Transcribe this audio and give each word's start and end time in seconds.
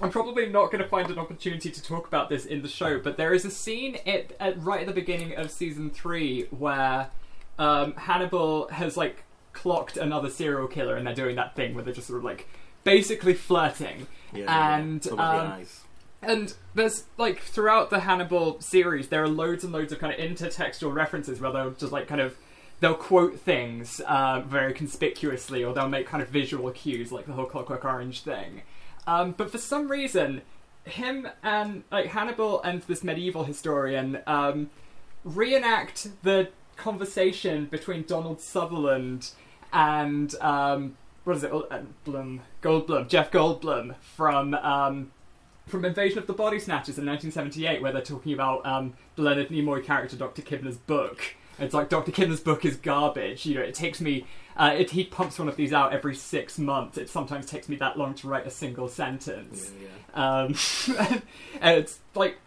I'm 0.00 0.10
probably 0.10 0.46
not 0.46 0.70
going 0.70 0.82
to 0.82 0.88
find 0.88 1.10
an 1.10 1.18
opportunity 1.18 1.70
to 1.70 1.82
talk 1.82 2.06
about 2.06 2.28
this 2.28 2.44
in 2.44 2.62
the 2.62 2.68
show, 2.68 2.98
but 2.98 3.16
there 3.16 3.32
is 3.32 3.44
a 3.44 3.50
scene 3.50 3.98
at, 4.06 4.32
at 4.38 4.62
right 4.62 4.80
at 4.80 4.86
the 4.86 4.92
beginning 4.92 5.36
of 5.36 5.50
season 5.50 5.90
three 5.90 6.46
where 6.50 7.08
um, 7.58 7.94
Hannibal 7.94 8.68
has 8.68 8.96
like 8.96 9.24
clocked 9.52 9.96
another 9.96 10.28
serial 10.28 10.68
killer, 10.68 10.96
and 10.96 11.06
they're 11.06 11.14
doing 11.14 11.36
that 11.36 11.56
thing 11.56 11.74
where 11.74 11.82
they're 11.82 11.94
just 11.94 12.08
sort 12.08 12.18
of 12.18 12.24
like 12.24 12.48
basically 12.84 13.34
flirting. 13.34 14.06
Yeah, 14.32 14.76
And, 14.76 15.04
about 15.06 15.58
um. 15.60 15.66
And 16.22 16.54
there's 16.74 17.04
like 17.18 17.40
throughout 17.40 17.90
the 17.90 18.00
Hannibal 18.00 18.60
series, 18.60 19.08
there 19.08 19.22
are 19.22 19.28
loads 19.28 19.64
and 19.64 19.72
loads 19.72 19.92
of 19.92 19.98
kind 19.98 20.12
of 20.12 20.18
intertextual 20.18 20.92
references 20.94 21.40
where 21.40 21.52
they'll 21.52 21.70
just 21.70 21.92
like 21.92 22.08
kind 22.08 22.20
of 22.20 22.36
they'll 22.80 22.94
quote 22.94 23.40
things 23.40 24.00
uh, 24.00 24.40
very 24.40 24.72
conspicuously, 24.72 25.64
or 25.64 25.72
they'll 25.72 25.88
make 25.88 26.06
kind 26.06 26.22
of 26.22 26.28
visual 26.28 26.70
cues, 26.70 27.12
like 27.12 27.26
the 27.26 27.32
whole 27.32 27.46
Clockwork 27.46 27.84
Orange 27.84 28.22
thing. 28.22 28.62
Um, 29.06 29.32
but 29.36 29.50
for 29.50 29.58
some 29.58 29.88
reason, 29.88 30.42
him 30.84 31.28
and 31.42 31.84
like 31.90 32.06
Hannibal 32.06 32.62
and 32.62 32.82
this 32.82 33.04
medieval 33.04 33.44
historian 33.44 34.20
um, 34.26 34.70
reenact 35.24 36.08
the 36.22 36.48
conversation 36.76 37.66
between 37.66 38.02
Donald 38.02 38.40
Sutherland 38.40 39.30
and 39.72 40.34
um, 40.40 40.96
what 41.24 41.36
is 41.36 41.44
it? 41.44 41.52
Uh, 41.52 41.80
Blum, 42.04 42.42
Goldblum, 42.62 43.08
Jeff 43.08 43.30
Goldblum 43.30 43.96
from 44.00 44.54
um, 44.54 45.10
from 45.66 45.84
Invasion 45.84 46.18
of 46.18 46.28
the 46.28 46.32
Body 46.32 46.60
Snatchers 46.60 46.98
in 46.98 47.06
1978, 47.06 47.82
where 47.82 47.92
they're 47.92 48.00
talking 48.00 48.32
about 48.32 48.64
um, 48.64 48.94
the 49.16 49.22
Leonard 49.22 49.48
Nimoy 49.48 49.84
character, 49.84 50.16
Dr. 50.16 50.42
Kibner's 50.42 50.76
book. 50.76 51.34
It's 51.58 51.74
like 51.74 51.88
Dr. 51.88 52.12
Kibner's 52.12 52.40
book 52.40 52.64
is 52.64 52.76
garbage. 52.76 53.46
You 53.46 53.56
know, 53.56 53.62
it 53.62 53.74
takes 53.74 54.00
me. 54.00 54.26
Uh, 54.56 54.74
it, 54.78 54.90
he 54.90 55.04
pumps 55.04 55.38
one 55.38 55.48
of 55.48 55.56
these 55.56 55.72
out 55.72 55.92
every 55.92 56.14
six 56.14 56.58
months. 56.58 56.96
It 56.96 57.10
sometimes 57.10 57.46
takes 57.46 57.68
me 57.68 57.76
that 57.76 57.98
long 57.98 58.14
to 58.14 58.28
write 58.28 58.46
a 58.46 58.50
single 58.50 58.88
sentence. 58.88 59.70
Yeah, 59.80 59.88
yeah. 60.14 60.42
Um, 60.96 61.22
and 61.60 61.78
it's 61.78 61.98
like, 62.14 62.38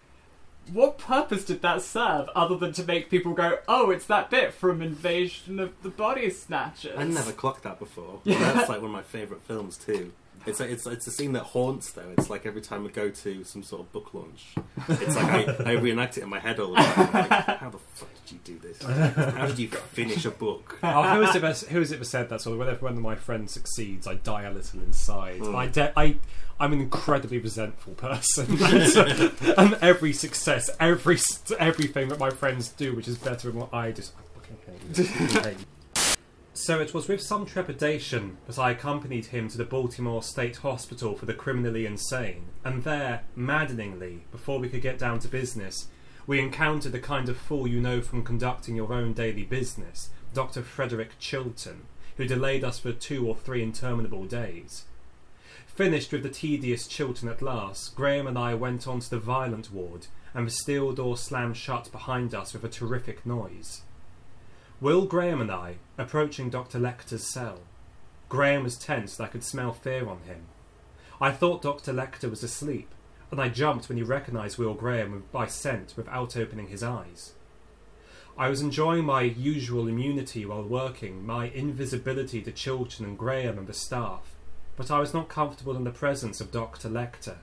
what 0.72 0.98
purpose 0.98 1.46
did 1.46 1.62
that 1.62 1.82
serve 1.82 2.30
other 2.36 2.56
than 2.56 2.74
to 2.74 2.84
make 2.84 3.10
people 3.10 3.34
go, 3.34 3.60
"Oh, 3.68 3.90
it's 3.92 4.06
that 4.06 4.30
bit 4.30 4.54
from 4.54 4.82
Invasion 4.82 5.60
of 5.60 5.74
the 5.84 5.90
Body 5.90 6.30
Snatchers"? 6.30 6.98
I 6.98 7.04
never 7.04 7.32
clocked 7.32 7.64
that 7.64 7.80
before. 7.80 8.22
Yeah. 8.24 8.40
That's 8.54 8.70
like 8.70 8.82
one 8.82 8.92
of 8.92 8.92
my 8.92 9.02
favourite 9.02 9.44
films 9.44 9.78
too. 9.78 10.12
It's 10.46 10.60
a, 10.60 10.64
it's 10.72 10.86
it's 10.88 11.06
a 11.08 11.12
scene 11.12 11.34
that 11.34 11.44
haunts 11.44 11.92
though. 11.92 12.12
It's 12.18 12.30
like 12.30 12.46
every 12.46 12.62
time 12.62 12.86
I 12.86 12.90
go 12.90 13.10
to 13.10 13.44
some 13.44 13.62
sort 13.62 13.82
of 13.82 13.92
book 13.92 14.14
launch, 14.14 14.56
it's 14.88 15.16
like 15.16 15.26
I, 15.60 15.72
I 15.72 15.72
reenact 15.74 16.18
it 16.18 16.24
in 16.24 16.30
my 16.30 16.40
head 16.40 16.60
all 16.60 16.70
the 16.72 16.78
time. 16.82 17.14
Like, 17.14 17.30
How 17.58 17.70
the 17.70 17.78
fuck 17.78 18.10
did 18.26 18.34
you 18.34 18.40
do 18.44 18.60
this? 18.60 18.82
How 18.82 19.46
did 19.48 19.60
you 19.60 19.68
finish 19.68 20.26
a 20.26 20.32
book? 20.32 20.80
Oh, 20.84 21.04
who 21.16 21.22
has 21.22 21.36
ever 21.36 21.52
who 21.72 21.80
has 21.80 21.92
ever 21.92 22.04
said 22.04 22.30
that 22.30 22.42
sort 22.42 22.54
of 22.54 22.60
whenever 22.60 22.86
one 22.86 22.94
of 22.96 23.02
my 23.02 23.16
friends 23.16 23.52
succeeds, 23.54 24.08
I 24.08 24.16
die 24.16 24.44
a 24.44 24.52
little 24.52 24.80
inside. 24.82 25.42
Mm. 25.42 25.56
I, 25.56 25.68
de- 25.68 25.94
I 26.00 26.16
I'm 26.60 26.74
an 26.74 26.82
incredibly 26.82 27.38
resentful 27.40 27.94
person, 27.94 28.58
and, 28.64 28.90
so- 28.90 29.32
and 29.58 29.76
every 29.82 30.14
success, 30.14 30.70
every 30.80 31.18
everything 31.60 32.08
that 32.10 32.20
my 32.20 32.30
friends 32.30 32.70
do, 32.70 32.96
which 32.96 33.08
is 33.08 33.18
better 33.18 33.50
than 33.52 33.60
what 33.60 33.74
I 33.74 33.92
do, 33.92 34.02
I 34.02 34.40
fucking 34.40 34.58
hate 34.66 35.00
it. 35.00 35.00
I 35.00 35.04
fucking 35.28 35.44
hate 35.44 35.58
it. 35.58 35.66
So 36.62 36.82
it 36.82 36.94
was 36.94 37.08
with 37.08 37.22
some 37.22 37.46
trepidation 37.46 38.36
that 38.46 38.60
I 38.60 38.72
accompanied 38.72 39.28
him 39.28 39.48
to 39.48 39.58
the 39.58 39.64
Baltimore 39.64 40.22
State 40.22 40.58
Hospital 40.58 41.16
for 41.16 41.26
the 41.26 41.34
criminally 41.34 41.86
insane, 41.86 42.48
and 42.66 42.84
there, 42.84 43.22
maddeningly, 43.34 44.26
before 44.30 44.60
we 44.60 44.68
could 44.68 44.82
get 44.82 45.00
down 45.00 45.20
to 45.20 45.30
business, 45.30 45.88
we 46.28 46.38
encountered 46.38 46.92
the 46.92 47.00
kind 47.00 47.30
of 47.30 47.38
fool 47.38 47.66
you 47.66 47.80
know 47.80 48.02
from 48.02 48.26
conducting 48.26 48.76
your 48.76 48.92
own 48.92 49.14
daily 49.14 49.46
business, 49.46 50.10
Dr. 50.34 50.62
Frederick 50.62 51.12
Chilton, 51.18 51.86
who 52.18 52.26
delayed 52.26 52.66
us 52.66 52.78
for 52.78 52.92
two 52.92 53.26
or 53.26 53.38
three 53.38 53.64
interminable 53.64 54.26
days. 54.26 54.84
Finished 55.66 56.12
with 56.12 56.24
the 56.24 56.30
tedious 56.30 56.88
Chilton 56.88 57.30
at 57.30 57.42
last, 57.42 57.96
Graham 57.96 58.28
and 58.28 58.38
I 58.38 58.54
went 58.54 58.86
on 58.86 59.00
to 59.00 59.10
the 59.10 59.18
violent 59.18 59.72
ward, 59.72 60.08
and 60.34 60.46
the 60.46 60.52
steel 60.52 60.92
door 60.92 61.16
slammed 61.16 61.56
shut 61.56 61.90
behind 61.90 62.36
us 62.36 62.52
with 62.52 62.66
a 62.66 62.70
terrific 62.70 63.26
noise. 63.26 63.84
Will 64.82 65.06
Graham 65.06 65.42
and 65.42 65.52
I, 65.52 65.76
approaching 65.98 66.50
Dr. 66.50 66.80
Lecter's 66.80 67.30
cell. 67.30 67.60
Graham 68.30 68.64
was 68.64 68.78
tense, 68.78 69.20
and 69.20 69.28
I 69.28 69.30
could 69.30 69.44
smell 69.44 69.74
fear 69.74 70.08
on 70.08 70.22
him. 70.22 70.46
I 71.20 71.32
thought 71.32 71.62
Dr. 71.62 71.92
Lecter 71.92 72.30
was 72.30 72.44
asleep, 72.44 72.88
and 73.30 73.42
I 73.42 73.50
jumped 73.50 73.90
when 73.90 73.98
he 73.98 74.04
recognised 74.04 74.58
Will 74.58 74.74
Graham 74.74 75.26
by 75.34 75.48
scent 75.48 75.96
without 75.98 76.38
opening 76.38 76.68
his 76.68 76.82
eyes. 76.82 77.34
I 78.38 78.48
was 78.48 78.62
enjoying 78.62 79.04
my 79.04 79.24
usual 79.24 79.90
immunity 79.90 80.46
while 80.46 80.64
working, 80.64 81.26
my 81.26 81.48
invisibility 81.50 82.42
to 82.42 82.52
Chilton 82.54 83.04
and 83.04 83.18
Graham 83.18 83.58
and 83.58 83.68
the 83.68 83.74
staff, 83.74 84.34
but 84.78 84.90
I 84.90 85.00
was 85.00 85.14
not 85.14 85.28
comfortable 85.28 85.76
in 85.76 85.84
the 85.84 85.92
presence 85.92 86.40
of 86.40 86.54
Dr. 86.54 86.88
Lecter, 86.88 87.40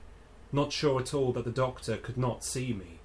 not 0.51 0.73
sure 0.73 0.99
at 0.99 1.13
all 1.13 1.33
that 1.33 1.45
the 1.45 1.51
doctor 1.51 1.97
could 1.97 2.17
not 2.17 2.43
see 2.43 2.73
me. 2.73 2.97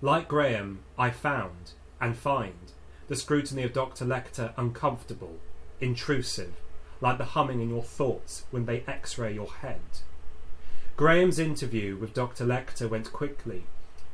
Like 0.00 0.26
Graham, 0.26 0.78
I 0.96 1.10
found, 1.10 1.72
and 2.00 2.16
find, 2.16 2.72
the 3.08 3.16
scrutiny 3.16 3.62
of 3.62 3.72
Dr. 3.72 4.04
Lecter 4.04 4.52
uncomfortable, 4.56 5.38
intrusive, 5.80 6.54
like 7.00 7.18
the 7.18 7.24
humming 7.24 7.60
in 7.60 7.68
your 7.68 7.82
thoughts 7.82 8.44
when 8.50 8.66
they 8.66 8.84
x 8.86 9.18
ray 9.18 9.34
your 9.34 9.52
head. 9.52 9.80
Graham's 10.96 11.38
interview 11.38 11.96
with 11.96 12.14
Dr. 12.14 12.44
Lecter 12.44 12.88
went 12.88 13.12
quickly, 13.12 13.64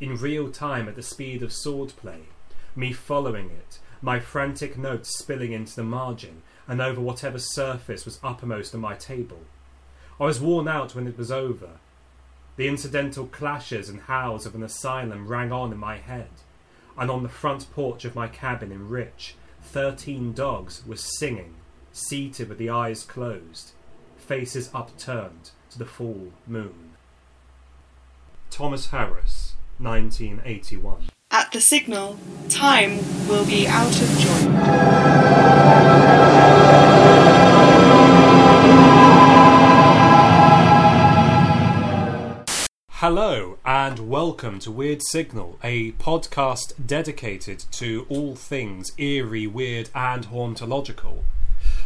in 0.01 0.17
real 0.17 0.51
time 0.51 0.89
at 0.89 0.97
the 0.97 1.03
speed 1.03 1.43
of 1.43 1.51
swordplay, 1.51 2.23
me 2.77 2.93
following 2.93 3.51
it, 3.51 3.79
my 4.01 4.21
frantic 4.21 4.79
notes 4.79 5.19
spilling 5.19 5.53
into 5.53 5.75
the 5.75 5.83
margin 5.83 6.43
and 6.69 6.81
over 6.81 7.01
whatever 7.01 7.39
surface 7.39 8.05
was 8.05 8.21
uppermost 8.23 8.75
on 8.75 8.81
my 8.81 8.95
table. 8.95 9.41
I 10.21 10.25
was 10.25 10.41
worn 10.41 10.69
out 10.69 10.95
when 10.95 11.07
it 11.07 11.19
was 11.19 11.33
over. 11.33 11.71
The 12.57 12.69
incidental 12.69 13.27
clashes 13.27 13.89
and 13.89 14.03
howls 14.03 14.47
of 14.47 14.55
an 14.55 14.63
asylum 14.63 15.27
rang 15.27 15.53
on 15.53 15.73
in 15.73 15.79
my 15.79 15.97
head, 15.97 16.31
and 16.99 17.11
on 17.11 17.23
the 17.23 17.29
front 17.29 17.71
porch 17.73 18.05
of 18.05 18.15
my 18.15 18.29
cabin 18.29 18.73
in 18.73 18.89
Rich, 18.89 19.37
thirteen 19.63 20.33
dogs 20.33 20.83
were 20.87 20.97
singing, 20.97 21.55
seated 21.93 22.49
with 22.49 22.59
the 22.59 22.71
eyes 22.71 23.05
closed, 23.05 23.73
faces 24.17 24.71
upturned 24.75 25.51
to 25.71 25.79
the 25.79 25.87
full 25.87 26.33
moon. 26.47 26.93
Thomas 28.51 28.89
Harris, 28.91 29.55
1981. 29.79 31.09
At 31.31 31.53
the 31.53 31.61
signal, 31.61 32.19
time 32.49 32.99
will 33.29 33.45
be 33.47 33.67
out 33.69 34.01
of 34.01 34.19
joint. 34.19 34.55
Hello 43.01 43.59
and 43.65 44.11
welcome 44.11 44.59
to 44.59 44.73
Weird 44.73 45.03
Signal, 45.05 45.57
a 45.63 45.93
podcast 45.93 46.73
dedicated 46.85 47.65
to 47.71 48.05
all 48.09 48.35
things 48.35 48.91
eerie, 48.99 49.47
weird, 49.47 49.89
and 49.95 50.27
hauntological. 50.27 51.23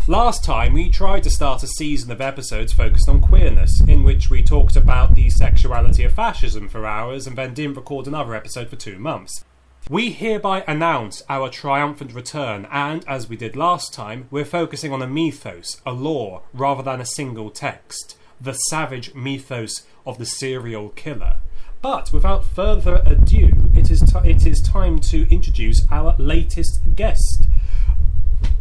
Last 0.09 0.43
time 0.43 0.73
we 0.73 0.89
tried 0.89 1.25
to 1.25 1.31
start 1.31 1.63
a 1.63 1.67
season 1.67 2.11
of 2.13 2.23
episodes 2.23 2.73
focused 2.73 3.11
on 3.11 3.21
queerness, 3.21 3.83
in 3.83 4.05
which 4.05 4.31
we 4.31 4.43
talked 4.43 4.75
about 4.75 5.15
the 5.15 5.29
sexuality 5.29 6.03
of 6.05 6.15
fascism 6.15 6.67
for 6.67 6.87
hours 6.87 7.27
and 7.27 7.37
then 7.37 7.53
didn't 7.53 7.77
record 7.77 8.07
another 8.07 8.35
episode 8.35 8.71
for 8.71 8.77
two 8.77 8.99
months. 8.99 9.45
We 9.91 10.13
hereby 10.13 10.65
announce 10.67 11.23
our 11.29 11.51
triumphant 11.51 12.15
return, 12.15 12.67
and 12.73 13.05
as 13.07 13.29
we 13.29 13.37
did 13.37 13.55
last 13.55 13.93
time, 13.93 14.29
we're 14.31 14.47
focusing 14.47 14.95
on 14.95 15.03
a 15.03 15.07
mythos, 15.07 15.79
a 15.85 15.93
lore, 15.93 16.45
rather 16.55 16.83
than 16.83 17.03
a 17.03 17.05
single 17.05 17.51
text. 17.51 18.17
The 18.41 18.55
savage 18.55 19.15
mythos 19.15 19.83
of 20.07 20.19
the 20.19 20.27
serial 20.27 20.91
killer. 20.91 21.37
But 21.81 22.13
without 22.13 22.45
further 22.45 23.03
ado, 23.05 23.51
it 23.75 23.91
is, 23.91 24.01
ti 24.01 24.19
it 24.29 24.47
is 24.47 24.61
time 24.61 25.01
to 25.01 25.29
introduce 25.33 25.87
our 25.91 26.15
latest 26.19 26.81
guest. 26.95 27.47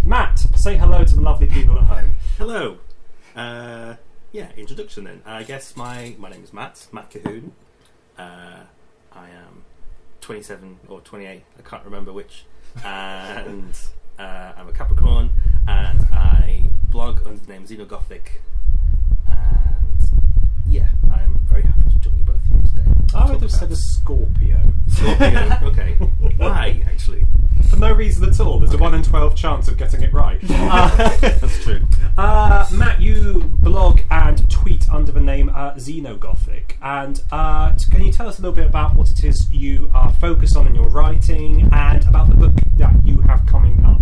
Matt, 0.04 0.40
say 0.56 0.78
hello 0.78 1.04
to 1.04 1.16
the 1.16 1.22
lovely 1.22 1.48
people 1.48 1.78
at 1.78 1.86
home. 1.86 2.16
Hello. 2.38 2.80
Uh, 3.36 3.96
yeah, 4.32 4.50
introduction 4.58 5.04
then. 5.04 5.22
I 5.26 5.44
guess 5.44 5.76
my 5.76 6.16
my 6.18 6.30
name 6.30 6.44
is 6.44 6.52
Matt 6.52 6.88
Matt 6.92 7.12
Colquhoun. 7.12 7.52
Uh, 8.18 8.64
I 9.14 9.30
am 9.30 9.66
27 10.22 10.80
or 10.88 11.02
28. 11.02 11.44
I 11.58 11.62
can't 11.62 11.86
remember 11.86 12.12
which. 12.14 12.46
And 12.84 13.78
uh, 14.18 14.54
I'm 14.58 14.68
a 14.68 14.72
Capricorn, 14.72 15.32
and 15.68 16.08
I 16.12 16.66
blog 16.90 17.20
under 17.28 17.40
the 17.40 17.52
name 17.52 17.66
Xenogothic. 17.66 18.40
Yeah, 20.72 20.88
I'm 21.14 21.38
very 21.50 21.64
happy 21.64 21.90
to 21.90 22.00
join 22.00 22.18
you 22.18 22.24
both 22.24 22.40
here 22.50 22.62
today. 22.66 22.90
I 23.14 23.30
would 23.30 23.42
have 23.42 23.52
said 23.52 23.72
a 23.72 23.76
Scorpio. 23.76 24.58
Scorpio. 24.88 25.58
okay. 25.64 25.94
Why 26.38 26.82
actually? 26.88 27.26
For 27.70 27.76
no 27.76 27.92
reason 27.92 28.24
at 28.30 28.40
all. 28.40 28.58
There's 28.58 28.74
a 28.74 28.78
1 28.78 28.94
in 28.96 29.04
12 29.04 29.36
chance 29.36 29.68
of 29.68 29.78
getting 29.78 30.02
it 30.02 30.14
right. 30.14 30.40
Uh, 30.50 31.18
That's 31.20 31.62
true. 31.64 31.82
Uh, 32.18 32.66
Matt, 32.72 33.02
you 33.02 33.42
blog 33.62 34.00
and 34.10 34.50
tweet 34.50 34.88
under 34.90 35.12
the 35.12 35.20
name 35.20 35.50
uh, 35.50 35.74
Xenogothic, 35.74 36.76
and 36.82 37.22
uh, 37.32 37.74
t- 37.74 37.92
can 37.92 38.04
you 38.06 38.12
tell 38.14 38.28
us 38.30 38.40
a 38.40 38.42
little 38.42 38.56
bit 38.56 38.66
about 38.66 38.96
what 38.96 39.10
it 39.12 39.24
is 39.26 39.50
you 39.52 39.92
are 39.94 40.14
focused 40.14 40.56
on 40.56 40.68
in 40.68 40.76
your 40.76 40.88
writing, 40.90 41.70
and 41.74 42.06
about 42.08 42.30
the 42.30 42.36
book 42.36 42.54
that 42.78 42.94
you 43.06 43.20
have 43.22 43.46
coming 43.46 43.84
up? 43.84 44.00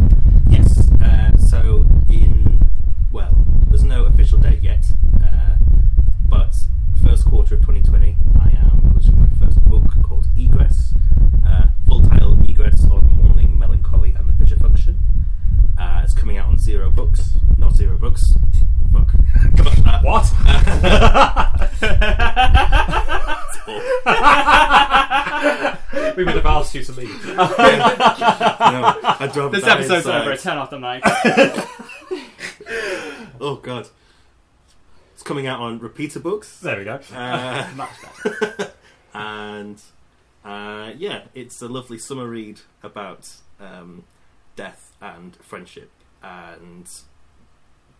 Yes. 0.49 0.91
Uh, 1.01 1.35
so 1.37 1.85
in 2.09 2.69
well, 3.11 3.35
there's 3.69 3.83
no 3.83 4.05
official 4.05 4.37
date 4.37 4.61
yet, 4.61 4.85
uh, 5.23 5.55
but 6.29 6.55
first 7.03 7.25
quarter 7.25 7.55
of 7.55 7.61
2020, 7.61 8.15
I 8.41 8.49
am 8.49 8.81
publishing 8.81 9.19
my 9.19 9.27
first 9.45 9.63
book 9.65 9.83
called 10.03 10.27
Egress, 10.37 10.93
uh, 11.47 11.67
full 11.87 12.01
title 12.07 12.37
Egress 12.47 12.83
on 12.89 13.05
Mourning, 13.23 13.57
Melancholy, 13.57 14.13
and 14.17 14.29
the 14.29 14.33
Fisher 14.33 14.59
Function. 14.59 14.99
Uh, 15.77 16.01
it's 16.03 16.13
coming 16.13 16.37
out 16.37 16.47
on 16.47 16.57
Zero 16.57 16.89
Books, 16.89 17.37
not 17.57 17.75
Zero 17.75 17.97
Books. 17.97 18.33
Fuck. 18.91 19.11
Come 19.57 19.67
on, 19.67 19.87
uh, 19.87 20.01
what? 20.01 20.25
we 26.17 26.23
would 26.23 26.35
have 26.35 26.45
asked 26.45 26.75
you 26.75 26.83
to 26.83 26.91
leave. 26.93 27.25
no, 27.27 27.35
I 27.39 29.49
This 29.51 29.63
episode's 29.63 30.07
over. 30.07 30.35
Turn 30.35 30.57
off 30.57 30.69
the 30.69 30.79
mic. 30.79 31.01
oh 33.41 33.55
god 33.55 33.87
coming 35.29 35.45
out 35.45 35.59
on 35.59 35.77
repeater 35.77 36.19
books. 36.19 36.59
there 36.59 36.79
we 36.79 36.83
go. 36.83 36.99
Uh, 37.13 37.69
Much 37.75 37.91
better. 38.23 38.71
and 39.13 39.79
uh, 40.43 40.91
yeah, 40.97 41.25
it's 41.35 41.61
a 41.61 41.67
lovely 41.67 41.99
summer 41.99 42.27
read 42.27 42.61
about 42.81 43.29
um, 43.59 44.05
death 44.55 44.91
and 44.99 45.35
friendship 45.35 45.91
and 46.23 46.89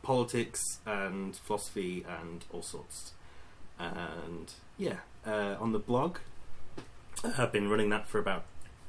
politics 0.01 0.79
and 0.87 1.35
philosophy 1.35 2.03
and 2.09 2.45
all 2.51 2.63
sorts. 2.63 3.13
And 3.77 4.51
yeah, 4.79 5.01
uh, 5.23 5.55
on 5.59 5.71
the 5.71 5.77
blog, 5.77 6.17
I've 7.37 7.51
been 7.51 7.69
running 7.69 7.91
that 7.91 8.07
for 8.07 8.17
about 8.17 8.45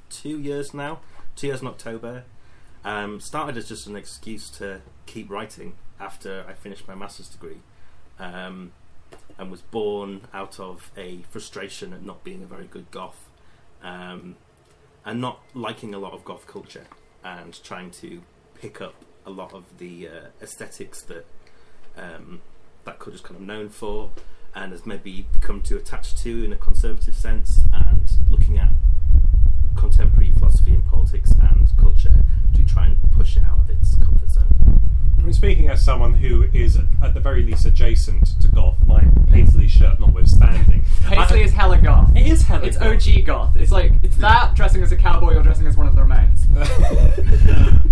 two 0.08 0.40
years 0.40 0.72
now. 0.72 1.00
Two 1.36 1.48
years 1.48 1.60
in 1.60 1.66
October. 1.66 2.24
Um, 2.86 3.20
started 3.20 3.58
as 3.58 3.68
just 3.68 3.86
an 3.86 3.96
excuse 3.96 4.48
to 4.52 4.80
keep 5.04 5.28
writing 5.28 5.74
after 6.00 6.46
I 6.48 6.54
finished 6.54 6.88
my 6.88 6.94
master's 6.94 7.28
degree. 7.28 7.58
Um, 8.20 8.72
and 9.38 9.50
was 9.50 9.62
born 9.62 10.20
out 10.34 10.60
of 10.60 10.92
a 10.98 11.22
frustration 11.30 11.94
at 11.94 12.04
not 12.04 12.22
being 12.22 12.42
a 12.42 12.46
very 12.46 12.66
good 12.66 12.90
goth 12.90 13.28
um, 13.82 14.36
and 15.04 15.20
not 15.20 15.40
liking 15.54 15.94
a 15.94 15.98
lot 15.98 16.12
of 16.12 16.24
goth 16.26 16.46
culture 16.46 16.84
and 17.24 17.58
trying 17.64 17.90
to 17.90 18.20
pick 18.54 18.82
up 18.82 18.94
a 19.24 19.30
lot 19.30 19.54
of 19.54 19.64
the 19.78 20.08
uh, 20.08 20.10
aesthetics 20.42 21.02
that 21.02 21.24
um, 21.96 22.40
that 22.84 22.98
culture's 22.98 23.22
kind 23.22 23.36
of 23.36 23.42
known 23.42 23.68
for 23.68 24.10
and 24.54 24.72
has 24.72 24.84
maybe 24.84 25.26
become 25.32 25.62
too 25.62 25.76
attached 25.76 26.18
to 26.18 26.44
in 26.44 26.52
a 26.52 26.56
conservative 26.56 27.14
sense 27.14 27.64
and 27.72 28.10
looking 28.28 28.58
at 28.58 28.72
contemporary 29.76 30.32
philosophy 30.32 30.72
and 30.72 30.84
politics 30.86 31.32
and 31.40 31.68
culture 31.78 32.24
to 32.54 32.62
try 32.64 32.86
and 32.86 33.12
push 33.12 33.36
it 33.36 33.44
out 33.44 33.58
of 33.58 33.70
its 33.70 33.94
comfort 33.96 34.28
zone. 34.28 34.59
I 35.20 35.22
mean, 35.22 35.32
speaking 35.34 35.68
as 35.68 35.84
someone 35.84 36.14
who 36.14 36.44
is 36.54 36.78
at 37.02 37.12
the 37.12 37.20
very 37.20 37.42
least 37.42 37.66
adjacent 37.66 38.40
to 38.40 38.48
goth, 38.48 38.76
my 38.86 39.04
Paisley 39.30 39.68
shirt 39.68 40.00
notwithstanding, 40.00 40.82
Paisley 41.02 41.40
I- 41.40 41.44
is 41.44 41.52
hella 41.52 41.78
goth. 41.78 42.16
it 42.16 42.26
is 42.26 42.42
hella 42.42 42.64
It's 42.64 42.78
goth. 42.78 43.06
OG 43.06 43.24
goth. 43.26 43.56
It's 43.56 43.70
like 43.72 43.92
it's 44.02 44.16
that 44.16 44.54
dressing 44.54 44.82
as 44.82 44.92
a 44.92 44.96
cowboy 44.96 45.34
or 45.36 45.42
dressing 45.42 45.66
as 45.66 45.76
one 45.76 45.86
of 45.86 45.94
the 45.94 46.00
Ramones. 46.02 46.40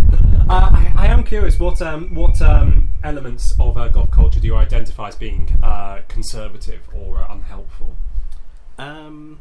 Uh, 0.51 0.71
I, 0.73 0.93
I 0.97 1.07
am 1.09 1.25
curious 1.25 1.59
what 1.61 1.83
um, 1.83 2.15
what 2.15 2.41
um, 2.41 2.89
elements 3.05 3.55
of 3.61 3.77
uh, 3.77 3.89
goth 3.89 4.11
culture 4.11 4.41
do 4.41 4.47
you 4.47 4.57
identify 4.57 5.09
as 5.09 5.15
being 5.15 5.47
uh, 5.63 6.01
conservative 6.09 6.81
or 6.95 7.19
uh, 7.19 7.27
unhelpful? 7.31 7.95
Um, 8.79 9.41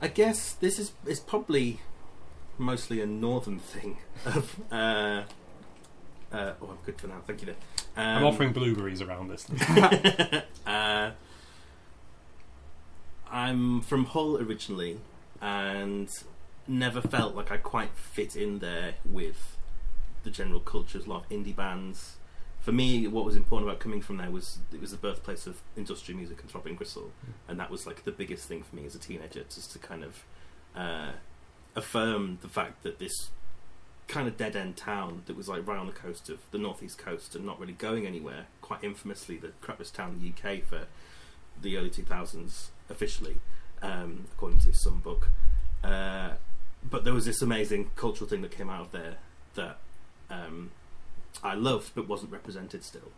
I 0.00 0.06
guess 0.06 0.52
this 0.52 0.78
is 0.78 0.92
is 1.04 1.18
probably 1.18 1.80
mostly 2.58 3.00
a 3.00 3.06
northern 3.06 3.58
thing. 3.58 3.98
Of 4.24 4.60
uh, 4.70 5.24
uh, 6.32 6.52
oh, 6.60 6.68
I'm 6.70 6.78
good 6.84 7.00
for 7.00 7.06
now. 7.06 7.22
Thank 7.26 7.42
you. 7.42 7.48
Um, 7.48 7.54
I'm 7.96 8.24
offering 8.24 8.52
blueberries 8.52 9.00
around 9.00 9.28
this. 9.28 9.46
uh, 10.66 11.10
I'm 13.30 13.80
from 13.80 14.04
Hull 14.06 14.38
originally, 14.38 15.00
and 15.40 16.10
never 16.66 17.00
felt 17.00 17.34
like 17.34 17.50
I 17.50 17.56
quite 17.56 17.90
fit 17.94 18.36
in 18.36 18.58
there 18.58 18.94
with 19.04 19.56
the 20.22 20.30
general 20.30 20.60
culture. 20.60 20.98
There's 20.98 21.06
a 21.06 21.10
lot 21.10 21.24
of 21.24 21.30
indie 21.30 21.56
bands. 21.56 22.16
For 22.60 22.72
me, 22.72 23.06
what 23.06 23.24
was 23.24 23.36
important 23.36 23.70
about 23.70 23.80
coming 23.80 24.02
from 24.02 24.18
there 24.18 24.30
was 24.30 24.58
it 24.72 24.80
was 24.80 24.90
the 24.90 24.96
birthplace 24.98 25.46
of 25.46 25.62
industrial 25.76 26.18
music 26.18 26.40
and 26.40 26.50
throbbing 26.50 26.74
gristle, 26.74 27.12
and 27.46 27.58
that 27.58 27.70
was 27.70 27.86
like 27.86 28.04
the 28.04 28.12
biggest 28.12 28.46
thing 28.46 28.62
for 28.62 28.76
me 28.76 28.84
as 28.84 28.94
a 28.94 28.98
teenager, 28.98 29.44
just 29.44 29.72
to 29.72 29.78
kind 29.78 30.04
of 30.04 30.24
uh, 30.76 31.12
affirm 31.74 32.38
the 32.42 32.48
fact 32.48 32.82
that 32.82 32.98
this 32.98 33.30
kind 34.08 34.26
of 34.26 34.36
dead 34.36 34.56
end 34.56 34.76
town 34.76 35.22
that 35.26 35.36
was 35.36 35.48
like 35.48 35.66
right 35.66 35.78
on 35.78 35.86
the 35.86 35.92
coast 35.92 36.28
of 36.30 36.38
the 36.50 36.58
northeast 36.58 36.96
coast 36.98 37.34
and 37.34 37.44
not 37.44 37.60
really 37.60 37.74
going 37.74 38.06
anywhere, 38.06 38.46
quite 38.62 38.82
infamously 38.82 39.36
the 39.36 39.52
crappiest 39.62 39.92
town 39.94 40.18
in 40.18 40.20
the 40.20 40.28
UK 40.50 40.62
for 40.64 40.86
the 41.60 41.76
early 41.76 41.90
2000s 41.90 42.68
officially, 42.88 43.36
um, 43.82 44.24
according 44.32 44.58
to 44.60 44.72
some 44.72 44.98
book. 45.00 45.28
Uh, 45.84 46.30
but 46.88 47.04
there 47.04 47.12
was 47.12 47.26
this 47.26 47.42
amazing 47.42 47.90
cultural 47.96 48.28
thing 48.28 48.40
that 48.42 48.50
came 48.50 48.70
out 48.70 48.80
of 48.80 48.92
there 48.92 49.16
that 49.56 49.78
um, 50.30 50.70
I 51.44 51.54
loved 51.54 51.92
but 51.94 52.08
wasn't 52.08 52.32
represented 52.32 52.84
still. 52.84 53.10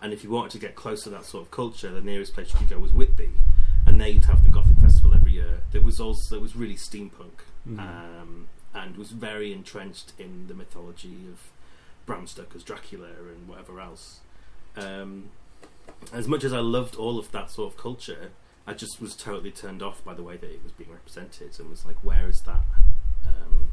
And 0.00 0.12
if 0.12 0.22
you 0.24 0.30
wanted 0.30 0.52
to 0.52 0.58
get 0.58 0.74
close 0.76 1.02
to 1.02 1.10
that 1.10 1.24
sort 1.26 1.42
of 1.44 1.50
culture, 1.50 1.90
the 1.90 2.00
nearest 2.00 2.32
place 2.32 2.52
you 2.52 2.58
could 2.58 2.70
go 2.70 2.78
was 2.78 2.92
Whitby, 2.92 3.28
and 3.86 4.00
there 4.00 4.08
you'd 4.08 4.24
have 4.26 4.42
the 4.44 4.48
Gothic 4.48 4.78
Festival 4.78 5.12
every 5.12 5.32
year. 5.32 5.62
That 5.72 5.82
was 5.82 5.98
also 6.00 6.36
it 6.36 6.40
was 6.42 6.54
really 6.56 6.76
steampunk, 6.76 7.42
Mm. 7.68 7.78
um, 7.80 8.48
and 8.82 8.96
was 8.96 9.10
very 9.10 9.52
entrenched 9.52 10.12
in 10.18 10.46
the 10.48 10.54
mythology 10.54 11.26
of 11.32 11.50
Bram 12.06 12.26
Stoker's 12.26 12.62
Dracula 12.62 13.08
and 13.08 13.48
whatever 13.48 13.80
else. 13.80 14.20
Um, 14.76 15.30
as 16.12 16.28
much 16.28 16.44
as 16.44 16.52
I 16.52 16.60
loved 16.60 16.94
all 16.94 17.18
of 17.18 17.32
that 17.32 17.50
sort 17.50 17.72
of 17.72 17.78
culture, 17.78 18.30
I 18.66 18.74
just 18.74 19.00
was 19.00 19.16
totally 19.16 19.50
turned 19.50 19.82
off 19.82 20.04
by 20.04 20.14
the 20.14 20.22
way 20.22 20.36
that 20.36 20.50
it 20.50 20.62
was 20.62 20.72
being 20.72 20.92
represented, 20.92 21.58
and 21.58 21.70
was 21.70 21.84
like, 21.84 22.02
where 22.04 22.28
is 22.28 22.40
that? 22.46 22.62
Um, 23.26 23.70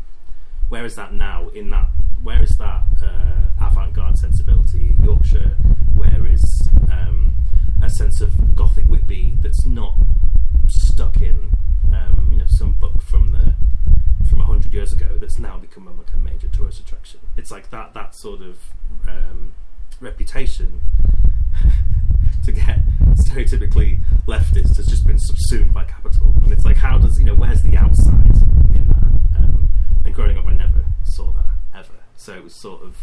where 0.69 0.85
is 0.85 0.95
that 0.95 1.13
now? 1.13 1.49
In 1.49 1.69
that, 1.69 1.87
where 2.23 2.41
is 2.41 2.55
that 2.57 2.83
uh, 3.03 3.65
avant-garde 3.65 4.17
sensibility 4.17 4.89
in 4.89 5.03
Yorkshire? 5.03 5.57
Where 5.95 6.25
is 6.25 6.69
um, 6.91 7.35
a 7.81 7.89
sense 7.89 8.21
of 8.21 8.55
Gothic 8.55 8.85
Whitby 8.85 9.33
that's 9.41 9.65
not 9.65 9.95
stuck 10.67 11.21
in, 11.21 11.51
um, 11.93 12.29
you 12.31 12.37
know, 12.37 12.45
some 12.47 12.73
book 12.73 13.01
from 13.01 13.31
the 13.31 13.55
from 14.29 14.39
hundred 14.39 14.73
years 14.73 14.93
ago 14.93 15.17
that's 15.17 15.39
now 15.39 15.57
become 15.57 15.87
a, 15.87 15.91
like 15.91 16.11
a 16.13 16.17
major 16.17 16.47
tourist 16.47 16.79
attraction? 16.79 17.19
It's 17.37 17.51
like 17.51 17.69
that 17.71 17.93
that 17.93 18.15
sort 18.15 18.41
of 18.41 18.59
um, 19.07 19.53
reputation 19.99 20.81
to 22.45 22.51
get 22.51 22.79
stereotypically 23.15 23.99
leftist 24.27 24.77
has 24.77 24.87
just 24.87 25.05
been 25.05 25.19
subsumed 25.19 25.73
by 25.73 25.83
capital, 25.83 26.33
and 26.43 26.51
it's 26.51 26.65
like, 26.65 26.77
how 26.77 26.97
does 26.97 27.19
you 27.19 27.25
know 27.25 27.35
where's 27.35 27.61
the 27.61 27.77
outside 27.77 28.35
in 28.75 28.87
that? 28.89 29.39
Um, 29.39 29.69
and 30.03 30.13
growing 30.13 30.37
up, 30.37 30.47
I 30.47 30.53
never 30.53 30.85
saw 31.03 31.31
that 31.31 31.45
ever. 31.79 31.99
So 32.15 32.33
it 32.33 32.43
was 32.43 32.55
sort 32.55 32.81
of 32.81 32.97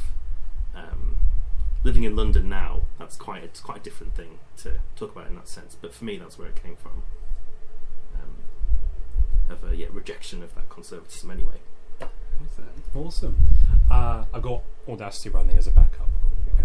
um, 0.74 1.18
living 1.84 2.04
in 2.04 2.16
London 2.16 2.48
now. 2.48 2.82
That's 2.98 3.16
quite 3.16 3.44
it's 3.44 3.60
quite 3.60 3.78
a 3.78 3.82
different 3.82 4.14
thing 4.14 4.38
to 4.58 4.74
talk 4.96 5.12
about 5.12 5.28
in 5.28 5.34
that 5.36 5.48
sense. 5.48 5.76
But 5.80 5.94
for 5.94 6.04
me, 6.04 6.16
that's 6.16 6.38
where 6.38 6.48
it 6.48 6.62
came 6.62 6.76
from. 6.76 7.02
Of 9.52 9.70
a 9.70 9.76
yeah 9.76 9.88
rejection 9.92 10.42
of 10.42 10.54
that 10.54 10.68
conservatism 10.70 11.30
anyway. 11.30 11.56
Awesome. 12.94 13.36
Uh, 13.90 14.24
I've 14.32 14.42
got 14.42 14.62
Audacity 14.88 15.28
running 15.28 15.58
as 15.58 15.66
a 15.66 15.70
backup. 15.70 16.08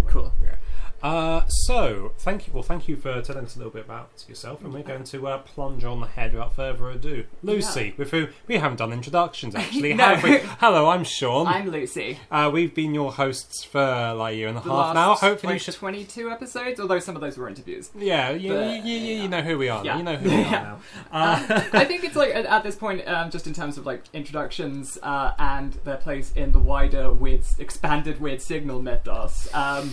Cool. 0.07 0.33
Yeah. 0.43 0.55
Uh, 1.03 1.45
so, 1.47 2.11
thank 2.17 2.47
you. 2.47 2.53
Well, 2.53 2.63
thank 2.63 2.87
you 2.87 2.95
for 2.95 3.21
telling 3.21 3.45
us 3.45 3.55
a 3.55 3.59
little 3.59 3.71
bit 3.71 3.85
about 3.85 4.09
yourself, 4.27 4.63
and 4.63 4.73
we're 4.73 4.81
going 4.81 5.03
to 5.03 5.27
uh, 5.27 5.37
plunge 5.37 5.83
on 5.83 6.01
ahead 6.01 6.33
without 6.33 6.55
further 6.55 6.89
ado. 6.89 7.25
Lucy, 7.43 7.93
with 7.97 8.09
who 8.09 8.29
we 8.47 8.57
haven't 8.57 8.77
done 8.77 8.91
introductions 8.91 9.53
actually, 9.55 9.93
No. 9.93 10.03
have 10.15 10.23
we? 10.23 10.37
Hello, 10.59 10.89
I'm 10.89 11.03
Sean. 11.03 11.45
I'm 11.45 11.69
Lucy. 11.69 12.17
uh, 12.31 12.49
we've 12.51 12.73
been 12.73 12.95
your 12.95 13.11
hosts 13.13 13.63
for 13.63 14.13
like 14.15 14.33
a 14.33 14.37
year 14.37 14.47
and 14.47 14.57
a 14.57 14.61
The 14.61 14.69
half 14.69 14.75
last 14.75 14.95
now. 14.95 15.13
Hopefully, 15.29 15.53
like, 15.53 15.61
you 15.61 15.71
should. 15.71 15.75
22 15.75 16.31
episodes, 16.31 16.79
although 16.79 16.99
some 16.99 17.13
of 17.15 17.21
those 17.21 17.37
were 17.37 17.47
interviews. 17.47 17.91
Yeah, 17.95 18.31
you, 18.31 18.53
but- 18.53 18.83
you, 18.83 18.97
you, 18.97 19.21
you 19.21 19.27
know 19.29 19.41
who 19.43 19.59
we 19.59 19.69
are. 19.69 19.85
Yeah. 19.85 19.97
You 19.97 20.03
know 20.03 20.15
who 20.15 20.29
we 20.31 20.35
are 20.45 20.51
now. 20.51 20.79
Uh, 21.11 21.61
I 21.73 21.85
think 21.85 22.05
it's 22.05 22.15
like 22.15 22.33
at, 22.33 22.47
at 22.47 22.63
this 22.63 22.75
point, 22.75 23.07
um, 23.07 23.29
just 23.29 23.45
in 23.45 23.53
terms 23.53 23.77
of 23.77 23.85
like 23.85 24.01
introductions 24.13 24.97
uh, 25.03 25.33
and 25.37 25.73
their 25.83 25.97
place 25.97 26.31
in 26.35 26.53
the 26.53 26.59
wider 26.59 27.13
weird, 27.13 27.43
expanded 27.59 28.19
weird 28.19 28.41
signal 28.41 28.81
mythos. 28.81 29.47
Um, 29.53 29.86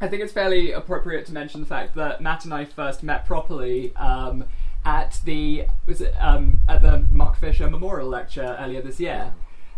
I 0.00 0.08
think 0.08 0.22
it's 0.22 0.32
fairly 0.32 0.72
appropriate 0.72 1.26
to 1.26 1.32
mention 1.32 1.60
the 1.60 1.66
fact 1.66 1.94
that 1.96 2.20
Matt 2.20 2.44
and 2.44 2.54
I 2.54 2.64
first 2.64 3.02
met 3.02 3.26
properly 3.26 3.94
um, 3.96 4.44
at 4.84 5.20
the 5.24 5.66
was 5.86 6.00
it 6.00 6.14
um, 6.20 6.60
at 6.68 6.82
the 6.82 7.04
Mark 7.10 7.36
Fisher 7.36 7.68
Memorial 7.68 8.08
Lecture 8.08 8.56
earlier 8.60 8.80
this 8.80 9.00
year. 9.00 9.32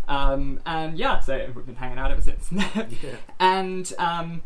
Um, 0.07 0.59
and 0.65 0.97
yeah, 0.97 1.19
so 1.19 1.49
we've 1.55 1.65
been 1.65 1.75
hanging 1.75 1.97
out 1.97 2.11
ever 2.11 2.21
since. 2.21 2.51
Yeah. 3.01 3.15
and 3.39 3.91
um, 3.97 4.43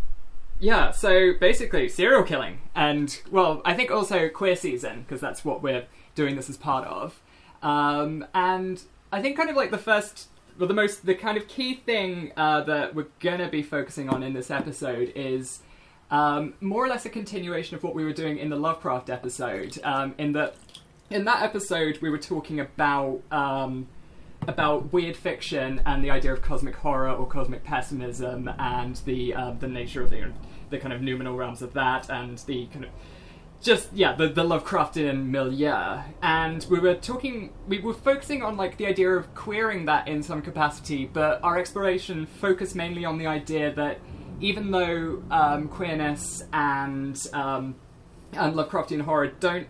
yeah, 0.60 0.92
so 0.92 1.34
basically 1.40 1.90
serial 1.90 2.24
killing, 2.24 2.60
and 2.74 3.20
well, 3.30 3.62
I 3.66 3.74
think 3.74 3.92
also 3.92 4.30
queer 4.30 4.56
season 4.56 5.02
because 5.02 5.20
that's 5.20 5.44
what 5.44 5.62
we're 5.62 5.86
doing 6.16 6.36
this 6.36 6.50
as 6.50 6.58
part 6.58 6.88
of. 6.88 7.20
Um, 7.62 8.26
and 8.34 8.82
I 9.12 9.22
think 9.22 9.36
kind 9.38 9.50
of 9.50 9.56
like 9.56 9.72
the 9.72 9.78
first, 9.78 10.30
well, 10.58 10.68
the 10.68 10.74
most, 10.74 11.06
the 11.06 11.16
kind 11.16 11.38
of 11.38 11.48
key 11.48 11.74
thing 11.76 12.32
uh, 12.38 12.62
that 12.62 12.96
we're 12.96 13.08
gonna 13.20 13.50
be 13.50 13.64
focusing 13.64 14.08
on 14.08 14.24
in 14.24 14.34
this 14.34 14.50
episode 14.50 15.12
is 15.16 15.60
um, 16.12 16.54
more 16.62 16.86
or 16.86 16.88
less 16.88 17.06
a 17.06 17.10
continuation 17.10 17.76
of 17.76 17.84
what 17.84 17.96
we 17.96 18.04
were 18.04 18.14
doing 18.14 18.38
in 18.38 18.50
the 18.50 18.56
Lovecraft 18.56 19.10
episode. 19.10 19.80
Um, 19.84 20.16
in 20.18 20.34
that, 20.34 20.56
in 21.10 21.26
that 21.26 21.42
episode, 21.42 22.00
we 22.02 22.10
were 22.10 22.18
talking 22.20 22.60
about. 22.60 23.22
Um, 23.32 23.88
about 24.48 24.94
weird 24.94 25.16
fiction 25.16 25.82
and 25.86 26.04
the 26.04 26.12
idea 26.12 26.32
of 26.32 26.42
cosmic 26.42 26.76
horror 26.76 27.10
or 27.10 27.26
cosmic 27.26 27.64
pessimism 27.64 28.48
and 28.60 28.98
the 29.06 29.34
uh, 29.34 29.52
the 29.52 29.68
nature 29.68 30.04
of 30.04 30.12
the 30.12 30.32
the 30.70 30.78
kind 30.78 30.94
of 30.94 31.02
noumenal 31.02 31.36
realms 31.36 31.62
of 31.62 31.74
that 31.74 32.10
and 32.10 32.38
the 32.40 32.68
kind 32.68 32.86
of 32.86 32.92
just 33.62 33.92
yeah 33.94 34.14
the, 34.14 34.28
the 34.28 34.44
lovecraftian 34.44 35.26
milieu 35.26 36.00
and 36.22 36.66
we 36.70 36.80
were 36.80 36.94
talking 36.94 37.52
we 37.68 37.80
were 37.80 37.94
focusing 37.94 38.44
on 38.44 38.58
like 38.58 38.78
the 38.78 38.86
idea 38.86 39.10
of 39.10 39.34
queering 39.34 39.86
that 39.86 40.08
in 40.08 40.22
some 40.22 40.42
capacity 40.42 41.06
but 41.06 41.40
our 41.44 41.58
exploration 41.58 42.26
focused 42.26 42.76
mainly 42.76 43.06
on 43.06 43.18
the 43.18 43.26
idea 43.26 43.74
that 43.74 44.00
even 44.40 44.72
though 44.72 45.24
um, 45.32 45.68
queerness 45.68 46.44
and 46.54 47.28
um, 47.34 47.76
and 48.34 48.56
lovecraftian 48.56 49.02
horror 49.02 49.28
don't 49.28 49.68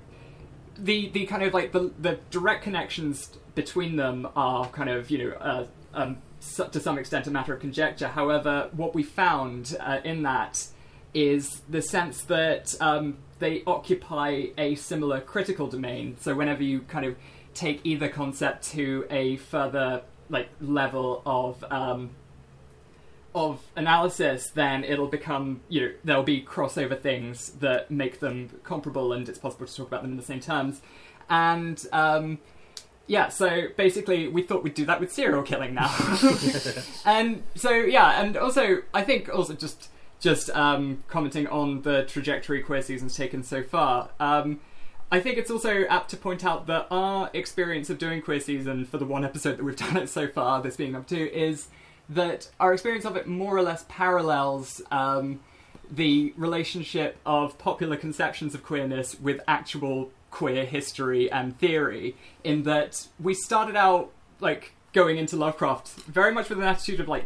the 0.77 1.09
the 1.09 1.25
kind 1.25 1.43
of 1.43 1.53
like 1.53 1.71
the 1.71 1.91
the 1.99 2.19
direct 2.29 2.63
connections 2.63 3.29
between 3.53 3.95
them 3.95 4.27
are 4.35 4.67
kind 4.69 4.89
of 4.89 5.09
you 5.09 5.17
know 5.17 5.29
uh, 5.37 5.65
um, 5.93 6.17
so, 6.39 6.67
to 6.67 6.79
some 6.79 6.97
extent 6.97 7.25
a 7.27 7.31
matter 7.31 7.53
of 7.53 7.59
conjecture 7.59 8.09
however 8.09 8.69
what 8.73 8.93
we 8.93 9.03
found 9.03 9.77
uh, 9.79 9.99
in 10.03 10.23
that 10.23 10.67
is 11.15 11.61
the 11.69 11.81
sense 11.81 12.23
that 12.23 12.75
um, 12.81 13.17
they 13.39 13.63
occupy 13.65 14.47
a 14.57 14.75
similar 14.75 15.21
critical 15.21 15.67
domain. 15.67 16.17
So 16.19 16.35
whenever 16.35 16.61
you 16.61 16.81
kind 16.81 17.05
of 17.05 17.15
take 17.53 17.79
either 17.85 18.09
concept 18.09 18.65
to 18.71 19.07
a 19.09 19.37
further 19.37 20.01
like 20.29 20.49
level 20.59 21.21
of 21.25 21.63
um, 21.71 22.11
of 23.35 23.61
analysis, 23.75 24.49
then 24.49 24.83
it'll 24.83 25.07
become 25.07 25.61
you 25.69 25.81
know 25.81 25.91
there'll 26.03 26.23
be 26.23 26.41
crossover 26.41 26.99
things 26.99 27.51
that 27.59 27.91
make 27.91 28.19
them 28.19 28.49
comparable, 28.63 29.13
and 29.13 29.29
it's 29.29 29.37
possible 29.37 29.67
to 29.67 29.75
talk 29.75 29.87
about 29.87 30.01
them 30.01 30.11
in 30.11 30.17
the 30.17 30.23
same 30.23 30.39
terms. 30.39 30.81
And 31.29 31.85
um, 31.91 32.39
yeah, 33.07 33.29
so 33.29 33.67
basically, 33.75 34.27
we 34.27 34.41
thought 34.41 34.63
we'd 34.63 34.73
do 34.73 34.85
that 34.85 34.99
with 34.99 35.11
serial 35.11 35.43
killing 35.43 35.75
now. 35.75 35.93
and 37.05 37.43
so 37.53 37.71
yeah, 37.71 38.21
and 38.21 38.37
also 38.37 38.81
I 38.93 39.03
think 39.03 39.29
also 39.29 39.53
just 39.53 39.89
just 40.19 40.49
um, 40.51 41.03
commenting 41.07 41.45
on 41.47 41.81
the 41.81 42.05
trajectory 42.05 42.63
queer 42.63 42.81
season's 42.81 43.15
taken 43.15 43.43
so 43.43 43.61
far. 43.61 44.09
Um, 44.19 44.61
I 45.11 45.19
think 45.19 45.37
it's 45.37 45.51
also 45.51 45.85
apt 45.85 46.09
to 46.11 46.17
point 46.17 46.43
out 46.43 46.65
that 46.67 46.87
our 46.89 47.29
experience 47.33 47.89
of 47.89 47.99
doing 47.99 48.21
queer 48.21 48.39
season 48.39 48.85
for 48.85 48.97
the 48.97 49.05
one 49.05 49.23
episode 49.23 49.57
that 49.57 49.63
we've 49.63 49.75
done 49.87 49.97
it 49.97 50.09
so 50.09 50.27
far, 50.27 50.61
this 50.61 50.77
being 50.77 50.93
number 50.93 51.07
two, 51.07 51.29
is 51.33 51.67
that 52.09 52.49
our 52.59 52.73
experience 52.73 53.05
of 53.05 53.15
it 53.15 53.27
more 53.27 53.55
or 53.55 53.61
less 53.61 53.85
parallels 53.87 54.81
um, 54.91 55.39
the 55.89 56.33
relationship 56.37 57.17
of 57.25 57.57
popular 57.57 57.97
conceptions 57.97 58.55
of 58.55 58.63
queerness 58.63 59.19
with 59.19 59.39
actual 59.47 60.11
queer 60.31 60.65
history 60.65 61.31
and 61.31 61.57
theory. 61.59 62.15
In 62.43 62.63
that 62.63 63.07
we 63.19 63.33
started 63.33 63.75
out 63.75 64.11
like 64.39 64.73
going 64.93 65.17
into 65.17 65.35
Lovecraft 65.35 65.89
very 66.03 66.31
much 66.33 66.49
with 66.49 66.57
an 66.57 66.63
attitude 66.63 66.99
of 66.99 67.07
like 67.07 67.25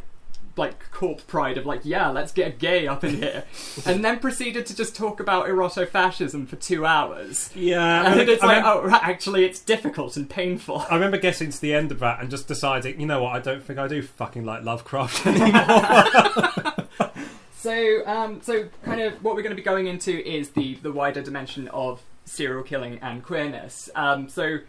like 0.55 0.91
corp 0.91 1.25
pride 1.27 1.57
of 1.57 1.65
like 1.65 1.81
yeah 1.83 2.09
let's 2.09 2.31
get 2.31 2.47
a 2.47 2.51
gay 2.51 2.87
up 2.87 3.03
in 3.03 3.15
here 3.15 3.43
and 3.85 4.03
then 4.03 4.19
proceeded 4.19 4.65
to 4.65 4.75
just 4.75 4.95
talk 4.95 5.19
about 5.19 5.47
erotofascism 5.47 6.47
for 6.47 6.55
two 6.57 6.85
hours 6.85 7.49
Yeah, 7.55 8.11
and 8.11 8.29
it's 8.29 8.43
I, 8.43 8.47
like 8.47 8.65
remember, 8.65 8.95
oh 8.95 8.99
actually 9.01 9.45
it's 9.45 9.59
difficult 9.59 10.17
and 10.17 10.29
painful 10.29 10.85
I 10.89 10.95
remember 10.95 11.17
getting 11.17 11.49
to 11.51 11.61
the 11.61 11.73
end 11.73 11.91
of 11.91 11.99
that 11.99 12.19
and 12.19 12.29
just 12.29 12.47
deciding, 12.47 12.99
you 12.99 13.05
know 13.05 13.23
what, 13.23 13.35
I 13.35 13.39
don't 13.39 13.63
think 13.63 13.79
I 13.79 13.87
do 13.87 14.01
fucking 14.01 14.45
like 14.45 14.63
Lovecraft 14.63 15.25
anymore. 15.27 17.13
So, 17.59 18.05
um, 18.05 18.41
so 18.41 18.69
kind 18.85 19.01
of 19.01 19.21
what 19.21 19.35
we're 19.35 19.41
going 19.41 19.51
to 19.51 19.55
be 19.55 19.61
going 19.61 19.87
into 19.87 20.25
is 20.25 20.51
the 20.51 20.75
the 20.75 20.93
wider 20.93 21.21
dimension 21.21 21.67
of 21.67 22.01
serial 22.23 22.63
killing 22.63 22.99
and 23.01 23.21
queerness. 23.21 23.89
Um, 23.95 24.29
so, 24.29 24.59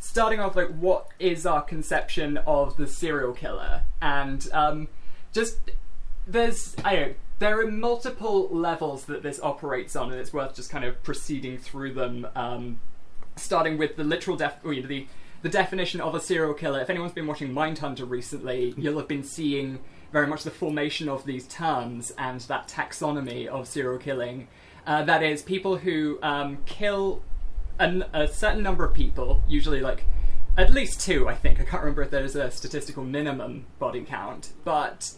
starting 0.00 0.40
off, 0.40 0.56
like, 0.56 0.70
what 0.70 1.06
is 1.20 1.46
our 1.46 1.62
conception 1.62 2.38
of 2.38 2.76
the 2.76 2.88
serial 2.88 3.34
killer? 3.34 3.82
And 4.02 4.48
um, 4.52 4.88
just 5.32 5.58
there's 6.26 6.76
I 6.84 6.96
don't 6.96 7.16
there 7.40 7.58
are 7.58 7.70
multiple 7.70 8.48
levels 8.50 9.06
that 9.06 9.22
this 9.22 9.40
operates 9.42 9.96
on, 9.96 10.12
and 10.12 10.20
it's 10.20 10.32
worth 10.32 10.54
just 10.54 10.70
kind 10.70 10.84
of 10.84 11.02
proceeding 11.02 11.58
through 11.58 11.94
them. 11.94 12.26
Um, 12.36 12.80
starting 13.36 13.78
with 13.78 13.96
the 13.96 14.04
literal 14.04 14.36
def, 14.36 14.62
the 14.62 15.06
the 15.42 15.48
definition 15.48 16.00
of 16.00 16.14
a 16.14 16.20
serial 16.20 16.54
killer. 16.54 16.80
If 16.80 16.90
anyone's 16.90 17.12
been 17.12 17.26
watching 17.26 17.52
Mindhunter 17.52 18.08
recently, 18.08 18.74
you'll 18.76 18.98
have 18.98 19.08
been 19.08 19.24
seeing 19.24 19.80
very 20.12 20.26
much 20.26 20.42
the 20.42 20.50
formation 20.50 21.08
of 21.08 21.24
these 21.24 21.46
terms 21.46 22.12
and 22.18 22.40
that 22.42 22.68
taxonomy 22.68 23.46
of 23.46 23.66
serial 23.66 23.98
killing. 23.98 24.48
Uh, 24.86 25.02
that 25.04 25.22
is, 25.22 25.40
people 25.40 25.78
who 25.78 26.18
um, 26.22 26.58
kill 26.66 27.22
an, 27.78 28.04
a 28.12 28.28
certain 28.28 28.62
number 28.62 28.84
of 28.84 28.92
people, 28.92 29.42
usually 29.48 29.80
like 29.80 30.04
at 30.56 30.70
least 30.72 31.00
two, 31.00 31.28
I 31.28 31.34
think. 31.34 31.60
I 31.60 31.64
can't 31.64 31.82
remember 31.82 32.02
if 32.02 32.10
there's 32.10 32.36
a 32.36 32.50
statistical 32.50 33.04
minimum 33.04 33.66
body 33.78 34.02
count, 34.02 34.52
but 34.64 35.12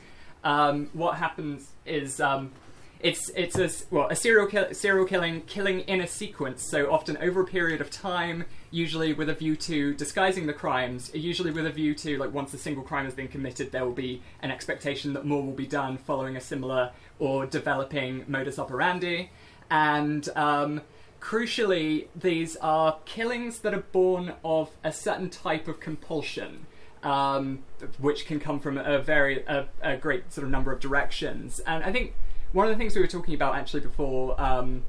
um, 0.45 0.91
what 0.93 1.17
happens 1.17 1.71
is 1.87 2.21
um, 2.21 2.53
it's 3.01 3.31
it's 3.31 3.59
a 3.59 3.69
well 3.93 4.09
a 4.09 4.17
serial 4.17 4.47
kill, 4.47 4.73
serial 4.73 5.07
killing 5.07 5.43
killing 5.43 5.81
in 5.81 6.01
a 6.01 6.07
sequence. 6.07 6.63
So 6.63 6.93
often 6.93 7.17
over 7.19 7.43
a 7.43 7.45
period 7.45 7.81
of 7.81 7.91
time, 7.91 8.45
usually 8.71 9.13
with 9.13 9.29
a 9.29 9.35
view 9.35 9.57
to 9.57 9.95
disguising 9.95 10.47
the 10.47 10.53
crimes. 10.53 11.11
Usually 11.15 11.51
with 11.51 11.67
a 11.67 11.71
view 11.71 11.95
to 11.97 12.17
like 12.19 12.33
once 12.33 12.55
a 12.55 12.59
single 12.59 12.85
crime 12.85 13.05
has 13.05 13.15
been 13.15 13.29
committed, 13.29 13.73
there 13.73 13.85
will 13.85 13.93
be 13.93 14.23
an 14.41 14.51
expectation 14.51 15.13
that 15.15 15.25
more 15.25 15.43
will 15.43 15.53
be 15.53 15.67
done 15.67 15.99
following 15.99 16.37
a 16.37 16.41
similar 16.41 16.93
or 17.19 17.47
developing 17.47 18.25
modus 18.29 18.59
operandi. 18.59 19.31
And 19.71 20.29
um, 20.37 20.83
crucially, 21.23 22.09
these 22.15 22.57
are 22.57 22.99
killings 23.05 23.61
that 23.61 23.73
are 23.73 23.85
born 23.93 24.35
of 24.45 24.71
a 24.83 24.93
certain 24.93 25.31
type 25.31 25.69
of 25.69 25.81
compulsion. 25.81 26.67
Um, 27.05 27.65
which 27.99 28.27
can 28.27 28.39
come 28.39 28.61
from 28.61 28.79
a 28.79 29.01
very 29.01 29.43
a, 29.47 29.67
a 29.83 29.97
great 29.97 30.33
sort 30.33 30.45
of 30.45 30.53
number 30.53 30.71
of 30.71 30.79
directions, 30.79 31.59
and 31.67 31.83
I 31.83 31.91
think 31.91 32.15
one 32.53 32.65
of 32.65 32.71
the 32.71 32.79
things 32.79 32.95
we 32.95 33.01
were 33.01 33.09
talking 33.09 33.35
about 33.35 33.57
actually 33.57 33.81
before 33.81 34.41
um, 34.41 34.85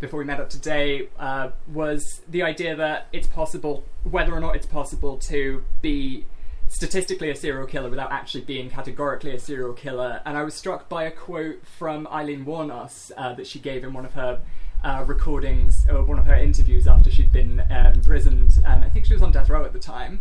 before 0.00 0.18
we 0.18 0.24
met 0.24 0.40
up 0.40 0.50
today 0.50 1.08
uh, 1.18 1.50
was 1.72 2.22
the 2.28 2.42
idea 2.42 2.74
that 2.74 3.06
it's 3.12 3.26
possible, 3.26 3.84
whether 4.02 4.34
or 4.34 4.40
not 4.40 4.56
it's 4.56 4.66
possible 4.66 5.16
to 5.18 5.62
be 5.80 6.24
statistically 6.68 7.30
a 7.30 7.36
serial 7.36 7.66
killer 7.66 7.88
without 7.88 8.10
actually 8.10 8.40
being 8.42 8.68
categorically 8.68 9.34
a 9.34 9.38
serial 9.38 9.72
killer. 9.72 10.20
And 10.26 10.36
I 10.36 10.42
was 10.42 10.54
struck 10.54 10.88
by 10.88 11.04
a 11.04 11.10
quote 11.10 11.64
from 11.66 12.06
Aileen 12.08 12.44
Wuornos 12.44 13.12
uh, 13.16 13.34
that 13.34 13.46
she 13.46 13.58
gave 13.60 13.84
in 13.84 13.92
one 13.92 14.04
of 14.04 14.14
her 14.14 14.40
uh, 14.84 15.02
recordings, 15.06 15.86
or 15.90 16.02
one 16.02 16.18
of 16.18 16.26
her 16.26 16.34
interviews 16.34 16.86
after 16.86 17.10
she'd 17.10 17.32
been 17.32 17.60
uh, 17.60 17.90
imprisoned. 17.94 18.62
And 18.64 18.84
I 18.84 18.88
think 18.88 19.06
she 19.06 19.14
was 19.14 19.22
on 19.22 19.32
death 19.32 19.48
row 19.48 19.64
at 19.64 19.72
the 19.72 19.78
time. 19.78 20.20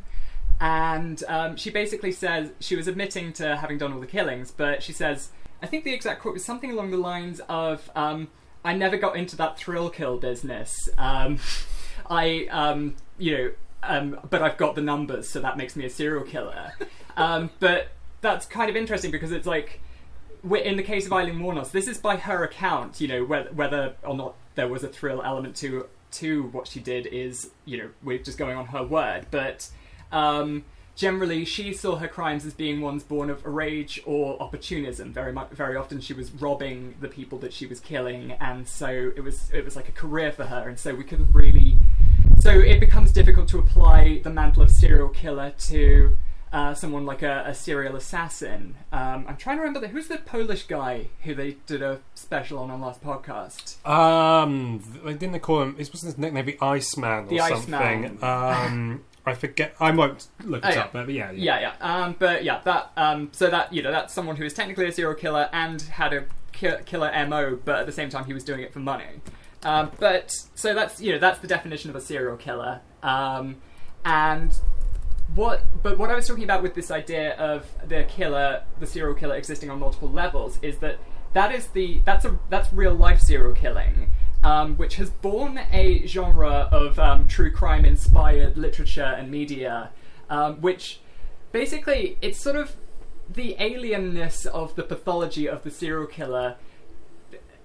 And 0.60 1.22
um, 1.28 1.58
she 1.58 1.70
basically 1.70 2.14
says 2.14 2.52
she 2.60 2.76
was 2.76 2.88
admitting 2.88 3.34
to 3.34 3.58
having 3.58 3.78
done 3.78 3.92
all 3.92 4.00
the 4.00 4.08
killings, 4.08 4.52
but 4.52 4.82
she 4.82 4.94
says, 4.94 5.30
I 5.62 5.66
think 5.66 5.84
the 5.84 5.94
exact 5.94 6.22
quote 6.22 6.36
was 6.36 6.46
something 6.46 6.72
along 6.72 6.92
the 6.92 6.98
lines 6.98 7.42
of, 7.50 7.90
um, 7.96 8.30
"I 8.64 8.74
never 8.74 8.98
got 8.98 9.18
into 9.18 9.36
that 9.38 9.58
thrill 9.58 9.90
kill 9.90 10.18
business. 10.18 10.90
Um, 10.98 11.40
I, 12.10 12.48
um, 12.52 12.96
you 13.18 13.38
know, 13.38 13.52
um, 13.84 14.20
but 14.30 14.42
I've 14.42 14.58
got 14.58 14.76
the 14.76 14.82
numbers, 14.82 15.28
so 15.28 15.42
that 15.42 15.58
makes 15.58 15.76
me 15.76 15.86
a 15.86 15.90
serial 15.90 16.24
killer." 16.24 16.74
Um, 17.18 17.50
but 17.60 17.90
that's 18.22 18.46
kind 18.46 18.70
of 18.70 18.76
interesting 18.76 19.12
because 19.12 19.32
it's 19.32 19.46
like, 19.46 19.82
in 20.44 20.78
the 20.78 20.84
case 20.84 21.06
of 21.06 21.14
Aileen 21.14 21.40
Wuornos, 21.40 21.72
this 21.72 21.88
is 21.88 21.98
by 21.98 22.16
her 22.16 22.44
account. 22.44 23.02
You 23.02 23.08
know, 23.08 23.26
whether, 23.26 23.52
whether 23.52 23.96
or 24.04 24.16
not 24.16 24.36
there 24.56 24.68
was 24.68 24.84
a 24.84 24.88
thrill 24.88 25.22
element 25.24 25.56
to 25.58 25.88
to 26.12 26.44
what 26.44 26.68
she 26.68 26.80
did 26.80 27.08
is, 27.08 27.50
you 27.66 27.78
know, 27.78 27.90
we're 28.04 28.20
just 28.20 28.38
going 28.38 28.58
on 28.58 28.68
her 28.68 28.84
word, 28.84 29.28
but. 29.32 29.70
Um, 30.12 30.64
generally, 30.96 31.46
she 31.46 31.74
saw 31.74 31.96
her 31.96 32.08
crimes 32.08 32.46
as 32.46 32.54
being 32.54 32.82
ones 32.82 33.04
born 33.04 33.30
of 33.30 33.46
rage 33.46 34.02
or 34.06 34.42
opportunism. 34.42 35.12
Very 35.12 35.32
much, 35.32 35.50
very 35.52 35.76
often, 35.76 36.00
she 36.00 36.14
was 36.14 36.32
robbing 36.32 36.96
the 37.02 37.08
people 37.08 37.40
that 37.40 37.54
she 37.54 37.66
was 37.66 37.80
killing, 37.80 38.34
and 38.34 38.68
so 38.68 39.12
it 39.16 39.22
was 39.22 39.50
it 39.52 39.66
was 39.66 39.76
like 39.76 39.90
a 39.90 39.92
career 39.92 40.32
for 40.32 40.46
her. 40.46 40.68
And 40.70 40.80
so 40.80 40.94
we 40.94 41.04
couldn't 41.04 41.32
really. 41.34 41.78
So 42.40 42.52
it 42.52 42.80
becomes 42.80 43.12
difficult 43.12 43.48
to 43.50 43.60
apply 43.60 44.22
the 44.24 44.30
mantle 44.30 44.64
of 44.64 44.72
serial 44.72 45.10
killer 45.10 45.54
to 45.68 46.18
uh, 46.54 46.74
someone 46.74 47.06
like 47.06 47.22
a, 47.24 47.44
a 47.48 47.54
serial 47.54 47.96
assassin. 47.98 48.76
Um, 48.94 49.26
I'm 49.28 49.36
trying 49.38 49.58
to 49.58 49.64
remember 49.64 49.82
the, 49.82 49.88
who's 49.90 50.08
the 50.08 50.20
Polish 50.20 50.64
guy 50.68 51.08
who 51.24 51.34
they 51.36 51.58
did 51.66 51.82
a 51.82 52.00
special 52.16 52.60
on 52.60 52.70
on 52.72 52.80
last 52.80 53.04
podcast. 53.04 53.86
um, 53.86 54.80
th- 55.04 55.18
didn't 55.20 55.32
they 55.34 55.40
call 55.40 55.64
him? 55.64 55.72
It 55.80 55.90
wasn't 55.92 56.12
his 56.14 56.18
nickname, 56.18 56.34
maybe 56.46 56.58
Iceman 56.62 57.26
or 57.26 57.28
The 57.28 57.40
something. 57.40 57.74
Iceman. 57.74 58.18
Um, 58.24 59.04
I 59.26 59.34
forget. 59.34 59.74
I 59.80 59.92
won't 59.92 60.28
look 60.44 60.64
it 60.64 60.68
Oh, 60.68 60.72
yeah. 60.74 60.82
up, 60.82 60.94
but 60.94 61.10
yeah, 61.10 61.32
Yeah, 61.32 61.60
yeah. 61.60 61.74
Um, 61.82 62.16
but 62.20 62.44
yeah, 62.44 62.60
that 62.66 62.92
um, 62.98 63.30
so 63.32 63.50
that 63.50 63.74
you 63.74 63.82
know 63.82 63.92
that's 63.92 64.14
someone 64.14 64.36
who 64.36 64.44
is 64.46 64.54
technically 64.54 64.86
a 64.88 64.92
serial 64.92 65.16
killer 65.16 65.50
and 65.54 65.82
had 65.82 66.14
a 66.14 66.26
ki- 66.52 66.84
killer 66.86 67.10
mo, 67.28 67.58
but 67.66 67.80
at 67.80 67.86
the 67.86 67.92
same 67.94 68.10
time 68.10 68.26
he 68.26 68.34
was 68.34 68.44
doing 68.44 68.60
it 68.62 68.72
for 68.74 68.80
money. 68.80 69.06
Um, 69.64 69.92
but 69.98 70.30
so 70.56 70.74
that's 70.74 71.00
you 71.02 71.14
know 71.14 71.20
that's 71.20 71.40
the 71.40 71.48
definition 71.48 71.90
of 71.90 71.96
a 71.96 72.02
serial 72.02 72.36
killer. 72.38 72.82
Um, 73.02 73.56
and 74.06 74.52
what 75.36 75.66
but 75.82 75.98
what 75.98 76.10
I 76.10 76.16
was 76.16 76.28
talking 76.28 76.44
about 76.44 76.62
with 76.62 76.76
this 76.76 76.92
idea 76.92 77.36
of 77.36 77.68
the 77.88 78.04
killer, 78.04 78.64
the 78.80 78.88
serial 78.88 79.16
killer 79.16 79.36
existing 79.36 79.70
on 79.70 79.80
multiple 79.80 80.10
levels, 80.10 80.60
is 80.62 80.78
that 80.78 81.00
that 81.34 81.54
is 81.54 81.68
the 81.68 82.02
that's 82.06 82.26
a 82.26 82.38
that's 82.50 82.72
real 82.72 82.94
life 82.94 83.20
serial 83.20 83.54
killing. 83.54 84.10
Um, 84.44 84.76
which 84.76 84.96
has 84.96 85.10
born 85.10 85.58
a 85.72 86.06
genre 86.06 86.68
of 86.70 87.00
um, 87.00 87.28
true 87.28 87.50
crime 87.50 87.86
inspired 87.86 88.58
literature 88.58 89.16
and 89.18 89.32
media, 89.32 89.92
um, 90.30 90.60
which 90.60 91.00
basically 91.54 92.18
it's 92.22 92.42
sort 92.42 92.58
of 92.58 92.76
the 93.30 93.56
alienness 93.58 94.46
of 94.46 94.76
the 94.76 94.84
pathology 94.84 95.48
of 95.48 95.64
the 95.64 95.72
serial 95.72 96.08
killer. 96.08 96.58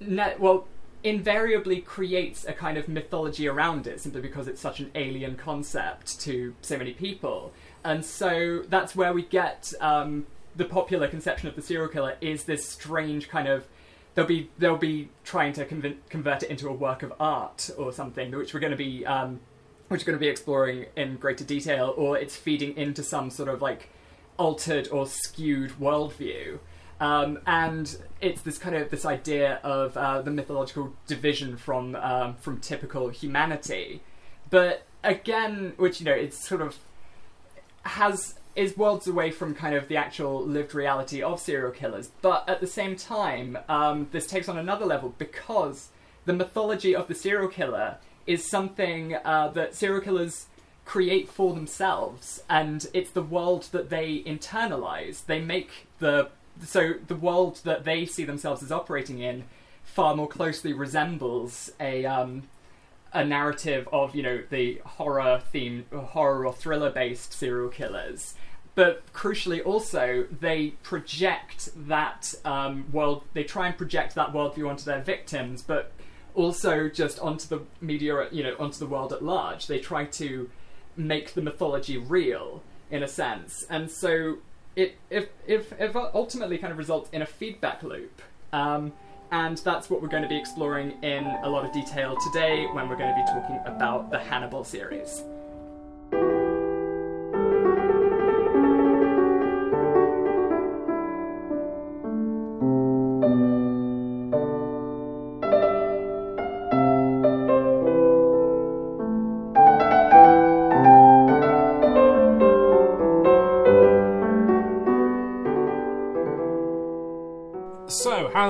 Well, 0.01 0.69
invariably 1.05 1.81
creates 1.81 2.45
a 2.45 2.53
kind 2.53 2.77
of 2.77 2.89
mythology 2.89 3.47
around 3.47 3.87
it 3.87 4.01
simply 4.01 4.21
because 4.21 4.49
it's 4.49 4.61
such 4.61 4.81
an 4.81 4.91
alien 4.95 5.37
concept 5.37 6.21
to 6.21 6.55
so 6.61 6.77
many 6.77 6.93
people. 6.93 7.53
And 7.85 8.05
so 8.05 8.63
that's 8.69 8.97
where 8.97 9.13
we 9.13 9.23
get 9.23 9.73
um, 9.81 10.27
the 10.57 10.65
popular 10.65 11.07
conception 11.09 11.49
of 11.49 11.55
the 11.55 11.63
serial 11.63 11.89
killer 11.89 12.17
is 12.21 12.45
this 12.45 12.65
strange 12.65 13.29
kind 13.29 13.49
of 13.49 13.67
they'll 14.15 14.27
be 14.27 14.51
they'll 14.59 14.77
be 14.77 15.09
trying 15.25 15.53
to 15.53 15.65
convert, 15.65 16.11
convert 16.11 16.43
it 16.43 16.51
into 16.51 16.69
a 16.69 16.73
work 16.73 17.03
of 17.05 17.13
art 17.21 17.71
or 17.79 17.93
something, 17.93 18.33
which 18.33 18.53
we're 18.53 18.61
going 18.61 18.73
to 18.73 18.77
be 18.77 19.07
um, 19.07 19.41
which 19.87 20.03
we're 20.03 20.07
going 20.07 20.19
to 20.19 20.21
be 20.21 20.29
exploring 20.29 20.87
in 20.97 21.17
greater 21.17 21.45
detail, 21.45 21.95
or 21.97 22.19
it's 22.19 22.37
feeding 22.37 22.77
into 22.77 23.03
some 23.03 23.31
sort 23.31 23.49
of 23.49 23.63
like 23.63 23.91
altered 24.37 24.89
or 24.89 25.07
skewed 25.07 25.71
worldview. 25.81 26.59
Um, 27.01 27.39
and 27.47 27.97
it's 28.21 28.43
this 28.43 28.59
kind 28.59 28.75
of 28.75 28.91
this 28.91 29.05
idea 29.05 29.61
of 29.63 29.97
uh, 29.97 30.21
the 30.23 30.31
mythological 30.31 30.95
division 31.07 31.57
from 31.57 31.95
um, 31.97 32.35
from 32.37 32.59
typical 32.59 33.09
humanity, 33.09 34.03
but 34.51 34.83
again, 35.05 35.75
which 35.77 36.01
you 36.01 36.07
know, 36.07 36.13
it's 36.13 36.47
sort 36.47 36.61
of 36.61 36.77
has 37.83 38.35
is 38.57 38.77
worlds 38.77 39.07
away 39.07 39.31
from 39.31 39.55
kind 39.55 39.75
of 39.75 39.87
the 39.87 39.97
actual 39.97 40.45
lived 40.45 40.75
reality 40.75 41.23
of 41.23 41.39
serial 41.39 41.71
killers. 41.71 42.11
But 42.21 42.49
at 42.49 42.61
the 42.61 42.67
same 42.67 42.97
time, 42.97 43.57
um, 43.69 44.09
this 44.11 44.27
takes 44.27 44.49
on 44.49 44.59
another 44.59 44.85
level 44.85 45.15
because 45.17 45.89
the 46.25 46.33
mythology 46.33 46.95
of 46.95 47.07
the 47.07 47.15
serial 47.15 47.49
killer 47.49 47.99
is 48.27 48.51
something 48.51 49.15
uh, 49.15 49.49
that 49.55 49.77
serial 49.77 50.01
killers 50.01 50.47
create 50.85 51.29
for 51.29 51.55
themselves, 51.55 52.43
and 52.49 52.89
it's 52.93 53.11
the 53.11 53.23
world 53.23 53.69
that 53.73 53.91
they 53.91 54.23
internalize. 54.27 55.25
They 55.27 55.41
make 55.41 55.87
the 55.99 56.31
so 56.65 56.95
the 57.07 57.17
world 57.17 57.61
that 57.65 57.85
they 57.85 58.07
see 58.07 58.25
themselves 58.25 58.63
as 58.63 58.73
operating 58.73 59.21
in 59.21 59.45
far 59.85 60.15
more 60.15 60.29
closely 60.29 60.73
resembles 60.73 61.71
a 61.81 62.05
um, 62.05 62.45
a 63.13 63.25
narrative 63.25 63.89
of 63.93 64.15
you 64.15 64.23
know 64.23 64.43
the 64.51 64.81
horror 64.85 65.41
theme, 65.51 65.87
horror 65.93 66.47
or 66.47 66.53
thriller 66.53 66.91
based 66.91 67.33
serial 67.33 67.69
killers. 67.69 68.35
But 68.75 69.13
crucially, 69.13 69.65
also 69.65 70.27
they 70.41 70.69
project 70.83 71.71
that 71.89 72.35
um, 72.45 72.87
world. 72.93 73.25
They 73.33 73.45
try 73.45 73.67
and 73.67 73.77
project 73.77 74.15
that 74.15 74.33
worldview 74.33 74.69
onto 74.69 74.85
their 74.85 75.03
victims, 75.03 75.63
but 75.63 75.93
also 76.35 76.89
just 76.89 77.19
onto 77.19 77.49
the 77.49 77.63
media, 77.81 78.29
you 78.31 78.45
know, 78.45 78.55
onto 78.59 78.79
the 78.79 78.87
world 78.87 79.13
at 79.13 79.23
large. 79.23 79.67
They 79.67 79.81
try 79.81 80.05
to 80.05 80.49
make 80.97 81.35
the 81.35 81.43
mythology 81.43 81.97
real 81.97 82.63
in 82.91 83.03
a 83.03 83.09
sense, 83.09 83.65
and 83.69 83.91
so 83.91 84.39
it 84.79 84.97
if 85.11 85.29
if, 85.47 85.73
if 85.79 85.97
ultimately 85.97 86.57
kind 86.57 86.73
of 86.73 86.79
results 86.79 87.11
in 87.13 87.23
a 87.23 87.27
feedback 87.27 87.83
loop. 87.83 88.23
Um, 88.53 88.93
and 89.31 89.59
that's 89.59 89.91
what 89.91 90.01
we're 90.01 90.09
going 90.09 90.23
to 90.23 90.29
be 90.29 90.39
exploring 90.39 91.03
in 91.03 91.27
a 91.43 91.49
lot 91.49 91.65
of 91.67 91.73
detail 91.73 92.17
today 92.33 92.67
when 92.73 92.89
we're 92.89 92.97
going 92.97 93.15
to 93.15 93.23
be 93.23 93.27
talking 93.31 93.61
about 93.67 94.11
the 94.11 94.19
Hannibal 94.19 94.65
series. 94.65 95.23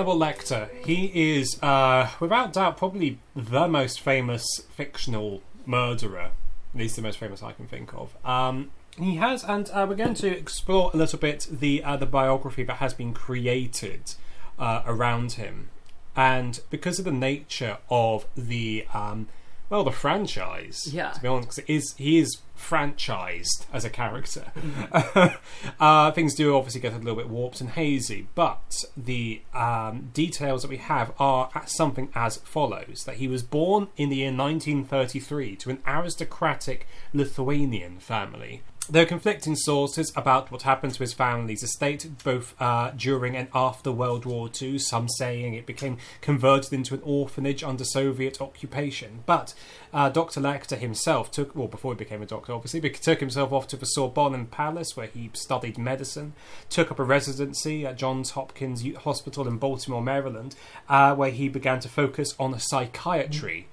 Hannibal 0.09 0.27
Lecter, 0.27 0.68
he 0.87 1.38
is, 1.38 1.62
uh, 1.62 2.09
without 2.18 2.55
doubt, 2.55 2.79
probably 2.79 3.18
the 3.37 3.68
most 3.68 4.01
famous 4.01 4.47
fictional 4.75 5.42
murderer. 5.66 6.31
At 6.75 6.81
least 6.81 6.97
the 6.97 7.03
most 7.03 7.18
famous 7.18 7.42
I 7.42 7.53
can 7.53 7.66
think 7.66 7.92
of. 7.94 8.16
Um, 8.25 8.71
he 8.97 9.16
has, 9.16 9.44
and 9.44 9.71
uh, 9.71 9.87
we're 9.88 9.97
going 9.97 10.14
to 10.14 10.29
explore 10.29 10.90
a 10.94 10.97
little 10.97 11.18
bit 11.18 11.47
the 11.51 11.85
uh, 11.85 11.97
the 11.97 12.07
biography 12.07 12.64
that 12.64 12.77
has 12.77 12.94
been 12.94 13.12
created 13.12 14.14
uh, 14.59 14.83
around 14.87 15.33
him, 15.33 15.68
and 16.16 16.61
because 16.71 16.99
of 16.99 17.05
the 17.05 17.12
nature 17.12 17.79
of 17.90 18.27
the 18.35 18.87
um, 18.94 19.29
well, 19.70 19.85
the 19.85 19.92
franchise. 19.92 20.92
Yeah. 20.92 21.11
To 21.12 21.20
be 21.20 21.28
honest, 21.28 21.48
'cause 21.48 21.59
it 21.59 21.68
is 21.68 21.94
he 21.98 22.18
is 22.18 22.38
franchised 22.57 23.66
as 23.72 23.85
a 23.85 23.90
character. 23.90 24.52
uh, 25.81 26.11
things 26.12 26.35
do 26.35 26.57
obviously 26.57 26.81
get 26.81 26.92
a 26.92 26.98
little 26.98 27.14
bit 27.16 27.28
warped 27.28 27.61
and 27.61 27.70
hazy, 27.70 28.26
but 28.35 28.85
the 28.96 29.42
um, 29.54 30.11
details 30.12 30.62
that 30.62 30.68
we 30.68 30.78
have 30.78 31.12
are 31.18 31.50
something 31.66 32.09
as 32.14 32.38
follows: 32.38 33.04
that 33.04 33.16
he 33.16 33.28
was 33.28 33.42
born 33.42 33.88
in 33.96 34.09
the 34.09 34.16
year 34.16 34.33
1933 34.33 35.57
to 35.57 35.70
an 35.70 35.78
aristocratic 35.87 36.87
Lithuanian 37.12 37.98
family. 38.00 38.62
There 38.90 39.03
are 39.03 39.07
conflicting 39.07 39.55
sources 39.55 40.11
about 40.16 40.51
what 40.51 40.62
happened 40.62 40.94
to 40.94 41.01
his 41.01 41.12
family's 41.12 41.62
estate, 41.62 42.09
both 42.24 42.55
uh, 42.59 42.92
during 42.96 43.37
and 43.37 43.48
after 43.55 43.92
World 43.92 44.24
War 44.24 44.48
II. 44.62 44.79
Some 44.79 45.11
saying 45.11 45.53
it 45.53 45.66
became 45.66 45.98
converted 46.22 46.72
into 46.72 46.94
an 46.94 47.03
orphanage 47.05 47.62
under 47.62 47.85
Soviet 47.85 48.40
occupation. 48.40 49.24
But 49.27 49.53
uh, 49.92 50.09
Dr. 50.09 50.40
Lecter 50.40 50.79
himself 50.79 51.31
took, 51.31 51.55
well, 51.55 51.68
before 51.68 51.92
he 51.92 51.98
became 51.98 52.22
a 52.22 52.27
doctor, 52.27 52.55
obviously, 52.55 52.81
but 52.81 52.94
took 52.94 53.20
himself 53.20 53.53
off 53.53 53.68
to 53.68 53.77
the 53.77 53.85
Sorbonne 53.85 54.33
in 54.35 54.46
Paris, 54.46 54.96
where 54.96 55.09
he 55.09 55.29
studied 55.35 55.77
medicine, 55.77 56.33
took 56.70 56.90
up 56.90 56.98
a 56.98 57.05
residency 57.05 57.85
at 57.85 57.98
Johns 57.98 58.31
Hopkins 58.31 58.83
Hospital 59.05 59.46
in 59.46 59.59
Baltimore, 59.59 60.03
Maryland, 60.03 60.55
uh, 60.88 61.14
where 61.14 61.31
he 61.31 61.51
began 61.51 61.81
to 61.81 61.90
focus 61.90 62.35
on 62.38 62.59
psychiatry. 62.59 63.68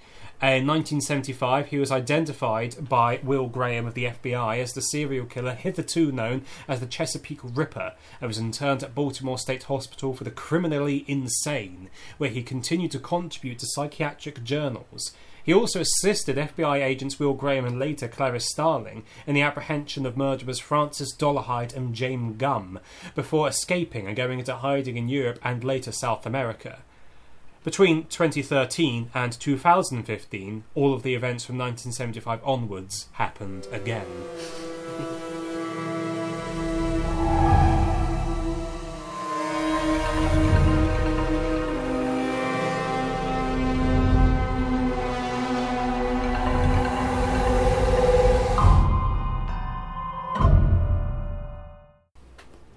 Uh, 0.46 0.50
in 0.50 0.68
1975, 0.68 1.70
he 1.70 1.80
was 1.80 1.90
identified 1.90 2.76
by 2.88 3.20
Will 3.24 3.48
Graham 3.48 3.88
of 3.88 3.96
the 3.96 4.06
FBI 4.06 4.60
as 4.60 4.74
the 4.74 4.82
serial 4.82 5.26
killer 5.26 5.56
hitherto 5.56 6.12
known 6.12 6.46
as 6.68 6.80
the 6.80 6.86
Chesapeake 6.86 7.40
Ripper 7.42 7.96
and 8.22 8.28
was 8.28 8.38
interned 8.38 8.84
at 8.84 8.94
Baltimore 8.94 9.40
State 9.40 9.64
Hospital 9.64 10.14
for 10.14 10.24
the 10.24 10.30
criminally 10.30 11.04
insane, 11.08 11.90
where 12.20 12.30
he 12.30 12.44
continued 12.44 12.92
to 12.92 13.00
contribute 13.00 13.58
to 13.58 13.66
psychiatric 13.66 14.44
journals. 14.44 15.16
He 15.44 15.52
also 15.52 15.80
assisted 15.80 16.38
FBI 16.38 16.80
agents 16.80 17.18
Will 17.18 17.34
Graham 17.34 17.66
and 17.66 17.80
later 17.80 18.08
Clarice 18.08 18.48
Starling 18.48 19.04
in 19.26 19.34
the 19.34 19.42
apprehension 19.42 20.06
of 20.06 20.16
murderers 20.16 20.60
Francis 20.60 21.16
Dolarhyde 21.16 21.76
and 21.76 21.96
James 21.96 22.38
Gumb 22.38 22.80
before 23.16 23.48
escaping 23.48 24.06
and 24.06 24.16
going 24.16 24.38
into 24.38 24.58
hiding 24.58 24.96
in 24.96 25.10
Europe 25.10 25.40
and 25.44 25.64
later 25.64 25.92
South 25.92 26.28
America. 26.28 26.84
Between 27.66 28.06
2013 28.06 29.10
and 29.16 29.34
2015, 29.34 30.64
all 30.76 30.94
of 30.94 31.02
the 31.02 31.16
events 31.16 31.44
from 31.44 31.58
1975 31.58 32.40
onwards 32.44 33.08
happened 33.14 33.68
again. 33.72 34.06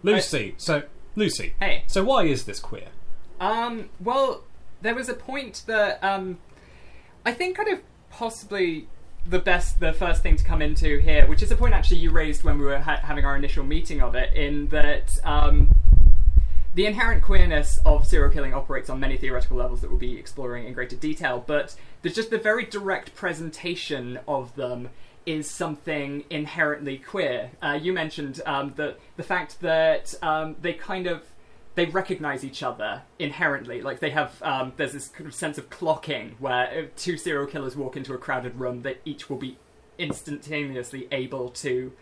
Lucy, 0.03 0.55
so 0.57 0.85
Lucy, 1.15 1.55
Hey. 1.61 1.85
so 1.87 2.03
why 2.05 2.25
is 2.25 2.45
this 2.47 2.59
queer? 2.59 2.89
Um, 3.41 3.91
well, 4.01 4.45
there 4.81 4.95
was 4.95 5.09
a 5.09 5.15
point 5.15 5.63
that 5.67 6.03
um, 6.03 6.39
I 7.25 7.33
think 7.33 7.57
kind 7.57 7.69
of 7.69 7.81
possibly 8.11 8.89
the 9.27 9.39
best, 9.39 9.81
the 9.81 9.93
first 9.93 10.23
thing 10.23 10.37
to 10.37 10.45
come 10.45 10.63
into 10.63 10.99
here, 10.99 11.27
which 11.27 11.43
is 11.43 11.51
a 11.51 11.57
point 11.57 11.75
actually 11.75 11.99
you 11.99 12.11
raised 12.11 12.45
when 12.45 12.59
we 12.59 12.65
were 12.65 12.79
ha- 12.79 13.01
having 13.03 13.25
our 13.25 13.37
initial 13.37 13.65
meeting 13.65 14.01
of 14.01 14.15
it, 14.15 14.33
in 14.35 14.69
that 14.69 15.19
um, 15.25 15.71
the 16.75 16.87
inherent 16.87 17.23
queerness 17.23 17.81
of 17.85 18.07
serial 18.07 18.31
killing 18.31 18.55
operates 18.55 18.89
on 18.89 19.01
many 19.01 19.17
theoretical 19.17 19.57
levels 19.57 19.81
that 19.81 19.91
we'll 19.91 19.99
be 19.99 20.17
exploring 20.17 20.67
in 20.67 20.73
greater 20.73 20.97
detail, 20.97 21.43
but 21.47 21.75
there's 22.03 22.15
just 22.15 22.31
the 22.31 22.39
very 22.39 22.65
direct 22.65 23.15
presentation 23.15 24.19
of 24.27 24.55
them 24.55 24.89
is 25.27 25.51
something 25.51 26.25
inherently 26.31 26.97
queer. 26.97 27.51
Uh, 27.61 27.79
you 27.81 27.93
mentioned 27.93 28.41
um, 28.47 28.73
the 28.77 28.97
the 29.17 29.23
fact 29.23 29.61
that 29.61 30.15
um, 30.23 30.57
they 30.63 30.73
kind 30.73 31.07
of 31.07 31.23
they 31.79 31.87
recognize 31.87 32.45
each 32.45 32.65
other 32.65 33.03
inherently. 33.21 33.81
Like 33.83 34.01
they 34.01 34.11
have, 34.11 34.43
um, 34.43 34.73
there's 34.77 34.95
this 34.95 35.07
kind 35.07 35.29
of 35.29 35.35
sense 35.35 35.59
of 35.59 35.71
clocking 35.71 36.33
where 36.41 36.69
if 36.73 36.97
two 36.97 37.17
serial 37.17 37.47
killers 37.47 37.77
walk 37.77 37.97
into 37.97 38.13
a 38.15 38.19
crowded 38.19 38.59
room, 38.59 38.83
they 38.83 38.97
each 39.05 39.31
will 39.31 39.37
be 39.37 39.57
instantaneously 39.97 41.07
able 41.13 41.51
to 41.51 41.93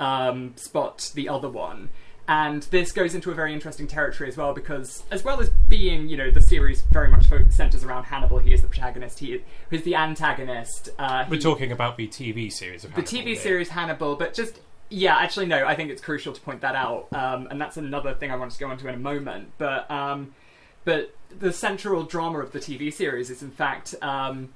um, 0.00 0.54
spot 0.56 1.12
the 1.14 1.28
other 1.28 1.50
one. 1.50 1.90
And 2.26 2.62
this 2.62 2.92
goes 2.92 3.14
into 3.14 3.30
a 3.30 3.34
very 3.34 3.52
interesting 3.52 3.86
territory 3.86 4.30
as 4.30 4.38
well 4.38 4.54
because, 4.54 5.02
as 5.10 5.22
well 5.22 5.38
as 5.38 5.50
being, 5.68 6.08
you 6.08 6.16
know, 6.16 6.30
the 6.30 6.40
series 6.40 6.80
very 6.90 7.10
much 7.10 7.26
centers 7.50 7.84
around 7.84 8.04
Hannibal. 8.04 8.38
He 8.38 8.54
is 8.54 8.62
the 8.62 8.68
protagonist. 8.68 9.18
He 9.18 9.42
is 9.70 9.82
the 9.82 9.96
antagonist. 9.96 10.88
Uh, 10.98 11.26
We're 11.28 11.38
talking 11.38 11.72
about 11.72 11.98
the 11.98 12.08
TV 12.08 12.50
series 12.50 12.84
of 12.84 12.94
the 12.94 13.02
TV 13.02 13.26
here. 13.26 13.36
series 13.36 13.68
Hannibal, 13.68 14.16
but 14.16 14.32
just 14.32 14.60
yeah, 14.88 15.16
actually 15.16 15.46
no, 15.46 15.66
I 15.66 15.74
think 15.74 15.90
it's 15.90 16.02
crucial 16.02 16.32
to 16.32 16.40
point 16.40 16.60
that 16.60 16.74
out, 16.74 17.08
um, 17.12 17.48
and 17.50 17.60
that's 17.60 17.76
another 17.76 18.14
thing 18.14 18.30
I 18.30 18.36
want 18.36 18.52
to 18.52 18.58
go 18.58 18.70
into 18.70 18.88
in 18.88 18.94
a 18.94 18.98
moment. 18.98 19.52
But 19.58 19.90
um, 19.90 20.34
but 20.84 21.14
the 21.36 21.52
central 21.52 22.04
drama 22.04 22.38
of 22.38 22.52
the 22.52 22.60
TV 22.60 22.92
series 22.92 23.30
is 23.30 23.42
in 23.42 23.50
fact 23.50 23.94
um, 24.00 24.50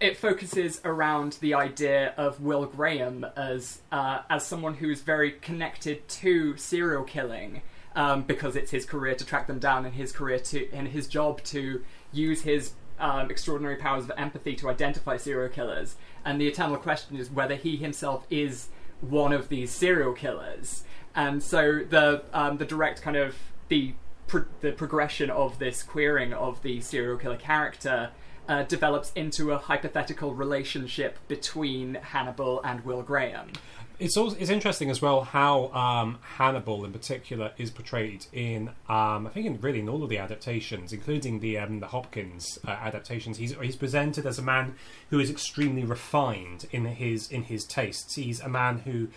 it 0.00 0.16
focuses 0.16 0.80
around 0.84 1.38
the 1.40 1.54
idea 1.54 2.12
of 2.16 2.40
Will 2.40 2.66
Graham 2.66 3.24
as 3.36 3.80
uh, 3.90 4.20
as 4.28 4.46
someone 4.46 4.74
who 4.74 4.90
is 4.90 5.00
very 5.00 5.32
connected 5.32 6.06
to 6.08 6.56
serial 6.56 7.04
killing 7.04 7.62
um, 7.96 8.22
because 8.22 8.56
it's 8.56 8.70
his 8.70 8.84
career 8.84 9.14
to 9.14 9.24
track 9.24 9.46
them 9.46 9.58
down 9.58 9.86
and 9.86 9.94
his 9.94 10.12
career 10.12 10.38
to 10.38 10.70
and 10.72 10.88
his 10.88 11.06
job 11.06 11.42
to 11.44 11.82
use 12.12 12.42
his 12.42 12.72
um, 12.98 13.30
extraordinary 13.30 13.76
powers 13.76 14.04
of 14.04 14.12
empathy 14.16 14.54
to 14.56 14.68
identify 14.68 15.16
serial 15.16 15.48
killers. 15.48 15.96
And 16.24 16.40
the 16.40 16.48
eternal 16.48 16.76
question 16.76 17.16
is 17.16 17.30
whether 17.30 17.54
he 17.54 17.76
himself 17.76 18.26
is 18.30 18.68
one 19.10 19.32
of 19.32 19.48
these 19.48 19.70
serial 19.70 20.12
killers. 20.12 20.84
And 21.14 21.42
so 21.42 21.80
the 21.88 22.24
um, 22.32 22.58
the 22.58 22.64
direct 22.64 23.02
kind 23.02 23.16
of 23.16 23.36
the 23.68 23.94
pro- 24.26 24.46
the 24.60 24.72
progression 24.72 25.30
of 25.30 25.58
this 25.58 25.82
queering 25.82 26.32
of 26.32 26.62
the 26.62 26.80
serial 26.80 27.16
killer 27.16 27.36
character 27.36 28.10
uh, 28.48 28.62
develops 28.64 29.12
into 29.12 29.52
a 29.52 29.58
hypothetical 29.58 30.34
relationship 30.34 31.18
between 31.28 31.94
Hannibal 31.94 32.60
and 32.62 32.84
Will 32.84 33.02
Graham. 33.02 33.52
It's 33.98 34.16
also 34.16 34.36
it's 34.38 34.50
interesting 34.50 34.90
as 34.90 35.00
well 35.00 35.22
how 35.22 35.68
um, 35.68 36.18
Hannibal 36.36 36.84
in 36.84 36.92
particular 36.92 37.52
is 37.58 37.70
portrayed 37.70 38.26
in 38.32 38.70
um, 38.88 39.26
I 39.26 39.30
think 39.32 39.46
in 39.46 39.60
really 39.60 39.80
in 39.80 39.88
all 39.88 40.02
of 40.02 40.08
the 40.08 40.18
adaptations, 40.18 40.92
including 40.92 41.38
the 41.38 41.58
um, 41.58 41.78
the 41.78 41.86
Hopkins 41.86 42.58
uh, 42.66 42.70
adaptations. 42.70 43.38
He's 43.38 43.54
he's 43.54 43.76
presented 43.76 44.26
as 44.26 44.38
a 44.38 44.42
man 44.42 44.74
who 45.10 45.20
is 45.20 45.30
extremely 45.30 45.84
refined 45.84 46.66
in 46.72 46.84
his 46.86 47.30
in 47.30 47.44
his 47.44 47.64
tastes. 47.64 48.16
He's 48.16 48.40
a 48.40 48.48
man 48.48 48.80
who 48.80 49.08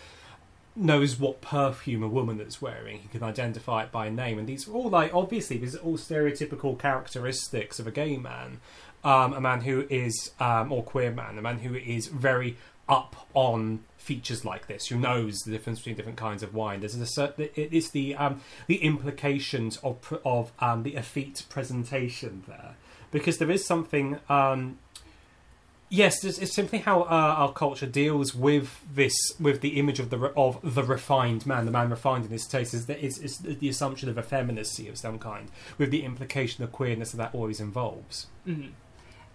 knows 0.76 1.20
what 1.20 1.42
perfume 1.42 2.04
a 2.04 2.08
woman 2.08 2.38
that's 2.38 2.62
wearing. 2.62 3.00
He 3.00 3.08
can 3.08 3.24
identify 3.24 3.84
it 3.84 3.92
by 3.92 4.10
name, 4.10 4.38
and 4.38 4.48
these 4.48 4.68
are 4.68 4.74
all 4.74 4.92
like 4.92 5.12
obviously 5.14 5.58
these 5.58 5.76
are 5.76 5.80
all 5.80 5.98
stereotypical 5.98 6.78
characteristics 6.78 7.80
of 7.80 7.88
a 7.88 7.92
gay 7.92 8.18
man, 8.18 8.60
um, 9.04 9.34
a 9.34 9.42
man 9.42 9.62
who 9.62 9.88
is 9.90 10.32
um, 10.40 10.72
or 10.72 10.84
queer 10.84 11.12
man, 11.12 11.40
a 11.40 11.42
man 11.42 11.58
who 11.58 11.74
is 11.74 12.06
very 12.06 12.58
up 12.90 13.28
on 13.34 13.84
features 13.98 14.46
like 14.46 14.68
this, 14.68 14.88
who 14.88 14.98
knows 14.98 15.40
the 15.40 15.52
difference 15.52 15.80
between 15.80 15.96
different 15.96 16.18
kinds 16.18 16.42
of 16.42 16.54
wine. 16.54 16.80
There's 16.80 16.96
a 16.96 17.06
certain, 17.06 17.50
it 17.56 17.74
is 17.74 17.92
the 17.92 18.16
um, 18.16 18.42
the 18.68 18.78
implications 18.78 19.78
of 19.78 20.18
of 20.24 20.52
um, 20.60 20.84
the 20.84 20.96
effete 20.96 21.46
presentation 21.50 22.44
there, 22.48 22.76
because 23.12 23.38
there 23.38 23.52
is 23.52 23.66
something. 23.66 24.20
Um, 24.30 24.78
yes, 25.90 26.24
it's, 26.24 26.38
it's 26.38 26.56
simply 26.56 26.80
how 26.80 27.02
uh, 27.02 27.36
our 27.38 27.52
culture 27.52 27.86
deals 27.86 28.34
with 28.34 28.82
this, 28.94 29.14
with 29.40 29.60
the 29.62 29.78
image 29.80 30.00
of 30.00 30.10
the 30.10 30.18
of 30.38 30.60
the 30.64 30.84
refined 30.84 31.46
man, 31.46 31.66
the 31.66 31.72
man 31.72 31.90
refined 31.90 32.26
in 32.26 32.32
his 32.32 32.48
taste, 32.48 32.74
is 32.74 32.86
that 32.86 33.00
is, 33.04 33.18
is 33.18 33.40
the 33.40 33.68
assumption 33.68 34.08
of 34.08 34.18
effeminacy 34.18 34.88
of 34.88 34.98
some 34.98 35.20
kind, 35.20 35.50
with 35.78 35.92
the 35.92 36.04
implication 36.04 36.64
of 36.64 36.72
queerness 36.72 37.12
that 37.12 37.18
that 37.18 37.36
always 37.36 37.60
involves. 37.60 38.28
Mhm. 38.48 38.72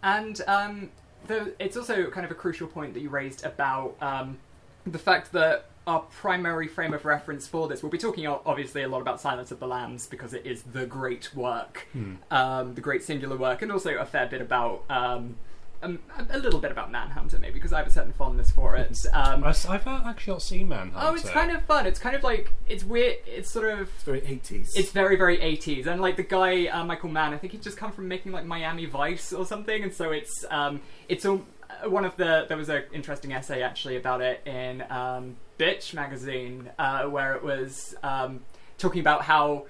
And 0.02 0.40
um, 0.48 0.90
the, 1.26 1.54
it's 1.58 1.76
also 1.76 2.11
kind 2.11 2.24
of 2.24 2.30
a 2.30 2.35
crucial 2.35 2.66
point 2.66 2.94
that 2.94 3.00
you 3.00 3.08
raised 3.11 3.44
about 3.44 3.96
um, 4.00 4.38
the 4.87 4.98
fact 4.98 5.32
that 5.32 5.66
our 5.87 6.00
primary 6.00 6.68
frame 6.68 6.94
of 6.94 7.04
reference 7.04 7.46
for 7.46 7.66
this, 7.66 7.82
we'll 7.82 7.90
be 7.90 7.98
talking 7.98 8.26
obviously 8.26 8.82
a 8.82 8.88
lot 8.88 9.00
about 9.00 9.20
Silence 9.20 9.50
of 9.50 9.58
the 9.58 9.66
Lambs 9.66 10.06
because 10.06 10.32
it 10.32 10.46
is 10.46 10.62
the 10.62 10.87
great 10.87 11.35
work, 11.35 11.88
um, 12.30 12.74
the 12.74 12.80
great 12.80 13.02
singular 13.02 13.37
work, 13.37 13.62
and 13.62 13.72
also 13.72 13.96
a 13.96 14.04
fair 14.04 14.26
bit 14.26 14.40
about. 14.40 14.85
Um, 14.88 15.37
um, 15.82 15.98
a 16.18 16.36
a 16.36 16.38
little 16.38 16.60
bit 16.60 16.70
about 16.70 16.90
Manhunter, 16.90 17.38
maybe, 17.38 17.54
because 17.54 17.72
I 17.72 17.78
have 17.78 17.86
a 17.86 17.90
certain 17.90 18.12
fondness 18.12 18.50
for 18.50 18.76
it. 18.76 18.98
Um, 19.12 19.44
I've 19.44 19.66
I've 19.68 19.86
actually 19.86 20.32
not 20.34 20.42
seen 20.42 20.68
Manhunter. 20.68 20.96
oh, 21.00 21.14
it's 21.14 21.28
kind 21.28 21.50
of 21.50 21.62
fun. 21.64 21.86
It's 21.86 21.98
kind 21.98 22.14
of 22.16 22.22
like 22.22 22.52
it's 22.68 22.84
weird. 22.84 23.16
It's 23.26 23.50
sort 23.50 23.68
of 23.68 23.88
It's 23.94 24.02
very 24.04 24.20
80s. 24.20 24.70
it's 24.76 24.90
very 24.92 25.16
very 25.16 25.38
80s 25.38 25.86
and 25.86 26.00
like 26.00 26.16
the 26.16 26.22
guy 26.22 26.66
uh, 26.66 26.84
michael 26.84 27.08
mann 27.08 27.32
i 27.34 27.38
think 27.38 27.52
he'd 27.52 27.62
just 27.62 27.76
come 27.76 27.92
from 27.92 28.08
making 28.08 28.32
like 28.32 28.44
miami 28.44 28.86
vice 28.86 29.32
or 29.32 29.44
something 29.44 29.82
and 29.82 29.92
so 29.92 30.10
it's 30.12 30.44
um 30.50 30.80
it's 31.08 31.24
all 31.24 31.42
uh, 31.84 31.88
one 31.88 32.04
of 32.04 32.16
the 32.16 32.44
there 32.48 32.56
was 32.56 32.68
an 32.68 32.82
interesting 32.92 33.32
essay 33.32 33.62
actually 33.62 33.96
about 33.96 34.20
it 34.20 34.40
in 34.46 34.82
um, 34.90 35.36
bitch 35.58 35.94
magazine 35.94 36.70
uh, 36.78 37.04
where 37.04 37.34
it 37.34 37.42
was 37.42 37.94
um, 38.02 38.40
talking 38.78 39.00
about 39.00 39.22
how 39.22 39.66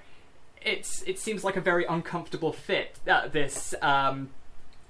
it's 0.61 1.01
it 1.03 1.19
seems 1.19 1.43
like 1.43 1.55
a 1.57 1.61
very 1.61 1.85
uncomfortable 1.85 2.51
fit 2.53 2.97
uh, 3.07 3.27
this 3.27 3.73
um, 3.81 4.29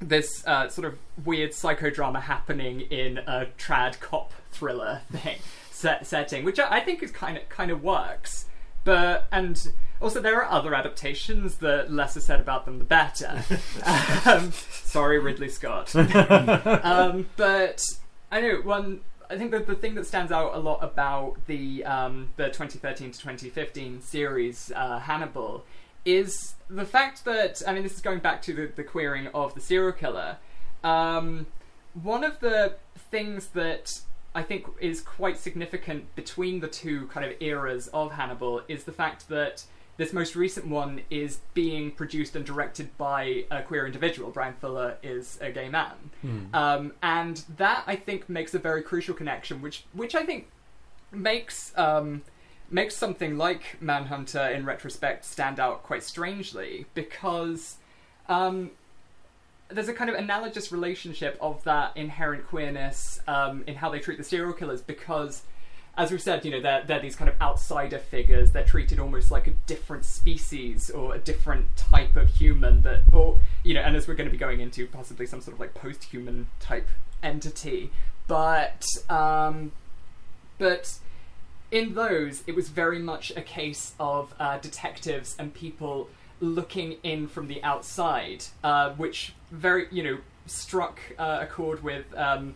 this 0.07 0.45
uh, 0.45 0.69
sort 0.69 0.85
of 0.85 0.97
weird 1.25 1.51
psychodrama 1.51 2.21
happening 2.21 2.81
in 2.81 3.19
a 3.19 3.47
trad 3.57 3.99
cop 3.99 4.33
thriller 4.51 5.01
thing 5.11 5.37
set, 5.71 6.05
setting, 6.07 6.43
which 6.43 6.59
I 6.59 6.77
I 6.77 6.79
think 6.79 7.03
is 7.03 7.11
kind 7.11 7.37
of 7.37 7.47
kind 7.49 7.71
of 7.71 7.83
works. 7.83 8.45
But 8.83 9.27
and 9.31 9.71
also 10.01 10.21
there 10.21 10.41
are 10.41 10.49
other 10.49 10.73
adaptations. 10.73 11.57
The 11.57 11.85
less 11.89 12.17
is 12.17 12.25
said 12.25 12.39
about 12.39 12.65
them, 12.65 12.79
the 12.79 12.85
better. 12.85 13.43
um, 14.25 14.51
sorry, 14.51 15.19
Ridley 15.19 15.49
Scott. 15.49 15.95
um, 15.95 17.27
but 17.37 17.83
I 18.31 18.41
know 18.41 18.61
one. 18.63 19.01
I 19.29 19.37
think 19.37 19.51
that 19.51 19.65
the 19.65 19.75
thing 19.75 19.95
that 19.95 20.05
stands 20.05 20.31
out 20.31 20.53
a 20.53 20.59
lot 20.59 20.83
about 20.83 21.37
the 21.47 21.85
um, 21.85 22.29
the 22.35 22.47
2013 22.47 23.11
to 23.11 23.19
2015 23.19 24.01
series 24.01 24.71
uh, 24.75 24.99
Hannibal 24.99 25.65
is 26.05 26.55
the 26.69 26.85
fact 26.85 27.25
that 27.25 27.61
I 27.67 27.73
mean 27.73 27.83
this 27.83 27.93
is 27.93 28.01
going 28.01 28.19
back 28.19 28.41
to 28.43 28.53
the, 28.53 28.71
the 28.75 28.83
queering 28.83 29.27
of 29.27 29.53
the 29.53 29.61
serial 29.61 29.91
killer. 29.91 30.37
Um, 30.83 31.47
one 31.93 32.23
of 32.23 32.39
the 32.39 32.75
things 33.11 33.47
that 33.47 34.01
I 34.35 34.41
think 34.41 34.65
is 34.81 35.01
quite 35.01 35.37
significant 35.37 36.15
between 36.15 36.59
the 36.59 36.67
two 36.67 37.07
kind 37.07 37.25
of 37.25 37.39
eras 37.39 37.87
of 37.89 38.13
Hannibal 38.13 38.61
is 38.67 38.83
the 38.83 38.91
fact 38.91 39.29
that 39.29 39.63
this 39.97 40.11
most 40.11 40.35
recent 40.35 40.67
one 40.67 41.01
is 41.11 41.39
being 41.53 41.91
produced 41.91 42.35
and 42.35 42.43
directed 42.43 42.97
by 42.97 43.45
a 43.51 43.61
queer 43.61 43.85
individual. 43.85 44.31
Bryan 44.31 44.55
Fuller 44.59 44.97
is 45.03 45.37
a 45.39 45.51
gay 45.51 45.69
man, 45.69 45.93
um, 46.53 46.93
and 47.03 47.43
that 47.57 47.83
I 47.85 47.95
think 47.95 48.27
makes 48.27 48.55
a 48.55 48.59
very 48.59 48.81
crucial 48.81 49.13
connection, 49.13 49.61
which 49.61 49.85
which 49.93 50.15
I 50.15 50.25
think 50.25 50.47
makes 51.11 51.77
um, 51.77 52.23
makes 52.69 52.95
something 52.95 53.37
like 53.37 53.81
Manhunter 53.81 54.47
in 54.49 54.65
retrospect 54.65 55.25
stand 55.25 55.59
out 55.59 55.83
quite 55.83 56.03
strangely 56.03 56.85
because 56.93 57.77
um, 58.27 58.71
there's 59.69 59.89
a 59.89 59.93
kind 59.93 60.09
of 60.09 60.15
analogous 60.15 60.71
relationship 60.71 61.37
of 61.41 61.63
that 61.63 61.95
inherent 61.95 62.47
queerness 62.47 63.19
um, 63.27 63.63
in 63.67 63.75
how 63.75 63.89
they 63.89 63.99
treat 63.99 64.17
the 64.17 64.23
serial 64.23 64.53
killers 64.53 64.81
because 64.81 65.43
as 65.95 66.09
we've 66.09 66.21
said 66.21 66.43
you 66.43 66.51
know 66.51 66.59
they're, 66.61 66.83
they're 66.85 66.99
these 66.99 67.15
kind 67.15 67.29
of 67.29 67.39
outsider 67.39 67.99
figures. 67.99 68.51
They're 68.51 68.63
treated 68.65 68.99
almost 68.99 69.29
like 69.29 69.47
a 69.47 69.51
different 69.67 70.05
species 70.05 70.89
or 70.89 71.13
a 71.13 71.19
different 71.19 71.75
type 71.77 72.15
of 72.15 72.29
human 72.29 72.81
that 72.81 73.01
or 73.13 73.39
you 73.63 73.73
know 73.73 73.81
and 73.81 73.95
as 73.95 74.07
we're 74.07 74.15
going 74.15 74.27
to 74.27 74.31
be 74.31 74.37
going 74.37 74.59
into 74.59 74.87
possibly 74.87 75.25
some 75.25 75.41
sort 75.41 75.53
of 75.53 75.59
like 75.59 75.73
post-human 75.73 76.47
type 76.59 76.87
entity. 77.21 77.91
But 78.27 78.85
um, 79.09 79.71
but 80.57 80.97
in 81.73 81.95
those, 81.95 82.43
it 82.45 82.55
was 82.55 82.69
very 82.69 82.99
much 82.99 83.31
a 83.35 83.41
case 83.41 83.95
of 83.99 84.33
uh, 84.39 84.59
detectives 84.59 85.35
and 85.39 85.51
people 85.55 86.07
looking 86.39 86.97
in 87.01 87.27
from 87.27 87.47
the 87.47 87.63
outside, 87.63 88.45
uh, 88.63 88.91
which 88.91 89.33
very, 89.49 89.87
you 89.89 90.03
know, 90.03 90.17
struck 90.45 90.99
uh, 91.17 91.39
a 91.41 91.47
chord 91.47 91.81
with 91.83 92.05
um, 92.15 92.53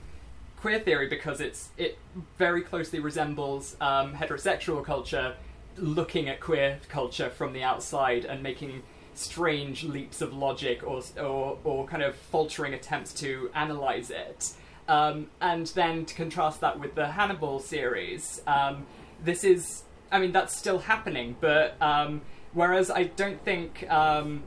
queer 0.57 0.79
theory 0.79 1.09
because 1.09 1.41
it's 1.41 1.69
it 1.77 1.97
very 2.37 2.61
closely 2.61 2.99
resembles 2.99 3.75
um, 3.81 4.13
heterosexual 4.13 4.85
culture 4.85 5.35
looking 5.77 6.29
at 6.29 6.39
queer 6.39 6.79
culture 6.87 7.29
from 7.29 7.53
the 7.53 7.63
outside 7.63 8.23
and 8.23 8.43
making 8.43 8.83
strange 9.15 9.83
leaps 9.83 10.21
of 10.21 10.31
logic 10.31 10.83
or 10.85 11.01
or, 11.19 11.57
or 11.63 11.87
kind 11.87 12.03
of 12.03 12.15
faltering 12.15 12.75
attempts 12.75 13.13
to 13.13 13.49
analyze 13.55 14.11
it. 14.11 14.53
Um, 14.87 15.27
and 15.41 15.67
then 15.67 16.05
to 16.05 16.13
contrast 16.13 16.61
that 16.61 16.79
with 16.79 16.95
the 16.95 17.07
Hannibal 17.07 17.59
series, 17.59 18.41
um, 18.47 18.85
this 19.27 19.43
is, 19.43 19.83
I 20.11 20.19
mean, 20.19 20.31
that's 20.31 20.55
still 20.55 20.79
happening, 20.79 21.35
but 21.39 21.79
um, 21.81 22.21
whereas 22.53 22.89
I 22.89 23.03
don't 23.03 23.43
think, 23.43 23.89
um, 23.91 24.43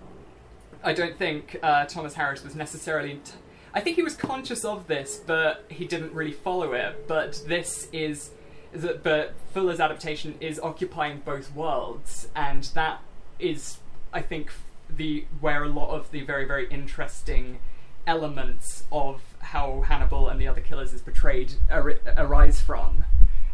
I 0.83 0.93
don't 0.93 1.16
think 1.16 1.59
uh, 1.62 1.85
Thomas 1.85 2.14
Harris 2.14 2.43
was 2.43 2.55
necessarily. 2.55 3.21
T- 3.25 3.33
I 3.73 3.81
think 3.81 3.97
he 3.97 4.03
was 4.03 4.16
conscious 4.16 4.64
of 4.64 4.88
this, 4.88 5.23
but 5.25 5.64
he 5.69 5.87
didn't 5.87 6.12
really 6.12 6.33
follow 6.33 6.73
it. 6.73 7.07
But 7.07 7.43
this 7.47 7.88
is, 7.93 8.31
but 8.73 9.35
Fuller's 9.53 9.79
adaptation 9.79 10.35
is 10.40 10.59
occupying 10.59 11.21
both 11.25 11.55
worlds, 11.55 12.29
and 12.35 12.64
that 12.75 13.01
is, 13.38 13.79
I 14.12 14.23
think, 14.23 14.51
the 14.88 15.27
where 15.40 15.62
a 15.62 15.69
lot 15.69 15.90
of 15.90 16.11
the 16.11 16.23
very 16.23 16.47
very 16.47 16.69
interesting 16.69 17.61
elements 18.07 18.85
of 18.90 19.23
how 19.40 19.83
Hannibal 19.83 20.29
and 20.29 20.40
the 20.40 20.49
other 20.49 20.61
killers 20.61 20.93
is 20.93 21.03
portrayed 21.03 21.53
ar- 21.71 22.01
arise 22.16 22.61
from. 22.61 23.05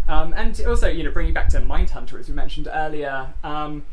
Um, 0.08 0.32
and 0.36 0.60
also, 0.66 0.88
you 0.88 1.02
know, 1.02 1.10
bringing 1.10 1.32
back 1.32 1.48
to 1.48 1.60
Mindhunter, 1.60 2.18
as 2.18 2.28
we 2.28 2.34
mentioned 2.34 2.68
earlier, 2.72 3.34
um, 3.42 3.84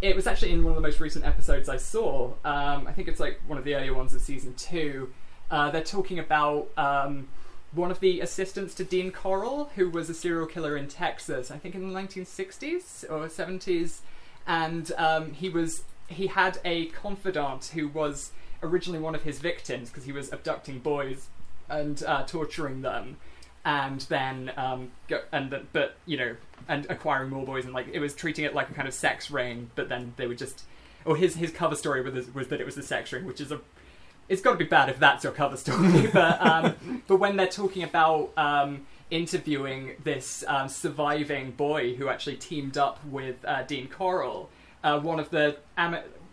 it 0.00 0.16
was 0.16 0.26
actually 0.26 0.52
in 0.52 0.64
one 0.64 0.72
of 0.72 0.76
the 0.76 0.82
most 0.82 0.98
recent 0.98 1.24
episodes 1.24 1.68
I 1.68 1.76
saw. 1.76 2.32
Um, 2.44 2.86
I 2.86 2.92
think 2.92 3.08
it's 3.08 3.20
like 3.20 3.40
one 3.46 3.58
of 3.58 3.64
the 3.64 3.74
earlier 3.74 3.94
ones 3.94 4.14
of 4.14 4.20
season 4.20 4.54
two. 4.54 5.12
Uh, 5.50 5.70
they're 5.70 5.84
talking 5.84 6.18
about 6.18 6.68
um, 6.76 7.28
one 7.72 7.90
of 7.90 8.00
the 8.00 8.20
assistants 8.20 8.74
to 8.74 8.84
Dean 8.84 9.10
Corll, 9.10 9.70
who 9.76 9.90
was 9.90 10.10
a 10.10 10.14
serial 10.14 10.46
killer 10.46 10.76
in 10.76 10.88
Texas, 10.88 11.50
I 11.50 11.58
think 11.58 11.74
in 11.74 11.92
the 11.92 12.00
1960s 12.00 13.04
or 13.10 13.26
70s, 13.26 14.00
and 14.46 14.90
um, 14.96 15.32
he 15.32 15.48
was 15.48 15.84
he 16.08 16.26
had 16.26 16.58
a 16.64 16.86
confidant 16.86 17.66
who 17.66 17.86
was 17.86 18.32
originally 18.64 18.98
one 18.98 19.14
of 19.14 19.22
his 19.22 19.38
victims 19.38 19.90
because 19.90 20.04
he 20.04 20.12
was 20.12 20.32
abducting 20.32 20.80
boys 20.80 21.28
and 21.68 22.02
uh, 22.04 22.24
torturing 22.24 22.82
them, 22.82 23.16
and 23.64 24.00
then 24.02 24.52
um, 24.56 24.90
go, 25.08 25.20
and 25.32 25.50
the, 25.50 25.62
but 25.72 25.96
you 26.06 26.16
know 26.16 26.36
and 26.68 26.86
acquiring 26.88 27.30
more 27.30 27.44
boys 27.44 27.64
and 27.64 27.74
like 27.74 27.88
it 27.92 28.00
was 28.00 28.14
treating 28.14 28.44
it 28.44 28.54
like 28.54 28.70
a 28.70 28.74
kind 28.74 28.88
of 28.88 28.94
sex 28.94 29.30
ring, 29.30 29.70
but 29.74 29.88
then 29.88 30.14
they 30.16 30.26
were 30.26 30.34
just 30.34 30.64
or 31.04 31.16
his 31.16 31.36
his 31.36 31.50
cover 31.50 31.74
story 31.74 32.02
was 32.02 32.32
was 32.34 32.48
that 32.48 32.60
it 32.60 32.64
was 32.64 32.76
a 32.76 32.82
sex 32.82 33.12
ring, 33.12 33.24
which 33.24 33.40
is 33.40 33.52
a 33.52 33.60
it's 34.28 34.40
got 34.40 34.52
to 34.52 34.58
be 34.58 34.64
bad 34.64 34.88
if 34.88 34.98
that's 34.98 35.24
your 35.24 35.32
cover 35.32 35.56
story. 35.56 36.06
but 36.12 36.40
um, 36.40 37.02
but 37.06 37.16
when 37.16 37.36
they're 37.36 37.48
talking 37.48 37.82
about 37.82 38.30
um, 38.36 38.86
interviewing 39.10 39.96
this 40.04 40.44
um, 40.46 40.68
surviving 40.68 41.50
boy 41.50 41.94
who 41.94 42.08
actually 42.08 42.36
teamed 42.36 42.78
up 42.78 43.04
with 43.06 43.36
uh, 43.44 43.62
Dean 43.64 43.88
Corll, 43.88 44.48
uh, 44.84 45.00
one 45.00 45.18
of 45.18 45.30
the, 45.30 45.56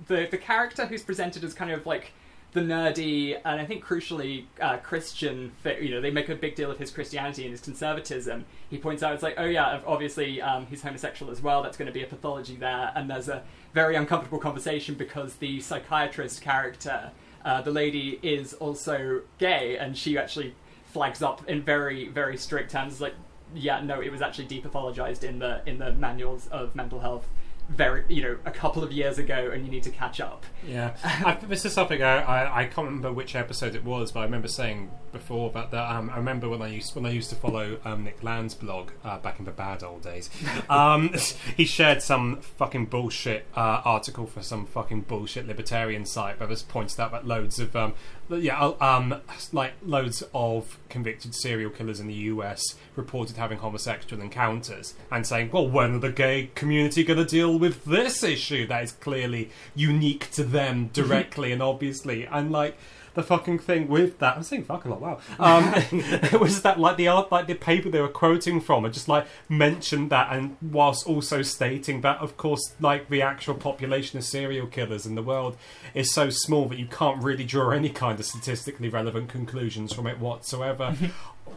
the 0.07 0.27
the 0.29 0.37
character 0.37 0.85
who's 0.85 1.03
presented 1.03 1.43
as 1.43 1.53
kind 1.53 1.71
of 1.71 1.85
like 1.85 2.13
the 2.57 2.73
nerdy 2.73 3.39
and 3.45 3.61
I 3.61 3.65
think 3.65 3.85
crucially 3.85 4.45
uh, 4.59 4.77
Christian. 4.77 5.51
You 5.63 5.91
know, 5.91 6.01
they 6.01 6.11
make 6.11 6.27
a 6.27 6.35
big 6.35 6.55
deal 6.55 6.71
of 6.71 6.79
his 6.79 6.89
Christianity 6.89 7.43
and 7.43 7.51
his 7.51 7.61
conservatism. 7.61 8.45
He 8.69 8.77
points 8.77 9.03
out 9.03 9.13
it's 9.13 9.23
like, 9.23 9.35
oh 9.37 9.45
yeah, 9.45 9.79
obviously 9.85 10.41
um, 10.41 10.65
he's 10.65 10.81
homosexual 10.81 11.31
as 11.31 11.41
well. 11.41 11.61
That's 11.61 11.77
going 11.77 11.85
to 11.87 11.93
be 11.93 12.03
a 12.03 12.07
pathology 12.07 12.55
there, 12.55 12.91
and 12.95 13.09
there's 13.09 13.29
a 13.29 13.43
very 13.73 13.95
uncomfortable 13.95 14.39
conversation 14.39 14.95
because 14.95 15.35
the 15.35 15.61
psychiatrist 15.61 16.41
character, 16.41 17.11
uh, 17.45 17.61
the 17.61 17.71
lady, 17.71 18.19
is 18.23 18.53
also 18.53 19.21
gay, 19.37 19.77
and 19.77 19.95
she 19.95 20.17
actually 20.17 20.55
flags 20.85 21.21
up 21.21 21.47
in 21.47 21.61
very 21.61 22.07
very 22.07 22.37
strict 22.37 22.71
terms 22.71 22.99
like, 22.99 23.13
yeah, 23.53 23.81
no, 23.81 24.01
it 24.01 24.11
was 24.11 24.21
actually 24.21 24.47
depathologized 24.47 25.23
in 25.23 25.37
the 25.39 25.61
in 25.67 25.77
the 25.77 25.91
manuals 25.93 26.47
of 26.47 26.75
mental 26.75 27.01
health. 27.01 27.29
Very, 27.69 28.03
you 28.07 28.21
know, 28.21 28.37
a 28.45 28.51
couple 28.51 28.83
of 28.83 28.91
years 28.91 29.17
ago, 29.17 29.51
and 29.53 29.65
you 29.65 29.71
need 29.71 29.83
to 29.83 29.89
catch 29.89 30.21
up. 30.21 30.45
Yeah, 30.65 30.95
I, 31.03 31.37
this 31.47 31.65
is 31.65 31.73
something 31.73 32.01
I, 32.01 32.21
I, 32.21 32.61
I 32.61 32.65
can't 32.65 32.87
remember 32.87 33.11
which 33.11 33.35
episode 33.35 33.75
it 33.75 33.83
was, 33.83 34.11
but 34.11 34.21
I 34.21 34.23
remember 34.23 34.47
saying 34.47 34.89
before 35.11 35.49
about 35.49 35.71
that. 35.71 35.91
Um, 35.91 36.09
I 36.09 36.17
remember 36.17 36.47
when 36.49 36.61
I 36.61 36.67
used 36.67 36.95
when 36.95 37.05
I 37.05 37.09
used 37.09 37.29
to 37.29 37.35
follow 37.35 37.79
um, 37.83 38.03
Nick 38.03 38.23
Land's 38.23 38.53
blog 38.53 38.91
uh, 39.03 39.17
back 39.19 39.39
in 39.39 39.45
the 39.45 39.51
bad 39.51 39.83
old 39.83 40.03
days. 40.03 40.29
Um, 40.69 41.13
he 41.57 41.65
shared 41.65 42.01
some 42.01 42.41
fucking 42.41 42.87
bullshit 42.87 43.45
uh, 43.55 43.81
article 43.85 44.25
for 44.25 44.41
some 44.41 44.65
fucking 44.65 45.01
bullshit 45.01 45.47
libertarian 45.47 46.05
site 46.05 46.39
where 46.39 46.49
was 46.49 46.61
pointed 46.61 46.99
out 46.99 47.11
that 47.11 47.25
loads 47.25 47.59
of 47.59 47.75
um, 47.75 47.93
yeah 48.29 48.59
uh, 48.59 48.75
um, 48.79 49.21
like 49.53 49.73
loads 49.85 50.23
of 50.33 50.77
convicted 50.89 51.33
serial 51.33 51.69
killers 51.69 51.99
in 51.99 52.07
the 52.07 52.13
US 52.13 52.75
reported 52.95 53.37
having 53.37 53.59
homosexual 53.59 54.21
encounters 54.21 54.95
and 55.11 55.25
saying, 55.25 55.51
well, 55.51 55.67
when 55.67 55.95
are 55.95 55.99
the 55.99 56.11
gay 56.11 56.49
community 56.55 57.03
going 57.03 57.19
to 57.19 57.25
deal 57.25 57.57
with 57.57 57.85
this 57.85 58.23
issue 58.23 58.67
that 58.67 58.83
is 58.83 58.91
clearly 58.93 59.49
unique 59.75 60.29
to 60.31 60.43
them 60.43 60.89
directly 60.93 61.51
and 61.51 61.61
obviously? 61.61 62.25
And 62.25 62.51
like 62.51 62.77
the 63.17 63.23
fucking 63.23 63.57
thing 63.57 63.87
with 63.87 64.19
that. 64.19 64.37
I'm 64.37 64.43
saying 64.43 64.65
fuck 64.65 64.85
a 64.85 64.89
lot 64.89 65.01
wow. 65.01 65.19
Um, 65.39 65.73
it 65.91 66.39
was 66.39 66.61
that 66.61 66.79
like 66.79 66.97
the 66.97 67.07
art 67.07 67.31
like 67.31 67.47
the 67.47 67.55
paper 67.55 67.89
they 67.89 67.99
were 67.99 68.07
quoting 68.07 68.61
from 68.61 68.85
and 68.85 68.93
just 68.93 69.09
like 69.09 69.25
mentioned 69.49 70.11
that 70.11 70.31
and 70.31 70.55
whilst 70.61 71.07
also 71.07 71.41
stating 71.41 72.01
that 72.01 72.19
of 72.19 72.37
course 72.37 72.75
like 72.79 73.09
the 73.09 73.23
actual 73.23 73.55
population 73.55 74.19
of 74.19 74.23
serial 74.23 74.67
killers 74.67 75.07
in 75.07 75.15
the 75.15 75.23
world 75.23 75.57
is 75.95 76.13
so 76.13 76.29
small 76.29 76.69
that 76.69 76.77
you 76.77 76.85
can't 76.85 77.21
really 77.23 77.43
draw 77.43 77.71
any 77.71 77.89
kind 77.89 78.19
of 78.19 78.25
statistically 78.25 78.87
relevant 78.87 79.29
conclusions 79.29 79.91
from 79.91 80.07
it 80.07 80.19
whatsoever. 80.19 80.95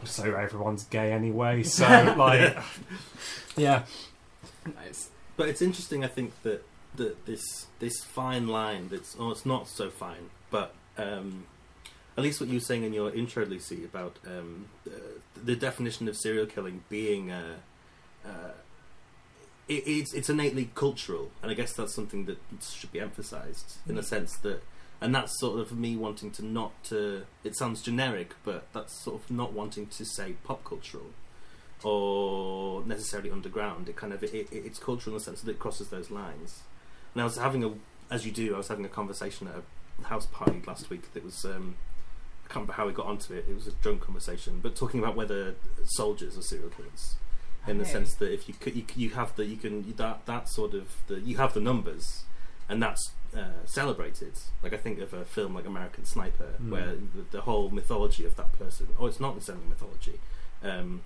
So 0.03 0.23
everyone's 0.33 0.85
gay 0.85 1.11
anyway 1.11 1.61
so 1.77 2.15
like 2.17 2.57
yeah. 3.55 3.83
Nice. 4.65 5.09
But 5.37 5.49
it's 5.49 5.61
interesting, 5.61 6.03
I 6.03 6.07
think, 6.07 6.31
that 6.41 6.63
that 6.95 7.27
this 7.27 7.67
this 7.77 8.03
fine 8.03 8.47
line 8.47 8.87
that's 8.89 9.15
oh, 9.19 9.29
it's 9.29 9.45
not 9.45 9.67
so 9.67 9.91
fine, 9.91 10.31
but 10.49 10.73
um, 11.01 11.45
at 12.17 12.23
least 12.23 12.39
what 12.39 12.49
you 12.49 12.55
were 12.55 12.65
saying 12.65 12.83
in 12.83 12.93
your 12.93 13.13
intro, 13.13 13.45
Lucy, 13.45 13.83
about 13.83 14.17
um, 14.25 14.65
uh, 14.87 14.91
the 15.41 15.55
definition 15.55 16.07
of 16.07 16.17
serial 16.17 16.45
killing 16.45 16.83
being 16.89 17.31
uh, 17.31 17.55
uh, 18.25 18.51
it, 19.67 19.87
it's 19.87 20.13
it's 20.13 20.29
innately 20.29 20.69
cultural, 20.75 21.31
and 21.41 21.51
I 21.51 21.53
guess 21.53 21.73
that's 21.73 21.93
something 21.93 22.25
that 22.25 22.37
should 22.61 22.91
be 22.91 22.99
emphasised 22.99 23.77
in 23.87 23.95
the 23.95 24.03
sense 24.03 24.37
that. 24.37 24.61
And 25.03 25.15
that's 25.15 25.39
sort 25.39 25.59
of 25.59 25.75
me 25.75 25.97
wanting 25.97 26.29
to 26.33 26.45
not 26.45 26.83
to. 26.85 27.23
It 27.43 27.55
sounds 27.55 27.81
generic, 27.81 28.35
but 28.43 28.67
that's 28.71 28.93
sort 28.93 29.23
of 29.23 29.31
not 29.31 29.51
wanting 29.51 29.87
to 29.87 30.05
say 30.05 30.35
pop 30.43 30.63
cultural 30.63 31.07
or 31.83 32.83
necessarily 32.85 33.31
underground. 33.31 33.89
It 33.89 33.95
kind 33.95 34.13
of 34.13 34.23
it, 34.23 34.31
it, 34.31 34.47
it's 34.51 34.77
cultural 34.77 35.15
in 35.15 35.17
the 35.17 35.23
sense 35.23 35.41
that 35.41 35.49
it 35.49 35.57
crosses 35.57 35.87
those 35.89 36.11
lines. 36.11 36.61
And 37.15 37.21
I 37.21 37.25
was 37.25 37.37
having 37.37 37.63
a, 37.63 37.71
as 38.11 38.27
you 38.27 38.31
do, 38.31 38.53
I 38.53 38.57
was 38.57 38.67
having 38.67 38.85
a 38.85 38.89
conversation 38.89 39.47
at 39.47 39.55
a 39.55 39.63
house 40.03 40.25
party 40.27 40.61
last 40.65 40.89
week 40.89 41.13
that 41.13 41.23
was. 41.23 41.45
Um, 41.45 41.75
I 42.43 42.53
can't 42.53 42.63
remember 42.67 42.73
how 42.73 42.87
we 42.87 42.93
got 42.93 43.05
onto 43.05 43.33
it. 43.33 43.45
It 43.49 43.55
was 43.55 43.65
a 43.67 43.71
drunk 43.71 44.01
conversation, 44.01 44.59
but 44.61 44.75
talking 44.75 44.99
about 45.01 45.15
whether 45.15 45.55
soldiers 45.85 46.37
are 46.37 46.41
serial 46.41 46.67
killers, 46.69 47.15
in 47.65 47.77
the 47.77 47.85
sense 47.85 48.13
that 48.15 48.33
if 48.33 48.49
you 48.49 48.53
could, 48.59 48.75
you, 48.75 48.83
you 48.95 49.09
have 49.11 49.33
the 49.37 49.45
you 49.45 49.55
can 49.55 49.89
that 49.95 50.25
that 50.25 50.49
sort 50.49 50.73
of 50.73 50.97
the 51.07 51.19
you 51.21 51.37
have 51.37 51.53
the 51.53 51.61
numbers, 51.61 52.23
and 52.67 52.83
that's 52.83 53.11
uh, 53.33 53.63
celebrated. 53.65 54.33
Like 54.61 54.73
I 54.73 54.77
think 54.77 54.99
of 54.99 55.13
a 55.13 55.23
film 55.23 55.55
like 55.55 55.65
American 55.65 56.03
Sniper, 56.05 56.55
Mm. 56.61 56.69
where 56.71 56.95
the, 56.95 57.23
the 57.31 57.41
whole 57.41 57.69
mythology 57.69 58.25
of 58.25 58.35
that 58.35 58.51
person, 58.59 58.87
or 58.99 59.07
it's 59.07 59.21
not 59.21 59.35
necessarily 59.35 59.65
mythology, 59.67 60.19
um, 60.61 61.03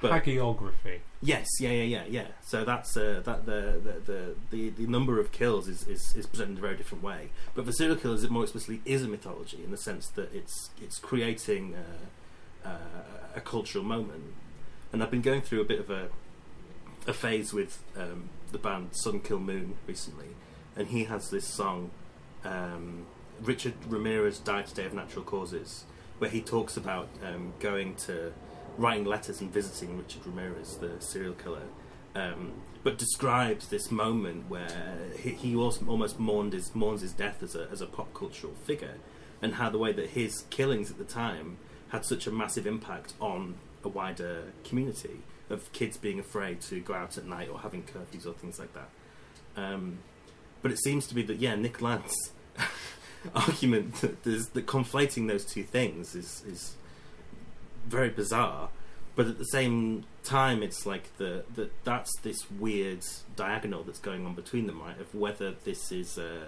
but 0.00 0.24
hagiography 0.24 1.00
Yes, 1.22 1.48
yeah, 1.60 1.70
yeah, 1.70 1.82
yeah, 1.82 2.04
yeah. 2.08 2.26
So 2.42 2.64
that's 2.64 2.96
uh, 2.96 3.20
that 3.24 3.44
the, 3.44 3.78
the 3.84 4.12
the 4.12 4.34
the 4.50 4.68
the 4.70 4.86
number 4.86 5.20
of 5.20 5.32
kills 5.32 5.68
is, 5.68 5.86
is 5.86 6.16
is 6.16 6.26
presented 6.26 6.52
in 6.52 6.58
a 6.58 6.60
very 6.62 6.76
different 6.76 7.04
way. 7.04 7.28
But 7.54 7.66
the 7.66 7.72
serial 7.72 7.96
killers, 7.96 8.24
it 8.24 8.30
more 8.30 8.44
explicitly 8.44 8.80
is 8.86 9.04
a 9.04 9.08
mythology 9.08 9.62
in 9.62 9.70
the 9.70 9.76
sense 9.76 10.08
that 10.08 10.34
it's 10.34 10.70
it's 10.80 10.98
creating 10.98 11.74
uh, 11.74 12.68
uh, 12.68 13.36
a 13.36 13.40
cultural 13.42 13.84
moment. 13.84 14.32
And 14.92 15.02
I've 15.02 15.10
been 15.10 15.20
going 15.20 15.42
through 15.42 15.60
a 15.60 15.64
bit 15.64 15.78
of 15.78 15.90
a 15.90 16.08
a 17.06 17.12
phase 17.12 17.52
with 17.52 17.82
um, 17.96 18.30
the 18.50 18.58
band 18.58 18.90
Sun 18.92 19.20
Kil 19.20 19.40
Moon 19.40 19.76
recently, 19.86 20.28
and 20.74 20.88
he 20.88 21.04
has 21.04 21.28
this 21.28 21.46
song. 21.46 21.90
Um, 22.44 23.04
Richard 23.42 23.74
Ramirez 23.86 24.38
died 24.38 24.66
today 24.68 24.86
of 24.86 24.94
natural 24.94 25.24
causes, 25.24 25.84
where 26.18 26.30
he 26.30 26.40
talks 26.40 26.78
about 26.78 27.08
um, 27.22 27.52
going 27.60 27.94
to 27.96 28.32
writing 28.78 29.04
letters 29.04 29.40
and 29.40 29.52
visiting 29.52 29.98
Richard 29.98 30.26
Ramirez, 30.26 30.76
the 30.76 31.00
serial 31.00 31.34
killer, 31.34 31.62
um, 32.14 32.52
but 32.82 32.98
describes 32.98 33.68
this 33.68 33.90
moment 33.90 34.48
where 34.48 34.98
he, 35.18 35.30
he 35.30 35.54
almost 35.56 36.18
mourned 36.18 36.52
his, 36.52 36.74
mourns 36.74 37.02
his 37.02 37.12
death 37.12 37.42
as 37.42 37.54
a, 37.54 37.68
as 37.70 37.80
a 37.80 37.86
pop 37.86 38.12
cultural 38.14 38.54
figure, 38.64 38.96
and 39.42 39.54
how 39.54 39.70
the 39.70 39.78
way 39.78 39.92
that 39.92 40.10
his 40.10 40.44
killings 40.50 40.90
at 40.90 40.98
the 40.98 41.04
time 41.04 41.58
had 41.90 42.04
such 42.04 42.26
a 42.26 42.30
massive 42.30 42.66
impact 42.66 43.14
on 43.20 43.54
a 43.84 43.88
wider 43.88 44.44
community 44.64 45.22
of 45.48 45.70
kids 45.72 45.96
being 45.96 46.20
afraid 46.20 46.60
to 46.60 46.80
go 46.80 46.94
out 46.94 47.18
at 47.18 47.26
night 47.26 47.48
or 47.48 47.58
having 47.60 47.82
curfews 47.82 48.26
or 48.26 48.32
things 48.32 48.58
like 48.58 48.72
that. 48.74 48.88
Um, 49.56 49.98
but 50.62 50.70
it 50.70 50.78
seems 50.78 51.06
to 51.08 51.14
be 51.14 51.22
that 51.24 51.38
yeah, 51.38 51.56
Nick 51.56 51.82
Land's 51.82 52.32
argument 53.34 53.94
that, 53.96 54.22
that 54.22 54.66
conflating 54.66 55.28
those 55.28 55.44
two 55.44 55.64
things 55.64 56.14
is 56.14 56.42
is 56.46 56.76
very 57.86 58.10
bizarre. 58.10 58.70
But 59.16 59.26
at 59.26 59.38
the 59.38 59.44
same 59.44 60.04
time, 60.24 60.62
it's 60.62 60.86
like 60.86 61.16
the, 61.18 61.44
the 61.54 61.70
that's 61.84 62.10
this 62.22 62.50
weird 62.50 63.04
diagonal 63.36 63.82
that's 63.82 63.98
going 63.98 64.24
on 64.24 64.34
between 64.34 64.66
them, 64.66 64.80
right? 64.80 64.98
Of 64.98 65.14
whether 65.14 65.52
this 65.64 65.90
is 65.90 66.16
a, 66.16 66.46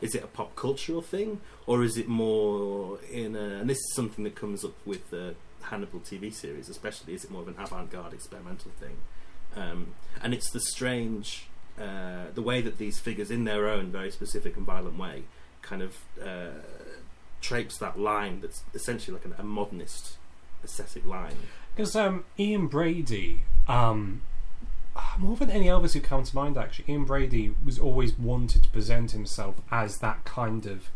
is 0.00 0.14
it 0.14 0.22
a 0.22 0.26
pop 0.28 0.54
cultural 0.56 1.02
thing 1.02 1.40
or 1.66 1.82
is 1.82 1.96
it 1.96 2.08
more 2.08 2.98
in 3.10 3.36
a 3.36 3.58
and 3.60 3.68
this 3.68 3.78
is 3.78 3.94
something 3.94 4.24
that 4.24 4.36
comes 4.36 4.64
up 4.64 4.74
with 4.86 5.10
the 5.10 5.34
Hannibal 5.64 6.00
TV 6.00 6.32
series, 6.32 6.68
especially. 6.68 7.14
Is 7.14 7.24
it 7.24 7.30
more 7.30 7.42
of 7.42 7.48
an 7.48 7.56
avant-garde 7.58 8.12
experimental 8.12 8.70
thing? 8.78 8.96
Um, 9.56 9.94
and 10.22 10.34
it's 10.34 10.50
the 10.50 10.60
strange 10.60 11.46
uh, 11.78 12.26
the 12.34 12.42
way 12.42 12.60
that 12.60 12.78
these 12.78 12.98
figures, 12.98 13.30
in 13.30 13.44
their 13.44 13.68
own 13.68 13.90
very 13.90 14.10
specific 14.10 14.56
and 14.56 14.64
violent 14.64 14.98
way, 14.98 15.24
kind 15.62 15.82
of 15.82 15.96
uh, 16.22 16.60
traipse 17.40 17.78
that 17.78 17.98
line 17.98 18.40
that's 18.40 18.62
essentially 18.74 19.16
like 19.16 19.24
an, 19.24 19.34
a 19.38 19.42
modernist 19.42 20.16
line. 21.04 21.36
Because 21.74 21.96
um, 21.96 22.24
Ian 22.38 22.68
Brady, 22.68 23.42
um, 23.66 24.22
more 25.18 25.36
than 25.36 25.50
any 25.50 25.68
others 25.68 25.94
who 25.94 26.00
come 26.00 26.22
to 26.22 26.36
mind, 26.36 26.56
actually, 26.56 26.92
Ian 26.92 27.04
Brady 27.04 27.54
was 27.64 27.78
always 27.78 28.16
wanted 28.18 28.62
to 28.62 28.68
present 28.68 29.10
himself 29.10 29.56
as 29.70 29.98
that 29.98 30.24
kind 30.24 30.66
of 30.66 30.88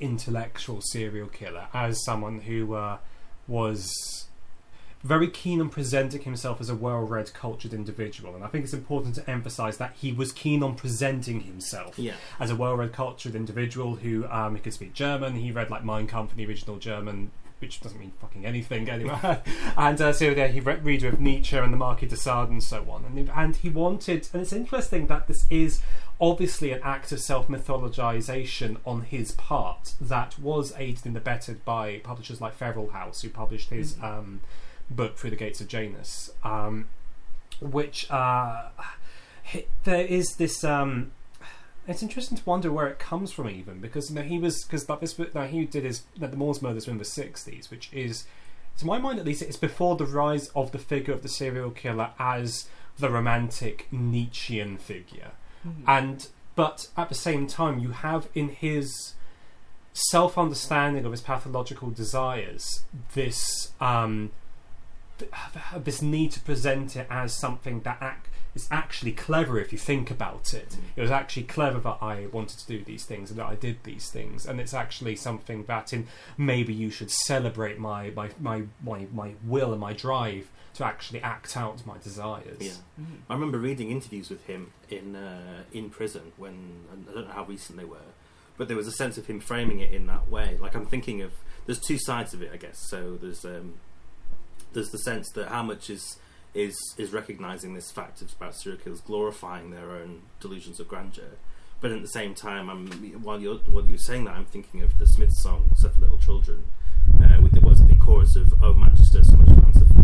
intellectual 0.00 0.80
serial 0.80 1.28
killer, 1.28 1.68
as 1.72 2.04
someone 2.04 2.40
who 2.40 2.74
uh, 2.74 2.98
was 3.46 4.26
very 5.04 5.28
keen 5.28 5.60
on 5.60 5.68
presenting 5.68 6.22
himself 6.22 6.60
as 6.60 6.68
a 6.68 6.74
well-read, 6.74 7.32
cultured 7.34 7.72
individual. 7.72 8.34
And 8.34 8.44
I 8.44 8.46
think 8.46 8.64
it's 8.64 8.72
important 8.72 9.16
to 9.16 9.28
emphasise 9.28 9.76
that 9.78 9.94
he 10.00 10.12
was 10.12 10.30
keen 10.32 10.62
on 10.62 10.76
presenting 10.76 11.40
himself 11.40 11.98
Yeah, 11.98 12.14
as 12.38 12.50
a 12.50 12.56
well-read, 12.56 12.92
cultured 12.92 13.34
individual 13.34 13.96
who 13.96 14.26
um, 14.28 14.54
he 14.54 14.60
could 14.60 14.72
speak 14.72 14.94
German. 14.94 15.36
He 15.36 15.50
read 15.50 15.70
like 15.70 15.84
Mein 15.84 16.06
Kampf 16.06 16.32
in 16.32 16.38
the 16.38 16.46
original 16.46 16.78
German, 16.78 17.32
which 17.62 17.80
doesn't 17.80 17.98
mean 17.98 18.12
fucking 18.20 18.44
anything 18.44 18.90
anyway. 18.90 19.40
and 19.76 20.00
uh, 20.00 20.12
so 20.12 20.26
yeah, 20.26 20.48
he 20.48 20.60
read 20.60 20.84
read 20.84 21.02
with 21.02 21.20
Nietzsche 21.20 21.56
and 21.56 21.72
the 21.72 21.76
Marquis 21.78 22.06
de 22.06 22.16
Sade 22.16 22.48
and 22.50 22.62
so 22.62 22.84
on. 22.90 23.04
And 23.06 23.30
and 23.34 23.56
he 23.56 23.70
wanted, 23.70 24.28
and 24.32 24.42
it's 24.42 24.52
interesting 24.52 25.06
that 25.06 25.28
this 25.28 25.46
is 25.48 25.80
obviously 26.20 26.72
an 26.72 26.80
act 26.82 27.12
of 27.12 27.20
self 27.20 27.48
mythologization 27.48 28.76
on 28.84 29.02
his 29.02 29.32
part 29.32 29.94
that 30.00 30.38
was 30.38 30.74
aided 30.76 31.06
and 31.06 31.16
abetted 31.16 31.64
by 31.64 31.98
publishers 31.98 32.40
like 32.40 32.54
Feral 32.54 32.90
House, 32.90 33.22
who 33.22 33.30
published 33.30 33.70
his 33.70 33.94
Mhm. 33.94 34.04
um, 34.04 34.40
book 34.90 35.16
Through 35.16 35.30
the 35.30 35.36
Gates 35.36 35.60
of 35.60 35.68
Janus, 35.68 36.30
um, 36.44 36.88
which 37.60 38.10
uh, 38.10 38.64
there 39.84 40.04
is 40.04 40.36
this. 40.36 40.64
Um, 40.64 41.12
it's 41.88 42.02
interesting 42.02 42.38
to 42.38 42.44
wonder 42.44 42.70
where 42.72 42.86
it 42.88 42.98
comes 42.98 43.32
from, 43.32 43.48
even 43.50 43.80
because 43.80 44.10
you 44.10 44.16
know 44.16 44.22
he 44.22 44.38
was 44.38 44.64
because 44.64 44.86
that 44.86 45.00
this. 45.00 45.18
No, 45.18 45.46
he 45.46 45.64
did 45.64 45.84
his 45.84 46.02
that 46.18 46.30
the 46.30 46.36
Moors 46.36 46.62
murders 46.62 46.86
were 46.86 46.92
in 46.92 46.98
the 46.98 47.04
sixties, 47.04 47.70
which 47.70 47.92
is, 47.92 48.24
to 48.78 48.86
my 48.86 48.98
mind 48.98 49.18
at 49.18 49.24
least, 49.24 49.42
it's 49.42 49.56
before 49.56 49.96
the 49.96 50.06
rise 50.06 50.48
of 50.54 50.72
the 50.72 50.78
figure 50.78 51.12
of 51.14 51.22
the 51.22 51.28
serial 51.28 51.70
killer 51.70 52.10
as 52.18 52.68
the 52.98 53.08
romantic 53.10 53.88
Nietzschean 53.90 54.76
figure 54.78 55.32
Mhm. 55.66 55.84
and 55.86 56.28
but 56.54 56.88
at 56.96 57.08
the 57.08 57.14
same 57.14 57.46
time 57.46 57.78
you 57.78 57.90
have 57.92 58.28
in 58.34 58.48
his 58.50 59.14
self-understanding 59.94 61.04
of 61.04 61.12
his 61.12 61.20
pathological 61.20 61.90
desires 61.90 62.84
this 63.14 63.72
um 63.80 64.30
this 65.76 66.02
need 66.02 66.32
to 66.32 66.40
present 66.40 66.96
it 66.96 67.06
as 67.10 67.32
something 67.34 67.80
that 67.82 67.98
ac- 68.02 68.30
is 68.54 68.68
actually 68.70 69.12
clever 69.12 69.58
if 69.58 69.72
you 69.72 69.78
think 69.78 70.10
about 70.10 70.52
it 70.52 70.76
it 70.96 71.00
was 71.00 71.10
actually 71.10 71.42
clever 71.42 71.78
that 71.78 71.96
i 72.02 72.26
wanted 72.32 72.58
to 72.58 72.66
do 72.66 72.84
these 72.84 73.04
things 73.04 73.30
and 73.30 73.38
that 73.38 73.46
i 73.46 73.54
did 73.54 73.82
these 73.84 74.10
things 74.10 74.44
and 74.46 74.60
it's 74.60 74.74
actually 74.74 75.16
something 75.16 75.64
that 75.64 75.92
in 75.92 76.06
maybe 76.36 76.72
you 76.74 76.90
should 76.90 77.10
celebrate 77.10 77.78
my 77.78 78.10
my 78.10 78.28
my 78.40 78.62
my, 78.82 79.06
my 79.12 79.32
will 79.44 79.72
and 79.72 79.80
my 79.80 79.92
drive 79.92 80.48
to 80.74 80.84
actually 80.84 81.20
act 81.22 81.56
out 81.56 81.84
my 81.86 81.98
desires 81.98 82.56
Yeah. 82.60 82.72
Mhm. 83.00 83.18
I 83.28 83.34
remember 83.34 83.58
reading 83.58 83.90
interviews 83.90 84.30
with 84.30 84.44
him 84.46 84.72
in 84.90 85.16
uh, 85.16 85.64
in 85.72 85.90
prison 85.90 86.32
when 86.36 86.84
I 86.90 87.12
don't 87.14 87.28
know 87.28 87.34
how 87.34 87.44
recent 87.44 87.78
they 87.78 87.84
were, 87.84 88.08
but 88.56 88.68
there 88.68 88.76
was 88.76 88.86
a 88.86 88.92
sense 88.92 89.18
of 89.18 89.26
him 89.26 89.38
framing 89.40 89.80
it 89.80 89.92
in 89.92 90.06
that 90.06 90.30
way. 90.30 90.56
Like 90.58 90.74
I'm 90.74 90.86
thinking 90.86 91.20
of 91.20 91.32
there's 91.66 91.78
two 91.80 91.98
sides 91.98 92.32
of 92.32 92.40
it, 92.42 92.50
I 92.52 92.56
guess. 92.56 92.78
So 92.88 93.16
there's 93.20 93.44
um, 93.44 93.74
there's 94.72 94.90
the 94.90 94.98
sense 94.98 95.30
that 95.32 95.48
how 95.48 95.62
much 95.62 95.90
is 95.90 96.16
is 96.54 96.76
is 96.98 97.12
recognizing 97.12 97.74
this 97.74 97.90
fact 97.90 98.20
about 98.22 98.54
serial 98.54 98.80
killers 98.82 99.00
glorifying 99.00 99.70
their 99.70 99.92
own 99.92 100.22
delusions 100.40 100.78
of 100.80 100.88
grandeur, 100.88 101.36
but 101.80 101.90
at 101.90 102.02
the 102.02 102.08
same 102.08 102.34
time, 102.34 102.68
I'm 102.68 102.86
while 103.22 103.40
you're 103.40 103.56
while 103.56 103.84
you're 103.86 103.98
saying 103.98 104.24
that, 104.24 104.34
I'm 104.34 104.44
thinking 104.44 104.82
of 104.82 104.98
the 104.98 105.06
Smiths 105.06 105.42
song 105.42 105.70
"Suffer 105.76 106.00
Little 106.00 106.18
Children," 106.18 106.64
uh, 107.20 107.40
with 107.42 107.52
the 107.52 107.60
was 107.60 107.80
it 107.80 107.88
the 107.88 107.96
chorus 107.96 108.36
of 108.36 108.52
"Oh 108.62 108.74
Manchester, 108.74 109.22
so 109.24 109.36
much 109.36 109.48
to 109.48 109.62
answer 109.64 109.86
for." 109.86 110.02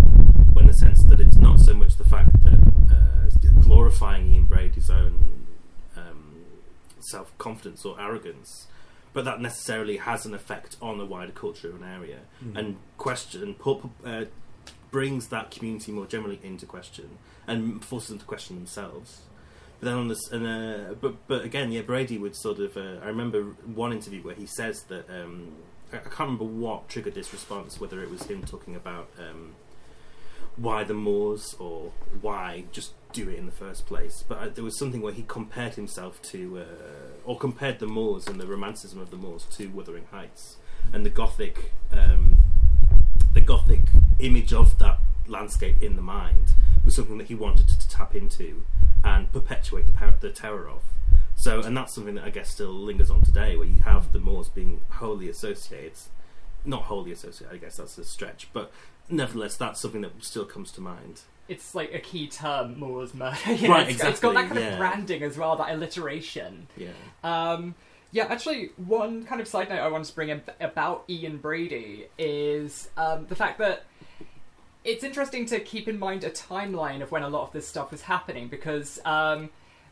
When 0.54 0.66
the 0.66 0.74
sense 0.74 1.04
that 1.04 1.20
it's 1.20 1.37
not 1.37 1.61
so 1.61 1.74
much 1.74 1.96
the 1.96 2.04
fact 2.04 2.42
that 2.44 2.58
uh, 2.90 3.61
glorifying 3.62 4.32
Ian 4.32 4.46
Brady's 4.46 4.90
own 4.90 5.46
um, 5.96 6.44
self 7.00 7.37
confidence 7.38 7.84
or 7.84 8.00
arrogance, 8.00 8.66
but 9.12 9.24
that 9.26 9.40
necessarily 9.40 9.98
has 9.98 10.24
an 10.26 10.34
effect 10.34 10.76
on 10.80 10.98
the 10.98 11.04
wider 11.04 11.32
culture 11.32 11.68
of 11.68 11.76
an 11.82 11.84
area 11.88 12.20
Mm. 12.44 12.56
and 12.58 12.76
question 12.96 13.54
put, 13.54 13.80
uh, 14.04 14.24
brings 14.90 15.29
that 15.29 15.51
community 15.51 15.92
more 15.92 16.07
generally 16.07 16.40
into 16.42 16.66
question 16.66 17.18
and 17.46 17.85
forces 17.85 18.11
them 18.11 18.18
to 18.18 18.24
question 18.24 18.57
themselves. 18.57 19.22
But 19.81 19.87
then 19.87 19.94
on 19.94 20.09
this, 20.09 20.29
and, 20.31 20.46
uh, 20.46 20.94
but 21.01 21.27
but 21.29 21.44
again, 21.44 21.70
yeah, 21.70 21.83
Brady 21.83 22.18
would 22.18 22.35
sort 22.35 22.59
of. 22.59 22.77
Uh, 22.77 22.96
I 23.03 23.07
remember 23.07 23.42
one 23.42 23.92
interview 23.92 24.22
where 24.22 24.35
he 24.35 24.46
says 24.46 24.83
that 24.88 25.09
um, 25.09 25.53
I, 25.92 25.96
I 25.96 26.01
can't 26.01 26.20
remember 26.20 26.44
what 26.44 26.88
triggered 26.88 27.14
this 27.14 27.33
response, 27.33 27.81
whether 27.81 28.03
it 28.03 28.11
was 28.11 28.24
him 28.24 28.42
talking 28.44 28.74
about 28.74 29.09
um, 29.18 29.55
why 30.57 30.83
the 30.83 30.94
Moors 30.94 31.55
or 31.59 31.92
why 32.20 32.64
just 32.72 32.92
do 33.12 33.29
it 33.29 33.38
in 33.38 33.46
the 33.46 33.53
first 33.53 33.87
place. 33.87 34.24
But 34.27 34.38
uh, 34.38 34.48
there 34.48 34.64
was 34.64 34.77
something 34.79 35.01
where 35.01 35.12
he 35.12 35.24
compared 35.27 35.74
himself 35.74 36.20
to, 36.22 36.59
uh, 36.59 37.24
or 37.24 37.38
compared 37.38 37.79
the 37.79 37.87
Moors 37.87 38.27
and 38.27 38.40
the 38.40 38.46
romanticism 38.46 39.01
of 39.01 39.11
the 39.11 39.16
Moors 39.16 39.44
to 39.53 39.68
Wuthering 39.68 40.07
Heights 40.11 40.57
and 40.92 41.07
the 41.07 41.11
Gothic, 41.11 41.72
um, 41.92 42.38
the 43.33 43.40
Gothic 43.40 43.83
image 44.18 44.52
of 44.52 44.78
that 44.78 44.98
landscape 45.26 45.83
in 45.83 45.96
the 45.96 46.02
mind 46.02 46.54
was 46.85 46.96
something 46.96 47.18
that 47.18 47.26
he 47.28 47.35
wanted 47.35 47.68
to, 47.68 47.78
to 47.78 47.88
tap 47.88 48.14
into 48.14 48.64
and 49.04 49.31
perpetuate 49.33 49.87
the, 49.87 49.92
power, 49.92 50.14
the 50.20 50.31
terror 50.31 50.68
of. 50.68 50.83
So, 51.37 51.61
and 51.62 51.76
that's 51.76 51.94
something 51.94 52.16
that 52.16 52.24
I 52.24 52.31
guess 52.31 52.48
still 52.50 52.72
lingers 52.72 53.11
on 53.11 53.22
today, 53.22 53.57
where 53.57 53.66
you 53.66 53.78
have 53.83 54.12
the 54.12 54.18
Moors 54.18 54.48
being 54.48 54.81
wholly 54.90 55.28
associated, 55.28 55.92
not 56.64 56.83
wholly 56.85 57.12
associated, 57.12 57.54
I 57.54 57.59
guess 57.59 57.76
that's 57.76 57.96
a 57.98 58.04
stretch, 58.04 58.48
but 58.52 58.72
nevertheless, 59.09 59.57
that's 59.57 59.81
something 59.81 60.00
that 60.00 60.12
still 60.24 60.44
comes 60.44 60.72
to 60.72 60.81
mind. 60.81 61.20
It's 61.46 61.74
like 61.74 61.94
a 61.94 62.00
key 62.00 62.26
term, 62.26 62.78
Moors 62.78 63.14
murder. 63.14 63.37
You 63.46 63.68
know, 63.68 63.74
Right, 63.74 63.88
it's- 63.88 64.04
It's 64.04 64.20
got 64.20 64.35
that 64.35 64.48
kind 64.48 64.59
yeah. 64.61 64.72
of 64.72 64.78
branding 64.78 65.22
as 65.22 65.38
well, 65.38 65.54
that 65.57 65.70
alliteration. 65.70 66.66
Yeah. 66.76 66.88
Um, 67.22 67.74
yeah, 68.11 68.24
actually, 68.24 68.70
one 68.76 69.24
kind 69.24 69.40
of 69.40 69.46
side 69.46 69.68
note 69.68 69.78
I 69.78 69.88
wanted 69.88 70.07
to 70.09 70.14
bring 70.14 70.31
in 70.31 70.42
about 70.61 71.04
Ian 71.09 71.37
Brady 71.37 72.07
is 72.18 72.88
um, 72.96 73.26
the 73.28 73.37
fact 73.37 73.59
that 73.59 73.85
it's 74.88 75.05
interesting 75.05 75.44
to 75.44 75.61
keep 75.61 75.87
in 75.87 75.98
mind 75.98 76.24
a 76.24 76.31
timeline 76.31 77.03
of 77.03 77.12
when 77.12 77.22
a 77.22 77.29
lot 77.29 77.42
of 77.42 77.53
this 77.53 77.68
stuff 77.68 77.90
was 77.90 78.01
happening 78.01 78.48
because, 78.48 78.98
um, 79.05 79.51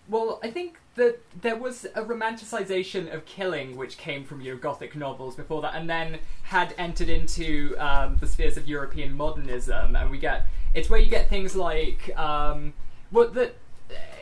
well, 0.09 0.41
I 0.43 0.51
think 0.51 0.79
that 0.95 1.19
there 1.39 1.57
was 1.57 1.85
a 1.95 2.03
romanticization 2.03 3.13
of 3.15 3.27
killing 3.27 3.77
which 3.77 3.99
came 3.99 4.25
from 4.25 4.41
you 4.41 4.55
know, 4.55 4.59
Gothic 4.59 4.97
novels 4.97 5.37
before 5.37 5.61
that, 5.61 5.75
and 5.75 5.91
then 5.91 6.19
had 6.45 6.75
entered 6.79 7.11
into 7.11 7.77
um, 7.79 8.17
the 8.17 8.27
spheres 8.27 8.57
of 8.57 8.67
European 8.67 9.15
modernism, 9.15 9.97
and 9.97 10.11
we 10.11 10.17
get 10.17 10.47
it's 10.73 10.89
where 10.89 10.99
you 10.99 11.11
get 11.11 11.29
things 11.29 11.55
like 11.55 12.17
um, 12.19 12.73
well, 13.13 13.29
that 13.29 13.55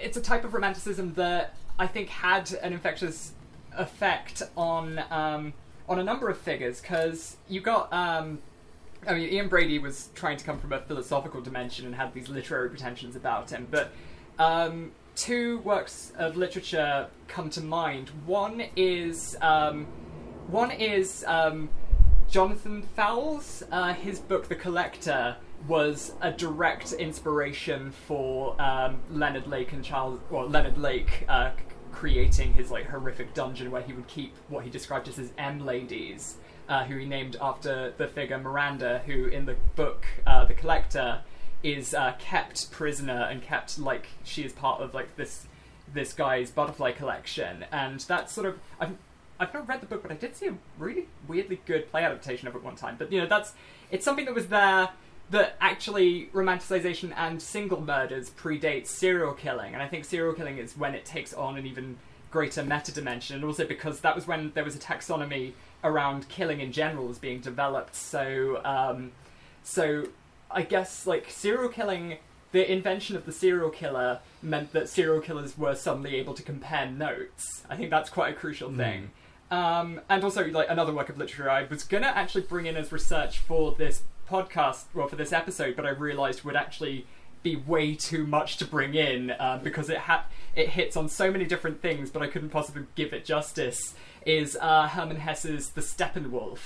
it's 0.03 0.17
a 0.17 0.21
type 0.21 0.43
of 0.43 0.55
romanticism 0.55 1.15
that 1.15 1.55
I 1.79 1.87
think 1.87 2.09
had 2.09 2.53
an 2.65 2.73
infectious 2.73 3.31
effect 3.77 4.43
on 4.57 4.99
um, 5.09 5.53
on 5.89 6.01
a 6.01 6.03
number 6.03 6.29
of 6.29 6.37
figures 6.37 6.81
because 6.81 7.37
you 7.49 7.61
got. 7.61 7.93
Um, 7.93 8.41
I 9.07 9.14
mean, 9.14 9.33
Ian 9.33 9.49
Brady 9.49 9.79
was 9.79 10.09
trying 10.14 10.37
to 10.37 10.45
come 10.45 10.59
from 10.59 10.73
a 10.73 10.81
philosophical 10.81 11.40
dimension 11.40 11.87
and 11.87 11.95
had 11.95 12.12
these 12.14 12.29
literary 12.29 12.69
pretensions 12.69 13.17
about 13.17 13.51
him, 13.51 13.67
but 13.71 13.93
um, 14.38 14.93
two 15.14 15.59
works 15.61 16.12
of 16.17 16.37
literature 16.37 17.09
come 17.29 17.51
to 17.51 17.61
mind. 17.61 18.11
One 18.27 18.62
is 18.77 19.37
um, 19.40 19.87
one 20.49 20.71
is 20.71 21.25
um, 21.27 21.71
Jonathan 22.31 22.83
Fowles. 22.83 23.62
Uh, 23.71 23.95
his 23.95 24.19
book, 24.19 24.49
The 24.49 24.55
Collector, 24.55 25.37
was 25.67 26.12
a 26.21 26.31
direct 26.31 26.93
inspiration 26.93 27.93
for 28.07 28.61
um, 28.61 29.01
Leonard 29.11 29.47
Lake 29.47 29.73
and 29.73 29.85
Charles, 29.85 30.21
well, 30.31 30.49
Leonard 30.49 30.79
Lake 30.79 31.25
uh, 31.29 31.53
creating 31.93 32.53
his 32.53 32.71
like 32.71 32.87
horrific 32.87 33.33
dungeon 33.35 33.71
where 33.71 33.83
he 33.83 33.93
would 33.93 34.07
keep 34.09 34.35
what 34.49 34.64
he 34.64 34.71
described 34.71 35.09
as 35.09 35.17
his 35.17 35.33
M 35.38 35.64
ladies, 35.64 36.37
uh, 36.68 36.85
who 36.85 36.96
he 36.98 37.07
named 37.07 37.37
after 37.40 37.92
the 37.96 38.09
figure 38.09 38.38
Miranda, 38.38 39.03
who 39.07 39.27
in 39.27 39.46
the 39.46 39.57
book 39.77 40.05
uh, 40.27 40.44
The 40.44 40.55
Collector 40.55 41.20
is 41.62 41.94
uh, 41.94 42.14
kept 42.18 42.70
prisoner 42.70 43.27
and 43.31 43.42
kept 43.42 43.79
like 43.79 44.09
she 44.22 44.42
is 44.42 44.53
part 44.53 44.81
of 44.81 44.94
like 44.94 45.16
this 45.16 45.46
this 45.92 46.12
guy's 46.12 46.50
butterfly 46.50 46.92
collection, 46.92 47.64
and 47.72 48.00
that's 48.00 48.33
sort 48.33 48.46
of 48.46 48.59
I've 48.81 48.96
I've 49.40 49.53
not 49.53 49.68
read 49.68 49.81
the 49.81 49.87
book, 49.87 50.03
but 50.03 50.12
I 50.12 50.14
did 50.14 50.37
see 50.37 50.46
a 50.46 50.55
really 50.79 51.07
weirdly 51.27 51.61
good 51.66 51.90
play 51.90 52.05
adaptation 52.05 52.46
of 52.48 52.55
it 52.55 52.62
one 52.62 52.77
time. 52.77 52.96
But 52.98 53.11
you 53.11 53.20
know, 53.20 53.27
that's 53.27 53.53
it's 53.90 54.05
something 54.05 54.27
that 54.27 54.35
was 54.35 54.48
there 54.48 54.90
that 55.31 55.57
actually 55.61 56.29
romanticization 56.35 57.12
and 57.16 57.40
single 57.40 57.81
murders 57.81 58.31
predates 58.31 58.88
serial 58.88 59.33
killing, 59.33 59.72
and 59.74 59.83
I 59.83 59.88
think 59.88 60.05
serial 60.05 60.35
killing 60.35 60.59
is 60.59 60.77
when 60.77 60.94
it 60.94 61.05
takes 61.05 61.33
on 61.33 61.57
an 61.57 61.66
even 61.66 61.96
greater 62.31 62.62
meta 62.62 62.93
dimension, 62.93 63.36
and 63.36 63.45
also 63.45 63.66
because 63.66 64.01
that 64.01 64.14
was 64.14 64.26
when 64.26 64.53
there 64.55 64.64
was 64.64 64.76
a 64.76 64.78
taxonomy 64.78 65.53
around 65.85 66.28
killing 66.28 66.61
in 66.61 66.72
general 66.72 67.11
is 67.11 67.18
being 67.18 67.41
developed. 67.41 67.95
So, 67.95 68.61
um, 68.64 69.12
so 69.62 70.09
I 70.51 70.62
guess 70.62 71.07
like 71.07 71.30
serial 71.30 71.68
killing, 71.68 72.18
the 72.53 72.70
invention 72.70 73.14
of 73.16 73.26
the 73.26 73.32
serial 73.32 73.70
killer 73.70 74.20
meant 74.43 74.72
that 74.72 74.89
serial 74.89 75.20
killers 75.20 75.57
were 75.57 75.74
suddenly 75.74 76.16
able 76.16 76.35
to 76.35 76.43
compare 76.43 76.91
notes. 76.91 77.62
I 77.68 77.76
think 77.76 77.91
that's 77.91 78.11
quite 78.11 78.32
a 78.32 78.37
crucial 78.37 78.72
thing. 78.72 79.11
Um, 79.51 80.01
and 80.09 80.24
also, 80.24 80.47
like 80.47 80.68
another 80.70 80.93
work 80.93 81.11
of 81.11 81.18
literature, 81.18 81.51
I 81.51 81.64
was 81.64 81.85
gonna 81.85 82.07
actually 82.07 82.43
bring 82.43 82.66
in 82.66 82.76
as 82.76 82.91
research 82.91 83.39
for 83.39 83.72
this 83.72 84.03
podcast, 84.28 84.85
well, 84.95 85.07
for 85.07 85.16
this 85.16 85.32
episode, 85.32 85.76
but 85.76 85.85
I 85.85 85.91
realised 85.91 86.45
would 86.45 86.57
actually 86.57 87.07
be 87.43 87.55
way 87.55 87.95
too 87.95 88.26
much 88.26 88.57
to 88.57 88.64
bring 88.64 88.95
in 88.95 89.30
uh, 89.32 89.61
because 89.62 89.91
it 89.91 89.99
ha- 89.99 90.24
it 90.57 90.70
hits 90.70 90.97
on 90.97 91.09
so 91.09 91.30
many 91.30 91.45
different 91.45 91.82
things, 91.82 92.11
but 92.11 92.22
I 92.22 92.26
couldn't 92.26 92.51
possibly 92.51 92.85
give 92.95 93.12
it 93.12 93.24
justice. 93.24 93.95
Is 94.25 94.57
uh, 94.61 94.89
Hermann 94.89 95.18
Hesse's 95.18 95.70
*The 95.70 95.81
Steppenwolf*, 95.81 96.59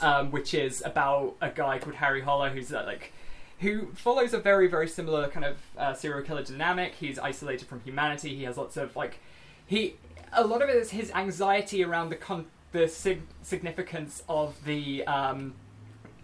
um, 0.00 0.30
which 0.30 0.54
is 0.54 0.82
about 0.84 1.34
a 1.40 1.50
guy 1.50 1.78
called 1.78 1.96
Harry 1.96 2.20
Haller 2.22 2.50
who's 2.50 2.72
uh, 2.72 2.84
like 2.86 3.12
who 3.60 3.92
follows 3.92 4.32
a 4.32 4.38
very 4.38 4.68
very 4.68 4.88
similar 4.88 5.28
kind 5.28 5.44
of 5.44 5.56
uh, 5.76 5.94
serial 5.94 6.22
killer 6.24 6.42
dynamic. 6.42 6.94
He's 6.94 7.18
isolated 7.18 7.68
from 7.68 7.80
humanity. 7.80 8.34
He 8.36 8.44
has 8.44 8.56
lots 8.56 8.76
of 8.76 8.96
like 8.96 9.18
he 9.66 9.96
a 10.32 10.46
lot 10.46 10.62
of 10.62 10.68
it 10.68 10.76
is 10.76 10.90
his 10.90 11.10
anxiety 11.12 11.82
around 11.84 12.10
the 12.10 12.16
con- 12.16 12.46
the 12.72 12.86
sig- 12.88 13.26
significance 13.42 14.22
of 14.28 14.64
the 14.64 15.04
um, 15.06 15.54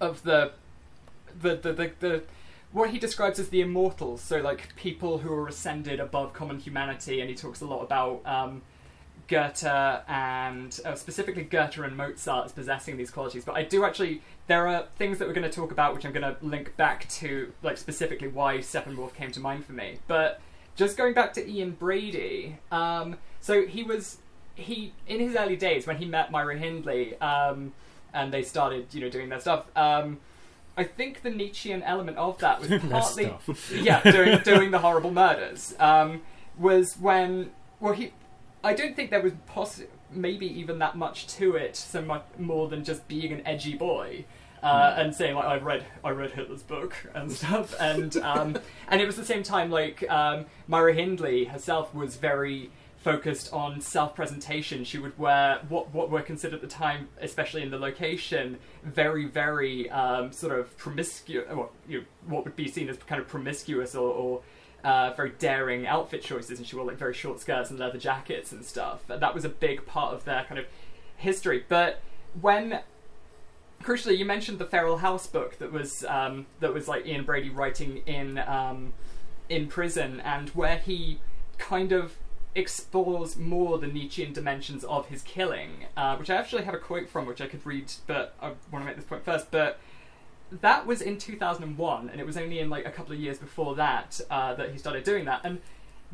of 0.00 0.22
the 0.22 0.52
the, 1.40 1.56
the 1.56 1.72
the 1.72 1.92
the 2.00 2.22
what 2.72 2.90
he 2.90 2.98
describes 2.98 3.38
as 3.38 3.48
the 3.48 3.60
immortals, 3.60 4.20
so 4.20 4.38
like 4.38 4.74
people 4.76 5.18
who 5.18 5.32
are 5.32 5.48
ascended 5.48 5.98
above 5.98 6.32
common 6.32 6.58
humanity, 6.58 7.20
and 7.20 7.30
he 7.30 7.36
talks 7.36 7.60
a 7.60 7.66
lot 7.66 7.82
about 7.82 8.20
um, 8.26 8.62
Goethe 9.28 9.64
and 9.64 10.78
uh, 10.84 10.94
specifically 10.94 11.42
Goethe 11.42 11.78
and 11.78 11.96
Mozart 11.96 12.46
as 12.46 12.52
possessing 12.52 12.96
these 12.96 13.10
qualities. 13.10 13.44
But 13.44 13.56
I 13.56 13.62
do 13.62 13.84
actually, 13.84 14.22
there 14.46 14.68
are 14.68 14.86
things 14.96 15.18
that 15.18 15.28
we're 15.28 15.34
going 15.34 15.48
to 15.48 15.54
talk 15.54 15.72
about 15.72 15.94
which 15.94 16.04
I'm 16.04 16.12
going 16.12 16.22
to 16.22 16.36
link 16.42 16.76
back 16.76 17.08
to, 17.10 17.52
like 17.62 17.76
specifically 17.76 18.28
why 18.28 18.58
Steppenwolf 18.58 19.14
came 19.14 19.32
to 19.32 19.40
mind 19.40 19.64
for 19.64 19.72
me. 19.72 19.98
But 20.06 20.40
just 20.76 20.96
going 20.96 21.14
back 21.14 21.32
to 21.34 21.48
Ian 21.48 21.72
Brady, 21.72 22.58
um, 22.70 23.16
so 23.40 23.66
he 23.66 23.82
was 23.82 24.18
he 24.54 24.92
in 25.06 25.20
his 25.20 25.36
early 25.36 25.56
days 25.56 25.86
when 25.86 25.96
he 25.98 26.06
met 26.06 26.30
Myra 26.30 26.56
Hindley 26.56 27.18
um, 27.20 27.72
and 28.14 28.32
they 28.32 28.42
started 28.42 28.86
you 28.92 29.00
know 29.00 29.10
doing 29.10 29.28
their 29.28 29.40
stuff. 29.40 29.66
Um, 29.76 30.18
I 30.76 30.84
think 30.84 31.22
the 31.22 31.30
Nietzschean 31.30 31.82
element 31.82 32.18
of 32.18 32.38
that 32.38 32.60
was 32.60 32.70
partly 32.90 33.34
yeah 33.74 34.02
doing 34.02 34.38
doing 34.42 34.70
the 34.70 34.78
horrible 34.78 35.10
murders 35.10 35.74
um, 35.78 36.22
was 36.58 36.94
when 36.94 37.50
well 37.80 37.92
he 37.92 38.12
I 38.66 38.74
don't 38.74 38.96
think 38.96 39.10
there 39.10 39.22
was 39.22 39.32
poss- 39.46 39.84
maybe 40.10 40.46
even 40.58 40.80
that 40.80 40.96
much 40.96 41.28
to 41.38 41.54
it 41.54 41.76
so 41.76 42.02
much 42.02 42.24
more 42.36 42.68
than 42.68 42.82
just 42.82 43.06
being 43.06 43.32
an 43.32 43.46
edgy 43.46 43.74
boy 43.74 44.24
uh, 44.60 44.94
and 44.96 45.14
saying 45.14 45.36
like 45.36 45.44
I 45.44 45.58
read 45.58 45.84
I 46.02 46.10
read 46.10 46.32
Hitler's 46.32 46.64
book 46.64 46.94
and 47.14 47.30
stuff 47.30 47.76
and 47.80 48.16
um, 48.16 48.58
and 48.88 49.00
it 49.00 49.06
was 49.06 49.14
the 49.14 49.24
same 49.24 49.44
time 49.44 49.70
like 49.70 50.08
um, 50.10 50.46
Myra 50.66 50.94
Hindley 50.94 51.44
herself 51.44 51.94
was 51.94 52.16
very 52.16 52.70
focused 52.96 53.52
on 53.52 53.80
self-presentation. 53.80 54.82
She 54.82 54.98
would 54.98 55.16
wear 55.16 55.60
what 55.68 55.94
what 55.94 56.10
were 56.10 56.22
considered 56.22 56.56
at 56.56 56.60
the 56.60 56.66
time 56.66 57.08
especially 57.20 57.62
in 57.62 57.70
the 57.70 57.78
location 57.78 58.58
very 58.82 59.26
very 59.26 59.88
um, 59.90 60.32
sort 60.32 60.58
of 60.58 60.76
promiscuous 60.76 61.46
what, 61.54 61.70
you 61.88 62.00
know, 62.00 62.04
what 62.26 62.44
would 62.44 62.56
be 62.56 62.66
seen 62.66 62.88
as 62.88 62.96
kind 62.96 63.20
of 63.20 63.28
promiscuous 63.28 63.94
or, 63.94 64.10
or 64.10 64.42
uh, 64.86 65.12
very 65.16 65.30
daring 65.30 65.84
outfit 65.84 66.22
choices, 66.22 66.58
and 66.58 66.66
she 66.66 66.76
wore 66.76 66.84
like 66.84 66.96
very 66.96 67.12
short 67.12 67.40
skirts 67.40 67.70
and 67.70 67.78
leather 67.80 67.98
jackets 67.98 68.52
and 68.52 68.64
stuff. 68.64 69.02
That 69.08 69.34
was 69.34 69.44
a 69.44 69.48
big 69.48 69.84
part 69.84 70.14
of 70.14 70.24
their 70.24 70.44
kind 70.44 70.60
of 70.60 70.66
history. 71.16 71.64
But 71.68 72.00
when 72.40 72.80
crucially, 73.82 74.16
you 74.16 74.24
mentioned 74.24 74.60
the 74.60 74.64
Feral 74.64 74.98
House 74.98 75.26
book 75.26 75.58
that 75.58 75.72
was 75.72 76.04
um, 76.04 76.46
that 76.60 76.72
was 76.72 76.86
like 76.86 77.04
Ian 77.04 77.24
Brady 77.24 77.50
writing 77.50 78.02
in 78.06 78.38
um, 78.38 78.92
in 79.48 79.66
prison, 79.66 80.20
and 80.20 80.50
where 80.50 80.78
he 80.78 81.18
kind 81.58 81.90
of 81.90 82.14
explores 82.54 83.36
more 83.36 83.78
the 83.78 83.88
Nietzschean 83.88 84.32
dimensions 84.32 84.84
of 84.84 85.08
his 85.08 85.20
killing, 85.22 85.86
uh, 85.96 86.16
which 86.16 86.30
I 86.30 86.36
actually 86.36 86.62
have 86.62 86.74
a 86.74 86.78
quote 86.78 87.08
from, 87.08 87.26
which 87.26 87.40
I 87.40 87.48
could 87.48 87.66
read, 87.66 87.92
but 88.06 88.36
I 88.40 88.52
want 88.70 88.82
to 88.82 88.84
make 88.84 88.94
this 88.94 89.04
point 89.04 89.24
first. 89.24 89.50
But 89.50 89.80
that 90.50 90.86
was 90.86 91.00
in 91.00 91.18
2001, 91.18 92.08
and 92.08 92.20
it 92.20 92.26
was 92.26 92.36
only 92.36 92.58
in 92.60 92.70
like 92.70 92.86
a 92.86 92.90
couple 92.90 93.12
of 93.12 93.18
years 93.18 93.38
before 93.38 93.74
that 93.76 94.20
uh, 94.30 94.54
that 94.54 94.70
he 94.70 94.78
started 94.78 95.04
doing 95.04 95.24
that. 95.24 95.40
And 95.44 95.60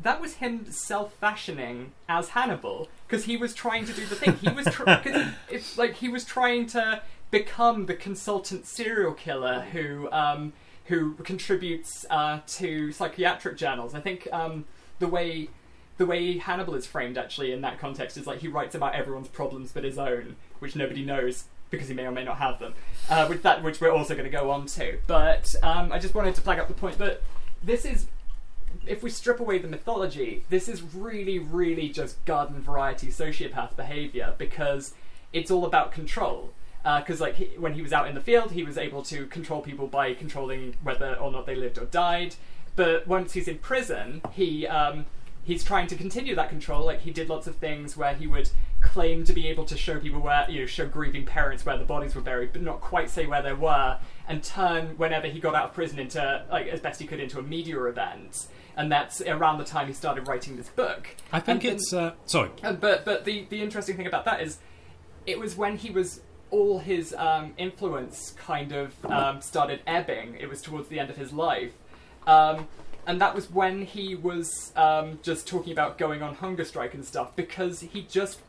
that 0.01 0.19
was 0.19 0.35
him 0.35 0.71
self-fashioning 0.71 1.91
as 2.09 2.29
Hannibal 2.29 2.89
because 3.07 3.25
he 3.25 3.37
was 3.37 3.53
trying 3.53 3.85
to 3.85 3.93
do 3.93 4.05
the 4.05 4.15
thing. 4.15 4.33
He 4.37 4.49
was 4.49 4.65
tr- 4.67 4.83
it's 5.49 5.77
like 5.77 5.95
he 5.95 6.09
was 6.09 6.25
trying 6.25 6.65
to 6.67 7.01
become 7.29 7.85
the 7.85 7.95
consultant 7.95 8.65
serial 8.65 9.13
killer 9.13 9.61
who 9.71 10.11
um, 10.11 10.53
who 10.85 11.13
contributes 11.15 12.05
uh, 12.09 12.39
to 12.47 12.91
psychiatric 12.91 13.57
journals. 13.57 13.93
I 13.93 14.01
think 14.01 14.27
um, 14.31 14.65
the 14.99 15.07
way 15.07 15.49
the 15.97 16.05
way 16.05 16.37
Hannibal 16.37 16.73
is 16.75 16.87
framed 16.87 17.17
actually 17.17 17.51
in 17.51 17.61
that 17.61 17.79
context 17.79 18.17
is 18.17 18.25
like 18.25 18.39
he 18.39 18.47
writes 18.47 18.73
about 18.73 18.95
everyone's 18.95 19.27
problems 19.27 19.71
but 19.71 19.83
his 19.83 19.97
own, 19.97 20.37
which 20.59 20.75
nobody 20.75 21.05
knows 21.05 21.45
because 21.73 21.89
he 21.89 21.93
may 21.93 22.05
or 22.05 22.11
may 22.11 22.23
not 22.23 22.37
have 22.37 22.59
them. 22.59 22.73
Uh, 23.09 23.25
with 23.27 23.43
that, 23.43 23.61
which 23.63 23.81
we're 23.81 23.91
also 23.91 24.13
going 24.13 24.25
to 24.25 24.31
go 24.31 24.49
on 24.51 24.65
to. 24.67 24.99
But 25.07 25.55
um, 25.61 25.91
I 25.91 25.99
just 25.99 26.15
wanted 26.15 26.35
to 26.35 26.41
flag 26.41 26.59
up 26.59 26.67
the 26.67 26.73
point 26.73 26.97
that 26.99 27.21
this 27.61 27.83
is, 27.83 28.07
if 28.85 29.03
we 29.03 29.09
strip 29.09 29.39
away 29.39 29.57
the 29.57 29.67
mythology, 29.67 30.45
this 30.49 30.69
is 30.69 30.81
really, 30.81 31.39
really 31.39 31.89
just 31.89 32.23
garden 32.25 32.61
variety 32.61 33.07
sociopath 33.07 33.75
behavior 33.75 34.35
because 34.37 34.93
it's 35.33 35.51
all 35.51 35.65
about 35.65 35.91
control. 35.91 36.53
Because 36.83 37.21
like 37.21 37.35
he, 37.35 37.45
when 37.57 37.73
he 37.73 37.81
was 37.81 37.93
out 37.93 38.07
in 38.07 38.15
the 38.15 38.21
field, 38.21 38.51
he 38.51 38.63
was 38.63 38.77
able 38.77 39.03
to 39.03 39.25
control 39.27 39.61
people 39.61 39.87
by 39.87 40.13
controlling 40.13 40.75
whether 40.83 41.15
or 41.15 41.31
not 41.31 41.45
they 41.45 41.55
lived 41.55 41.77
or 41.77 41.85
died. 41.85 42.35
But 42.75 43.07
once 43.07 43.33
he's 43.33 43.47
in 43.47 43.59
prison, 43.59 44.21
he 44.31 44.67
um, 44.67 45.05
he's 45.43 45.63
trying 45.63 45.87
to 45.87 45.95
continue 45.95 46.35
that 46.35 46.49
control. 46.49 46.85
Like 46.85 47.01
he 47.01 47.11
did 47.11 47.29
lots 47.29 47.47
of 47.47 47.55
things 47.55 47.95
where 47.95 48.13
he 48.15 48.27
would 48.27 48.49
claim 48.83 49.23
to 49.23 49.33
be 49.33 49.47
able 49.47 49.65
to 49.65 49.77
show 49.77 49.99
people 49.99 50.19
where 50.19 50.45
you 50.49 50.59
know 50.59 50.65
show 50.65 50.85
grieving 50.85 51.25
parents 51.25 51.65
where 51.65 51.77
the 51.77 51.85
bodies 51.85 52.13
were 52.13 52.21
buried, 52.21 52.51
but 52.53 52.61
not 52.61 52.81
quite 52.81 53.09
say 53.09 53.25
where 53.25 53.41
they 53.41 53.53
were, 53.53 53.97
and 54.27 54.43
turn 54.43 54.97
whenever 54.97 55.27
he 55.27 55.39
got 55.39 55.55
out 55.55 55.69
of 55.69 55.73
prison 55.73 55.97
into 55.97 56.45
like 56.51 56.67
as 56.67 56.79
best 56.79 56.99
he 56.99 57.07
could 57.07 57.19
into 57.19 57.39
a 57.39 57.41
media 57.41 57.81
event. 57.85 58.47
And 58.75 58.91
that's 58.91 59.21
around 59.21 59.59
the 59.59 59.65
time 59.65 59.87
he 59.87 59.93
started 59.93 60.27
writing 60.27 60.57
this 60.57 60.69
book. 60.69 61.15
I 61.31 61.39
think 61.39 61.63
And 61.63 61.73
it's 61.73 61.93
uh, 61.93 62.13
sorry. 62.25 62.49
uh, 62.63 62.73
but 62.73 63.05
but 63.05 63.25
the 63.25 63.45
the 63.49 63.61
interesting 63.61 63.95
thing 63.97 64.07
about 64.07 64.25
that 64.25 64.41
is, 64.41 64.59
it 65.25 65.39
was 65.39 65.55
when 65.55 65.77
he 65.77 65.89
was 65.89 66.21
all 66.51 66.79
his 66.79 67.13
um, 67.17 67.53
influence 67.57 68.31
kind 68.37 68.71
of 68.73 68.93
um, 69.05 69.41
started 69.41 69.79
ebbing. 69.87 70.35
It 70.39 70.49
was 70.49 70.61
towards 70.61 70.89
the 70.89 70.99
end 70.99 71.09
of 71.09 71.17
his 71.17 71.31
life, 71.31 71.73
um, 72.27 72.67
and 73.07 73.21
that 73.21 73.33
was 73.33 73.49
when 73.49 73.85
he 73.85 74.15
was 74.15 74.71
um, 74.75 75.19
just 75.23 75.47
talking 75.47 75.71
about 75.71 75.97
going 75.97 76.21
on 76.21 76.35
hunger 76.35 76.65
strike 76.65 76.93
and 76.93 77.05
stuff 77.05 77.35
because 77.35 77.79
he 77.79 78.03
just. 78.03 78.39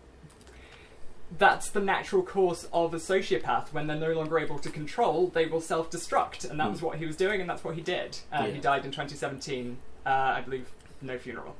That's 1.38 1.70
the 1.70 1.80
natural 1.80 2.22
course 2.22 2.68
of 2.72 2.94
a 2.94 2.98
sociopath. 2.98 3.72
When 3.72 3.86
they're 3.86 3.98
no 3.98 4.12
longer 4.12 4.38
able 4.38 4.58
to 4.58 4.70
control, 4.70 5.28
they 5.28 5.46
will 5.46 5.60
self-destruct, 5.60 6.48
and 6.48 6.60
that 6.60 6.70
was 6.70 6.82
what 6.82 6.98
he 6.98 7.06
was 7.06 7.16
doing, 7.16 7.40
and 7.40 7.48
that's 7.48 7.64
what 7.64 7.74
he 7.74 7.80
did. 7.80 8.18
Uh, 8.32 8.44
He 8.44 8.58
died 8.60 8.84
in 8.84 8.90
2017, 8.90 9.78
uh, 10.06 10.08
I 10.08 10.40
believe. 10.42 10.68
No 11.00 11.18
funeral. 11.18 11.56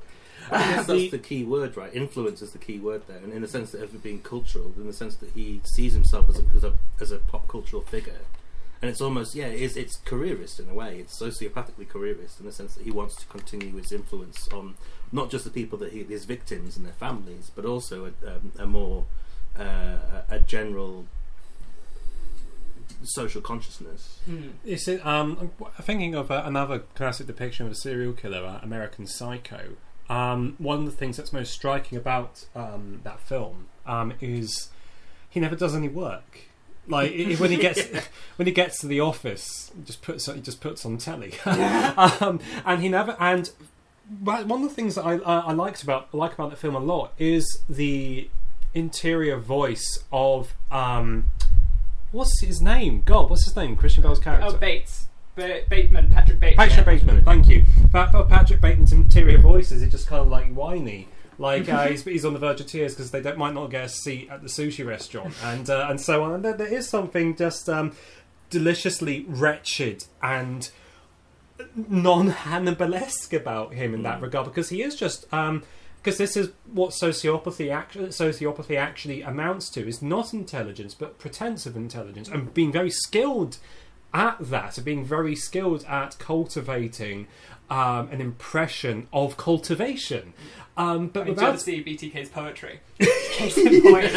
I 0.51 0.57
guess 0.75 0.85
that's 0.85 1.11
the 1.11 1.17
key 1.19 1.43
word, 1.43 1.75
right? 1.77 1.93
Influence 1.93 2.41
is 2.41 2.51
the 2.51 2.57
key 2.57 2.77
word 2.79 3.03
there, 3.07 3.17
and 3.17 3.33
in 3.33 3.41
the 3.41 3.47
sense 3.47 3.71
that 3.71 3.81
of 3.81 3.93
it 3.95 4.03
being 4.03 4.21
cultural, 4.21 4.73
in 4.77 4.85
the 4.87 4.93
sense 4.93 5.15
that 5.17 5.31
he 5.31 5.61
sees 5.63 5.93
himself 5.93 6.29
as 6.29 6.39
a 6.39 6.43
as 6.55 6.63
a, 6.63 6.73
as 6.99 7.11
a 7.11 7.17
pop 7.19 7.47
cultural 7.47 7.81
figure, 7.81 8.21
and 8.81 8.89
it's 8.89 9.01
almost 9.01 9.33
yeah, 9.35 9.47
it 9.47 9.61
is 9.61 9.77
it's 9.77 9.97
careerist 9.97 10.59
in 10.59 10.69
a 10.69 10.73
way. 10.73 10.99
It's 10.99 11.19
sociopathically 11.19 11.87
careerist 11.87 12.39
in 12.39 12.45
the 12.45 12.51
sense 12.51 12.75
that 12.75 12.83
he 12.83 12.91
wants 12.91 13.15
to 13.15 13.25
continue 13.27 13.75
his 13.77 13.91
influence 13.91 14.47
on 14.49 14.75
not 15.11 15.29
just 15.31 15.45
the 15.45 15.51
people 15.51 15.77
that 15.79 15.93
he 15.93 16.03
his 16.03 16.25
victims 16.25 16.77
and 16.77 16.85
their 16.85 16.93
families, 16.93 17.51
but 17.55 17.65
also 17.65 18.05
a, 18.05 18.27
um, 18.35 18.51
a 18.59 18.65
more 18.65 19.05
uh, 19.59 19.97
a 20.29 20.39
general 20.39 21.05
social 23.03 23.41
consciousness. 23.41 24.19
Hmm. 24.25 24.49
Is 24.63 24.87
it? 24.87 25.05
Um, 25.05 25.51
I'm 25.61 25.83
thinking 25.83 26.15
of 26.15 26.31
uh, 26.31 26.43
another 26.45 26.79
classic 26.95 27.27
depiction 27.27 27.65
of 27.65 27.71
a 27.71 27.75
serial 27.75 28.13
killer, 28.13 28.43
uh, 28.45 28.59
American 28.63 29.05
Psycho. 29.07 29.75
Um, 30.09 30.55
one 30.59 30.79
of 30.79 30.85
the 30.85 30.91
things 30.91 31.17
that's 31.17 31.33
most 31.33 31.51
striking 31.51 31.97
about 31.97 32.45
um, 32.55 33.01
that 33.03 33.19
film 33.19 33.67
um, 33.85 34.13
is 34.21 34.69
he 35.29 35.39
never 35.39 35.55
does 35.55 35.75
any 35.75 35.87
work. 35.87 36.41
Like 36.87 37.11
i- 37.11 37.33
when 37.35 37.49
he 37.49 37.57
gets 37.57 37.81
when 38.35 38.45
he 38.47 38.51
gets 38.51 38.79
to 38.79 38.87
the 38.87 38.99
office, 38.99 39.71
he 39.75 39.83
just 39.83 40.01
puts 40.01 40.25
he 40.27 40.39
just 40.41 40.61
puts 40.61 40.85
on 40.85 40.97
telly, 40.97 41.33
um, 41.45 42.39
and 42.65 42.81
he 42.81 42.89
never 42.89 43.15
and. 43.19 43.49
But 44.07 44.45
one 44.45 44.61
of 44.61 44.69
the 44.69 44.75
things 44.75 44.93
that 44.93 45.03
I, 45.03 45.13
I, 45.15 45.39
I 45.39 45.51
liked 45.53 45.81
about 45.81 46.09
I 46.13 46.17
like 46.17 46.33
about 46.33 46.51
the 46.51 46.55
film 46.55 46.75
a 46.75 46.79
lot 46.79 47.13
is 47.17 47.43
the 47.67 48.29
interior 48.75 49.37
voice 49.37 50.03
of 50.11 50.53
um, 50.69 51.31
what's 52.11 52.41
his 52.41 52.61
name? 52.61 53.01
God, 53.05 53.29
what's 53.29 53.45
his 53.45 53.55
name? 53.55 53.75
Christian 53.75 54.03
Bale's 54.03 54.19
character. 54.19 54.47
Oh, 54.47 54.57
Bates. 54.57 55.07
Ba- 55.35 55.63
Bateman, 55.69 56.09
Patrick 56.09 56.39
Bateman. 56.39 56.67
Patrick 56.67 56.85
Bateman, 56.85 57.25
thank 57.25 57.47
you. 57.47 57.65
But, 57.91 58.11
but 58.11 58.29
Patrick 58.29 58.61
Bateman's 58.61 58.93
interior 58.93 59.37
voices 59.37 59.81
are 59.83 59.89
just 59.89 60.07
kind 60.07 60.21
of 60.21 60.27
like 60.27 60.53
whiny. 60.53 61.09
Like 61.37 61.67
uh, 61.67 61.87
he's, 61.87 62.03
he's 62.05 62.23
on 62.23 62.33
the 62.33 62.39
verge 62.39 62.61
of 62.61 62.67
tears 62.67 62.93
because 62.93 63.11
they 63.11 63.21
don't, 63.21 63.37
might 63.37 63.53
not 63.53 63.69
get 63.69 63.83
a 63.83 63.89
seat 63.89 64.29
at 64.31 64.41
the 64.41 64.47
sushi 64.47 64.85
restaurant, 64.85 65.33
and 65.43 65.69
uh, 65.69 65.87
and 65.89 65.99
so 65.99 66.23
on. 66.23 66.31
And 66.31 66.45
there, 66.45 66.53
there 66.53 66.73
is 66.73 66.87
something 66.87 67.35
just 67.35 67.67
um, 67.67 67.93
deliciously 68.49 69.25
wretched 69.27 70.05
and 70.23 70.69
non-Hannibalesque 71.75 73.35
about 73.35 73.73
him 73.73 73.93
in 73.93 74.03
that 74.03 74.21
regard 74.21 74.45
because 74.45 74.69
he 74.69 74.81
is 74.81 74.95
just 74.95 75.31
um, 75.33 75.63
because 76.05 76.19
this 76.19 76.37
is 76.37 76.51
what 76.71 76.91
sociopathy 76.91 77.73
actually 77.73 78.09
sociopathy 78.09 78.77
actually 78.77 79.23
amounts 79.23 79.71
to 79.71 79.87
is 79.87 80.03
not 80.03 80.35
intelligence 80.35 80.93
but 80.93 81.17
pretense 81.17 81.65
of 81.65 81.75
intelligence 81.75 82.29
and 82.29 82.53
being 82.53 82.71
very 82.71 82.91
skilled 82.91 83.57
at 84.13 84.37
that, 84.39 84.79
being 84.85 85.03
very 85.03 85.35
skilled 85.35 85.83
at 85.85 86.17
cultivating 86.19 87.27
um, 87.69 88.07
an 88.09 88.21
impression 88.21 89.07
of 89.11 89.35
cultivation. 89.35 90.33
Um, 90.77 91.07
but 91.07 91.21
I 91.21 91.23
mean, 91.23 91.35
without, 91.35 91.45
jealousy 91.47 91.83
BTK's 91.83 92.29
poetry. 92.29 92.81
Case 92.99 93.57
in 93.57 93.81
point. 93.81 94.13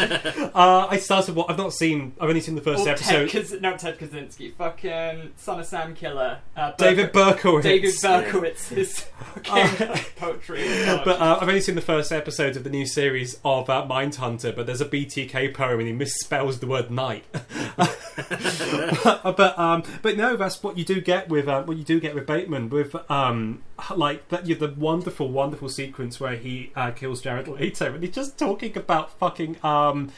uh, 0.55 0.87
I 0.89 0.97
started. 0.97 1.35
What 1.35 1.49
I've 1.49 1.57
not 1.57 1.73
seen. 1.73 2.13
I've 2.19 2.27
only 2.29 2.41
seen 2.41 2.55
the 2.55 2.61
first 2.61 2.85
Or 2.85 2.89
episode. 2.89 3.29
Ted 3.29 3.45
Kaz- 3.45 3.61
no, 3.61 3.77
Ted 3.77 3.97
Kaczynski. 3.97 4.53
Fucking 4.55 5.31
Son 5.37 5.59
of 5.59 5.65
Sam 5.65 5.95
Killer. 5.95 6.39
Uh, 6.57 6.71
David 6.77 7.13
Berkowitz. 7.13 7.63
David 7.63 7.93
Berkowitz's 7.93 9.01
fucking 9.43 9.87
Uh, 9.87 9.97
poetry. 10.17 10.65
But 10.85 11.21
uh, 11.21 11.37
I've 11.41 11.47
only 11.47 11.61
seen 11.61 11.75
the 11.75 11.81
first 11.81 12.11
episode 12.11 12.57
of 12.57 12.63
the 12.65 12.69
new 12.69 12.85
series 12.85 13.39
of 13.45 13.69
uh, 13.69 13.85
Mindhunter, 13.89 14.53
but 14.55 14.65
there's 14.65 14.81
a 14.81 14.85
BTK 14.85 15.53
poem 15.53 15.79
and 15.79 15.87
he 15.87 15.93
misspells 15.93 16.59
the 16.59 16.67
word 16.67 16.91
night. 16.91 17.23
but 17.77 19.57
um, 19.57 19.83
but 20.01 20.17
no, 20.17 20.35
that's 20.35 20.61
what 20.61 20.77
you 20.77 20.83
do 20.85 20.99
get 21.01 21.29
with 21.29 21.47
uh, 21.47 21.63
what 21.63 21.77
you 21.77 21.83
do 21.83 21.99
get 21.99 22.15
with 22.15 22.25
Bateman 22.25 22.69
with 22.69 22.95
um 23.09 23.61
like 23.95 24.29
that 24.29 24.47
you 24.47 24.55
the 24.55 24.73
wonderful 24.77 25.29
wonderful 25.29 25.69
sequence 25.69 26.19
where 26.19 26.35
he 26.35 26.71
uh, 26.75 26.91
kills 26.91 27.21
Jared 27.21 27.47
Leto 27.47 27.93
and 27.93 28.03
he's 28.03 28.13
just 28.13 28.37
talking 28.37 28.77
about 28.77 29.17
fucking 29.17 29.57
um 29.63 30.11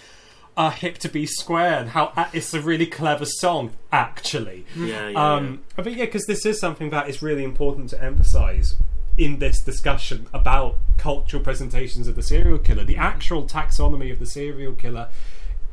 uh, 0.58 0.70
hip 0.70 0.98
to 0.98 1.10
be 1.10 1.26
square 1.26 1.80
and 1.80 1.90
how 1.90 2.12
uh, 2.16 2.30
it's 2.34 2.54
a 2.54 2.62
really 2.62 2.86
clever 2.86 3.26
song 3.26 3.72
actually. 3.92 4.66
Yeah, 4.76 5.10
yeah. 5.10 5.34
Um, 5.34 5.62
I 5.78 5.84
think 5.84 5.98
yeah, 5.98 6.06
because 6.06 6.26
this 6.26 6.46
is 6.46 6.60
something 6.60 6.90
that 6.90 7.10
is 7.10 7.22
really 7.22 7.44
important 7.44 7.90
to 7.92 8.04
emphasize 8.04 8.76
in 9.18 9.40
this 9.40 9.62
discussion 9.62 10.28
about 10.34 10.78
cultural 10.98 11.44
presentations 11.44 12.08
of 12.08 12.16
the 12.16 12.24
serial 12.24 12.58
killer. 12.58 12.84
The 12.84 12.98
actual 12.98 13.46
taxonomy 13.46 14.12
of 14.12 14.20
the 14.20 14.26
serial 14.26 14.74
killer 14.74 15.10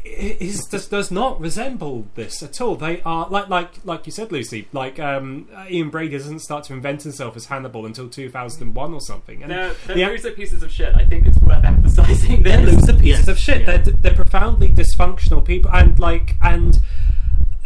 is 0.09 0.65
does, 0.67 0.89
does 0.89 1.11
not 1.11 1.41
resemble 1.41 2.07
this 2.15 2.43
at 2.43 2.61
all. 2.61 2.77
They 2.77 3.01
are 3.03 3.29
like 3.29 3.49
like 3.49 3.71
like 3.85 4.07
you 4.07 4.13
said, 4.13 4.33
Lucy. 4.33 4.69
Like 4.73 4.99
um, 4.99 5.49
Ian 5.71 5.91
Brady 5.91 6.17
doesn't 6.17 6.41
start 6.41 6.65
to 6.65 6.73
invent 6.73 7.03
himself 7.03 7.37
as 7.37 7.47
Hannibal 7.47 7.87
until 7.87 8.09
two 8.09 8.29
thousand 8.31 8.63
and 8.63 8.75
one 8.75 8.95
or 8.95 9.01
something. 9.01 9.43
And 9.43 9.51
They're, 9.53 9.75
they're 9.87 9.97
the- 9.97 10.07
loser 10.07 10.31
pieces 10.33 10.63
of 10.63 10.73
shit. 10.73 10.95
I 10.95 11.05
think 11.05 11.27
it's 11.27 11.39
worth 11.41 11.65
emphasizing. 11.65 12.43
they're 12.43 12.61
loser 12.61 12.93
pieces 12.95 13.05
Yes. 13.27 13.29
of 13.29 13.39
shit. 13.39 13.61
Yeah. 13.63 13.77
They're 13.79 13.93
they're 13.95 14.15
profoundly 14.15 14.69
dysfunctional 14.69 15.45
people, 15.45 15.71
and 15.73 15.99
like 15.99 16.37
and. 16.43 16.79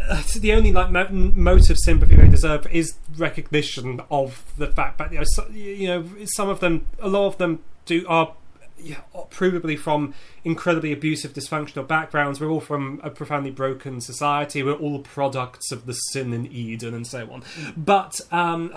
Uh, 0.05 0.21
the 0.39 0.51
only 0.51 0.73
like 0.73 0.91
mo- 0.91 1.07
motive 1.09 1.77
sympathy 1.79 2.13
they 2.17 2.27
deserve 2.27 2.67
is 2.69 2.95
recognition 3.17 4.01
of 4.11 4.43
the 4.57 4.67
fact 4.67 4.97
that 4.97 5.13
you 5.13 5.17
know, 5.19 5.23
so, 5.25 5.47
you 5.47 5.87
know 5.87 6.05
some 6.25 6.49
of 6.49 6.59
them, 6.59 6.85
a 6.99 7.07
lot 7.07 7.25
of 7.27 7.37
them 7.37 7.59
do 7.85 8.05
are 8.09 8.33
yeah, 8.77 8.97
provably 9.31 9.79
from 9.79 10.13
incredibly 10.45 10.91
abusive, 10.91 11.33
dysfunctional 11.33 11.87
backgrounds. 11.87 12.39
We're 12.39 12.49
all 12.49 12.59
from 12.59 12.99
a 13.03 13.09
profoundly 13.09 13.51
broken 13.51 14.01
society. 14.01 14.61
We're 14.61 14.73
all 14.73 14.99
products 14.99 15.71
of 15.71 15.85
the 15.85 15.93
sin 15.93 16.33
in 16.33 16.47
Eden 16.51 16.93
and 16.93 17.07
so 17.07 17.29
on. 17.31 17.43
But 17.77 18.19
um, 18.31 18.73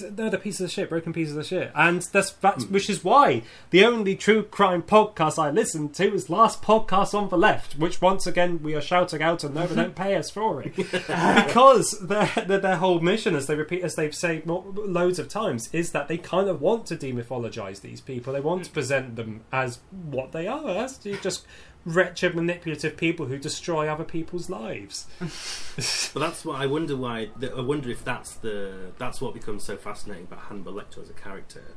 they're 0.00 0.30
the 0.30 0.38
pieces 0.38 0.62
of 0.62 0.70
shit, 0.70 0.88
broken 0.88 1.12
pieces 1.12 1.36
of 1.36 1.46
shit, 1.46 1.70
and 1.74 2.02
that's 2.02 2.30
that's 2.32 2.66
which 2.66 2.88
is 2.88 3.04
why 3.04 3.42
the 3.70 3.84
only 3.84 4.16
true 4.16 4.42
crime 4.42 4.82
podcast 4.82 5.42
I 5.42 5.50
listen 5.50 5.90
to 5.90 6.14
is 6.14 6.30
Last 6.30 6.62
Podcast 6.62 7.14
on 7.14 7.28
the 7.28 7.38
Left, 7.38 7.76
which 7.76 8.00
once 8.00 8.26
again 8.26 8.62
we 8.62 8.74
are 8.74 8.80
shouting 8.80 9.22
out 9.22 9.44
and 9.44 9.54
no, 9.54 9.66
they 9.66 9.74
don't 9.74 9.94
pay 9.94 10.16
us 10.16 10.30
for 10.30 10.62
it 10.62 10.74
because 10.76 11.98
their, 12.00 12.30
their 12.46 12.58
their 12.58 12.76
whole 12.76 13.00
mission, 13.00 13.34
as 13.34 13.46
they 13.46 13.54
repeat, 13.54 13.82
as 13.82 13.94
they've 13.94 14.14
said 14.14 14.46
loads 14.46 15.18
of 15.18 15.28
times, 15.28 15.68
is 15.72 15.92
that 15.92 16.08
they 16.08 16.18
kind 16.18 16.48
of 16.48 16.60
want 16.60 16.86
to 16.86 16.96
demythologize 16.96 17.80
these 17.80 18.00
people. 18.00 18.32
They 18.32 18.40
want 18.40 18.64
to 18.64 18.70
present 18.70 19.16
them 19.16 19.42
as 19.52 19.80
what 19.90 20.32
they 20.32 20.46
are, 20.46 20.68
as 20.68 20.93
just 20.98 21.46
wretched, 21.84 22.34
manipulative 22.34 22.96
people 22.96 23.26
who 23.26 23.38
destroy 23.38 23.88
other 23.88 24.04
people's 24.04 24.48
lives. 24.48 25.06
But 25.20 26.20
that's 26.20 26.44
what 26.44 26.60
I 26.60 26.66
wonder 26.66 26.96
why. 26.96 27.30
I 27.42 27.60
wonder 27.60 27.90
if 27.90 28.04
that's 28.04 28.34
the 28.36 28.92
that's 28.98 29.20
what 29.20 29.34
becomes 29.34 29.64
so 29.64 29.76
fascinating 29.76 30.24
about 30.24 30.44
Hannibal 30.44 30.72
Lecter 30.72 31.02
as 31.02 31.10
a 31.10 31.14
character, 31.14 31.74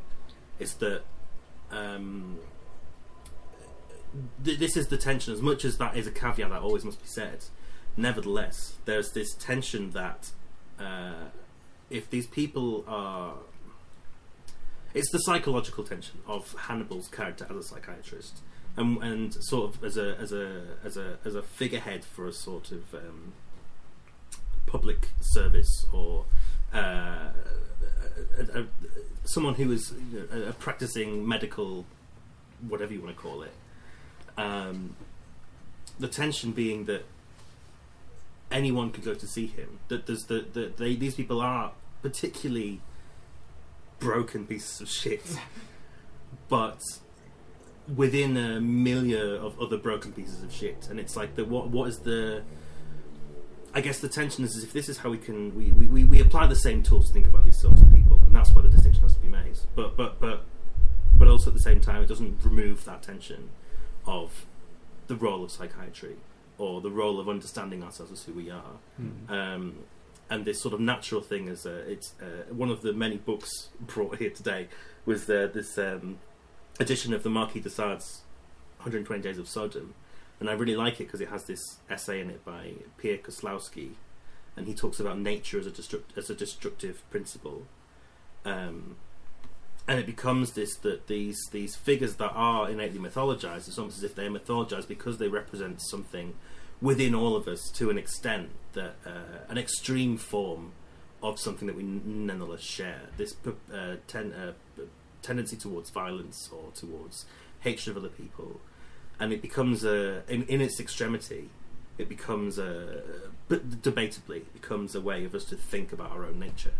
is 0.59 0.75
that 0.75 1.01
um, 1.71 2.37
th- 4.43 4.59
this 4.59 4.77
is 4.77 4.87
the 4.87 4.97
tension. 4.97 5.33
As 5.33 5.41
much 5.41 5.65
as 5.65 5.77
that 5.77 5.97
is 5.97 6.07
a 6.07 6.11
caveat 6.11 6.49
that 6.49 6.61
always 6.61 6.85
must 6.85 7.01
be 7.01 7.07
said, 7.07 7.45
nevertheless, 7.97 8.75
there's 8.85 9.11
this 9.11 9.33
tension 9.33 9.91
that 9.91 10.31
uh, 10.79 11.29
if 11.89 12.09
these 12.09 12.27
people 12.27 12.85
are, 12.87 13.33
it's 14.93 15.11
the 15.11 15.19
psychological 15.19 15.83
tension 15.83 16.19
of 16.27 16.55
Hannibal's 16.67 17.07
character 17.07 17.45
as 17.49 17.55
a 17.57 17.63
psychiatrist. 17.63 18.39
And, 18.77 19.01
and 19.01 19.33
sort 19.33 19.73
of 19.73 19.83
as 19.83 19.97
a 19.97 20.15
as 20.19 20.31
a 20.31 20.61
as 20.83 20.97
a 20.97 21.17
as 21.25 21.33
a 21.33 21.41
figurehead 21.41 22.05
for 22.05 22.27
a 22.27 22.31
sort 22.31 22.71
of 22.71 22.93
um, 22.93 23.33
public 24.67 25.09
service 25.19 25.87
or 25.91 26.25
uh, 26.73 27.29
a, 28.37 28.59
a, 28.59 28.65
someone 29.23 29.55
who 29.55 29.71
is 29.71 29.93
you 30.11 30.19
know, 30.19 30.45
a, 30.45 30.49
a 30.49 30.53
practicing 30.53 31.27
medical, 31.27 31.85
whatever 32.67 32.93
you 32.93 33.01
want 33.01 33.15
to 33.15 33.21
call 33.21 33.41
it. 33.41 33.53
Um, 34.37 34.95
the 35.99 36.07
tension 36.07 36.51
being 36.51 36.85
that 36.85 37.05
anyone 38.51 38.91
could 38.91 39.03
go 39.03 39.13
to 39.13 39.27
see 39.27 39.47
him. 39.47 39.79
That 39.87 40.05
there's 40.05 40.25
the, 40.25 40.45
the 40.53 40.71
they, 40.75 40.95
these 40.95 41.15
people 41.15 41.41
are 41.41 41.71
particularly 42.01 42.81
broken 43.99 44.45
pieces 44.45 44.81
of 44.81 44.89
shit, 44.89 45.23
but 46.49 46.79
within 47.95 48.35
a 48.37 48.59
milieu 48.59 49.37
of 49.37 49.59
other 49.61 49.77
broken 49.77 50.11
pieces 50.11 50.43
of 50.43 50.51
shit, 50.51 50.87
and 50.89 50.99
it's 50.99 51.15
like 51.15 51.35
the 51.35 51.45
what 51.45 51.69
what 51.69 51.87
is 51.89 51.99
the 51.99 52.43
I 53.73 53.81
guess 53.81 53.99
the 53.99 54.09
tension 54.09 54.43
is, 54.43 54.55
is 54.55 54.63
if 54.63 54.73
this 54.73 54.89
is 54.89 54.97
how 54.97 55.09
we 55.09 55.17
can 55.17 55.55
we, 55.55 55.71
we, 55.71 56.03
we, 56.03 56.19
apply 56.19 56.47
the 56.47 56.55
same 56.55 56.81
tools 56.81 57.07
to 57.07 57.13
think 57.13 57.27
about 57.27 57.45
these 57.45 57.59
sorts 57.59 57.81
of 57.81 57.93
people, 57.93 58.19
and 58.25 58.35
that's 58.35 58.51
why 58.51 58.61
the 58.61 58.69
distinction 58.69 59.03
has 59.03 59.13
to 59.13 59.19
be 59.19 59.27
made. 59.27 59.57
But 59.75 59.95
but 59.95 60.19
but 60.19 60.45
but 61.13 61.27
also 61.27 61.49
at 61.49 61.53
the 61.53 61.61
same 61.61 61.79
time, 61.79 62.01
it 62.01 62.07
doesn't 62.07 62.43
remove 62.43 62.85
that 62.85 63.03
tension 63.03 63.49
of 64.05 64.45
the 65.07 65.15
role 65.15 65.43
of 65.43 65.51
psychiatry 65.51 66.15
or 66.57 66.81
the 66.81 66.89
role 66.89 67.19
of 67.19 67.29
understanding 67.29 67.83
ourselves 67.83 68.11
as 68.11 68.23
who 68.23 68.33
we 68.33 68.49
are. 68.49 68.79
Um, 69.29 69.75
and 70.29 70.43
this 70.43 70.59
sort 70.61 70.73
of 70.73 70.79
natural 70.79 71.21
thing 71.21 71.47
is 71.47 71.65
uh, 71.65 71.83
it's 71.87 72.13
uh, 72.21 72.51
one 72.51 72.69
of 72.69 72.81
the 72.81 72.93
many 72.93 73.17
books 73.17 73.69
brought 73.79 74.17
here 74.17 74.29
today 74.29 74.67
was 75.05 75.29
uh, 75.29 75.49
this 75.53 75.77
um, 75.77 76.17
edition 76.79 77.13
of 77.13 77.23
the 77.23 77.29
Marquis 77.29 77.59
de 77.59 77.69
Sade's 77.69 78.21
120 78.77 79.21
Days 79.21 79.37
of 79.37 79.47
Sodom, 79.47 79.93
and 80.39 80.49
I 80.49 80.53
really 80.53 80.75
like 80.75 80.95
it 80.99 81.05
because 81.05 81.21
it 81.21 81.29
has 81.29 81.45
this 81.45 81.77
essay 81.89 82.21
in 82.21 82.29
it 82.29 82.45
by 82.45 82.73
Pierre 82.97 83.17
Klossowski, 83.17 83.91
and 84.55 84.67
he 84.67 84.73
talks 84.73 84.99
about 84.99 85.19
nature 85.19 85.59
as 85.59 85.67
a 85.67 85.71
destruct- 85.71 86.15
as 86.15 86.29
a 86.29 86.35
destructive 86.35 87.03
principle, 87.09 87.63
um, 88.45 88.95
and 89.87 89.99
it 89.99 90.05
becomes 90.05 90.53
this 90.53 90.75
that 90.77 91.07
these 91.07 91.39
these 91.51 91.75
figures 91.75 92.15
that 92.15 92.31
are 92.33 92.69
innately 92.69 92.99
mythologized, 92.99 93.67
it's 93.67 93.77
almost 93.77 93.97
as 93.97 94.03
if 94.03 94.15
they're 94.15 94.29
mythologized 94.29 94.87
because 94.87 95.17
they 95.17 95.27
represent 95.27 95.81
something 95.81 96.35
within 96.81 97.15
all 97.15 97.35
of 97.35 97.47
us 97.47 97.71
to 97.71 97.89
an 97.89 97.97
extent 97.97 98.49
that 98.73 98.95
uh, 99.05 99.49
an 99.49 99.57
extreme 99.57 100.17
form 100.17 100.73
of 101.23 101.39
something 101.39 101.67
that 101.67 101.75
we 101.75 101.83
nonetheless 101.83 102.61
share. 102.61 103.01
This 103.17 103.35
uh, 103.73 103.95
ten, 104.07 104.33
uh, 104.33 104.53
tendency 105.21 105.55
towards 105.55 105.89
violence 105.89 106.49
or 106.51 106.71
towards 106.73 107.25
hatred 107.61 107.95
of 107.95 108.03
other 108.03 108.13
people, 108.13 108.59
and 109.19 109.33
it 109.33 109.41
becomes 109.41 109.83
a 109.83 110.23
in, 110.31 110.43
in 110.43 110.61
its 110.61 110.79
extremity. 110.79 111.49
It 111.97 112.07
becomes 112.07 112.59
a, 112.59 113.01
but 113.47 113.81
debatably, 113.81 114.37
it 114.37 114.53
becomes 114.53 114.93
a 114.93 115.01
way 115.01 115.25
of 115.25 115.33
us 115.33 115.45
to 115.45 115.55
think 115.55 115.91
about 115.91 116.11
our 116.11 116.25
own 116.25 116.39
nature. 116.39 116.73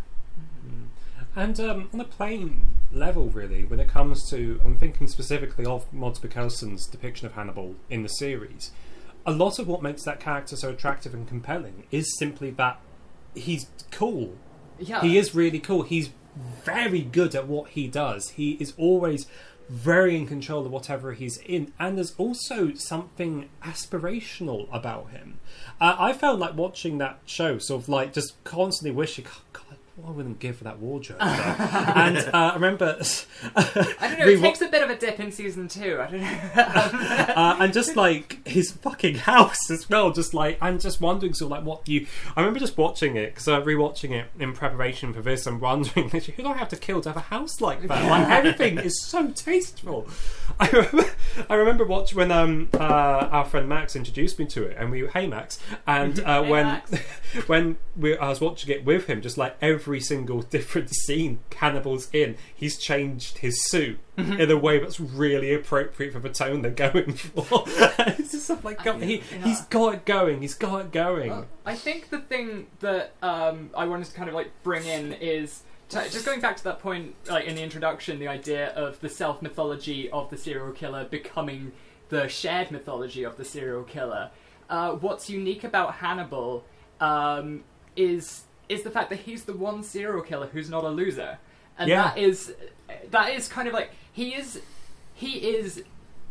And 1.36 1.60
um, 1.60 1.90
on 1.94 2.00
a 2.00 2.04
plain 2.04 2.68
level, 2.92 3.30
really, 3.30 3.64
when 3.64 3.80
it 3.80 3.88
comes 3.88 4.28
to, 4.32 4.60
I'm 4.66 4.78
thinking 4.78 5.08
specifically 5.08 5.66
of 5.66 5.92
Mads 5.94 6.20
Mikkelsen's 6.20 6.88
depiction 6.88 7.28
of 7.28 7.34
Hannibal 7.34 7.76
in 7.90 8.02
the 8.02 8.10
series. 8.10 8.72
A 9.26 9.32
lot 9.32 9.60
of 9.60 9.68
what 9.68 9.84
makes 9.84 10.04
that 10.04 10.20
character 10.20 10.56
so 10.56 10.70
attractive 10.70 11.14
and 11.14 11.28
compelling 11.28 11.84
is 11.92 12.18
simply 12.18 12.50
that 12.52 12.80
he's 13.36 13.68
cool. 13.92 14.36
Yeah. 14.80 15.02
He 15.02 15.18
is 15.18 15.36
really 15.36 15.60
cool. 15.60 15.84
He's 15.84 16.10
very 16.64 17.02
good 17.02 17.36
at 17.36 17.48
what 17.48 17.70
he 17.72 17.88
does. 17.88 18.30
He 18.32 18.52
is 18.54 18.74
always 18.78 19.28
very 19.70 20.16
in 20.16 20.26
control 20.26 20.66
of 20.66 20.72
whatever 20.72 21.14
he's 21.14 21.38
in, 21.40 21.74
and 21.78 21.98
there's 21.98 22.16
also 22.18 22.74
something 22.74 23.50
aspirational 23.64 24.68
about 24.74 25.10
him. 25.10 25.40
Uh, 25.82 25.96
I 26.00 26.14
felt 26.14 26.40
like 26.40 26.56
watching 26.56 27.00
that 27.00 27.20
show, 27.26 27.58
sort 27.58 27.84
of 27.84 27.90
like 27.90 28.14
just 28.14 28.42
constantly 28.46 28.96
wishing, 28.96 29.26
oh, 29.28 29.42
God, 29.52 29.67
what 29.98 30.10
I 30.10 30.12
wouldn't 30.12 30.38
give 30.40 30.58
for 30.58 30.64
that 30.66 30.80
wardrobe. 30.80 31.18
and 31.22 32.18
uh, 32.20 32.30
I 32.34 32.54
remember, 32.54 33.00
I 33.56 33.64
don't 33.66 34.00
know. 34.20 34.28
It 34.28 34.40
takes 34.40 34.62
a 34.62 34.68
bit 34.68 34.84
of 34.84 34.92
a 34.92 34.96
dip 34.96 35.20
in 35.20 35.32
season 35.32 35.68
two. 35.68 36.00
I 36.00 36.08
don't 36.12 36.22
know. 36.22 37.34
uh, 37.36 37.58
and 37.60 37.74
just 37.74 37.96
like 37.96 38.48
his 38.48 38.72
fucking 38.72 39.16
house 39.32 39.72
as 39.72 39.90
well. 39.90 40.12
Just 40.12 40.36
like 40.36 40.60
I'm 40.62 40.78
just 40.80 41.02
wondering, 41.02 41.34
sort 41.34 41.48
of 41.52 41.58
like 41.58 41.66
what 41.66 41.84
do 41.84 41.94
you. 41.94 42.06
I 42.36 42.42
remember 42.42 42.60
just 42.60 42.78
watching 42.78 43.16
it 43.16 43.34
because 43.34 43.48
I 43.48 43.60
rewatching 43.60 44.12
it 44.12 44.28
in 44.40 44.54
preparation 44.54 45.14
for 45.14 45.22
this. 45.24 45.48
I'm 45.48 45.60
wondering, 45.60 46.10
who 46.10 46.20
do 46.20 46.46
I 46.48 46.54
have 46.58 46.70
to 46.70 46.76
kill 46.78 47.02
to 47.02 47.10
have 47.10 47.18
a 47.18 47.22
house 47.22 47.60
like 47.60 47.82
that? 47.88 48.08
Like 48.10 48.30
everything 48.30 48.78
is 48.78 49.04
so 49.04 49.32
tasteful. 49.32 50.08
I 50.60 50.70
remember, 50.70 51.06
I 51.50 51.54
remember 51.56 51.86
watching 51.86 52.18
when 52.20 52.32
um 52.32 52.70
uh, 52.76 52.78
our 53.32 53.46
friend 53.46 53.68
Max 53.68 53.96
introduced 53.96 54.38
me 54.38 54.46
to 54.48 54.64
it, 54.66 54.78
and 54.78 54.92
we 54.92 55.08
hey 55.08 55.26
Max, 55.28 55.60
and 55.88 56.20
uh, 56.20 56.44
Hey, 56.44 56.50
when 56.52 56.66
Max. 56.66 56.92
when 57.48 57.78
we, 57.96 58.16
I 58.16 58.30
was 58.30 58.40
watching 58.40 58.70
it 58.72 58.86
with 58.86 59.08
him, 59.08 59.22
just 59.22 59.40
like 59.40 59.56
every 59.60 59.87
single 60.00 60.42
different 60.58 60.90
scene 60.90 61.40
Hannibal's 61.56 62.10
in, 62.14 62.38
he's 62.54 62.78
changed 62.78 63.40
his 63.40 63.64
suit 63.66 64.00
Mm-hmm. 64.18 64.42
in 64.42 64.50
a 64.50 64.58
way 64.58 64.80
that's 64.80 65.00
really 65.00 65.54
appropriate 65.54 66.12
for 66.12 66.18
the 66.18 66.30
tone 66.30 66.64
they're 66.64 66.72
going 66.72 67.14
for. 67.14 67.66
it's 67.68 68.32
just 68.32 68.46
stuff 68.46 68.66
like 68.66 68.84
God, 68.84 69.04
he, 69.04 69.18
he's 69.44 69.62
got 69.66 69.94
it 69.94 70.06
going. 70.06 70.42
He's 70.42 70.56
got 70.56 70.86
it 70.86 70.92
going. 70.92 71.30
Well, 71.30 71.46
I 71.68 71.76
think 71.76 72.10
the 72.10 72.22
thing 72.22 72.66
that 72.80 73.14
um, 73.22 73.70
I 73.76 73.86
wanted 73.86 74.08
to 74.08 74.14
kind 74.16 74.28
of 74.28 74.34
like 74.34 74.50
bring 74.64 74.84
in 74.88 75.14
is 75.14 75.62
just 75.90 76.26
going 76.26 76.42
back 76.42 76.58
to 76.58 76.64
that 76.64 76.80
point, 76.80 77.14
like 77.30 77.46
in 77.46 77.54
the 77.54 77.62
introduction, 77.62 78.18
the 78.18 78.28
idea 78.28 78.70
of 78.70 79.00
the 79.02 79.10
self 79.10 79.42
mythology 79.42 80.10
of 80.10 80.32
the 80.32 80.38
serial 80.38 80.72
killer 80.72 81.06
becoming 81.06 81.72
the 82.10 82.28
shared 82.28 82.72
mythology 82.72 83.24
of 83.24 83.38
the 83.38 83.46
serial 83.46 83.84
killer. 83.84 84.32
Uh, 84.70 84.94
what's 84.94 85.30
unique 85.30 85.64
about 85.64 85.94
Hannibal 85.96 86.66
um, 87.00 87.64
is 87.96 88.44
is 88.70 88.84
the 88.84 88.92
fact 88.92 89.10
that 89.10 89.20
he's 89.20 89.46
the 89.46 89.54
one 89.54 89.84
serial 89.84 90.22
killer 90.22 90.48
who's 90.48 90.70
not 90.70 90.84
a 90.84 90.90
loser, 90.90 91.38
and 91.78 91.90
Yeah. 91.90 92.04
that 92.04 92.18
is 92.18 92.54
that 93.12 93.34
is 93.34 93.48
kind 93.48 93.68
of 93.68 93.74
like 93.74 93.92
he 94.12 94.34
is 94.36 94.62
he 95.14 95.50
is 95.56 95.84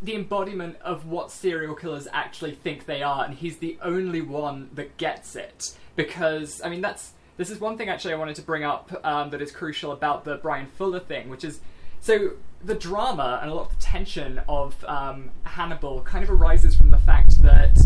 the 0.03 0.15
embodiment 0.15 0.77
of 0.83 1.07
what 1.07 1.31
serial 1.31 1.75
killers 1.75 2.07
actually 2.13 2.53
think 2.53 2.87
they 2.87 3.03
are, 3.03 3.25
and 3.25 3.35
he's 3.35 3.59
the 3.59 3.79
only 3.83 4.21
one 4.21 4.69
that 4.75 4.97
gets 4.99 5.35
it. 5.37 5.75
Because 5.97 6.61
I 6.63 6.69
mean, 6.69 6.81
that's 6.83 7.13
this 7.39 7.51
is 7.51 7.61
one 7.61 7.77
thing 7.79 7.89
actually 7.89 8.15
I 8.15 8.17
wanted 8.17 8.37
to 8.37 8.43
bring 8.43 8.65
up 8.65 8.99
um, 9.05 9.31
that 9.31 9.41
is 9.43 9.51
crucial 9.53 9.93
about 9.93 10.25
the 10.25 10.37
Bryan 10.37 10.67
Fuller 10.67 11.01
thing, 11.01 11.29
which 11.29 11.45
is 11.45 11.61
so 12.01 12.33
the 12.67 12.75
drama 12.75 13.39
and 13.41 13.51
a 13.51 13.55
lot 13.55 13.71
of 13.71 13.79
the 13.79 13.83
tension 13.83 14.41
of 14.49 14.85
um, 14.89 15.31
Hannibal 15.45 16.03
kind 16.03 16.25
of 16.25 16.31
arises 16.31 16.75
from 16.75 16.91
the 16.91 16.99
fact 16.99 17.41
that 17.43 17.79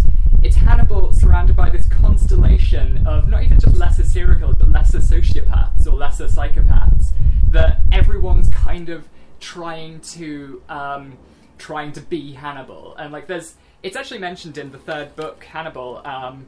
it's 0.42 0.56
Hannibal 0.56 1.12
surrounded 1.12 1.54
by 1.54 1.68
this 1.68 1.86
constellation 1.86 3.06
of 3.06 3.28
not 3.28 3.42
even 3.42 3.60
just 3.60 3.76
lesser 3.76 4.02
serial 4.02 4.38
killers, 4.38 4.56
but 4.56 4.70
lesser 4.70 4.98
sociopaths 4.98 5.86
or 5.86 5.90
lesser 5.90 6.26
psychopaths 6.26 7.10
that 7.50 7.80
everyone's 7.92 8.48
kind 8.48 8.88
of 8.88 9.06
trying 9.38 10.00
to 10.00 10.62
um, 10.70 11.18
trying 11.58 11.92
to 11.92 12.00
be 12.00 12.32
Hannibal, 12.32 12.96
and 12.96 13.12
like 13.12 13.26
there's 13.26 13.56
it's 13.82 13.96
actually 13.96 14.20
mentioned 14.20 14.56
in 14.56 14.72
the 14.72 14.78
third 14.78 15.14
book 15.14 15.44
Hannibal, 15.44 16.00
um, 16.06 16.46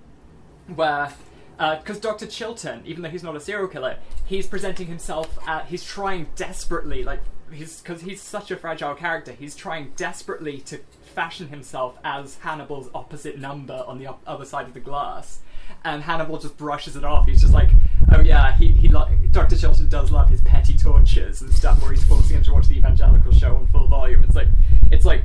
where 0.74 1.12
because 1.58 2.00
Dr. 2.00 2.26
Chilton, 2.26 2.82
even 2.86 3.02
though 3.02 3.10
he's 3.10 3.22
not 3.22 3.36
a 3.36 3.40
serial 3.40 3.68
killer, 3.68 3.98
he's 4.24 4.46
presenting 4.46 4.86
himself 4.86 5.38
at 5.46 5.66
he's 5.66 5.84
trying 5.84 6.28
desperately 6.34 7.04
like 7.04 7.20
he's 7.52 7.80
because 7.80 8.02
he's 8.02 8.20
such 8.20 8.50
a 8.50 8.56
fragile 8.56 8.94
character, 8.94 9.32
he's 9.32 9.54
trying 9.54 9.92
desperately 9.96 10.58
to 10.62 10.78
fashion 11.14 11.48
himself 11.48 11.98
as 12.04 12.38
Hannibal's 12.38 12.88
opposite 12.94 13.38
number 13.38 13.84
on 13.86 13.98
the 13.98 14.06
op- 14.06 14.22
other 14.26 14.44
side 14.44 14.66
of 14.66 14.74
the 14.74 14.80
glass. 14.80 15.40
And 15.84 16.02
Hannibal 16.02 16.38
just 16.38 16.56
brushes 16.56 16.96
it 16.96 17.04
off. 17.04 17.26
He's 17.26 17.40
just 17.40 17.52
like, 17.52 17.70
"Oh 18.12 18.20
yeah, 18.20 18.56
he 18.56 18.68
he 18.72 18.88
lo- 18.88 19.08
Dr. 19.30 19.56
Chilton 19.56 19.88
does 19.88 20.12
love 20.12 20.28
his 20.28 20.40
petty 20.42 20.76
tortures 20.76 21.42
and 21.42 21.52
stuff, 21.52 21.80
where 21.82 21.92
he's 21.92 22.04
forcing 22.04 22.36
him 22.36 22.42
to 22.44 22.52
watch 22.52 22.68
the 22.68 22.76
evangelical 22.76 23.32
show 23.32 23.56
on 23.56 23.66
full 23.68 23.86
volume." 23.88 24.22
It's 24.24 24.36
like, 24.36 24.48
it's 24.90 25.04
like 25.04 25.24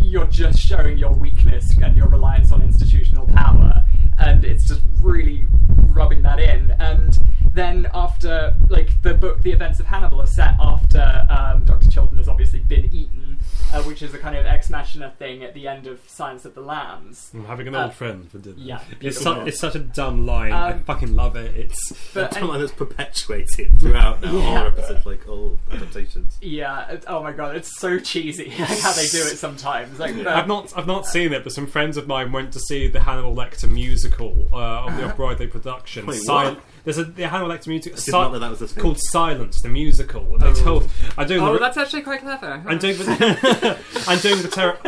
you're 0.00 0.26
just 0.26 0.58
showing 0.60 0.96
your 0.98 1.12
weakness 1.12 1.76
and 1.82 1.96
your 1.96 2.08
reliance 2.08 2.52
on 2.52 2.62
institutional 2.62 3.26
power, 3.26 3.84
and 4.18 4.44
it's 4.44 4.66
just 4.66 4.82
really 5.00 5.46
rubbing 5.88 6.22
that 6.22 6.40
in. 6.40 6.70
And 6.78 7.18
then 7.54 7.88
after, 7.92 8.54
like 8.68 9.00
the 9.02 9.14
book, 9.14 9.42
the 9.42 9.52
events 9.52 9.80
of 9.80 9.86
Hannibal 9.86 10.20
are 10.22 10.26
set 10.26 10.54
after 10.60 11.26
um, 11.28 11.64
Dr. 11.64 11.90
Chilton 11.90 12.18
has 12.18 12.28
obviously 12.28 12.60
been 12.60 12.86
eaten, 12.92 13.27
uh, 13.72 13.82
which 13.82 14.02
is 14.02 14.14
a 14.14 14.18
kind 14.18 14.36
of 14.36 14.46
ex 14.46 14.70
machina 14.70 15.12
thing 15.18 15.42
at 15.44 15.54
the 15.54 15.68
end 15.68 15.86
of 15.86 16.00
Silence 16.06 16.44
of 16.44 16.54
the 16.54 16.60
Lambs. 16.60 17.30
I'm 17.34 17.44
having 17.44 17.68
an 17.68 17.74
Uh, 17.74 17.84
old 17.84 17.94
friend 17.94 18.30
for 18.30 18.38
dinner. 18.38 18.56
yeah, 18.58 18.80
it's, 19.00 19.20
su- 19.22 19.40
it's 19.42 19.58
such 19.58 19.74
a 19.74 19.78
dumb 19.78 20.26
line. 20.26 20.52
I 20.52 20.72
Um, 20.72 20.82
fucking 20.84 21.14
love 21.14 21.36
it. 21.36 21.54
It's 21.56 21.92
But 22.14 22.30
That's 22.32 22.42
one 22.46 22.60
that's 22.60 22.72
perpetuated 22.72 23.78
throughout 23.80 24.22
now, 24.22 24.32
Yeah. 24.32 24.48
all 24.60 24.66
episodes, 24.68 25.06
like 25.06 25.28
all 25.28 25.58
adaptations. 25.70 26.38
yeah, 26.40 26.88
it- 26.90 27.04
oh 27.06 27.22
my 27.22 27.32
god, 27.32 27.56
it's 27.56 27.78
so 27.78 27.98
cheesy 27.98 28.46
like 28.58 28.78
how 28.80 28.92
they 28.92 29.06
do 29.06 29.18
it 29.18 29.36
sometimes. 29.38 29.98
Like, 29.98 30.16
but- 30.16 30.26
I've 30.26 30.48
not 30.48 30.72
I've 30.76 30.86
not 30.86 31.06
seen 31.06 31.32
it, 31.32 31.44
but 31.44 31.52
some 31.52 31.66
friends 31.66 31.96
of 31.96 32.06
mine 32.06 32.32
went 32.32 32.52
to 32.52 32.60
see 32.60 32.88
the 32.88 33.00
Hannibal 33.00 33.34
Lecter 33.34 33.70
musical 33.70 34.48
uh, 34.52 34.86
of 34.86 34.96
the 34.96 35.04
off-Broadway 35.04 35.46
production. 35.46 36.06
Wait, 36.06 36.20
Sil- 36.24 36.34
what? 36.56 36.60
There's 36.88 36.96
a 36.96 37.04
the 37.04 37.28
Hannibal 37.28 37.54
Lecter 37.54 37.66
musical 37.66 37.98
I 37.98 38.02
did 38.02 38.12
not 38.12 38.32
know 38.32 38.38
that 38.38 38.58
was 38.58 38.72
the 38.72 38.80
called 38.80 38.96
Silence, 39.10 39.60
the 39.60 39.68
musical. 39.68 40.22
And 40.32 40.40
they 40.40 40.46
Oh. 40.48 40.54
told 40.54 40.88
I'm 41.18 41.28
doing 41.28 41.42
Oh, 41.42 41.52
the, 41.52 41.58
that's 41.58 41.76
actually 41.76 42.00
quite 42.00 42.22
clever. 42.22 42.64
I'm 42.66 42.78
doing 42.78 42.96
the, 42.96 43.78
I'm 44.08 44.18
doing 44.20 44.40
the 44.40 44.48
ter- 44.48 44.78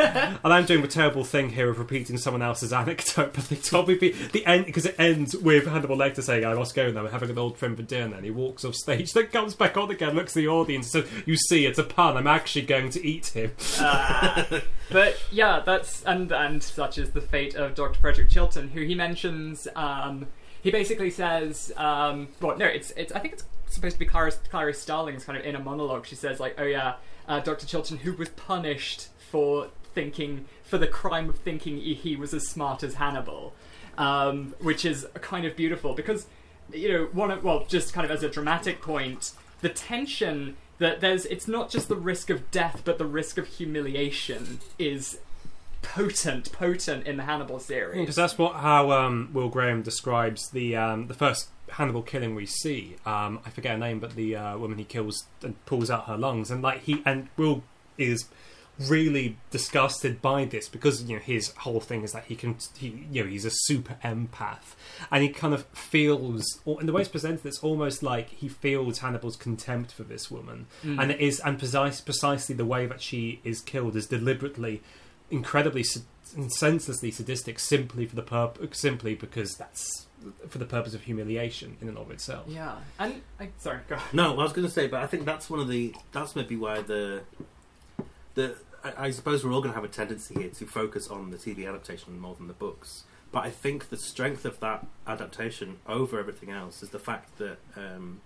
and 0.42 0.50
I'm 0.54 0.64
doing 0.64 0.80
the 0.80 0.88
terrible 0.88 1.24
thing 1.24 1.50
here 1.50 1.68
of 1.68 1.78
repeating 1.78 2.16
someone 2.16 2.40
else's 2.40 2.72
anecdote. 2.72 3.34
But 3.34 3.44
they 3.50 3.56
told 3.56 3.88
me 3.88 3.96
the, 3.96 4.12
the 4.32 4.46
end 4.46 4.64
because 4.64 4.86
it 4.86 4.94
ends 4.98 5.36
with 5.36 5.66
Hannibal 5.66 5.94
Lecter 5.98 6.22
saying, 6.22 6.42
"I 6.46 6.54
must 6.54 6.74
go 6.74 6.90
now. 6.90 7.02
We're 7.02 7.10
having 7.10 7.28
an 7.28 7.36
old 7.36 7.58
friend 7.58 7.76
for 7.76 7.82
dinner." 7.82 8.16
And 8.16 8.24
he 8.24 8.30
walks 8.30 8.64
off 8.64 8.76
stage, 8.76 9.12
then 9.12 9.26
comes 9.26 9.54
back 9.54 9.76
on 9.76 9.90
again, 9.90 10.14
looks 10.16 10.32
at 10.32 10.40
the 10.40 10.48
audience, 10.48 10.94
and 10.94 11.04
says, 11.04 11.22
"You 11.26 11.36
see, 11.36 11.66
it's 11.66 11.78
a 11.78 11.84
pun. 11.84 12.16
I'm 12.16 12.26
actually 12.26 12.62
going 12.64 12.88
to 12.92 13.06
eat 13.06 13.26
him." 13.26 13.52
Ah. 13.78 14.46
but 14.90 15.18
yeah, 15.30 15.60
that's 15.66 16.02
and 16.04 16.32
and 16.32 16.62
such 16.62 16.96
is 16.96 17.10
the 17.10 17.20
fate 17.20 17.56
of 17.56 17.74
Dr. 17.74 18.00
Frederick 18.00 18.30
Chilton, 18.30 18.68
who 18.70 18.80
he 18.84 18.94
mentions. 18.94 19.68
Um, 19.76 20.28
he 20.62 20.70
basically 20.70 21.10
says, 21.10 21.72
um, 21.76 22.28
well, 22.40 22.56
no, 22.56 22.66
it's 22.66 22.90
it's. 22.92 23.12
I 23.12 23.18
think 23.20 23.34
it's 23.34 23.44
supposed 23.66 23.94
to 23.94 23.98
be 23.98 24.06
Clarice, 24.06 24.38
Clarice 24.50 24.80
Starling's 24.80 25.24
kind 25.24 25.38
of 25.38 25.44
inner 25.44 25.60
monologue. 25.60 26.06
She 26.06 26.14
says 26.14 26.40
like, 26.40 26.54
"Oh 26.58 26.64
yeah, 26.64 26.94
uh, 27.28 27.40
Dr. 27.40 27.66
Chilton, 27.66 27.98
who 27.98 28.12
was 28.12 28.28
punished 28.30 29.08
for 29.30 29.68
thinking 29.94 30.46
for 30.62 30.78
the 30.78 30.86
crime 30.86 31.28
of 31.28 31.38
thinking 31.38 31.78
he- 31.78 32.16
was 32.16 32.34
as 32.34 32.46
smart 32.46 32.82
as 32.82 32.94
Hannibal," 32.94 33.54
um, 33.96 34.54
which 34.60 34.84
is 34.84 35.06
kind 35.14 35.46
of 35.46 35.56
beautiful 35.56 35.94
because 35.94 36.26
you 36.72 36.92
know 36.92 37.08
one 37.12 37.30
of 37.30 37.42
well, 37.42 37.64
just 37.66 37.92
kind 37.92 38.04
of 38.04 38.10
as 38.10 38.22
a 38.22 38.28
dramatic 38.28 38.82
point, 38.82 39.32
the 39.60 39.68
tension 39.68 40.56
that 40.78 41.00
there's 41.00 41.26
it's 41.26 41.46
not 41.46 41.70
just 41.70 41.88
the 41.88 41.96
risk 41.96 42.30
of 42.30 42.50
death 42.50 42.82
but 42.84 42.98
the 42.98 43.04
risk 43.04 43.38
of 43.38 43.46
humiliation 43.46 44.60
is 44.78 45.18
potent 45.82 46.52
potent 46.52 47.06
in 47.06 47.16
the 47.16 47.22
hannibal 47.24 47.58
series 47.58 47.98
Because 48.00 48.16
that's 48.16 48.36
what 48.38 48.54
how 48.56 48.90
um, 48.92 49.30
Will 49.32 49.48
Graham 49.48 49.82
describes 49.82 50.50
the 50.50 50.76
um, 50.76 51.06
the 51.08 51.14
first 51.14 51.48
Hannibal 51.70 52.02
killing 52.02 52.34
we 52.34 52.46
see. 52.46 52.96
Um, 53.06 53.38
I 53.46 53.50
forget 53.50 53.72
her 53.72 53.78
name, 53.78 54.00
but 54.00 54.16
the 54.16 54.34
uh, 54.34 54.58
woman 54.58 54.76
he 54.78 54.84
kills 54.84 55.26
and 55.42 55.54
pulls 55.66 55.88
out 55.88 56.06
her 56.06 56.16
lungs, 56.16 56.50
and 56.50 56.62
like 56.62 56.82
he 56.82 57.00
and 57.06 57.28
Will 57.36 57.62
is 57.96 58.26
really 58.88 59.36
disgusted 59.50 60.22
by 60.22 60.46
this 60.46 60.66
because 60.66 61.02
you 61.02 61.16
know 61.16 61.22
his 61.22 61.50
whole 61.58 61.80
thing 61.80 62.02
is 62.02 62.12
that 62.12 62.24
he 62.24 62.34
can 62.34 62.56
he 62.78 63.06
you 63.12 63.22
know 63.22 63.28
he's 63.28 63.44
a 63.44 63.50
super 63.50 63.98
empath 64.02 64.74
and 65.10 65.22
he 65.22 65.28
kind 65.28 65.52
of 65.52 65.66
feels 65.66 66.60
or 66.64 66.80
in 66.80 66.86
the 66.86 66.92
way 66.92 67.02
it's 67.02 67.10
presented 67.10 67.44
it's 67.44 67.58
almost 67.58 68.02
like 68.02 68.30
he 68.30 68.48
feels 68.48 69.00
Hannibal's 69.00 69.36
contempt 69.36 69.92
for 69.92 70.02
this 70.04 70.30
woman 70.30 70.66
Mm. 70.82 70.98
and 71.02 71.10
it 71.10 71.20
is 71.20 71.40
and 71.40 71.58
precise, 71.58 72.00
precisely 72.00 72.54
the 72.54 72.64
way 72.64 72.86
that 72.86 73.02
she 73.02 73.40
is 73.44 73.60
killed 73.60 73.96
is 73.96 74.06
deliberately 74.06 74.80
incredibly 75.30 75.84
and 76.36 76.52
senselessly 76.52 77.10
sadistic 77.10 77.58
simply 77.58 78.06
for 78.06 78.16
the 78.16 78.22
purp- 78.22 78.74
simply 78.74 79.14
because 79.14 79.54
that's 79.56 80.06
for 80.48 80.58
the 80.58 80.66
purpose 80.66 80.94
of 80.94 81.02
humiliation 81.02 81.76
in 81.80 81.88
and 81.88 81.96
of 81.96 82.10
itself. 82.10 82.44
yeah 82.46 82.76
and 82.98 83.22
I, 83.38 83.48
sorry 83.58 83.80
go 83.88 83.96
on. 83.96 84.02
No, 84.12 84.32
I 84.32 84.42
was 84.42 84.52
going 84.52 84.66
to 84.66 84.72
say, 84.72 84.86
but 84.86 85.02
I 85.02 85.06
think 85.06 85.24
that's 85.24 85.48
one 85.48 85.60
of 85.60 85.68
the. 85.68 85.94
That's 86.12 86.36
maybe 86.36 86.56
why 86.56 86.82
the. 86.82 87.22
the 88.34 88.56
I, 88.84 89.06
I 89.06 89.10
suppose 89.10 89.44
we're 89.44 89.52
all 89.52 89.60
going 89.60 89.72
to 89.72 89.80
have 89.80 89.84
a 89.84 89.92
tendency 89.92 90.34
here 90.34 90.50
to 90.50 90.66
focus 90.66 91.08
on 91.08 91.30
the 91.30 91.36
TV 91.36 91.68
adaptation 91.68 92.18
more 92.18 92.34
than 92.34 92.48
the 92.48 92.54
books. 92.54 93.04
But 93.32 93.44
I 93.44 93.50
think 93.50 93.90
the 93.90 93.96
strength 93.96 94.44
of 94.44 94.58
that 94.60 94.86
adaptation 95.06 95.78
over 95.86 96.18
everything 96.18 96.50
else 96.50 96.82
is 96.82 96.90
the 96.90 96.98
fact 96.98 97.38
that 97.38 97.58
um, 97.76 98.20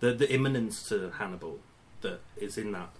the 0.00 0.12
the 0.12 0.32
imminence 0.32 0.88
to 0.88 1.10
Hannibal 1.18 1.58
that 2.02 2.20
is 2.36 2.56
in 2.56 2.72
that 2.72 2.90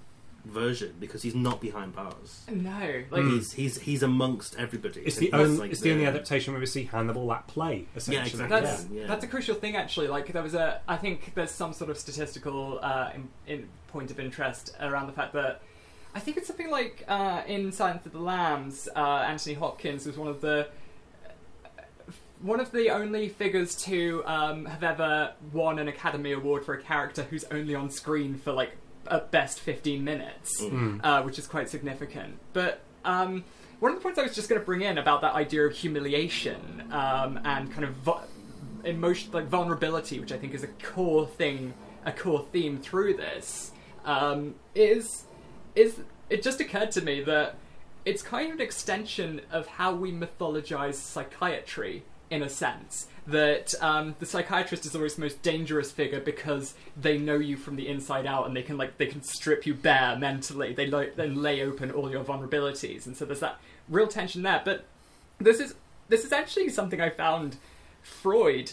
version 0.46 0.94
because 1.00 1.22
he's 1.22 1.34
not 1.34 1.60
behind 1.60 1.94
bars. 1.94 2.44
no 2.50 3.02
like 3.10 3.22
Mm. 3.22 3.36
He's 3.36 3.52
he's 3.52 3.78
he's 3.80 4.02
amongst 4.02 4.54
everybody. 4.56 5.00
It's 5.00 5.16
the 5.16 5.26
he's 5.26 5.34
only, 5.34 5.56
like 5.58 5.70
it's 5.72 5.80
the 5.80 5.92
only 5.92 6.06
adaptation 6.06 6.52
where 6.52 6.60
we 6.60 6.66
see 6.66 6.84
Hannibal 6.84 7.32
at 7.32 7.46
play. 7.48 7.86
Essentially, 7.96 8.30
exactly. 8.30 8.60
that's 8.60 8.86
Yeah, 8.90 9.00
yeah. 9.00 9.06
that's 9.06 9.24
a 9.24 9.26
crucial 9.26 9.56
thing 9.56 9.76
actually 9.76 10.08
like 10.08 10.32
there 10.32 10.42
was 10.42 10.54
a 10.54 10.80
i 10.86 10.96
think 10.96 11.32
there's 11.34 11.50
some 11.50 11.72
sort 11.72 11.90
of 11.90 11.98
statistical 11.98 12.78
uh, 12.82 13.10
in, 13.14 13.28
in 13.46 13.68
point 13.88 14.10
of 14.10 14.20
interest 14.20 14.74
around 14.80 15.06
the 15.06 15.12
fact 15.12 15.32
that 15.32 15.62
i 16.14 16.20
think 16.20 16.36
it's 16.36 16.46
something 16.46 16.70
like 16.70 17.04
uh, 17.08 17.42
in 17.46 17.72
silence 17.72 18.06
of 18.06 18.12
the 18.12 18.18
lambs 18.18 18.88
uh, 18.94 19.24
anthony 19.26 19.54
hopkins 19.54 20.06
was 20.06 20.16
one 20.16 20.28
of 20.28 20.40
the 20.40 20.68
one 22.40 22.60
of 22.60 22.70
the 22.70 22.90
only 22.90 23.28
figures 23.28 23.74
to 23.74 24.22
um, 24.26 24.66
have 24.66 24.82
ever 24.82 25.32
won 25.52 25.78
an 25.78 25.88
academy 25.88 26.32
award 26.32 26.64
for 26.64 26.74
a 26.74 26.82
character 26.82 27.22
who's 27.22 27.44
only 27.44 27.74
on 27.74 27.90
screen 27.90 28.34
for 28.34 28.52
like 28.52 28.72
at 29.10 29.30
best 29.30 29.60
15 29.60 30.02
minutes 30.04 30.60
Mm. 30.62 31.00
uh, 31.04 31.22
which 31.22 31.38
is 31.38 31.46
quite 31.46 31.68
significant. 31.68 32.38
But 32.52 32.80
um, 33.04 33.44
one 33.80 33.92
of 33.92 33.98
the 33.98 34.02
points 34.02 34.18
I 34.18 34.22
was 34.22 34.34
just 34.34 34.48
going 34.48 34.60
to 34.60 34.64
bring 34.64 34.82
in 34.82 34.98
about 34.98 35.20
that 35.22 35.34
idea 35.34 35.66
of 35.66 35.72
humiliation 35.74 36.84
um, 36.92 37.38
and 37.44 37.70
kind 37.72 37.84
of 37.84 37.94
vu- 37.96 38.20
emotion, 38.84 39.32
like 39.32 39.46
vulnerability, 39.46 40.18
which 40.20 40.32
I 40.32 40.38
think 40.38 40.54
is 40.54 40.62
a 40.62 40.68
core 40.68 41.26
thing, 41.26 41.74
a 42.04 42.12
core 42.12 42.46
theme 42.52 42.78
through 42.78 43.14
this, 43.16 43.72
um, 44.04 44.54
is 44.74 45.24
is 45.74 46.00
it 46.30 46.42
just 46.42 46.60
occurred 46.60 46.90
to 46.92 47.02
me 47.02 47.20
that 47.22 47.56
it's 48.04 48.22
kind 48.22 48.48
of 48.50 48.54
an 48.56 48.62
extension 48.62 49.40
of 49.50 49.66
how 49.66 49.92
we 49.94 50.10
mythologize 50.12 50.94
psychiatry 50.94 52.02
in 52.30 52.42
a 52.42 52.48
sense 52.48 53.08
that 53.26 53.74
um, 53.80 54.14
the 54.18 54.26
psychiatrist 54.26 54.86
is 54.86 54.94
always 54.94 55.16
the 55.16 55.20
most 55.20 55.42
dangerous 55.42 55.90
figure 55.90 56.20
because 56.20 56.74
they 56.96 57.18
know 57.18 57.36
you 57.36 57.56
from 57.56 57.76
the 57.76 57.88
inside 57.88 58.26
out 58.26 58.46
and 58.46 58.56
they 58.56 58.62
can 58.62 58.76
like 58.76 58.98
they 58.98 59.06
can 59.06 59.22
strip 59.22 59.66
you 59.66 59.74
bare 59.74 60.16
mentally 60.16 60.72
they 60.72 60.86
lo- 60.86 61.10
then 61.16 61.42
lay 61.42 61.62
open 61.62 61.90
all 61.90 62.10
your 62.10 62.22
vulnerabilities 62.22 63.04
and 63.06 63.16
so 63.16 63.24
there's 63.24 63.40
that 63.40 63.58
real 63.88 64.06
tension 64.06 64.42
there 64.42 64.62
but 64.64 64.84
this 65.38 65.58
is 65.58 65.74
this 66.08 66.24
is 66.24 66.32
actually 66.32 66.68
something 66.68 67.00
i 67.00 67.10
found 67.10 67.56
freud 68.02 68.72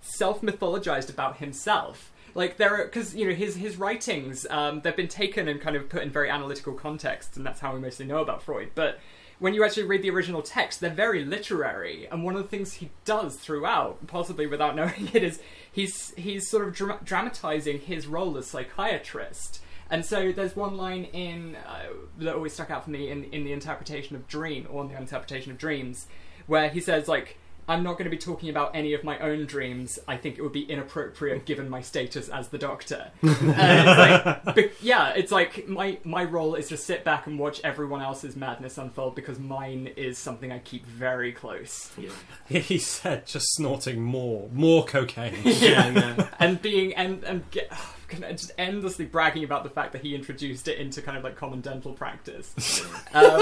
self 0.00 0.40
mythologized 0.40 1.10
about 1.10 1.38
himself. 1.38 2.12
Like 2.34 2.56
there 2.56 2.74
are 2.74 2.84
because 2.84 3.14
you 3.14 3.26
know 3.26 3.34
his 3.34 3.56
his 3.56 3.76
writings 3.76 4.46
um, 4.50 4.80
they've 4.82 4.96
been 4.96 5.08
taken 5.08 5.48
and 5.48 5.60
kind 5.60 5.76
of 5.76 5.88
put 5.88 6.02
in 6.02 6.10
very 6.10 6.30
analytical 6.30 6.72
context, 6.74 7.36
and 7.36 7.44
that's 7.44 7.60
how 7.60 7.74
we 7.74 7.80
mostly 7.80 8.06
know 8.06 8.22
about 8.22 8.42
Freud. 8.42 8.70
But 8.74 9.00
when 9.40 9.54
you 9.54 9.64
actually 9.64 9.84
read 9.84 10.02
the 10.02 10.10
original 10.10 10.42
text, 10.42 10.80
they're 10.80 10.90
very 10.90 11.24
literary. 11.24 12.06
And 12.06 12.22
one 12.22 12.36
of 12.36 12.42
the 12.42 12.48
things 12.48 12.74
he 12.74 12.90
does 13.04 13.36
throughout, 13.36 14.06
possibly 14.06 14.46
without 14.46 14.76
knowing 14.76 15.10
it, 15.12 15.24
is 15.24 15.40
he's 15.72 16.14
he's 16.16 16.48
sort 16.48 16.68
of 16.68 16.74
dra- 16.74 17.00
dramatizing 17.02 17.80
his 17.80 18.06
role 18.06 18.36
as 18.36 18.46
psychiatrist. 18.46 19.60
And 19.90 20.06
so 20.06 20.30
there's 20.30 20.54
one 20.54 20.76
line 20.76 21.04
in 21.04 21.56
uh, 21.66 21.86
that 22.18 22.36
always 22.36 22.52
stuck 22.52 22.70
out 22.70 22.84
for 22.84 22.90
me 22.90 23.10
in 23.10 23.24
in 23.24 23.44
the 23.44 23.52
interpretation 23.52 24.14
of 24.14 24.28
dream 24.28 24.68
or 24.70 24.82
in 24.82 24.90
the 24.90 24.96
interpretation 24.96 25.50
of 25.50 25.58
dreams, 25.58 26.06
where 26.46 26.68
he 26.68 26.80
says 26.80 27.08
like. 27.08 27.36
I'm 27.70 27.82
not 27.84 27.92
going 27.92 28.04
to 28.04 28.10
be 28.10 28.18
talking 28.18 28.50
about 28.50 28.74
any 28.74 28.94
of 28.94 29.04
my 29.04 29.18
own 29.20 29.46
dreams. 29.46 29.98
I 30.08 30.16
think 30.16 30.36
it 30.38 30.42
would 30.42 30.52
be 30.52 30.62
inappropriate 30.62 31.46
given 31.46 31.68
my 31.68 31.80
status 31.80 32.28
as 32.28 32.48
the 32.48 32.58
doctor. 32.58 33.10
Uh, 33.22 34.34
it's 34.42 34.46
like, 34.46 34.54
be- 34.56 34.70
yeah, 34.80 35.10
it's 35.10 35.30
like 35.32 35.66
my 35.68 35.98
my 36.04 36.24
role 36.24 36.54
is 36.54 36.68
to 36.68 36.76
sit 36.76 37.04
back 37.04 37.26
and 37.26 37.38
watch 37.38 37.60
everyone 37.64 38.00
else's 38.02 38.34
madness 38.36 38.76
unfold 38.78 39.14
because 39.14 39.38
mine 39.38 39.88
is 39.96 40.18
something 40.18 40.50
I 40.52 40.58
keep 40.58 40.84
very 40.86 41.32
close. 41.32 41.90
Yeah, 41.96 42.10
He 42.60 42.78
said, 42.78 43.26
just 43.26 43.46
snorting 43.54 44.02
more, 44.02 44.48
more 44.52 44.84
cocaine. 44.84 45.34
yeah, 45.44 45.88
yeah. 45.90 46.28
and 46.38 46.60
being 46.60 46.94
and 46.94 47.22
and 47.24 47.50
get, 47.50 47.72
just 48.10 48.52
endlessly 48.58 49.04
bragging 49.04 49.44
about 49.44 49.64
the 49.64 49.70
fact 49.70 49.92
that 49.92 50.02
he 50.02 50.14
introduced 50.14 50.68
it 50.68 50.78
into 50.78 51.02
kind 51.02 51.16
of 51.16 51.24
like 51.24 51.36
common 51.36 51.60
dental 51.60 51.92
practice, 51.92 52.84
um, 53.14 53.40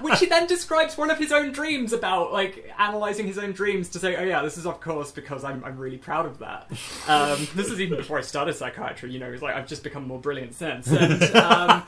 which 0.00 0.20
he 0.20 0.26
then 0.26 0.46
describes 0.46 0.96
one 0.96 1.10
of 1.10 1.18
his 1.18 1.32
own 1.32 1.52
dreams 1.52 1.92
about, 1.92 2.32
like 2.32 2.72
analyzing 2.78 3.26
his 3.26 3.38
own 3.38 3.52
dreams 3.52 3.88
to 3.90 3.98
say, 3.98 4.16
"Oh 4.16 4.24
yeah, 4.24 4.42
this 4.42 4.56
is 4.58 4.66
of 4.66 4.80
course 4.80 5.10
because 5.10 5.44
I'm 5.44 5.64
I'm 5.64 5.76
really 5.76 5.98
proud 5.98 6.26
of 6.26 6.38
that." 6.38 6.70
Um, 7.08 7.46
this 7.54 7.70
is 7.70 7.80
even 7.80 7.96
before 7.98 8.18
I 8.18 8.22
started 8.22 8.54
psychiatry. 8.54 9.10
You 9.10 9.18
know, 9.18 9.32
it's 9.32 9.42
like 9.42 9.54
I've 9.54 9.66
just 9.66 9.82
become 9.82 10.06
more 10.06 10.18
brilliant 10.18 10.54
since. 10.54 10.88
And, 10.88 11.22
um, 11.36 11.82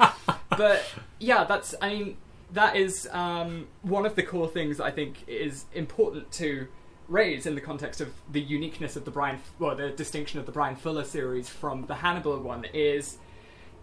but 0.50 0.84
yeah, 1.18 1.44
that's 1.44 1.74
I 1.80 1.88
mean 1.90 2.16
that 2.52 2.76
is 2.76 3.08
um, 3.12 3.68
one 3.82 4.06
of 4.06 4.14
the 4.14 4.22
core 4.22 4.48
things 4.48 4.76
that 4.76 4.84
I 4.84 4.90
think 4.90 5.24
is 5.26 5.64
important 5.74 6.30
to 6.32 6.68
raise 7.08 7.46
in 7.46 7.54
the 7.54 7.60
context 7.60 8.00
of 8.00 8.12
the 8.30 8.40
uniqueness 8.40 8.96
of 8.96 9.04
the 9.04 9.10
Bryan, 9.10 9.40
well, 9.58 9.76
the 9.76 9.90
distinction 9.90 10.38
of 10.40 10.46
the 10.46 10.52
Bryan 10.52 10.76
Fuller 10.76 11.04
series 11.04 11.48
from 11.48 11.86
the 11.86 11.96
Hannibal 11.96 12.38
one 12.40 12.64
is 12.72 13.18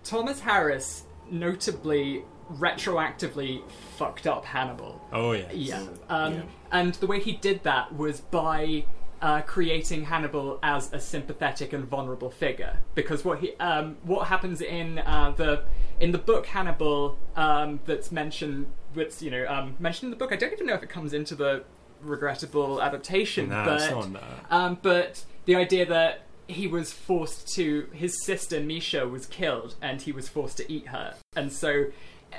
Thomas 0.04 0.40
Harris 0.40 1.04
notably 1.30 2.24
retroactively 2.54 3.62
fucked 3.98 4.26
up 4.26 4.46
Hannibal. 4.46 5.02
Oh, 5.14 5.34
yeah. 5.34 5.52
Yeah. 5.52 5.86
Um, 6.10 6.34
Yeah. 6.34 6.42
And 6.72 6.94
the 6.96 7.08
way 7.08 7.20
he 7.20 7.34
did 7.34 7.64
that 7.64 7.96
was 7.96 8.22
by 8.22 8.86
uh, 9.22 9.42
creating 9.42 10.06
Hannibal 10.06 10.60
as 10.64 10.92
a 10.94 11.00
sympathetic 11.00 11.74
and 11.74 11.86
vulnerable 11.86 12.30
figure. 12.30 12.80
Because 12.96 13.26
what 13.26 13.40
he, 13.40 13.56
um, 13.58 13.98
what 14.04 14.28
happens 14.28 14.62
in 14.62 15.00
uh, 15.00 15.32
the 15.36 15.64
in 16.00 16.12
the 16.12 16.18
book 16.18 16.46
Hannibal 16.46 17.18
um, 17.36 17.80
that's 17.86 18.12
mentioned, 18.12 18.68
that's 18.96 19.22
you 19.22 19.32
know 19.32 19.46
um, 19.48 19.76
mentioned 19.80 20.08
in 20.08 20.12
the 20.12 20.16
book. 20.16 20.32
I 20.32 20.38
don't 20.38 20.54
even 20.54 20.66
know 20.66 20.74
if 20.74 20.84
it 20.84 20.90
comes 20.90 21.14
into 21.14 21.36
the 21.36 21.64
regrettable 22.02 22.82
adaptation, 22.82 23.50
No, 23.50 23.66
but 23.66 23.92
not 23.92 24.14
that. 24.14 24.24
um, 24.52 24.78
but 24.82 25.24
the 25.46 25.56
idea 25.56 25.86
that 25.86 26.22
he 26.48 26.66
was 26.68 26.92
forced 26.92 27.48
to, 27.56 27.88
his 27.94 28.24
sister 28.26 28.60
Misha 28.60 29.08
was 29.08 29.26
killed, 29.26 29.76
and 29.82 30.02
he 30.02 30.12
was 30.12 30.28
forced 30.30 30.58
to 30.58 30.72
eat 30.72 30.88
her, 30.88 31.16
and 31.36 31.52
so 31.52 31.86
uh, 32.34 32.36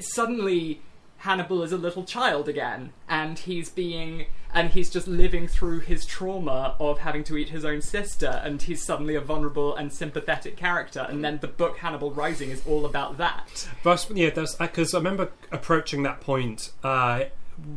suddenly 0.00 0.80
Hannibal 1.18 1.62
is 1.62 1.70
a 1.70 1.76
little 1.76 2.02
child 2.04 2.48
again, 2.48 2.92
and 3.08 3.38
he's 3.38 3.68
being, 3.68 4.26
and 4.52 4.70
he's 4.70 4.90
just 4.90 5.06
living 5.06 5.46
through 5.46 5.78
his 5.78 6.04
trauma 6.04 6.74
of 6.80 6.98
having 6.98 7.22
to 7.24 7.36
eat 7.36 7.50
his 7.50 7.64
own 7.64 7.80
sister, 7.80 8.40
and 8.44 8.60
he's 8.62 8.82
suddenly 8.82 9.14
a 9.14 9.20
vulnerable 9.20 9.76
and 9.76 9.92
sympathetic 9.92 10.56
character, 10.56 11.06
and 11.08 11.24
then 11.24 11.38
the 11.40 11.46
book 11.46 11.78
Hannibal 11.78 12.10
Rising 12.10 12.50
is 12.50 12.66
all 12.66 12.84
about 12.84 13.18
that. 13.18 13.68
But 13.84 14.08
yeah, 14.12 14.30
that's 14.30 14.56
because 14.56 14.92
I 14.94 14.98
remember 14.98 15.30
approaching 15.52 16.02
that 16.02 16.20
point 16.20 16.72
uh, 16.82 17.24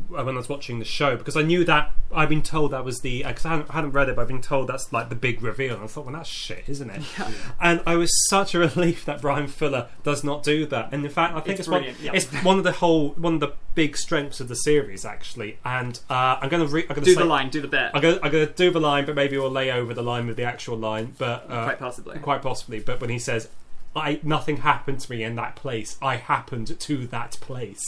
when 0.08 0.28
I 0.28 0.36
was 0.38 0.48
watching 0.48 0.78
the 0.78 0.84
show 0.84 1.16
because 1.16 1.36
I 1.36 1.42
knew 1.42 1.64
that 1.64 1.92
I'd 2.12 2.28
been 2.28 2.42
told 2.42 2.70
that 2.72 2.84
was 2.84 3.00
the 3.00 3.22
because 3.24 3.44
I 3.44 3.50
hadn't, 3.50 3.70
I 3.70 3.72
hadn't 3.74 3.92
read 3.92 4.08
it, 4.08 4.16
but 4.16 4.22
I've 4.22 4.28
been 4.28 4.40
told 4.42 4.68
that's 4.68 4.92
like 4.92 5.08
the 5.08 5.14
big 5.14 5.42
reveal. 5.42 5.74
And 5.74 5.84
I 5.84 5.86
thought, 5.86 6.06
well, 6.06 6.14
that's 6.14 6.28
shit, 6.28 6.64
isn't 6.68 6.88
it? 6.90 7.02
And 7.60 7.82
I 7.86 7.96
was 7.96 8.10
such 8.28 8.54
a 8.54 8.58
relief 8.60 9.04
that 9.04 9.20
Bryan 9.20 9.48
Fuller 9.48 9.88
does 10.02 10.24
not 10.24 10.42
do 10.42 10.66
that. 10.66 10.92
And 10.92 11.04
in 11.04 11.10
fact, 11.10 11.34
I 11.34 11.40
think 11.40 11.50
It's 11.58 11.60
it's, 11.60 11.68
one, 11.68 11.84
yeah. 12.02 12.12
it's 12.14 12.26
one 12.44 12.58
of 12.58 12.64
the 12.64 12.72
whole 12.72 13.10
one 13.10 13.34
of 13.34 13.40
the 13.40 13.52
big 13.74 13.96
strengths 13.96 14.40
of 14.40 14.48
the 14.48 14.56
series 14.56 15.04
actually. 15.04 15.58
And 15.64 15.98
uh, 16.08 16.38
I'm 16.40 16.48
going 16.48 16.66
to 16.66 16.72
re- 16.72 16.86
I'm 16.88 16.94
going 16.94 17.04
Do 17.04 17.14
to 17.14 17.20
the 17.20 17.24
line, 17.26 17.50
do 17.50 17.60
the 17.60 17.68
bit. 17.68 17.90
I'm 17.94 18.00
going, 18.02 18.18
I'm 18.22 18.30
to 18.30 18.46
do 18.46 18.70
the 18.70 18.80
line, 18.80 19.04
but 19.06 19.14
maybe 19.14 19.36
we'll 19.38 19.50
lay 19.50 19.70
over 19.70 19.92
the 19.94 20.02
line 20.02 20.26
with 20.26 20.36
the 20.36 20.44
actual 20.44 20.76
line. 20.76 21.14
But 21.18 21.46
uh, 21.50 21.64
Quite 21.64 21.78
possibly. 21.78 22.18
quite 22.18 22.42
possibly. 22.42 22.80
But 22.80 23.00
when 23.00 23.10
he 23.10 23.18
says, 23.18 23.48
"I 23.94 24.20
nothing 24.22 24.58
happened 24.58 25.00
to 25.00 25.10
me 25.10 25.22
in 25.22 25.34
that 25.36 25.56
place. 25.56 25.96
I 26.00 26.16
happened 26.16 26.78
to 26.78 27.06
that 27.08 27.38
place," 27.40 27.82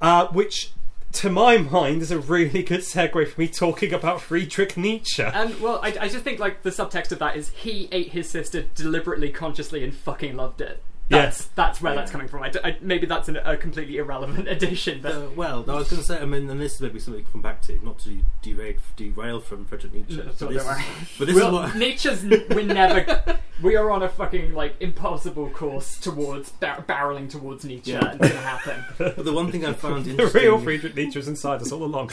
uh, 0.00 0.26
which, 0.28 0.72
to 1.14 1.30
my 1.30 1.58
mind, 1.58 2.02
is 2.02 2.10
a 2.10 2.18
really 2.18 2.62
good 2.62 2.80
segue 2.80 3.28
for 3.28 3.40
me 3.40 3.48
talking 3.48 3.92
about 3.92 4.20
Friedrich 4.20 4.76
Nietzsche. 4.76 5.22
And 5.22 5.58
well, 5.60 5.80
I, 5.82 5.96
I 6.00 6.08
just 6.08 6.24
think 6.24 6.38
like 6.38 6.62
the 6.62 6.70
subtext 6.70 7.12
of 7.12 7.18
that 7.20 7.36
is 7.36 7.50
he 7.50 7.88
ate 7.92 8.10
his 8.10 8.28
sister 8.28 8.62
deliberately, 8.74 9.30
consciously, 9.30 9.84
and 9.84 9.94
fucking 9.94 10.36
loved 10.36 10.60
it. 10.60 10.82
That's 11.10 11.40
Yes. 11.40 11.48
that's 11.54 11.82
where 11.82 11.94
that's 11.94 12.10
coming 12.10 12.28
from. 12.28 12.42
I 12.42 12.48
d 12.48 12.58
I 12.64 12.76
maybe 12.80 13.06
that's 13.06 13.28
an, 13.28 13.36
a 13.36 13.56
completely 13.58 13.98
irrelevant 13.98 14.48
addition, 14.54 15.00
but 15.02 15.12
Uh, 15.12 15.26
well, 15.36 15.58
I 15.68 15.74
was 15.74 15.90
going 15.90 16.00
to 16.00 16.06
say, 16.06 16.18
I 16.18 16.24
mean, 16.24 16.48
and 16.48 16.58
this 16.60 16.74
is 16.76 16.80
maybe 16.80 16.98
something 16.98 17.20
we 17.20 17.24
can 17.24 17.32
come 17.32 17.42
back 17.42 17.60
to, 17.62 17.78
not 17.84 17.98
to 18.00 18.20
derail, 18.40 18.76
derail 18.96 19.40
from 19.40 19.66
Frederick 19.66 19.92
Nietzsche. 19.92 20.16
No, 20.16 20.24
but 20.24 20.48
this, 20.48 20.64
worry. 20.64 20.82
but 21.18 21.26
this 21.26 21.34
We'll- 21.36 21.46
is 21.48 21.52
what. 21.52 21.76
Nietzsche's. 21.76 22.24
We're 22.24 22.62
never. 22.62 23.38
We 23.62 23.76
are 23.76 23.90
on 23.90 24.02
a 24.02 24.08
fucking 24.08 24.54
like 24.54 24.76
impossible 24.80 25.50
course 25.50 25.98
towards 26.00 26.50
bar- 26.52 26.82
barreling 26.88 27.28
towards 27.30 27.64
Nietzsche, 27.66 27.92
Yeah. 27.92 28.04
and 28.10 28.20
it's 28.20 28.32
gonna 28.32 28.46
happen. 28.46 28.84
But 29.14 29.24
the 29.26 29.32
one 29.34 29.52
thing 29.52 29.64
I 29.66 29.74
found 29.74 30.06
the 30.06 30.12
interesting. 30.12 30.40
real 30.42 30.58
Friedrich 30.58 30.96
Nietzsche 30.96 31.18
is 31.18 31.28
inside 31.28 31.60
us 31.60 31.70
all 31.70 31.84
along. 31.84 32.10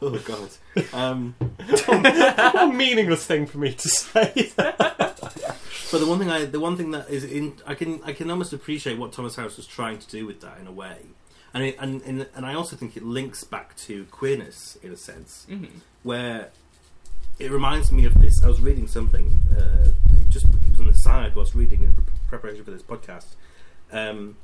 Oh 0.00 0.20
God. 0.24 0.50
Um, 0.92 1.34
what 1.86 2.54
a 2.62 2.70
meaningless 2.72 3.26
thing 3.26 3.46
for 3.46 3.58
me 3.58 3.72
to 3.72 3.88
say. 3.88 4.52
But 5.90 5.98
the 6.00 6.06
one 6.06 6.18
thing 6.18 6.30
I, 6.30 6.44
the 6.44 6.60
one 6.60 6.76
thing 6.76 6.90
that 6.92 7.08
is 7.10 7.24
in, 7.24 7.54
I 7.66 7.74
can, 7.74 8.00
I 8.04 8.12
can 8.12 8.30
almost 8.30 8.52
appreciate 8.52 8.98
what 8.98 9.12
Thomas 9.12 9.36
Harris 9.36 9.56
was 9.56 9.66
trying 9.66 9.98
to 9.98 10.06
do 10.08 10.26
with 10.26 10.40
that 10.40 10.58
in 10.60 10.66
a 10.66 10.72
way, 10.72 10.98
and 11.54 11.62
it, 11.64 11.76
and, 11.78 12.02
and 12.02 12.26
and 12.34 12.44
I 12.46 12.54
also 12.54 12.74
think 12.76 12.96
it 12.96 13.04
links 13.04 13.44
back 13.44 13.76
to 13.86 14.04
queerness 14.06 14.76
in 14.82 14.90
a 14.92 14.96
sense, 14.96 15.46
Mhm. 15.48 15.68
where 16.02 16.50
it 17.38 17.50
reminds 17.50 17.92
me 17.92 18.04
of 18.04 18.14
this. 18.20 18.42
I 18.42 18.48
was 18.48 18.60
reading 18.60 18.88
something, 18.88 19.26
uh, 19.56 19.88
it 20.18 20.28
just 20.28 20.46
it 20.46 20.70
was 20.70 20.80
an 20.80 20.88
aside 20.88 21.34
whilst 21.36 21.54
reading 21.54 21.82
in 21.82 21.92
pre- 21.92 22.04
preparation 22.28 22.64
for 22.64 22.70
this 22.72 22.82
podcast, 22.82 23.26
um, 23.92 24.36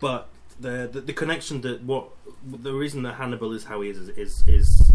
but 0.00 0.28
the, 0.60 0.88
the 0.90 1.00
the 1.02 1.12
connection 1.12 1.60
that 1.62 1.82
what 1.82 2.08
the 2.46 2.72
reason 2.72 3.02
that 3.02 3.14
Hannibal 3.14 3.52
is 3.52 3.64
how 3.64 3.80
he 3.82 3.90
is 3.90 3.98
is 3.98 4.08
is, 4.16 4.44
is 4.46 4.92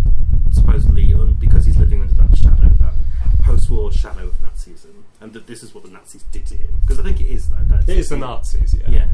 supposedly 0.52 1.14
un, 1.14 1.34
because 1.40 1.66
he's 1.66 1.78
living 1.78 2.02
under 2.02 2.14
that 2.16 2.36
shadow, 2.38 2.57
post-war 3.48 3.92
shadow 3.92 4.28
of 4.28 4.38
Nazism, 4.40 5.04
and 5.22 5.32
that 5.34 5.48
this 5.48 5.64
is 5.64 5.74
what 5.74 5.84
the 5.86 5.90
Nazis 5.90 6.24
did 6.32 6.46
to 6.48 6.58
him. 6.58 6.70
Because 6.82 7.00
I 7.00 7.04
think 7.04 7.22
it 7.22 7.28
is 7.28 7.50
that. 7.50 7.68
That's 7.70 7.90
It 7.90 7.98
is 7.98 8.10
the 8.10 8.18
Nazis, 8.18 8.76
yeah. 8.80 8.90
Yeah. 8.90 9.08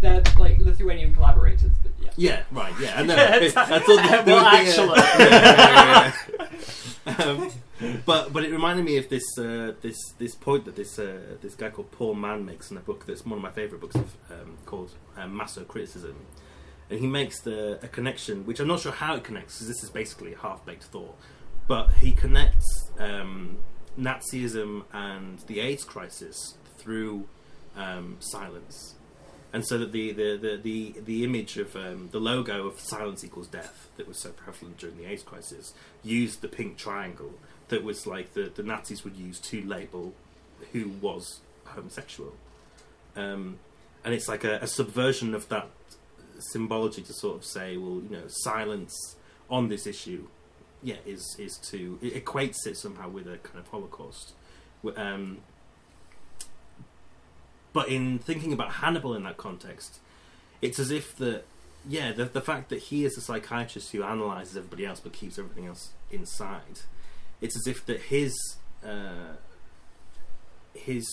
They're 0.00 0.22
like 0.38 0.58
Lithuanian 0.58 1.14
collaborators, 1.14 1.72
but 1.82 1.92
yeah. 2.00 2.10
Yeah, 2.16 2.42
right. 2.50 2.72
Yeah, 2.80 2.94
I 2.96 3.02
know. 3.02 3.14
Yeah, 3.14 3.38
I 3.56 3.78
thought 3.78 4.24
they 4.24 4.32
well, 4.32 4.44
were 4.44 4.50
being, 4.50 4.66
yeah, 4.76 6.12
yeah, 6.38 6.52
yeah. 7.06 7.24
um, 7.24 7.50
but 8.04 8.32
but 8.32 8.44
it 8.44 8.50
reminded 8.50 8.84
me 8.84 8.96
of 8.96 9.08
this 9.08 9.38
uh, 9.38 9.72
this 9.82 9.96
this 10.18 10.34
point 10.34 10.64
that 10.66 10.76
this 10.76 10.98
uh, 10.98 11.36
this 11.40 11.54
guy 11.54 11.70
called 11.70 11.90
Paul 11.92 12.14
Mann 12.14 12.44
makes 12.44 12.70
in 12.70 12.76
a 12.76 12.80
book 12.80 13.06
that's 13.06 13.24
one 13.24 13.38
of 13.38 13.42
my 13.42 13.50
favourite 13.50 13.80
books 13.80 13.96
of, 13.96 14.14
um, 14.30 14.56
called 14.66 14.92
um, 15.16 15.38
Masocriticism, 15.38 16.14
and 16.90 17.00
he 17.00 17.06
makes 17.06 17.40
the 17.40 17.78
a 17.82 17.88
connection 17.88 18.44
which 18.44 18.60
I'm 18.60 18.68
not 18.68 18.80
sure 18.80 18.92
how 18.92 19.14
it 19.16 19.24
connects 19.24 19.56
because 19.56 19.68
this 19.68 19.82
is 19.82 19.90
basically 19.90 20.34
a 20.34 20.38
half 20.38 20.64
baked 20.64 20.84
thought, 20.84 21.16
but 21.68 21.90
he 21.94 22.12
connects 22.12 22.85
um, 22.98 23.58
Nazism 23.98 24.84
and 24.92 25.38
the 25.40 25.60
AIDS 25.60 25.84
crisis 25.84 26.54
through 26.78 27.26
um, 27.76 28.16
silence. 28.20 28.94
And 29.52 29.66
so 29.66 29.78
that 29.78 29.92
the 29.92 30.12
the 30.12 30.36
the 30.36 30.56
the, 30.56 30.94
the 31.04 31.24
image 31.24 31.56
of 31.56 31.74
um, 31.76 32.10
the 32.12 32.18
logo 32.18 32.66
of 32.66 32.78
silence 32.80 33.24
equals 33.24 33.48
death 33.48 33.88
that 33.96 34.06
was 34.06 34.20
so 34.20 34.30
prevalent 34.30 34.78
during 34.78 34.96
the 34.96 35.06
AIDS 35.06 35.22
crisis 35.22 35.72
used 36.02 36.42
the 36.42 36.48
pink 36.48 36.76
triangle 36.76 37.32
that 37.68 37.82
was 37.82 38.06
like 38.06 38.34
the 38.34 38.52
the 38.54 38.62
Nazis 38.62 39.04
would 39.04 39.16
use 39.16 39.40
to 39.40 39.62
label 39.62 40.12
who 40.72 40.88
was 41.00 41.40
homosexual, 41.64 42.34
um, 43.14 43.58
and 44.04 44.12
it's 44.14 44.28
like 44.28 44.44
a, 44.44 44.56
a 44.56 44.66
subversion 44.66 45.34
of 45.34 45.48
that 45.48 45.68
symbology 46.38 47.02
to 47.02 47.12
sort 47.14 47.36
of 47.36 47.44
say, 47.44 47.76
well, 47.76 48.02
you 48.02 48.10
know, 48.10 48.24
silence 48.28 49.16
on 49.48 49.68
this 49.68 49.86
issue, 49.86 50.26
yeah, 50.82 50.96
is 51.04 51.36
is 51.38 51.56
to 51.70 51.98
it 52.02 52.24
equates 52.24 52.66
it 52.66 52.76
somehow 52.76 53.08
with 53.08 53.26
a 53.26 53.38
kind 53.38 53.58
of 53.58 53.68
Holocaust. 53.68 54.32
Um, 54.96 55.38
but 57.72 57.88
in 57.88 58.18
thinking 58.18 58.52
about 58.52 58.72
Hannibal 58.74 59.14
in 59.14 59.24
that 59.24 59.36
context, 59.36 60.00
it's 60.62 60.78
as 60.78 60.90
if 60.90 61.16
the 61.16 61.42
yeah 61.88 62.12
the 62.12 62.26
the 62.26 62.40
fact 62.40 62.68
that 62.70 62.78
he 62.78 63.04
is 63.04 63.16
a 63.16 63.20
psychiatrist 63.20 63.92
who 63.92 64.02
analyzes 64.02 64.56
everybody 64.56 64.86
else 64.86 65.00
but 65.00 65.12
keeps 65.12 65.38
everything 65.38 65.66
else 65.66 65.90
inside. 66.10 66.80
It's 67.40 67.56
as 67.56 67.66
if 67.66 67.84
that 67.86 68.02
his 68.02 68.34
uh, 68.84 69.36
his 70.74 71.06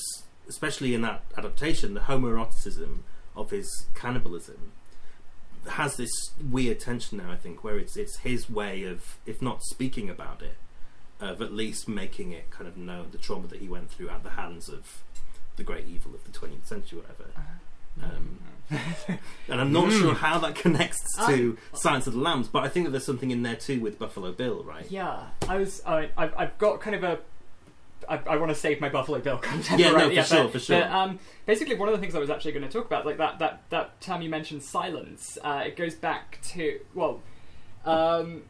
especially 0.47 0.93
in 0.93 1.01
that 1.01 1.23
adaptation 1.37 1.93
the 1.93 2.01
homoeroticism 2.01 2.99
of 3.35 3.49
his 3.49 3.87
cannibalism 3.95 4.73
has 5.69 5.95
this 5.95 6.11
weird 6.49 6.79
tension 6.79 7.17
now. 7.19 7.31
I 7.31 7.35
think 7.35 7.63
where 7.63 7.77
it's 7.77 7.95
it's 7.97 8.17
his 8.19 8.49
way 8.49 8.83
of, 8.83 9.17
if 9.25 9.41
not 9.41 9.63
speaking 9.63 10.09
about 10.09 10.41
it, 10.41 10.57
of 11.19 11.41
at 11.41 11.53
least 11.53 11.87
making 11.87 12.31
it 12.31 12.49
kind 12.49 12.67
of 12.67 12.77
known 12.77 13.07
the 13.11 13.17
trauma 13.17 13.47
that 13.47 13.59
he 13.59 13.67
went 13.67 13.89
through 13.91 14.09
at 14.09 14.23
the 14.23 14.31
hands 14.31 14.69
of 14.69 15.03
the 15.55 15.63
great 15.63 15.87
evil 15.87 16.13
of 16.13 16.23
the 16.23 16.31
20th 16.37 16.65
century, 16.65 16.99
whatever. 16.99 17.29
Um, 18.01 18.39
and 19.47 19.61
I'm 19.61 19.71
not 19.71 19.91
sure 19.91 20.13
how 20.15 20.39
that 20.39 20.55
connects 20.55 20.99
to 21.27 21.57
silence 21.73 22.07
of 22.07 22.13
the 22.13 22.19
Lambs, 22.19 22.47
but 22.47 22.63
I 22.63 22.69
think 22.69 22.85
that 22.85 22.91
there's 22.91 23.05
something 23.05 23.31
in 23.31 23.43
there 23.43 23.55
too 23.55 23.79
with 23.79 23.99
Buffalo 23.99 24.31
Bill, 24.31 24.63
right? 24.63 24.89
Yeah, 24.89 25.27
I 25.47 25.57
was. 25.57 25.81
I, 25.85 26.09
I've, 26.17 26.33
I've 26.37 26.57
got 26.57 26.81
kind 26.81 26.95
of 26.95 27.03
a. 27.03 27.19
I, 28.09 28.19
I 28.27 28.37
want 28.37 28.49
to 28.49 28.55
save 28.55 28.81
my 28.81 28.89
Buffalo 28.89 29.19
Bill 29.19 29.37
content. 29.37 29.79
Yeah, 29.79 29.91
no, 29.91 30.07
for 30.07 30.11
yeah, 30.11 30.23
sure, 30.23 30.43
but, 30.43 30.53
for 30.53 30.59
sure. 30.59 30.79
But, 30.81 30.91
um, 30.91 31.19
basically, 31.45 31.75
one 31.75 31.89
of 31.89 31.93
the 31.93 31.99
things 31.99 32.15
I 32.15 32.19
was 32.19 32.29
actually 32.29 32.51
going 32.53 32.65
to 32.65 32.71
talk 32.71 32.85
about, 32.85 33.05
like 33.05 33.17
that, 33.17 33.39
that, 33.39 33.63
that 33.69 34.01
time 34.01 34.21
you 34.21 34.29
mentioned 34.29 34.63
silence, 34.63 35.37
uh, 35.43 35.63
it 35.65 35.75
goes 35.75 35.95
back 35.95 36.39
to 36.49 36.79
well, 36.93 37.21
um, 37.85 38.43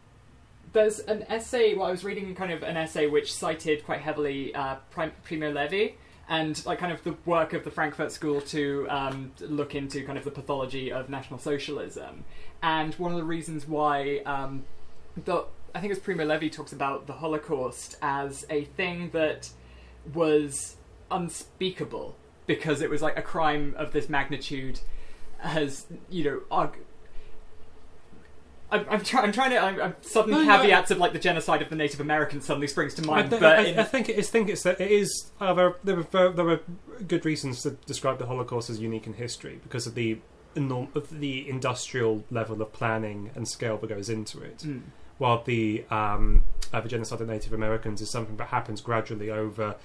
there's 0.72 1.00
an 1.00 1.24
essay. 1.30 1.76
Well, 1.76 1.88
I 1.88 1.92
was 1.92 2.04
reading 2.04 2.34
kind 2.36 2.52
of 2.52 2.64
an 2.64 2.78
essay 2.78 3.08
which 3.08 3.34
cited 3.34 3.86
quite 3.86 4.02
heavily 4.02 4.54
uh, 4.56 4.76
Prim- 4.92 5.14
Primo 5.24 5.52
Levi. 5.52 5.96
And 6.30 6.66
like 6.66 6.80
kind 6.80 6.94
of 6.94 7.04
the 7.04 7.18
work 7.26 7.52
of 7.52 7.66
the 7.66 7.70
Frankfurt 7.70 8.10
School 8.10 8.40
to 8.40 8.88
um, 8.90 9.34
look 9.42 9.76
into 9.76 10.06
kind 10.06 10.18
of 10.18 10.24
the 10.24 10.32
pathology 10.32 10.90
of 10.90 11.10
National 11.10 11.38
Socialism, 11.38 12.24
and 12.62 12.94
one 12.94 13.12
of 13.12 13.18
the 13.18 13.26
reasons 13.26 13.68
why 13.68 14.20
um, 14.26 14.64
the 15.26 15.44
I 15.76 15.80
think 15.80 15.92
it's 15.92 16.02
Primo 16.02 16.24
Levi 16.26 16.50
talks 16.50 16.72
about 16.74 17.08
the 17.08 17.14
Holocaust 17.14 17.98
as 18.02 18.46
a 18.50 18.66
thing 18.66 19.10
that 19.14 19.50
was 20.14 20.76
unspeakable 21.10 22.16
because 22.46 22.82
it 22.82 22.90
was 22.90 23.02
like 23.02 23.18
a 23.18 23.22
crime 23.22 23.74
of 23.78 23.92
this 23.94 24.10
magnitude 24.10 24.80
has 25.40 25.86
you 26.10 26.24
know 26.24 26.42
arg- 26.52 26.78
I'm, 28.72 28.86
I'm, 28.90 29.02
try- 29.04 29.22
I'm 29.22 29.32
trying 29.32 29.52
to. 29.52 29.60
I'm, 29.60 29.80
I'm 29.82 29.96
sudden 30.02 30.32
No, 30.32 30.42
no, 30.44 30.46
caveats 30.46 30.90
of 30.90 30.98
like 30.98 31.14
the 31.14 31.20
genocide 31.20 31.62
of 31.62 31.70
the 31.70 31.76
Native 31.76 32.00
Americans 32.00 32.46
suddenly 32.46 32.66
springs 32.68 32.96
to 32.96 33.04
I, 33.04 33.06
mind, 33.06 33.30
th- 33.30 33.40
but 33.40 33.60
I, 33.60 33.64
in- 33.66 33.80
I 33.80 33.84
think 33.84 34.10
it 34.10 34.18
is. 34.18 34.30
Think 34.32 34.50
it's 34.50 34.64
that 34.64 34.82
it 34.82 34.90
is. 34.92 35.32
Uh, 35.40 35.54
there, 35.54 35.76
there, 35.84 36.00
are, 36.14 36.30
there 36.30 36.50
are 36.50 36.60
good 37.08 37.24
reasons 37.24 37.62
to 37.64 37.72
describe 37.86 38.18
the 38.18 38.26
Holocaust 38.26 38.70
as 38.72 38.80
unique 38.80 39.06
in 39.06 39.14
history 39.14 39.60
because 39.62 39.86
of 39.86 39.94
the 39.94 40.20
enorm- 40.56 40.96
of 40.96 41.20
the 41.20 41.48
industrial 41.48 42.24
level 42.32 42.62
of 42.64 42.74
planning 42.74 43.30
and 43.36 43.48
scale 43.48 43.78
that 43.78 43.88
goes 43.90 44.10
into 44.10 44.42
it. 44.42 44.60
Mm. 44.60 44.82
While 45.18 45.44
the 45.44 45.86
um, 45.90 46.44
uh, 46.74 46.82
the 46.82 46.90
genocide 46.90 47.22
of 47.22 47.28
Native 47.28 47.54
Americans 47.54 48.02
is 48.02 48.12
something 48.12 48.38
that 48.38 48.48
happens 48.48 48.82
gradually 48.82 49.30
over 49.30 49.76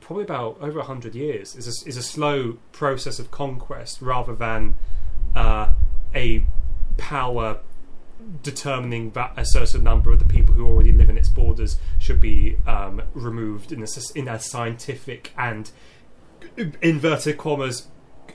probably 0.00 0.24
about 0.24 0.58
over 0.60 0.80
hundred 0.82 1.14
years. 1.14 1.54
is 1.56 1.66
a, 1.66 1.88
is 1.88 1.96
a 1.96 2.02
slow 2.02 2.58
process 2.72 3.18
of 3.18 3.30
conquest 3.30 4.00
rather 4.00 4.34
than 4.34 4.76
uh, 5.34 5.70
a 6.14 6.44
power 6.96 7.58
determining 8.42 9.10
that 9.10 9.32
a 9.36 9.44
certain 9.44 9.84
number 9.84 10.10
of 10.10 10.18
the 10.18 10.24
people 10.24 10.54
who 10.54 10.66
already 10.66 10.92
live 10.92 11.08
in 11.08 11.16
its 11.16 11.28
borders 11.28 11.78
should 11.98 12.20
be 12.20 12.56
um, 12.66 13.02
removed 13.14 13.70
in 13.70 13.82
a, 13.82 13.86
in 14.14 14.28
a 14.28 14.38
scientific 14.38 15.32
and 15.36 15.70
inverted 16.82 17.38
commas 17.38 17.88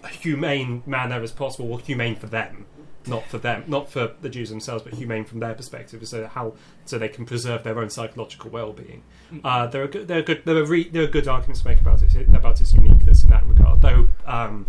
humane 0.10 0.84
manner 0.86 1.22
as 1.22 1.32
possible, 1.32 1.72
or 1.72 1.80
humane 1.80 2.16
for 2.16 2.28
them, 2.28 2.66
not 3.08 3.26
for 3.28 3.38
them, 3.38 3.64
not 3.68 3.90
for 3.90 4.14
the 4.22 4.30
Jews 4.30 4.50
themselves, 4.50 4.84
but 4.84 4.94
humane 4.94 5.26
from 5.26 5.40
their 5.40 5.54
perspective, 5.54 6.08
so 6.08 6.28
how 6.28 6.54
so 6.86 6.98
they 6.98 7.10
can 7.10 7.26
preserve 7.26 7.64
their 7.64 7.80
own 7.80 7.90
psychological 7.90 8.50
well-being. 8.50 9.04
Uh, 9.44 9.68
there 9.68 9.84
are 9.84 9.88
good, 9.88 10.08
there 10.08 10.20
are 10.20 10.24
good, 10.24 10.44
there 10.46 10.58
are, 10.58 10.66
re, 10.66 10.90
there 10.90 11.04
are 11.04 11.08
good 11.08 11.28
arguments 11.28 11.62
to 11.62 11.68
make 11.68 11.82
about 11.82 12.02
it 12.02 12.28
about 12.30 12.62
its 12.62 12.74
uniqueness 12.74 13.24
in 13.24 13.30
that 13.30 13.46
regard, 13.46 13.82
though. 13.82 14.08
Um, 14.26 14.68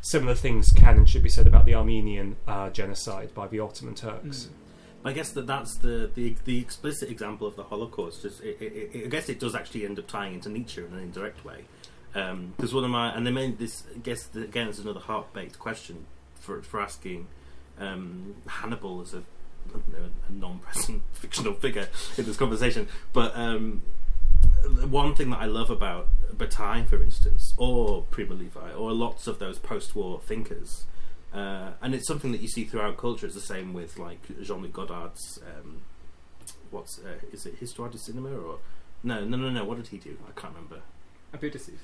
Similar 0.00 0.36
things 0.36 0.70
can 0.72 0.96
and 0.96 1.10
should 1.10 1.24
be 1.24 1.28
said 1.28 1.48
about 1.48 1.64
the 1.64 1.74
Armenian 1.74 2.36
uh, 2.46 2.70
genocide 2.70 3.34
by 3.34 3.48
the 3.48 3.58
Ottoman 3.58 3.96
Turks. 3.96 4.48
I 5.04 5.12
guess 5.12 5.32
that 5.32 5.46
that's 5.46 5.76
the, 5.76 6.08
the 6.14 6.36
the 6.44 6.60
explicit 6.60 7.10
example 7.10 7.48
of 7.48 7.56
the 7.56 7.64
Holocaust. 7.64 8.24
It, 8.24 8.40
it, 8.40 8.62
it, 8.62 9.04
I 9.06 9.08
guess 9.08 9.28
it 9.28 9.40
does 9.40 9.56
actually 9.56 9.84
end 9.84 9.98
up 9.98 10.06
tying 10.06 10.34
into 10.34 10.48
Nietzsche 10.48 10.82
in 10.82 10.92
an 10.92 11.00
indirect 11.00 11.44
way. 11.44 11.64
Because 12.12 12.72
one 12.72 12.84
of 12.84 12.90
my 12.90 13.12
and 13.12 13.26
they 13.26 13.32
made 13.32 13.58
this. 13.58 13.82
I 13.94 13.98
guess 13.98 14.26
that, 14.28 14.44
again 14.44 14.68
is 14.68 14.78
another 14.78 15.00
heart 15.00 15.32
baked 15.32 15.58
question 15.58 16.06
for 16.36 16.62
for 16.62 16.80
asking 16.80 17.26
um, 17.78 18.34
Hannibal 18.46 19.00
as 19.00 19.14
a, 19.14 19.18
I 19.18 19.72
don't 19.72 19.92
know, 19.92 20.10
a 20.28 20.32
non-present 20.32 21.02
fictional 21.12 21.54
figure 21.54 21.88
in 22.16 22.24
this 22.24 22.36
conversation. 22.36 22.88
But 23.12 23.36
um, 23.36 23.82
one 24.88 25.14
thing 25.14 25.30
that 25.30 25.40
I 25.40 25.46
love 25.46 25.70
about 25.70 26.08
Bataille, 26.32 26.84
for 26.84 27.02
instance, 27.02 27.54
or 27.56 28.02
Primo 28.10 28.34
Levi, 28.34 28.72
or 28.72 28.92
lots 28.92 29.26
of 29.26 29.38
those 29.38 29.58
post-war 29.58 30.20
thinkers, 30.20 30.84
uh, 31.32 31.72
and 31.82 31.94
it's 31.94 32.06
something 32.06 32.32
that 32.32 32.40
you 32.40 32.48
see 32.48 32.64
throughout 32.64 32.96
culture. 32.96 33.26
It's 33.26 33.34
the 33.34 33.40
same 33.40 33.72
with 33.74 33.98
like 33.98 34.20
Jean-Luc 34.42 34.72
Godard's 34.72 35.40
um, 35.44 35.82
what's 36.70 36.98
uh, 36.98 37.18
is 37.32 37.46
it 37.46 37.56
Histoire 37.56 37.88
du 37.88 37.98
Cinema 37.98 38.30
or 38.30 38.58
no 39.02 39.24
no 39.24 39.36
no 39.36 39.50
no 39.50 39.64
what 39.64 39.76
did 39.76 39.88
he 39.88 39.98
do? 39.98 40.16
I 40.26 40.38
can't 40.38 40.54
remember. 40.54 40.80
Abu 41.34 41.50
Dasif. 41.50 41.78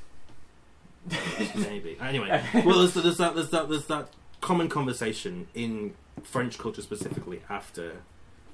Maybe 1.55 1.99
anyway. 2.01 2.42
Well, 2.64 2.78
there's, 2.78 2.95
there's 2.95 3.18
that 3.18 3.34
there's 3.34 3.51
that 3.51 3.68
there's 3.68 3.86
that 3.86 4.09
common 4.45 4.68
conversation 4.68 5.47
in 5.55 5.95
French 6.22 6.59
culture 6.59 6.82
specifically 6.82 7.40
after 7.49 8.03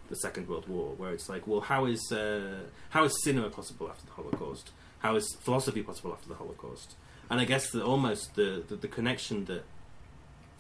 the 0.09 0.15
Second 0.15 0.49
World 0.49 0.69
War, 0.69 0.95
where 0.97 1.13
it's 1.13 1.29
like, 1.29 1.49
well, 1.49 1.63
how 1.63 1.85
is 1.85 2.13
uh, 2.13 2.61
how 2.91 3.03
is 3.03 3.13
cinema 3.25 3.51
possible 3.51 3.89
after 3.91 4.07
the 4.07 4.13
Holocaust? 4.13 4.71
How 5.01 5.17
is 5.17 5.37
philosophy 5.41 5.83
possible 5.83 6.13
after 6.13 6.29
the 6.29 6.37
Holocaust? 6.37 6.95
And 7.29 7.41
I 7.41 7.45
guess 7.45 7.71
that 7.73 7.83
almost 7.83 8.37
the, 8.37 8.63
the 8.69 8.77
the 8.77 8.87
connection 8.87 9.47
that, 9.47 9.65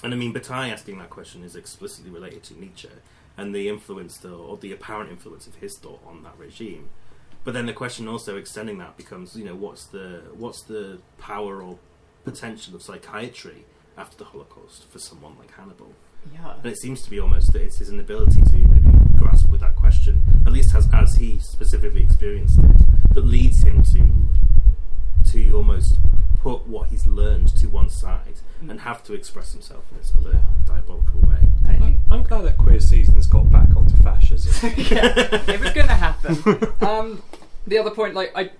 and 0.02 0.12
I 0.12 0.16
mean, 0.16 0.32
Bataille 0.32 0.72
asking 0.72 0.98
that 0.98 1.10
question 1.10 1.44
is 1.44 1.54
explicitly 1.54 2.10
related 2.10 2.42
to 2.44 2.60
Nietzsche 2.60 2.88
and 3.36 3.54
the 3.54 3.68
influence, 3.68 4.18
the, 4.18 4.34
or 4.34 4.56
the 4.56 4.72
apparent 4.72 5.10
influence 5.10 5.46
of 5.46 5.54
his 5.54 5.78
thought 5.78 6.02
on 6.04 6.24
that 6.24 6.36
regime. 6.38 6.88
But 7.44 7.54
then 7.54 7.66
the 7.66 7.72
question 7.72 8.08
also 8.08 8.36
extending 8.36 8.78
that 8.78 8.96
becomes, 8.96 9.36
you 9.36 9.44
know, 9.44 9.54
what's 9.54 9.84
the 9.84 10.22
what's 10.34 10.62
the 10.64 10.98
power 11.18 11.62
or 11.62 11.78
potential 12.24 12.74
of 12.74 12.82
psychiatry 12.82 13.64
after 13.96 14.16
the 14.16 14.24
Holocaust 14.24 14.88
for 14.90 14.98
someone 14.98 15.36
like 15.38 15.52
Hannibal? 15.52 15.92
Yeah. 16.32 16.54
And 16.62 16.66
it 16.66 16.78
seems 16.78 17.02
to 17.02 17.10
be 17.10 17.18
almost 17.18 17.52
that 17.52 17.62
it's 17.62 17.78
his 17.78 17.88
inability 17.88 18.42
to 18.42 18.58
maybe 18.58 18.88
grasp 19.16 19.48
with 19.50 19.60
that 19.60 19.76
question, 19.76 20.22
at 20.46 20.52
least 20.52 20.74
as 20.74 20.88
as 20.92 21.14
he 21.16 21.38
specifically 21.38 22.02
experienced 22.02 22.58
it, 22.58 23.14
that 23.14 23.24
leads 23.24 23.62
him 23.62 23.82
to 23.84 25.32
to 25.32 25.52
almost 25.52 25.96
put 26.42 26.66
what 26.66 26.88
he's 26.88 27.06
learned 27.06 27.48
to 27.56 27.68
one 27.68 27.90
side 27.90 28.40
and 28.68 28.80
have 28.80 29.02
to 29.04 29.12
express 29.12 29.52
himself 29.52 29.84
in 29.90 29.98
this 29.98 30.12
other 30.16 30.40
diabolical 30.66 31.20
way. 31.20 31.36
I 31.66 31.74
think 31.74 31.82
I'm, 31.82 32.02
I'm 32.10 32.22
glad 32.22 32.42
that 32.42 32.58
queer 32.58 32.80
season's 32.80 33.26
got 33.26 33.50
back 33.50 33.76
onto 33.76 33.96
fascism. 33.96 34.72
yeah, 34.76 35.12
it 35.48 35.60
was 35.60 35.72
going 35.72 35.88
to 35.88 35.94
happen. 35.94 36.36
Um, 36.80 37.22
the 37.66 37.78
other 37.78 37.90
point, 37.90 38.14
like 38.14 38.32
I, 38.34 38.50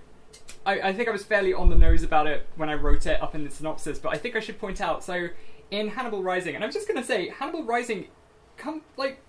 I, 0.65 0.89
I 0.89 0.93
think 0.93 1.07
I 1.07 1.11
was 1.11 1.23
fairly 1.23 1.53
on 1.53 1.69
the 1.69 1.75
nose 1.75 2.03
about 2.03 2.27
it 2.27 2.47
when 2.55 2.69
I 2.69 2.75
wrote 2.75 3.05
it 3.05 3.21
up 3.21 3.35
in 3.35 3.43
the 3.43 3.49
synopsis, 3.49 3.99
but 3.99 4.13
I 4.13 4.17
think 4.17 4.35
I 4.35 4.39
should 4.39 4.59
point 4.59 4.79
out. 4.79 5.03
So 5.03 5.29
in 5.71 5.89
Hannibal 5.89 6.21
Rising, 6.21 6.55
and 6.55 6.63
I'm 6.63 6.71
just 6.71 6.87
going 6.87 6.99
to 6.99 7.05
say 7.05 7.29
Hannibal 7.29 7.63
Rising, 7.63 8.07
come 8.57 8.81
like 8.97 9.19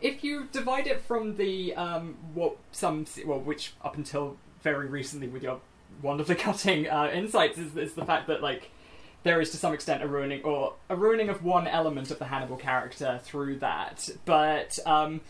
if 0.00 0.22
you 0.22 0.48
divide 0.52 0.86
it 0.86 1.00
from 1.00 1.36
the 1.36 1.74
um, 1.74 2.16
what 2.34 2.56
some 2.72 3.04
well, 3.26 3.40
which 3.40 3.74
up 3.82 3.96
until 3.96 4.36
very 4.62 4.86
recently 4.86 5.28
with 5.28 5.42
your 5.42 5.60
wonderfully 6.02 6.34
cutting 6.36 6.88
uh, 6.88 7.10
insights 7.12 7.58
is, 7.58 7.76
is 7.76 7.94
the 7.94 8.04
fact 8.04 8.28
that 8.28 8.42
like 8.42 8.70
there 9.24 9.40
is 9.40 9.50
to 9.50 9.56
some 9.56 9.74
extent 9.74 10.02
a 10.02 10.06
ruining 10.06 10.42
or 10.42 10.74
a 10.88 10.96
ruining 10.96 11.28
of 11.28 11.42
one 11.44 11.66
element 11.66 12.10
of 12.10 12.18
the 12.18 12.26
Hannibal 12.26 12.56
character 12.56 13.20
through 13.22 13.58
that. 13.58 14.08
But 14.24 14.78
um, 14.86 15.20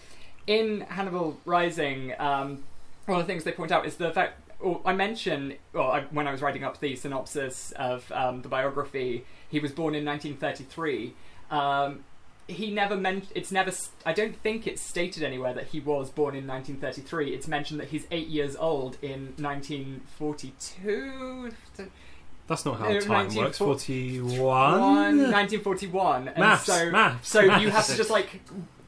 in 0.47 0.83
Hannibal 0.83 1.41
Rising, 1.45 2.15
um, 2.19 2.65
one 3.07 3.21
of 3.21 3.27
the 3.27 3.33
things 3.33 3.45
they 3.45 3.53
point 3.53 3.73
out 3.73 3.87
is 3.87 3.97
the 3.97 4.13
fact. 4.13 4.43
Or 4.61 4.81
I 4.85 4.93
mention, 4.93 5.55
well, 5.73 5.89
I, 5.91 6.01
when 6.11 6.27
I 6.27 6.33
was 6.33 6.43
writing 6.43 6.65
up 6.65 6.81
the 6.81 6.97
synopsis 6.97 7.73
of 7.77 8.11
um, 8.11 8.43
the 8.43 8.49
biography, 8.49 9.25
he 9.49 9.61
was 9.61 9.71
born 9.71 9.95
in 9.95 10.05
1933. 10.05 11.15
Um, 11.51 12.03
he 12.49 12.71
never 12.73 12.97
meant. 12.97 13.27
It's 13.35 13.53
never. 13.53 13.71
I 14.07 14.13
don't 14.15 14.35
think 14.35 14.67
it's 14.67 14.81
stated 14.83 15.23
anywhere 15.23 15.53
that 15.55 15.67
he 15.69 15.79
was 15.81 16.09
born 16.11 16.35
in 16.35 16.47
1933. 16.47 17.35
It's 17.35 17.47
mentioned 17.47 17.79
that 17.79 17.89
he's 17.89 18.07
eight 18.11 18.29
years 18.29 18.57
old 18.57 18.97
in 19.03 19.35
1942. 19.37 21.51
That's 22.47 22.65
not 22.65 22.79
how 22.79 22.87
Uh, 22.87 23.01
time 23.01 23.35
works. 23.35 23.59
Forty-one. 23.59 24.41
1941. 24.41 26.29
And 26.29 26.39
Maths, 26.39 26.65
so, 26.65 26.91
maths, 26.91 27.29
so 27.29 27.47
maths. 27.47 27.63
you 27.63 27.71
have 27.71 27.87
to 27.87 27.97
just 27.97 28.11
like. 28.11 28.41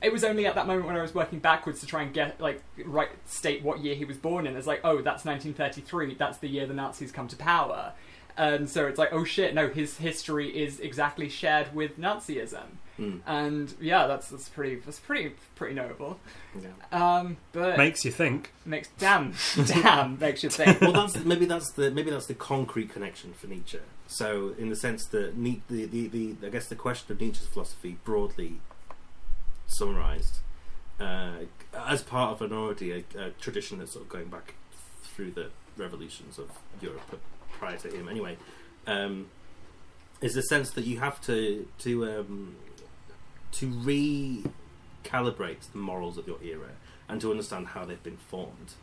It 0.02 0.12
was 0.12 0.24
only 0.24 0.46
at 0.46 0.54
that 0.54 0.66
moment 0.66 0.86
when 0.86 0.96
I 0.96 1.02
was 1.02 1.14
working 1.14 1.38
backwards 1.40 1.80
to 1.80 1.86
try 1.86 2.02
and 2.02 2.12
get 2.14 2.40
like 2.40 2.62
right 2.84 3.10
state 3.26 3.62
what 3.62 3.80
year 3.80 3.94
he 3.94 4.04
was 4.04 4.16
born 4.16 4.46
in. 4.46 4.56
It's 4.56 4.66
like, 4.66 4.80
oh, 4.84 5.02
that's 5.02 5.24
1933. 5.24 6.14
That's 6.14 6.38
the 6.38 6.48
year 6.48 6.66
the 6.66 6.74
Nazis 6.74 7.12
come 7.12 7.28
to 7.28 7.36
power. 7.36 7.92
And 8.36 8.70
so 8.70 8.86
it's 8.86 8.98
like, 8.98 9.12
oh 9.12 9.24
shit, 9.24 9.54
no, 9.54 9.68
his 9.68 9.98
history 9.98 10.48
is 10.48 10.80
exactly 10.80 11.28
shared 11.28 11.74
with 11.74 11.98
Nazism. 11.98 12.62
Mm. 12.98 13.20
And 13.26 13.74
yeah, 13.80 14.06
that's 14.06 14.28
that's 14.28 14.48
pretty 14.48 14.76
that's 14.76 14.98
pretty 14.98 15.34
pretty 15.56 15.74
notable. 15.74 16.18
Yeah. 16.60 16.68
Um, 17.18 17.36
but 17.52 17.76
Makes 17.78 18.04
you 18.04 18.10
think. 18.10 18.52
makes 18.64 18.88
damn 18.98 19.34
damn 19.66 20.18
makes 20.18 20.42
you 20.42 20.50
think. 20.50 20.80
well, 20.80 20.92
that's 20.92 21.16
maybe 21.24 21.44
that's 21.46 21.72
the 21.72 21.90
maybe 21.90 22.10
that's 22.10 22.26
the 22.26 22.34
concrete 22.34 22.90
connection 22.90 23.32
for 23.32 23.46
Nietzsche. 23.46 23.78
So, 24.06 24.54
in 24.58 24.70
the 24.70 24.76
sense 24.76 25.06
that 25.06 25.36
Ni- 25.36 25.62
the, 25.68 25.84
the, 25.86 26.08
the 26.08 26.34
I 26.46 26.50
guess 26.50 26.66
the 26.68 26.74
question 26.74 27.12
of 27.12 27.20
Nietzsche's 27.20 27.46
philosophy 27.46 27.96
broadly 28.04 28.60
summarised 29.70 30.38
uh, 31.00 31.38
as 31.86 32.02
part 32.02 32.32
of 32.32 32.42
an 32.42 32.52
already 32.52 32.92
a, 32.92 33.04
a 33.18 33.30
tradition 33.40 33.78
that's 33.78 33.92
sort 33.92 34.04
of 34.04 34.08
going 34.08 34.28
back 34.28 34.54
through 35.02 35.30
the 35.30 35.50
revolutions 35.76 36.38
of 36.38 36.50
Europe 36.80 37.20
prior 37.52 37.76
to 37.76 37.88
him. 37.88 38.08
Anyway, 38.08 38.36
um, 38.86 39.28
is 40.20 40.34
the 40.34 40.42
sense 40.42 40.70
that 40.72 40.84
you 40.84 41.00
have 41.00 41.20
to 41.22 41.66
to 41.78 42.10
um, 42.10 42.56
to 43.52 43.70
recalibrate 43.70 45.70
the 45.72 45.78
morals 45.78 46.18
of 46.18 46.26
your 46.26 46.42
era 46.42 46.70
and 47.08 47.20
to 47.20 47.30
understand 47.30 47.68
how 47.68 47.84
they've 47.84 48.02
been 48.02 48.16
formed. 48.16 48.74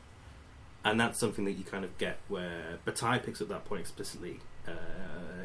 And 0.84 1.00
that's 1.00 1.20
something 1.20 1.46
that 1.46 1.54
you 1.54 1.64
kind 1.64 1.84
of 1.84 1.98
get 1.98 2.18
where 2.28 2.80
Bataille 2.86 3.20
picks 3.20 3.42
up 3.42 3.50
that 3.50 3.66
point 3.66 3.82
explicitly 3.82 4.40
uh, 4.68 4.72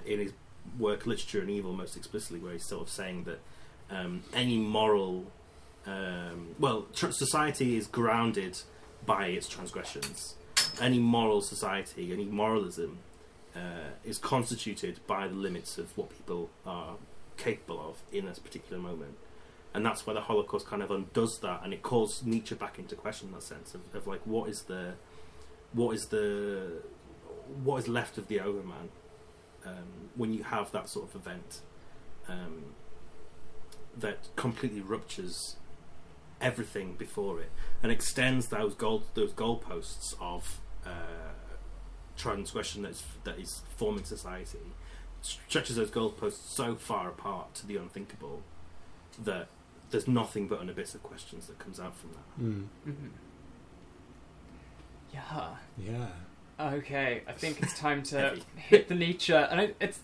in 0.06 0.20
his 0.20 0.32
work 0.78 1.06
Literature 1.06 1.40
and 1.40 1.50
Evil 1.50 1.72
most 1.72 1.96
explicitly, 1.96 2.38
where 2.38 2.52
he's 2.52 2.64
sort 2.64 2.82
of 2.82 2.88
saying 2.88 3.24
that 3.24 3.40
um, 3.92 4.22
any 4.34 4.56
moral, 4.56 5.24
um, 5.86 6.54
well, 6.58 6.86
tr- 6.94 7.10
society 7.10 7.76
is 7.76 7.86
grounded 7.86 8.58
by 9.04 9.26
its 9.26 9.48
transgressions. 9.48 10.34
Any 10.80 10.98
moral 10.98 11.42
society, 11.42 12.12
any 12.12 12.24
moralism, 12.24 12.98
uh, 13.54 13.90
is 14.04 14.18
constituted 14.18 15.00
by 15.06 15.28
the 15.28 15.34
limits 15.34 15.76
of 15.76 15.96
what 15.96 16.08
people 16.10 16.48
are 16.64 16.96
capable 17.36 17.80
of 17.90 18.02
in 18.10 18.26
a 18.26 18.32
particular 18.32 18.80
moment. 18.80 19.16
And 19.74 19.84
that's 19.84 20.06
where 20.06 20.14
the 20.14 20.22
Holocaust 20.22 20.66
kind 20.66 20.82
of 20.82 20.90
undoes 20.90 21.38
that, 21.40 21.60
and 21.62 21.72
it 21.72 21.82
calls 21.82 22.22
Nietzsche 22.24 22.54
back 22.54 22.78
into 22.78 22.94
question 22.94 23.28
in 23.28 23.34
that 23.34 23.42
sense 23.42 23.74
of, 23.74 23.94
of 23.94 24.06
like 24.06 24.20
what 24.24 24.48
is 24.48 24.62
the, 24.62 24.94
what 25.72 25.94
is 25.94 26.06
the, 26.06 26.82
what 27.62 27.78
is 27.78 27.88
left 27.88 28.18
of 28.18 28.28
the 28.28 28.40
overman 28.40 28.90
um, 29.66 30.10
when 30.14 30.32
you 30.32 30.42
have 30.44 30.72
that 30.72 30.88
sort 30.88 31.08
of 31.08 31.14
event 31.14 31.60
um, 32.28 32.74
that 33.96 34.18
completely 34.36 34.80
ruptures 34.80 35.56
everything 36.40 36.94
before 36.94 37.40
it 37.40 37.50
and 37.82 37.92
extends 37.92 38.48
those 38.48 38.74
goal 38.74 39.02
those 39.14 39.32
goalposts 39.32 40.14
of 40.20 40.60
uh, 40.84 40.90
transgression 42.16 42.82
that's 42.82 43.04
that 43.24 43.38
is 43.38 43.62
forming 43.76 44.04
society 44.04 44.58
stretches 45.20 45.76
those 45.76 45.90
goalposts 45.90 46.48
so 46.48 46.74
far 46.74 47.08
apart 47.08 47.54
to 47.54 47.66
the 47.66 47.76
unthinkable 47.76 48.42
that 49.22 49.46
there's 49.90 50.08
nothing 50.08 50.48
but 50.48 50.60
an 50.60 50.68
abyss 50.68 50.94
of 50.94 51.02
questions 51.02 51.46
that 51.46 51.58
comes 51.58 51.78
out 51.78 51.94
from 51.96 52.10
that. 52.12 52.42
Mm. 52.42 52.66
Mhm. 52.88 53.10
Yeah. 55.12 55.56
Yeah. 55.78 56.06
Okay, 56.58 57.22
I 57.28 57.32
think 57.32 57.62
it's 57.62 57.78
time 57.78 58.02
to 58.04 58.36
hit 58.56 58.88
the 58.88 58.94
Nietzsche, 58.94 59.32
and 59.34 59.60
I, 59.60 59.70
it's. 59.80 60.00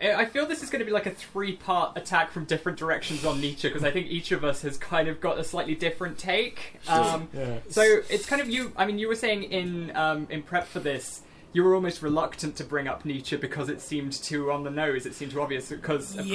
I 0.00 0.24
feel 0.24 0.46
this 0.46 0.62
is 0.62 0.70
going 0.70 0.80
to 0.80 0.84
be 0.84 0.90
like 0.90 1.06
a 1.06 1.10
three-part 1.10 1.96
attack 1.96 2.32
from 2.32 2.44
different 2.44 2.78
directions 2.78 3.24
on 3.24 3.40
Nietzsche 3.40 3.68
because 3.68 3.84
I 3.84 3.90
think 3.90 4.08
each 4.08 4.32
of 4.32 4.44
us 4.44 4.62
has 4.62 4.76
kind 4.76 5.06
of 5.08 5.20
got 5.20 5.38
a 5.38 5.44
slightly 5.44 5.74
different 5.74 6.18
take. 6.18 6.80
Um, 6.88 7.28
Yeah. 7.32 7.58
so 7.68 7.82
it's 8.10 8.26
kind 8.26 8.42
of 8.42 8.48
you. 8.48 8.72
I 8.76 8.84
mean, 8.86 8.98
you 8.98 9.06
were 9.08 9.14
saying 9.14 9.44
in 9.44 9.94
um, 9.96 10.26
in 10.30 10.42
prep 10.42 10.66
for 10.66 10.80
this, 10.80 11.22
you 11.52 11.62
were 11.62 11.74
almost 11.74 12.02
reluctant 12.02 12.56
to 12.56 12.64
bring 12.64 12.88
up 12.88 13.04
Nietzsche 13.04 13.36
because 13.36 13.68
it 13.68 13.80
seemed 13.80 14.12
too 14.12 14.50
on 14.50 14.64
the 14.64 14.70
nose. 14.70 15.06
It 15.06 15.14
seemed 15.14 15.32
too 15.32 15.40
obvious 15.40 15.68
because, 15.68 16.16
of 16.18 16.26
Yeah. 16.26 16.34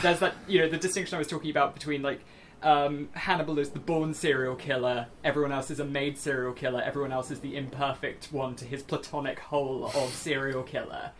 course, 0.00 0.02
there's 0.02 0.20
that 0.20 0.34
you 0.46 0.60
know 0.60 0.68
the 0.68 0.76
distinction 0.78 1.14
I 1.14 1.18
was 1.18 1.28
talking 1.28 1.50
about 1.50 1.72
between 1.74 2.02
like 2.02 2.20
um, 2.62 3.08
Hannibal 3.12 3.58
is 3.60 3.70
the 3.70 3.78
born 3.78 4.12
serial 4.12 4.56
killer, 4.56 5.06
everyone 5.22 5.52
else 5.52 5.70
is 5.70 5.78
a 5.80 5.84
made 5.84 6.18
serial 6.18 6.52
killer, 6.52 6.82
everyone 6.82 7.12
else 7.12 7.30
is 7.30 7.38
the 7.40 7.56
imperfect 7.56 8.32
one 8.32 8.56
to 8.56 8.64
his 8.64 8.82
platonic 8.82 9.38
whole 9.38 9.86
of 9.86 10.12
serial 10.12 10.64
killer. 10.64 11.12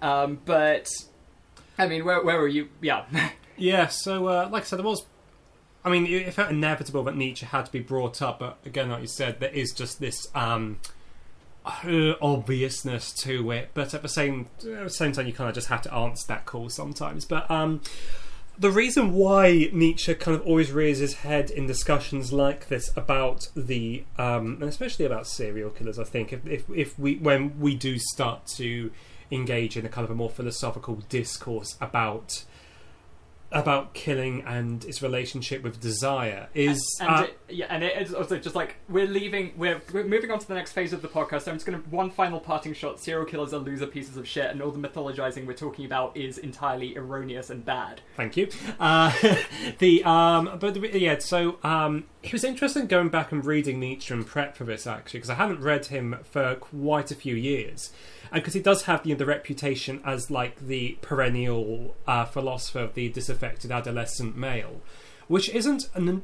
Um, 0.00 0.38
but 0.44 0.86
I 1.78 1.86
mean, 1.86 2.04
where 2.04 2.22
where 2.24 2.38
were 2.38 2.48
you? 2.48 2.68
Yeah, 2.80 3.04
Yeah, 3.56 3.88
so 3.88 4.26
uh, 4.26 4.48
like 4.50 4.64
I 4.64 4.66
said, 4.66 4.78
there 4.78 4.86
was. 4.86 5.06
I 5.84 5.90
mean, 5.90 6.06
it, 6.06 6.34
felt 6.34 6.50
inevitable 6.50 7.04
that 7.04 7.16
Nietzsche 7.16 7.46
had 7.46 7.66
to 7.66 7.72
be 7.72 7.78
brought 7.78 8.20
up, 8.20 8.40
but 8.40 8.58
again, 8.64 8.90
like 8.90 9.02
you 9.02 9.06
said, 9.06 9.38
there 9.38 9.50
is 9.50 9.72
just 9.72 10.00
this 10.00 10.26
um, 10.34 10.80
uh, 11.64 12.14
obviousness 12.20 13.12
to 13.22 13.52
it. 13.52 13.70
But 13.72 13.94
at 13.94 14.02
the 14.02 14.08
same 14.08 14.48
at 14.58 14.84
the 14.84 14.90
same 14.90 15.12
time, 15.12 15.26
you 15.26 15.32
kind 15.32 15.48
of 15.48 15.54
just 15.54 15.68
have 15.68 15.82
to 15.82 15.94
answer 15.94 16.26
that 16.28 16.44
call 16.44 16.70
sometimes. 16.70 17.24
But 17.24 17.48
um, 17.48 17.82
the 18.58 18.70
reason 18.70 19.12
why 19.12 19.70
Nietzsche 19.72 20.12
kind 20.14 20.36
of 20.36 20.44
always 20.44 20.72
rears 20.72 20.98
his 20.98 21.14
head 21.14 21.50
in 21.50 21.68
discussions 21.68 22.32
like 22.32 22.66
this 22.66 22.90
about 22.96 23.48
the, 23.54 24.02
um, 24.18 24.58
and 24.60 24.64
especially 24.64 25.04
about 25.04 25.28
serial 25.28 25.70
killers, 25.70 26.00
I 26.00 26.04
think, 26.04 26.32
if, 26.32 26.44
if 26.46 26.64
if 26.74 26.98
we 26.98 27.16
when 27.16 27.60
we 27.60 27.76
do 27.76 27.96
start 27.98 28.46
to 28.56 28.90
engage 29.30 29.76
in 29.76 29.84
a 29.86 29.88
kind 29.88 30.04
of 30.04 30.10
a 30.10 30.14
more 30.14 30.30
philosophical 30.30 30.96
discourse 31.08 31.76
about 31.80 32.44
about 33.52 33.94
killing 33.94 34.42
and 34.42 34.84
its 34.84 35.02
relationship 35.02 35.62
with 35.62 35.80
desire 35.80 36.48
is 36.52 36.82
and 37.00 37.08
uh, 37.08 37.22
it, 37.22 37.38
yeah, 37.48 37.66
and 37.68 37.84
it 37.84 37.96
is 38.00 38.12
also 38.12 38.38
just 38.38 38.56
like 38.56 38.76
we're 38.88 39.06
leaving, 39.06 39.52
we're, 39.56 39.80
we're 39.92 40.04
moving 40.04 40.30
on 40.32 40.38
to 40.38 40.48
the 40.48 40.54
next 40.54 40.72
phase 40.72 40.92
of 40.92 41.00
the 41.00 41.08
podcast. 41.08 41.42
So 41.42 41.52
I'm 41.52 41.56
just 41.56 41.66
going 41.66 41.80
to 41.80 41.88
one 41.88 42.10
final 42.10 42.40
parting 42.40 42.74
shot. 42.74 42.98
Serial 42.98 43.24
killers 43.24 43.54
are 43.54 43.58
loser 43.58 43.86
pieces 43.86 44.16
of 44.16 44.26
shit, 44.26 44.50
and 44.50 44.60
all 44.60 44.72
the 44.72 44.78
mythologizing 44.78 45.46
we're 45.46 45.54
talking 45.54 45.84
about 45.84 46.16
is 46.16 46.38
entirely 46.38 46.96
erroneous 46.96 47.50
and 47.50 47.64
bad. 47.64 48.00
Thank 48.16 48.36
you. 48.36 48.48
Uh, 48.80 49.12
the 49.78 50.02
um, 50.04 50.56
but 50.58 50.76
yeah, 50.94 51.18
so 51.18 51.58
um, 51.62 52.04
it 52.26 52.32
was 52.32 52.44
interesting 52.44 52.86
going 52.86 53.08
back 53.08 53.32
and 53.32 53.44
reading 53.44 53.80
Nietzsche 53.80 54.12
and 54.12 54.26
prep 54.26 54.56
for 54.56 54.64
this 54.64 54.86
actually 54.86 55.20
because 55.20 55.30
I 55.30 55.34
hadn't 55.34 55.60
read 55.60 55.86
him 55.86 56.18
for 56.24 56.54
quite 56.56 57.10
a 57.10 57.14
few 57.14 57.34
years, 57.34 57.92
and 58.32 58.42
because 58.42 58.54
he 58.54 58.60
does 58.60 58.82
have 58.82 59.04
you 59.06 59.14
know, 59.14 59.18
the 59.18 59.26
reputation 59.26 60.00
as 60.04 60.30
like 60.30 60.58
the 60.58 60.98
perennial 61.00 61.96
uh, 62.06 62.24
philosopher 62.24 62.80
of 62.80 62.94
the 62.94 63.08
disaffected 63.08 63.70
adolescent 63.70 64.36
male, 64.36 64.80
which 65.28 65.48
isn't 65.50 65.88
an 65.94 66.22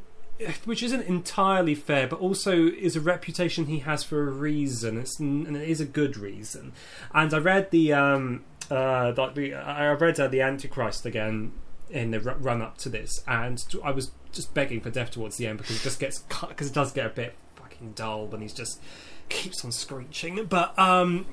which 0.65 0.83
isn't 0.83 1.03
entirely 1.03 1.75
fair, 1.75 2.07
but 2.09 2.19
also 2.19 2.67
is 2.67 2.97
a 2.97 3.01
reputation 3.01 3.67
he 3.67 3.81
has 3.81 4.03
for 4.03 4.29
a 4.29 4.33
reason. 4.33 4.99
It's 4.99 5.19
and 5.21 5.57
it 5.57 5.69
is 5.69 5.81
a 5.81 5.87
good 5.87 6.17
reason. 6.17 6.73
And 7.15 7.33
I 7.33 7.39
read 7.39 7.71
the 7.71 7.93
um, 7.93 8.45
uh, 8.71 9.13
like 9.17 9.35
the 9.35 9.55
I 9.55 9.93
read 9.93 10.19
uh, 10.19 10.29
the 10.29 10.41
Antichrist 10.41 11.07
again 11.07 11.53
in 11.93 12.11
the 12.11 12.21
run 12.21 12.63
up 12.63 12.79
to 12.79 12.89
this, 12.89 13.23
and 13.27 13.65
I 13.85 13.91
was 13.91 14.11
just 14.33 14.55
begging 14.55 14.81
for 14.81 14.91
death 14.91 15.11
towards 15.11 15.37
the 15.37 15.47
end 15.47 15.59
because 15.59 15.77
it 15.77 15.83
just 15.83 16.01
gets 16.01 16.21
cut 16.29 16.49
because 16.49 16.69
it 16.69 16.75
does 16.75 16.93
get 16.93 17.07
a 17.07 17.11
bit 17.11 17.35
fucking 17.57 17.93
dull 17.93 18.27
when 18.27 18.41
he's 18.41 18.55
just 18.55 18.81
keeps 19.29 19.65
on 19.65 19.73
screeching. 19.73 20.45
But 20.47 20.79
um, 20.79 21.27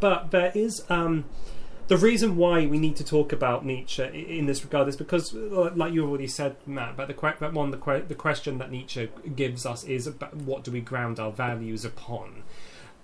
but 0.00 0.30
there 0.30 0.52
is 0.54 0.84
um. 0.88 1.24
The 1.88 1.96
reason 1.96 2.36
why 2.36 2.66
we 2.66 2.78
need 2.78 2.96
to 2.96 3.04
talk 3.04 3.32
about 3.32 3.64
Nietzsche 3.64 4.02
in 4.02 4.44
this 4.44 4.62
regard 4.62 4.88
is 4.88 4.96
because, 4.96 5.34
uh, 5.34 5.70
like 5.74 5.94
you 5.94 6.06
already 6.06 6.26
said, 6.26 6.56
Matt, 6.66 6.98
but 6.98 7.08
the 7.08 7.14
but 7.14 7.54
one 7.54 7.70
the, 7.70 8.04
the 8.06 8.14
question 8.14 8.58
that 8.58 8.70
Nietzsche 8.70 9.08
gives 9.34 9.64
us 9.64 9.84
is 9.84 10.06
about 10.06 10.34
what 10.36 10.64
do 10.64 10.70
we 10.70 10.82
ground 10.82 11.18
our 11.18 11.32
values 11.32 11.86
upon, 11.86 12.42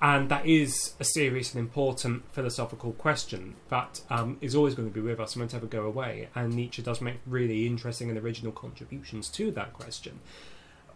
and 0.03 0.29
that 0.29 0.45
is 0.45 0.95
a 1.01 1.05
serious 1.05 1.55
and 1.55 1.61
important 1.61 2.25
philosophical 2.33 2.93
question 2.93 3.55
that 3.71 4.03
um, 4.11 4.37
is 4.41 4.55
always 4.55 4.75
going 4.75 4.89
to 4.89 4.95
be 4.95 5.01
with 5.01 5.19
us 5.19 5.35
and 5.35 5.41
won't 5.41 5.55
ever 5.55 5.67
go 5.67 5.83
away. 5.83 6.29
And 6.35 6.55
Nietzsche 6.55 6.83
does 6.83 7.01
make 7.01 7.21
really 7.27 7.67
interesting 7.67 8.11
and 8.11 8.19
original 8.19 8.53
contributions 8.53 9.29
to 9.31 9.51
that 9.53 9.73
question, 9.73 10.21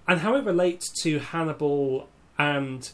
and 0.06 0.20
how 0.20 0.36
it 0.36 0.44
relates 0.44 0.90
to 1.02 1.18
Hannibal 1.18 2.08
and 2.38 2.90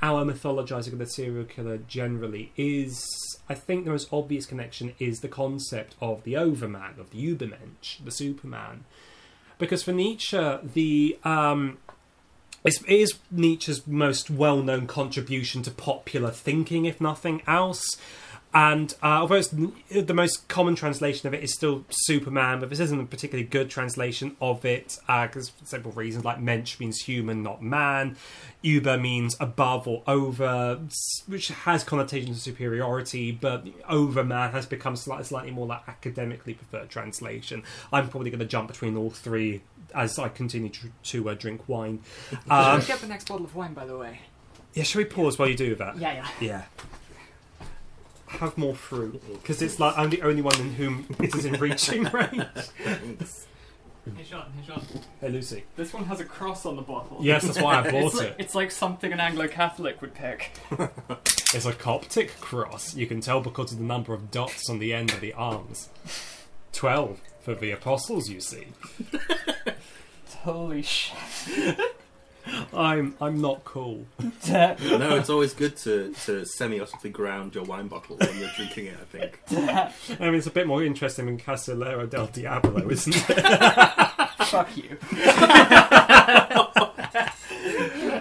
our 0.00 0.24
mythologizing 0.24 0.92
of 0.92 0.98
the 0.98 1.06
serial 1.06 1.44
killer 1.44 1.78
generally 1.78 2.52
is, 2.56 3.04
I 3.48 3.54
think, 3.54 3.84
the 3.84 3.90
most 3.90 4.08
obvious 4.12 4.46
connection 4.46 4.94
is 4.98 5.20
the 5.20 5.28
concept 5.28 5.96
of 6.00 6.22
the 6.22 6.36
Overman, 6.36 7.00
of 7.00 7.10
the 7.10 7.34
Übermensch, 7.34 8.04
the 8.04 8.12
Superman, 8.12 8.84
because 9.58 9.82
for 9.82 9.92
Nietzsche, 9.92 10.58
the 10.62 11.18
um, 11.24 11.78
it's, 12.64 12.82
it 12.82 12.92
is 12.92 13.14
Nietzsche's 13.30 13.86
most 13.86 14.30
well-known 14.30 14.86
contribution 14.86 15.62
to 15.62 15.70
popular 15.70 16.30
thinking, 16.30 16.84
if 16.84 17.00
nothing 17.00 17.42
else. 17.46 17.96
And 18.54 18.94
uh, 19.02 19.20
although 19.20 19.34
it's, 19.34 19.48
the 19.48 20.14
most 20.14 20.48
common 20.48 20.74
translation 20.74 21.28
of 21.28 21.34
it 21.34 21.44
is 21.44 21.54
still 21.54 21.84
Superman, 21.90 22.60
but 22.60 22.70
this 22.70 22.80
isn't 22.80 22.98
a 22.98 23.04
particularly 23.04 23.46
good 23.46 23.68
translation 23.68 24.36
of 24.40 24.64
it 24.64 24.98
because 25.06 25.50
for 25.50 25.66
several 25.66 25.92
reasons. 25.92 26.24
Like 26.24 26.40
Mensch 26.40 26.80
means 26.80 27.00
human, 27.02 27.42
not 27.42 27.62
man. 27.62 28.16
Uber 28.62 28.98
means 28.98 29.36
above 29.38 29.86
or 29.86 30.02
over, 30.06 30.80
which 31.26 31.48
has 31.48 31.84
connotations 31.84 32.38
of 32.38 32.42
superiority, 32.42 33.32
but 33.32 33.66
Overman 33.88 34.52
has 34.52 34.64
become 34.64 34.96
slightly, 34.96 35.24
slightly 35.24 35.50
more 35.50 35.66
like 35.66 35.86
academically 35.86 36.54
preferred 36.54 36.88
translation. 36.88 37.62
I'm 37.92 38.08
probably 38.08 38.30
going 38.30 38.40
to 38.40 38.46
jump 38.46 38.68
between 38.68 38.96
all 38.96 39.10
three 39.10 39.60
as 39.94 40.18
I 40.18 40.28
continue 40.28 40.70
to, 40.70 40.90
to 41.02 41.30
uh, 41.30 41.34
drink 41.34 41.68
wine. 41.68 42.00
Um, 42.48 42.80
Should 42.80 42.88
we 42.88 42.94
get 42.94 43.00
the 43.00 43.08
next 43.08 43.28
bottle 43.28 43.44
of 43.44 43.54
wine, 43.54 43.74
by 43.74 43.84
the 43.86 43.96
way? 43.96 44.20
yeah, 44.74 44.84
shall 44.84 45.00
we 45.00 45.04
pause 45.04 45.38
while 45.38 45.48
you 45.48 45.56
do 45.56 45.74
that? 45.74 45.98
Yeah, 45.98 46.12
yeah. 46.12 46.28
Yeah. 46.40 46.62
Have 48.28 48.56
more 48.58 48.74
fruit 48.74 49.22
because 49.32 49.62
it's 49.62 49.80
like 49.80 49.96
I'm 49.96 50.10
the 50.10 50.22
only 50.22 50.42
one 50.42 50.58
in 50.60 50.74
whom 50.74 51.06
it 51.18 51.34
is 51.34 51.44
in 51.44 51.54
reaching 51.54 52.04
range. 52.12 52.44
Hey, 54.16 54.24
Sean, 54.24 54.44
hey, 54.56 54.66
Sean. 54.66 54.82
Hey, 55.20 55.28
Lucy. 55.28 55.64
This 55.76 55.92
one 55.92 56.04
has 56.04 56.20
a 56.20 56.24
cross 56.24 56.64
on 56.64 56.76
the 56.76 56.82
bottle. 56.82 57.18
Yes, 57.20 57.44
that's 57.44 57.60
why 57.60 57.74
I 57.76 57.82
it's 57.88 57.92
bought 57.92 58.14
like, 58.14 58.28
it. 58.28 58.36
It's 58.38 58.54
like 58.54 58.70
something 58.70 59.12
an 59.12 59.20
Anglo-Catholic 59.20 60.00
would 60.00 60.14
pick. 60.14 60.52
It's 61.54 61.64
a 61.64 61.72
Coptic 61.72 62.38
cross. 62.40 62.94
You 62.94 63.06
can 63.06 63.22
tell 63.22 63.40
because 63.40 63.72
of 63.72 63.78
the 63.78 63.84
number 63.84 64.12
of 64.12 64.30
dots 64.30 64.68
on 64.68 64.80
the 64.80 64.92
end 64.92 65.12
of 65.12 65.20
the 65.22 65.32
arms. 65.32 65.88
Twelve 66.72 67.22
for 67.40 67.54
the 67.54 67.70
apostles, 67.70 68.28
you 68.28 68.40
see. 68.40 68.66
Holy 70.42 70.82
shit. 70.82 71.78
I'm 72.72 73.14
I'm 73.20 73.40
not 73.40 73.64
cool. 73.64 74.06
no, 74.48 74.76
it's 75.16 75.30
always 75.30 75.54
good 75.54 75.76
to, 75.78 76.12
to 76.24 76.42
semiotically 76.42 77.12
ground 77.12 77.54
your 77.54 77.64
wine 77.64 77.88
bottle 77.88 78.16
when 78.16 78.36
you're 78.38 78.50
drinking 78.56 78.86
it, 78.86 78.96
I 79.00 79.04
think. 79.04 79.40
I 80.20 80.24
mean, 80.24 80.34
it's 80.34 80.46
a 80.46 80.50
bit 80.50 80.66
more 80.66 80.82
interesting 80.82 81.26
than 81.26 81.38
Casillero 81.38 82.08
del 82.08 82.26
Diablo, 82.28 82.88
isn't 82.88 83.16
it? 83.28 84.44
Fuck 84.46 84.76
you. 84.76 84.96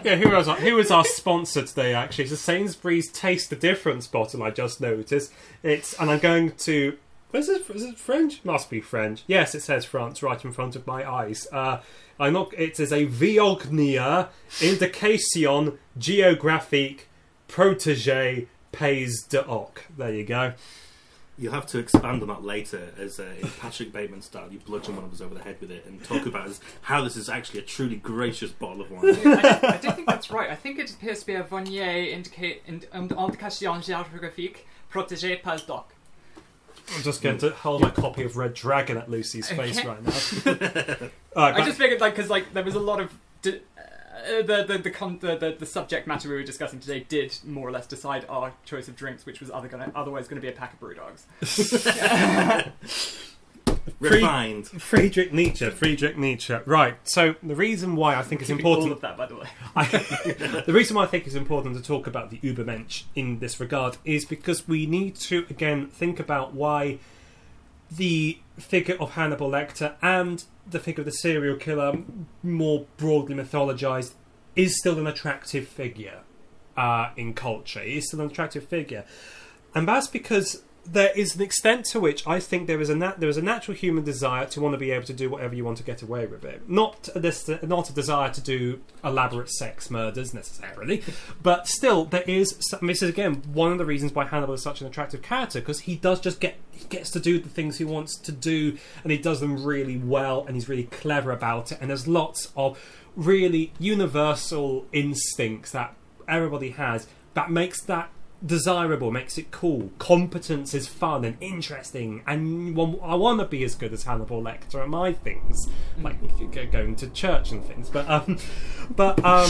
yeah, 0.03 0.15
who 0.15 0.29
was 0.29 0.47
our, 0.47 0.55
who 0.55 0.75
was 0.75 0.91
our 0.91 1.05
sponsor 1.05 1.63
today? 1.63 1.93
Actually, 1.93 2.25
it's 2.25 2.33
a 2.33 2.37
Sainsbury's 2.37 3.09
Taste 3.11 3.49
the 3.49 3.55
Difference 3.55 4.07
bottle. 4.07 4.43
I 4.43 4.51
just 4.51 4.81
noticed 4.81 5.31
it's, 5.63 5.93
and 5.99 6.09
I'm 6.09 6.19
going 6.19 6.51
to. 6.51 6.97
Is 7.33 7.49
it, 7.49 7.69
is 7.69 7.83
it 7.83 7.97
French? 7.97 8.43
Must 8.45 8.69
be 8.69 8.79
French. 8.79 9.23
Yes, 9.27 9.53
it 9.53 9.61
says 9.61 9.83
France 9.83 10.23
right 10.23 10.43
in 10.43 10.53
front 10.53 10.75
of 10.75 10.87
my 10.87 11.09
eyes. 11.09 11.47
Uh, 11.51 11.79
I 12.19 12.29
know 12.29 12.49
it 12.57 12.79
is 12.79 12.91
a 12.91 13.05
Viognier 13.05 14.29
Indication 14.61 15.77
Géographique 15.99 17.01
Protégé 17.49 18.47
Pays 18.71 19.23
de 19.23 19.43
Hoc. 19.43 19.85
There 19.97 20.13
you 20.13 20.23
go. 20.23 20.53
You'll 21.37 21.53
have 21.53 21.67
to 21.67 21.79
expand 21.79 22.23
on 22.23 22.29
that 22.29 22.43
later 22.43 22.91
as 22.97 23.19
uh, 23.19 23.25
in 23.39 23.47
Patrick 23.59 23.91
Bateman 23.91 24.23
style. 24.23 24.47
You 24.51 24.59
bludgeon 24.59 24.95
one 24.95 25.05
of 25.05 25.13
us 25.13 25.21
over 25.21 25.35
the 25.35 25.43
head 25.43 25.57
with 25.61 25.69
it 25.69 25.85
and 25.85 26.03
talk 26.03 26.25
about 26.25 26.47
as, 26.47 26.59
how 26.81 27.03
this 27.03 27.15
is 27.15 27.29
actually 27.29 27.59
a 27.59 27.63
truly 27.63 27.97
gracious 27.97 28.51
bottle 28.51 28.81
of 28.81 28.89
wine. 28.89 29.15
I, 29.27 29.73
I 29.73 29.77
don't 29.77 29.95
think 29.95 30.07
that's 30.07 30.31
right. 30.31 30.49
I 30.49 30.55
think 30.55 30.79
it 30.79 30.89
appears 30.89 31.19
to 31.19 31.25
be 31.27 31.35
a 31.35 31.43
Vonier 31.43 32.07
indicate, 32.07 32.63
ind, 32.65 32.87
um, 32.91 33.09
indication 33.11 33.81
géographique 33.81 34.65
protégé 34.91 35.39
de 35.39 35.65
doc. 35.67 35.93
I'm 36.95 37.03
just 37.03 37.21
going 37.21 37.37
to 37.39 37.49
hold 37.51 37.81
my 37.81 37.89
copy 37.89 38.23
of 38.23 38.37
Red 38.37 38.53
Dragon 38.53 38.97
at 38.97 39.09
Lucy's 39.09 39.49
face 39.49 39.77
Okay. 39.79 39.87
right 39.87 40.03
now. 40.03 41.09
I 41.35 41.63
just 41.65 41.77
figured, 41.77 41.99
like, 42.01 42.15
because 42.15 42.29
like 42.29 42.53
there 42.53 42.63
was 42.63 42.75
a 42.75 42.79
lot 42.79 42.99
of 43.01 43.17
di- 43.41 43.59
uh, 43.77 44.41
the 44.41 44.63
the 44.67 44.77
the, 44.77 44.89
con- 44.91 45.19
the 45.19 45.35
the 45.37 45.55
the 45.59 45.65
subject 45.65 46.07
matter 46.07 46.29
we 46.29 46.35
were 46.35 46.43
discussing 46.43 46.79
today 46.79 47.05
did 47.07 47.37
more 47.45 47.67
or 47.67 47.71
less 47.71 47.85
decide 47.87 48.25
our 48.29 48.53
choice 48.65 48.87
of 48.87 48.95
drinks, 48.95 49.25
which 49.25 49.39
was 49.39 49.51
other 49.51 49.67
gonna 49.67 49.91
otherwise 49.95 50.27
going 50.27 50.41
to 50.41 50.45
be 50.45 50.51
a 50.51 50.55
pack 50.55 50.73
of 50.73 50.79
brew 50.79 50.95
dogs. 50.95 51.25
Refined. 53.99 54.67
Friedrich 54.67 55.33
Nietzsche. 55.33 55.69
Friedrich 55.69 56.17
Nietzsche. 56.17 56.57
Right. 56.65 56.95
So 57.03 57.35
the 57.43 57.55
reason 57.55 57.95
why 57.95 58.15
I 58.15 58.21
think 58.21 58.41
it's 58.41 58.49
Keeping 58.49 58.65
all 58.65 58.73
important 58.73 58.93
of 58.93 59.01
that, 59.01 59.17
by 59.17 59.25
the 59.25 59.35
way. 59.35 59.47
I, 59.75 59.85
the 60.65 60.73
reason 60.73 60.95
why 60.95 61.03
I 61.03 61.07
think 61.07 61.25
it's 61.25 61.35
important 61.35 61.75
to 61.75 61.83
talk 61.83 62.07
about 62.07 62.29
the 62.29 62.37
Ubermensch 62.39 63.03
in 63.15 63.39
this 63.39 63.59
regard 63.59 63.97
is 64.05 64.25
because 64.25 64.67
we 64.67 64.85
need 64.85 65.15
to 65.15 65.45
again 65.49 65.87
think 65.87 66.19
about 66.19 66.53
why 66.53 66.99
the 67.89 68.39
figure 68.57 68.95
of 68.99 69.11
Hannibal 69.11 69.49
Lecter 69.49 69.93
and 70.01 70.43
the 70.69 70.79
figure 70.79 71.01
of 71.01 71.05
the 71.05 71.11
serial 71.11 71.55
killer, 71.55 71.99
more 72.43 72.85
broadly 72.97 73.35
mythologized, 73.35 74.13
is 74.55 74.77
still 74.77 74.97
an 74.97 75.07
attractive 75.07 75.67
figure 75.67 76.19
uh, 76.75 77.11
in 77.15 77.33
culture. 77.33 77.81
He 77.81 77.97
is 77.97 78.07
still 78.07 78.21
an 78.21 78.27
attractive 78.27 78.65
figure, 78.65 79.05
and 79.73 79.87
that's 79.87 80.07
because 80.07 80.63
there 80.91 81.11
is 81.15 81.35
an 81.35 81.41
extent 81.41 81.85
to 81.87 81.99
which 81.99 82.25
I 82.25 82.39
think 82.39 82.67
there 82.67 82.79
is 82.81 82.89
a 82.89 82.95
nat- 82.95 83.19
there 83.19 83.29
is 83.29 83.37
a 83.37 83.41
natural 83.41 83.75
human 83.75 84.03
desire 84.03 84.45
to 84.47 84.61
want 84.61 84.73
to 84.73 84.77
be 84.77 84.91
able 84.91 85.05
to 85.05 85.13
do 85.13 85.29
whatever 85.29 85.53
you 85.55 85.63
want 85.65 85.77
to 85.77 85.83
get 85.83 86.01
away 86.01 86.25
with 86.25 86.43
it. 86.45 86.69
Not 86.69 87.09
a 87.15 87.65
not 87.65 87.89
a 87.89 87.93
desire 87.93 88.31
to 88.31 88.41
do 88.41 88.81
elaborate 89.03 89.49
sex 89.49 89.89
murders 89.91 90.33
necessarily, 90.33 91.03
but 91.43 91.67
still 91.67 92.05
there 92.05 92.23
is. 92.23 92.55
some- 92.59 92.87
This 92.87 93.01
is 93.03 93.09
again 93.09 93.41
one 93.53 93.71
of 93.71 93.77
the 93.77 93.85
reasons 93.85 94.13
why 94.13 94.25
Hannibal 94.25 94.53
is 94.53 94.61
such 94.61 94.81
an 94.81 94.87
attractive 94.87 95.21
character 95.21 95.59
because 95.59 95.81
he 95.81 95.95
does 95.95 96.19
just 96.19 96.39
get 96.39 96.55
he 96.71 96.85
gets 96.85 97.09
to 97.11 97.19
do 97.19 97.39
the 97.39 97.49
things 97.49 97.77
he 97.77 97.83
wants 97.83 98.17
to 98.19 98.31
do 98.31 98.77
and 99.03 99.11
he 99.11 99.17
does 99.17 99.39
them 99.39 99.63
really 99.65 99.97
well 99.97 100.45
and 100.45 100.55
he's 100.55 100.69
really 100.69 100.83
clever 100.83 101.31
about 101.31 101.71
it 101.71 101.79
and 101.81 101.89
there's 101.89 102.07
lots 102.07 102.51
of 102.55 102.79
really 103.15 103.73
universal 103.79 104.85
instincts 104.93 105.71
that 105.71 105.93
everybody 106.27 106.69
has 106.71 107.07
that 107.33 107.49
makes 107.51 107.81
that 107.81 108.09
desirable, 108.45 109.11
makes 109.11 109.37
it 109.37 109.51
cool. 109.51 109.91
Competence 109.99 110.73
is 110.73 110.87
fun 110.87 111.25
and 111.25 111.37
interesting, 111.41 112.21
and 112.27 112.75
one, 112.75 112.99
I 113.03 113.15
want 113.15 113.39
to 113.39 113.45
be 113.45 113.63
as 113.63 113.75
good 113.75 113.93
as 113.93 114.03
Hannibal 114.03 114.41
Lecter 114.41 114.81
at 114.81 114.89
my 114.89 115.13
things, 115.13 115.67
like 116.01 116.17
going 116.71 116.95
to 116.97 117.09
church 117.09 117.51
and 117.51 117.63
things. 117.65 117.89
But 117.89 118.09
um, 118.09 118.37
but 118.95 119.23
um, 119.25 119.49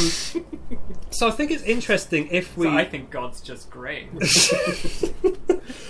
so 1.12 1.28
I 1.28 1.32
think 1.32 1.52
it's 1.52 1.64
interesting 1.64 2.28
if 2.32 2.56
we. 2.58 2.68
So 2.68 2.72
I 2.74 2.86
think 2.86 3.10
God's 3.10 3.42
just 3.42 3.70
great. 3.70 4.08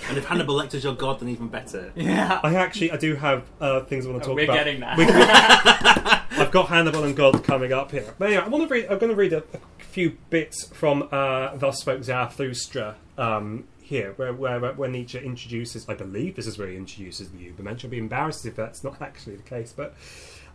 And 0.08 0.16
if 0.16 0.24
Hannibal 0.24 0.54
Lecter's 0.56 0.82
your 0.82 0.94
god, 0.94 1.20
then 1.20 1.28
even 1.28 1.48
better. 1.48 1.92
yeah. 1.94 2.40
I 2.42 2.54
actually 2.54 2.90
I 2.92 2.96
do 2.96 3.14
have 3.14 3.44
uh, 3.60 3.80
things 3.80 4.06
I 4.06 4.10
want 4.10 4.22
to 4.24 4.30
Oh, 4.30 4.32
talk 4.32 4.36
we're 4.38 4.44
about. 4.44 4.54
getting 4.56 4.80
that. 4.80 4.96
We- 4.96 5.04
we- 5.04 5.12
I've 6.42 6.50
got 6.50 6.68
Hannibal 6.68 7.04
and 7.04 7.14
God 7.14 7.44
coming 7.44 7.72
up 7.74 7.90
here. 7.90 8.14
But 8.18 8.28
anyway, 8.28 8.42
I 8.44 8.48
want 8.48 8.66
to 8.66 8.74
read. 8.74 8.86
I'm 8.86 8.98
going 8.98 9.10
to 9.10 9.16
read 9.16 9.32
a, 9.34 9.38
a 9.38 9.84
few 9.84 10.16
bits 10.30 10.66
from 10.72 11.08
uh, 11.12 11.54
"Thus 11.56 11.80
Spoke 11.80 12.02
Zarathustra" 12.04 12.87
um, 13.16 13.64
here, 13.80 14.12
where, 14.16 14.32
where 14.32 14.60
where 14.60 14.88
Nietzsche 14.88 15.18
introduces. 15.18 15.88
I 15.88 15.94
believe 15.94 16.36
this 16.36 16.46
is 16.46 16.58
where 16.58 16.68
he 16.68 16.76
introduces 16.76 17.30
the 17.30 17.38
Ubermensch. 17.50 17.84
I'll 17.84 17.90
be 17.90 17.98
embarrassed 17.98 18.44
if 18.46 18.56
that's 18.56 18.84
not 18.84 19.00
actually 19.00 19.36
the 19.36 19.42
case, 19.42 19.72
but 19.76 19.94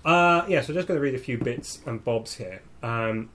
uh, 0.06 0.46
yeah. 0.48 0.62
So 0.62 0.70
I'm 0.70 0.76
just 0.76 0.88
going 0.88 1.00
to 1.00 1.04
read 1.04 1.16
a 1.16 1.20
few 1.20 1.38
bits 1.38 1.80
and 1.86 2.04
bobs 2.04 2.36
here. 2.36 2.62
Um, 2.82 3.30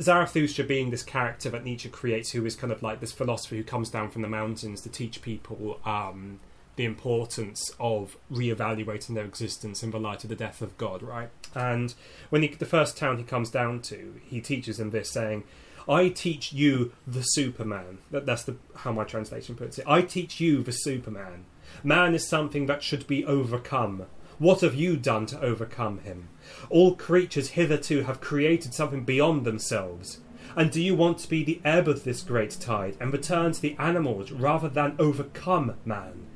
Zarathustra 0.00 0.64
being 0.64 0.90
this 0.90 1.02
character 1.02 1.50
that 1.50 1.64
Nietzsche 1.64 1.88
creates, 1.88 2.30
who 2.30 2.44
is 2.46 2.56
kind 2.56 2.72
of 2.72 2.82
like 2.82 3.00
this 3.00 3.12
philosopher 3.12 3.54
who 3.56 3.64
comes 3.64 3.90
down 3.90 4.10
from 4.10 4.22
the 4.22 4.28
mountains 4.28 4.80
to 4.82 4.88
teach 4.88 5.22
people 5.22 5.80
um, 5.84 6.40
the 6.76 6.84
importance 6.84 7.70
of 7.78 8.16
reevaluating 8.32 9.14
their 9.14 9.24
existence 9.24 9.82
in 9.82 9.90
the 9.90 10.00
light 10.00 10.24
of 10.24 10.30
the 10.30 10.36
death 10.36 10.60
of 10.60 10.76
God, 10.78 11.02
right? 11.02 11.30
And 11.54 11.94
when 12.30 12.42
he, 12.42 12.48
the 12.48 12.66
first 12.66 12.96
town 12.96 13.18
he 13.18 13.24
comes 13.24 13.50
down 13.50 13.82
to, 13.82 14.20
he 14.24 14.40
teaches 14.40 14.78
them 14.78 14.90
this, 14.90 15.10
saying, 15.10 15.44
"I 15.88 16.08
teach 16.08 16.52
you 16.52 16.92
the 17.06 17.22
Superman." 17.22 17.98
That, 18.10 18.26
that's 18.26 18.44
the 18.44 18.56
how 18.76 18.92
my 18.92 19.04
translation 19.04 19.54
puts 19.54 19.78
it. 19.78 19.86
I 19.86 20.02
teach 20.02 20.40
you 20.40 20.62
the 20.62 20.72
Superman. 20.72 21.44
Man 21.82 22.14
is 22.14 22.28
something 22.28 22.66
that 22.66 22.82
should 22.82 23.06
be 23.06 23.24
overcome. 23.24 24.06
What 24.38 24.62
have 24.62 24.74
you 24.74 24.96
done 24.96 25.26
to 25.26 25.40
overcome 25.40 25.98
him? 25.98 26.28
All 26.68 26.96
creatures 26.96 27.50
hitherto 27.50 28.02
have 28.02 28.20
created 28.20 28.74
something 28.74 29.04
beyond 29.04 29.44
themselves. 29.44 30.20
And 30.56 30.70
do 30.70 30.80
you 30.82 30.94
want 30.94 31.18
to 31.18 31.28
be 31.28 31.44
the 31.44 31.60
ebb 31.64 31.88
of 31.88 32.04
this 32.04 32.22
great 32.22 32.50
tide 32.60 32.96
and 33.00 33.12
return 33.12 33.52
to 33.52 33.60
the 33.60 33.76
animals 33.78 34.30
rather 34.30 34.68
than 34.68 34.96
overcome 34.98 35.74
man? 35.84 36.26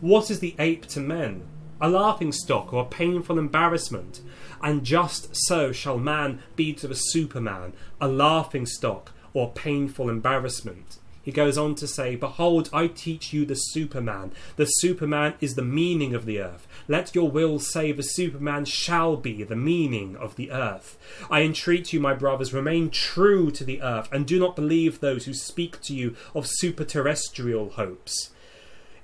What 0.00 0.30
is 0.30 0.40
the 0.40 0.54
ape 0.58 0.86
to 0.86 1.00
men? 1.00 1.42
A 1.80 1.88
laughing 1.88 2.32
stock 2.32 2.72
or 2.72 2.82
a 2.82 2.88
painful 2.88 3.38
embarrassment? 3.38 4.20
And 4.62 4.84
just 4.84 5.30
so 5.32 5.72
shall 5.72 5.98
man 5.98 6.40
be 6.56 6.72
to 6.74 6.88
the 6.88 6.94
Superman, 6.94 7.72
a 8.00 8.08
laughing 8.08 8.66
stock 8.66 9.12
or 9.32 9.52
painful 9.52 10.08
embarrassment. 10.08 10.98
He 11.28 11.32
goes 11.32 11.58
on 11.58 11.74
to 11.74 11.86
say, 11.86 12.16
Behold, 12.16 12.70
I 12.72 12.86
teach 12.86 13.34
you 13.34 13.44
the 13.44 13.54
Superman. 13.54 14.32
The 14.56 14.64
Superman 14.64 15.34
is 15.42 15.56
the 15.56 15.62
meaning 15.62 16.14
of 16.14 16.24
the 16.24 16.40
earth. 16.40 16.66
Let 16.88 17.14
your 17.14 17.30
will 17.30 17.58
say 17.58 17.92
the 17.92 18.02
Superman 18.02 18.64
shall 18.64 19.14
be 19.14 19.42
the 19.42 19.54
meaning 19.54 20.16
of 20.16 20.36
the 20.36 20.50
earth. 20.50 20.96
I 21.30 21.42
entreat 21.42 21.92
you, 21.92 22.00
my 22.00 22.14
brothers, 22.14 22.54
remain 22.54 22.88
true 22.88 23.50
to 23.50 23.62
the 23.62 23.82
earth, 23.82 24.08
and 24.10 24.26
do 24.26 24.38
not 24.38 24.56
believe 24.56 25.00
those 25.00 25.26
who 25.26 25.34
speak 25.34 25.82
to 25.82 25.94
you 25.94 26.16
of 26.34 26.48
superterrestrial 26.62 27.72
hopes. 27.72 28.30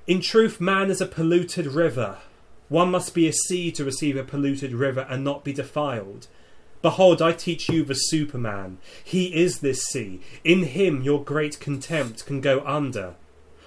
In 0.07 0.23
truth, 0.23 0.63
man 0.63 0.91
is 0.91 1.03
a 1.03 1.07
polluted 1.07 1.67
river. 1.67 2.21
One 2.75 2.91
must 2.91 3.15
be 3.15 3.29
a 3.29 3.33
sea 3.33 3.71
to 3.71 3.85
receive 3.85 4.17
a 4.17 4.25
polluted 4.25 4.73
river 4.73 5.07
and 5.09 5.23
not 5.23 5.45
be 5.45 5.53
defiled. 5.53 6.27
Behold, 6.83 7.23
I 7.23 7.31
teach 7.31 7.69
you 7.69 7.85
the 7.85 7.95
Superman. 7.95 8.79
He 9.05 9.33
is 9.33 9.61
this 9.61 9.85
sea. 9.85 10.21
In 10.43 10.65
him 10.65 11.01
your 11.01 11.23
great 11.23 11.61
contempt 11.61 12.27
can 12.27 12.41
go 12.41 12.65
under. 12.67 13.15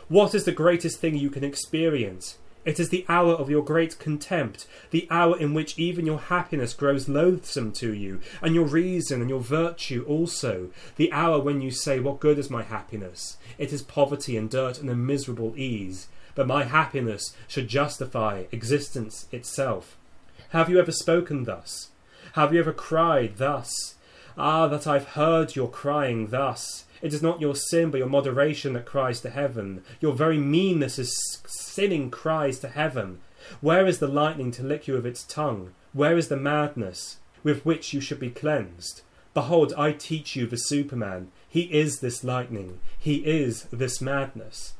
What 0.09 0.35
is 0.35 0.43
the 0.43 0.51
greatest 0.51 0.99
thing 0.99 1.15
you 1.15 1.29
can 1.29 1.45
experience? 1.45 2.37
It 2.65 2.81
is 2.81 2.89
the 2.89 3.05
hour 3.07 3.31
of 3.31 3.49
your 3.49 3.63
great 3.63 3.97
contempt, 3.97 4.67
the 4.91 5.07
hour 5.09 5.39
in 5.39 5.53
which 5.53 5.79
even 5.79 6.05
your 6.05 6.19
happiness 6.19 6.73
grows 6.73 7.07
loathsome 7.07 7.71
to 7.75 7.93
you, 7.93 8.19
and 8.41 8.53
your 8.53 8.65
reason 8.65 9.21
and 9.21 9.29
your 9.29 9.39
virtue 9.39 10.03
also, 10.05 10.69
the 10.97 11.13
hour 11.13 11.39
when 11.39 11.61
you 11.61 11.71
say, 11.71 12.01
What 12.01 12.19
good 12.19 12.37
is 12.37 12.49
my 12.49 12.63
happiness? 12.63 13.37
It 13.57 13.71
is 13.71 13.83
poverty 13.83 14.35
and 14.35 14.49
dirt 14.49 14.81
and 14.81 14.89
a 14.89 14.95
miserable 14.95 15.53
ease, 15.55 16.09
but 16.37 16.45
my 16.45 16.63
happiness 16.65 17.35
should 17.47 17.67
justify 17.67 18.43
existence 18.51 19.27
itself. 19.31 19.97
Have 20.49 20.69
you 20.69 20.79
ever 20.79 20.91
spoken 20.91 21.45
thus? 21.45 21.89
Have 22.33 22.53
you 22.53 22.59
ever 22.59 22.71
cried 22.71 23.37
thus? 23.37 23.95
Ah, 24.37 24.67
that 24.67 24.85
I've 24.85 25.15
heard 25.19 25.55
your 25.55 25.67
crying 25.67 26.27
thus. 26.27 26.85
It 27.01 27.11
is 27.11 27.23
not 27.23 27.41
your 27.41 27.55
sin, 27.55 27.89
but 27.89 27.97
your 27.97 28.07
moderation 28.07 28.73
that 28.73 28.85
cries 28.85 29.19
to 29.21 29.31
heaven. 29.31 29.83
Your 29.99 30.13
very 30.13 30.37
meanness 30.37 30.99
is 30.99 31.41
sinning 31.47 32.11
cries 32.11 32.59
to 32.59 32.67
heaven. 32.67 33.19
Where 33.59 33.87
is 33.87 33.97
the 33.97 34.07
lightning 34.07 34.51
to 34.51 34.63
lick 34.63 34.87
you 34.87 34.93
with 34.93 35.07
its 35.07 35.23
tongue? 35.23 35.71
Where 35.91 36.17
is 36.17 36.27
the 36.27 36.37
madness 36.37 37.17
with 37.43 37.65
which 37.65 37.95
you 37.95 37.99
should 37.99 38.19
be 38.19 38.29
cleansed? 38.29 39.01
Behold, 39.33 39.73
I 39.75 39.91
teach 39.91 40.35
you 40.35 40.45
the 40.45 40.57
Superman. 40.57 41.31
He 41.49 41.61
is 41.61 41.99
this 41.99 42.23
lightning. 42.23 42.79
He 42.99 43.25
is 43.25 43.63
this 43.71 43.99
madness. 44.01 44.75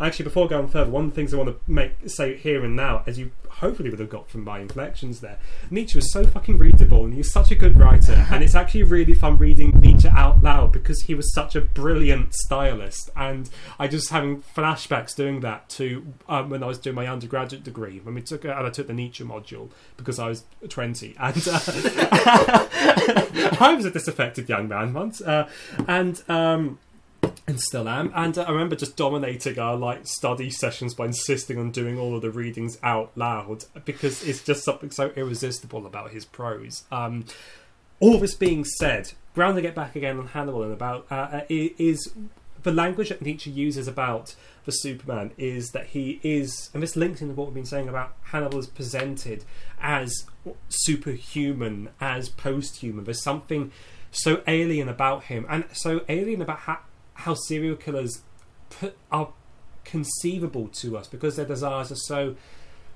Actually, 0.00 0.24
before 0.24 0.48
going 0.48 0.68
further, 0.68 0.90
one 0.90 1.04
of 1.04 1.10
the 1.10 1.16
things 1.16 1.32
I 1.32 1.38
want 1.38 1.48
to 1.50 1.56
make 1.70 1.92
say 2.06 2.36
here 2.36 2.64
and 2.64 2.76
now, 2.76 3.02
as 3.06 3.18
you 3.18 3.30
hopefully 3.48 3.88
would 3.88 3.98
have 3.98 4.10
got 4.10 4.28
from 4.28 4.44
my 4.44 4.60
inflections 4.60 5.20
there, 5.20 5.38
Nietzsche 5.70 5.96
was 5.96 6.12
so 6.12 6.24
fucking 6.24 6.58
readable 6.58 7.04
and 7.04 7.14
he 7.14 7.18
was 7.18 7.32
such 7.32 7.50
a 7.50 7.54
good 7.54 7.78
writer, 7.78 8.12
and 8.30 8.44
it's 8.44 8.54
actually 8.54 8.82
really 8.82 9.14
fun 9.14 9.38
reading 9.38 9.70
Nietzsche 9.80 10.08
out 10.08 10.42
loud 10.42 10.72
because 10.72 11.02
he 11.02 11.14
was 11.14 11.32
such 11.32 11.56
a 11.56 11.60
brilliant 11.60 12.34
stylist, 12.34 13.10
and 13.16 13.48
I 13.78 13.88
just 13.88 14.10
having 14.10 14.42
flashbacks 14.42 15.14
doing 15.14 15.40
that 15.40 15.68
to 15.70 16.06
um, 16.28 16.50
when 16.50 16.62
I 16.62 16.66
was 16.66 16.78
doing 16.78 16.96
my 16.96 17.06
undergraduate 17.06 17.64
degree 17.64 18.00
when 18.00 18.14
we 18.14 18.22
took 18.22 18.44
and 18.44 18.52
I 18.52 18.70
took 18.70 18.86
the 18.86 18.92
Nietzsche 18.92 19.24
module 19.24 19.70
because 19.96 20.18
I 20.18 20.28
was 20.28 20.44
twenty 20.68 21.16
and 21.20 21.48
uh, 21.48 21.60
I 23.60 23.74
was 23.74 23.84
a 23.84 23.90
disaffected 23.90 24.48
young 24.48 24.68
man 24.68 24.92
once, 24.92 25.20
uh, 25.20 25.48
and. 25.86 26.22
Um, 26.28 26.78
and 27.46 27.60
still 27.60 27.88
am. 27.88 28.12
And 28.14 28.36
uh, 28.36 28.42
I 28.42 28.50
remember 28.50 28.76
just 28.76 28.96
dominating 28.96 29.58
our 29.58 29.76
like 29.76 30.06
study 30.06 30.50
sessions 30.50 30.94
by 30.94 31.06
insisting 31.06 31.58
on 31.58 31.70
doing 31.70 31.98
all 31.98 32.16
of 32.16 32.22
the 32.22 32.30
readings 32.30 32.78
out 32.82 33.12
loud 33.16 33.64
because 33.84 34.26
it's 34.26 34.42
just 34.42 34.64
something 34.64 34.90
so 34.90 35.12
irresistible 35.16 35.86
about 35.86 36.10
his 36.10 36.24
prose. 36.24 36.84
Um, 36.90 37.24
all 38.00 38.18
this 38.18 38.34
being 38.34 38.64
said, 38.64 39.12
grounding 39.34 39.64
it 39.64 39.74
back 39.74 39.96
again 39.96 40.18
on 40.18 40.28
Hannibal 40.28 40.62
and 40.62 40.72
about 40.72 41.06
uh, 41.10 41.14
uh, 41.14 41.40
is 41.48 42.12
the 42.62 42.72
language 42.72 43.10
that 43.10 43.22
Nietzsche 43.22 43.50
uses 43.50 43.86
about 43.86 44.34
the 44.64 44.72
Superman 44.72 45.30
is 45.38 45.70
that 45.70 45.86
he 45.86 46.18
is, 46.24 46.68
and 46.74 46.82
this 46.82 46.96
links 46.96 47.22
into 47.22 47.34
what 47.34 47.46
we've 47.46 47.54
been 47.54 47.64
saying 47.64 47.88
about 47.88 48.14
Hannibal 48.22 48.58
is 48.58 48.66
presented 48.66 49.44
as 49.80 50.26
superhuman, 50.68 51.90
as 52.00 52.28
post-human. 52.28 53.04
There's 53.04 53.22
something 53.22 53.70
so 54.10 54.42
alien 54.48 54.88
about 54.88 55.24
him, 55.24 55.46
and 55.48 55.64
so 55.72 56.00
alien 56.08 56.42
about 56.42 56.58
how, 56.60 56.80
how 57.16 57.34
serial 57.34 57.76
killers 57.76 58.22
put, 58.70 58.96
are 59.10 59.30
conceivable 59.84 60.68
to 60.68 60.96
us 60.96 61.06
because 61.06 61.36
their 61.36 61.46
desires 61.46 61.90
are 61.92 61.96
so 61.96 62.36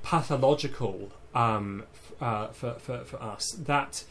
pathological 0.03 1.11
um, 1.35 1.85
uh, 2.21 2.49
for, 2.49 2.75
for, 2.75 3.05
for 3.05 3.23
us 3.23 3.57
that 3.59 4.05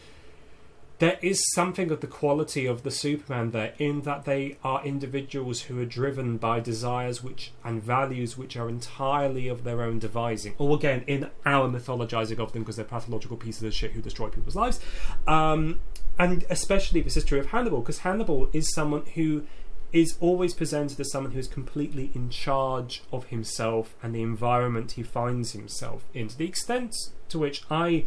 there 0.99 1.17
is 1.21 1.41
something 1.53 1.91
of 1.91 2.01
the 2.01 2.07
quality 2.07 2.65
of 2.65 2.83
the 2.83 2.91
Superman 2.91 3.51
there 3.51 3.73
in 3.79 4.01
that 4.01 4.25
they 4.25 4.57
are 4.65 4.83
individuals 4.83 5.61
who 5.63 5.79
are 5.79 5.85
driven 5.85 6.37
by 6.37 6.59
desires 6.59 7.23
which 7.23 7.53
and 7.63 7.81
values 7.81 8.37
which 8.37 8.57
are 8.57 8.67
entirely 8.67 9.47
of 9.47 9.63
their 9.63 9.81
own 9.81 9.97
devising, 9.97 10.55
or 10.57 10.75
again 10.75 11.05
in 11.07 11.29
our 11.45 11.69
mythologizing 11.69 12.39
of 12.39 12.51
them 12.51 12.63
because 12.63 12.75
they're 12.75 12.85
pathological 12.85 13.37
pieces 13.37 13.63
of 13.63 13.73
shit 13.73 13.93
who 13.93 14.01
destroy 14.01 14.27
people's 14.27 14.57
lives. 14.57 14.81
Um, 15.25 15.79
and 16.17 16.45
especially 16.49 16.99
this 16.99 17.15
is 17.15 17.23
true 17.23 17.39
of 17.39 17.47
Hannibal 17.47 17.79
because 17.79 17.99
Hannibal 17.99 18.49
is 18.51 18.73
someone 18.73 19.05
who 19.15 19.45
is 19.91 20.17
always 20.19 20.53
presented 20.53 20.99
as 20.99 21.11
someone 21.11 21.33
who 21.33 21.39
is 21.39 21.47
completely 21.47 22.11
in 22.13 22.29
charge 22.29 23.01
of 23.11 23.25
himself 23.25 23.95
and 24.03 24.13
the 24.13 24.21
environment 24.21 24.93
he 24.93 25.03
finds 25.03 25.53
himself 25.53 26.05
in. 26.13 26.27
To 26.27 26.37
the 26.37 26.45
extent 26.45 26.95
to 27.29 27.39
which 27.39 27.63
I 27.69 28.05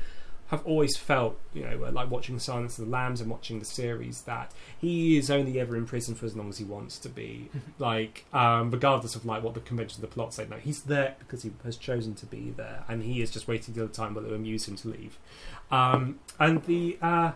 have 0.52 0.64
always 0.66 0.98
felt, 0.98 1.40
you 1.54 1.64
know, 1.64 1.90
like 1.90 2.10
watching 2.10 2.38
Silence 2.38 2.78
of 2.78 2.84
the 2.84 2.90
Lambs 2.90 3.22
and 3.22 3.30
watching 3.30 3.58
the 3.58 3.64
series, 3.64 4.20
that 4.22 4.52
he 4.78 5.16
is 5.16 5.30
only 5.30 5.58
ever 5.58 5.74
in 5.76 5.86
prison 5.86 6.14
for 6.14 6.26
as 6.26 6.36
long 6.36 6.50
as 6.50 6.58
he 6.58 6.64
wants 6.64 6.98
to 6.98 7.08
be. 7.08 7.48
like, 7.78 8.26
um, 8.34 8.70
regardless 8.70 9.16
of 9.16 9.24
like 9.24 9.42
what 9.42 9.54
the 9.54 9.60
conventions 9.60 9.96
of 9.96 10.02
the 10.02 10.14
plot 10.14 10.34
say, 10.34 10.46
no, 10.48 10.56
he's 10.56 10.82
there 10.82 11.14
because 11.18 11.42
he 11.42 11.52
has 11.64 11.78
chosen 11.78 12.14
to 12.16 12.26
be 12.26 12.52
there, 12.54 12.84
and 12.86 13.02
he 13.02 13.22
is 13.22 13.30
just 13.30 13.48
waiting 13.48 13.72
till 13.72 13.86
the 13.86 13.92
time 13.92 14.12
will 14.12 14.32
amuse 14.34 14.68
him 14.68 14.76
to 14.76 14.88
leave. 14.88 15.18
Um, 15.70 16.20
and 16.38 16.62
the 16.64 16.98
uh, 17.00 17.32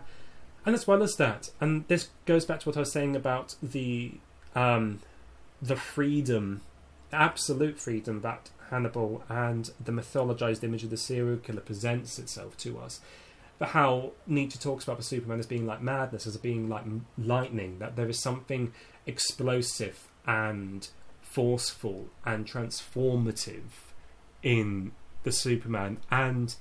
and 0.63 0.75
as 0.75 0.85
well 0.85 1.01
as 1.01 1.15
that, 1.15 1.49
and 1.59 1.87
this 1.87 2.09
goes 2.27 2.45
back 2.45 2.59
to 2.59 2.69
what 2.69 2.77
I 2.77 2.81
was 2.81 2.91
saying 2.91 3.15
about 3.15 3.55
the 3.63 4.19
um, 4.57 5.01
the 5.61 5.75
freedom, 5.75 6.61
absolute 7.13 7.79
freedom 7.79 8.21
that 8.21 8.49
Hannibal 8.71 9.23
and 9.29 9.69
the 9.79 9.91
mythologized 9.91 10.63
image 10.63 10.83
of 10.83 10.89
the 10.89 10.97
serial 10.97 11.37
killer 11.37 11.61
presents 11.61 12.17
itself 12.17 12.57
to 12.57 12.79
us. 12.79 12.99
But 13.59 13.69
how 13.69 14.11
Nietzsche 14.25 14.57
talks 14.57 14.83
about 14.83 14.97
the 14.97 15.03
Superman 15.03 15.39
as 15.39 15.45
being 15.45 15.67
like 15.67 15.81
madness, 15.81 16.25
as 16.25 16.37
being 16.37 16.69
like 16.69 16.85
lightning, 17.17 17.77
that 17.79 17.95
there 17.95 18.09
is 18.09 18.19
something 18.19 18.73
explosive 19.05 20.07
and 20.25 20.87
forceful 21.21 22.07
and 22.25 22.47
transformative 22.47 23.93
in 24.41 24.91
the 25.23 25.31
Superman 25.31 25.97
and 26.09 26.55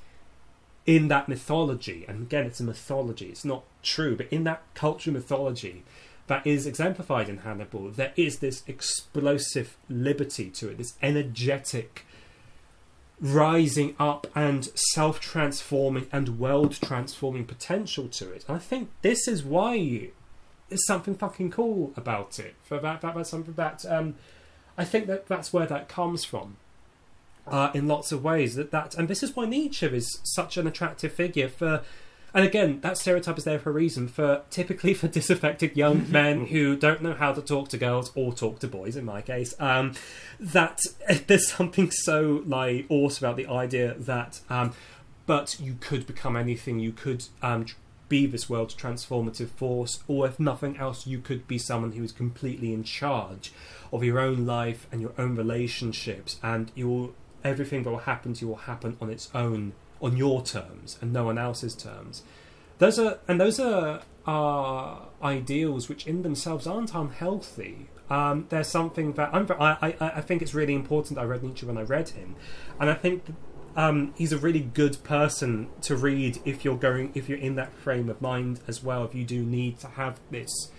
in 0.85 1.09
that 1.09 1.28
mythology. 1.28 2.05
And 2.06 2.23
again, 2.23 2.44
it's 2.44 2.60
a 2.60 2.64
mythology, 2.64 3.28
it's 3.31 3.44
not 3.44 3.64
true, 3.82 4.16
but 4.16 4.31
in 4.31 4.44
that 4.44 4.62
culture 4.74 5.10
mythology, 5.10 5.82
that 6.27 6.47
is 6.47 6.66
exemplified 6.66 7.28
in 7.28 7.39
Hannibal. 7.39 7.90
There 7.90 8.12
is 8.16 8.39
this 8.39 8.62
explosive 8.66 9.77
liberty 9.89 10.51
to 10.51 10.69
it, 10.70 10.78
this 10.78 10.94
energetic 11.03 12.05
rising 13.20 13.94
up 13.98 14.27
and 14.35 14.69
self 14.93 15.20
transforming 15.20 16.09
and 16.12 16.39
world 16.39 16.78
transforming 16.82 17.44
potential 17.44 18.09
to 18.09 18.32
it. 18.32 18.44
And 18.48 18.57
I 18.57 18.61
think 18.61 18.90
this 19.03 19.27
is 19.28 19.43
why 19.43 20.11
there's 20.69 20.86
something 20.86 21.15
fucking 21.15 21.51
cool 21.51 21.93
about 21.97 22.39
it. 22.39 22.57
For 22.62 22.78
that, 22.78 23.01
that 23.01 23.15
that's 23.15 23.31
something 23.31 23.55
that 23.55 23.85
um, 23.89 24.16
I 24.77 24.85
think 24.85 25.07
that 25.07 25.28
that's 25.28 25.53
where 25.53 25.66
that 25.66 25.89
comes 25.89 26.24
from. 26.24 26.57
Uh, 27.47 27.70
in 27.74 27.86
lots 27.86 28.11
of 28.11 28.24
ways 28.24 28.57
that 28.57 28.73
that 28.73 28.97
and 28.97 29.07
this 29.07 29.23
is 29.23 29.36
why 29.36 29.47
Nietzsche 29.47 29.86
is 29.86 30.19
such 30.24 30.57
an 30.57 30.66
attractive 30.66 31.12
figure 31.12 31.48
for 31.48 31.85
and 32.37 32.45
again, 32.45 32.81
that 32.83 32.99
stereotype 32.99 33.39
is 33.39 33.45
there 33.45 33.59
for 33.59 33.71
a 33.71 33.73
reason. 33.73 34.09
For 34.09 34.43
typically 34.51 34.93
for 34.93 35.09
disaffected 35.09 35.75
young 35.75 36.05
men 36.13 36.49
who 36.49 36.77
don't 36.77 37.01
know 37.01 37.15
how 37.15 37.33
to 37.33 37.41
talk 37.41 37.71
to 37.71 37.79
girls 37.79 38.13
or 38.15 38.35
talk 38.35 38.59
to 38.59 38.69
boys, 38.69 38.95
in 38.95 39.07
my 39.07 39.23
case, 39.23 39.55
um, 39.59 39.95
that 40.39 40.81
there's 41.29 41.51
something 41.51 41.91
so 41.91 42.43
like 42.45 42.85
awesome 42.91 43.25
about 43.25 43.39
the 43.39 43.47
idea 43.47 43.95
that, 43.95 44.41
um, 44.51 44.75
but 45.25 45.59
you 45.59 45.79
could 45.81 46.07
become 46.07 46.37
anything. 46.37 46.79
You 46.79 46.93
could 46.93 47.25
um, 47.41 47.65
be 48.11 48.27
this 48.27 48.51
world's 48.51 48.75
transformative 48.75 49.49
force, 49.49 50.01
or 50.07 50.27
if 50.27 50.39
nothing 50.39 50.77
else, 50.77 51.07
you 51.07 51.21
could 51.21 51.49
be 51.49 51.57
someone 51.57 51.93
who 51.93 52.05
is 52.05 52.13
completely 52.13 52.75
in 52.75 52.85
charge 52.85 53.51
of 53.91 54.05
your 54.05 54.19
own 54.19 54.45
life 54.45 54.87
and 54.93 55.01
your 55.01 55.15
own 55.17 55.37
relationships, 55.37 56.39
and 56.43 56.71
your 56.75 57.13
everything 57.43 57.83
that 57.85 57.91
will 57.91 58.01
happen 58.01 58.35
to 58.35 58.43
you 58.43 58.49
will 58.49 58.57
happen 58.57 58.95
on 59.01 59.09
its 59.09 59.31
own 59.35 59.73
on 60.01 60.16
your 60.16 60.43
terms 60.43 60.98
and 61.01 61.12
no 61.12 61.24
one 61.24 61.39
else's 61.39 61.74
terms. 61.74 62.23
Those 62.78 62.98
are 62.98 63.18
and 63.27 63.40
those 63.40 63.59
are 63.59 64.02
are 64.27 65.09
ideals 65.23 65.89
which 65.89 66.06
in 66.06 66.23
themselves 66.23 66.66
aren't 66.66 66.94
unhealthy. 66.94 67.89
Um, 68.10 68.47
there's 68.51 68.68
something 68.68 69.14
that 69.14 69.31
I'm, 69.32 69.51
I, 69.59 69.94
I 70.01 70.10
I 70.16 70.20
think 70.20 70.43
it's 70.43 70.55
really 70.55 70.74
important. 70.74 71.18
I 71.18 71.24
read 71.24 71.43
Nietzsche 71.43 71.66
when 71.66 71.78
I 71.78 71.82
read 71.82 72.10
him, 72.10 72.36
and 72.78 72.90
I 72.90 72.94
think 72.94 73.24
um, 73.77 74.14
he's 74.16 74.32
a 74.32 74.39
really 74.39 74.60
good 74.60 75.02
person 75.05 75.68
to 75.82 75.97
read 75.97 76.39
if 76.44 76.64
you're 76.64 76.77
going 76.77 77.12
if 77.14 77.28
you're 77.28 77.39
in 77.39 77.56
that 77.56 77.73
frame 77.74 78.09
of 78.09 78.20
mind 78.20 78.60
as 78.68 78.82
well. 78.82 79.05
If 79.05 79.14
you 79.14 79.24
do 79.24 79.44
need 79.44 79.78
to 79.81 79.89
have 79.89 80.20
this 80.31 80.70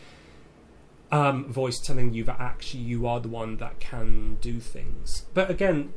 um, 1.11 1.51
voice 1.51 1.79
telling 1.79 2.13
you 2.13 2.23
that 2.25 2.39
actually 2.39 2.83
you 2.83 3.07
are 3.07 3.19
the 3.19 3.29
one 3.29 3.57
that 3.57 3.79
can 3.79 4.37
do 4.41 4.59
things. 4.59 5.25
But 5.33 5.49
again, 5.49 5.93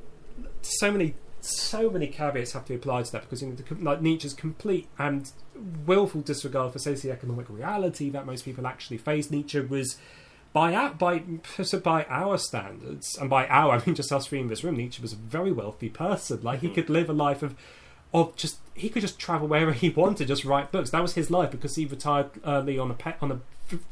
so 0.63 0.93
many 0.93 1.15
so 1.45 1.91
many 1.91 2.07
caveats 2.07 2.53
have 2.53 2.65
to 2.65 2.71
be 2.71 2.75
applied 2.77 3.07
to 3.07 3.13
that 3.13 3.23
because 3.23 3.43
you 3.43 3.49
know, 3.49 3.55
the, 3.55 3.75
like 3.83 4.03
Nietzsche's 4.03 4.35
complete 4.35 4.89
and 4.99 5.31
willful 5.87 6.21
disregard 6.21 6.73
for 6.73 6.79
socioeconomic 6.79 7.47
reality 7.49 8.11
that 8.11 8.27
most 8.27 8.45
people 8.45 8.67
actually 8.67 8.99
face. 8.99 9.31
Nietzsche 9.31 9.61
was 9.61 9.97
by 10.53 10.75
our, 10.75 10.91
by 10.95 11.23
so 11.63 11.79
by 11.79 12.05
our 12.05 12.37
standards 12.39 13.17
and 13.19 13.31
by 13.31 13.47
our 13.47 13.73
I 13.77 13.85
mean 13.85 13.95
just 13.95 14.13
us 14.13 14.27
three 14.27 14.41
in 14.41 14.49
this 14.49 14.65
room. 14.65 14.77
Nietzsche 14.77 15.03
was 15.03 15.13
a 15.13 15.17
very 15.17 15.53
wealthy 15.53 15.89
person. 15.89 16.41
Like 16.43 16.61
he 16.61 16.69
hmm. 16.69 16.75
could 16.75 16.91
live 16.91 17.09
a 17.09 17.15
life 17.15 17.43
of 17.43 17.57
of 18.13 18.35
just 18.37 18.59
he 18.75 18.89
could 18.89 19.03
just 19.03 19.19
travel 19.19 19.47
wherever 19.47 19.73
he 19.73 19.91
wanted, 19.91 20.29
just 20.29 20.45
write 20.45 20.73
books. 20.73 20.91
That 20.91 21.03
was 21.03 21.15
his 21.15 21.31
life 21.31 21.51
because 21.51 21.77
he 21.77 21.85
retired 21.85 22.31
early 22.45 22.79
on 22.79 22.91
a 22.91 22.95
pe- 22.95 23.15
on 23.21 23.31
a 23.31 23.41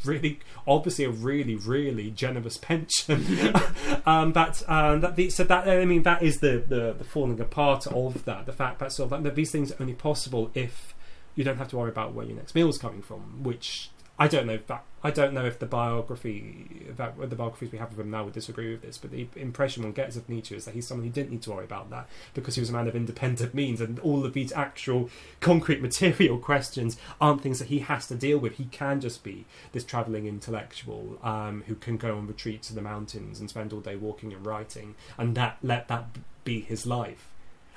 really 0.04 0.40
obviously 0.66 1.04
a 1.04 1.10
really 1.10 1.56
really 1.56 2.10
generous 2.10 2.56
pension. 2.56 3.52
um, 4.06 4.32
but 4.32 4.62
um, 4.68 5.00
that 5.00 5.16
the, 5.16 5.30
so 5.30 5.44
that 5.44 5.68
I 5.68 5.84
mean 5.84 6.02
that 6.02 6.22
is 6.22 6.40
the, 6.40 6.62
the 6.66 6.94
the 6.96 7.04
falling 7.04 7.40
apart 7.40 7.86
of 7.86 8.24
that. 8.24 8.46
The 8.46 8.52
fact 8.52 8.78
that 8.80 8.92
sort 8.92 9.12
of 9.12 9.22
that 9.22 9.34
these 9.34 9.50
things 9.50 9.72
are 9.72 9.76
only 9.80 9.94
possible 9.94 10.50
if 10.54 10.94
you 11.34 11.44
don't 11.44 11.58
have 11.58 11.68
to 11.68 11.76
worry 11.76 11.90
about 11.90 12.14
where 12.14 12.26
your 12.26 12.36
next 12.36 12.54
meal 12.54 12.68
is 12.68 12.78
coming 12.78 13.02
from, 13.02 13.42
which. 13.42 13.90
I 14.20 14.26
don't 14.26 14.46
know 14.46 14.54
if 14.54 14.66
that. 14.66 14.84
I 15.02 15.12
don't 15.12 15.32
know 15.32 15.44
if 15.44 15.58
the 15.60 15.66
biography, 15.66 16.86
that 16.96 17.16
the 17.30 17.36
biographies 17.36 17.70
we 17.70 17.78
have 17.78 17.92
of 17.92 18.00
him 18.00 18.10
now 18.10 18.24
would 18.24 18.34
disagree 18.34 18.72
with 18.72 18.82
this, 18.82 18.98
but 18.98 19.12
the 19.12 19.28
impression 19.36 19.84
one 19.84 19.92
gets 19.92 20.16
of 20.16 20.28
Nietzsche 20.28 20.56
is 20.56 20.64
that 20.64 20.74
he's 20.74 20.88
someone 20.88 21.06
who 21.06 21.12
didn't 21.12 21.30
need 21.30 21.42
to 21.42 21.50
worry 21.50 21.64
about 21.64 21.90
that 21.90 22.08
because 22.34 22.56
he 22.56 22.60
was 22.60 22.70
a 22.70 22.72
man 22.72 22.88
of 22.88 22.96
independent 22.96 23.54
means, 23.54 23.80
and 23.80 24.00
all 24.00 24.24
of 24.24 24.32
these 24.32 24.52
actual 24.52 25.08
concrete 25.40 25.80
material 25.80 26.38
questions 26.38 26.96
aren't 27.20 27.42
things 27.42 27.60
that 27.60 27.68
he 27.68 27.78
has 27.80 28.08
to 28.08 28.16
deal 28.16 28.38
with. 28.38 28.54
He 28.54 28.64
can 28.64 29.00
just 29.00 29.22
be 29.22 29.44
this 29.72 29.84
travelling 29.84 30.26
intellectual 30.26 31.18
um, 31.22 31.62
who 31.68 31.76
can 31.76 31.96
go 31.96 32.16
on 32.16 32.26
retreat 32.26 32.62
to 32.64 32.74
the 32.74 32.82
mountains 32.82 33.38
and 33.38 33.48
spend 33.48 33.72
all 33.72 33.80
day 33.80 33.94
walking 33.94 34.32
and 34.32 34.44
writing, 34.44 34.96
and 35.16 35.36
that 35.36 35.58
let 35.62 35.86
that 35.88 36.06
be 36.42 36.60
his 36.60 36.86
life. 36.86 37.28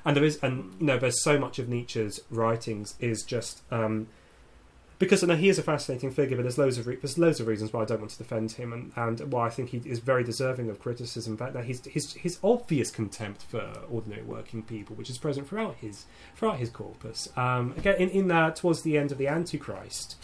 And 0.03 0.17
there 0.17 0.23
is, 0.23 0.39
and 0.41 0.73
you 0.79 0.87
know, 0.87 0.97
there's 0.97 1.21
so 1.23 1.37
much 1.37 1.59
of 1.59 1.69
Nietzsche's 1.69 2.21
writings 2.31 2.95
is 2.99 3.21
just. 3.21 3.61
Um, 3.69 4.07
because 5.01 5.23
I 5.23 5.27
know 5.27 5.35
he 5.35 5.49
is 5.49 5.57
a 5.57 5.63
fascinating 5.63 6.11
figure, 6.11 6.37
but 6.37 6.43
there's 6.43 6.59
loads 6.59 6.77
of 6.77 6.85
re- 6.85 6.95
there's 6.95 7.17
loads 7.17 7.39
of 7.39 7.47
reasons 7.47 7.73
why 7.73 7.81
I 7.81 7.85
don't 7.85 8.01
want 8.01 8.11
to 8.11 8.19
defend 8.19 8.51
him, 8.51 8.71
and, 8.71 8.93
and 8.95 9.33
why 9.33 9.47
I 9.47 9.49
think 9.49 9.69
he 9.69 9.81
is 9.83 9.97
very 9.97 10.23
deserving 10.23 10.69
of 10.69 10.79
criticism. 10.79 11.37
Fact, 11.37 11.53
that 11.53 11.65
his 11.65 11.83
his 11.85 12.13
his 12.13 12.37
obvious 12.43 12.91
contempt 12.91 13.41
for 13.41 13.73
ordinary 13.89 14.21
working 14.21 14.61
people, 14.61 14.95
which 14.95 15.09
is 15.09 15.17
present 15.17 15.47
throughout 15.47 15.77
his 15.77 16.05
throughout 16.35 16.59
his 16.59 16.69
corpus. 16.69 17.29
Um, 17.35 17.73
again, 17.77 17.95
in 17.95 18.09
in 18.09 18.27
that 18.27 18.57
towards 18.57 18.83
the 18.83 18.95
end 18.95 19.11
of 19.11 19.17
the 19.17 19.27
Antichrist, 19.27 20.17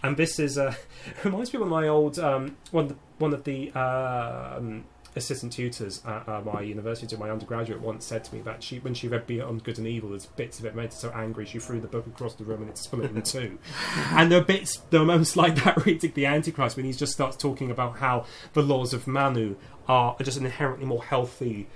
and 0.00 0.16
this 0.16 0.38
is 0.38 0.56
uh, 0.56 0.74
reminds 1.24 1.52
me 1.52 1.60
of 1.60 1.66
my 1.66 1.88
old 1.88 2.20
um, 2.20 2.56
one 2.70 2.84
of 2.84 2.90
the, 2.90 2.96
one 3.18 3.34
of 3.34 3.42
the 3.42 3.72
um, 3.72 4.84
assistant 5.16 5.52
tutors 5.52 6.02
at 6.06 6.28
uh, 6.28 6.40
my 6.42 6.60
university, 6.60 7.16
my 7.16 7.30
undergraduate, 7.30 7.80
once 7.80 8.04
said 8.04 8.24
to 8.24 8.34
me 8.34 8.40
that 8.42 8.62
she, 8.62 8.78
when 8.78 8.94
she 8.94 9.08
read 9.08 9.26
Beyond 9.26 9.64
Good 9.64 9.78
and 9.78 9.86
Evil, 9.86 10.10
there's 10.10 10.26
bits 10.26 10.58
of 10.58 10.64
it 10.64 10.74
made 10.74 10.86
her 10.86 10.90
so 10.90 11.10
angry 11.10 11.44
she 11.44 11.58
threw 11.58 11.80
the 11.80 11.88
book 11.88 12.06
across 12.06 12.34
the 12.34 12.44
room 12.44 12.62
and 12.62 12.70
it's 12.70 12.82
split 12.82 13.10
in 13.10 13.22
two. 13.22 13.58
and 14.10 14.30
there 14.30 14.40
are 14.40 14.44
bits, 14.44 14.82
there 14.90 15.00
are 15.00 15.04
moments 15.04 15.36
like 15.36 15.56
that 15.64 15.84
reading 15.84 16.12
The 16.14 16.26
Antichrist 16.26 16.76
when 16.76 16.86
he 16.86 16.92
just 16.92 17.12
starts 17.12 17.36
talking 17.36 17.70
about 17.70 17.98
how 17.98 18.26
the 18.52 18.62
laws 18.62 18.92
of 18.92 19.06
Manu 19.06 19.56
are 19.88 20.16
just 20.22 20.38
an 20.38 20.44
inherently 20.44 20.86
more 20.86 21.02
healthy 21.02 21.66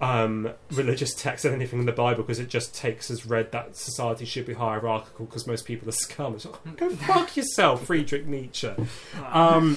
um, 0.00 0.52
religious 0.70 1.14
text 1.14 1.44
than 1.44 1.54
anything 1.54 1.80
in 1.80 1.86
the 1.86 1.92
Bible 1.92 2.22
because 2.22 2.38
it 2.38 2.48
just 2.48 2.74
takes 2.74 3.10
as 3.10 3.24
read 3.24 3.52
that 3.52 3.76
society 3.76 4.24
should 4.24 4.44
be 4.46 4.54
hierarchical 4.54 5.26
because 5.26 5.46
most 5.46 5.64
people 5.64 5.88
are 5.88 5.92
scum. 5.92 6.34
It's 6.34 6.44
like, 6.44 6.76
go 6.76 6.90
fuck 6.90 7.36
yourself, 7.36 7.86
Friedrich 7.86 8.26
Nietzsche. 8.26 8.70
Um, 9.32 9.76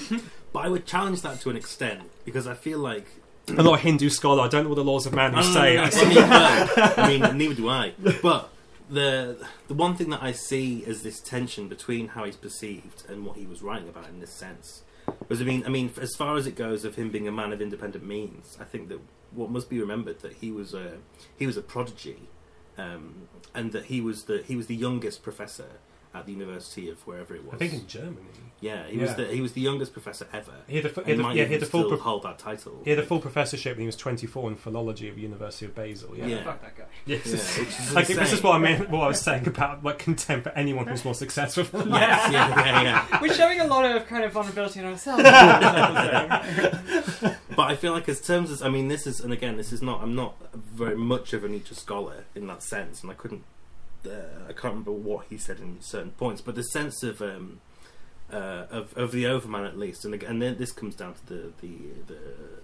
But 0.52 0.64
I 0.64 0.68
would 0.68 0.86
challenge 0.86 1.22
that 1.22 1.40
to 1.42 1.50
an 1.50 1.56
extent 1.56 2.02
because 2.24 2.46
I 2.46 2.54
feel 2.54 2.78
like 2.78 3.06
I'm 3.48 3.64
not 3.64 3.78
a 3.78 3.82
Hindu 3.82 4.10
scholar. 4.10 4.42
I 4.42 4.48
don't 4.48 4.64
know 4.64 4.70
what 4.70 4.76
the 4.76 4.84
laws 4.84 5.06
of 5.06 5.12
man 5.14 5.32
No, 5.32 5.38
no, 5.40 5.52
say. 5.52 5.76
no, 5.76 5.82
I 5.92 7.08
mean, 7.08 7.20
no. 7.20 7.26
I 7.26 7.30
mean, 7.30 7.38
neither 7.38 7.54
do 7.54 7.68
I. 7.68 7.92
But 8.22 8.50
the 8.88 9.44
the 9.68 9.74
one 9.74 9.94
thing 9.96 10.10
that 10.10 10.22
I 10.22 10.32
see 10.32 10.78
is 10.80 11.02
this 11.02 11.20
tension 11.20 11.68
between 11.68 12.08
how 12.08 12.24
he's 12.24 12.36
perceived 12.36 13.04
and 13.08 13.24
what 13.24 13.36
he 13.36 13.46
was 13.46 13.62
writing 13.62 13.88
about 13.88 14.08
in 14.08 14.20
this 14.20 14.32
sense 14.32 14.82
was, 15.28 15.40
I 15.40 15.44
mean, 15.44 15.64
I 15.64 15.68
mean, 15.68 15.90
as 16.00 16.14
far 16.16 16.36
as 16.36 16.46
it 16.46 16.56
goes 16.56 16.84
of 16.84 16.96
him 16.96 17.10
being 17.10 17.26
a 17.28 17.32
man 17.32 17.52
of 17.52 17.60
independent 17.62 18.04
means, 18.04 18.56
I 18.60 18.64
think 18.64 18.88
that 18.88 19.00
what 19.32 19.50
must 19.50 19.70
be 19.70 19.80
remembered 19.80 20.20
that 20.20 20.34
he 20.34 20.50
was 20.50 20.74
a 20.74 20.94
he 21.36 21.46
was 21.46 21.56
a 21.56 21.62
prodigy, 21.62 22.28
um, 22.78 23.28
and 23.54 23.72
that 23.72 23.86
he 23.86 24.00
was 24.00 24.24
the 24.24 24.42
he 24.46 24.56
was 24.56 24.66
the 24.66 24.76
youngest 24.76 25.22
professor 25.22 25.66
at 26.12 26.26
the 26.26 26.32
University 26.32 26.88
of 26.90 26.98
wherever 27.06 27.34
it 27.36 27.44
was. 27.44 27.54
I 27.54 27.58
think 27.58 27.72
in 27.72 27.86
Germany. 27.86 28.16
yeah, 28.60 28.86
he 28.88 28.98
was 28.98 29.10
Yeah. 29.10 29.16
the 29.16 29.26
he 29.26 29.40
was 29.40 29.52
the 29.52 29.60
youngest 29.60 29.92
professor 29.92 30.26
ever. 30.32 30.52
He 30.66 30.76
had 30.76 30.86
a, 30.86 30.88
fu- 30.88 31.02
he 31.04 31.12
had 31.12 31.20
a- 31.20 31.22
might 31.22 31.36
yeah, 31.36 31.44
he 31.44 31.50
even 31.50 31.60
had 31.60 31.62
a 31.62 31.66
full 31.66 31.80
still 31.82 31.90
pro- 31.90 31.98
hold 31.98 32.22
that 32.24 32.38
title. 32.38 32.80
he 32.84 32.90
had 32.90 32.98
a 32.98 33.04
full 33.06 33.20
professorship 33.20 33.76
when 33.76 33.82
he 33.82 33.86
was 33.86 33.96
24 33.96 34.50
in 34.50 34.56
philology 34.56 35.08
at 35.08 35.14
the 35.14 35.20
University 35.22 35.66
of 35.66 35.74
Basel. 35.76 36.16
Yeah. 36.16 36.26
Yeah. 36.26 36.42
Fuck 36.44 36.60
that 36.62 36.76
guy. 36.76 36.84
Yes. 37.06 37.26
Yeah, 37.26 37.64
which 37.64 37.68
is 37.78 37.94
Like, 37.94 38.06
this 38.08 38.16
is 38.18 38.32
insane. 38.32 38.42
what 38.42 38.56
I 38.56 38.58
meant. 38.58 38.90
What 38.90 39.02
I 39.02 39.06
was 39.08 39.20
saying 39.20 39.46
about 39.54 39.84
like 39.84 39.98
contempt 40.00 40.44
for 40.48 40.50
anyone 40.52 40.86
who's 40.88 41.04
more 41.04 41.14
successful. 41.14 41.62
than 41.64 41.92
I 41.92 42.00
Yes, 42.00 42.32
yeah, 42.32 42.48
yeah, 42.64 42.82
yeah. 42.82 43.18
We're 43.22 43.32
showing 43.34 43.60
a 43.60 43.66
lot 43.66 43.84
of 43.84 44.06
kind 44.08 44.24
of 44.24 44.32
vulnerability 44.32 44.80
in 44.80 44.86
ourselves. 44.86 45.22
But 47.56 47.66
I 47.66 47.76
feel 47.76 47.92
like, 47.92 48.08
as 48.08 48.20
terms 48.20 48.50
as 48.50 48.62
I 48.62 48.68
mean, 48.68 48.88
this 48.88 49.06
is, 49.06 49.20
and 49.20 49.32
again, 49.32 49.56
this 49.56 49.72
is 49.72 49.82
not. 49.82 50.02
I'm 50.02 50.14
not 50.14 50.34
very 50.54 50.96
much 50.96 51.32
of 51.32 51.44
a 51.44 51.48
Nietzsche 51.48 51.74
scholar 51.74 52.24
in 52.34 52.46
that 52.46 52.62
sense, 52.62 53.02
and 53.02 53.10
I 53.10 53.14
couldn't. 53.14 53.42
Uh, 54.06 54.44
I 54.48 54.52
can't 54.52 54.72
remember 54.72 54.92
what 54.92 55.26
he 55.28 55.36
said 55.36 55.60
in 55.60 55.80
certain 55.80 56.12
points, 56.12 56.40
but 56.40 56.54
the 56.54 56.62
sense 56.62 57.02
of 57.02 57.20
um, 57.20 57.60
uh, 58.32 58.66
of 58.70 58.96
of 58.96 59.12
the 59.12 59.26
Overman 59.26 59.64
at 59.64 59.78
least, 59.78 60.04
and 60.04 60.22
and 60.22 60.40
then 60.40 60.56
this 60.56 60.72
comes 60.72 60.94
down 60.94 61.14
to 61.14 61.26
the 61.26 61.52
the 61.60 61.76
the, 62.06 62.18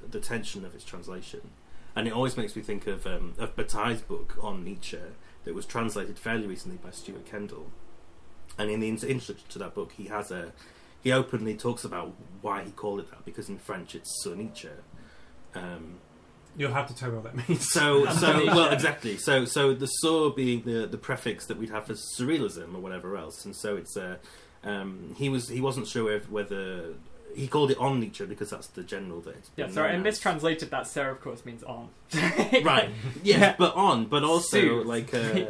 the 0.08 0.20
tension 0.20 0.64
of 0.64 0.74
its 0.74 0.84
translation, 0.84 1.50
and 1.94 2.06
it 2.06 2.12
always 2.12 2.36
makes 2.36 2.56
me 2.56 2.62
think 2.62 2.86
of 2.86 3.06
um, 3.06 3.34
of 3.38 3.54
Bataille's 3.56 4.00
book 4.00 4.36
on 4.40 4.64
Nietzsche 4.64 4.98
that 5.44 5.54
was 5.54 5.66
translated 5.66 6.18
fairly 6.18 6.46
recently 6.46 6.78
by 6.78 6.90
Stuart 6.90 7.26
Kendall, 7.26 7.70
and 8.58 8.70
in 8.70 8.80
the 8.80 8.88
introduction 8.88 9.36
to 9.48 9.58
that 9.58 9.74
book, 9.74 9.92
he 9.92 10.04
has 10.04 10.30
a 10.30 10.52
he 11.02 11.12
openly 11.12 11.54
talks 11.54 11.84
about 11.84 12.14
why 12.40 12.64
he 12.64 12.70
called 12.70 13.00
it 13.00 13.10
that 13.10 13.24
because 13.24 13.48
in 13.48 13.58
French 13.58 13.94
it's 13.94 14.22
sur 14.22 14.34
Nietzsche. 14.34 14.68
Um, 15.54 16.00
You'll 16.56 16.72
have 16.72 16.88
to 16.88 16.94
tell 16.94 17.10
me 17.10 17.16
what 17.18 17.24
that 17.24 17.48
means. 17.48 17.66
so, 17.70 18.06
so 18.06 18.46
well, 18.46 18.70
exactly. 18.72 19.16
So, 19.18 19.44
so 19.44 19.74
the 19.74 19.86
sur 19.86 20.30
being 20.30 20.62
the 20.62 20.86
the 20.86 20.98
prefix 20.98 21.46
that 21.46 21.58
we'd 21.58 21.70
have 21.70 21.86
for 21.86 21.94
surrealism 21.94 22.74
or 22.74 22.78
whatever 22.80 23.16
else, 23.16 23.44
and 23.44 23.54
so 23.54 23.76
it's 23.76 23.96
uh, 23.96 24.16
um, 24.64 25.14
he 25.16 25.28
was 25.28 25.48
he 25.48 25.60
wasn't 25.60 25.86
sure 25.86 26.10
if, 26.12 26.30
whether 26.30 26.94
he 27.34 27.46
called 27.46 27.70
it 27.70 27.76
on 27.76 28.00
Nietzsche 28.00 28.24
because 28.24 28.48
that's 28.48 28.68
the 28.68 28.82
general 28.82 29.20
that 29.20 29.36
it's 29.36 29.50
yeah, 29.56 29.68
sorry, 29.68 29.88
I 29.90 29.92
known 29.92 30.00
as. 30.00 30.04
mistranslated 30.14 30.70
that. 30.70 30.86
Sir, 30.86 31.10
of 31.10 31.20
course, 31.20 31.44
means 31.44 31.62
on. 31.62 31.90
right 32.64 32.88
yes 33.22 33.40
Yeah. 33.40 33.54
but 33.58 33.74
on 33.74 34.06
but 34.06 34.24
also 34.24 34.58
Soothe. 34.58 34.86
like 34.86 35.12
uh, 35.12 35.44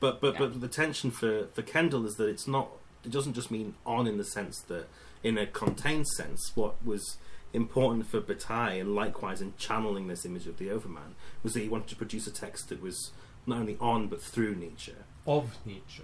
but 0.00 0.20
but 0.20 0.34
Yeah. 0.34 0.38
but 0.40 0.60
the 0.60 0.68
tension 0.68 1.10
for 1.10 1.46
for 1.54 1.62
kendall 1.62 2.04
is 2.04 2.16
that 2.16 2.26
it's 2.28 2.46
not 2.46 2.68
it 3.04 3.10
doesn't 3.12 3.32
just 3.34 3.50
mean 3.50 3.74
on 3.86 4.06
in 4.06 4.18
the 4.18 4.24
sense 4.24 4.60
that 4.68 4.88
in 5.22 5.38
a 5.38 5.46
contained 5.46 6.08
sense 6.08 6.50
what 6.54 6.74
was 6.84 7.16
important 7.52 8.06
for 8.06 8.20
Bataille 8.20 8.80
and 8.80 8.94
likewise 8.94 9.40
in 9.40 9.54
channeling 9.58 10.06
this 10.06 10.24
image 10.24 10.46
of 10.46 10.58
the 10.58 10.70
overman 10.70 11.14
was 11.42 11.54
that 11.54 11.60
he 11.60 11.68
wanted 11.68 11.88
to 11.88 11.96
produce 11.96 12.26
a 12.26 12.30
text 12.30 12.68
that 12.68 12.80
was 12.80 13.10
not 13.46 13.58
only 13.58 13.76
on 13.80 14.06
but 14.06 14.22
through 14.22 14.54
Nietzsche 14.54 14.94
of 15.26 15.56
Nietzsche. 15.64 16.02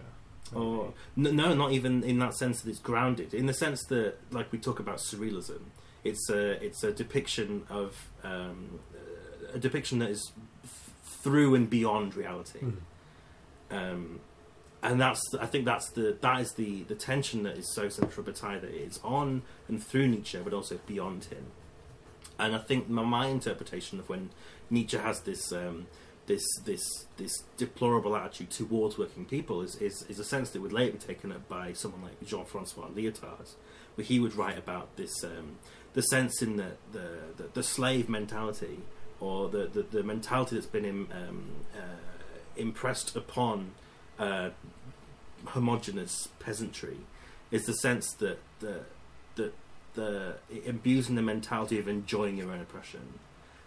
or 0.55 0.93
no, 1.17 1.55
not 1.55 1.73
even 1.73 2.03
in 2.03 2.19
that 2.19 2.35
sense 2.35 2.63
that 2.63 2.71
it's 2.71 2.79
grounded. 2.79 3.35
In 3.35 3.47
the 3.47 3.55
sense 3.55 3.85
that, 3.85 4.15
like 4.31 4.53
we 4.53 4.59
talk 4.59 4.79
about 4.79 4.99
surrealism, 4.99 5.61
it's 6.05 6.29
a 6.31 6.63
it's 6.65 6.85
a 6.85 6.93
depiction 6.93 7.65
of 7.69 8.09
um, 8.23 8.81
a 9.53 9.59
depiction 9.59 9.99
that 9.99 10.11
is 10.11 10.33
th- 10.63 10.73
through 11.23 11.55
and 11.55 11.69
beyond 11.69 12.15
reality. 12.15 12.61
Mm. 12.61 12.77
Um, 13.71 14.21
and 14.87 15.01
that's 15.01 15.21
I 15.41 15.47
think 15.47 15.65
that's 15.65 15.91
the 15.91 16.17
that 16.21 16.41
is 16.41 16.53
the 16.53 16.85
the 16.85 16.95
tension 16.95 17.43
that 17.43 17.59
is 17.59 17.75
so 17.75 17.89
central 17.89 18.25
to 18.25 18.31
Bataille 18.31 18.61
that 18.61 18.71
it's 18.71 19.01
on 19.03 19.43
and 19.69 19.83
through 19.83 20.07
Nietzsche, 20.07 20.39
but 20.43 20.53
also 20.53 20.79
beyond 20.87 21.25
him. 21.25 21.47
And 22.39 22.55
I 22.55 22.59
think 22.59 22.89
my, 22.89 23.03
my 23.03 23.27
interpretation 23.27 23.99
of 23.99 24.09
when 24.09 24.31
Nietzsche 24.71 24.97
has 24.97 25.21
this 25.21 25.53
um, 25.53 25.89
this 26.27 26.45
this 26.65 27.07
this 27.17 27.43
deplorable 27.57 28.15
attitude 28.15 28.51
towards 28.51 28.97
working 28.97 29.25
people 29.25 29.61
is, 29.61 29.75
is 29.77 30.05
is 30.09 30.21
a 30.21 30.25
sense 30.25 30.51
that 30.51 30.63
would 30.63 30.73
later 30.73 30.93
be 30.93 30.99
taken 30.99 31.33
up 31.33 31.49
by 31.49 31.73
someone 31.73 32.03
like 32.03 32.25
Jean 32.25 32.45
Francois 32.45 32.87
Lyotard, 32.95 33.55
where 33.97 34.05
he 34.05 34.21
would 34.21 34.37
write 34.37 34.57
about 34.57 34.95
this 34.97 35.25
um, 35.25 35.57
the 35.95 36.03
sense 36.03 36.43
in 36.43 36.59
the 36.59 36.73
the, 36.93 37.09
the, 37.37 37.49
the 37.55 37.63
slave 37.63 38.09
mentality 38.09 38.81
or 39.19 39.49
the, 39.49 39.67
the, 39.67 39.83
the 39.83 40.03
mentality 40.03 40.55
that's 40.55 40.67
been 40.67 40.85
im, 40.85 41.09
um, 41.11 41.45
uh, 41.75 41.97
impressed 42.57 43.17
upon 43.17 43.71
uh, 44.19 44.51
homogenous 45.47 46.29
peasantry 46.39 46.99
is 47.51 47.65
the 47.67 47.75
sense 47.75 48.13
that 48.15 48.39
the 48.61 48.81
that 49.37 49.53
the 49.95 50.35
it 50.51 50.65
imbues 50.67 51.09
in 51.09 51.15
the 51.15 51.23
mentality 51.23 51.79
of 51.79 51.89
enjoying 51.89 52.37
your 52.37 52.53
own 52.53 52.61
oppression. 52.61 53.19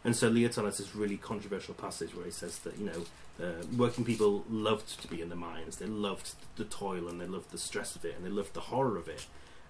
And 0.03 0.15
so 0.15 0.31
Lyotard 0.31 0.63
has 0.65 0.77
this 0.77 0.95
really 0.95 1.17
controversial 1.17 1.73
passage 1.73 2.15
where 2.15 2.25
he 2.25 2.31
says 2.31 2.59
that 2.59 2.77
you 2.77 2.85
know 2.85 3.45
uh, 3.45 3.63
working 3.77 4.05
people 4.05 4.43
loved 4.49 5.01
to 5.01 5.07
be 5.07 5.21
in 5.21 5.29
the 5.29 5.35
mines, 5.35 5.77
they 5.77 5.85
loved 5.85 6.33
the 6.55 6.65
toil 6.65 7.07
and 7.07 7.19
they 7.19 7.27
loved 7.27 7.51
the 7.51 7.57
stress 7.57 7.95
of 7.95 8.05
it 8.05 8.15
and 8.15 8.25
they 8.25 8.29
loved 8.29 8.53
the 8.53 8.61
horror 8.61 8.97
of 8.97 9.07
it. 9.07 9.25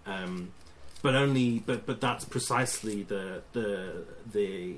Um, 0.06 0.52
but 1.02 1.15
only, 1.15 1.60
but 1.60 1.86
but 1.86 2.02
that's 2.02 2.26
precisely 2.26 3.03
the 3.03 3.41
the 3.53 4.06
the 4.31 4.76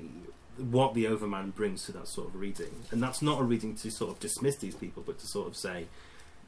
what 0.56 0.94
the 0.94 1.06
Overman 1.06 1.50
brings 1.50 1.84
to 1.86 1.92
that 1.92 2.06
sort 2.06 2.28
of 2.28 2.36
reading, 2.36 2.70
and 2.90 3.02
that's 3.02 3.22
not 3.22 3.40
a 3.40 3.44
reading 3.44 3.74
to 3.76 3.90
sort 3.90 4.10
of 4.10 4.20
dismiss 4.20 4.56
these 4.56 4.74
people, 4.74 5.02
but 5.04 5.18
to 5.18 5.26
sort 5.26 5.48
of 5.48 5.56
say 5.56 5.86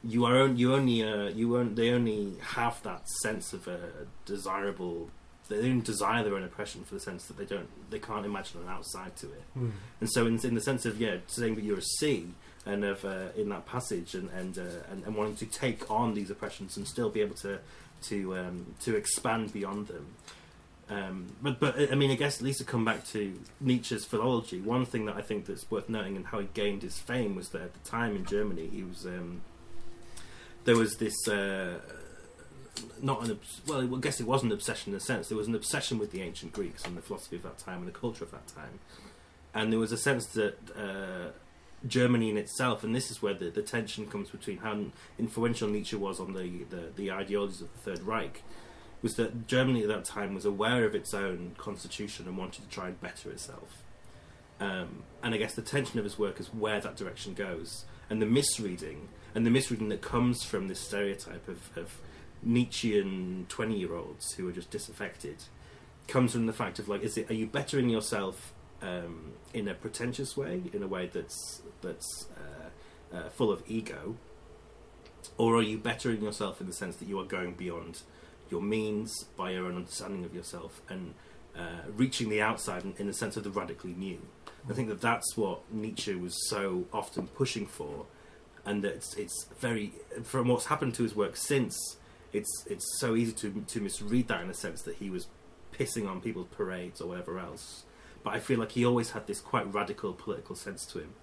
you 0.07 0.25
are 0.25 0.41
on, 0.41 0.57
you 0.57 0.73
only 0.73 1.03
uh, 1.03 1.29
you 1.29 1.57
on, 1.57 1.75
they 1.75 1.91
only 1.91 2.33
have 2.41 2.81
that 2.83 3.09
sense 3.09 3.53
of 3.53 3.67
a 3.67 3.79
desirable. 4.25 5.09
They 5.47 5.61
don't 5.61 5.81
desire 5.81 6.23
their 6.23 6.35
own 6.35 6.43
oppression 6.43 6.83
for 6.83 6.95
the 6.95 6.99
sense 6.99 7.25
that 7.25 7.37
they 7.37 7.45
don't 7.45 7.69
they 7.91 7.99
can't 7.99 8.25
imagine 8.25 8.61
an 8.61 8.67
outside 8.69 9.15
to 9.17 9.27
it. 9.27 9.43
Mm. 9.57 9.71
And 10.01 10.09
so, 10.11 10.25
in, 10.25 10.39
in 10.43 10.55
the 10.55 10.61
sense 10.61 10.85
of 10.85 10.99
yeah, 10.99 11.17
saying 11.27 11.55
that 11.55 11.63
you're 11.63 11.79
a 11.79 11.83
C, 11.99 12.27
and 12.65 12.83
of 12.83 13.05
uh, 13.05 13.27
in 13.35 13.49
that 13.49 13.65
passage, 13.65 14.15
and 14.15 14.29
and, 14.31 14.57
uh, 14.57 14.91
and 14.91 15.03
and 15.05 15.15
wanting 15.15 15.35
to 15.37 15.45
take 15.45 15.89
on 15.89 16.13
these 16.13 16.29
oppressions 16.29 16.77
and 16.77 16.87
still 16.87 17.09
be 17.09 17.21
able 17.21 17.35
to 17.35 17.59
to 18.03 18.37
um, 18.37 18.75
to 18.81 18.95
expand 18.95 19.53
beyond 19.53 19.87
them. 19.87 20.07
Um, 20.87 21.27
but 21.41 21.59
but 21.59 21.91
I 21.91 21.95
mean, 21.95 22.11
I 22.11 22.15
guess 22.15 22.37
at 22.37 22.43
least 22.43 22.59
to 22.59 22.65
come 22.65 22.85
back 22.85 23.05
to 23.07 23.39
Nietzsche's 23.59 24.05
philology, 24.05 24.61
one 24.61 24.85
thing 24.85 25.05
that 25.05 25.15
I 25.15 25.21
think 25.21 25.45
that's 25.45 25.69
worth 25.71 25.89
noting 25.89 26.15
and 26.15 26.27
how 26.27 26.39
he 26.39 26.47
gained 26.53 26.83
his 26.83 26.99
fame 26.99 27.35
was 27.35 27.49
that 27.49 27.61
at 27.61 27.73
the 27.73 27.89
time 27.89 28.15
in 28.15 28.25
Germany, 28.25 28.67
he 28.67 28.83
was 28.83 29.05
um, 29.05 29.41
there 30.65 30.75
was 30.75 30.97
this. 30.97 31.27
Uh, 31.27 31.79
not 33.01 33.23
an 33.23 33.39
well, 33.67 33.95
I 33.95 33.99
guess 34.01 34.19
it 34.19 34.27
was 34.27 34.43
an 34.43 34.51
obsession 34.51 34.91
in 34.91 34.97
a 34.97 34.99
sense. 34.99 35.29
There 35.29 35.37
was 35.37 35.47
an 35.47 35.55
obsession 35.55 35.97
with 35.97 36.11
the 36.11 36.21
ancient 36.21 36.51
Greeks 36.51 36.85
and 36.85 36.97
the 36.97 37.01
philosophy 37.01 37.37
of 37.37 37.43
that 37.43 37.57
time 37.57 37.79
and 37.79 37.87
the 37.87 37.97
culture 37.97 38.23
of 38.23 38.31
that 38.31 38.47
time, 38.47 38.79
and 39.53 39.71
there 39.71 39.79
was 39.79 39.91
a 39.91 39.97
sense 39.97 40.25
that 40.27 40.57
uh, 40.77 41.31
Germany 41.87 42.29
in 42.29 42.37
itself, 42.37 42.83
and 42.83 42.95
this 42.95 43.11
is 43.11 43.21
where 43.21 43.33
the, 43.33 43.49
the 43.49 43.61
tension 43.61 44.07
comes 44.07 44.29
between 44.29 44.57
how 44.57 44.77
influential 45.19 45.67
Nietzsche 45.67 45.95
was 45.95 46.19
on 46.19 46.33
the, 46.33 46.63
the, 46.69 46.91
the 46.95 47.11
ideologies 47.11 47.61
of 47.61 47.71
the 47.73 47.79
Third 47.79 48.03
Reich, 48.03 48.43
was 49.01 49.15
that 49.15 49.47
Germany 49.47 49.83
at 49.83 49.87
that 49.89 50.05
time 50.05 50.33
was 50.33 50.45
aware 50.45 50.85
of 50.85 50.95
its 50.95 51.13
own 51.13 51.53
constitution 51.57 52.27
and 52.27 52.37
wanted 52.37 52.63
to 52.63 52.69
try 52.69 52.87
and 52.87 52.99
better 53.01 53.29
itself. 53.29 53.83
Um, 54.59 55.03
and 55.21 55.35
I 55.35 55.37
guess 55.37 55.53
the 55.53 55.61
tension 55.61 55.99
of 55.99 56.05
his 56.05 56.17
work 56.17 56.39
is 56.39 56.47
where 56.47 56.79
that 56.79 56.95
direction 56.95 57.33
goes, 57.33 57.85
and 58.09 58.21
the 58.21 58.25
misreading, 58.25 59.09
and 59.35 59.45
the 59.45 59.51
misreading 59.51 59.89
that 59.89 60.01
comes 60.01 60.43
from 60.43 60.67
this 60.67 60.79
stereotype 60.79 61.47
of, 61.47 61.69
of 61.77 61.99
Nietzschean 62.41 63.45
twenty-year-olds 63.49 64.33
who 64.33 64.47
are 64.47 64.51
just 64.51 64.71
disaffected 64.71 65.43
comes 66.07 66.31
from 66.31 66.45
the 66.45 66.53
fact 66.53 66.79
of 66.79 66.87
like, 66.87 67.03
is 67.03 67.17
it 67.17 67.29
are 67.29 67.33
you 67.35 67.45
bettering 67.45 67.89
yourself 67.89 68.53
um, 68.81 69.33
in 69.53 69.67
a 69.67 69.73
pretentious 69.73 70.37
way, 70.37 70.61
in 70.73 70.81
a 70.81 70.87
way 70.87 71.09
that's 71.11 71.61
that's 71.81 72.27
uh, 72.37 73.17
uh, 73.17 73.29
full 73.29 73.51
of 73.51 73.63
ego, 73.67 74.15
or 75.37 75.55
are 75.55 75.63
you 75.63 75.77
bettering 75.77 76.23
yourself 76.23 76.61
in 76.61 76.67
the 76.67 76.73
sense 76.73 76.95
that 76.97 77.07
you 77.07 77.19
are 77.19 77.25
going 77.25 77.53
beyond 77.53 78.01
your 78.49 78.61
means 78.61 79.25
by 79.35 79.51
your 79.51 79.65
own 79.65 79.75
understanding 79.75 80.23
of 80.23 80.35
yourself 80.35 80.81
and 80.87 81.15
uh, 81.57 81.81
reaching 81.95 82.29
the 82.29 82.41
outside 82.41 82.83
in, 82.83 82.93
in 82.99 83.07
the 83.07 83.13
sense 83.13 83.35
of 83.35 83.43
the 83.43 83.49
radically 83.49 83.93
new? 83.93 84.19
I 84.69 84.73
think 84.73 84.89
that 84.89 85.01
that's 85.01 85.35
what 85.35 85.61
Nietzsche 85.71 86.15
was 86.15 86.49
so 86.49 86.85
often 86.93 87.27
pushing 87.27 87.65
for, 87.65 88.05
and 88.65 88.83
that 88.83 88.93
it's, 88.93 89.15
it's 89.15 89.45
very 89.59 89.93
from 90.23 90.47
what's 90.47 90.65
happened 90.65 90.93
to 90.95 91.03
his 91.03 91.15
work 91.15 91.35
since. 91.35 91.97
It's 92.33 92.65
it's 92.69 92.85
so 92.99 93.15
easy 93.15 93.31
to 93.33 93.63
to 93.67 93.79
misread 93.79 94.27
that 94.27 94.41
in 94.41 94.47
the 94.47 94.53
sense 94.53 94.81
that 94.83 94.95
he 94.95 95.09
was 95.09 95.27
pissing 95.71 96.09
on 96.09 96.21
people's 96.21 96.47
parades 96.47 97.01
or 97.01 97.09
whatever 97.09 97.39
else. 97.39 97.83
But 98.23 98.33
I 98.33 98.39
feel 98.39 98.59
like 98.59 98.71
he 98.71 98.85
always 98.85 99.11
had 99.11 99.27
this 99.27 99.39
quite 99.39 99.71
radical 99.73 100.13
political 100.13 100.55
sense 100.55 100.85
to 100.87 100.99
him. 100.99 101.13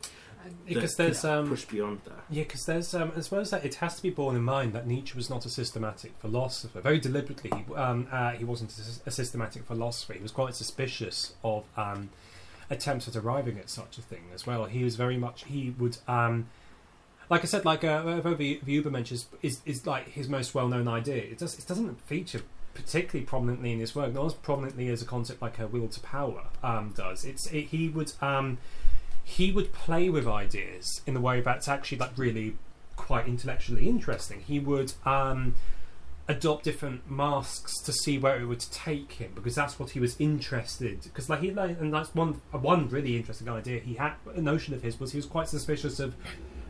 Because 0.66 0.94
that 0.96 1.04
there's 1.04 1.24
um, 1.24 1.48
pushed 1.48 1.68
beyond 1.68 2.00
that. 2.04 2.24
Yeah, 2.28 2.42
because 2.42 2.64
there's 2.64 2.94
um, 2.94 3.12
as 3.14 3.30
well 3.30 3.40
as 3.40 3.50
that, 3.50 3.64
it 3.64 3.76
has 3.76 3.96
to 3.96 4.02
be 4.02 4.10
borne 4.10 4.34
in 4.34 4.42
mind 4.42 4.72
that 4.72 4.86
Nietzsche 4.86 5.14
was 5.16 5.30
not 5.30 5.46
a 5.46 5.48
systematic 5.48 6.12
philosopher. 6.18 6.80
Very 6.80 6.98
deliberately, 6.98 7.50
he, 7.54 7.74
um, 7.74 8.08
uh, 8.10 8.30
he 8.30 8.44
wasn't 8.44 8.72
a, 8.76 9.08
a 9.08 9.10
systematic 9.10 9.64
philosopher. 9.64 10.14
He 10.14 10.22
was 10.22 10.32
quite 10.32 10.56
suspicious 10.56 11.34
of 11.44 11.64
um, 11.76 12.10
attempts 12.70 13.06
at 13.06 13.14
arriving 13.14 13.58
at 13.58 13.70
such 13.70 13.98
a 13.98 14.02
thing 14.02 14.24
as 14.34 14.46
well. 14.46 14.64
He 14.64 14.82
was 14.82 14.96
very 14.96 15.16
much 15.16 15.44
he 15.44 15.74
would. 15.78 15.98
Like 17.30 17.42
I 17.42 17.46
said, 17.46 17.64
like 17.64 17.84
uh, 17.84 18.02
the 18.02 18.60
Übermensch 18.66 19.12
is, 19.42 19.60
is 19.64 19.86
like 19.86 20.08
his 20.08 20.28
most 20.28 20.54
well-known 20.54 20.88
idea. 20.88 21.22
It 21.22 21.38
does 21.38 21.58
it 21.58 21.66
doesn't 21.66 22.00
feature 22.02 22.42
particularly 22.74 23.24
prominently 23.26 23.72
in 23.72 23.80
his 23.80 23.94
work, 23.94 24.12
not 24.12 24.26
as 24.26 24.34
prominently 24.34 24.88
as 24.88 25.02
a 25.02 25.04
concept 25.04 25.42
like 25.42 25.58
a 25.58 25.66
will 25.66 25.88
to 25.88 26.00
power 26.00 26.44
um, 26.62 26.92
does. 26.96 27.24
It's 27.24 27.46
it, 27.52 27.66
he 27.66 27.88
would 27.88 28.12
um, 28.20 28.58
he 29.24 29.52
would 29.52 29.72
play 29.72 30.10
with 30.10 30.26
ideas 30.26 31.00
in 31.06 31.14
the 31.14 31.20
way 31.20 31.40
that's 31.40 31.68
actually 31.68 31.98
like 31.98 32.12
really 32.16 32.56
quite 32.96 33.26
intellectually 33.26 33.88
interesting. 33.88 34.40
He 34.40 34.58
would 34.58 34.92
um, 35.04 35.54
adopt 36.28 36.64
different 36.64 37.10
masks 37.10 37.80
to 37.82 37.92
see 37.92 38.18
where 38.18 38.40
it 38.40 38.46
would 38.46 38.64
take 38.70 39.12
him 39.12 39.32
because 39.34 39.54
that's 39.54 39.78
what 39.78 39.90
he 39.90 40.00
was 40.00 40.16
interested. 40.18 41.02
Because 41.02 41.28
like 41.28 41.40
he 41.40 41.50
and 41.50 41.92
that's 41.92 42.14
one 42.14 42.40
one 42.50 42.88
really 42.88 43.16
interesting 43.16 43.48
idea 43.48 43.80
he 43.80 43.94
had. 43.94 44.14
A 44.34 44.40
notion 44.40 44.74
of 44.74 44.82
his 44.82 44.98
was 44.98 45.12
he 45.12 45.18
was 45.18 45.26
quite 45.26 45.48
suspicious 45.48 46.00
of 46.00 46.14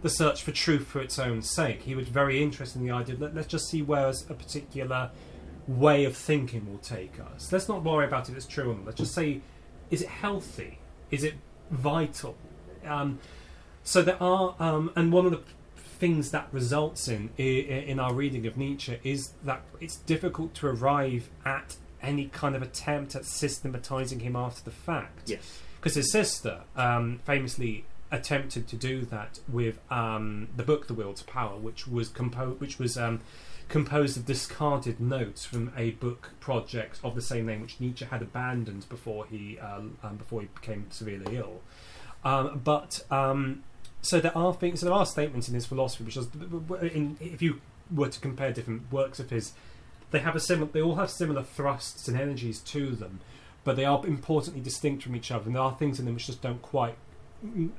the 0.03 0.11
search 0.11 0.43
for 0.43 0.53
truth 0.53 0.87
for 0.87 1.01
its 1.01 1.19
own 1.19 1.43
sake. 1.43 1.83
He 1.83 1.95
was 1.95 2.09
very 2.09 2.43
interested 2.43 2.81
in 2.81 2.87
the 2.87 2.93
idea. 2.93 3.17
Let, 3.19 3.35
let's 3.35 3.49
just 3.49 3.69
see 3.69 3.83
where 3.83 4.09
a 4.09 4.35
particular 4.35 5.11
way 5.67 6.05
of 6.05 6.17
thinking 6.17 6.71
will 6.71 6.79
take 6.79 7.19
us. 7.21 7.53
Let's 7.53 7.69
not 7.69 7.85
worry 7.85 8.07
about 8.07 8.29
if 8.29 8.37
it's 8.37 8.47
true 8.47 8.71
or 8.71 8.75
not. 8.75 8.87
Let's 8.87 8.99
just 8.99 9.15
say, 9.15 9.41
is 9.91 10.03
it 10.03 10.09
healthy? 10.09 10.79
Is 11.11 11.23
it 11.23 11.35
vital? 11.71 12.37
Um, 12.85 13.21
so 13.85 14.03
there 14.03 14.21
are, 14.23 14.57
um, 14.59 14.91
and 14.97 15.13
one 15.13 15.25
of 15.25 15.33
the 15.33 15.41
things 15.77 16.33
that 16.33 16.49
results 16.51 17.07
in 17.07 17.31
in 17.39 18.01
our 18.01 18.13
reading 18.13 18.45
of 18.49 18.57
Nietzsche 18.57 18.99
is 19.05 19.35
that 19.45 19.63
it's 19.81 19.99
difficult 19.99 20.53
to 20.55 20.67
arrive 20.67 21.31
at 21.45 21.77
any 22.03 22.27
kind 22.27 22.57
of 22.57 22.63
attempt 22.63 23.15
at 23.15 23.25
systematizing 23.25 24.21
him 24.21 24.35
after 24.35 24.65
the 24.65 24.73
fact. 24.73 25.31
Yes. 25.31 25.61
Because 25.77 25.95
his 25.95 26.11
sister 26.11 26.63
um, 26.75 27.21
famously 27.25 27.85
attempted 28.13 28.69
to 28.69 28.77
do 28.77 29.05
that 29.07 29.41
with 29.49 29.79
um, 29.91 30.49
the 30.55 30.63
book 30.63 30.87
*The 30.87 30.95
Will 30.95 31.15
to 31.15 31.25
Power*, 31.25 31.57
which 31.57 31.89
was 31.89 32.09
compo- 32.09 32.55
which 32.55 32.79
was 32.79 32.97
um, 32.97 33.21
composed 33.69 34.17
of 34.17 34.27
discarded 34.27 35.01
notes 35.01 35.45
from 35.45 35.73
a 35.77 35.93
book 35.93 36.31
project 36.39 37.01
of 37.03 37.15
the 37.15 37.23
same 37.23 37.47
name, 37.47 37.63
which 37.63 37.81
Nietzsche 37.81 38.05
had 38.05 38.23
abandoned 38.23 38.89
before 38.89 39.27
he 39.27 39.59
um, 39.59 39.99
um, 40.03 40.17
before 40.17 40.43
he 40.43 40.49
became 40.55 40.87
severely 40.91 41.37
ill. 41.37 41.63
Um, 42.25 42.61
but 42.63 43.05
um, 43.11 43.65
so 44.03 44.21
there 44.21 44.37
are 44.37 44.53
things, 44.53 44.81
so 44.81 44.87
there 44.87 44.95
are 44.95 45.07
statements 45.07 45.49
in 45.49 45.55
his 45.55 45.65
philosophy, 45.67 46.05
which 46.05 46.17
is, 46.17 46.29
in, 46.95 47.17
if 47.21 47.41
you 47.41 47.61
were 47.93 48.09
to 48.09 48.21
compare 48.21 48.53
different 48.53 48.93
works 48.93 49.19
of 49.19 49.31
his, 49.31 49.53
they 50.11 50.19
have 50.19 50.37
a 50.37 50.41
similar, 50.41 50.71
they 50.71 50.83
all 50.83 50.97
have 50.97 51.11
similar 51.11 51.43
thrusts 51.43 52.09
and 52.09 52.21
energies 52.21 52.61
to 52.61 52.91
them, 52.91 53.21
but 53.65 53.77
they 53.77 53.85
are 53.85 54.05
importantly 54.07 54.61
distinct 54.61 55.03
from 55.03 55.17
each 55.17 55.31
other, 55.31 55.47
and 55.47 55.55
there 55.55 55.63
are 55.63 55.77
things 55.77 55.99
in 55.99 56.05
them 56.05 56.15
which 56.15 56.27
just 56.27 56.43
don't 56.43 56.63
quite 56.63 56.97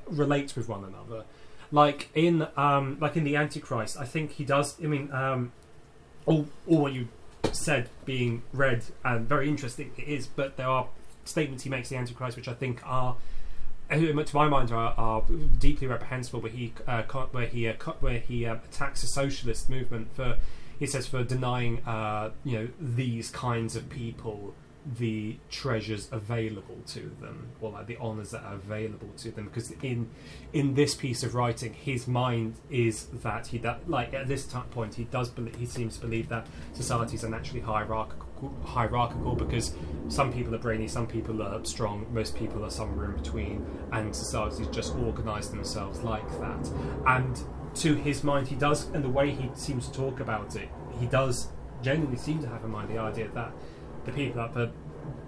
relate 0.06 0.56
with 0.56 0.68
one 0.68 0.84
another. 0.84 1.24
Like 1.72 2.10
in, 2.14 2.46
um, 2.56 2.98
like 3.00 3.16
in 3.16 3.24
the 3.24 3.36
Antichrist, 3.36 3.96
I 3.98 4.04
think 4.04 4.32
he 4.32 4.44
does. 4.44 4.80
I 4.82 4.86
mean, 4.86 5.10
um, 5.12 5.52
all, 6.26 6.46
all 6.66 6.82
what 6.82 6.92
you 6.92 7.08
said 7.52 7.88
being 8.04 8.42
read 8.52 8.84
and 9.04 9.28
very 9.28 9.48
interesting 9.48 9.92
it 9.96 10.08
is, 10.08 10.26
but 10.26 10.56
there 10.56 10.68
are 10.68 10.88
statements 11.24 11.64
he 11.64 11.70
makes 11.70 11.88
the 11.88 11.96
Antichrist 11.96 12.36
which 12.36 12.48
I 12.48 12.54
think 12.54 12.80
are, 12.84 13.16
to 13.90 14.30
my 14.34 14.48
mind, 14.48 14.70
are, 14.72 14.94
are 14.96 15.22
deeply 15.58 15.86
reprehensible. 15.86 16.40
Where 16.40 16.52
he 16.52 16.72
uh, 16.86 17.02
where 17.02 17.46
he 17.46 17.68
uh, 17.68 17.74
where 18.00 18.18
he 18.18 18.46
uh, 18.46 18.56
attacks 18.56 19.02
a 19.02 19.06
socialist 19.06 19.68
movement 19.68 20.14
for 20.14 20.38
he 20.78 20.86
says 20.86 21.06
for 21.06 21.22
denying 21.22 21.82
uh, 21.86 22.30
you 22.44 22.58
know 22.58 22.68
these 22.80 23.30
kinds 23.30 23.76
of 23.76 23.88
people 23.90 24.54
the 24.84 25.38
treasures 25.50 26.08
available 26.12 26.76
to 26.86 27.10
them 27.20 27.48
or 27.60 27.70
like 27.70 27.86
the 27.86 27.96
honors 27.96 28.32
that 28.32 28.42
are 28.42 28.54
available 28.54 29.08
to 29.16 29.30
them 29.30 29.46
because 29.46 29.70
in 29.82 30.10
in 30.52 30.74
this 30.74 30.94
piece 30.94 31.22
of 31.22 31.34
writing 31.34 31.72
his 31.72 32.06
mind 32.06 32.54
is 32.68 33.06
that 33.06 33.46
he 33.46 33.56
that 33.56 33.88
like 33.88 34.12
at 34.12 34.28
this 34.28 34.44
point 34.70 34.94
he 34.94 35.04
does 35.04 35.30
believe 35.30 35.56
he 35.56 35.64
seems 35.64 35.96
to 35.96 36.02
believe 36.02 36.28
that 36.28 36.46
societies 36.74 37.24
are 37.24 37.30
naturally 37.30 37.62
hierarchical 37.62 38.54
hierarchical 38.62 39.34
because 39.34 39.72
some 40.08 40.30
people 40.30 40.54
are 40.54 40.58
brainy 40.58 40.86
some 40.86 41.06
people 41.06 41.40
are 41.42 41.64
strong 41.64 42.06
most 42.12 42.36
people 42.36 42.62
are 42.62 42.70
somewhere 42.70 43.06
in 43.06 43.12
between 43.12 43.64
and 43.92 44.14
societies 44.14 44.66
just 44.68 44.94
organize 44.96 45.50
themselves 45.50 46.00
like 46.00 46.28
that. 46.40 46.70
And 47.06 47.40
to 47.76 47.94
his 47.94 48.22
mind 48.22 48.48
he 48.48 48.54
does 48.54 48.86
and 48.90 49.02
the 49.02 49.08
way 49.08 49.30
he 49.30 49.50
seems 49.54 49.88
to 49.88 49.94
talk 49.94 50.20
about 50.20 50.56
it 50.56 50.68
he 51.00 51.06
does 51.06 51.48
genuinely 51.82 52.18
seem 52.18 52.40
to 52.40 52.48
have 52.48 52.64
in 52.64 52.70
mind 52.70 52.88
the 52.88 52.98
idea 52.98 53.28
that 53.28 53.52
the 54.04 54.12
people 54.12 54.40
at 54.40 54.54
the 54.54 54.70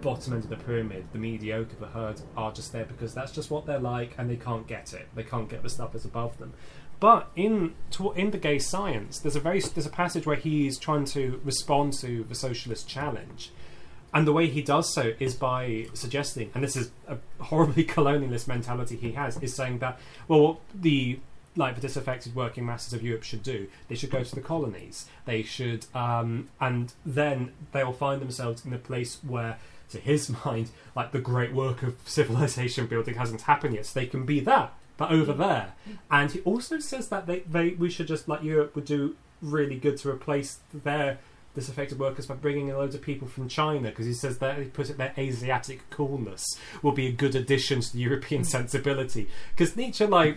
bottom 0.00 0.34
end 0.34 0.44
of 0.44 0.50
the 0.50 0.56
pyramid, 0.56 1.06
the 1.12 1.18
mediocre, 1.18 1.76
the 1.78 1.86
herd, 1.86 2.20
are 2.36 2.52
just 2.52 2.72
there 2.72 2.84
because 2.84 3.14
that's 3.14 3.32
just 3.32 3.50
what 3.50 3.66
they're 3.66 3.78
like, 3.78 4.14
and 4.18 4.30
they 4.30 4.36
can't 4.36 4.66
get 4.66 4.92
it. 4.92 5.08
They 5.14 5.24
can't 5.24 5.48
get 5.48 5.62
the 5.62 5.70
stuff 5.70 5.92
that's 5.92 6.04
above 6.04 6.38
them. 6.38 6.54
But 6.98 7.30
in 7.36 7.74
in 8.14 8.30
the 8.30 8.38
gay 8.38 8.58
science, 8.58 9.18
there's 9.18 9.36
a 9.36 9.40
very 9.40 9.60
there's 9.60 9.86
a 9.86 9.90
passage 9.90 10.26
where 10.26 10.36
he's 10.36 10.78
trying 10.78 11.04
to 11.06 11.40
respond 11.44 11.92
to 11.94 12.24
the 12.24 12.34
socialist 12.34 12.88
challenge, 12.88 13.50
and 14.14 14.26
the 14.26 14.32
way 14.32 14.48
he 14.48 14.62
does 14.62 14.92
so 14.94 15.12
is 15.18 15.34
by 15.34 15.88
suggesting, 15.92 16.50
and 16.54 16.64
this 16.64 16.76
is 16.76 16.90
a 17.06 17.18
horribly 17.40 17.84
colonialist 17.96 18.48
mentality 18.48 18.96
he 18.96 19.12
has, 19.12 19.36
is 19.42 19.54
saying 19.54 19.80
that 19.80 20.00
well 20.26 20.60
the 20.74 21.18
like 21.56 21.74
the 21.74 21.80
disaffected 21.80 22.34
working 22.34 22.66
masses 22.66 22.92
of 22.92 23.02
Europe 23.02 23.22
should 23.22 23.42
do. 23.42 23.68
They 23.88 23.94
should 23.94 24.10
go 24.10 24.22
to 24.22 24.34
the 24.34 24.40
colonies. 24.40 25.06
They 25.24 25.42
should, 25.42 25.86
um, 25.94 26.48
and 26.60 26.92
then 27.04 27.52
they 27.72 27.82
will 27.82 27.92
find 27.92 28.20
themselves 28.20 28.64
in 28.64 28.72
a 28.72 28.78
place 28.78 29.18
where, 29.26 29.58
to 29.90 29.98
his 29.98 30.30
mind, 30.44 30.70
like 30.94 31.12
the 31.12 31.20
great 31.20 31.52
work 31.52 31.82
of 31.82 31.96
civilization 32.04 32.86
building 32.86 33.14
hasn't 33.14 33.42
happened 33.42 33.74
yet. 33.74 33.86
So 33.86 34.00
they 34.00 34.06
can 34.06 34.26
be 34.26 34.40
that, 34.40 34.74
but 34.96 35.10
over 35.10 35.32
there. 35.32 35.72
And 36.10 36.30
he 36.30 36.40
also 36.40 36.78
says 36.78 37.08
that 37.08 37.26
they, 37.26 37.40
they 37.40 37.70
we 37.70 37.90
should 37.90 38.08
just 38.08 38.28
like 38.28 38.42
Europe 38.42 38.74
would 38.74 38.84
do 38.84 39.16
really 39.42 39.76
good 39.76 39.96
to 39.98 40.10
replace 40.10 40.60
their 40.72 41.18
disaffected 41.54 41.98
workers 41.98 42.26
by 42.26 42.34
bringing 42.34 42.68
in 42.68 42.76
loads 42.76 42.94
of 42.94 43.00
people 43.00 43.26
from 43.26 43.48
China 43.48 43.88
because 43.88 44.04
he 44.04 44.12
says 44.12 44.38
that 44.38 44.58
he 44.58 44.64
put 44.66 44.90
it 44.90 44.98
their 44.98 45.14
Asiatic 45.16 45.88
coolness 45.88 46.44
will 46.82 46.92
be 46.92 47.06
a 47.06 47.12
good 47.12 47.34
addition 47.34 47.80
to 47.80 47.92
the 47.94 47.98
European 47.98 48.44
sensibility 48.56 49.28
because 49.54 49.74
Nietzsche 49.74 50.04
like 50.04 50.36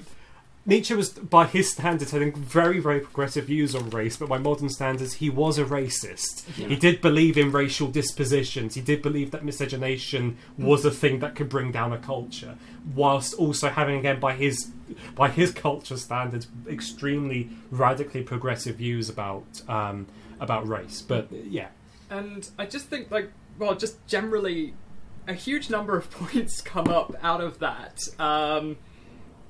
Nietzsche 0.66 0.94
was, 0.94 1.10
by 1.10 1.46
his 1.46 1.72
standards, 1.72 2.12
having 2.12 2.34
very, 2.34 2.80
very 2.80 3.00
progressive 3.00 3.46
views 3.46 3.74
on 3.74 3.90
race, 3.90 4.18
but 4.18 4.30
by 4.30 4.38
modern 4.38 4.70
standards, 4.70 5.14
he 5.14 5.30
was 5.30 5.58
a 5.58 5.66
racist. 5.66 6.46
Yeah. 6.58 6.68
He 6.68 6.76
did 6.76 7.02
believe 7.02 7.38
in 7.38 7.52
racial 7.52 7.88
dispositions. 7.88 8.76
He 8.76 8.82
did 8.82 9.02
believe 9.02 9.32
that 9.32 9.44
miscegenation 9.44 10.38
was 10.58 10.86
a 10.86 10.92
thing 10.92 11.20
that 11.20 11.36
could 11.36 11.50
bring 11.50 11.72
down 11.72 11.94
a 11.94 11.98
culture, 11.98 12.58
whilst 12.94 13.34
also 13.36 13.70
having, 13.70 13.98
again, 14.00 14.20
by 14.20 14.34
his 14.34 14.72
by 15.16 15.30
his 15.30 15.52
culture 15.52 15.98
standards, 15.98 16.48
extremely 16.68 17.50
radically 17.72 18.24
progressive 18.24 18.76
views 18.78 19.10
about 19.10 19.62
um, 19.68 20.08
about 20.40 20.68
race. 20.68 21.02
But 21.02 21.32
yeah, 21.32 21.68
And 22.10 22.50
I 22.58 22.66
just 22.66 22.88
think, 22.88 23.12
like, 23.12 23.32
well, 23.58 23.76
just 23.76 24.06
generally, 24.08 24.74
a 25.28 25.34
huge 25.34 25.70
number 25.70 25.98
of 25.98 26.10
points 26.20 26.62
come 26.62 26.88
up 26.88 27.16
out 27.22 27.42
of 27.42 27.60
that, 27.60 28.00
um, 28.20 28.78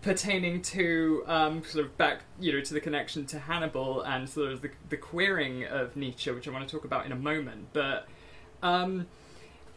pertaining 0.02 0.62
to 0.62 1.24
um, 1.28 1.64
sort 1.64 1.86
of 1.86 1.98
back, 1.98 2.22
you 2.40 2.54
know, 2.54 2.62
to 2.62 2.74
the 2.74 2.80
connection 2.80 3.26
to 3.28 3.40
Hannibal 3.40 4.02
and 4.02 4.30
sort 4.30 4.52
of 4.52 4.62
the, 4.62 4.72
the 4.90 4.98
queering 4.98 5.66
of 5.66 5.96
Nietzsche, 5.96 6.32
which 6.32 6.48
I 6.48 6.52
want 6.52 6.68
to 6.68 6.74
talk 6.74 6.86
about 6.86 7.06
in 7.06 7.12
a 7.12 7.18
moment. 7.18 7.68
But 7.74 8.08
um, 8.64 9.08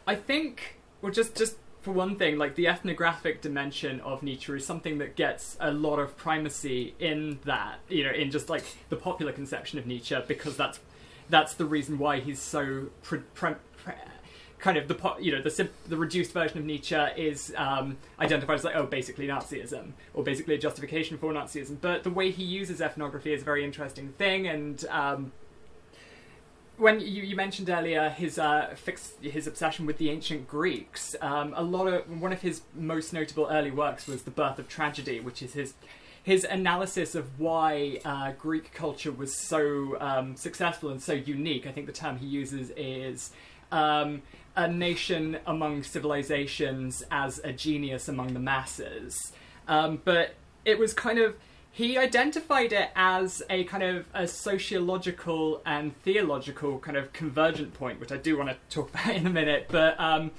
I 0.07 0.15
think, 0.15 0.79
well, 1.01 1.11
just 1.11 1.35
just 1.35 1.57
for 1.81 1.91
one 1.91 2.15
thing, 2.15 2.37
like 2.37 2.55
the 2.55 2.67
ethnographic 2.67 3.41
dimension 3.41 3.99
of 4.01 4.23
Nietzsche 4.23 4.53
is 4.53 4.65
something 4.65 4.99
that 4.99 5.17
gets 5.17 5.57
a 5.59 5.71
lot 5.71 5.99
of 5.99 6.15
primacy 6.15 6.95
in 6.99 7.39
that, 7.43 7.79
you 7.89 8.05
know, 8.05 8.11
in 8.11 8.31
just 8.31 8.49
like 8.49 8.63
the 8.89 8.95
popular 8.95 9.33
conception 9.33 9.77
of 9.77 9.85
Nietzsche, 9.85 10.15
because 10.27 10.55
that's 10.55 10.79
that's 11.29 11.55
the 11.55 11.65
reason 11.65 11.97
why 11.97 12.19
he's 12.19 12.39
so 12.39 12.87
pre- 13.01 13.19
pre- 13.33 13.55
kind 14.63 14.77
of 14.77 14.87
the 14.87 15.15
you 15.19 15.29
know 15.29 15.41
the 15.41 15.69
the 15.89 15.97
reduced 15.97 16.31
version 16.31 16.57
of 16.57 16.63
Nietzsche 16.63 16.95
is 17.17 17.53
um, 17.57 17.97
identified 18.17 18.55
as 18.55 18.63
like 18.63 18.75
oh 18.77 18.85
basically 18.85 19.27
Nazism 19.27 19.91
or 20.13 20.23
basically 20.23 20.55
a 20.55 20.57
justification 20.57 21.17
for 21.17 21.33
Nazism. 21.33 21.77
But 21.81 22.03
the 22.03 22.09
way 22.09 22.31
he 22.31 22.45
uses 22.45 22.79
ethnography 22.79 23.33
is 23.33 23.41
a 23.41 23.45
very 23.45 23.65
interesting 23.65 24.13
thing, 24.13 24.47
and 24.47 24.85
um, 24.85 25.33
when 26.77 27.01
you, 27.01 27.23
you 27.23 27.35
mentioned 27.35 27.69
earlier 27.69 28.09
his 28.09 28.39
uh, 28.39 28.73
fix, 28.75 29.15
his 29.21 29.47
obsession 29.47 29.85
with 29.85 29.97
the 29.97 30.09
ancient 30.09 30.47
Greeks, 30.47 31.13
um, 31.21 31.53
a 31.57 31.61
lot 31.61 31.87
of 31.87 32.21
one 32.21 32.31
of 32.31 32.41
his 32.41 32.61
most 32.73 33.11
notable 33.11 33.47
early 33.51 33.69
works 33.69 34.07
was 34.07 34.23
the 34.23 34.31
Birth 34.31 34.59
of 34.59 34.69
Tragedy, 34.69 35.19
which 35.19 35.43
is 35.43 35.53
his 35.53 35.73
his 36.23 36.45
analysis 36.45 37.15
of 37.15 37.37
why 37.37 37.99
uh, 38.05 38.31
Greek 38.39 38.73
culture 38.73 39.11
was 39.11 39.37
so 39.37 39.99
um, 39.99 40.37
successful 40.37 40.89
and 40.89 41.03
so 41.03 41.11
unique. 41.11 41.67
I 41.67 41.73
think 41.73 41.85
the 41.85 41.91
term 41.91 42.17
he 42.17 42.27
uses 42.27 42.71
is 42.77 43.31
um, 43.73 44.21
a 44.55 44.67
nation 44.67 45.37
among 45.45 45.83
civilizations 45.83 47.03
as 47.11 47.39
a 47.43 47.51
genius 47.51 48.07
among 48.07 48.33
the 48.33 48.39
masses. 48.39 49.33
Um, 49.67 50.01
but 50.03 50.35
it 50.65 50.77
was 50.77 50.93
kind 50.93 51.19
of 51.19 51.35
he 51.71 51.97
identified 51.97 52.71
it 52.71 52.91
as 52.95 53.41
a 53.49 53.63
kind 53.63 53.81
of 53.81 54.05
a 54.13 54.27
sociological 54.27 55.59
and 55.65 55.99
theological 56.03 56.77
kind 56.77 56.95
of 56.95 57.11
convergent 57.13 57.73
point, 57.73 57.99
which 57.99 58.11
I 58.11 58.17
do 58.17 58.37
want 58.37 58.49
to 58.49 58.57
talk 58.69 58.89
about 58.93 59.15
in 59.15 59.25
a 59.25 59.31
minute. 59.31 59.67
But 59.69 59.99
um, 59.99 60.31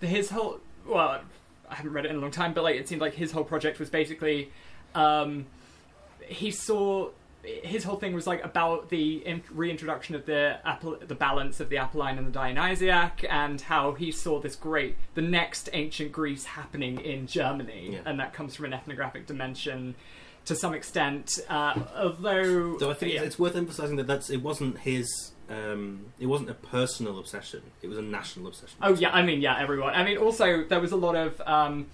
his 0.00 0.30
whole 0.30 0.60
well, 0.86 1.22
I 1.70 1.74
haven't 1.74 1.92
read 1.92 2.04
it 2.04 2.10
in 2.10 2.16
a 2.16 2.20
long 2.20 2.30
time, 2.30 2.52
but 2.52 2.64
like 2.64 2.76
it 2.76 2.86
seemed 2.86 3.00
like 3.00 3.14
his 3.14 3.32
whole 3.32 3.44
project 3.44 3.78
was 3.78 3.88
basically 3.88 4.50
um, 4.94 5.46
he 6.26 6.50
saw 6.50 7.10
his 7.44 7.84
whole 7.84 7.96
thing 7.96 8.14
was 8.14 8.26
like 8.26 8.42
about 8.44 8.88
the 8.88 9.22
reintroduction 9.52 10.14
of 10.14 10.24
the 10.26 10.58
Apple, 10.64 10.96
the 11.06 11.14
balance 11.14 11.60
of 11.60 11.68
the 11.68 11.76
Apolline 11.76 12.16
and 12.18 12.26
the 12.26 12.30
Dionysiac, 12.32 13.24
and 13.28 13.60
how 13.60 13.92
he 13.92 14.10
saw 14.10 14.40
this 14.40 14.56
great 14.56 14.96
the 15.14 15.22
next 15.22 15.68
ancient 15.72 16.12
Greece 16.12 16.44
happening 16.44 17.00
in 17.00 17.26
Germany, 17.26 17.90
Yeah. 17.92 17.98
and 18.06 18.18
that 18.20 18.32
comes 18.32 18.54
from 18.56 18.66
an 18.66 18.72
ethnographic 18.72 19.26
dimension 19.26 19.94
to 20.46 20.54
some 20.54 20.74
extent. 20.74 21.38
Uh, 21.48 21.80
although, 21.96 22.78
So 22.78 22.90
I 22.90 22.94
think 22.94 23.12
yeah. 23.14 23.22
it's 23.22 23.38
worth 23.38 23.56
emphasising 23.56 23.96
that 23.96 24.06
that's 24.06 24.30
it 24.30 24.42
wasn't 24.42 24.78
his. 24.80 25.32
Um, 25.48 26.06
it 26.18 26.26
wasn't 26.26 26.48
a 26.48 26.54
personal 26.54 27.18
obsession. 27.18 27.60
It 27.82 27.88
was 27.88 27.98
a 27.98 28.02
national 28.02 28.46
obsession. 28.46 28.76
Oh 28.82 28.94
yeah, 28.94 29.10
I 29.10 29.22
mean 29.22 29.42
yeah, 29.42 29.58
everyone. 29.58 29.94
I 29.94 30.02
mean 30.04 30.16
also 30.16 30.64
there 30.64 30.80
was 30.80 30.92
a 30.92 30.96
lot 30.96 31.16
of 31.16 31.40
um 31.46 31.86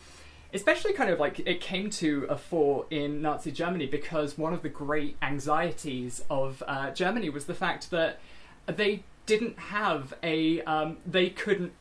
especially 0.53 0.93
kind 0.93 1.11
of 1.11 1.19
like 1.19 1.41
it 1.41 1.61
came 1.61 1.91
to 1.91 2.27
a 2.29 2.37
fore 2.37 2.87
in 2.91 3.23
Nazi 3.23 3.53
Germany 3.53 3.87
because 3.87 4.37
one 4.37 4.53
of 4.53 4.63
the 4.63 4.69
great 4.69 5.17
anxieties 5.23 6.25
of 6.31 6.63
uh, 6.67 6.91
Germany 6.91 7.31
was 7.31 7.47
the 7.47 7.55
fact 7.55 7.91
that 7.91 8.19
they 8.67 9.03
didn't 9.27 9.59
have 9.59 10.15
a 10.23 10.63
um, 10.63 10.99
they 11.07 11.31
couldn't 11.31 11.73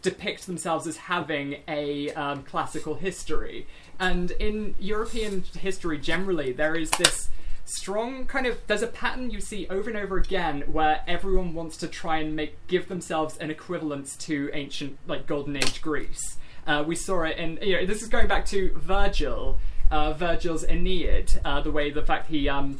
depict 0.00 0.46
themselves 0.46 0.86
as 0.86 0.96
having 0.96 1.56
a 1.66 2.10
um, 2.12 2.42
classical 2.44 2.94
history 2.94 3.66
and 3.98 4.30
in 4.32 4.74
European 4.78 5.42
history 5.58 5.98
generally 5.98 6.52
there 6.52 6.76
is 6.76 6.90
this 6.92 7.30
strong 7.64 8.24
kind 8.24 8.46
of 8.46 8.56
there's 8.66 8.82
a 8.82 8.86
pattern 8.86 9.30
you 9.30 9.40
see 9.40 9.66
over 9.68 9.90
and 9.90 9.98
over 9.98 10.16
again 10.16 10.62
where 10.62 11.02
everyone 11.06 11.52
wants 11.52 11.76
to 11.76 11.86
try 11.86 12.18
and 12.18 12.34
make 12.34 12.54
give 12.66 12.88
themselves 12.88 13.36
an 13.38 13.50
equivalence 13.50 14.16
to 14.16 14.48
ancient 14.54 14.96
like 15.06 15.26
golden 15.26 15.56
age 15.56 15.82
Greece. 15.82 16.38
Uh, 16.68 16.84
we 16.86 16.94
saw 16.94 17.22
it 17.22 17.38
in 17.38 17.58
you 17.62 17.80
know 17.80 17.86
this 17.86 18.02
is 18.02 18.08
going 18.08 18.28
back 18.28 18.44
to 18.44 18.70
Virgil, 18.76 19.58
uh, 19.90 20.12
Virgil's 20.12 20.64
Aeneid, 20.64 21.40
uh, 21.44 21.62
the 21.62 21.72
way 21.72 21.90
the 21.90 22.02
fact 22.02 22.28
he 22.28 22.46
um, 22.46 22.78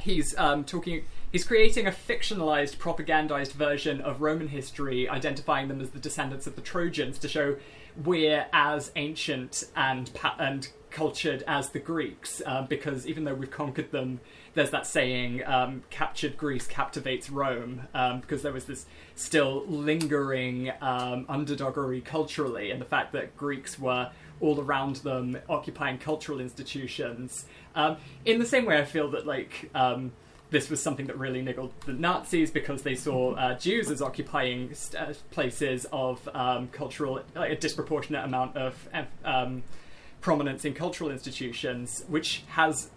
he's 0.00 0.36
um, 0.36 0.64
talking 0.64 1.04
he's 1.30 1.44
creating 1.44 1.86
a 1.86 1.90
fictionalized 1.90 2.76
propagandized 2.78 3.52
version 3.52 4.00
of 4.00 4.20
roman 4.20 4.48
history 4.48 5.08
identifying 5.08 5.68
them 5.68 5.80
as 5.80 5.90
the 5.90 5.98
descendants 5.98 6.46
of 6.46 6.56
the 6.56 6.62
trojans 6.62 7.18
to 7.18 7.28
show 7.28 7.56
we're 8.04 8.46
as 8.52 8.90
ancient 8.96 9.64
and 9.76 10.10
and 10.38 10.68
cultured 10.90 11.42
as 11.46 11.70
the 11.70 11.78
greeks 11.78 12.40
uh, 12.46 12.62
because 12.62 13.06
even 13.06 13.24
though 13.24 13.34
we've 13.34 13.50
conquered 13.50 13.90
them 13.92 14.20
there's 14.54 14.70
that 14.70 14.86
saying 14.86 15.44
um, 15.46 15.82
captured 15.90 16.36
greece 16.36 16.66
captivates 16.66 17.30
rome 17.30 17.82
um, 17.94 18.20
because 18.20 18.42
there 18.42 18.52
was 18.52 18.64
this 18.64 18.86
still 19.14 19.64
lingering 19.66 20.70
um, 20.80 21.24
underdoggery 21.26 22.04
culturally 22.04 22.70
and 22.70 22.80
the 22.80 22.86
fact 22.86 23.12
that 23.12 23.36
greeks 23.36 23.78
were 23.78 24.10
all 24.40 24.60
around 24.60 24.96
them 24.96 25.36
occupying 25.48 25.98
cultural 25.98 26.40
institutions. 26.40 27.46
Um, 27.74 27.96
in 28.24 28.38
the 28.38 28.46
same 28.46 28.64
way 28.64 28.78
i 28.78 28.84
feel 28.84 29.10
that 29.10 29.26
like 29.26 29.70
um, 29.74 30.12
this 30.50 30.70
was 30.70 30.82
something 30.82 31.06
that 31.06 31.18
really 31.18 31.42
niggled 31.42 31.72
the 31.84 31.92
Nazis 31.92 32.50
because 32.50 32.82
they 32.82 32.94
saw 32.94 33.34
uh, 33.34 33.58
Jews 33.58 33.90
as 33.90 34.00
occupying 34.00 34.72
st- 34.74 35.02
uh, 35.02 35.12
places 35.30 35.86
of 35.92 36.26
um, 36.34 36.68
cultural, 36.68 37.20
like 37.34 37.52
a 37.52 37.56
disproportionate 37.56 38.24
amount 38.24 38.56
of 38.56 38.88
um, 39.24 39.62
prominence 40.20 40.64
in 40.64 40.74
cultural 40.74 41.10
institutions, 41.10 42.04
which 42.08 42.44
has 42.48 42.90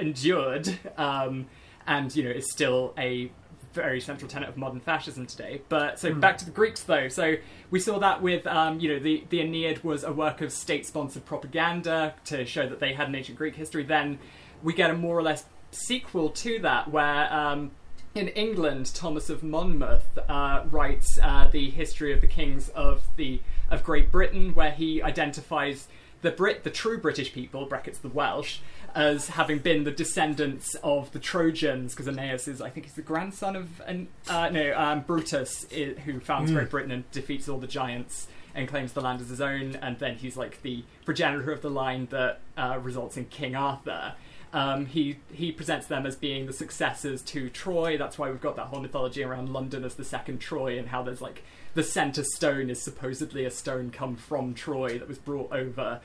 endured 0.00 0.78
um, 0.96 1.46
and 1.86 2.14
you 2.14 2.24
know 2.24 2.30
is 2.30 2.50
still 2.50 2.94
a 2.98 3.30
very 3.72 4.00
central 4.00 4.28
tenet 4.28 4.48
of 4.48 4.56
modern 4.56 4.80
fascism 4.80 5.26
today. 5.26 5.62
But 5.68 5.98
so 6.00 6.12
back 6.12 6.38
to 6.38 6.44
the 6.44 6.50
Greeks, 6.50 6.82
though. 6.82 7.08
So 7.08 7.36
we 7.70 7.78
saw 7.78 8.00
that 8.00 8.20
with, 8.20 8.44
um, 8.46 8.80
you 8.80 8.88
know, 8.88 8.98
the, 8.98 9.24
the 9.30 9.40
Aeneid 9.40 9.84
was 9.84 10.02
a 10.02 10.12
work 10.12 10.40
of 10.40 10.52
state-sponsored 10.52 11.24
propaganda 11.24 12.14
to 12.24 12.44
show 12.44 12.68
that 12.68 12.80
they 12.80 12.94
had 12.94 13.08
an 13.08 13.14
ancient 13.14 13.38
Greek 13.38 13.54
history. 13.54 13.84
Then 13.84 14.18
we 14.62 14.72
get 14.74 14.90
a 14.90 14.94
more 14.94 15.16
or 15.16 15.22
less 15.22 15.44
sequel 15.70 16.30
to 16.30 16.58
that, 16.60 16.90
where 16.90 17.32
um, 17.32 17.70
in 18.14 18.28
England, 18.28 18.92
Thomas 18.92 19.30
of 19.30 19.44
Monmouth 19.44 20.18
uh, 20.28 20.64
writes 20.68 21.18
uh, 21.22 21.48
the 21.50 21.70
history 21.70 22.12
of 22.12 22.20
the 22.20 22.26
kings 22.26 22.70
of 22.70 23.04
the 23.16 23.40
of 23.70 23.84
Great 23.84 24.10
Britain, 24.10 24.52
where 24.54 24.72
he 24.72 25.00
identifies 25.00 25.86
the 26.22 26.32
Brit, 26.32 26.64
the 26.64 26.70
true 26.70 26.98
British 26.98 27.32
people 27.32 27.66
(brackets 27.66 27.98
the 27.98 28.08
Welsh), 28.08 28.58
as 28.94 29.28
having 29.28 29.58
been 29.58 29.84
the 29.84 29.90
descendants 29.90 30.74
of 30.76 31.12
the 31.12 31.18
Trojans, 31.18 31.94
because 31.94 32.08
Aeneas 32.08 32.48
is, 32.48 32.60
I 32.60 32.70
think, 32.70 32.86
he's 32.86 32.94
the 32.94 33.02
grandson 33.02 33.56
of 33.56 33.80
an, 33.86 34.08
uh, 34.28 34.48
no 34.50 34.72
um, 34.76 35.00
Brutus, 35.02 35.66
who 36.04 36.20
founds 36.20 36.52
Great 36.52 36.70
Britain 36.70 36.90
and 36.90 37.10
defeats 37.10 37.48
all 37.48 37.58
the 37.58 37.66
giants 37.66 38.28
and 38.54 38.68
claims 38.68 38.92
the 38.92 39.00
land 39.00 39.20
as 39.20 39.28
his 39.28 39.40
own, 39.40 39.76
and 39.76 39.98
then 39.98 40.16
he's 40.16 40.36
like 40.36 40.62
the 40.62 40.82
progenitor 41.04 41.52
of 41.52 41.62
the 41.62 41.70
line 41.70 42.08
that 42.10 42.40
uh, 42.56 42.78
results 42.82 43.16
in 43.16 43.26
King 43.26 43.54
Arthur. 43.54 44.14
Um, 44.52 44.86
he 44.86 45.18
he 45.32 45.52
presents 45.52 45.86
them 45.86 46.04
as 46.06 46.16
being 46.16 46.46
the 46.46 46.52
successors 46.52 47.22
to 47.22 47.48
Troy. 47.50 47.96
That's 47.96 48.18
why 48.18 48.30
we've 48.30 48.40
got 48.40 48.56
that 48.56 48.66
whole 48.66 48.80
mythology 48.80 49.22
around 49.22 49.52
London 49.52 49.84
as 49.84 49.94
the 49.94 50.04
second 50.04 50.40
Troy, 50.40 50.76
and 50.76 50.88
how 50.88 51.02
there's 51.02 51.20
like 51.20 51.44
the 51.74 51.84
center 51.84 52.24
stone 52.24 52.68
is 52.68 52.82
supposedly 52.82 53.44
a 53.44 53.50
stone 53.50 53.90
come 53.92 54.16
from 54.16 54.54
Troy 54.54 54.98
that 54.98 55.06
was 55.06 55.18
brought 55.18 55.52
over. 55.52 56.00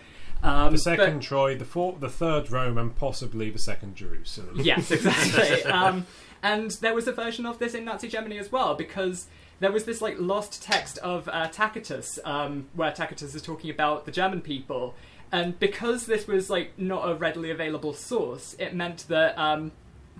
Um, 0.45 0.71
The 0.71 0.77
second 0.77 1.15
but- 1.15 1.23
Troy, 1.23 1.55
the 1.55 1.65
fourth, 1.65 1.99
the 1.99 2.09
third 2.09 2.51
Rome, 2.51 2.77
and 2.77 2.95
possibly 2.95 3.49
the 3.49 3.59
second 3.59 3.95
Jerusalem. 3.95 4.59
Yes, 4.61 4.91
exactly. 4.91 5.63
um, 5.63 6.05
and 6.43 6.71
there 6.71 6.93
was 6.93 7.07
a 7.07 7.11
version 7.11 7.45
of 7.45 7.57
this 7.57 7.73
in 7.73 7.85
Nazi 7.85 8.07
Germany 8.07 8.37
as 8.37 8.51
well, 8.51 8.75
because 8.75 9.27
there 9.59 9.71
was 9.71 9.85
this 9.85 10.01
like 10.01 10.17
lost 10.19 10.61
text 10.61 10.97
of 10.99 11.27
uh, 11.29 11.47
Tacitus, 11.47 12.19
um, 12.23 12.67
where 12.73 12.91
Tacitus 12.91 13.33
is 13.33 13.41
talking 13.41 13.71
about 13.71 14.05
the 14.05 14.11
German 14.11 14.41
people, 14.41 14.93
and 15.31 15.57
because 15.59 16.05
this 16.05 16.27
was 16.27 16.49
like 16.49 16.77
not 16.77 17.09
a 17.09 17.15
readily 17.15 17.49
available 17.49 17.93
source, 17.93 18.55
it 18.59 18.75
meant 18.75 19.05
that 19.07 19.35
um, 19.39 19.71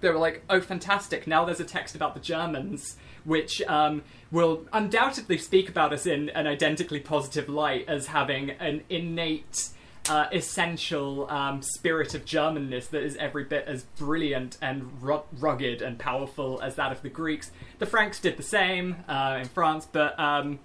they 0.01 0.09
were 0.09 0.17
like, 0.17 0.43
"Oh, 0.49 0.59
fantastic! 0.59 1.27
Now 1.27 1.45
there's 1.45 1.59
a 1.59 1.65
text 1.65 1.95
about 1.95 2.15
the 2.15 2.19
Germans." 2.19 2.97
Which 3.25 3.59
um, 3.63 4.03
will 4.29 4.65
undoubtedly 4.71 5.39
speak 5.39 5.67
about 5.67 5.91
us 5.91 6.05
in 6.05 6.29
an 6.29 6.45
identically 6.45 6.99
positive 6.99 7.49
light 7.49 7.85
as 7.87 8.05
having 8.07 8.51
an 8.51 8.83
innate 8.87 9.69
uh, 10.09 10.27
essential 10.31 11.29
um, 11.29 11.61
spirit 11.61 12.13
of 12.13 12.25
Germanness 12.25 12.89
that 12.89 13.03
is 13.03 13.15
every 13.17 13.43
bit 13.43 13.65
as 13.67 13.83
brilliant 13.97 14.57
and 14.61 15.01
ru- 15.01 15.23
rugged 15.39 15.81
and 15.81 15.97
powerful 15.97 16.61
as 16.61 16.75
that 16.75 16.91
of 16.91 17.01
the 17.01 17.09
Greeks. 17.09 17.51
The 17.79 17.85
Franks 17.85 18.19
did 18.19 18.37
the 18.37 18.43
same 18.43 18.97
uh, 19.07 19.39
in 19.41 19.47
France, 19.47 19.87
but 19.91 20.19
um, 20.19 20.59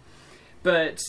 but 0.62 1.00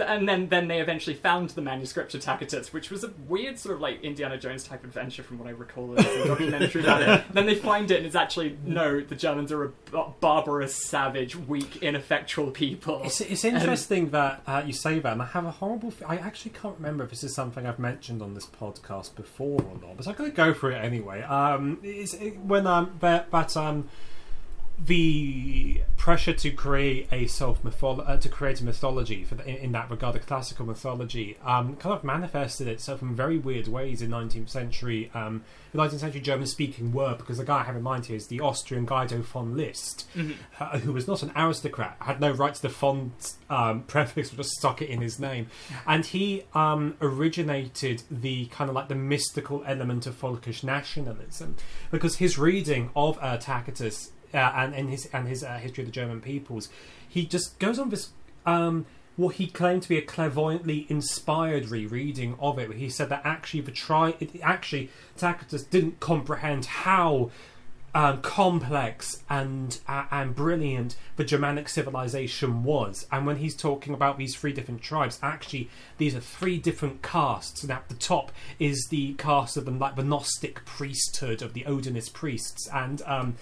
and 0.00 0.28
then 0.28 0.48
then 0.48 0.68
they 0.68 0.80
eventually 0.80 1.16
found 1.16 1.50
the 1.50 1.62
manuscript 1.62 2.14
of 2.14 2.20
Tacitus, 2.20 2.72
which 2.72 2.90
was 2.90 3.04
a 3.04 3.12
weird 3.28 3.58
sort 3.58 3.74
of 3.74 3.80
like 3.80 4.02
Indiana 4.02 4.38
Jones 4.38 4.64
type 4.64 4.84
adventure 4.84 5.22
from 5.22 5.38
what 5.38 5.48
I 5.48 5.52
recall. 5.52 5.88
There's 5.88 6.06
a 6.06 6.28
documentary 6.28 6.82
about 6.82 7.02
it. 7.02 7.24
Then 7.32 7.46
they 7.46 7.54
find 7.54 7.90
it, 7.90 7.98
and 7.98 8.06
it's 8.06 8.14
actually 8.14 8.58
no, 8.64 9.00
the 9.00 9.14
Germans 9.14 9.52
are 9.52 9.64
a 9.64 10.10
barbarous, 10.20 10.74
savage, 10.74 11.34
weak, 11.34 11.82
ineffectual 11.82 12.50
people. 12.50 13.00
It's, 13.04 13.20
it's 13.20 13.44
interesting 13.44 14.10
that 14.10 14.42
uh, 14.46 14.62
you 14.66 14.72
say 14.72 14.98
that, 14.98 15.12
and 15.12 15.22
I 15.22 15.26
have 15.26 15.46
a 15.46 15.50
horrible. 15.50 15.88
F- 15.88 16.02
I 16.06 16.16
actually 16.16 16.52
can't 16.52 16.76
remember 16.76 17.04
if 17.04 17.10
this 17.10 17.24
is 17.24 17.34
something 17.34 17.66
I've 17.66 17.78
mentioned 17.78 18.22
on 18.22 18.34
this 18.34 18.46
podcast 18.46 19.14
before 19.14 19.62
or 19.62 19.78
not, 19.80 19.96
but 19.96 20.06
I'm 20.06 20.14
going 20.14 20.30
to 20.30 20.36
go 20.36 20.52
for 20.52 20.70
it 20.70 20.76
anyway. 20.76 21.22
Um, 21.22 21.78
it's 21.82 22.14
it, 22.14 22.38
when 22.38 22.66
um, 22.66 22.96
that, 23.00 23.30
that 23.30 23.56
um, 23.56 23.88
the 24.86 25.80
pressure 25.96 26.32
to 26.32 26.50
create 26.50 27.06
a 27.12 27.26
self 27.26 27.62
mytholo- 27.62 28.08
uh, 28.08 28.16
to 28.16 28.28
create 28.28 28.60
a 28.60 28.64
mythology 28.64 29.22
for 29.22 29.36
the, 29.36 29.48
in, 29.48 29.56
in 29.56 29.72
that 29.72 29.90
regard, 29.90 30.14
the 30.14 30.18
classical 30.18 30.66
mythology, 30.66 31.36
um, 31.44 31.76
kind 31.76 31.94
of 31.94 32.02
manifested 32.02 32.66
itself 32.66 33.02
in 33.02 33.14
very 33.14 33.38
weird 33.38 33.68
ways 33.68 34.02
in 34.02 34.10
19th 34.10 34.48
century, 34.48 35.10
um, 35.14 35.44
the 35.72 35.78
19th 35.78 36.00
century 36.00 36.20
German 36.20 36.46
speaking 36.46 36.92
world. 36.92 37.18
Because 37.18 37.38
the 37.38 37.44
guy 37.44 37.60
I 37.60 37.62
have 37.64 37.76
in 37.76 37.82
mind 37.82 38.06
here 38.06 38.16
is 38.16 38.26
the 38.26 38.40
Austrian 38.40 38.84
Guido 38.84 39.22
von 39.22 39.56
List, 39.56 40.08
uh, 40.58 40.78
who 40.78 40.92
was 40.92 41.06
not 41.06 41.22
an 41.22 41.30
aristocrat, 41.36 41.96
had 42.00 42.20
no 42.20 42.32
right 42.32 42.54
to 42.54 42.62
the 42.62 42.68
von 42.68 43.12
um, 43.48 43.82
prefix, 43.86 44.30
but 44.30 44.38
just 44.38 44.50
stuck 44.52 44.82
it 44.82 44.88
in 44.88 45.00
his 45.00 45.20
name, 45.20 45.46
and 45.86 46.06
he 46.06 46.44
um, 46.54 46.96
originated 47.00 48.02
the 48.10 48.46
kind 48.46 48.68
of 48.68 48.74
like 48.74 48.88
the 48.88 48.94
mystical 48.96 49.62
element 49.66 50.06
of 50.06 50.20
folkish 50.20 50.64
nationalism, 50.64 51.54
because 51.90 52.16
his 52.16 52.38
reading 52.38 52.90
of 52.96 53.18
uh, 53.22 53.36
Tacitus 53.36 54.10
uh, 54.34 54.52
and, 54.56 54.74
and 54.74 54.90
his 54.90 55.08
and 55.12 55.28
his 55.28 55.42
uh, 55.44 55.58
history 55.58 55.82
of 55.82 55.88
the 55.88 55.92
German 55.92 56.20
peoples, 56.20 56.68
he 57.08 57.26
just 57.26 57.58
goes 57.58 57.78
on 57.78 57.90
this 57.90 58.10
um, 58.46 58.86
what 59.16 59.36
he 59.36 59.46
claimed 59.46 59.82
to 59.82 59.88
be 59.88 59.98
a 59.98 60.02
clairvoyantly 60.02 60.86
inspired 60.88 61.68
rereading 61.68 62.36
of 62.40 62.58
it. 62.58 62.68
Where 62.68 62.78
he 62.78 62.88
said 62.88 63.08
that 63.10 63.22
actually 63.24 63.60
the 63.60 63.72
try 63.72 64.14
it, 64.20 64.30
actually 64.42 64.90
Tacitus 65.16 65.64
didn't 65.64 66.00
comprehend 66.00 66.66
how 66.66 67.30
um, 67.94 68.22
complex 68.22 69.22
and 69.28 69.78
uh, 69.86 70.06
and 70.10 70.34
brilliant 70.34 70.96
the 71.16 71.24
Germanic 71.24 71.68
civilization 71.68 72.64
was. 72.64 73.06
And 73.12 73.26
when 73.26 73.36
he's 73.36 73.54
talking 73.54 73.92
about 73.92 74.16
these 74.16 74.34
three 74.34 74.52
different 74.52 74.80
tribes, 74.80 75.18
actually 75.22 75.68
these 75.98 76.14
are 76.14 76.20
three 76.20 76.58
different 76.58 77.02
castes. 77.02 77.62
And 77.62 77.70
at 77.70 77.88
the 77.88 77.94
top 77.94 78.32
is 78.58 78.86
the 78.90 79.12
caste 79.14 79.56
of 79.56 79.66
the 79.66 79.70
like 79.72 79.96
the 79.96 80.04
Gnostic 80.04 80.64
priesthood 80.64 81.42
of 81.42 81.52
the 81.52 81.64
Odinist 81.64 82.14
priests, 82.14 82.68
and 82.72 83.02
um, 83.02 83.36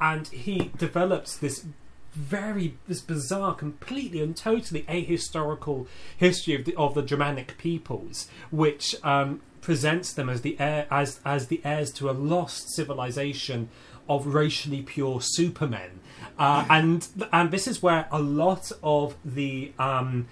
and 0.00 0.28
he 0.28 0.70
develops 0.76 1.36
this 1.36 1.64
very 2.12 2.76
this 2.88 3.00
bizarre, 3.00 3.54
completely 3.54 4.20
and 4.20 4.36
totally 4.36 4.82
ahistorical 4.82 5.86
history 6.16 6.54
of 6.54 6.64
the 6.64 6.74
of 6.76 6.94
the 6.94 7.02
Germanic 7.02 7.56
peoples, 7.58 8.28
which 8.50 8.96
um, 9.04 9.40
presents 9.60 10.12
them 10.12 10.28
as 10.28 10.40
the 10.40 10.58
heir, 10.58 10.86
as 10.90 11.20
as 11.24 11.46
the 11.46 11.60
heirs 11.64 11.92
to 11.92 12.10
a 12.10 12.12
lost 12.12 12.70
civilization 12.74 13.68
of 14.08 14.26
racially 14.26 14.82
pure 14.82 15.20
supermen, 15.20 16.00
uh, 16.38 16.66
and 16.68 17.08
and 17.32 17.50
this 17.50 17.68
is 17.68 17.82
where 17.82 18.08
a 18.10 18.20
lot 18.20 18.72
of 18.82 19.16
the 19.24 19.72
um, 19.78 20.26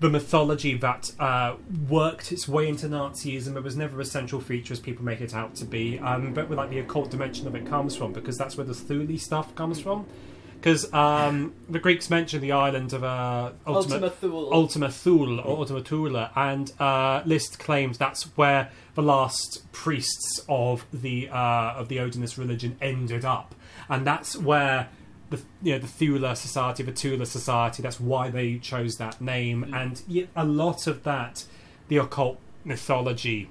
the 0.00 0.08
mythology 0.08 0.74
that 0.78 1.12
uh, 1.20 1.56
worked 1.88 2.32
its 2.32 2.48
way 2.48 2.68
into 2.68 2.86
Nazism. 2.86 3.54
It 3.54 3.62
was 3.62 3.76
never 3.76 4.00
a 4.00 4.04
central 4.04 4.40
feature 4.40 4.72
as 4.72 4.80
people 4.80 5.04
make 5.04 5.20
it 5.20 5.34
out 5.34 5.54
to 5.56 5.66
be, 5.66 5.98
um, 5.98 6.32
but 6.32 6.48
with 6.48 6.58
like 6.58 6.70
the 6.70 6.78
occult 6.78 7.10
dimension 7.10 7.46
of 7.46 7.54
it 7.54 7.66
comes 7.66 7.94
from, 7.94 8.12
because 8.12 8.38
that's 8.38 8.56
where 8.56 8.66
the 8.66 8.74
Thule 8.74 9.18
stuff 9.18 9.54
comes 9.54 9.78
from. 9.78 10.06
Because 10.54 10.92
um, 10.92 11.54
the 11.70 11.78
Greeks 11.78 12.10
mentioned 12.10 12.42
the 12.42 12.52
island 12.52 12.92
of 12.92 13.02
uh, 13.02 13.52
Ultima, 13.66 13.94
Ultima 13.94 14.10
Thule. 14.10 14.52
Ultima 14.52 14.90
Thule 14.90 15.40
or 15.40 15.58
Ultima 15.58 15.82
Thule, 15.82 16.28
and 16.34 16.72
uh, 16.78 17.22
List 17.24 17.58
claims 17.58 17.96
that's 17.96 18.24
where 18.36 18.70
the 18.94 19.02
last 19.02 19.70
priests 19.72 20.42
of 20.48 20.84
the 20.92 21.28
uh, 21.30 21.74
of 21.76 21.88
the 21.88 21.96
Odinist 21.96 22.36
religion 22.38 22.76
ended 22.80 23.24
up, 23.24 23.54
and 23.88 24.06
that's 24.06 24.36
where 24.36 24.88
the 25.30 25.40
you 25.62 25.72
know 25.72 25.78
the 25.78 25.86
Thula 25.86 26.36
Society, 26.36 26.82
the 26.82 26.92
Tula 26.92 27.26
Society. 27.26 27.82
That's 27.82 28.00
why 28.00 28.30
they 28.30 28.58
chose 28.58 28.96
that 28.96 29.20
name, 29.20 29.72
and 29.74 30.02
yet 30.06 30.28
a 30.36 30.44
lot 30.44 30.86
of 30.86 31.04
that, 31.04 31.44
the 31.88 31.96
occult 31.98 32.38
mythology 32.64 33.48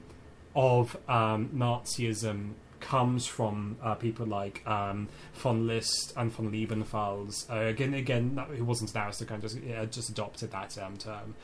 of 0.56 0.98
um, 1.08 1.50
Nazism 1.56 2.54
comes 2.80 3.26
from 3.26 3.78
uh, 3.84 3.96
people 3.96 4.26
like 4.26 4.66
um, 4.68 5.08
von 5.34 5.68
List 5.68 6.14
and 6.16 6.32
von 6.32 6.52
Liebenfels. 6.52 7.50
Uh, 7.50 7.68
again, 7.68 7.94
again, 7.94 8.42
he 8.56 8.62
wasn't 8.62 8.94
an 8.94 9.02
aristocrat, 9.02 9.42
just 9.42 9.62
yeah, 9.62 9.86
just 9.86 10.10
adopted 10.10 10.52
that 10.52 10.78
um, 10.78 10.98
term. 10.98 11.36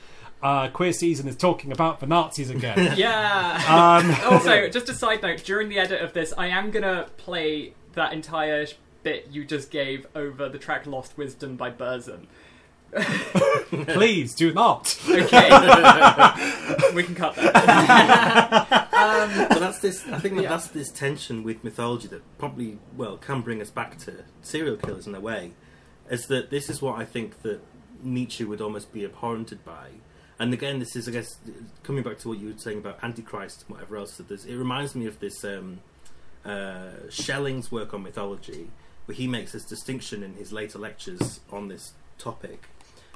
Uh, 0.43 0.67
Queer 0.69 0.93
Season 0.93 1.27
is 1.27 1.35
talking 1.35 1.71
about 1.71 1.99
the 1.99 2.07
Nazis 2.07 2.49
again. 2.49 2.93
Yeah. 2.97 3.63
um, 3.67 4.15
also, 4.33 4.69
just 4.69 4.89
a 4.89 4.93
side 4.93 5.21
note, 5.21 5.43
during 5.43 5.69
the 5.69 5.79
edit 5.79 6.01
of 6.01 6.13
this, 6.13 6.33
I 6.37 6.47
am 6.47 6.71
gonna 6.71 7.07
play 7.17 7.73
that 7.93 8.13
entire 8.13 8.65
bit 9.06 9.27
you 9.32 9.45
just 9.45 9.72
gave 9.72 10.06
over 10.15 10.49
the 10.49 10.57
track 10.57 10.86
"Lost 10.86 11.18
Wisdom" 11.18 11.56
by 11.56 11.72
Burzum. 11.72 12.26
please 13.88 14.34
do 14.34 14.53
not. 14.53 14.98
Okay, 15.10 15.49
we 16.94 17.03
can 17.03 17.14
cut 17.15 17.36
that. 17.36 18.88
um, 18.94 19.48
but 19.49 19.60
that's 19.60 19.80
this. 19.80 20.06
I 20.07 20.19
think 20.19 20.36
that 20.36 20.44
Yeah. 20.44 20.49
that's 20.49 20.68
this 20.68 20.91
tension 20.91 21.44
with 21.44 21.64
mythology 21.64 22.07
that 22.10 22.22
probably 22.38 22.80
well 22.98 23.18
can 23.18 23.41
bring 23.41 23.61
us 23.61 23.69
back 23.69 23.98
to 23.99 24.23
serial 24.41 24.77
killers 24.77 25.07
in 25.07 25.15
a 25.15 25.19
way, 25.19 25.52
is 26.10 26.27
that 26.27 26.49
this 26.49 26.69
is 26.69 26.82
what 26.82 26.98
I 26.99 27.06
think 27.06 27.41
that 27.44 27.61
Nietzsche 28.02 28.44
would 28.44 28.61
almost 28.61 28.91
be 28.91 29.02
abhorrented 29.07 29.60
by. 29.64 29.90
And 30.40 30.53
again, 30.53 30.80
this 30.80 30.95
is 30.95 31.07
I 31.07 31.11
guess 31.11 31.38
coming 31.84 32.03
back 32.03 32.18
to 32.19 32.30
what 32.30 32.40
you 32.40 32.48
were 32.48 32.57
saying 32.57 32.80
about 32.80 33.03
Antichrist 33.03 33.65
and 33.68 33.76
whatever 33.76 33.98
else. 33.98 34.18
That 34.18 34.30
there's, 34.30 34.45
it 34.45 34.56
reminds 34.56 34.95
me 34.95 35.06
of 35.06 35.19
this 35.19 35.44
um, 35.44 35.80
uh, 36.45 37.10
Schelling's 37.10 37.72
work 37.72 37.94
on 37.94 38.03
mythology, 38.03 38.69
where 39.06 39.15
he 39.15 39.27
makes 39.27 39.52
this 39.52 39.64
distinction 39.64 40.23
in 40.23 40.34
his 40.34 40.52
later 40.52 40.80
lectures 40.80 41.40
on 41.52 41.68
this 41.68 41.94
topic, 42.18 42.68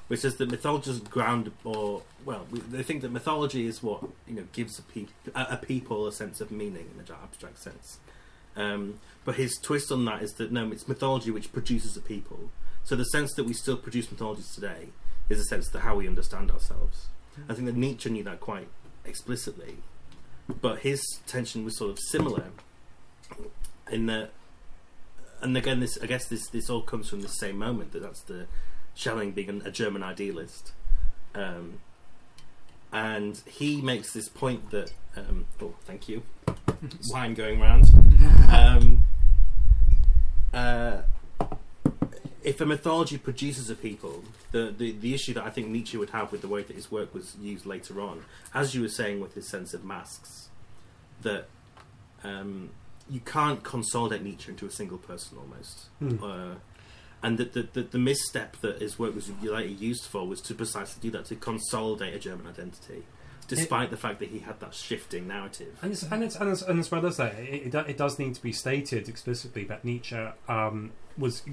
which 0.07 0.23
is 0.23 0.35
that 0.35 0.49
mythology 0.49 0.91
is 0.91 0.99
ground 0.99 1.51
or 1.63 2.01
well, 2.25 2.45
we, 2.51 2.59
they 2.59 2.83
think 2.83 3.01
that 3.01 3.11
mythology 3.11 3.65
is 3.65 3.81
what 3.81 4.03
you 4.27 4.35
know 4.35 4.43
gives 4.53 4.77
a, 4.79 4.81
peop- 4.83 5.09
a, 5.35 5.57
people 5.57 6.07
a 6.07 6.11
sense 6.11 6.41
of 6.41 6.51
meaning 6.51 6.89
in 6.93 6.99
an 6.99 7.05
abstract 7.23 7.59
sense. 7.59 7.99
Um, 8.55 8.99
but 9.25 9.35
his 9.35 9.57
twist 9.57 9.91
on 9.91 10.05
that 10.05 10.21
is 10.21 10.33
that 10.33 10.51
no, 10.51 10.71
it's 10.71 10.87
mythology 10.87 11.31
which 11.31 11.51
produces 11.51 11.95
a 11.95 12.01
people. 12.01 12.49
So 12.83 12.95
the 12.95 13.05
sense 13.05 13.33
that 13.35 13.43
we 13.43 13.53
still 13.53 13.77
produce 13.77 14.11
mythologies 14.11 14.53
today 14.53 14.89
is 15.29 15.39
a 15.39 15.43
sense 15.43 15.69
that 15.69 15.79
how 15.79 15.95
we 15.95 16.07
understand 16.07 16.51
ourselves. 16.51 17.07
I 17.47 17.53
think 17.53 17.67
that 17.67 17.75
Nietzsche 17.75 18.09
knew 18.09 18.23
that 18.23 18.39
quite 18.39 18.67
explicitly, 19.05 19.77
but 20.61 20.79
his 20.79 21.01
tension 21.25 21.63
was 21.63 21.77
sort 21.77 21.91
of 21.91 21.99
similar 21.99 22.45
in 23.91 24.07
that. 24.07 24.31
And 25.41 25.55
again, 25.55 25.79
this 25.79 25.97
I 26.01 26.05
guess 26.05 26.27
this 26.27 26.47
this 26.47 26.69
all 26.69 26.81
comes 26.81 27.09
from 27.09 27.21
the 27.21 27.27
same 27.27 27.57
moment 27.57 27.91
that 27.93 28.01
that's 28.01 28.21
the 28.21 28.47
Schelling 28.95 29.31
being 29.31 29.49
an- 29.49 29.61
a 29.65 29.71
German 29.71 30.03
idealist, 30.03 30.73
um, 31.33 31.79
and 32.91 33.41
he 33.45 33.81
makes 33.81 34.11
this 34.11 34.27
point 34.27 34.71
that 34.71 34.91
um, 35.15 35.45
oh 35.61 35.75
thank 35.85 36.09
you. 36.09 36.23
Wine 37.11 37.33
going 37.33 37.59
round. 37.59 37.89
Um, 38.49 39.01
uh, 40.53 41.03
if 42.43 42.59
a 42.61 42.65
mythology 42.65 43.17
produces 43.17 43.69
a 43.69 43.75
people 43.75 44.23
the, 44.51 44.73
the 44.75 44.91
the 44.91 45.13
issue 45.13 45.33
that 45.33 45.43
I 45.43 45.49
think 45.49 45.67
Nietzsche 45.67 45.97
would 45.97 46.09
have 46.11 46.31
with 46.31 46.41
the 46.41 46.47
way 46.47 46.63
that 46.63 46.75
his 46.75 46.91
work 46.91 47.13
was 47.13 47.35
used 47.39 47.65
later 47.65 48.01
on 48.01 48.23
as 48.53 48.73
you 48.73 48.81
were 48.81 48.89
saying 48.89 49.19
with 49.19 49.35
his 49.35 49.47
sense 49.47 49.73
of 49.73 49.83
masks 49.83 50.49
that 51.21 51.47
um, 52.23 52.69
you 53.09 53.19
can't 53.19 53.63
consolidate 53.63 54.23
Nietzsche 54.23 54.51
into 54.51 54.65
a 54.65 54.71
single 54.71 54.97
person 54.97 55.37
almost 55.37 55.87
Hmm. 55.99 56.23
uh, 56.23 56.55
and 57.21 57.37
that 57.37 57.51
the, 57.53 57.63
the, 57.73 57.81
the 57.81 57.97
misstep 57.99 58.55
that 58.61 58.81
his 58.81 58.97
work 58.97 59.13
was 59.13 59.29
later 59.41 59.67
used 59.67 60.05
for 60.05 60.25
was 60.27 60.39
to 60.41 60.53
precisely 60.53 61.01
do 61.01 61.11
that 61.11 61.25
to 61.25 61.35
consolidate 61.35 62.13
a 62.13 62.19
German 62.19 62.47
identity 62.47 63.03
despite 63.47 63.89
the 63.89 63.97
fact 63.97 64.19
that 64.19 64.29
he 64.29 64.39
had 64.39 64.59
that 64.59 64.75
shifting 64.75 65.27
narrative 65.27 65.75
And, 65.81 65.91
it's, 65.91 66.03
and, 66.03 66.23
it's, 66.23 66.35
and, 66.35 66.49
it's, 66.51 66.61
and 66.61 66.79
as 66.79 66.91
well 66.91 67.03
as 67.07 67.17
that, 67.17 67.33
it, 67.33 67.73
it, 67.73 67.89
it 67.89 67.97
does 67.97 68.19
need 68.19 68.35
to 68.35 68.41
be 68.43 68.51
stated 68.53 69.09
explicitly 69.09 69.63
that 69.65 69.83
Nietzsche 69.83 70.15
um, 70.47 70.91
was 71.19 71.43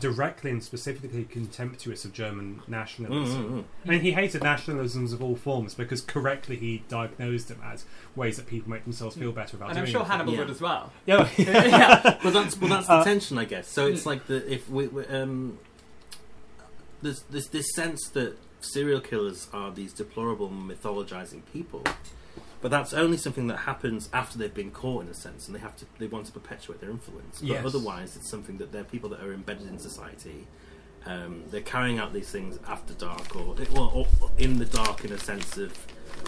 directly 0.00 0.50
and 0.50 0.62
specifically 0.62 1.24
contemptuous 1.24 2.04
of 2.04 2.12
German 2.12 2.62
nationalism. 2.68 3.44
Mm, 3.44 3.50
mm, 3.50 3.58
mm. 3.60 3.64
I 3.84 3.88
mean, 3.88 4.00
he 4.02 4.12
hated 4.12 4.42
nationalisms 4.42 5.12
of 5.12 5.22
all 5.22 5.34
forms 5.34 5.74
because 5.74 6.00
correctly 6.02 6.56
he 6.56 6.84
diagnosed 6.88 7.48
them 7.48 7.60
as 7.64 7.84
ways 8.14 8.36
that 8.36 8.46
people 8.46 8.70
make 8.70 8.84
themselves 8.84 9.16
feel 9.16 9.32
better 9.32 9.56
about 9.56 9.70
and 9.70 9.78
I'm 9.78 9.84
doing 9.86 9.92
sure 9.92 10.02
it. 10.02 10.06
Hannibal 10.08 10.32
Yeah. 10.34 10.38
would 10.40 10.50
as 10.50 10.60
well. 10.60 10.92
Yeah, 11.06 11.28
yeah. 11.36 12.18
But 12.22 12.32
that's 12.32 12.54
but 12.54 12.68
that's 12.68 12.86
the 12.86 12.92
Uh, 12.92 13.04
tension, 13.04 13.38
I 13.38 13.44
guess. 13.44 13.66
So 13.68 13.86
it's 13.86 14.06
like 14.06 14.26
the 14.26 14.50
if 14.52 14.68
we, 14.70 14.86
we 14.88 15.04
um, 15.06 15.58
there's 17.02 17.22
this 17.30 17.46
this 17.48 17.74
sense 17.74 18.08
that 18.10 18.36
serial 18.60 19.00
killers 19.00 19.48
are 19.52 19.70
these 19.72 19.92
deplorable 19.92 20.50
mythologizing 20.50 21.42
people, 21.52 21.82
but 22.60 22.70
that's 22.70 22.92
only 22.92 23.16
something 23.16 23.46
that 23.48 23.58
happens 23.58 24.08
after 24.12 24.38
they've 24.38 24.52
been 24.54 24.70
caught 24.70 25.04
in 25.04 25.08
a 25.08 25.14
sense, 25.14 25.46
and 25.46 25.54
they 25.54 25.60
have 25.60 25.76
to 25.76 25.86
they 25.98 26.06
want 26.06 26.26
to 26.26 26.32
perpetuate 26.32 26.80
their 26.80 26.90
influence. 26.90 27.40
But 27.40 27.48
Yes. 27.48 27.64
otherwise, 27.64 28.16
it's 28.16 28.28
something 28.28 28.58
that 28.58 28.72
they're 28.72 28.84
people 28.84 29.08
that 29.10 29.20
are 29.20 29.32
embedded 29.32 29.68
in 29.68 29.78
society. 29.78 30.46
Um, 31.06 31.44
they're 31.50 31.60
carrying 31.60 31.98
out 31.98 32.12
these 32.12 32.30
things 32.30 32.58
after 32.68 32.92
dark, 32.94 33.34
or 33.36 33.54
well, 33.72 33.90
or 33.94 34.06
in 34.38 34.58
the 34.58 34.64
dark, 34.66 35.04
in 35.04 35.12
a 35.12 35.18
sense 35.18 35.56
of 35.56 35.72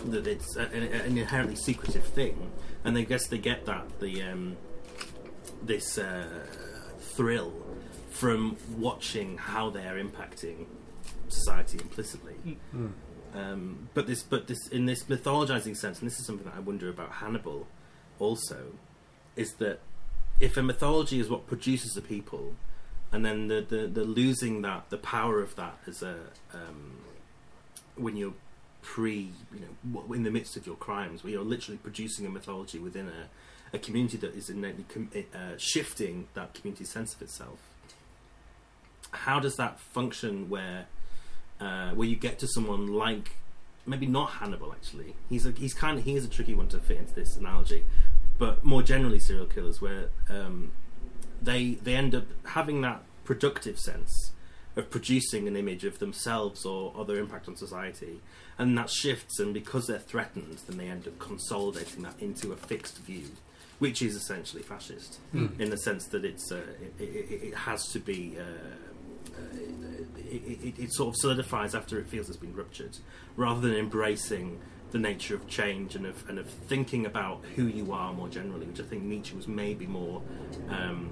that 0.06 0.26
it's 0.26 0.56
an, 0.56 0.72
an 0.72 1.18
inherently 1.18 1.56
secretive 1.56 2.04
thing, 2.04 2.50
and 2.84 2.96
I 2.96 3.02
guess 3.02 3.26
they 3.26 3.38
get 3.38 3.66
that 3.66 3.98
the 4.00 4.22
um, 4.22 4.56
this 5.62 5.98
uh, 5.98 6.46
thrill 7.00 7.52
from 8.10 8.56
watching 8.76 9.36
how 9.38 9.70
they 9.70 9.86
are 9.86 9.96
impacting 9.96 10.66
society 11.28 11.78
implicitly. 11.80 12.34
Mm. 12.74 12.92
Um, 13.34 13.88
but 13.94 14.06
this, 14.06 14.22
but 14.22 14.46
this, 14.48 14.68
in 14.68 14.86
this 14.86 15.04
mythologizing 15.04 15.76
sense, 15.76 16.00
and 16.00 16.10
this 16.10 16.18
is 16.18 16.26
something 16.26 16.46
that 16.46 16.56
I 16.56 16.60
wonder 16.60 16.88
about 16.88 17.12
Hannibal, 17.12 17.66
also, 18.18 18.72
is 19.36 19.54
that 19.54 19.80
if 20.40 20.56
a 20.56 20.62
mythology 20.62 21.20
is 21.20 21.28
what 21.28 21.46
produces 21.46 21.96
a 21.96 22.02
people, 22.02 22.54
and 23.12 23.24
then 23.24 23.48
the, 23.48 23.60
the 23.60 23.86
the 23.86 24.04
losing 24.04 24.62
that 24.62 24.88
the 24.90 24.96
power 24.96 25.40
of 25.40 25.56
that 25.56 25.78
as 25.86 26.02
a 26.02 26.16
um, 26.54 26.98
when 27.96 28.16
you're 28.16 28.34
pre 28.82 29.30
you 29.52 29.60
know 29.94 30.14
in 30.14 30.22
the 30.22 30.30
midst 30.30 30.56
of 30.56 30.66
your 30.66 30.76
crimes 30.76 31.22
where 31.22 31.32
you're 31.32 31.42
literally 31.42 31.76
producing 31.76 32.24
a 32.24 32.30
mythology 32.30 32.78
within 32.78 33.08
a, 33.08 33.76
a 33.76 33.78
community 33.78 34.16
that 34.16 34.34
is 34.34 34.48
innately 34.48 34.84
com- 34.88 35.10
uh, 35.14 35.56
shifting 35.58 36.28
that 36.34 36.54
community's 36.54 36.88
sense 36.88 37.14
of 37.14 37.20
itself 37.20 37.58
how 39.10 39.38
does 39.40 39.56
that 39.56 39.78
function 39.78 40.48
where 40.48 40.86
uh, 41.60 41.90
where 41.90 42.08
you 42.08 42.16
get 42.16 42.38
to 42.40 42.48
someone 42.48 42.86
like 42.86 43.36
maybe 43.86 44.06
not 44.06 44.30
Hannibal 44.30 44.72
actually. 44.72 45.14
He's 45.28 45.46
a, 45.46 45.50
he's 45.50 45.74
kind 45.74 45.98
of 45.98 46.04
he 46.04 46.14
is 46.14 46.24
a 46.24 46.28
tricky 46.28 46.54
one 46.54 46.68
to 46.68 46.78
fit 46.78 46.98
into 46.98 47.14
this 47.14 47.36
analogy. 47.36 47.84
But 48.38 48.64
more 48.64 48.82
generally 48.82 49.18
serial 49.18 49.46
killers 49.46 49.80
where 49.80 50.08
um, 50.28 50.72
they 51.42 51.74
they 51.74 51.94
end 51.94 52.14
up 52.14 52.24
having 52.44 52.80
that 52.82 53.02
productive 53.24 53.78
sense 53.78 54.32
of 54.76 54.88
producing 54.90 55.48
an 55.48 55.56
image 55.56 55.84
of 55.84 55.98
themselves 55.98 56.64
or, 56.64 56.92
or 56.96 57.04
their 57.04 57.18
impact 57.18 57.48
on 57.48 57.56
society. 57.56 58.20
And 58.58 58.76
that 58.78 58.90
shifts 58.90 59.38
and 59.40 59.52
because 59.54 59.86
they're 59.86 59.98
threatened 59.98 60.58
then 60.66 60.78
they 60.78 60.88
end 60.88 61.06
up 61.06 61.18
consolidating 61.18 62.02
that 62.02 62.14
into 62.20 62.52
a 62.52 62.56
fixed 62.56 62.98
view 62.98 63.24
which 63.78 64.02
is 64.02 64.14
essentially 64.14 64.62
fascist. 64.62 65.18
In 65.58 65.70
the 65.70 65.78
sense 65.78 66.06
that 66.08 66.24
it's 66.24 66.52
uh, 66.52 66.60
it, 66.98 67.02
it, 67.02 67.42
it 67.48 67.54
has 67.54 67.86
to 67.88 67.98
be 67.98 68.36
uh, 68.38 68.44
it, 70.16 70.42
it, 70.62 70.78
it 70.78 70.92
sort 70.92 71.08
of 71.08 71.16
solidifies 71.16 71.74
after 71.74 71.98
it 71.98 72.08
feels 72.08 72.28
it's 72.28 72.36
been 72.36 72.54
ruptured 72.54 72.98
rather 73.36 73.60
than 73.60 73.74
embracing 73.74 74.60
the 74.92 74.98
nature 74.98 75.34
of 75.34 75.46
change 75.46 75.94
and 75.94 76.06
of 76.06 76.28
and 76.28 76.38
of 76.38 76.48
thinking 76.48 77.06
about 77.06 77.44
who 77.56 77.66
you 77.66 77.92
are 77.92 78.12
more 78.12 78.28
generally 78.28 78.66
which 78.66 78.80
I 78.80 78.84
think 78.84 79.02
Nietzsche 79.02 79.34
was 79.36 79.46
maybe 79.48 79.86
more 79.86 80.22
um, 80.68 81.10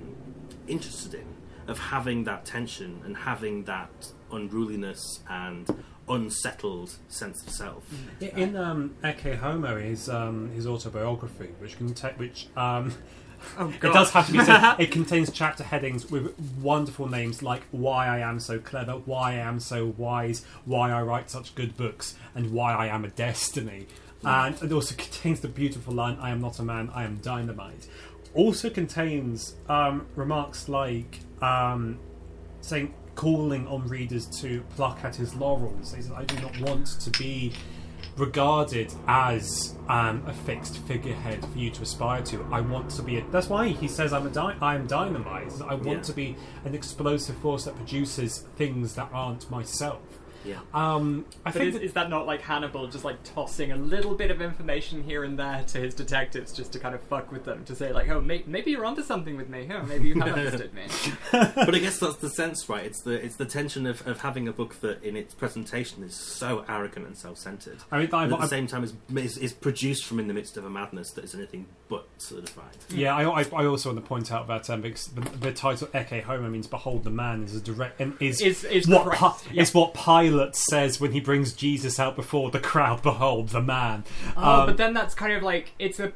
interested 0.66 1.14
in 1.14 1.26
of 1.68 1.78
having 1.78 2.24
that 2.24 2.44
tension 2.44 3.00
and 3.04 3.16
having 3.16 3.64
that 3.64 4.10
unruliness 4.32 5.20
and 5.28 5.68
unsettled 6.08 6.96
sense 7.08 7.42
of 7.46 7.50
self. 7.52 7.84
In 8.20 8.56
um, 8.56 8.96
Ecce 9.04 9.36
Homo, 9.36 9.78
his 9.78 10.08
um, 10.08 10.50
his 10.52 10.66
autobiography, 10.66 11.50
which 11.58 11.76
can 11.76 11.92
ta- 11.94 12.12
which 12.16 12.48
um, 12.56 12.94
Oh, 13.58 13.68
it 13.70 13.80
does 13.80 14.10
have 14.10 14.26
to 14.26 14.32
be 14.32 14.44
said, 14.44 14.76
it 14.78 14.90
contains 14.90 15.30
chapter 15.30 15.64
headings 15.64 16.10
with 16.10 16.38
wonderful 16.60 17.08
names 17.08 17.42
like 17.42 17.62
"Why 17.70 18.06
I 18.06 18.18
Am 18.18 18.40
So 18.40 18.58
Clever," 18.58 18.92
"Why 18.92 19.32
I 19.32 19.36
Am 19.36 19.60
So 19.60 19.94
Wise," 19.96 20.44
"Why 20.64 20.90
I 20.90 21.02
Write 21.02 21.30
Such 21.30 21.54
Good 21.54 21.76
Books," 21.76 22.14
and 22.34 22.52
"Why 22.52 22.74
I 22.74 22.86
Am 22.86 23.04
a 23.04 23.08
Destiny." 23.08 23.86
And 24.24 24.60
it 24.62 24.72
also 24.72 24.94
contains 24.96 25.40
the 25.40 25.48
beautiful 25.48 25.94
line 25.94 26.18
"I 26.20 26.30
am 26.30 26.40
not 26.40 26.58
a 26.58 26.62
man, 26.62 26.90
I 26.94 27.04
am 27.04 27.16
dynamite." 27.16 27.88
Also 28.34 28.70
contains 28.70 29.54
um, 29.68 30.06
remarks 30.14 30.68
like 30.68 31.20
um, 31.40 31.98
saying 32.60 32.94
calling 33.14 33.66
on 33.66 33.88
readers 33.88 34.26
to 34.40 34.62
pluck 34.76 35.00
at 35.02 35.16
his 35.16 35.34
laurels. 35.34 35.94
He 35.94 36.02
says, 36.02 36.12
"I 36.12 36.24
do 36.24 36.40
not 36.40 36.60
want 36.60 36.86
to 37.00 37.10
be 37.18 37.52
regarded 38.18 38.92
as 39.06 39.76
um, 39.88 40.22
a 40.26 40.32
fixed 40.32 40.78
figurehead 40.78 41.44
for 41.46 41.58
you 41.58 41.70
to 41.70 41.82
aspire 41.82 42.22
to. 42.24 42.46
I 42.50 42.60
want 42.60 42.90
to 42.92 43.02
be. 43.02 43.18
A, 43.18 43.24
that's 43.30 43.48
why 43.48 43.68
he 43.68 43.88
says, 43.88 44.12
"I'm 44.12 44.26
a 44.26 44.30
dy- 44.30 44.56
I 44.60 44.74
am 44.74 44.86
dynamite. 44.86 45.52
I 45.66 45.74
want 45.74 45.86
Yeah. 45.86 46.00
to 46.02 46.12
be 46.12 46.36
an 46.64 46.74
explosive 46.74 47.36
force 47.36 47.64
that 47.64 47.76
produces 47.76 48.44
things 48.56 48.94
that 48.94 49.10
aren't 49.12 49.50
myself." 49.50 50.00
Yeah 50.48 50.58
Um, 50.74 51.24
I 51.44 51.50
But 51.50 51.54
think 51.54 51.66
is, 51.68 51.74
that- 51.74 51.82
is 51.84 51.92
that 51.92 52.10
not 52.10 52.26
like 52.26 52.40
Hannibal 52.42 52.86
just 52.88 53.04
like 53.04 53.22
tossing 53.22 53.72
a 53.72 53.76
little 53.76 54.14
bit 54.14 54.30
of 54.30 54.40
information 54.40 55.02
here 55.02 55.24
and 55.24 55.38
there 55.38 55.62
to 55.68 55.78
his 55.78 55.94
detectives 55.94 56.52
just 56.52 56.72
to 56.72 56.78
kind 56.78 56.94
of 56.94 57.02
fuck 57.02 57.30
with 57.30 57.44
them 57.44 57.64
to 57.66 57.74
say 57.74 57.92
like, 57.92 58.08
oh, 58.08 58.20
may- 58.20 58.44
maybe 58.46 58.70
you're 58.70 58.86
onto 58.86 59.02
something 59.02 59.36
with 59.36 59.48
me. 59.48 59.68
Oh, 59.72 59.82
maybe 59.82 60.08
you 60.08 60.14
have 60.20 60.32
understood 60.38 60.72
me. 60.74 60.84
but 61.32 61.74
I 61.74 61.78
guess 61.78 61.98
that's 61.98 62.16
the 62.16 62.30
sense, 62.30 62.68
right? 62.68 62.84
It's 62.84 63.02
the 63.02 63.12
it's 63.24 63.36
the 63.36 63.44
tension 63.44 63.86
of, 63.86 64.06
of 64.06 64.20
having 64.20 64.48
a 64.48 64.52
book 64.52 64.80
that, 64.80 65.02
in 65.04 65.16
its 65.16 65.34
presentation, 65.34 66.02
is 66.02 66.14
so 66.14 66.64
arrogant 66.68 67.06
and 67.06 67.16
self-centered, 67.16 67.78
I 67.90 67.98
mean, 67.98 68.08
I've, 68.12 68.32
at 68.32 68.38
the 68.38 68.42
I've, 68.44 68.48
same 68.48 68.66
time 68.66 68.84
is, 68.84 68.94
is 69.14 69.36
is 69.38 69.52
produced 69.52 70.04
from 70.06 70.18
in 70.18 70.28
the 70.28 70.34
midst 70.34 70.56
of 70.56 70.64
a 70.64 70.70
madness 70.70 71.10
that 71.12 71.24
is 71.24 71.34
anything 71.34 71.66
but 71.88 72.06
solidified. 72.18 72.76
Yeah, 72.90 73.14
I, 73.16 73.42
I, 73.42 73.44
I 73.52 73.66
also 73.66 73.90
want 73.92 74.02
to 74.02 74.08
point 74.08 74.32
out 74.32 74.46
that 74.48 74.68
um, 74.70 74.80
because 74.82 75.08
the, 75.08 75.20
the 75.38 75.52
title 75.52 75.88
"Ecce 75.88 76.22
Homo" 76.22 76.48
means 76.48 76.66
"Behold 76.66 77.04
the 77.04 77.10
Man" 77.10 77.42
is 77.44 77.54
a 77.54 77.60
direct 77.60 78.00
and 78.00 78.14
is 78.20 78.40
Is 78.40 78.64
is 78.64 78.86
what 78.88 79.04
Christ, 79.06 79.20
Pi- 79.46 79.54
yeah. 79.54 79.62
is 79.62 79.74
what 79.74 79.94
Pilate 80.38 80.56
says 80.56 81.00
when 81.00 81.12
he 81.12 81.20
brings 81.20 81.52
Jesus 81.52 81.98
out 81.98 82.14
before 82.16 82.50
the 82.50 82.60
crowd. 82.60 83.02
Behold 83.02 83.48
the 83.48 83.60
Man. 83.60 84.04
Oh, 84.36 84.60
Um, 84.60 84.66
but 84.66 84.76
then 84.76 84.94
that's 84.94 85.14
kind 85.14 85.32
of 85.32 85.42
like 85.42 85.72
it's 85.78 85.98
a 85.98 86.12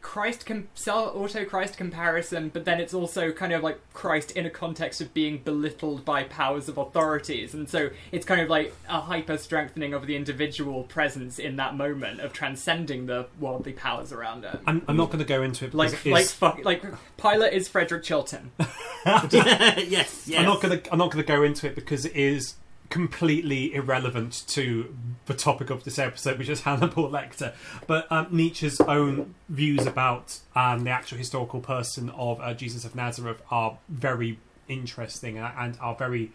Christ 0.00 0.46
com- 0.46 0.68
auto 0.88 1.44
Christ 1.44 1.76
comparison, 1.76 2.48
but 2.48 2.64
then 2.64 2.78
it's 2.80 2.94
also 2.94 3.32
kind 3.32 3.52
of 3.52 3.64
like 3.64 3.80
Christ 3.92 4.30
in 4.30 4.46
a 4.46 4.50
context 4.50 5.00
of 5.00 5.12
being 5.12 5.38
belittled 5.38 6.04
by 6.04 6.22
powers 6.22 6.68
of 6.68 6.78
authorities, 6.78 7.54
and 7.54 7.68
so 7.68 7.90
it's 8.12 8.24
kind 8.24 8.40
of 8.40 8.48
like 8.48 8.72
a 8.88 9.00
hyper 9.00 9.36
strengthening 9.36 9.92
of 9.92 10.06
the 10.06 10.14
individual 10.14 10.84
presence 10.84 11.40
in 11.40 11.56
that 11.56 11.76
moment 11.76 12.20
of 12.20 12.32
transcending 12.32 13.06
the 13.06 13.26
worldly 13.40 13.72
powers 13.72 14.12
around 14.12 14.44
it. 14.44 14.56
I'm, 14.64 14.82
I'm 14.86 14.96
not 14.96 15.06
going 15.06 15.18
to 15.18 15.24
go 15.24 15.42
into 15.42 15.64
it. 15.64 15.74
Like, 15.74 15.90
because 15.90 16.06
like, 16.06 16.20
it's- 16.22 16.32
fuck, 16.32 16.64
like 16.64 16.84
Pilate 17.16 17.52
is 17.52 17.66
Frederick 17.68 18.04
Chilton. 18.04 18.52
yes, 19.06 20.24
yes. 20.28 20.28
I'm 20.38 20.44
not 20.44 20.62
going 20.62 20.80
to. 20.80 20.92
I'm 20.92 20.98
not 20.98 21.10
going 21.10 21.24
to 21.24 21.28
go 21.28 21.42
into 21.42 21.66
it 21.66 21.74
because 21.74 22.04
it 22.06 22.14
is 22.14 22.54
completely 22.90 23.74
irrelevant 23.74 24.44
to 24.48 24.94
the 25.26 25.34
topic 25.34 25.70
of 25.70 25.84
this 25.84 25.98
episode, 25.98 26.38
which 26.38 26.48
is 26.48 26.60
Hannibal 26.62 27.08
Lecter. 27.10 27.54
But 27.86 28.10
um, 28.10 28.28
Nietzsche's 28.30 28.80
own 28.80 29.34
views 29.48 29.86
about 29.86 30.38
um, 30.54 30.84
the 30.84 30.90
actual 30.90 31.18
historical 31.18 31.60
person 31.60 32.10
of 32.10 32.40
uh, 32.40 32.54
Jesus 32.54 32.84
of 32.84 32.94
Nazareth 32.94 33.42
are 33.50 33.78
very 33.88 34.38
interesting 34.68 35.38
and, 35.38 35.52
and 35.58 35.78
are 35.80 35.94
very 35.94 36.32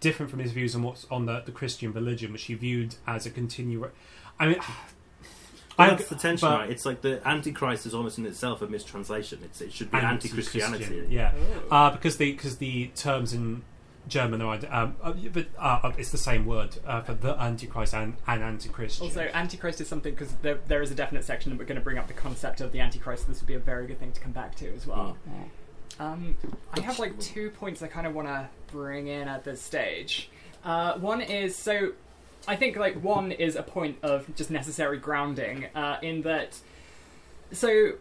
different 0.00 0.30
from 0.30 0.40
his 0.40 0.52
views 0.52 0.74
on 0.74 0.82
what's 0.82 1.06
on 1.10 1.26
the, 1.26 1.40
the 1.44 1.52
Christian 1.52 1.92
religion, 1.92 2.32
which 2.32 2.44
he 2.44 2.54
viewed 2.54 2.96
as 3.06 3.26
a 3.26 3.30
continu. 3.30 3.88
I 4.38 4.48
mean. 4.48 4.60
Well, 5.78 5.96
that's 5.96 6.10
the 6.10 6.16
tension, 6.16 6.46
but- 6.46 6.58
right? 6.58 6.70
It's 6.70 6.84
like 6.84 7.00
the 7.00 7.26
Antichrist 7.26 7.86
is 7.86 7.94
almost 7.94 8.18
in 8.18 8.26
itself 8.26 8.60
a 8.60 8.66
mistranslation. 8.66 9.38
It's, 9.42 9.62
it 9.62 9.72
should 9.72 9.90
be 9.90 9.96
anti-Christianity. 9.96 10.84
Anti-Christian, 10.84 11.10
Yeah, 11.10 11.32
uh, 11.70 11.90
because 11.90 12.18
the 12.18 12.32
because 12.32 12.58
the 12.58 12.88
terms 12.88 13.32
in 13.32 13.62
German 14.10 14.42
are 14.42 14.58
um, 14.70 14.96
uh, 15.02 15.12
but, 15.32 15.46
uh, 15.58 15.92
it's 15.96 16.10
the 16.10 16.18
same 16.18 16.44
word 16.44 16.76
uh, 16.86 17.00
for 17.00 17.14
the 17.14 17.40
Antichrist 17.40 17.94
and, 17.94 18.16
and 18.26 18.42
Anti-Christian. 18.42 19.06
Also, 19.06 19.30
Antichrist 19.32 19.80
is 19.80 19.88
something 19.88 20.12
because 20.12 20.32
there, 20.42 20.58
there 20.68 20.82
is 20.82 20.90
a 20.90 20.94
definite 20.94 21.24
section 21.24 21.50
that 21.50 21.58
we're 21.58 21.64
going 21.64 21.78
to 21.78 21.84
bring 21.84 21.96
up 21.96 22.08
the 22.08 22.12
concept 22.12 22.60
of 22.60 22.72
the 22.72 22.80
Antichrist. 22.80 23.28
This 23.28 23.40
would 23.40 23.46
be 23.46 23.54
a 23.54 23.60
very 23.60 23.86
good 23.86 23.98
thing 23.98 24.12
to 24.12 24.20
come 24.20 24.32
back 24.32 24.56
to 24.56 24.74
as 24.74 24.86
well. 24.86 25.16
Um, 25.98 26.36
I 26.72 26.80
have 26.80 26.98
like 26.98 27.18
two 27.20 27.50
points 27.50 27.82
I 27.82 27.86
kind 27.88 28.06
of 28.06 28.14
want 28.14 28.28
to 28.28 28.48
bring 28.72 29.06
in 29.06 29.28
at 29.28 29.44
this 29.44 29.62
stage. 29.62 30.30
Uh, 30.64 30.98
one 30.98 31.20
is 31.20 31.56
so 31.56 31.92
I 32.48 32.56
think 32.56 32.76
like 32.76 33.02
one 33.02 33.32
is 33.32 33.56
a 33.56 33.62
point 33.62 33.98
of 34.02 34.34
just 34.34 34.50
necessary 34.50 34.98
grounding 34.98 35.66
uh, 35.74 35.98
in 36.02 36.22
that. 36.22 36.58
So 37.52 37.92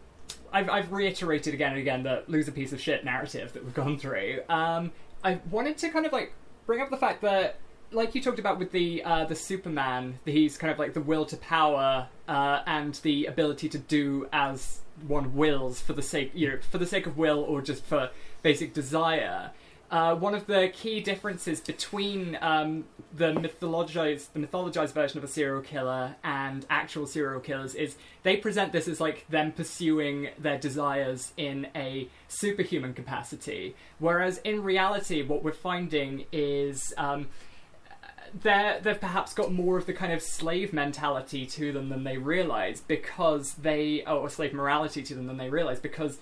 I've, 0.52 0.69
I've 0.69 0.91
reiterated 0.91 1.53
again 1.53 1.72
and 1.72 1.80
again 1.80 2.03
the 2.03 2.23
lose 2.27 2.48
a 2.48 2.52
piece 2.52 2.72
of 2.72 2.80
shit 2.80 3.03
narrative 3.03 3.53
that 3.53 3.64
we've 3.64 3.73
gone 3.73 3.98
through. 3.98 4.41
Um, 4.49 4.91
I 5.24 5.40
wanted 5.50 5.78
to 5.80 5.90
kind 5.90 6.06
of 6.06 6.14
like 6.14 6.34
bring 6.66 6.82
up 6.82 6.90
the 6.90 6.98
fact 6.98 7.22
that, 7.22 7.58
like 7.91 8.14
you 8.14 8.22
talked 8.22 8.40
about 8.40 8.60
with 8.60 8.72
the 8.72 9.04
uh, 9.04 9.26
the 9.26 9.36
Superman, 9.36 10.20
he's 10.26 10.58
kind 10.58 10.72
of 10.72 10.80
like 10.80 10.94
the 10.94 11.02
will 11.02 11.26
to 11.26 11.38
power 11.38 12.08
uh, 12.28 12.62
and 12.66 12.94
the 12.96 13.26
ability 13.26 13.70
to 13.70 13.78
do 13.78 14.28
as 14.32 14.82
one 15.08 15.36
wills 15.36 15.82
for 15.82 15.94
the 15.94 16.02
sake, 16.02 16.32
you 16.34 16.50
know, 16.50 16.60
for 16.70 16.78
the 16.78 16.86
sake 16.86 17.08
of 17.08 17.18
will 17.18 17.40
or 17.40 17.62
just 17.62 17.84
for 17.84 18.12
basic 18.44 18.74
desire. 18.74 19.52
Uh, 19.91 20.14
one 20.14 20.36
of 20.36 20.45
the 20.45 20.70
key 20.72 20.99
differences 20.99 21.60
between 21.60 22.38
um, 22.41 22.84
the 23.16 23.34
mythologized 23.34 24.28
the 24.34 24.40
mythologized 24.40 24.94
version 24.94 25.18
of 25.18 25.24
a 25.24 25.28
serial 25.28 25.61
killer 25.64 26.16
and 26.24 26.66
actual 26.70 27.07
serial 27.07 27.40
killers 27.40 27.74
is 27.74 27.98
they 28.22 28.38
present 28.38 28.72
this 28.72 28.88
as 28.88 29.02
like 29.02 29.26
them 29.30 29.52
pursuing 29.52 30.30
their 30.38 30.60
desires 30.60 31.34
in 31.38 31.68
a 31.76 32.07
superhuman 32.28 32.94
capacity, 32.94 33.76
whereas 33.98 34.38
in 34.40 34.61
reality, 34.64 35.24
what 35.24 35.44
we're 35.44 35.52
finding 35.52 36.26
is. 36.32 36.94
Um, 36.98 37.28
they're, 38.44 38.80
they've 38.80 38.99
perhaps 38.99 39.34
got 39.34 39.52
more 39.52 39.80
of 39.80 39.88
the 39.88 39.94
kind 39.94 40.14
of 40.14 40.22
slave 40.22 40.72
mentality 40.72 41.48
to 41.48 41.72
them 41.72 41.90
than 41.90 42.03
they 42.03 42.18
realize 42.18 42.80
because 42.80 43.53
they, 43.56 44.03
or 44.06 44.30
slave 44.30 44.53
morality 44.53 45.02
to 45.02 45.16
them 45.16 45.26
than 45.26 45.38
they 45.38 45.49
realize 45.49 45.80
because 45.80 46.20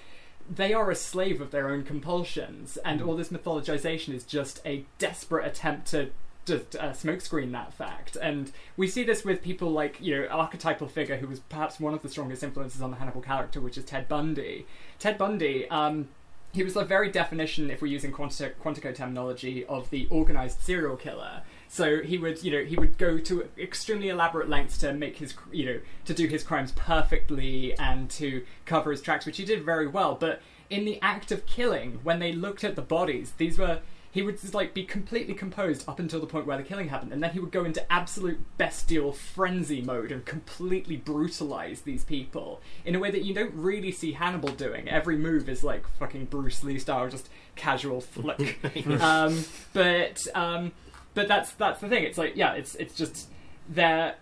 they 0.49 0.73
are 0.73 0.89
a 0.89 0.95
slave 0.95 1.41
of 1.41 1.51
their 1.51 1.69
own 1.69 1.83
compulsions, 1.83 2.77
and 2.77 3.01
all 3.01 3.15
this 3.15 3.29
mythologization 3.29 4.13
is 4.13 4.23
just 4.23 4.61
a 4.65 4.85
desperate 4.97 5.45
attempt 5.45 5.87
to 5.87 6.11
just 6.45 6.75
uh, 6.77 6.91
smokescreen 6.91 7.51
that 7.51 7.73
fact. 7.73 8.15
And 8.21 8.51
we 8.77 8.87
see 8.87 9.03
this 9.03 9.25
with 9.25 9.43
people 9.43 9.69
like, 9.69 9.99
you 9.99 10.15
know, 10.15 10.27
archetypal 10.27 10.87
figure 10.87 11.17
who 11.17 11.27
was 11.27 11.41
perhaps 11.41 11.79
one 11.79 11.93
of 11.93 12.01
the 12.01 12.09
strongest 12.09 12.41
influences 12.41 12.81
on 12.81 12.91
the 12.91 12.97
Hannibal 12.97 13.21
character, 13.21 13.59
which 13.59 13.77
is 13.77 13.83
Ted 13.83 14.07
Bundy. 14.07 14.65
Ted 14.97 15.17
Bundy, 15.17 15.69
um, 15.69 16.07
he 16.53 16.63
was 16.63 16.73
the 16.73 16.85
very 16.85 17.11
definition, 17.11 17.69
if 17.69 17.81
we're 17.81 17.89
using 17.89 18.13
Quantico, 18.13 18.53
Quantico 18.63 18.95
terminology, 18.95 19.65
of 19.65 19.89
the 19.89 20.07
organized 20.09 20.61
serial 20.61 20.95
killer. 20.95 21.41
So 21.67 22.01
he 22.01 22.17
would, 22.17 22.43
you 22.43 22.51
know, 22.51 22.63
he 22.63 22.75
would 22.75 22.97
go 22.97 23.17
to 23.17 23.47
extremely 23.57 24.09
elaborate 24.09 24.49
lengths 24.49 24.77
to 24.79 24.93
make 24.93 25.17
his, 25.17 25.33
you 25.51 25.65
know, 25.65 25.79
to 26.05 26.13
do 26.13 26.27
his 26.27 26.43
crimes 26.43 26.71
perfectly 26.71 27.77
and 27.77 28.09
to 28.11 28.45
cover 28.65 28.91
his 28.91 29.01
tracks, 29.01 29.25
which 29.25 29.37
he 29.37 29.45
did 29.45 29.63
very 29.63 29.87
well. 29.87 30.15
But 30.15 30.41
in 30.69 30.85
the 30.85 30.99
act 31.01 31.31
of 31.31 31.45
killing, 31.45 31.99
when 32.03 32.19
they 32.19 32.31
looked 32.31 32.63
at 32.63 32.75
the 32.75 32.81
bodies, 32.81 33.33
these 33.37 33.57
were 33.57 33.81
he 34.17 34.23
would 34.23 34.39
just 34.41 34.55
like 34.55 34.73
be 34.73 34.83
completely 34.83 35.35
composed 35.35 35.87
up 35.87 35.99
until 35.99 36.19
the 36.19 36.25
point 36.25 36.47
where 36.47 36.57
the 36.57 36.63
killing 36.63 36.89
happened, 36.89 37.13
and 37.13 37.21
then 37.21 37.31
he 37.31 37.39
would 37.39 37.51
go 37.51 37.63
into 37.63 37.91
absolute 37.91 38.39
bestial 38.57 39.11
frenzy 39.11 39.79
mode 39.79 40.11
and 40.11 40.25
completely 40.25 40.95
brutalize 40.97 41.81
these 41.81 42.03
people 42.03 42.59
in 42.83 42.95
a 42.95 42.99
way 42.99 43.11
that 43.11 43.23
you 43.23 43.33
don't 43.33 43.53
really 43.53 43.91
see 43.91 44.13
Hannibal 44.13 44.49
doing. 44.49 44.89
Every 44.89 45.17
move 45.17 45.47
is 45.47 45.63
like 45.63 45.87
fucking 45.99 46.25
Bruce 46.25 46.63
Lee 46.63 46.79
style, 46.79 47.07
just 47.09 47.29
casual 47.55 48.01
flick. 48.01 48.57
um, 49.01 49.45
but 49.73 50.25
um, 50.33 50.71
but 51.17 51.27
that's 51.27 51.51
that's 51.53 51.81
the 51.81 51.89
thing. 51.89 52.03
It's 52.03 52.17
like 52.17 52.35
yeah, 52.35 52.53
it's 52.53 52.75
it's 52.75 52.95
just 52.95 53.27
there. 53.67 54.15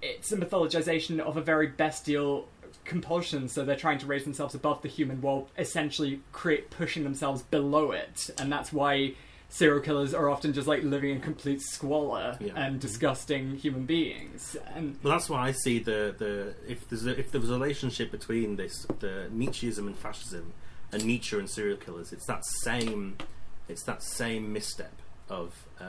It's 0.00 0.30
a 0.32 0.36
mythologization 0.36 1.18
of 1.20 1.36
a 1.36 1.42
very 1.42 1.66
bestial 1.66 2.48
compulsion. 2.84 3.48
So 3.48 3.64
they're 3.64 3.76
trying 3.76 3.98
to 3.98 4.06
raise 4.06 4.24
themselves 4.24 4.54
above 4.54 4.82
the 4.82 4.88
human 4.88 5.20
while 5.20 5.48
essentially 5.58 6.20
create 6.32 6.70
pushing 6.70 7.02
themselves 7.04 7.42
below 7.42 7.90
it, 7.90 8.30
and 8.38 8.50
that's 8.50 8.72
why 8.72 9.14
serial 9.50 9.80
killers 9.80 10.12
are 10.14 10.28
often 10.28 10.52
just 10.52 10.68
like 10.68 10.82
living 10.82 11.10
in 11.10 11.20
complete 11.22 11.60
squalor 11.62 12.36
Yeah. 12.38 12.52
and 12.54 12.78
disgusting 12.78 13.56
human 13.56 13.86
beings. 13.86 14.56
And 14.74 14.96
Well, 15.02 15.14
that's 15.14 15.30
why 15.30 15.48
I 15.48 15.52
see 15.52 15.78
the, 15.78 16.14
the 16.18 16.54
if 16.70 16.86
there's 16.88 17.06
a, 17.06 17.18
if 17.18 17.30
there 17.32 17.40
was 17.40 17.48
a 17.50 17.54
relationship 17.54 18.10
between 18.10 18.56
this 18.56 18.86
the 19.00 19.28
Nietzscheism 19.34 19.86
and 19.86 19.96
fascism 19.96 20.52
and 20.92 21.02
Nietzsche 21.04 21.38
and 21.38 21.48
serial 21.50 21.78
killers, 21.78 22.12
it's 22.12 22.26
that 22.26 22.44
same 22.62 23.16
it's 23.68 23.82
that 23.84 24.02
same 24.02 24.52
misstep 24.52 24.92
of 25.30 25.54
uh, 25.80 25.84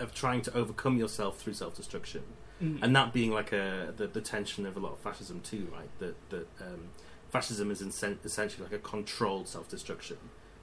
of 0.00 0.14
trying 0.14 0.42
to 0.42 0.54
overcome 0.54 0.96
yourself 0.98 1.38
through 1.38 1.54
self 1.54 1.76
destruction, 1.76 2.22
Mm. 2.62 2.82
and 2.82 2.96
that 2.96 3.12
being 3.12 3.30
like 3.30 3.52
a 3.52 3.94
the, 3.96 4.08
the 4.08 4.20
tension 4.20 4.66
of 4.66 4.76
a 4.76 4.80
lot 4.80 4.92
of 4.92 4.98
fascism 4.98 5.40
too, 5.40 5.68
right? 5.72 5.88
That 6.00 6.16
that 6.30 6.48
um, 6.60 6.88
fascism 7.30 7.70
is 7.70 7.80
insen- 7.82 8.18
essentially 8.24 8.64
like 8.64 8.72
a 8.72 8.78
controlled 8.80 9.46
self 9.48 9.68
destruction 9.68 10.16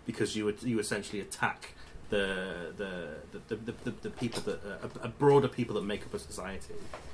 because 0.06 0.36
you 0.36 0.44
would 0.46 0.62
you 0.62 0.78
essentially 0.80 1.22
attack 1.22 1.74
the 2.10 2.74
the 2.78 3.40
the, 3.48 3.56
the, 3.56 3.72
the, 3.86 3.92
the 4.02 4.10
people 4.10 4.42
that 4.42 4.60
uh, 4.66 4.88
a, 5.02 5.06
a 5.06 5.08
broader 5.08 5.48
people 5.48 5.74
that 5.76 5.84
make 5.86 6.06
up 6.06 6.14
a 6.14 6.20
society. 6.20 6.74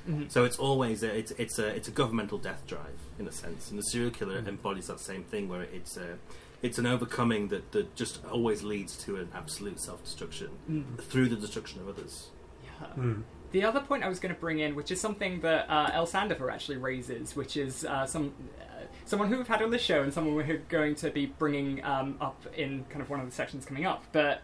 Mhm. 0.09 0.31
So 0.31 0.43
it's 0.45 0.57
always 0.57 1.03
a, 1.03 1.15
it's 1.15 1.31
it's 1.37 1.59
a 1.59 1.67
it's 1.67 1.87
a 1.87 1.91
governmental 1.91 2.39
death 2.39 2.65
drive 2.65 2.99
in 3.19 3.27
a 3.27 3.31
sense, 3.31 3.69
and 3.69 3.77
the 3.77 3.83
serial 3.83 4.09
killer 4.11 4.41
Mhm. 4.41 4.47
embodies 4.47 4.87
that 4.87 4.99
same 4.99 5.23
thing 5.23 5.47
where 5.47 5.61
it's 5.61 5.95
a 5.95 6.17
it's 6.61 6.77
an 6.77 6.85
overcoming 6.85 7.47
that, 7.49 7.71
that 7.71 7.95
just 7.95 8.23
always 8.25 8.63
leads 8.63 8.97
to 9.05 9.15
an 9.17 9.29
absolute 9.33 9.79
self 9.79 10.03
destruction 10.03 10.49
Mm. 10.69 10.99
through 11.01 11.29
the 11.29 11.35
destruction 11.35 11.81
of 11.81 11.89
others. 11.89 12.29
Yeah. 12.63 12.87
Mm. 12.97 13.23
The 13.51 13.63
other 13.65 13.81
point 13.81 14.03
I 14.03 14.09
was 14.09 14.19
going 14.19 14.33
to 14.33 14.39
bring 14.39 14.59
in, 14.59 14.75
which 14.75 14.91
is 14.91 15.01
something 15.01 15.41
that 15.41 15.69
uh, 15.69 15.89
El 15.93 16.07
Sandifer 16.07 16.51
actually 16.51 16.77
raises, 16.77 17.35
which 17.35 17.57
is 17.57 17.83
uh, 17.83 18.05
some 18.05 18.33
uh, 18.61 18.83
someone 19.05 19.27
who 19.27 19.37
we've 19.37 19.47
had 19.47 19.61
on 19.61 19.71
this 19.71 19.81
show 19.81 20.03
and 20.03 20.13
someone 20.13 20.35
we're 20.35 20.57
going 20.69 20.95
to 20.95 21.09
be 21.09 21.25
bringing 21.25 21.83
um, 21.83 22.15
up 22.21 22.45
in 22.55 22.85
kind 22.89 23.01
of 23.01 23.09
one 23.09 23.19
of 23.19 23.25
the 23.25 23.31
sections 23.31 23.65
coming 23.65 23.85
up. 23.85 24.05
But 24.13 24.41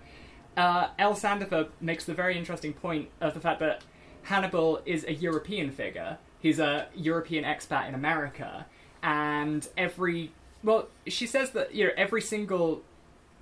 uh, 0.57 0.89
El 0.99 1.13
Sandifer 1.13 1.69
makes 1.79 2.03
the 2.03 2.13
very 2.13 2.37
interesting 2.37 2.73
point 2.73 3.09
of 3.21 3.33
the 3.33 3.39
fact 3.39 3.59
that 3.61 3.83
Hannibal 4.23 4.81
is 4.85 5.05
a 5.05 5.13
European 5.13 5.71
figure. 5.71 6.17
He's 6.39 6.59
a 6.59 6.87
European 6.93 7.45
expat 7.45 7.87
in 7.87 7.95
America, 7.95 8.65
and 9.01 9.67
every 9.77 10.33
well, 10.67 10.87
she 11.07 11.25
says 11.25 11.51
that 11.51 11.73
you 11.73 11.85
know 11.85 11.91
every 11.97 12.21
single 12.21 12.83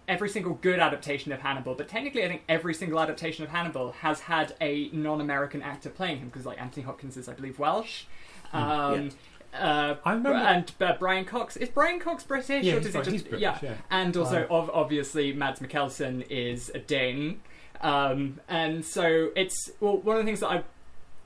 every 0.08 0.30
single 0.30 0.54
good 0.62 0.80
adaptation 0.80 1.32
of 1.32 1.40
Hannibal, 1.42 1.74
but 1.74 1.88
technically, 1.88 2.24
I 2.24 2.28
think 2.28 2.44
every 2.48 2.76
single 2.76 3.00
adaptation 3.00 3.44
of 3.44 3.50
Hannibal 3.50 3.92
has 4.02 4.20
had 4.20 4.56
a 4.62 4.90
non-American 4.94 5.64
actor 5.64 5.90
playing 5.90 6.20
him 6.20 6.28
because, 6.30 6.46
like, 6.46 6.62
Anthony 6.62 6.86
Hopkins 6.86 7.18
is, 7.18 7.28
I 7.28 7.34
believe, 7.34 7.58
Welsh. 7.58 8.04
Um, 8.54 9.10
uh, 9.52 9.96
I 10.06 10.12
remember- 10.14 10.34
and 10.38 10.72
uh, 10.80 10.94
Brian 11.00 11.26
Cox 11.26 11.58
is 11.58 11.70
Brian 11.70 12.00
Cox 12.00 12.24
British 12.24 12.64
Yeah, 12.66 12.74
or 12.76 12.80
he's 12.82 12.86
does 12.86 12.94
he 12.94 13.00
Brit- 13.02 13.14
just 13.14 13.24
British, 13.30 13.42
yeah. 13.42 13.58
yeah. 13.64 13.74
And 13.90 14.16
also, 14.16 14.42
Um, 14.44 14.48
ov- 14.52 14.70
obviously, 14.76 15.34
Mads 15.34 15.60
Mikkelsen 15.60 16.24
is 16.30 16.70
a 16.76 16.80
Dane, 16.80 17.42
um, 17.82 18.40
and 18.48 18.86
so 18.86 19.32
it's 19.36 19.72
well 19.80 19.98
one 19.98 20.18
of 20.18 20.22
the 20.22 20.26
things 20.28 20.42
that 20.42 20.50
I 20.52 20.64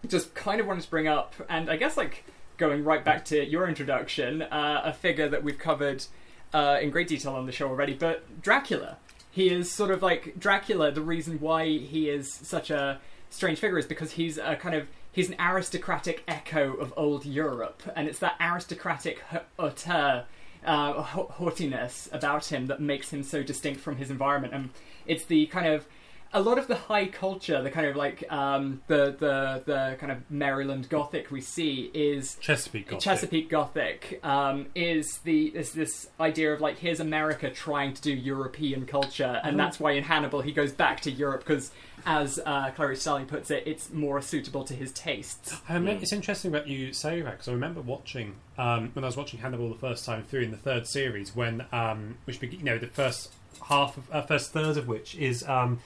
just 0.08 0.34
kind 0.36 0.62
of 0.62 0.68
wanted 0.68 0.84
to 0.84 0.90
bring 0.90 1.10
up, 1.10 1.34
and 1.50 1.70
I 1.70 1.76
guess 1.76 1.98
like 1.98 2.24
going 2.60 2.84
right 2.84 3.04
back 3.04 3.26
to 3.26 3.44
your 3.44 3.68
introduction, 3.68 4.44
uh, 4.44 4.82
a 4.84 4.94
figure 4.94 5.28
that 5.30 5.44
we've 5.44 5.58
covered 5.58 6.06
uh, 6.54 6.78
in 6.82 6.92
great 6.92 7.08
detail 7.08 7.34
on 7.34 7.46
the 7.46 7.52
show 7.52 7.68
already, 7.68 7.94
but 7.94 8.42
Dracula. 8.42 8.98
He 9.32 9.50
is 9.50 9.72
sort 9.72 9.92
of 9.92 10.02
like 10.02 10.38
Dracula. 10.38 10.92
The 10.92 11.02
reason 11.02 11.40
why 11.40 11.66
he 11.66 12.10
is 12.10 12.32
such 12.34 12.70
a 12.70 13.00
strange 13.30 13.60
figure 13.60 13.78
is 13.78 13.86
because 13.86 14.12
he's 14.14 14.38
a 14.38 14.56
kind 14.56 14.76
of 14.76 14.88
he's 15.12 15.30
an 15.30 15.36
aristocratic 15.40 16.24
echo 16.28 16.74
of 16.74 16.94
old 16.98 17.26
Europe, 17.26 17.82
and 17.96 18.08
it's 18.08 18.20
that 18.20 18.36
aristocratic 18.42 19.24
hauteur, 19.58 20.26
uh, 20.66 21.02
haughtiness 21.04 22.10
about 22.12 22.46
him 22.48 22.68
that 22.68 22.82
makes 22.82 23.14
him 23.14 23.24
so 23.24 23.42
distinct 23.42 23.80
from 23.80 23.98
his 23.98 24.10
environment, 24.10 24.54
and 24.54 24.70
it's 25.06 25.26
the 25.26 25.46
kind 25.48 25.68
of 25.68 25.88
a 26.32 26.42
lot 26.42 26.60
of 26.60 26.68
the 26.68 26.76
high 26.76 27.08
culture, 27.08 27.62
the 27.62 27.72
kind 27.72 27.88
of 27.88 27.96
like 27.96 28.24
um, 28.32 28.82
the 28.88 29.16
the 29.20 29.64
the 29.66 29.98
kind 30.00 30.12
of 30.12 30.30
Maryland 30.30 30.88
Gothic 30.90 31.32
we 31.32 31.42
see 31.42 31.90
is 31.94 32.36
Chesapeake 32.36 32.88
Gothic. 32.88 33.04
Chesapeake 33.04 33.50
Gothic 33.50 34.20
um, 34.24 34.68
is 34.76 35.20
the 35.24 35.48
is 35.48 35.74
this 35.74 36.10
idea 36.20 36.54
of 36.54 36.62
like 36.62 36.78
here's 36.78 37.00
America 37.00 37.50
trying 37.50 37.94
to 37.96 38.02
do 38.02 38.14
European 38.14 38.86
culture, 38.86 39.42
and 39.44 39.60
that's 39.60 39.80
why 39.80 39.92
in 39.94 40.04
Hannibal 40.04 40.42
he 40.42 40.52
goes 40.52 40.72
back 40.72 41.02
to 41.02 41.12
Europe 41.12 41.44
because, 41.46 41.72
as 42.06 42.40
uh, 42.46 42.70
Clarice 42.76 43.02
Starling 43.02 43.26
puts 43.26 43.50
it, 43.50 43.64
it's 43.66 43.92
more 43.92 44.22
suitable 44.22 44.64
to 44.66 44.76
his 44.76 44.92
tastes. 44.92 45.60
I 45.68 45.80
mean, 45.80 45.98
It's 45.98 46.14
interesting 46.14 46.52
that 46.52 46.68
you 46.68 46.94
say 46.94 47.22
that 47.22 47.32
because 47.32 47.48
I 47.48 47.54
remember 47.54 47.82
watching 47.82 48.36
um, 48.58 48.92
when 48.94 49.04
I 49.04 49.08
was 49.08 49.18
watching 49.18 49.40
Hannibal 49.40 49.70
the 49.70 49.80
first 49.80 50.06
time 50.06 50.24
through 50.24 50.42
in 50.42 50.52
the 50.52 50.58
third 50.58 50.86
series, 50.86 51.36
when 51.36 51.66
um, 51.72 52.18
which 52.26 52.40
be- 52.40 52.50
you 52.50 52.64
know 52.64 52.78
the 52.78 52.88
first 52.88 53.34
half 53.68 53.98
of 53.98 54.12
uh, 54.12 54.22
first 54.22 54.54
third 54.54 54.78
of 54.78 54.88
which 54.88 55.16
is 55.16 55.44
um, 55.48 55.80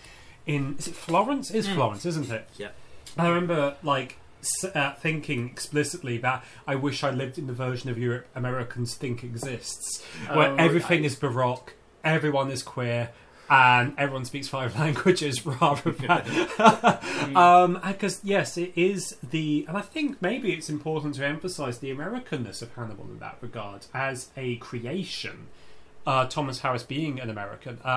in 0.45 0.75
is 0.77 0.87
it 0.87 0.95
Florence? 0.95 1.51
It 1.51 1.57
Is 1.57 1.67
Florence, 1.67 2.05
isn't 2.05 2.29
it? 2.29 2.47
Yeah. 2.57 2.69
I 3.17 3.27
remember 3.27 3.75
like 3.83 4.17
uh, 4.73 4.93
thinking 4.93 5.49
explicitly 5.49 6.17
that 6.19 6.43
I 6.67 6.75
wish 6.75 7.03
I 7.03 7.11
lived 7.11 7.37
in 7.37 7.47
the 7.47 7.53
version 7.53 7.89
of 7.89 7.97
Europe 7.97 8.27
Americans 8.35 8.95
think 8.95 9.23
exists, 9.23 10.03
where 10.31 10.51
Oh, 10.51 10.55
everything 10.55 11.03
is 11.03 11.15
baroque, 11.15 11.73
everyone 12.03 12.51
is 12.51 12.63
queer. 12.63 13.11
And 13.49 13.93
everyone 13.97 14.23
speaks 14.23 14.47
five 14.47 14.79
languages 14.79 15.45
rather 15.45 15.91
than 15.91 16.47
um, 17.35 17.79
because 17.85 18.21
yes, 18.23 18.57
it 18.57 18.71
is 18.75 19.17
the, 19.21 19.65
and 19.67 19.77
I 19.77 19.81
think 19.81 20.21
maybe 20.21 20.53
it's 20.53 20.69
important 20.69 21.15
to 21.15 21.25
emphasise 21.25 21.77
the 21.77 21.93
Americanness 21.93 22.61
of 22.61 22.73
Hannibal 22.73 23.03
in 23.11 23.19
that 23.19 23.37
regard 23.41 23.85
as 23.93 24.29
a 24.37 24.55
creation. 24.55 25.47
Uh, 26.05 26.25
Thomas 26.25 26.59
Harris 26.59 26.83
being 26.83 27.19
an 27.21 27.29
American, 27.29 27.79
uh, 27.83 27.87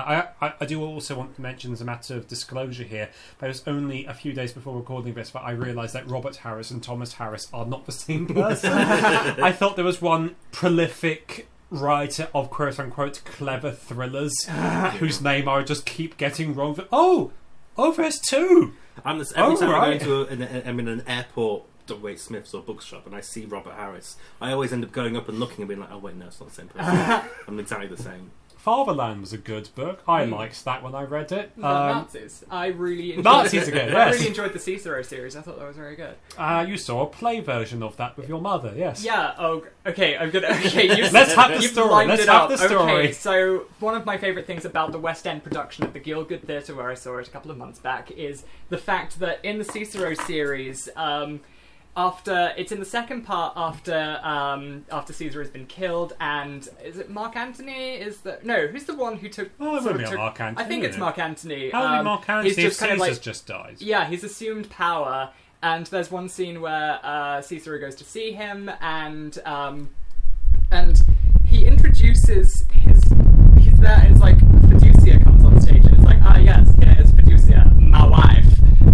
I, 0.41 0.45
I, 0.47 0.53
I 0.61 0.65
do 0.65 0.81
also 0.81 1.17
want 1.17 1.35
to 1.35 1.41
mention 1.41 1.73
as 1.73 1.81
a 1.81 1.85
matter 1.85 2.15
of 2.15 2.27
disclosure 2.27 2.83
here. 2.85 3.09
That 3.39 3.47
it 3.47 3.49
was 3.49 3.63
only 3.67 4.05
a 4.05 4.13
few 4.13 4.31
days 4.31 4.53
before 4.53 4.77
recording 4.77 5.13
this 5.13 5.31
that 5.31 5.41
I 5.41 5.51
realised 5.51 5.93
that 5.93 6.07
Robert 6.07 6.37
Harris 6.37 6.71
and 6.71 6.81
Thomas 6.81 7.13
Harris 7.13 7.49
are 7.53 7.65
not 7.65 7.85
the 7.85 7.91
same 7.91 8.25
person. 8.27 8.71
I 8.73 9.51
thought 9.51 9.75
there 9.75 9.83
was 9.85 10.01
one 10.01 10.35
prolific 10.53 11.47
writer 11.69 12.29
of 12.33 12.49
quote 12.49 12.79
unquote 12.79 13.21
clever 13.25 13.71
thrillers 13.71 14.33
whose 14.99 15.21
name 15.21 15.49
I 15.49 15.57
would 15.57 15.67
just 15.67 15.85
keep 15.85 16.15
getting 16.17 16.55
wrong. 16.55 16.79
Oh, 16.93 17.31
oh, 17.77 17.91
there's 17.91 18.19
two. 18.19 18.73
I'm 19.03 19.19
this, 19.19 19.33
every 19.35 19.53
Oh, 19.55 19.59
time 19.59 19.69
right. 19.71 20.01
I 20.01 20.05
go 20.05 20.21
into 20.23 20.43
a, 20.43 20.47
an, 20.47 20.63
I'm 20.67 20.79
in 20.79 20.87
an 20.87 21.03
airport, 21.07 21.63
Wait 21.95 22.19
Smith's 22.19 22.53
or 22.53 22.61
bookshop, 22.61 23.05
and 23.05 23.15
I 23.15 23.21
see 23.21 23.45
Robert 23.45 23.73
Harris. 23.75 24.17
I 24.41 24.51
always 24.51 24.73
end 24.73 24.83
up 24.83 24.91
going 24.91 25.15
up 25.15 25.29
and 25.29 25.39
looking 25.39 25.59
and 25.61 25.67
being 25.69 25.79
like, 25.79 25.91
"Oh 25.91 25.97
wait, 25.99 26.15
no, 26.15 26.25
it's 26.27 26.39
not 26.39 26.49
the 26.49 26.55
same 26.55 26.67
person. 26.67 27.29
I'm 27.47 27.59
exactly 27.59 27.87
the 27.87 28.01
same." 28.01 28.31
Fatherland 28.57 29.21
was 29.21 29.31
a 29.31 29.37
good 29.37 29.69
book. 29.75 30.01
I 30.09 30.25
Hmm. 30.25 30.33
liked 30.33 30.65
that 30.65 30.83
when 30.83 30.93
I 30.93 31.03
read 31.03 31.31
it. 31.31 31.55
The 31.55 31.65
Um, 31.65 31.87
Nazis. 31.99 32.43
I 32.51 32.67
really 32.67 33.11
enjoyed 33.11 33.23
Nazis 33.23 33.67
again, 33.69 33.95
I 33.95 34.07
yes. 34.07 34.15
really 34.15 34.27
enjoyed 34.27 34.51
the 34.51 34.59
Cicero 34.59 35.01
series. 35.03 35.37
I 35.37 35.41
thought 35.41 35.57
that 35.57 35.65
was 35.67 35.77
very 35.77 35.95
good. 35.95 36.15
uh, 36.37 36.65
you 36.67 36.75
saw 36.75 37.03
a 37.03 37.05
play 37.05 37.39
version 37.39 37.81
of 37.81 37.95
that 37.95 38.17
with 38.17 38.27
your 38.27 38.41
mother, 38.41 38.73
yes. 38.75 39.05
Yeah. 39.05 39.35
Oh, 39.39 39.63
okay. 39.85 40.17
I'm 40.17 40.31
gonna. 40.31 40.47
Okay. 40.47 40.97
You've, 40.97 41.13
Let's 41.13 41.33
have 41.33 41.51
the 41.55 41.61
you've 41.61 41.71
story, 41.71 41.89
lined 41.91 42.09
let's 42.09 42.23
it 42.23 42.27
have 42.27 42.41
up. 42.41 42.49
the 42.49 42.57
story. 42.57 42.91
Okay. 42.91 43.11
So 43.13 43.67
one 43.79 43.95
of 43.95 44.05
my 44.05 44.17
favorite 44.17 44.45
things 44.45 44.65
about 44.65 44.91
the 44.91 44.99
West 44.99 45.25
End 45.25 45.43
production 45.45 45.85
at 45.85 45.93
the 45.93 46.01
Gielgud 46.01 46.41
Theatre, 46.41 46.75
where 46.75 46.89
I 46.91 46.95
saw 46.95 47.17
it 47.19 47.27
a 47.27 47.31
couple 47.31 47.51
of 47.51 47.57
months 47.57 47.79
back, 47.79 48.11
is 48.11 48.43
the 48.67 48.77
fact 48.77 49.19
that 49.19 49.39
in 49.45 49.59
the 49.59 49.65
Cicero 49.65 50.13
series. 50.13 50.89
Um, 50.97 51.39
after 51.97 52.53
it's 52.55 52.71
in 52.71 52.79
the 52.79 52.85
second 52.85 53.23
part 53.23 53.51
after 53.57 54.19
um, 54.23 54.85
after 54.91 55.11
Caesar 55.11 55.41
has 55.41 55.49
been 55.49 55.65
killed 55.65 56.13
and 56.21 56.69
is 56.85 56.97
it 56.99 57.09
Mark 57.09 57.35
Antony 57.35 57.95
is 57.95 58.19
the 58.21 58.39
no 58.43 58.67
who's 58.67 58.85
the 58.85 58.95
one 58.95 59.17
who 59.17 59.27
took 59.27 59.49
Oh, 59.59 59.77
it 59.77 59.85
of 59.91 59.97
be 59.97 60.03
took- 60.05 60.13
Mark 60.15 60.39
Antony, 60.39 60.63
I 60.65 60.67
think 60.69 60.83
it's 60.83 60.95
it? 60.95 60.99
Mark 60.99 61.17
Antony 61.17 61.71
How 61.71 61.97
um, 61.99 62.05
Mark 62.05 62.29
Antony 62.29 62.49
he's 62.49 62.57
if 62.59 62.63
just 62.65 62.79
kind 62.79 62.91
of 62.93 62.99
like 62.99 63.19
just 63.21 63.47
died? 63.47 63.77
yeah, 63.79 64.07
he's 64.07 64.23
assumed 64.23 64.69
power, 64.69 65.31
and 65.63 65.87
there's 65.87 66.11
one 66.11 66.29
scene 66.29 66.61
where 66.61 66.99
uh, 67.03 67.41
Cicero 67.41 67.79
goes 67.79 67.95
to 67.95 68.03
see 68.03 68.31
him, 68.31 68.69
and 68.79 69.39
um, 69.45 69.89
and 70.71 71.01
he 71.45 71.65
introduces 71.65 72.65
his. 72.71 73.01
He's 73.59 73.77
there, 73.79 73.99
and 74.03 74.11
it's 74.11 74.21
like 74.21 74.37
Fiducia 74.37 75.23
comes 75.23 75.43
on 75.43 75.59
stage, 75.61 75.83
and 75.85 75.95
it's 75.95 76.03
like, 76.03 76.19
ah, 76.21 76.37
yes, 76.37 76.69
here's 76.81 77.09
Fiducia, 77.11 77.73
my 77.79 78.05
wife, 78.07 78.45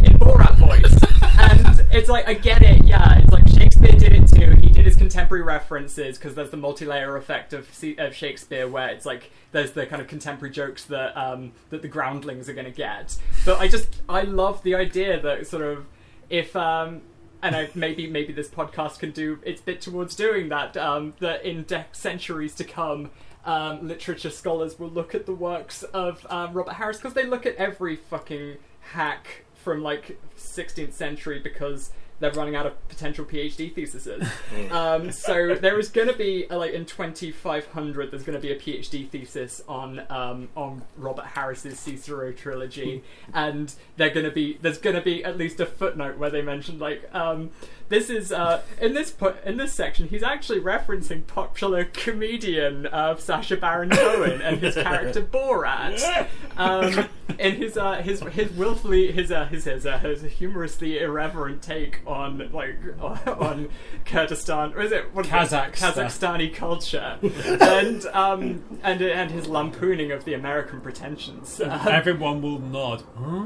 in 0.06 0.18
Borat 0.20 0.56
voice, 0.56 0.94
and 1.38 1.76
it's 1.94 2.10
like, 2.10 2.28
I 2.28 2.34
get 2.34 2.61
it, 2.61 2.86
yeah, 2.86 3.20
it's 3.20 3.32
like 3.32 3.48
Shakespeare 3.48 3.91
did 3.91 4.14
it 4.14 4.28
too. 4.28 4.56
He 4.61 4.70
did 4.72 4.86
his 4.86 4.95
contemporary 4.95 5.44
references 5.44 6.18
because 6.18 6.34
there's 6.36 6.49
the 6.49 6.57
multi-layer 6.57 7.15
effect 7.18 7.53
of, 7.53 7.68
of 7.98 8.15
Shakespeare, 8.15 8.68
where 8.68 8.90
it's 8.90 9.06
like 9.06 9.32
there's 9.52 9.72
the 9.72 9.86
kind 9.86 10.02
of 10.02 10.07
contemporary 10.07 10.52
jokes 10.52 10.86
that 10.86 11.15
um, 11.15 11.52
that 11.70 11.82
the 11.82 11.88
groundlings 11.88 12.49
are 12.49 12.53
going 12.53 12.65
to 12.65 12.72
get. 12.72 13.15
But 13.45 13.60
I 13.60 13.68
just 13.68 14.02
I 14.10 14.22
love 14.22 14.64
the 14.64 14.76
idea 14.76 15.20
that 15.22 15.45
sort 15.48 15.64
of 15.64 15.86
if 16.30 16.56
um, 16.56 17.02
and 17.44 17.56
I, 17.56 17.70
maybe 17.76 18.07
maybe 18.07 18.34
this 18.34 18.48
podcast 18.48 18.99
can 18.99 19.11
do 19.11 19.40
its 19.44 19.61
bit 19.61 19.82
towards 19.82 20.15
doing 20.15 20.49
that. 20.49 20.76
Um, 20.78 21.14
that 21.20 21.45
in 21.45 21.64
de- 21.64 21.86
centuries 21.91 22.56
to 22.56 22.64
come, 22.64 23.11
um, 23.45 23.88
literature 23.88 24.32
scholars 24.32 24.80
will 24.80 24.90
look 24.90 25.14
at 25.14 25.26
the 25.26 25.34
works 25.34 25.84
of 25.84 26.26
um, 26.30 26.53
Robert 26.53 26.74
Harris 26.74 26.98
because 26.98 27.14
they 27.14 27.26
look 27.26 27.45
at 27.45 27.56
every 27.57 27.98
fucking 27.98 28.57
hack 28.80 29.43
from 29.64 29.81
like 29.81 30.19
16th 30.38 30.94
century 30.94 31.40
because 31.40 31.91
they're 32.19 32.31
running 32.31 32.56
out 32.56 32.65
of 32.65 32.88
potential 32.88 33.26
PhD 33.26 33.73
theses. 33.73 34.07
um, 34.72 35.11
so 35.11 35.56
there 35.56 35.80
is 35.80 35.90
going 35.90 36.07
to 36.07 36.14
be 36.14 36.49
uh, 36.49 36.57
like 36.57 36.72
in 36.72 36.85
2500, 36.85 38.11
there's 38.11 38.23
going 38.23 38.40
to 38.40 38.41
be 38.41 38.52
a 38.52 38.57
PhD 38.57 39.10
thesis 39.10 39.61
on 39.68 40.02
um, 40.10 40.49
on 40.56 40.84
Robert 40.95 41.26
Harris's 41.26 41.80
Cicero 41.80 42.31
trilogy, 42.31 43.03
and 43.34 43.73
they're 43.98 44.10
going 44.10 44.26
to 44.26 44.31
be 44.31 44.57
there's 44.61 44.77
going 44.77 44.95
to 44.95 45.02
be 45.02 45.23
at 45.23 45.38
least 45.38 45.60
a 45.60 45.65
footnote 45.65 46.18
where 46.18 46.30
they 46.30 46.41
mention 46.41 46.80
like 46.80 47.14
um, 47.14 47.49
this 47.90 48.10
is 48.10 48.32
uh, 48.32 48.62
in 48.82 48.94
this 48.94 49.12
pu- 49.12 49.34
in 49.46 49.58
this 49.58 49.74
section 49.74 50.08
he's 50.08 50.24
actually 50.24 50.60
referencing 50.60 51.26
popular 51.28 51.86
comedian 51.86 52.88
uh, 52.88 53.16
Sacha 53.16 53.58
Baron 53.58 53.90
Cohen 53.90 54.42
and 54.42 54.60
his 54.60 54.76
character 54.76 55.22
Borat 55.34 56.28
um, 56.58 57.08
in 57.40 57.56
his 57.56 57.78
uh, 57.78 58.02
his 58.02 58.22
his 58.22 58.52
willfully 58.52 59.12
his 59.12 59.32
uh, 59.32 59.46
his 59.46 59.66
his, 59.66 59.86
uh, 59.86 59.98
his 60.00 60.24
humorously 60.24 61.00
irreverent 61.00 61.62
take 61.62 62.02
on 62.06 62.50
like 62.52 62.76
on 63.28 63.70
Kurdistan 64.06 64.74
or 64.74 64.82
is 64.82 64.92
it 64.92 65.14
what? 65.14 65.26
Kazakhstan. 65.26 65.94
Kazakhstani 65.94 66.54
culture 66.54 67.18
and 67.62 68.06
um, 68.08 68.64
and 68.84 69.02
and 69.02 69.32
his 69.32 69.48
lampooning 69.48 70.12
of 70.12 70.26
the 70.26 70.34
American 70.34 70.82
pretensions. 70.82 71.62
Uh, 71.62 71.86
Everyone 71.90 72.42
will 72.42 72.60
nod. 72.60 73.04
um, 73.18 73.44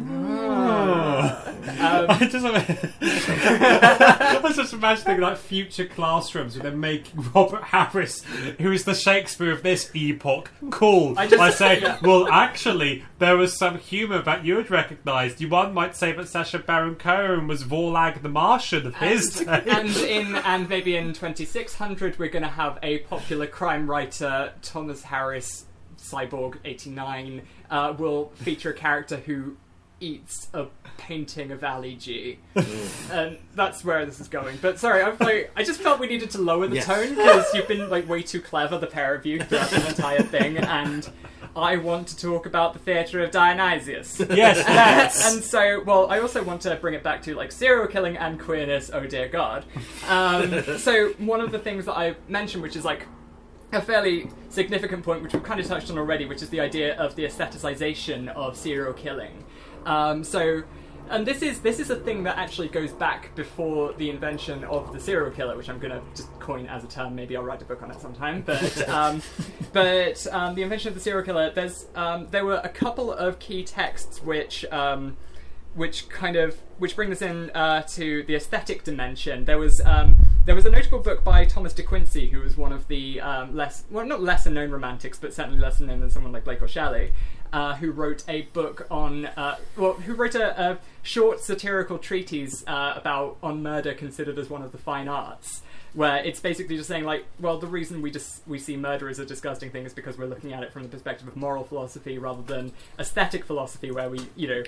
I 1.79 2.27
just, 2.31 2.45
I 4.37 4.39
was 4.39 4.55
just 4.55 4.73
imagining 4.73 5.19
like 5.19 5.37
future 5.37 5.85
classrooms 5.85 6.55
where 6.55 6.63
they're 6.63 6.77
making 6.77 7.31
Robert 7.35 7.63
Harris, 7.63 8.23
who 8.59 8.71
is 8.71 8.85
the 8.85 8.93
Shakespeare 8.93 9.51
of 9.51 9.63
this 9.63 9.89
epoch, 9.95 10.51
cool. 10.69 11.15
I 11.17 11.27
I, 11.27 11.49
say, 11.49 11.81
yeah. 11.81 11.97
well, 12.01 12.27
actually, 12.27 13.03
there 13.19 13.35
was 13.35 13.57
some 13.57 13.79
humour 13.79 14.21
that 14.21 14.45
you 14.45 14.57
had 14.57 14.69
recognised. 14.69 15.41
You 15.41 15.49
one 15.49 15.73
might 15.73 15.95
say 15.95 16.11
that 16.11 16.27
Sacha 16.27 16.59
Baron 16.59 16.95
Cohen 16.95 17.47
was 17.47 17.63
Vorlag 17.63 18.21
the 18.21 18.29
Martian 18.29 18.85
of 18.85 18.95
his 18.95 19.39
day. 19.39 19.63
and 19.67 19.89
in 19.97 20.35
and 20.35 20.69
maybe 20.69 20.95
in 20.95 21.13
2600 21.13 22.19
we're 22.19 22.29
going 22.29 22.43
to 22.43 22.49
have 22.49 22.77
a 22.83 22.99
popular 22.99 23.47
crime 23.47 23.89
writer 23.89 24.53
Thomas 24.61 25.03
Harris 25.03 25.65
Cyborg 25.97 26.57
89 26.63 27.41
uh, 27.69 27.93
will 27.97 28.29
feature 28.35 28.71
a 28.71 28.73
character 28.73 29.17
who 29.17 29.57
eats 29.99 30.47
a 30.53 30.65
painting 30.97 31.51
of 31.51 31.63
Ali 31.63 31.95
G 31.95 32.37
and 33.11 33.37
that's 33.55 33.83
where 33.83 34.05
this 34.05 34.19
is 34.19 34.27
going 34.27 34.57
but 34.61 34.79
sorry 34.79 35.01
I'm 35.01 35.17
like 35.19 35.51
I 35.55 35.63
just 35.63 35.81
felt 35.81 35.99
we 35.99 36.07
needed 36.07 36.29
to 36.31 36.37
lower 36.39 36.67
the 36.67 36.75
Yes. 36.75 36.85
tone 36.85 37.09
because 37.15 37.53
you've 37.53 37.67
been 37.67 37.89
like 37.89 38.07
way 38.07 38.21
too 38.21 38.41
clever 38.41 38.77
the 38.77 38.87
pair 38.87 39.15
of 39.15 39.25
you 39.25 39.39
throughout 39.41 39.69
the 39.69 39.87
entire 39.87 40.21
thing 40.21 40.57
and 40.57 41.09
I 41.55 41.77
want 41.77 42.07
to 42.09 42.17
talk 42.17 42.45
about 42.45 42.73
the 42.73 42.79
theatre 42.79 43.23
of 43.23 43.31
Dionysius 43.31 44.19
yes, 44.29 44.57
let's. 44.67 45.33
and 45.33 45.43
so, 45.43 45.81
well, 45.83 46.07
I 46.11 46.19
also 46.19 46.43
want 46.43 46.61
to 46.61 46.75
bring 46.75 46.93
it 46.93 47.01
back 47.01 47.23
to 47.23 47.33
like 47.33 47.51
serial 47.51 47.87
killing 47.87 48.15
and 48.15 48.39
queerness. 48.39 48.91
Oh 48.93 49.07
dear 49.07 49.27
God! 49.27 49.65
Um, 50.07 50.61
so 50.77 51.09
one 51.17 51.41
of 51.41 51.51
the 51.51 51.57
things 51.57 51.85
that 51.85 51.97
I 51.97 52.15
mentioned, 52.27 52.61
which 52.61 52.75
is 52.75 52.85
like 52.85 53.07
a 53.71 53.81
fairly 53.81 54.29
significant 54.49 55.03
point, 55.03 55.23
which 55.23 55.33
we've 55.33 55.41
kind 55.41 55.59
of 55.59 55.65
touched 55.65 55.89
on 55.89 55.97
already, 55.97 56.25
which 56.25 56.43
is 56.43 56.49
the 56.49 56.59
idea 56.59 56.95
of 56.97 57.15
the 57.15 57.23
aestheticization 57.23 58.27
of 58.29 58.55
serial 58.55 58.93
killing. 58.93 59.43
Um, 59.87 60.23
so. 60.23 60.63
And 61.09 61.25
this 61.25 61.41
is 61.41 61.61
this 61.61 61.79
is 61.79 61.89
a 61.89 61.95
thing 61.95 62.23
that 62.23 62.37
actually 62.37 62.67
goes 62.67 62.91
back 62.91 63.33
before 63.33 63.93
the 63.93 64.09
invention 64.09 64.65
of 64.65 64.91
the 64.91 64.99
serial 64.99 65.31
killer, 65.31 65.55
which 65.55 65.69
I'm 65.69 65.79
going 65.79 65.93
to 65.93 66.01
just 66.13 66.37
coin 66.41 66.67
as 66.67 66.83
a 66.83 66.87
term. 66.87 67.15
Maybe 67.15 67.37
I'll 67.37 67.43
write 67.43 67.61
a 67.61 67.65
book 67.65 67.81
on 67.81 67.89
it 67.91 68.01
sometime. 68.01 68.41
But 68.41 68.89
um, 68.89 69.21
but 69.71 70.27
um, 70.33 70.55
the 70.55 70.63
invention 70.63 70.89
of 70.89 70.95
the 70.95 70.99
serial 70.99 71.23
killer, 71.23 71.49
there's 71.49 71.85
um, 71.95 72.27
there 72.31 72.43
were 72.43 72.59
a 72.61 72.67
couple 72.67 73.09
of 73.09 73.39
key 73.39 73.63
texts 73.63 74.21
which 74.21 74.65
um, 74.65 75.15
which 75.77 76.09
kind 76.09 76.35
of 76.35 76.57
which 76.79 76.95
bring 76.95 77.11
us 77.11 77.21
in 77.21 77.51
uh, 77.51 77.83
to 77.83 78.23
the 78.23 78.35
aesthetic 78.35 78.83
dimension. 78.83 79.45
There 79.45 79.59
was 79.59 79.79
um, 79.85 80.17
there 80.45 80.55
was 80.55 80.65
a 80.65 80.71
notable 80.71 80.99
book 80.99 81.23
by 81.23 81.45
Thomas 81.45 81.73
de 81.73 81.83
Quincey, 81.83 82.27
who 82.27 82.39
was 82.39 82.57
one 82.57 82.71
of 82.71 82.87
the 82.87 83.21
um, 83.21 83.55
less 83.55 83.83
well 83.91 84.05
not 84.05 84.21
lesser 84.21 84.49
known 84.49 84.71
romantics, 84.71 85.19
but 85.19 85.33
certainly 85.33 85.59
lesser 85.59 85.85
known 85.85 85.99
than 85.99 86.09
someone 86.09 86.31
like 86.31 86.43
Blake 86.43 86.61
or 86.61 86.67
Shelley. 86.67 87.13
Uh, 87.53 87.75
who 87.75 87.91
wrote 87.91 88.25
a 88.27 88.41
book 88.51 88.85
on, 88.91 89.25
uh, 89.25 89.55
well, 89.77 89.93
who 89.93 90.13
wrote 90.13 90.35
a, 90.35 90.71
a 90.71 90.77
short 91.01 91.39
satirical 91.39 91.97
treatise 91.97 92.61
uh, 92.67 92.93
about 92.93 93.37
on 93.41 93.63
murder 93.63 93.93
considered 93.93 94.37
as 94.37 94.49
one 94.49 94.61
of 94.61 94.73
the 94.73 94.77
fine 94.77 95.07
arts, 95.07 95.61
where 95.93 96.17
it's 96.17 96.41
basically 96.41 96.75
just 96.75 96.89
saying 96.89 97.05
like, 97.05 97.23
well, 97.39 97.57
the 97.57 97.65
reason 97.65 98.01
we 98.01 98.11
just 98.11 98.45
we 98.45 98.59
see 98.59 98.75
murder 98.75 99.07
as 99.07 99.17
a 99.17 99.25
disgusting 99.25 99.71
thing 99.71 99.85
is 99.85 99.93
because 99.93 100.17
we're 100.17 100.27
looking 100.27 100.51
at 100.51 100.61
it 100.61 100.73
from 100.73 100.83
the 100.83 100.89
perspective 100.89 101.25
of 101.25 101.37
moral 101.37 101.63
philosophy 101.63 102.17
rather 102.17 102.41
than 102.41 102.73
aesthetic 102.99 103.45
philosophy, 103.45 103.91
where 103.91 104.09
we, 104.09 104.19
you 104.35 104.49
know, 104.49 104.63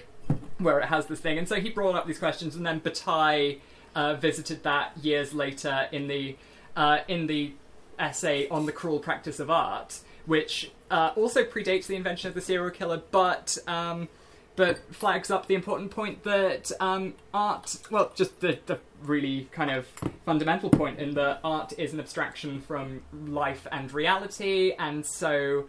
where 0.57 0.79
it 0.79 0.85
has 0.85 1.07
this 1.07 1.19
thing. 1.19 1.37
And 1.37 1.49
so 1.49 1.55
he 1.55 1.69
brought 1.69 1.95
up 1.95 2.07
these 2.07 2.17
questions, 2.17 2.55
and 2.55 2.65
then 2.65 2.79
Bataille 2.79 3.57
uh, 3.93 4.13
visited 4.13 4.63
that 4.63 4.97
years 5.03 5.33
later 5.33 5.89
in 5.91 6.07
the 6.07 6.37
uh, 6.77 6.99
in 7.09 7.27
the 7.27 7.51
essay 7.99 8.47
on 8.47 8.65
the 8.65 8.71
cruel 8.71 8.99
practice 8.99 9.37
of 9.41 9.49
art, 9.49 9.99
which 10.25 10.71
uh, 10.91 11.11
also 11.15 11.43
predates 11.43 11.87
the 11.87 11.95
invention 11.95 12.27
of 12.27 12.35
the 12.35 12.41
serial 12.41 12.71
killer, 12.71 13.01
but 13.11 13.57
um, 13.67 14.07
but 14.55 14.79
flags 14.93 15.31
up 15.31 15.47
the 15.47 15.55
important 15.55 15.89
point 15.89 16.23
that 16.23 16.71
um, 16.81 17.13
art, 17.33 17.77
well, 17.89 18.11
just 18.15 18.41
the, 18.41 18.59
the 18.65 18.77
really 19.03 19.47
kind 19.53 19.71
of 19.71 19.87
fundamental 20.25 20.69
point 20.69 20.99
in 20.99 21.13
that 21.13 21.39
art 21.45 21.71
is 21.77 21.93
an 21.93 21.99
abstraction 21.99 22.59
from 22.59 23.01
life 23.13 23.65
and 23.71 23.93
reality, 23.93 24.73
and 24.77 25.05
so 25.05 25.65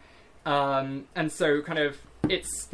um, 0.47 1.07
and 1.15 1.31
so 1.31 1.63
kind 1.63 1.79
of 1.79 1.99
it's 2.29 2.69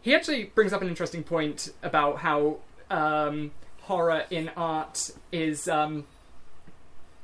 he 0.00 0.14
actually 0.14 0.44
brings 0.44 0.72
up 0.72 0.80
an 0.80 0.88
interesting 0.88 1.22
point 1.22 1.72
about 1.82 2.18
how 2.18 2.58
um, 2.90 3.50
horror 3.82 4.24
in 4.30 4.50
art 4.56 5.10
is 5.32 5.68
um, 5.68 6.06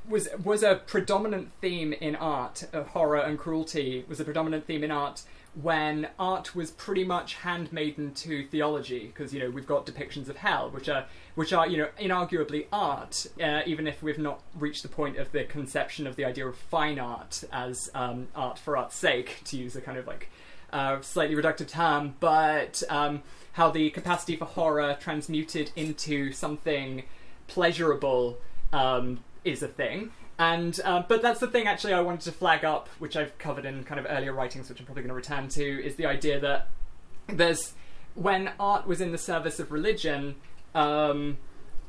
was 0.09 0.29
was 0.43 0.63
a 0.63 0.81
predominant 0.85 1.51
theme 1.61 1.93
in 1.93 2.15
art. 2.15 2.67
Uh, 2.73 2.83
horror 2.83 3.17
and 3.19 3.37
cruelty 3.37 4.05
was 4.07 4.19
a 4.19 4.23
predominant 4.23 4.65
theme 4.65 4.83
in 4.83 4.91
art 4.91 5.23
when 5.61 6.09
art 6.19 6.53
was 6.53 6.71
pretty 6.71 7.05
much 7.05 7.35
handmaiden 7.35 8.13
to 8.13 8.45
theology, 8.47 9.07
because 9.07 9.33
you 9.33 9.39
know 9.39 9.49
we've 9.49 9.67
got 9.67 9.85
depictions 9.85 10.27
of 10.27 10.37
hell, 10.37 10.69
which 10.69 10.89
are 10.89 11.05
which 11.35 11.53
are 11.53 11.67
you 11.67 11.77
know 11.77 11.87
inarguably 11.99 12.65
art, 12.71 13.25
uh, 13.41 13.61
even 13.65 13.87
if 13.87 14.03
we've 14.03 14.19
not 14.19 14.41
reached 14.57 14.83
the 14.83 14.89
point 14.89 15.17
of 15.17 15.31
the 15.31 15.43
conception 15.45 16.05
of 16.05 16.15
the 16.15 16.25
idea 16.25 16.45
of 16.45 16.57
fine 16.57 16.99
art 16.99 17.43
as 17.51 17.89
um, 17.95 18.27
art 18.35 18.59
for 18.59 18.75
art's 18.75 18.95
sake, 18.95 19.41
to 19.45 19.57
use 19.57 19.75
a 19.75 19.81
kind 19.81 19.97
of 19.97 20.05
like 20.05 20.29
uh, 20.73 21.01
slightly 21.01 21.35
reductive 21.35 21.69
term, 21.69 22.15
but 22.19 22.83
um, 22.89 23.23
how 23.53 23.71
the 23.71 23.89
capacity 23.91 24.35
for 24.35 24.45
horror 24.45 24.97
transmuted 24.99 25.71
into 25.75 26.33
something 26.33 27.03
pleasurable 27.47 28.37
um, 28.73 29.19
is 29.45 29.63
a 29.63 29.67
thing. 29.67 30.11
And 30.37 30.77
uh, 30.83 31.03
but 31.07 31.21
that's 31.21 31.39
the 31.39 31.47
thing 31.47 31.65
actually 31.65 31.93
I 31.93 32.01
wanted 32.01 32.21
to 32.21 32.33
flag 32.33 32.65
up, 32.65 32.89
which 32.99 33.15
I've 33.15 33.37
covered 33.37 33.63
in 33.63 33.85
kind 33.85 33.99
of 33.99 34.05
earlier 34.09 34.33
writings, 34.33 34.67
which 34.67 34.79
I'm 34.79 34.85
probably 34.85 35.03
going 35.03 35.09
to 35.09 35.15
return 35.15 35.47
to, 35.49 35.85
is 35.85 35.95
the 35.95 36.05
idea 36.05 36.39
that 36.41 36.67
there's 37.27 37.73
when 38.15 38.51
art 38.59 38.85
was 38.85 38.99
in 38.99 39.11
the 39.11 39.17
service 39.17 39.59
of 39.59 39.71
religion, 39.71 40.35
um, 40.73 41.37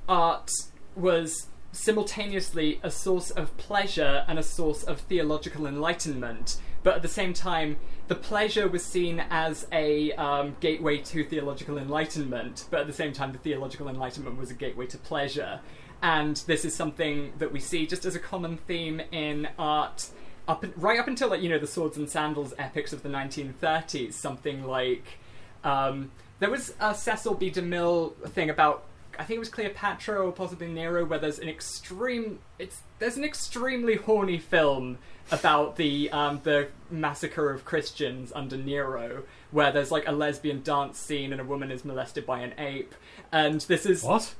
art 0.09 0.51
was 0.95 1.49
simultaneously 1.73 2.81
a 2.83 2.91
source 2.91 3.31
of 3.31 3.57
pleasure 3.57 4.24
and 4.28 4.39
a 4.39 4.43
source 4.43 4.83
of 4.83 5.01
theological 5.01 5.66
enlightenment. 5.66 6.59
But 6.83 6.97
at 6.97 7.03
the 7.03 7.09
same 7.09 7.33
time, 7.33 7.78
the 8.07 8.15
pleasure 8.15 8.69
was 8.69 8.85
seen 8.85 9.20
as 9.28 9.66
a 9.73 10.12
um, 10.12 10.57
gateway 10.61 10.99
to 10.99 11.24
theological 11.24 11.78
enlightenment. 11.78 12.66
But 12.70 12.81
at 12.81 12.87
the 12.87 12.93
same 12.93 13.12
time, 13.12 13.33
the 13.33 13.39
theological 13.39 13.89
enlightenment 13.89 14.39
was 14.39 14.51
a 14.51 14.55
gateway 14.55 14.87
to 14.87 14.99
pleasure. 14.99 15.61
And 16.02 16.36
this 16.47 16.64
is 16.64 16.74
something 16.74 17.32
that 17.39 17.52
we 17.52 17.60
see 17.60 17.86
just 17.86 18.05
as 18.05 18.14
a 18.14 18.20
common 18.20 18.59
theme 18.59 19.01
in 19.10 19.48
art 19.59 20.09
up 20.48 20.64
right 20.77 21.01
up 21.01 21.09
until 21.09 21.31
like 21.31 21.43
you 21.43 21.48
know 21.48 21.59
the 21.59 21.66
swords 21.66 21.97
and 21.97 22.09
sandals 22.09 22.55
epics 22.59 22.93
of 22.93 23.02
the 23.02 23.09
1930s. 23.09 24.12
Something 24.12 24.64
like 24.64 25.18
um, 25.64 26.10
there 26.39 26.51
was 26.51 26.74
a 26.81 26.94
Cecil 26.94 27.35
B. 27.35 27.51
DeMille 27.51 28.14
thing 28.31 28.51
about 28.51 28.85
I 29.18 29.24
think 29.24 29.36
it 29.36 29.40
was 29.40 29.48
Cleopatra 29.48 30.24
or 30.24 30.32
possibly 30.32 30.68
Nero, 30.68 31.05
where 31.05 31.18
there's 31.18 31.39
an 31.39 31.48
extreme 31.48 32.39
it's 32.59 32.82
there's 32.98 33.16
an 33.16 33.24
extremely 33.24 33.97
horny 33.97 34.39
film 34.39 34.98
about 35.31 35.77
the 35.77 36.10
um, 36.10 36.40
the 36.44 36.68
massacre 36.90 37.51
of 37.51 37.64
Christians 37.64 38.32
under 38.35 38.56
Nero, 38.56 39.24
where 39.51 39.73
there's 39.73 39.90
like 39.90 40.06
a 40.06 40.12
lesbian 40.12 40.62
dance 40.62 40.98
scene 40.98 41.32
and 41.32 41.40
a 41.40 41.44
woman 41.44 41.70
is 41.70 41.85
molested 41.85 42.27
by 42.27 42.40
an 42.40 42.52
ape, 42.59 42.94
and 43.32 43.61
this 43.62 43.86
is 43.86 44.03
What? 44.03 44.32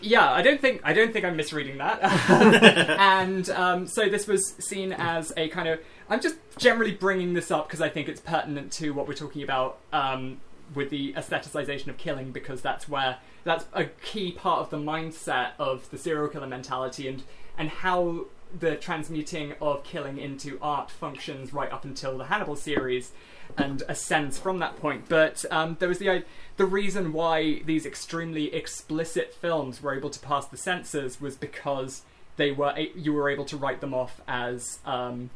yeah, 0.00 0.30
I 0.30 0.42
don't 0.42 0.60
think 0.60 0.80
I 0.84 0.92
don't 0.92 1.12
think 1.12 1.24
I'm 1.24 1.36
misreading 1.36 1.78
that. 1.78 2.02
and 2.98 3.48
um, 3.50 3.86
so 3.86 4.08
this 4.08 4.26
was 4.26 4.54
seen 4.58 4.92
as 4.92 5.32
a 5.36 5.48
kind 5.48 5.68
of. 5.68 5.80
I'm 6.08 6.20
just 6.20 6.36
generally 6.58 6.92
bringing 6.92 7.32
this 7.32 7.50
up 7.50 7.66
because 7.66 7.80
I 7.80 7.88
think 7.88 8.08
it's 8.08 8.20
pertinent 8.20 8.72
to 8.72 8.90
what 8.92 9.08
we're 9.08 9.14
talking 9.14 9.42
about 9.42 9.78
um, 9.92 10.40
with 10.74 10.90
the 10.90 11.14
aestheticization 11.14 11.88
of 11.88 11.96
killing, 11.96 12.30
because 12.30 12.60
that's 12.60 12.88
where 12.88 13.18
that's 13.44 13.66
a 13.72 13.84
key 13.84 14.32
part 14.32 14.60
of 14.60 14.70
the 14.70 14.78
mindset 14.78 15.52
of 15.58 15.90
the 15.90 15.98
serial 15.98 16.28
killer 16.28 16.46
mentality 16.46 17.08
and 17.08 17.22
and 17.56 17.68
how 17.68 18.26
the 18.58 18.76
transmuting 18.76 19.54
of 19.60 19.82
killing 19.84 20.18
into 20.18 20.58
art 20.62 20.90
functions 20.90 21.52
right 21.52 21.72
up 21.72 21.84
until 21.84 22.16
the 22.18 22.26
Hannibal 22.26 22.56
series 22.56 23.12
and 23.56 23.82
ascends 23.88 24.38
from 24.38 24.58
that 24.58 24.76
point. 24.76 25.08
But 25.08 25.44
um, 25.50 25.76
there 25.78 25.88
was 25.88 25.98
the 25.98 26.24
the 26.56 26.66
reason 26.66 27.12
why 27.12 27.62
these 27.62 27.86
extremely 27.86 28.54
explicit 28.54 29.34
films 29.34 29.82
were 29.82 29.94
able 29.94 30.10
to 30.10 30.20
pass 30.20 30.46
the 30.46 30.56
censors 30.56 31.20
was 31.20 31.36
because 31.36 32.02
they 32.36 32.50
were 32.50 32.74
you 32.78 33.12
were 33.12 33.30
able 33.30 33.44
to 33.46 33.56
write 33.56 33.80
them 33.80 33.94
off 33.94 34.20
as 34.26 34.78
um, 34.84 35.30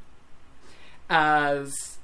as 1.09 1.99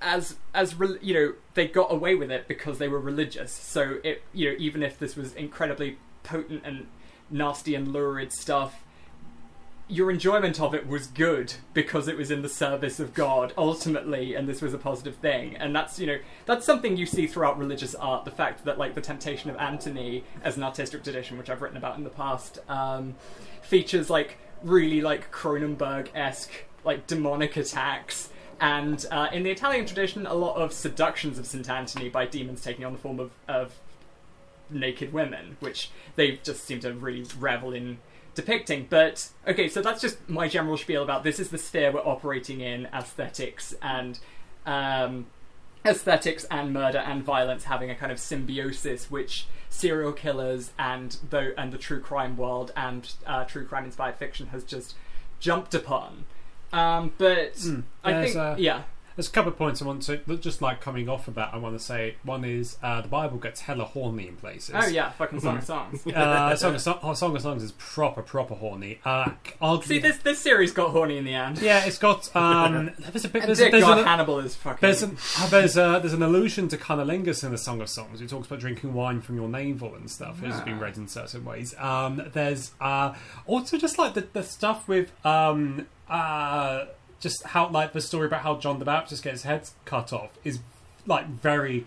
as 0.00 0.36
as 0.54 0.74
you 1.00 1.14
know 1.14 1.34
they 1.54 1.66
got 1.66 1.92
away 1.92 2.14
with 2.14 2.30
it 2.30 2.48
because 2.48 2.78
they 2.78 2.88
were 2.88 3.00
religious. 3.00 3.52
So 3.52 3.98
it 4.04 4.22
you 4.32 4.50
know 4.50 4.56
even 4.58 4.82
if 4.82 4.98
this 4.98 5.16
was 5.16 5.34
incredibly 5.34 5.98
potent 6.22 6.62
and 6.64 6.86
nasty 7.30 7.74
and 7.74 7.92
lurid 7.92 8.32
stuff, 8.32 8.82
your 9.88 10.10
enjoyment 10.10 10.60
of 10.60 10.74
it 10.74 10.86
was 10.86 11.06
good 11.06 11.54
because 11.72 12.08
it 12.08 12.16
was 12.16 12.30
in 12.30 12.42
the 12.42 12.48
service 12.48 13.00
of 13.00 13.14
God 13.14 13.54
ultimately, 13.56 14.34
and 14.34 14.46
this 14.48 14.60
was 14.60 14.74
a 14.74 14.78
positive 14.78 15.16
thing. 15.16 15.56
And 15.56 15.74
that's 15.74 15.98
you 15.98 16.06
know 16.06 16.18
that's 16.46 16.66
something 16.66 16.96
you 16.96 17.06
see 17.06 17.26
throughout 17.26 17.58
religious 17.58 17.94
art. 17.94 18.24
The 18.24 18.30
fact 18.30 18.64
that 18.64 18.78
like 18.78 18.94
the 18.94 19.00
Temptation 19.00 19.50
of 19.50 19.56
Antony 19.56 20.24
as 20.42 20.56
an 20.56 20.62
artistic 20.62 21.02
tradition, 21.02 21.38
which 21.38 21.48
I've 21.48 21.62
written 21.62 21.78
about 21.78 21.96
in 21.96 22.04
the 22.04 22.10
past, 22.10 22.58
um, 22.68 23.14
features 23.62 24.10
like 24.10 24.38
really 24.62 25.00
like 25.00 25.30
Cronenberg 25.32 26.08
esque 26.14 26.52
like 26.84 27.06
demonic 27.06 27.56
attacks. 27.56 28.30
And 28.60 29.04
uh, 29.10 29.28
in 29.32 29.44
the 29.44 29.50
Italian 29.50 29.86
tradition, 29.86 30.26
a 30.26 30.34
lot 30.34 30.56
of 30.56 30.72
seductions 30.72 31.38
of 31.38 31.46
St. 31.46 31.68
Anthony 31.70 32.08
by 32.08 32.26
demons 32.26 32.60
taking 32.60 32.84
on 32.84 32.92
the 32.92 32.98
form 32.98 33.20
of, 33.20 33.30
of 33.46 33.78
naked 34.68 35.12
women, 35.12 35.56
which 35.60 35.90
they 36.16 36.40
just 36.42 36.64
seem 36.64 36.80
to 36.80 36.92
really 36.92 37.24
revel 37.38 37.72
in 37.72 37.98
depicting. 38.38 38.86
But 38.88 39.28
okay, 39.48 39.68
so 39.68 39.82
that's 39.82 40.00
just 40.00 40.16
my 40.28 40.46
general 40.46 40.76
spiel 40.76 41.02
about 41.02 41.24
this 41.24 41.40
is 41.40 41.50
the 41.50 41.58
sphere 41.58 41.90
we're 41.90 42.00
operating 42.00 42.60
in 42.60 42.86
aesthetics 42.94 43.74
and 43.82 44.20
um, 44.64 45.26
aesthetics 45.84 46.44
and 46.44 46.72
murder 46.72 46.98
and 46.98 47.24
violence 47.24 47.64
having 47.64 47.90
a 47.90 47.96
kind 47.96 48.12
of 48.12 48.20
symbiosis, 48.20 49.10
which 49.10 49.46
serial 49.68 50.12
killers 50.12 50.70
and 50.78 51.18
the 51.30 51.52
and 51.58 51.72
the 51.72 51.78
true 51.78 52.00
crime 52.00 52.36
world 52.36 52.72
and 52.76 53.12
uh, 53.26 53.44
true 53.44 53.66
crime 53.66 53.84
inspired 53.84 54.14
fiction 54.14 54.46
has 54.48 54.62
just 54.62 54.94
jumped 55.40 55.74
upon. 55.74 56.24
Um, 56.72 57.12
but 57.18 57.54
Mm, 57.54 57.82
I 58.04 58.22
think 58.22 58.36
uh, 58.36 58.54
yeah. 58.56 58.82
There's 59.18 59.26
a 59.26 59.32
couple 59.32 59.50
of 59.50 59.58
points 59.58 59.82
I 59.82 59.84
want 59.84 60.02
to 60.02 60.18
just 60.36 60.62
like 60.62 60.80
coming 60.80 61.08
off 61.08 61.26
of 61.26 61.34
that. 61.34 61.52
I 61.52 61.56
want 61.56 61.76
to 61.76 61.84
say 61.84 62.14
one 62.22 62.44
is 62.44 62.76
uh, 62.84 63.00
the 63.00 63.08
Bible 63.08 63.38
gets 63.38 63.62
hella 63.62 63.82
horny 63.84 64.28
in 64.28 64.36
places. 64.36 64.76
Oh 64.78 64.86
yeah, 64.86 65.10
fucking 65.10 65.40
song 65.40 65.58
of 65.58 65.64
songs. 65.72 66.06
Uh, 66.06 66.54
Song, 66.54 66.76
of 66.76 66.80
Song, 66.80 67.14
Song 67.16 67.34
of 67.34 67.42
Songs 67.42 67.64
is 67.64 67.72
proper, 67.72 68.22
proper 68.22 68.54
horny. 68.54 69.00
Uh, 69.04 69.30
arguably, 69.60 69.84
See, 69.86 69.98
this 69.98 70.18
this 70.18 70.38
series 70.38 70.70
got 70.70 70.92
horny 70.92 71.16
in 71.18 71.24
the 71.24 71.34
end. 71.34 71.58
yeah, 71.60 71.84
it's 71.84 71.98
got 71.98 72.30
um. 72.36 72.92
There's 72.96 73.24
a 73.24 73.28
bit. 73.28 73.42
There's, 73.44 73.58
dear 73.58 73.72
there's, 73.72 73.82
God, 73.82 73.98
an, 73.98 74.04
Hannibal 74.04 74.38
is 74.38 74.54
fucking. 74.54 74.78
there's 74.82 75.02
an 75.02 75.16
uh, 75.40 75.48
there's 75.48 75.76
a, 75.76 75.98
there's 76.00 76.12
an 76.14 76.22
allusion 76.22 76.68
to 76.68 76.76
cunnilingus 76.76 77.42
in 77.42 77.50
the 77.50 77.58
Song 77.58 77.80
of 77.80 77.88
Songs. 77.88 78.20
It 78.20 78.28
talks 78.28 78.46
about 78.46 78.60
drinking 78.60 78.94
wine 78.94 79.20
from 79.20 79.34
your 79.34 79.48
navel 79.48 79.96
and 79.96 80.08
stuff. 80.08 80.40
It's 80.44 80.60
been 80.60 80.74
Ah. 80.74 80.82
read 80.82 80.96
in 80.96 81.08
certain 81.08 81.44
ways. 81.44 81.74
Um, 81.76 82.22
there's 82.34 82.70
uh 82.80 83.14
also 83.46 83.78
just 83.78 83.98
like 83.98 84.14
the 84.14 84.28
the 84.32 84.44
stuff 84.44 84.86
with 84.86 85.10
um 85.26 85.88
uh 86.08 86.84
just 87.20 87.42
how 87.44 87.68
like 87.68 87.92
the 87.92 88.00
story 88.00 88.26
about 88.26 88.42
how 88.42 88.56
John 88.56 88.78
the 88.78 88.84
Baptist 88.84 89.22
gets 89.22 89.42
his 89.42 89.42
head 89.44 89.68
cut 89.84 90.12
off 90.12 90.30
is 90.44 90.60
like 91.06 91.26
very. 91.26 91.86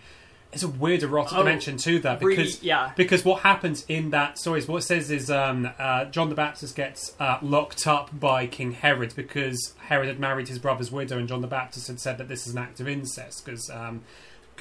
It's 0.52 0.62
a 0.62 0.68
weird 0.68 1.02
erotic 1.02 1.32
Oh, 1.32 1.38
dimension 1.38 1.78
to 1.78 1.98
that 2.00 2.20
really, 2.20 2.36
because 2.36 2.62
yeah. 2.62 2.92
because 2.94 3.24
what 3.24 3.40
happens 3.40 3.86
in 3.88 4.10
that 4.10 4.38
story 4.38 4.58
is 4.58 4.68
what 4.68 4.82
it 4.82 4.86
says 4.86 5.10
is 5.10 5.30
um, 5.30 5.70
uh, 5.78 6.04
John 6.06 6.28
the 6.28 6.34
Baptist 6.34 6.76
gets 6.76 7.14
uh, 7.18 7.38
locked 7.40 7.86
up 7.86 8.10
by 8.20 8.46
King 8.46 8.72
Herod 8.72 9.14
because 9.16 9.72
Herod 9.86 10.08
had 10.08 10.20
married 10.20 10.48
his 10.48 10.58
brother's 10.58 10.92
widow, 10.92 11.16
and 11.16 11.26
John 11.26 11.40
the 11.40 11.46
Baptist 11.46 11.86
had 11.88 12.00
said 12.00 12.18
that 12.18 12.28
this 12.28 12.46
is 12.46 12.52
an 12.52 12.58
act 12.58 12.80
of 12.80 12.86
incest 12.86 13.46
because, 13.46 13.70
um, 13.70 14.02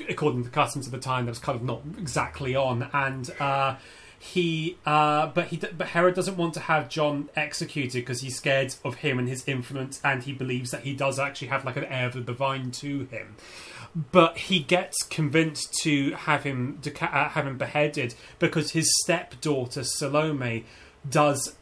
according 0.07 0.43
to 0.43 0.49
the 0.49 0.55
customs 0.55 0.85
of 0.85 0.93
the 0.93 0.97
time, 0.97 1.25
that 1.25 1.31
was 1.31 1.39
kind 1.39 1.57
of 1.57 1.63
not 1.65 1.81
exactly 1.97 2.55
on. 2.55 2.89
And 2.93 3.29
uh, 3.41 3.75
he, 4.23 4.77
uh, 4.85 5.27
but 5.27 5.47
he, 5.47 5.57
but 5.57 5.87
Herod 5.87 6.13
doesn't 6.13 6.37
want 6.37 6.53
to 6.53 6.59
have 6.59 6.89
John 6.89 7.29
executed 7.35 8.01
because 8.01 8.21
he's 8.21 8.35
scared 8.37 8.75
of 8.85 8.95
him 8.95 9.17
and 9.17 9.27
his 9.27 9.43
influence, 9.47 9.99
and 10.03 10.21
he 10.21 10.31
believes 10.31 10.69
that 10.71 10.83
he 10.83 10.93
does 10.93 11.17
actually 11.17 11.47
have 11.47 11.65
like 11.65 11.75
an 11.75 11.85
heir 11.85 12.05
of 12.07 12.13
the 12.13 12.21
divine 12.21 12.69
to 12.71 13.05
him 13.05 13.35
but 14.13 14.37
he 14.37 14.59
gets 14.61 14.95
convinced 15.09 15.73
to 15.81 16.11
have 16.11 16.43
him 16.43 16.79
deca- 16.81 17.13
uh, 17.13 17.27
have 17.27 17.45
him 17.45 17.57
beheaded 17.57 18.15
because 18.39 18.71
his 18.71 18.89
stepdaughter 19.03 19.83
Salome 19.83 20.63
does 21.09 21.55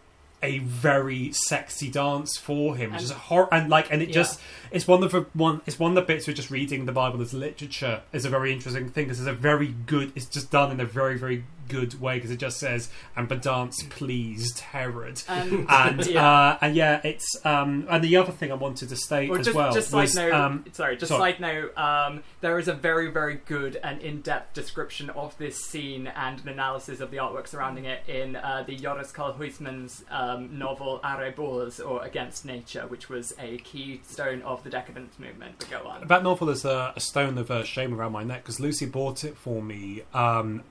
a 0.44 0.60
very 0.60 1.32
sexy 1.34 1.90
dance 1.90 2.38
for 2.38 2.76
him, 2.76 2.92
which 2.94 3.02
is 3.02 3.10
a 3.10 3.16
hor- 3.16 3.52
and 3.52 3.68
like 3.68 3.92
and 3.92 4.04
it 4.04 4.10
Yeah. 4.10 4.14
just 4.14 4.40
it's 4.72 4.88
one 4.88 5.04
of 5.04 5.12
the 5.12 5.26
one 5.34 5.62
it's 5.66 5.80
one 5.80 5.92
of 5.92 5.96
the 5.96 6.02
bits 6.02 6.28
where 6.28 6.34
just 6.34 6.52
reading 6.52 6.86
the 6.86 6.92
Bible 6.92 7.22
as 7.22 7.34
literature 7.34 8.02
is 8.14 8.26
a 8.26 8.30
very 8.30 8.52
interesting 8.54 8.90
thing 8.90 9.06
because 9.06 9.20
it's 9.20 9.30
a 9.30 9.34
very 9.34 9.76
good 9.86 10.12
it's 10.16 10.26
just 10.26 10.52
done 10.52 10.72
in 10.72 10.80
a 10.80 10.86
very 10.86 11.18
very 11.18 11.44
good 11.68 12.02
way 12.02 12.16
because 12.16 12.32
it 12.32 12.40
just 12.40 12.60
says 12.60 12.90
and 13.16 13.30
the 13.30 13.88
pleased 13.92 14.60
Herod 14.60 15.22
And, 15.28 15.68
and 15.70 16.06
yeah. 16.08 16.28
uh, 16.28 16.58
and 16.62 16.76
yeah 16.76 17.00
it's 17.04 17.46
um 17.46 17.86
and 17.90 18.04
the 18.04 18.18
other 18.18 18.32
thing 18.32 18.52
I 18.52 18.56
wanted 18.56 18.90
to 18.90 18.96
state 18.96 19.30
Or 19.30 19.40
as 19.40 19.46
just, 19.46 19.56
well 19.56 19.72
just 19.72 19.90
side 19.90 20.02
was 20.02 20.16
note, 20.16 20.34
um, 20.34 20.66
sorry, 20.72 20.98
just 20.98 21.10
sorry. 21.10 21.34
side 21.34 21.40
note. 21.40 21.78
Um, 21.78 22.24
there 22.42 22.58
is 22.60 22.68
a 22.68 22.74
very, 22.74 23.12
very 23.12 23.36
good 23.46 23.80
and 23.84 24.02
in-depth 24.02 24.54
description 24.54 25.10
of 25.12 25.38
this 25.38 25.64
scene 25.64 26.08
and 26.08 26.40
an 26.42 26.50
analysis 26.50 27.00
of 27.00 27.12
the 27.12 27.18
artwork 27.18 27.48
surrounding 27.48 27.86
it 27.86 28.04
in 28.08 28.36
uh, 28.36 28.64
the 28.66 28.76
Joris 28.76 29.12
Karl 29.12 29.34
Huysmans 29.34 30.04
um, 30.12 30.58
novel 30.58 31.00
À 31.04 31.18
rebours, 31.18 31.80
or 31.80 32.04
Against 32.04 32.46
Nature, 32.46 32.86
which 32.88 33.10
was 33.10 33.34
a 33.40 33.58
keystone 33.58 34.42
of 34.44 34.59
the 34.64 34.70
Decadence 34.70 35.18
movement. 35.20 35.56
But 35.60 35.70
go 35.70 35.88
on. 35.88 36.08
That 36.08 36.24
novel 36.24 36.50
is 36.50 36.66
a, 36.66 36.94
a 36.96 37.00
stone 37.00 37.38
of 37.38 37.52
uh, 37.52 37.64
shame 37.64 37.94
around 37.94 38.12
my 38.12 38.24
neck 38.24 38.44
because 38.44 38.60
Lucy 38.60 38.86
bought 38.86 39.24
it 39.24 39.38
for 39.38 39.62
me. 39.62 40.04
Um, 40.14 40.64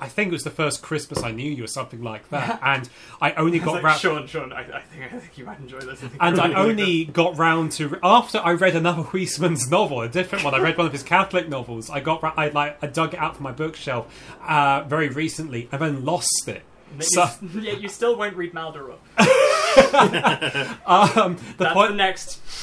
I 0.00 0.08
think 0.08 0.28
it 0.28 0.32
was 0.32 0.44
the 0.44 0.50
first 0.50 0.80
Christmas 0.82 1.22
I 1.22 1.32
knew 1.32 1.50
you 1.50 1.64
or 1.64 1.68
something 1.68 2.02
like 2.02 2.28
that, 2.30 2.60
and 2.62 2.88
I 3.20 3.32
only 3.32 3.58
got 3.58 3.82
round. 3.82 4.00
Sean, 4.00 4.26
Sean, 4.26 4.52
I, 4.52 4.60
I 4.60 4.80
think 4.80 5.12
I 5.12 5.18
think 5.18 5.36
you 5.36 5.44
might 5.44 5.58
enjoy 5.58 5.80
this. 5.80 6.02
And 6.20 6.40
I 6.40 6.52
only 6.54 7.04
got 7.04 7.36
round 7.36 7.72
to 7.72 7.98
after 8.02 8.38
I 8.38 8.52
read 8.52 8.76
another 8.76 9.02
Huysman's 9.12 9.68
novel, 9.68 10.02
a 10.02 10.08
different 10.08 10.44
one. 10.44 10.54
I 10.54 10.58
read 10.58 10.76
one 10.76 10.86
of 10.86 10.92
his 10.92 11.02
Catholic 11.02 11.48
novels. 11.48 11.90
I 11.90 12.00
got 12.00 12.22
I 12.38 12.48
like 12.48 12.82
I 12.82 12.86
dug 12.86 13.14
it 13.14 13.20
out 13.20 13.36
from 13.36 13.44
my 13.44 13.52
bookshelf 13.52 14.06
uh, 14.46 14.84
very 14.86 15.08
recently, 15.08 15.68
and 15.72 15.80
then 15.80 16.04
lost 16.04 16.46
it. 16.46 16.62
So 17.00 17.28
yeah, 17.54 17.72
you 17.78 17.88
still 17.88 18.16
won't 18.16 18.36
read 18.36 18.52
Maldoror. 18.52 18.96
um, 20.86 21.36
the 21.36 21.64
That's 21.64 21.74
point, 21.74 21.90
the 21.90 21.96
next. 21.96 22.40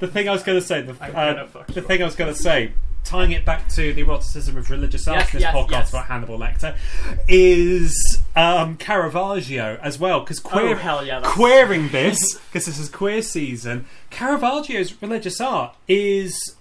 the 0.00 0.08
thing 0.08 0.28
I 0.28 0.32
was 0.32 0.42
going 0.42 0.60
to 0.60 0.66
say, 0.66 0.82
the, 0.82 0.96
I'm 1.02 1.10
uh, 1.10 1.32
gonna 1.32 1.46
fuck 1.46 1.66
the 1.68 1.80
you 1.80 1.86
thing 1.86 2.02
I 2.02 2.04
was 2.04 2.16
going 2.16 2.32
to 2.32 2.38
say, 2.40 2.72
tying 3.04 3.32
it 3.32 3.44
back 3.44 3.68
to 3.70 3.92
the 3.92 4.02
eroticism 4.02 4.56
of 4.56 4.70
religious 4.70 5.06
art 5.08 5.18
Yes, 5.18 5.28
in 5.28 5.36
this 5.36 5.42
yes, 5.42 5.54
podcast 5.54 5.70
yes. 5.70 5.90
about 5.90 6.06
Hannibal 6.06 6.38
Lecter, 6.38 6.76
is 7.28 8.22
um, 8.34 8.76
Caravaggio 8.76 9.78
as 9.82 9.98
well, 9.98 10.20
because 10.20 10.40
queer. 10.40 10.74
oh 10.74 10.74
hell 10.74 11.06
yeah! 11.06 11.20
That's, 11.20 11.34
Queering 11.34 11.88
this 11.90 12.34
because 12.34 12.66
this 12.66 12.78
is 12.78 12.88
queer 12.88 13.22
season. 13.22 13.86
Caravaggio's 14.10 15.00
religious 15.00 15.40
art 15.40 15.74
is 15.88 16.56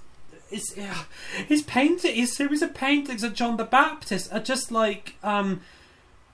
is 0.51 0.73
yeah, 0.77 1.03
his 1.47 1.61
painting. 1.63 2.15
His 2.15 2.35
series 2.35 2.61
of 2.61 2.73
paintings 2.73 3.23
of 3.23 3.33
John 3.33 3.57
the 3.57 3.65
Baptist 3.65 4.31
are 4.31 4.39
just 4.39 4.71
like 4.71 5.15
um 5.23 5.61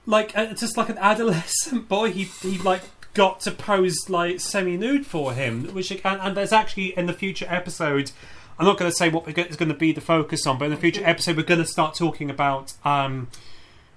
like 0.06 0.36
uh, 0.36 0.52
just 0.54 0.76
like 0.76 0.88
an 0.88 0.98
adolescent 0.98 1.88
boy. 1.88 2.12
He 2.12 2.24
he 2.24 2.58
like 2.58 2.82
got 3.14 3.40
to 3.40 3.50
pose 3.50 4.08
like 4.08 4.40
semi 4.40 4.76
nude 4.76 5.06
for 5.06 5.32
him, 5.32 5.72
which 5.74 5.90
and, 5.90 6.02
and 6.04 6.36
there's 6.36 6.52
actually 6.52 6.96
in 6.96 7.06
the 7.06 7.12
future 7.12 7.46
episode. 7.48 8.12
I'm 8.58 8.66
not 8.66 8.78
going 8.78 8.90
to 8.90 8.96
say 8.96 9.08
what 9.08 9.26
we're 9.26 9.32
go- 9.32 9.42
is 9.42 9.56
going 9.56 9.70
to 9.70 9.74
be 9.74 9.92
the 9.92 10.00
focus 10.00 10.46
on, 10.46 10.58
but 10.58 10.66
in 10.66 10.70
the 10.70 10.76
future 10.76 11.02
episode 11.04 11.36
we're 11.36 11.42
going 11.42 11.60
to 11.60 11.66
start 11.66 11.94
talking 11.94 12.30
about. 12.30 12.74
um 12.84 13.28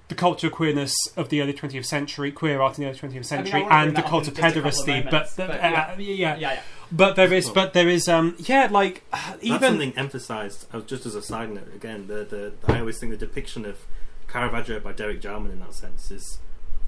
the 0.07 0.15
culture 0.15 0.47
of 0.47 0.53
queerness 0.53 0.93
of 1.17 1.29
the 1.29 1.41
early 1.41 1.53
20th 1.53 1.85
century, 1.85 2.31
queer 2.31 2.61
art 2.61 2.77
in 2.77 2.83
the 2.83 2.89
early 2.89 2.99
20th 2.99 3.05
I 3.05 3.09
mean, 3.09 3.19
I 3.19 3.21
century, 3.23 3.67
and 3.69 3.89
the 3.91 4.01
that 4.01 4.05
cult 4.05 4.27
of 4.27 4.37
in 4.37 4.43
just 4.43 4.55
a 4.55 4.61
couple 4.61 4.69
of 4.69 4.75
pederasty. 4.75 5.03
But, 5.03 5.11
moments, 5.11 5.35
the, 5.35 5.45
but 5.47 5.55
uh, 5.55 5.61
yeah. 5.63 5.95
yeah. 5.97 6.13
yeah, 6.13 6.37
yeah. 6.37 6.61
but 6.91 7.15
there 7.15 7.33
is, 7.33 7.49
but 7.49 7.73
there 7.73 7.89
is, 7.89 8.07
um, 8.07 8.35
yeah, 8.37 8.67
like 8.69 9.01
uh, 9.11 9.17
That's 9.31 9.43
even 9.43 9.59
something 9.61 9.93
emphasised. 9.97 10.67
uh, 10.71 10.81
Just 10.81 11.05
as 11.07 11.15
a 11.15 11.23
side 11.23 11.49
note, 11.51 11.73
again, 11.73 12.05
the, 12.07 12.23
the 12.23 12.53
I 12.71 12.79
always 12.81 12.99
think 12.99 13.13
the 13.13 13.17
depiction 13.17 13.65
of 13.65 13.79
Caravaggio 14.35 14.81
by 14.81 14.91
Derek 14.91 15.21
Jarman 15.21 15.49
in 15.53 15.59
that 15.61 15.73
sense 15.73 16.11
is 16.11 16.39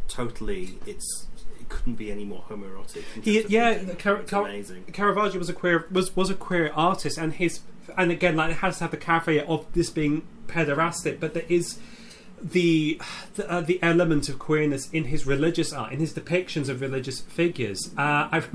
totally. 0.10 0.78
It's 0.86 1.28
it 1.62 1.70
couldn't 1.70 1.96
be 1.96 2.12
any 2.12 2.26
more 2.26 2.44
homoerotic. 2.50 3.04
He- 3.24 3.46
yeah. 3.48 3.84
Car- 3.94 4.24
Car- 4.24 4.48
amazing. 4.48 4.84
Caravaggio 4.92 5.40
was 5.40 5.48
a 5.48 5.54
queer 5.54 5.88
was 5.90 6.14
was 6.14 6.30
a 6.30 6.36
queer 6.36 6.74
artist, 6.76 7.18
and 7.18 7.32
his 7.34 7.62
and 7.98 8.12
again, 8.12 8.36
like 8.36 8.52
it 8.52 8.58
has 8.58 8.80
to 8.80 8.84
have 8.84 8.92
the 8.92 8.98
caveat 8.98 9.48
of 9.48 9.66
this 9.72 9.90
being 9.90 10.28
pederastic, 10.48 11.22
but 11.22 11.34
there 11.34 11.46
is 11.48 11.80
the 12.42 13.00
the, 13.36 13.50
uh, 13.50 13.62
the 13.62 13.82
element 13.82 14.28
of 14.28 14.40
queerness 14.40 14.90
in 14.92 15.06
his 15.06 15.26
religious 15.26 15.72
art, 15.72 15.94
in 15.94 16.00
his 16.02 16.14
depictions 16.14 16.68
of 16.68 16.82
religious 16.82 17.22
figures. 17.22 17.92
Uh, 17.98 18.28
I. 18.30 18.44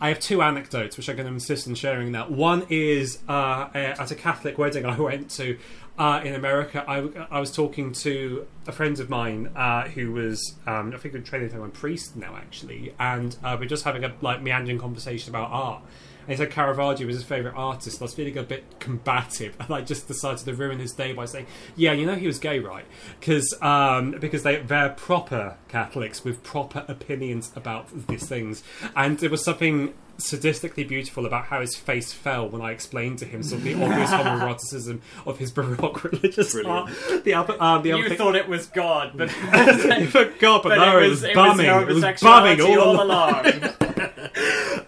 I 0.00 0.08
have 0.08 0.18
two 0.20 0.42
anecdotes 0.42 0.96
which 0.98 1.08
I'm 1.08 1.16
going 1.16 1.28
to 1.28 1.32
insist 1.32 1.66
on 1.66 1.76
sharing 1.76 2.12
now. 2.12 2.28
One 2.28 2.66
is 2.68 3.20
uh, 3.28 3.32
uh, 3.32 3.68
at 3.74 4.10
a 4.10 4.14
Catholic 4.14 4.58
wedding 4.58 4.84
I 4.84 4.98
went 5.00 5.30
to 5.32 5.56
uh, 5.98 6.20
in 6.24 6.34
America. 6.34 6.84
I, 6.88 7.08
I 7.30 7.40
was 7.40 7.52
talking 7.52 7.92
to 7.92 8.46
a 8.66 8.72
friend 8.72 8.98
of 8.98 9.08
mine 9.08 9.50
uh, 9.54 9.88
who 9.88 10.12
was, 10.12 10.54
um, 10.66 10.92
I 10.94 10.98
think, 10.98 11.24
training 11.24 11.48
to 11.48 11.54
become 11.54 11.68
a 11.68 11.72
priest 11.72 12.16
now, 12.16 12.36
actually, 12.36 12.94
and 12.98 13.36
uh, 13.44 13.56
we're 13.58 13.68
just 13.68 13.84
having 13.84 14.04
a 14.04 14.12
like 14.20 14.42
meandering 14.42 14.78
conversation 14.78 15.30
about 15.30 15.50
art. 15.50 15.82
And 16.26 16.30
he 16.30 16.36
said 16.36 16.50
Caravaggio 16.50 17.06
was 17.06 17.16
his 17.16 17.24
favourite 17.24 17.54
artist. 17.54 18.00
I 18.00 18.04
was 18.04 18.14
feeling 18.14 18.38
a 18.38 18.42
bit 18.42 18.80
combative, 18.80 19.56
and 19.60 19.70
I 19.70 19.82
just 19.82 20.08
decided 20.08 20.44
to 20.44 20.54
ruin 20.54 20.78
his 20.78 20.92
day 20.92 21.12
by 21.12 21.26
saying, 21.26 21.46
"Yeah, 21.76 21.92
you 21.92 22.06
know 22.06 22.14
he 22.14 22.26
was 22.26 22.38
gay, 22.38 22.58
right? 22.58 22.86
Because 23.20 23.54
um, 23.60 24.12
because 24.12 24.42
they 24.42 24.56
they're 24.56 24.90
proper 24.90 25.56
Catholics 25.68 26.24
with 26.24 26.42
proper 26.42 26.84
opinions 26.88 27.52
about 27.54 28.08
these 28.08 28.26
things." 28.26 28.64
And 28.96 29.22
it 29.22 29.30
was 29.30 29.44
something 29.44 29.94
sadistically 30.18 30.86
beautiful 30.86 31.26
about 31.26 31.46
how 31.46 31.60
his 31.60 31.74
face 31.74 32.12
fell 32.12 32.48
when 32.48 32.62
I 32.62 32.70
explained 32.70 33.18
to 33.18 33.24
him 33.24 33.42
some 33.42 33.58
of 33.58 33.64
the 33.64 33.74
obvious 33.74 34.10
homoeroticism 34.12 35.00
of 35.26 35.38
his 35.38 35.50
baroque 35.50 36.04
religious 36.04 36.52
Brilliant. 36.52 36.90
art. 37.10 37.24
The 37.24 37.34
other, 37.34 37.62
um, 37.62 37.82
the 37.82 37.92
other 37.92 38.02
You 38.02 38.08
thing, 38.08 38.18
thought 38.18 38.36
it 38.36 38.48
was 38.48 38.66
God, 38.66 39.12
but, 39.16 39.30
for 39.30 40.24
God, 40.38 40.62
but, 40.62 40.70
but 40.70 40.76
no, 40.76 40.98
it 40.98 41.08
was, 41.08 41.22
it 41.24 41.36
was 41.36 41.56
bumming. 41.56 41.66
It 41.66 41.86
was, 41.86 42.20
bumming 42.20 42.60
all, 42.60 42.80
all 42.80 43.02
along. 43.02 43.44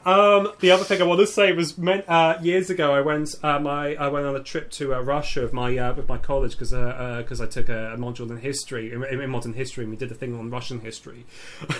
Um, 0.06 0.52
the 0.60 0.70
other 0.70 0.84
thing 0.84 1.02
I 1.02 1.04
want 1.04 1.18
to 1.18 1.26
say 1.26 1.52
was 1.52 1.76
meant, 1.76 2.08
uh, 2.08 2.38
years 2.40 2.70
ago 2.70 2.94
I 2.94 3.00
went 3.00 3.34
uh, 3.42 3.58
my 3.58 3.96
I 3.96 4.06
went 4.06 4.24
on 4.24 4.36
a 4.36 4.42
trip 4.42 4.70
to 4.72 4.94
uh, 4.94 5.00
Russia 5.00 5.42
with 5.42 5.52
my 5.52 5.76
uh, 5.76 5.94
with 5.94 6.08
my 6.08 6.16
college 6.16 6.52
because 6.52 6.70
because 6.70 7.40
I 7.40 7.46
took 7.46 7.68
a, 7.68 7.94
a 7.94 7.96
module 7.96 8.30
in 8.30 8.36
history 8.36 8.92
in, 8.92 9.02
in 9.02 9.28
modern 9.28 9.54
history 9.54 9.82
and 9.82 9.90
we 9.90 9.96
did 9.96 10.12
a 10.12 10.14
thing 10.14 10.38
on 10.38 10.48
Russian 10.48 10.78
history 10.80 11.26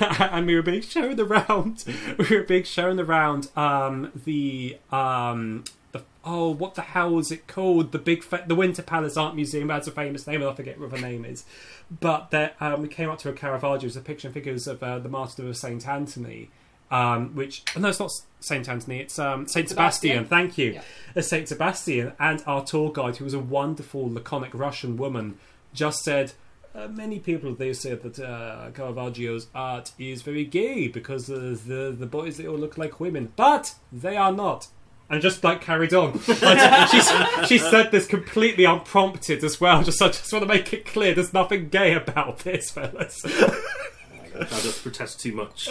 and 0.01 0.45
we 0.45 0.57
were 0.57 0.63
being 0.63 0.83
shown 0.83 1.21
around 1.21 1.85
we 2.19 2.37
were 2.37 2.43
being 2.43 2.65
shown 2.65 2.99
around 2.99 3.36
um, 3.57 4.13
the 4.25 4.79
um, 4.91 5.65
the 5.93 6.03
oh 6.25 6.51
what 6.51 6.75
the 6.75 6.83
hell 6.83 7.11
was 7.13 7.31
it 7.31 7.47
called 7.47 7.93
the 7.93 7.99
big 7.99 8.23
fa- 8.23 8.45
the 8.47 8.55
Winter 8.55 8.83
Palace 8.83 9.17
Art 9.17 9.35
Museum 9.35 9.69
that's 9.69 9.87
a 9.87 9.93
famous 9.93 10.27
name 10.27 10.43
and 10.43 10.51
I 10.51 10.55
forget 10.55 10.79
what 10.79 10.91
the 10.91 11.01
name 11.01 11.25
is 11.25 11.45
but 11.91 12.31
there, 12.31 12.53
um, 12.61 12.83
we 12.83 12.89
came 12.89 13.11
up 13.11 13.19
to 13.21 13.29
a 13.29 13.33
Caravaggio, 13.33 13.87
it's 13.87 13.97
a 13.97 14.01
picture 14.01 14.29
and 14.29 14.35
figures 14.35 14.67
of 14.67 14.83
uh, 14.83 14.99
the 14.99 15.09
martyrdom 15.09 15.49
of 15.49 15.57
Saint 15.57 15.87
Anthony, 15.87 16.51
um, 16.91 17.35
which 17.35 17.63
no, 17.79 17.89
it's 17.89 18.01
not 18.01 18.11
Saint 18.41 18.69
Anthony, 18.69 19.01
it's 19.01 19.19
um, 19.19 19.47
Saint 19.47 19.69
Sebastian. 19.69 20.25
Sebastian? 20.25 20.25
Thank 20.27 20.59
you, 20.59 20.73
Yeah. 20.73 20.83
Uh, 21.17 21.21
Saint 21.21 21.49
Sebastian, 21.49 22.13
and 22.19 22.43
our 22.47 22.65
tour 22.65 22.91
guide, 22.93 23.17
who 23.17 23.25
was 23.25 23.35
a 23.35 23.39
wonderful, 23.39 24.13
laconic 24.13 24.53
Russian 24.53 24.97
woman, 24.97 25.39
just 25.73 26.03
said. 26.03 26.33
Uh, 26.77 26.89
many 26.89 27.19
people 27.19 27.55
they 27.55 27.73
say 27.73 27.95
that 27.95 28.19
uh, 28.19 28.71
Caravaggio's 28.73 29.47
art 29.55 29.93
is 29.99 30.21
very 30.23 30.45
gay 30.45 30.89
because 30.89 31.31
uh, 31.31 31.57
the 31.67 31.95
the 31.99 32.07
boys 32.07 32.37
they 32.37 32.47
all 32.47 32.59
look 32.59 32.77
like 32.77 33.01
women, 33.01 33.33
but 33.37 33.75
they 33.91 34.17
are 34.17 34.33
not. 34.33 34.69
And 35.09 35.23
just 35.23 35.43
like 35.45 35.61
carried 35.61 35.95
on. 35.95 36.21
Like, 36.43 36.89
she, 36.89 37.01
she 37.47 37.59
said 37.59 37.93
this 37.93 38.07
completely 38.09 38.65
unprompted 38.65 39.43
as 39.45 39.61
well. 39.61 39.83
Just 39.85 40.03
I 40.03 40.09
just 40.09 40.33
want 40.33 40.43
to 40.43 40.49
make 40.49 40.73
it 40.73 40.85
clear, 40.85 41.15
there's 41.15 41.33
nothing 41.33 41.69
gay 41.69 41.95
about 41.95 42.41
this, 42.41 42.71
fellas. 42.73 43.25
I 43.25 44.45
just 44.45 44.83
protest 44.83 45.21
too 45.21 45.33
much. 45.33 45.69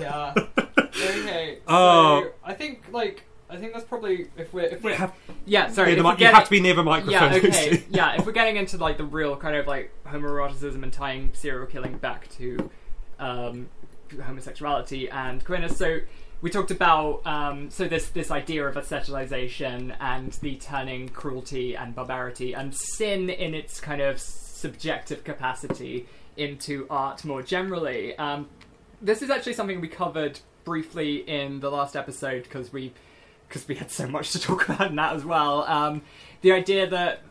yeah. 0.00 0.34
Okay. 0.92 1.58
So 1.60 1.62
Oh. 1.68 2.30
I 2.44 2.52
think 2.54 2.82
like 2.90 3.24
I 3.50 3.56
think 3.56 3.72
that's 3.72 3.84
probably 3.84 4.28
if 4.36 4.52
we're 4.52 4.64
if 4.64 4.82
we're 4.82 4.94
have- 4.94 5.12
yeah 5.46 5.68
sorry 5.70 5.92
the 5.94 5.98
if 5.98 6.04
we're 6.04 6.12
you 6.12 6.16
getting- 6.18 6.34
have 6.34 6.44
to 6.44 6.50
be 6.50 6.60
near 6.60 6.74
the 6.74 6.82
microphone. 6.84 7.12
yeah 7.32 7.34
okay 7.36 7.84
yeah 7.90 8.14
if 8.14 8.24
we're 8.26 8.32
getting 8.32 8.56
into 8.56 8.76
like 8.78 8.96
the 8.96 9.04
real 9.04 9.36
kind 9.36 9.56
of 9.56 9.66
like 9.66 9.92
homoeroticism 10.06 10.82
and 10.82 10.92
tying 10.92 11.30
serial 11.34 11.66
killing 11.66 11.96
back 11.98 12.28
to 12.30 12.70
um, 13.18 13.68
homosexuality 14.24 15.08
and 15.10 15.44
queerness 15.44 15.76
so 15.76 15.98
we 16.42 16.48
talked 16.50 16.70
about 16.70 17.20
um, 17.26 17.70
so 17.70 17.86
this 17.86 18.08
this 18.10 18.30
idea 18.30 18.66
of 18.66 18.74
aestheticization 18.76 19.94
and 20.00 20.32
the 20.34 20.56
turning 20.56 21.08
cruelty 21.08 21.74
and 21.76 21.94
barbarity 21.94 22.54
and 22.54 22.74
sin 22.74 23.28
in 23.30 23.54
its 23.54 23.80
kind 23.80 24.00
of 24.00 24.18
subjective 24.18 25.24
capacity 25.24 26.06
into 26.36 26.86
art 26.90 27.24
more 27.24 27.42
generally 27.42 28.16
um, 28.18 28.48
this 29.02 29.22
is 29.22 29.30
actually 29.30 29.52
something 29.54 29.80
we 29.80 29.88
covered 29.88 30.38
briefly 30.64 31.16
in 31.28 31.60
the 31.60 31.70
last 31.70 31.96
episode 31.96 32.42
because 32.44 32.72
we 32.72 32.92
because 33.50 33.66
we 33.66 33.74
had 33.74 33.90
so 33.90 34.06
much 34.06 34.30
to 34.30 34.40
talk 34.40 34.68
about 34.68 34.88
in 34.88 34.96
that 34.96 35.14
as 35.14 35.24
well. 35.24 35.64
Um, 35.64 36.02
the 36.40 36.52
idea 36.52 36.88
that 36.88 37.22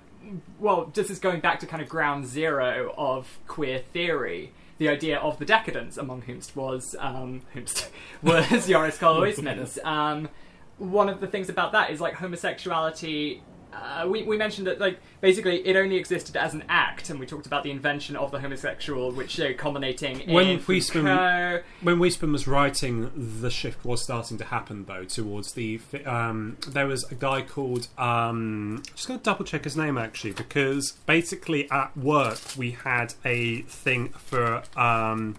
well, 0.59 0.91
this 0.93 1.09
is 1.09 1.17
going 1.17 1.39
back 1.39 1.59
to 1.61 1.65
kind 1.65 1.81
of 1.81 1.87
ground 1.89 2.27
zero 2.27 2.93
of 2.97 3.39
queer 3.47 3.79
theory. 3.79 4.51
The 4.77 4.89
idea 4.89 5.17
of 5.17 5.39
the 5.39 5.45
decadence, 5.45 5.97
among 5.97 6.23
whomst 6.23 6.55
was 6.55 6.95
um, 6.99 7.41
whomst 7.55 7.89
was 8.21 8.67
Joris 8.67 8.97
Karl 8.97 9.23
Um 9.83 10.29
One 10.77 11.09
of 11.09 11.19
the 11.19 11.27
things 11.27 11.49
about 11.49 11.71
that 11.71 11.89
is 11.89 11.99
like 11.99 12.15
homosexuality. 12.15 13.41
Uh, 13.71 14.07
we, 14.07 14.23
we 14.23 14.37
mentioned 14.37 14.65
that 14.67 14.79
like 14.79 14.99
basically 15.21 15.65
it 15.67 15.75
only 15.75 15.95
existed 15.95 16.35
as 16.35 16.53
an 16.53 16.63
act, 16.69 17.09
and 17.09 17.19
we 17.19 17.25
talked 17.25 17.45
about 17.45 17.63
the 17.63 17.71
invention 17.71 18.15
of 18.15 18.31
the 18.31 18.39
homosexual, 18.39 19.11
which 19.11 19.39
uh, 19.39 19.53
culminating 19.57 20.27
When 20.31 20.47
in 20.47 20.59
Foucault. 20.59 21.61
When 21.81 21.97
Huysmans 21.97 22.31
was 22.31 22.47
writing, 22.47 23.11
the 23.41 23.51
shift 23.51 23.85
was 23.85 24.03
starting 24.03 24.37
to 24.39 24.45
happen 24.45 24.85
though 24.85 25.03
towards 25.03 25.53
the. 25.53 25.79
Um, 26.05 26.57
there 26.67 26.87
was 26.87 27.03
a 27.11 27.15
guy 27.15 27.41
called. 27.41 27.87
Um, 27.97 28.83
just 28.95 29.07
going 29.07 29.19
to 29.19 29.23
double 29.23 29.45
check 29.45 29.63
his 29.65 29.77
name 29.77 29.97
actually 29.97 30.31
because 30.31 30.93
basically 31.05 31.69
at 31.69 31.95
work 31.95 32.39
we 32.57 32.71
had 32.71 33.13
a 33.23 33.61
thing 33.63 34.09
for. 34.09 34.63
Um, 34.75 35.35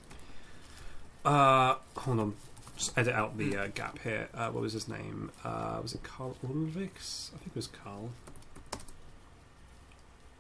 uh, 1.25 1.75
hold 1.97 2.21
on. 2.21 2.35
Just 2.81 2.97
edit 2.97 3.13
out 3.13 3.37
the 3.37 3.55
uh, 3.59 3.67
gap 3.75 3.99
here. 3.99 4.31
Uh, 4.33 4.49
what 4.49 4.63
was 4.63 4.73
his 4.73 4.89
name? 4.89 5.31
Uh, 5.45 5.81
was 5.83 5.93
it 5.93 6.03
Karl 6.03 6.35
Ulrichs? 6.43 7.31
I 7.35 7.37
think 7.37 7.49
it 7.49 7.57
was 7.57 7.67
Karl. 7.67 8.09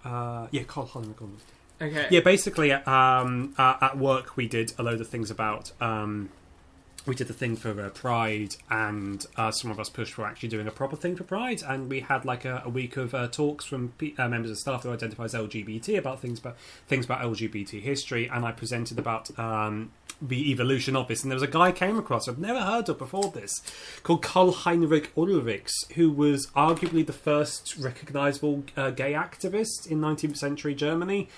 Uh, 0.03 0.47
yeah, 0.51 0.62
Karl 0.62 0.91
Ulrich. 0.95 1.15
Okay. 1.83 2.07
Yeah, 2.11 2.21
basically, 2.21 2.73
um, 2.73 3.55
uh, 3.59 3.77
at 3.83 3.99
work 3.99 4.39
we 4.39 4.49
did 4.49 4.73
a 4.79 4.83
load 4.83 5.03
of 5.03 5.09
things 5.09 5.31
about. 5.31 5.73
Um, 5.83 6.31
we 7.07 7.15
did 7.15 7.29
the 7.29 7.35
thing 7.35 7.57
for 7.57 7.81
uh, 7.81 7.91
Pride, 7.91 8.57
and 8.71 9.27
uh, 9.37 9.51
some 9.51 9.71
of 9.71 9.81
us 9.81 9.89
pushed 9.89 10.15
for 10.15 10.27
actually 10.27 10.49
doing 10.49 10.67
a 10.67 10.71
proper 10.71 10.97
thing 10.97 11.17
for 11.17 11.25
Pride, 11.25 11.63
and 11.67 11.91
we 11.91 12.01
had 12.01 12.25
like 12.25 12.45
a, 12.45 12.63
a 12.65 12.69
week 12.69 12.97
of 12.97 13.15
uh, 13.15 13.29
talks 13.29 13.65
from 13.65 13.93
pe- 13.99 14.15
uh, 14.19 14.29
members 14.29 14.51
of 14.51 14.59
staff 14.59 14.83
who 14.83 14.93
identify 14.93 15.25
as 15.25 15.35
LGBT 15.35 15.99
about 15.99 16.21
things 16.21 16.39
about 16.39 16.57
things 16.87 17.05
about 17.05 17.21
LGBT 17.23 17.81
history, 17.81 18.29
and 18.29 18.45
I 18.45 18.53
presented 18.53 18.99
about 18.99 19.37
um, 19.39 19.93
the 20.21 20.51
evolution 20.51 20.97
of 20.97 21.09
this. 21.09 21.23
And 21.23 21.31
there 21.31 21.37
was 21.37 21.43
a 21.43 21.49
guy 21.49 21.69
I 21.69 21.73
came 21.73 21.99
across 21.99 22.29
I've 22.29 22.39
never 22.39 22.61
heard 22.61 22.89
of 22.89 22.99
before 22.99 23.31
this 23.31 23.63
called 24.03 24.23
Karl 24.23 24.53
Heinrich 24.53 25.15
Ulrichs, 25.17 25.91
who 25.95 26.11
was 26.11 26.49
arguably 26.49 27.07
the 27.07 27.13
first 27.13 27.77
recognizable 27.77 28.65
uh, 28.77 28.91
gay 28.91 29.13
activist 29.13 29.87
in 29.87 30.01
19th 30.01 30.37
century 30.37 30.75
Germany 30.75 31.29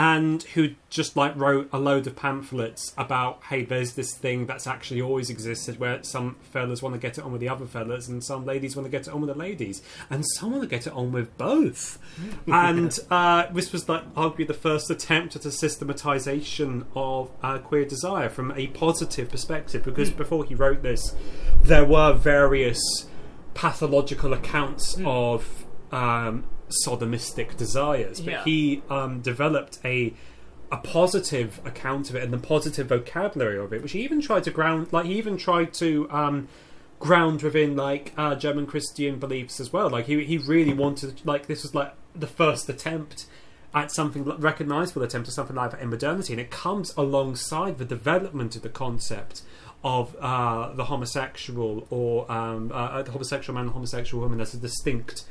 and 0.00 0.44
who 0.54 0.70
just 0.88 1.14
like 1.14 1.36
wrote 1.36 1.68
a 1.74 1.78
load 1.78 2.06
of 2.06 2.16
pamphlets 2.16 2.94
about 2.96 3.38
hey 3.50 3.62
there's 3.62 3.92
this 3.96 4.14
thing 4.14 4.46
that's 4.46 4.66
actually 4.66 5.02
always 5.02 5.28
existed 5.28 5.78
where 5.78 6.02
some 6.02 6.36
fellas 6.40 6.80
want 6.80 6.94
to 6.94 6.98
get 6.98 7.18
it 7.18 7.22
on 7.22 7.30
with 7.30 7.40
the 7.42 7.48
other 7.50 7.66
fellas 7.66 8.08
and 8.08 8.24
some 8.24 8.46
ladies 8.46 8.74
want 8.74 8.86
to 8.86 8.90
get 8.90 9.06
it 9.06 9.12
on 9.12 9.20
with 9.20 9.28
the 9.28 9.36
ladies 9.36 9.82
and 10.08 10.24
some 10.26 10.52
want 10.52 10.62
to 10.62 10.68
get 10.68 10.86
it 10.86 10.92
on 10.94 11.12
with 11.12 11.36
both. 11.36 11.98
And 12.50 12.98
uh, 13.10 13.46
this 13.52 13.72
was 13.72 13.88
like 13.88 14.02
arguably 14.14 14.46
the 14.46 14.54
first 14.54 14.90
attempt 14.90 15.36
at 15.36 15.44
a 15.44 15.52
systematization 15.52 16.86
of 16.96 17.30
uh, 17.42 17.58
queer 17.58 17.84
desire 17.84 18.30
from 18.30 18.52
a 18.52 18.68
positive 18.68 19.30
perspective 19.30 19.84
because 19.84 20.10
before 20.10 20.44
he 20.44 20.54
wrote 20.54 20.82
this 20.82 21.14
there 21.62 21.84
were 21.84 22.14
various 22.14 22.80
pathological 23.52 24.32
accounts 24.32 24.96
of 25.04 25.66
um, 25.92 26.44
sodomistic 26.86 27.56
desires, 27.56 28.20
but 28.20 28.32
Yeah. 28.32 28.44
he 28.44 28.82
um, 28.90 29.20
developed 29.20 29.78
a 29.84 30.14
a 30.72 30.76
positive 30.76 31.60
account 31.64 32.10
of 32.10 32.14
it 32.16 32.22
and 32.22 32.32
the 32.32 32.38
positive 32.38 32.86
vocabulary 32.88 33.58
of 33.58 33.72
it, 33.72 33.82
which 33.82 33.90
he 33.90 34.02
even 34.02 34.20
tried 34.20 34.44
to 34.44 34.52
ground, 34.52 34.86
like 34.92 35.04
he 35.04 35.14
even 35.18 35.36
tried 35.36 35.74
to 35.74 36.08
um, 36.12 36.46
ground 37.00 37.42
within 37.42 37.74
like 37.74 38.12
uh, 38.16 38.36
German 38.36 38.66
Christian 38.66 39.18
beliefs 39.18 39.58
as 39.58 39.72
well. 39.72 39.90
Like 39.90 40.06
he 40.06 40.24
he 40.24 40.38
really 40.38 40.72
wanted, 40.72 41.20
like 41.26 41.46
this 41.48 41.62
was 41.64 41.74
like 41.74 41.92
the 42.14 42.28
first 42.28 42.68
attempt 42.68 43.26
at 43.74 43.90
something 43.90 44.22
recognizable 44.24 45.02
attempt 45.02 45.26
at 45.28 45.34
something 45.34 45.56
like 45.56 45.72
that 45.72 45.80
in 45.80 45.90
modernity, 45.90 46.32
and 46.34 46.40
it 46.40 46.50
comes 46.52 46.94
alongside 46.96 47.78
the 47.78 47.84
development 47.84 48.54
of 48.54 48.62
the 48.62 48.68
concept 48.68 49.42
of 49.82 50.14
uh, 50.20 50.72
the 50.74 50.84
homosexual 50.84 51.86
or 51.90 52.30
um, 52.30 52.70
uh, 52.72 53.02
the 53.02 53.10
homosexual 53.10 53.54
man 53.54 53.64
and 53.64 53.72
homosexual 53.72 54.22
woman 54.22 54.40
as 54.40 54.52
a 54.54 54.56
distinct 54.56 55.24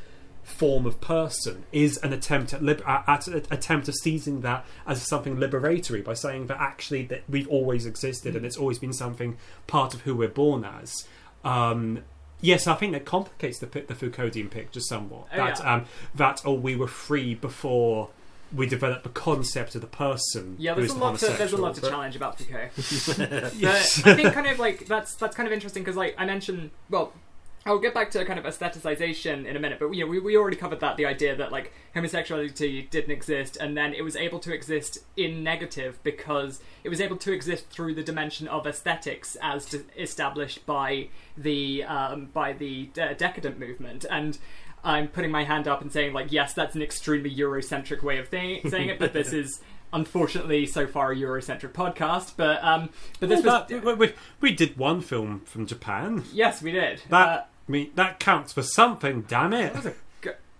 form 0.50 0.86
of 0.86 1.00
person 1.00 1.64
is 1.72 1.98
an 1.98 2.12
attempt 2.14 2.54
at, 2.54 2.62
lib- 2.64 2.84
at 2.88 3.04
at 3.08 3.28
an 3.28 3.44
attempt 3.52 3.88
of 3.88 3.96
seizing 3.96 4.42
that 4.42 4.66
as 4.88 5.02
something 5.02 5.38
liberatory 5.38 6.04
by 6.04 6.14
saying 6.14 6.48
that 6.48 6.58
actually 6.60 7.04
that 7.06 7.24
we've 7.30 7.48
always 7.48 7.86
existed 7.86 8.36
and 8.36 8.46
it's 8.46 8.58
always 8.58 8.80
been 8.80 8.94
something 8.94 9.38
part 9.68 9.94
of 9.94 10.02
who 10.02 10.16
we're 10.16 10.28
born 10.28 10.66
as. 10.66 11.08
Um, 11.44 12.04
yes, 12.42 12.68
I 12.68 12.76
think 12.76 12.94
that 12.94 13.06
complicates 13.06 13.60
the 13.60 13.68
pi- 13.68 13.82
the 13.88 13.94
Foucauldian 13.96 14.50
picture 14.50 14.80
somewhat. 14.80 15.28
Oh, 15.34 15.38
that 15.38 15.60
yeah. 15.60 15.74
um, 15.76 15.86
that 16.16 16.42
oh 16.46 16.54
we 16.54 16.76
were 16.76 16.88
free 16.88 17.36
before 17.36 18.10
we 18.54 18.66
develop 18.66 19.04
the 19.04 19.10
concept 19.10 19.76
of 19.76 19.82
the 19.82 19.88
person. 19.88 20.56
Yeah, 20.58 20.74
there's 20.74 20.90
is 20.92 20.96
a 20.98 21.00
lot 21.00 21.20
to 21.20 21.28
there's 21.28 21.54
a 21.54 21.58
lot 21.58 21.76
to 21.76 21.82
homosexual, 21.82 21.92
challenge 21.92 22.16
about 22.16 22.40
Foucault. 22.40 22.70
but- 23.18 23.54
But 23.62 24.12
I 24.12 24.16
think 24.16 24.34
kind 24.34 24.48
of 24.48 24.58
like 24.60 24.88
that's 24.88 25.14
that's 25.16 25.36
kind 25.36 25.46
of 25.48 25.54
interesting 25.54 25.84
because 25.84 25.96
like 25.96 26.16
I 26.18 26.26
mentioned, 26.26 26.72
well, 26.90 27.14
I'll 27.66 27.80
get 27.80 27.94
back 27.94 28.10
to 28.12 28.24
kind 28.26 28.40
of 28.40 28.46
aestheticization 28.46 29.46
in 29.46 29.56
a 29.56 29.60
minute, 29.60 29.80
but 29.80 29.92
you 29.92 30.06
know, 30.06 30.10
we 30.10 30.20
we 30.20 30.38
already 30.38 30.56
covered 30.56 30.80
that 30.80 30.98
the 30.98 31.06
idea 31.06 31.36
that 31.36 31.52
like 31.52 31.74
homosexuality 31.94 32.88
didn't 32.90 33.12
exist 33.12 33.58
and 33.58 33.76
then 33.76 33.94
it 33.94 34.02
was 34.02 34.16
able 34.16 34.40
to 34.40 34.54
exist 34.54 35.00
in 35.18 35.44
negative 35.44 36.00
because 36.04 36.62
it 36.84 36.90
was 36.90 37.02
able 37.02 37.18
to 37.18 37.34
exist 37.34 37.70
through 37.70 37.96
the 37.96 38.04
dimension 38.04 38.48
of 38.48 38.66
aesthetics 38.66 39.36
as 39.42 39.76
established 39.98 40.66
by 40.66 41.10
the 41.38 41.84
um, 41.84 42.30
by 42.34 42.54
the 42.54 42.90
de- 42.94 43.16
decadent 43.16 43.60
movement 43.60 44.06
and. 44.10 44.38
I'm 44.82 45.10
putting 45.10 45.30
my 45.30 45.44
hand 45.44 45.68
up 45.68 45.82
and 45.82 45.92
saying, 45.92 46.14
like, 46.14 46.32
yes, 46.32 46.54
that's 46.54 46.74
an 46.74 46.82
extremely 46.82 47.30
Eurocentric 47.30 48.02
way 48.02 48.18
of 48.18 48.30
thi- 48.30 48.62
saying 48.66 48.88
it, 48.88 48.98
but 48.98 49.12
this 49.12 49.34
is 49.34 49.60
unfortunately 49.94 50.66
so 50.66 50.86
far 50.88 51.12
a 51.12 51.16
Eurocentric 51.16 51.72
podcast. 51.72 52.34
But 52.38 52.64
um, 52.64 52.90
but 53.20 53.30
this 53.30 53.44
Well, 53.44 53.62
was 53.62 53.70
that- 53.70 53.84
we, 53.86 53.94
we, 53.94 54.14
we 54.42 54.52
did 54.54 54.78
one 54.78 55.02
film 55.02 55.42
from 55.46 55.66
Japan. 55.66 56.24
Yes, 56.34 56.62
we 56.62 56.72
did. 56.72 57.02
That 57.10 57.28
Uh, 57.28 57.42
I 57.68 57.72
mean, 57.72 57.92
that 57.96 58.20
counts 58.20 58.54
for 58.54 58.64
something. 58.64 59.22
Damn 59.28 59.54
it! 59.54 59.74
a 59.86 59.94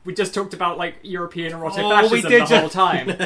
we 0.06 0.14
just 0.14 0.34
talked 0.34 0.54
about 0.54 0.78
like 0.78 0.96
European 1.04 1.52
erotic 1.52 1.84
Oh, 1.84 1.90
fascism 1.90 2.16
we 2.16 2.22
did 2.22 2.42
the 2.44 2.46
ju- 2.46 2.56
whole 2.58 2.70
time. 2.70 3.08
but 3.08 3.20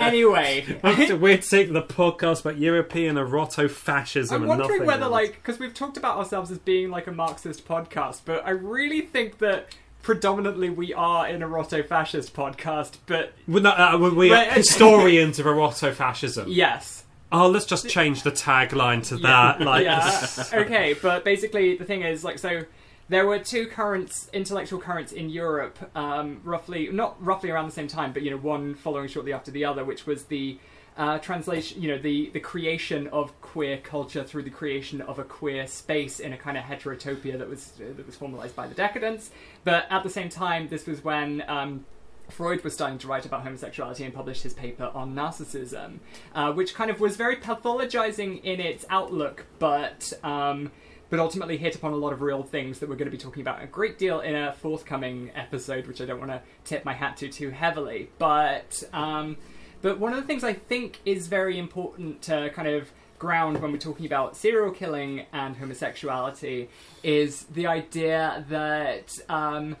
anyway, 0.00 0.64
weird 1.16 1.42
take 1.42 1.72
the 1.72 1.82
podcast 1.82 2.42
about 2.42 2.58
European 2.58 3.16
eroto-fascism 3.16 4.34
I'm 4.34 4.42
and 4.42 4.60
wondering 4.60 4.86
whether 4.86 5.02
else. 5.04 5.12
like 5.12 5.32
because 5.34 5.58
we've 5.58 5.74
talked 5.74 5.96
about 5.96 6.16
ourselves 6.16 6.50
as 6.52 6.58
being 6.58 6.90
like 6.90 7.06
a 7.08 7.12
Marxist 7.12 7.66
podcast, 7.66 8.20
but 8.24 8.46
I 8.46 8.50
really 8.50 9.00
think 9.00 9.38
that 9.38 9.68
predominantly 10.06 10.70
we 10.70 10.94
are 10.94 11.26
an 11.26 11.40
eroto-fascist 11.40 12.32
podcast. 12.32 12.92
But 13.06 13.32
We're 13.48 13.58
not, 13.60 13.94
uh, 13.94 13.98
we- 13.98 14.32
are 14.32 14.44
historians 14.52 15.40
of 15.40 15.46
eroto-fascism. 15.46 16.46
yes, 16.48 17.02
Oh, 17.32 17.48
let's 17.48 17.66
just 17.66 17.88
change 17.88 18.22
the 18.22 18.30
tagline 18.30 19.04
to 19.08 19.16
that. 19.16 19.60
Like, 19.60 19.84
yeah. 19.84 20.26
okay, 20.54 20.94
but 21.02 21.24
basically 21.24 21.76
the 21.76 21.84
thing 21.84 22.02
is 22.02 22.22
like 22.22 22.38
so. 22.38 22.62
There 23.08 23.26
were 23.26 23.40
two 23.40 23.66
currents, 23.66 24.30
intellectual 24.32 24.80
currents 24.80 25.10
in 25.10 25.28
Europe, 25.28 25.76
um, 25.96 26.40
roughly 26.44 26.88
not 26.92 27.16
roughly 27.24 27.50
around 27.50 27.66
the 27.66 27.72
same 27.72 27.88
time, 27.88 28.12
but 28.12 28.22
you 28.22 28.30
know 28.30 28.36
one 28.36 28.76
following 28.76 29.08
shortly 29.08 29.32
after 29.32 29.50
the 29.50 29.64
other, 29.64 29.84
which 29.84 30.06
was 30.06 30.24
the 30.26 30.56
uh, 30.96 31.18
translation, 31.18 31.82
you 31.82 31.88
know, 31.88 31.98
the 31.98 32.30
the 32.30 32.40
creation 32.40 33.06
of 33.08 33.38
queer 33.40 33.78
culture 33.78 34.24
through 34.24 34.42
the 34.42 34.50
creation 34.50 35.00
of 35.02 35.18
a 35.18 35.24
queer 35.24 35.66
space 35.66 36.20
in 36.20 36.32
a 36.32 36.38
kind 36.38 36.56
of 36.56 36.64
heterotopia 36.64 37.38
that 37.38 37.48
was 37.48 37.72
uh, 37.80 37.92
that 37.96 38.06
was 38.06 38.16
formalized 38.16 38.56
by 38.56 38.66
the 38.66 38.74
decadents. 38.74 39.30
But 39.64 39.86
at 39.90 40.02
the 40.02 40.10
same 40.10 40.28
time, 40.28 40.68
this 40.68 40.86
was 40.86 41.04
when. 41.04 41.42
Um, 41.48 41.84
Freud 42.28 42.64
was 42.64 42.74
starting 42.74 42.98
to 42.98 43.06
write 43.06 43.24
about 43.24 43.42
homosexuality 43.42 44.02
and 44.02 44.12
published 44.12 44.42
his 44.42 44.52
paper 44.52 44.90
on 44.92 45.14
narcissism, 45.14 45.98
uh, 46.34 46.52
which 46.52 46.74
kind 46.74 46.90
of 46.90 46.98
was 46.98 47.16
very 47.16 47.36
pathologizing 47.36 48.42
in 48.42 48.58
its 48.58 48.84
outlook, 48.90 49.46
but 49.60 50.12
um, 50.24 50.72
but 51.08 51.20
ultimately 51.20 51.56
hit 51.56 51.76
upon 51.76 51.92
a 51.92 51.96
lot 51.96 52.12
of 52.12 52.20
real 52.22 52.42
things 52.42 52.80
that 52.80 52.88
we're 52.88 52.96
going 52.96 53.06
to 53.06 53.16
be 53.16 53.18
talking 53.18 53.42
about 53.42 53.62
a 53.62 53.66
great 53.66 53.96
deal 53.96 54.20
in 54.20 54.34
a 54.34 54.52
forthcoming 54.54 55.30
episode, 55.34 55.86
which 55.86 56.00
I 56.00 56.04
don't 56.04 56.18
want 56.18 56.32
to 56.32 56.42
tip 56.64 56.84
my 56.84 56.94
hat 56.94 57.16
to 57.18 57.28
too 57.28 57.50
heavily. 57.50 58.10
But 58.18 58.82
um, 58.92 59.36
but 59.82 59.98
one 59.98 60.12
of 60.12 60.20
the 60.20 60.26
things 60.26 60.44
I 60.44 60.52
think 60.52 61.00
is 61.04 61.28
very 61.28 61.58
important 61.58 62.22
to 62.22 62.50
kind 62.50 62.68
of 62.68 62.90
ground 63.18 63.60
when 63.62 63.72
we're 63.72 63.78
talking 63.78 64.06
about 64.06 64.36
serial 64.36 64.70
killing 64.70 65.24
and 65.32 65.56
homosexuality 65.56 66.68
is 67.02 67.44
the 67.44 67.66
idea 67.66 68.44
that. 68.48 69.18
Um, 69.28 69.76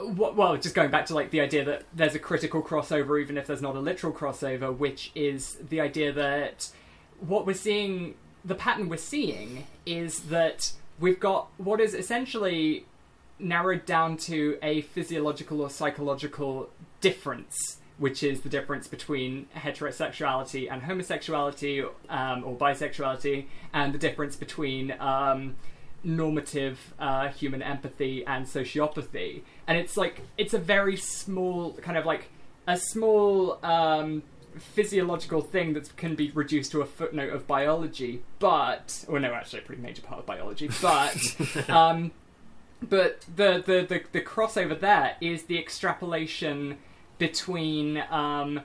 well, 0.00 0.56
just 0.56 0.76
going 0.76 0.92
back 0.92 1.06
to 1.06 1.14
like 1.14 1.32
the 1.32 1.40
idea 1.40 1.64
that 1.64 1.82
there's 1.92 2.14
a 2.14 2.20
critical 2.20 2.62
crossover, 2.62 3.20
even 3.20 3.36
if 3.36 3.48
there's 3.48 3.62
not 3.62 3.74
a 3.74 3.80
literal 3.80 4.12
crossover, 4.12 4.76
which 4.76 5.10
is 5.16 5.56
the 5.56 5.80
idea 5.80 6.12
that 6.12 6.70
what 7.18 7.46
we're 7.46 7.54
seeing, 7.54 8.14
the 8.44 8.54
pattern 8.54 8.88
we're 8.88 8.96
seeing, 8.96 9.66
is 9.84 10.20
that 10.20 10.72
we've 11.00 11.18
got 11.18 11.48
what 11.56 11.80
is 11.80 11.94
essentially 11.94 12.84
narrowed 13.38 13.84
down 13.86 14.16
to 14.16 14.58
a 14.62 14.82
physiological 14.82 15.60
or 15.60 15.70
psychological 15.70 16.70
difference, 17.00 17.78
which 17.98 18.22
is 18.22 18.40
the 18.40 18.48
difference 18.48 18.86
between 18.86 19.46
heterosexuality 19.56 20.70
and 20.70 20.82
homosexuality, 20.82 21.84
um, 22.08 22.44
or 22.44 22.56
bisexuality, 22.56 23.46
and 23.74 23.92
the 23.92 23.98
difference 23.98 24.36
between 24.36 24.92
um, 25.00 25.56
normative 26.04 26.94
uh, 26.98 27.28
human 27.28 27.62
empathy 27.62 28.24
and 28.26 28.46
sociopathy. 28.46 29.42
And 29.66 29.76
it's 29.76 29.96
like 29.96 30.22
it's 30.36 30.54
a 30.54 30.58
very 30.58 30.96
small 30.96 31.72
kind 31.74 31.98
of 31.98 32.06
like 32.06 32.30
a 32.66 32.76
small 32.76 33.58
um, 33.64 34.22
physiological 34.56 35.40
thing 35.40 35.72
that 35.74 35.96
can 35.96 36.14
be 36.14 36.30
reduced 36.30 36.72
to 36.72 36.80
a 36.82 36.86
footnote 36.86 37.32
of 37.32 37.46
biology, 37.46 38.22
but 38.38 39.04
or 39.08 39.18
no, 39.18 39.32
actually 39.34 39.60
a 39.60 39.62
pretty 39.62 39.82
major 39.82 40.02
part 40.02 40.20
of 40.20 40.26
biology, 40.26 40.70
but. 40.80 41.68
um, 41.68 42.12
but 42.80 43.24
the, 43.34 43.60
the, 43.66 43.84
the, 43.88 44.02
the 44.12 44.20
crossover 44.20 44.78
there 44.78 45.16
is 45.20 45.42
the 45.44 45.58
extrapolation 45.58 46.78
between 47.18 48.02
um, 48.10 48.60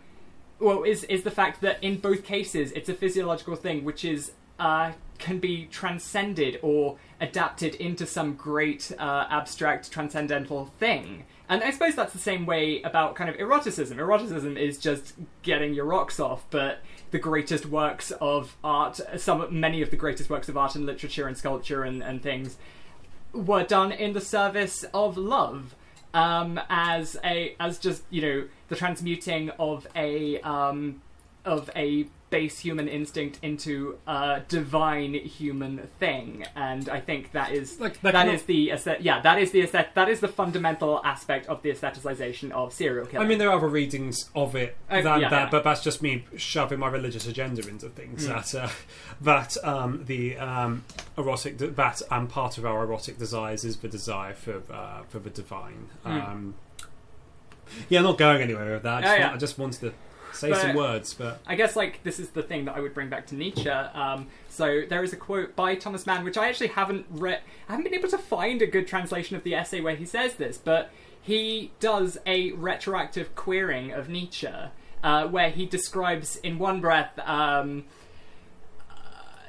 well 0.59 0.83
is 0.83 1.03
is 1.05 1.23
the 1.23 1.31
fact 1.31 1.61
that 1.61 1.83
in 1.83 1.97
both 1.97 2.23
cases 2.23 2.71
it's 2.73 2.89
a 2.89 2.93
physiological 2.93 3.55
thing 3.55 3.83
which 3.83 4.05
is 4.05 4.31
uh, 4.59 4.91
can 5.17 5.39
be 5.39 5.65
transcended 5.65 6.59
or 6.61 6.97
adapted 7.19 7.75
into 7.75 8.05
some 8.05 8.35
great 8.35 8.91
uh, 8.99 9.25
abstract 9.29 9.91
transcendental 9.91 10.65
thing. 10.79 11.25
And 11.49 11.63
i 11.63 11.71
suppose 11.71 11.95
that's 11.95 12.13
the 12.13 12.19
same 12.19 12.45
way 12.45 12.81
about 12.83 13.15
kind 13.15 13.29
of 13.29 13.35
eroticism. 13.37 13.99
Eroticism 13.99 14.57
is 14.57 14.77
just 14.77 15.13
getting 15.41 15.73
your 15.73 15.85
rocks 15.85 16.19
off 16.19 16.45
but 16.49 16.79
the 17.11 17.19
greatest 17.19 17.65
works 17.65 18.11
of 18.21 18.57
art 18.63 18.99
some 19.17 19.59
many 19.59 19.81
of 19.81 19.91
the 19.91 19.95
greatest 19.95 20.29
works 20.29 20.49
of 20.49 20.57
art 20.57 20.75
and 20.75 20.85
literature 20.85 21.27
and 21.27 21.37
sculpture 21.37 21.83
and, 21.83 22.01
and 22.01 22.23
things 22.23 22.57
were 23.33 23.63
done 23.63 23.91
in 23.91 24.13
the 24.13 24.21
service 24.21 24.83
of 24.93 25.17
love 25.17 25.75
um, 26.13 26.59
as 26.69 27.17
a 27.23 27.55
as 27.59 27.79
just 27.79 28.03
you 28.09 28.21
know 28.21 28.47
the 28.67 28.75
transmuting 28.75 29.49
of 29.51 29.87
a 29.95 30.39
um, 30.41 31.01
of 31.45 31.69
a 31.75 32.07
base 32.33 32.57
human 32.67 32.87
instinct 32.87 33.35
into 33.43 33.73
a 34.07 34.41
divine 34.47 35.13
human 35.13 35.73
thing 35.99 36.43
and 36.55 36.89
i 36.89 36.99
think 36.99 37.31
that 37.31 37.51
is 37.51 37.79
Like, 37.79 38.01
that 38.01 38.13
that 38.13 38.27
is 38.27 38.41
the 38.51 38.59
yeah 38.99 39.21
that 39.21 39.37
is 39.43 39.51
the 39.51 39.61
aesthet- 39.61 39.93
that 39.93 40.09
is 40.09 40.19
the 40.19 40.27
fundamental 40.27 40.99
aspect 41.13 41.45
of 41.47 41.61
the 41.63 41.69
aestheticization 41.69 42.49
of 42.51 42.73
serial 42.73 43.05
killing 43.05 43.25
I 43.25 43.29
mean, 43.29 43.37
there 43.37 43.49
are 43.51 43.57
other 43.57 43.67
readings 43.81 44.15
of 44.43 44.55
it 44.55 44.71
Uh, 44.91 44.95
yeah, 44.95 45.01
that, 45.03 45.19
yeah. 45.21 45.49
but 45.51 45.63
that's 45.63 45.83
just 45.89 46.01
me 46.01 46.25
shoving 46.35 46.79
my 46.79 46.87
religious 46.87 47.27
agenda 47.27 47.61
into 47.67 47.87
things. 47.89 48.27
Mm. 48.27 48.29
That 48.33 48.49
uh, 48.63 48.69
that 49.21 49.51
um, 49.73 49.91
the 50.05 50.37
um, 50.37 50.83
erotic 51.17 51.57
that 51.59 52.01
and 52.09 52.29
part 52.29 52.57
of 52.57 52.65
our 52.65 52.83
erotic 52.83 53.15
desires 53.19 53.63
is 53.63 53.77
the 53.77 53.87
desire 53.87 54.33
for 54.33 54.61
uh, 54.71 55.03
for 55.07 55.19
the 55.19 55.29
divine. 55.29 55.89
Mm. 56.05 56.27
Um, 56.29 56.53
yeah, 57.89 57.99
I'm 57.99 58.05
not 58.05 58.17
going 58.17 58.41
anywhere 58.41 58.73
with 58.73 58.83
that. 58.83 58.97
I 58.97 59.01
just, 59.01 59.13
Oh, 59.13 59.17
yeah. 59.19 59.33
I 59.33 59.37
just 59.37 59.57
wanted 59.57 59.79
to 59.81 59.93
say 60.33 60.49
But- 60.49 60.61
some 60.61 60.75
words, 60.75 61.13
but 61.13 61.39
I 61.47 61.55
guess 61.55 61.75
like 61.75 62.03
this 62.03 62.19
is 62.19 62.29
the 62.29 62.43
thing 62.43 62.65
that 62.65 62.75
I 62.75 62.79
would 62.79 62.93
bring 62.93 63.09
back 63.09 63.27
to 63.27 63.35
Nietzsche. 63.35 63.69
Um, 63.69 64.27
so 64.49 64.81
there 64.87 65.03
is 65.03 65.13
a 65.13 65.17
quote 65.17 65.55
by 65.55 65.75
Thomas 65.75 66.05
Mann, 66.05 66.23
which 66.23 66.37
I 66.37 66.49
actually 66.49 66.67
haven't 66.67 67.05
read. 67.09 67.41
I 67.67 67.73
haven't 67.73 67.85
been 67.85 67.93
able 67.95 68.09
to 68.09 68.17
find 68.17 68.61
a 68.61 68.67
good 68.67 68.87
translation 68.87 69.35
of 69.35 69.43
the 69.43 69.55
essay 69.55 69.81
where 69.81 69.95
he 69.95 70.05
says 70.05 70.35
this, 70.35 70.57
but 70.57 70.91
he 71.21 71.71
does 71.79 72.17
a 72.25 72.51
retroactive 72.51 73.33
queering 73.35 73.91
of 73.91 74.09
Nietzsche, 74.09 74.49
uh, 75.03 75.27
where 75.27 75.49
he 75.49 75.65
describes 75.65 76.35
in 76.37 76.59
one 76.59 76.81
breath. 76.81 77.17
Um, 77.19 77.85
uh, 78.89 78.93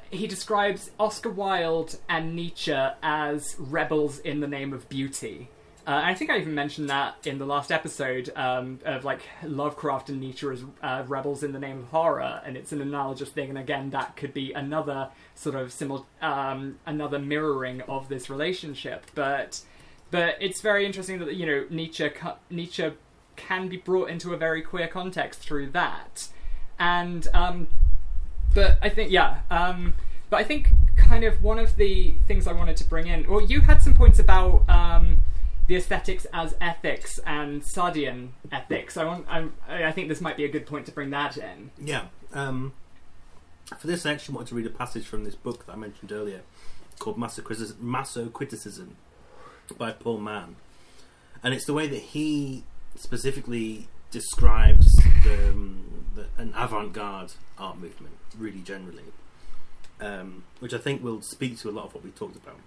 he 0.09 0.25
describes 0.27 0.91
Oscar 0.99 1.29
Wilde 1.29 1.97
and 2.07 2.35
Nietzsche 2.35 2.75
as 3.03 3.55
rebels 3.59 4.19
in 4.19 4.39
the 4.39 4.47
name 4.47 4.71
of 4.71 4.87
beauty. 4.87 5.49
Uh, 5.87 6.01
I 6.03 6.15
think 6.15 6.31
I 6.31 6.39
even 6.39 6.55
mentioned 6.55 6.89
that 6.89 7.27
in 7.27 7.37
the 7.37 7.45
last 7.45 7.71
episode 7.71 8.31
um, 8.35 8.79
of 8.85 9.05
like 9.05 9.21
Lovecraft 9.43 10.09
and 10.09 10.19
Nietzsche 10.19 10.47
as 10.47 10.63
uh, 10.81 11.03
rebels 11.07 11.43
in 11.43 11.51
the 11.51 11.59
name 11.59 11.79
of 11.79 11.85
horror, 11.85 12.41
and 12.43 12.57
it's 12.57 12.71
an 12.71 12.81
analogous 12.81 13.29
thing. 13.29 13.49
And 13.49 13.57
again, 13.57 13.91
that 13.91 14.15
could 14.15 14.33
be 14.33 14.51
another 14.51 15.09
sort 15.35 15.55
of 15.55 15.71
simul- 15.71 16.07
um, 16.23 16.79
another 16.87 17.19
mirroring 17.19 17.81
of 17.81 18.09
this 18.09 18.31
relationship. 18.31 19.05
But 19.13 19.61
but 20.09 20.37
it's 20.41 20.59
very 20.59 20.87
interesting 20.87 21.19
that 21.19 21.35
you 21.35 21.45
know 21.45 21.65
Nietzsche 21.69 22.09
cu- 22.09 22.39
Nietzsche 22.49 22.91
can 23.35 23.67
be 23.67 23.77
brought 23.77 24.09
into 24.09 24.33
a 24.33 24.37
very 24.37 24.63
queer 24.63 24.87
context 24.87 25.39
through 25.39 25.69
that, 25.71 26.29
and 26.79 27.27
um, 27.31 27.67
but 28.55 28.79
I 28.81 28.89
think 28.89 29.11
yeah. 29.11 29.41
Um, 29.51 29.93
but 30.31 30.37
I 30.37 30.43
think 30.43 30.69
kind 30.97 31.23
of 31.23 31.43
one 31.43 31.59
of 31.59 31.75
the 31.75 32.15
things 32.27 32.47
I 32.47 32.53
wanted 32.53 32.75
to 32.77 32.83
bring 32.85 33.05
in. 33.05 33.29
Well, 33.29 33.43
you 33.43 33.61
had 33.61 33.83
some 33.83 33.93
points 33.93 34.17
about 34.17 34.67
um, 34.67 35.19
the 35.67 35.75
aesthetics 35.75 36.25
as 36.33 36.55
ethics 36.61 37.19
and 37.25 37.61
Sartrean 37.61 38.29
ethics. 38.51 38.97
I 38.97 39.05
want. 39.05 39.25
I'm, 39.29 39.53
I 39.67 39.91
think 39.91 40.09
this 40.09 40.21
might 40.21 40.37
be 40.37 40.45
a 40.45 40.49
good 40.49 40.65
point 40.65 40.85
to 40.87 40.91
bring 40.91 41.09
that 41.11 41.37
in. 41.37 41.71
Yeah. 41.81 42.05
Um, 42.33 42.73
for 43.79 43.87
this, 43.87 44.05
I 44.05 44.11
actually 44.11 44.35
wanted 44.35 44.49
to 44.49 44.55
read 44.55 44.65
a 44.67 44.69
passage 44.69 45.05
from 45.05 45.23
this 45.23 45.35
book 45.35 45.65
that 45.65 45.73
I 45.73 45.75
mentioned 45.75 46.11
earlier 46.11 46.41
called 46.99 47.17
Masocritis- 47.17 47.73
Masocriticism 47.73 48.89
by 49.77 49.91
Paul 49.91 50.19
Mann. 50.19 50.55
And 51.43 51.53
it's 51.53 51.65
the 51.65 51.73
way 51.73 51.87
that 51.87 52.01
he 52.01 52.63
specifically 52.95 53.87
describes 54.11 54.93
the, 55.23 55.49
um, 55.49 56.05
the, 56.15 56.27
an 56.37 56.53
avant-garde 56.55 57.33
art 57.57 57.77
movement 57.77 58.15
really 58.37 58.61
generally, 58.61 59.03
um, 59.99 60.43
which 60.59 60.73
I 60.73 60.77
think 60.77 61.03
will 61.03 61.21
speak 61.21 61.57
to 61.59 61.69
a 61.69 61.71
lot 61.71 61.85
of 61.85 61.95
what 61.95 62.03
we 62.03 62.11
talked 62.11 62.35
about. 62.35 62.57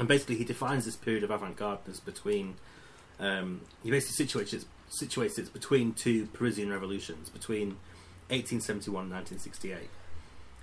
And 0.00 0.08
basically, 0.08 0.36
he 0.36 0.44
defines 0.44 0.86
this 0.86 0.96
period 0.96 1.22
of 1.24 1.30
avant-garde 1.30 1.80
as 1.86 2.00
between. 2.00 2.54
Um, 3.20 3.60
he 3.82 3.90
basically 3.90 4.24
situates 4.24 4.54
it, 4.54 4.64
situates 4.90 5.38
it 5.38 5.52
between 5.52 5.92
two 5.92 6.24
Parisian 6.32 6.70
revolutions, 6.70 7.28
between 7.28 7.76
1871 8.30 9.04
and 9.04 9.12
1968. 9.12 9.90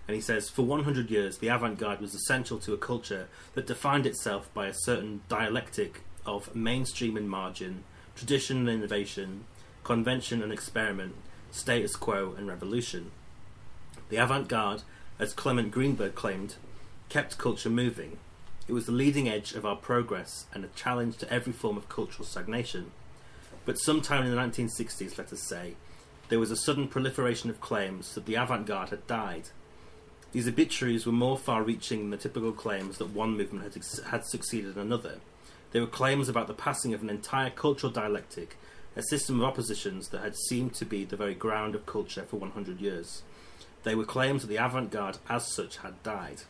And 0.07 0.15
he 0.15 0.21
says, 0.21 0.49
for 0.49 0.63
100 0.63 1.11
years, 1.11 1.37
the 1.37 1.49
avant 1.49 1.77
garde 1.77 2.01
was 2.01 2.15
essential 2.15 2.57
to 2.57 2.73
a 2.73 2.77
culture 2.77 3.27
that 3.53 3.67
defined 3.67 4.07
itself 4.07 4.51
by 4.55 4.65
a 4.65 4.73
certain 4.73 5.21
dialectic 5.29 6.01
of 6.25 6.55
mainstream 6.55 7.15
and 7.15 7.29
margin, 7.29 7.83
tradition 8.15 8.57
and 8.57 8.69
innovation, 8.69 9.45
convention 9.83 10.41
and 10.41 10.51
experiment, 10.51 11.13
status 11.51 11.95
quo 11.95 12.33
and 12.39 12.47
revolution. 12.47 13.11
The 14.09 14.17
avant 14.17 14.47
garde, 14.47 14.81
as 15.19 15.33
Clement 15.33 15.69
Greenberg 15.69 16.15
claimed, 16.15 16.55
kept 17.09 17.37
culture 17.37 17.69
moving. 17.69 18.17
It 18.67 18.73
was 18.73 18.85
the 18.85 18.91
leading 18.91 19.29
edge 19.29 19.53
of 19.53 19.65
our 19.65 19.77
progress 19.77 20.45
and 20.53 20.65
a 20.65 20.69
challenge 20.69 21.17
to 21.17 21.31
every 21.31 21.53
form 21.53 21.77
of 21.77 21.87
cultural 21.87 22.25
stagnation. 22.25 22.91
But 23.65 23.79
sometime 23.79 24.25
in 24.25 24.31
the 24.31 24.41
1960s, 24.41 25.17
let 25.17 25.31
us 25.31 25.41
say, 25.41 25.75
there 26.29 26.39
was 26.39 26.51
a 26.51 26.57
sudden 26.57 26.89
proliferation 26.89 27.49
of 27.49 27.61
claims 27.61 28.13
that 28.13 28.25
the 28.25 28.35
avant 28.35 28.65
garde 28.65 28.89
had 28.89 29.07
died. 29.07 29.49
These 30.33 30.49
obituaries 30.49 31.05
were 31.05 31.13
more 31.13 31.37
far 31.37 31.63
reaching 31.63 31.99
than 31.99 32.09
the 32.09 32.17
typical 32.17 32.51
claims 32.51 32.97
that 32.97 33.13
one 33.13 33.37
movement 33.37 33.63
had, 33.63 33.81
had 34.11 34.25
succeeded 34.25 34.75
another. 34.75 35.19
They 35.71 35.79
were 35.79 35.87
claims 35.87 36.27
about 36.27 36.47
the 36.47 36.53
passing 36.53 36.93
of 36.93 37.01
an 37.01 37.09
entire 37.09 37.49
cultural 37.49 37.91
dialectic, 37.91 38.57
a 38.97 39.03
system 39.03 39.39
of 39.39 39.45
oppositions 39.45 40.09
that 40.09 40.21
had 40.21 40.35
seemed 40.35 40.73
to 40.75 40.85
be 40.85 41.05
the 41.05 41.15
very 41.15 41.35
ground 41.35 41.75
of 41.75 41.85
culture 41.85 42.23
for 42.23 42.37
100 42.37 42.81
years. 42.81 43.21
They 43.83 43.95
were 43.95 44.03
claims 44.03 44.41
that 44.41 44.47
the 44.47 44.57
avant 44.57 44.91
garde, 44.91 45.19
as 45.29 45.53
such, 45.53 45.77
had 45.77 46.03
died. 46.03 46.41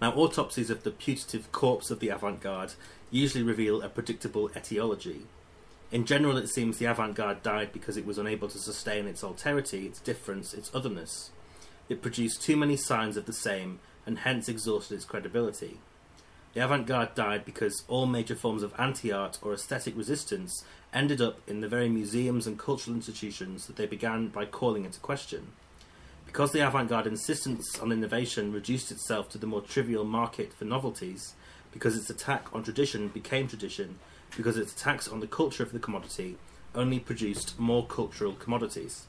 Now, 0.00 0.12
autopsies 0.12 0.70
of 0.70 0.84
the 0.84 0.90
putative 0.90 1.50
corpse 1.50 1.90
of 1.90 2.00
the 2.00 2.08
avant 2.08 2.40
garde 2.40 2.74
usually 3.10 3.42
reveal 3.42 3.82
a 3.82 3.88
predictable 3.88 4.50
etiology. 4.56 5.22
In 5.90 6.04
general, 6.04 6.36
it 6.36 6.48
seems 6.48 6.78
the 6.78 6.84
avant 6.84 7.14
garde 7.14 7.42
died 7.42 7.72
because 7.72 7.96
it 7.96 8.06
was 8.06 8.18
unable 8.18 8.48
to 8.48 8.58
sustain 8.58 9.06
its 9.06 9.22
alterity, 9.22 9.86
its 9.86 10.00
difference, 10.00 10.54
its 10.54 10.70
otherness. 10.74 11.30
It 11.88 12.02
produced 12.02 12.42
too 12.42 12.56
many 12.56 12.76
signs 12.76 13.16
of 13.16 13.26
the 13.26 13.32
same 13.32 13.80
and 14.06 14.18
hence 14.18 14.48
exhausted 14.48 14.94
its 14.94 15.04
credibility. 15.04 15.78
The 16.54 16.64
avant 16.64 16.86
garde 16.86 17.14
died 17.14 17.44
because 17.44 17.84
all 17.88 18.06
major 18.06 18.34
forms 18.34 18.62
of 18.62 18.74
anti 18.78 19.10
art 19.10 19.38
or 19.42 19.52
aesthetic 19.52 19.96
resistance 19.96 20.64
ended 20.92 21.20
up 21.20 21.40
in 21.46 21.60
the 21.60 21.68
very 21.68 21.88
museums 21.88 22.46
and 22.46 22.58
cultural 22.58 22.96
institutions 22.96 23.66
that 23.66 23.76
they 23.76 23.86
began 23.86 24.28
by 24.28 24.44
calling 24.44 24.84
into 24.84 25.00
question. 25.00 25.52
Because 26.28 26.52
the 26.52 26.60
avant 26.60 26.90
garde 26.90 27.06
insistence 27.06 27.78
on 27.78 27.90
innovation 27.90 28.52
reduced 28.52 28.92
itself 28.92 29.30
to 29.30 29.38
the 29.38 29.46
more 29.46 29.62
trivial 29.62 30.04
market 30.04 30.52
for 30.52 30.66
novelties, 30.66 31.34
because 31.72 31.96
its 31.96 32.10
attack 32.10 32.46
on 32.52 32.62
tradition 32.62 33.08
became 33.08 33.48
tradition, 33.48 33.98
because 34.36 34.58
its 34.58 34.74
attacks 34.74 35.08
on 35.08 35.20
the 35.20 35.26
culture 35.26 35.62
of 35.62 35.72
the 35.72 35.78
commodity 35.78 36.36
only 36.74 37.00
produced 37.00 37.58
more 37.58 37.86
cultural 37.86 38.34
commodities, 38.34 39.06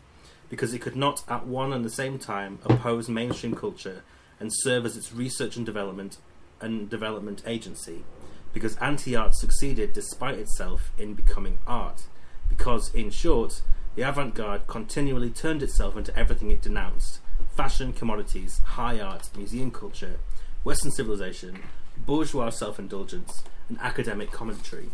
because 0.49 0.73
it 0.73 0.79
could 0.79 0.95
not 0.95 1.21
at 1.27 1.45
one 1.45 1.73
and 1.73 1.83
the 1.83 1.89
same 1.89 2.17
time 2.17 2.57
oppose 2.63 3.09
mainstream 3.09 3.53
culture 3.53 4.01
and 4.39 4.49
serve 4.51 4.85
as 4.85 4.95
its 4.95 5.11
research 5.13 5.57
and 5.57 5.65
development 5.65 6.17
and 6.61 6.89
development 6.89 7.43
agency, 7.45 8.05
because 8.53 8.77
anti 8.77 9.13
art 9.13 9.35
succeeded 9.35 9.91
despite 9.91 10.39
itself 10.39 10.89
in 10.97 11.15
becoming 11.15 11.59
art, 11.67 12.03
because, 12.47 12.95
in 12.95 13.09
short, 13.09 13.61
the 13.99 14.07
avant 14.07 14.33
garde 14.33 14.65
continually 14.65 15.29
turned 15.29 15.61
itself 15.61 15.97
into 15.97 16.17
everything 16.17 16.51
it 16.51 16.61
denounced 16.61 17.19
fashion, 17.57 17.91
commodities, 17.91 18.61
high 18.63 18.97
art, 18.97 19.29
museum 19.35 19.71
culture, 19.71 20.19
Western 20.63 20.89
civilization, 20.89 21.61
bourgeois 21.97 22.49
self 22.49 22.79
indulgence, 22.79 23.43
and 23.67 23.77
academic 23.81 24.31
commentary. 24.31 24.89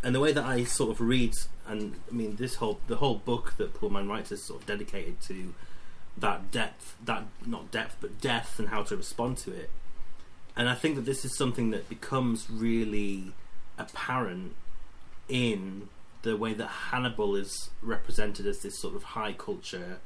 And 0.00 0.14
the 0.14 0.20
way 0.20 0.30
that 0.30 0.44
I 0.44 0.62
sort 0.62 0.92
of 0.92 1.00
read, 1.00 1.34
and 1.66 1.96
I 2.08 2.14
mean, 2.14 2.36
this 2.36 2.54
whole 2.54 2.78
the 2.86 2.98
whole 2.98 3.16
book 3.16 3.54
that 3.56 3.74
Paul 3.74 3.90
Mann 3.90 4.08
writes 4.08 4.30
is 4.30 4.44
sort 4.44 4.60
of 4.60 4.66
dedicated 4.68 5.20
to 5.22 5.52
that 6.16 6.52
depth, 6.52 6.94
that 7.04 7.24
not 7.44 7.72
depth, 7.72 7.96
but 8.00 8.20
depth, 8.20 8.60
and 8.60 8.68
how 8.68 8.84
to 8.84 8.96
respond 8.96 9.38
to 9.38 9.50
it. 9.52 9.70
And 10.54 10.68
I 10.68 10.76
think 10.76 10.94
that 10.94 11.04
this 11.04 11.24
is 11.24 11.36
something 11.36 11.70
that 11.70 11.88
becomes 11.88 12.48
really 12.48 13.32
apparent 13.76 14.54
in 15.28 15.88
the 16.26 16.36
way 16.36 16.52
that 16.52 16.66
Hannibal 16.66 17.36
is 17.36 17.70
represented 17.80 18.46
as 18.46 18.58
this 18.58 18.80
sort 18.80 18.96
of 18.96 19.02
high 19.04 19.32
culture 19.32 20.00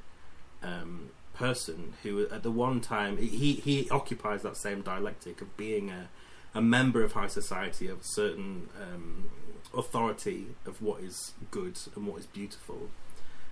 um, 0.63 1.11
person 1.35 1.95
who, 2.03 2.29
at 2.29 2.43
the 2.43 2.51
one 2.51 2.81
time, 2.83 3.17
he 3.17 3.55
he 3.55 3.89
occupies 3.91 4.43
that 4.43 4.57
same 4.57 4.83
dialectic 4.83 5.41
of 5.41 5.57
being 5.57 5.89
a 5.91 6.09
a 6.55 6.61
member 6.61 7.03
of 7.03 7.13
high 7.13 7.29
society 7.29 7.89
of 7.89 8.01
a 8.01 8.05
certain 8.05 8.69
um, 8.81 9.31
authority 9.75 10.49
of 10.67 10.83
what 10.83 11.01
is 11.01 11.33
good 11.51 11.79
and 11.97 12.07
what 12.07 12.19
is 12.21 12.27
beautiful, 12.27 12.91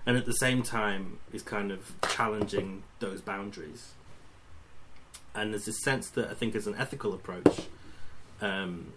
and 0.05 0.15
at 0.15 0.25
the 0.25 0.33
same 0.33 0.61
time 0.61 1.17
is 1.33 1.41
kind 1.41 1.71
of 1.71 1.93
challenging 2.07 2.83
those 2.99 3.21
boundaries. 3.21 3.93
And 5.33 5.53
there's 5.53 5.65
this 5.65 5.81
sense 5.83 6.09
that 6.11 6.29
I 6.29 6.33
think 6.35 6.55
is 6.55 6.67
an 6.67 6.75
ethical 6.77 7.13
approach. 7.13 7.61
Um, 8.41 8.93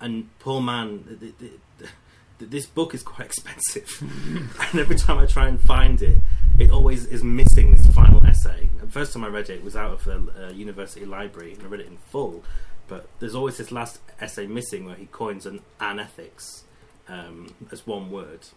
and 0.00 0.28
Paul 0.38 0.60
Mann, 0.60 1.18
th- 1.20 1.38
th- 1.38 1.90
th- 2.38 2.50
this 2.50 2.66
book 2.66 2.94
is 2.94 3.02
quite 3.02 3.26
expensive, 3.26 3.88
and 4.70 4.80
every 4.80 4.96
time 4.96 5.18
I 5.18 5.26
try 5.26 5.48
and 5.48 5.60
find 5.60 6.00
it, 6.02 6.18
it 6.58 6.70
always 6.70 7.06
is 7.06 7.22
missing 7.22 7.72
this 7.72 7.86
final 7.88 8.24
essay. 8.24 8.68
The 8.80 8.88
first 8.88 9.12
time 9.12 9.24
I 9.24 9.28
read 9.28 9.48
it, 9.50 9.56
it 9.56 9.64
was 9.64 9.76
out 9.76 9.92
of 9.92 10.04
the 10.04 10.46
uh, 10.46 10.50
university 10.50 11.04
library, 11.04 11.52
and 11.52 11.62
I 11.62 11.66
read 11.66 11.80
it 11.80 11.86
in 11.86 11.98
full. 11.98 12.42
But 12.88 13.06
there's 13.20 13.34
always 13.34 13.58
this 13.58 13.70
last 13.70 14.00
essay 14.20 14.46
missing 14.46 14.86
where 14.86 14.94
he 14.94 15.06
coins 15.06 15.44
an 15.44 15.60
anethics 15.78 16.64
um, 17.06 17.54
as 17.70 17.86
one 17.86 18.10
word, 18.10 18.48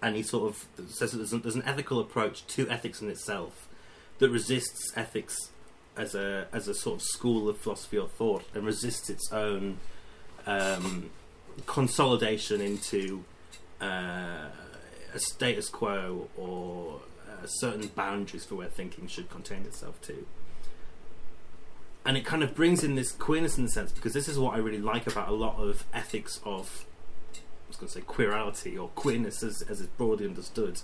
and 0.00 0.16
he 0.16 0.22
sort 0.22 0.50
of 0.50 0.88
says 0.90 1.12
that 1.12 1.18
there's 1.18 1.32
an, 1.32 1.42
there's 1.42 1.56
an 1.56 1.64
ethical 1.66 2.00
approach 2.00 2.46
to 2.48 2.68
ethics 2.70 3.02
in 3.02 3.10
itself 3.10 3.68
that 4.18 4.30
resists 4.30 4.92
ethics 4.96 5.36
as 5.96 6.14
a 6.14 6.46
as 6.52 6.68
a 6.68 6.74
sort 6.74 6.96
of 6.96 7.02
school 7.02 7.48
of 7.48 7.58
philosophy 7.58 7.98
or 7.98 8.08
thought, 8.08 8.44
and 8.54 8.64
resists 8.64 9.10
its 9.10 9.32
own 9.32 9.78
um, 10.46 11.10
consolidation 11.66 12.60
into 12.60 13.24
uh, 13.80 14.48
a 15.14 15.18
status 15.18 15.68
quo 15.68 16.28
or 16.36 17.00
uh, 17.28 17.46
certain 17.46 17.88
boundaries 17.88 18.44
for 18.44 18.56
where 18.56 18.68
thinking 18.68 19.06
should 19.06 19.30
contain 19.30 19.62
itself 19.62 20.00
to. 20.02 20.26
And 22.04 22.16
it 22.16 22.24
kind 22.24 22.42
of 22.42 22.54
brings 22.54 22.82
in 22.82 22.94
this 22.94 23.12
queerness 23.12 23.58
in 23.58 23.64
the 23.64 23.70
sense 23.70 23.92
because 23.92 24.14
this 24.14 24.28
is 24.28 24.38
what 24.38 24.54
I 24.54 24.58
really 24.58 24.80
like 24.80 25.06
about 25.06 25.28
a 25.28 25.32
lot 25.32 25.56
of 25.58 25.84
ethics 25.92 26.40
of, 26.44 26.86
I 27.34 27.38
was 27.68 27.76
going 27.76 27.88
to 27.88 27.94
say 27.94 28.00
queerality 28.00 28.80
or 28.80 28.88
queerness 28.88 29.42
as, 29.42 29.62
as 29.62 29.80
it's 29.80 29.90
broadly 29.90 30.24
understood. 30.26 30.80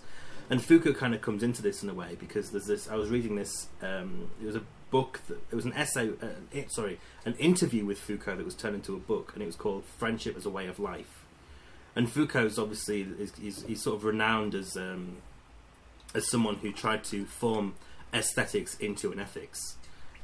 And 0.51 0.63
Foucault 0.63 0.95
kind 0.95 1.15
of 1.15 1.23
comes 1.23 1.43
into 1.43 1.63
this 1.63 1.83
in 1.83 1.89
a 1.89 1.95
way 1.95 2.17
because 2.21 2.51
there's 2.51 2.67
this. 2.67 2.91
I 2.91 2.97
was 2.97 3.09
reading 3.09 3.37
this. 3.37 3.69
Um, 3.81 4.31
it 4.43 4.47
was 4.47 4.57
a 4.57 4.63
book 4.95 5.23
that 5.27 5.39
it 5.51 5.57
was 5.57 5.65
an 5.65 5.73
essay. 5.73 6.11
Uh, 6.23 6.27
it, 6.53 6.73
sorry, 6.73 7.01
an 7.25 7.35
interview 7.35 7.85
with 7.85 7.99
Foucault 7.99 8.37
that 8.37 8.45
was 8.45 8.55
turned 8.55 8.77
into 8.77 8.95
a 8.95 9.01
book, 9.01 9.33
and 9.35 9.43
it 9.43 9.47
was 9.47 9.57
called 9.57 9.85
"Friendship 9.99 10.37
as 10.37 10.47
a 10.47 10.51
Way 10.51 10.69
of 10.69 10.79
Life." 10.79 11.25
And 11.97 12.09
Foucault's 12.09 12.59
obviously 12.61 13.03
is, 13.19 13.33
he's, 13.35 13.65
he's 13.65 13.83
sort 13.83 13.97
of 13.97 14.05
renowned 14.05 14.55
as 14.55 14.77
um, 14.77 15.17
as 16.15 16.31
someone 16.31 16.57
who 16.63 16.71
tried 16.73 17.03
to 17.07 17.25
form 17.25 17.75
aesthetics 18.13 18.77
into 18.77 19.11
an 19.11 19.19
ethics 19.19 19.59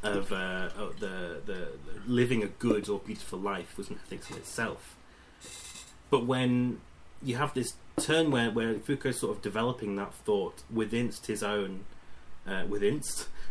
of 0.04 0.32
uh, 0.32 0.68
the, 1.00 1.40
the 1.46 1.52
the 1.52 1.68
living 2.06 2.44
a 2.44 2.46
good 2.46 2.88
or 2.88 3.00
beautiful 3.00 3.40
life 3.40 3.76
was 3.76 3.90
an 3.90 3.98
ethics 4.06 4.30
in 4.30 4.36
itself. 4.36 4.94
But 6.10 6.26
when 6.26 6.80
you 7.24 7.34
have 7.34 7.54
this 7.54 7.74
turn 7.96 8.30
where 8.30 8.52
where 8.52 8.78
Foucault's 8.78 9.18
sort 9.18 9.36
of 9.36 9.42
developing 9.42 9.96
that 9.96 10.14
thought 10.14 10.62
within 10.72 11.12
his 11.26 11.42
own 11.42 11.86
uh, 12.46 12.66
within 12.68 13.02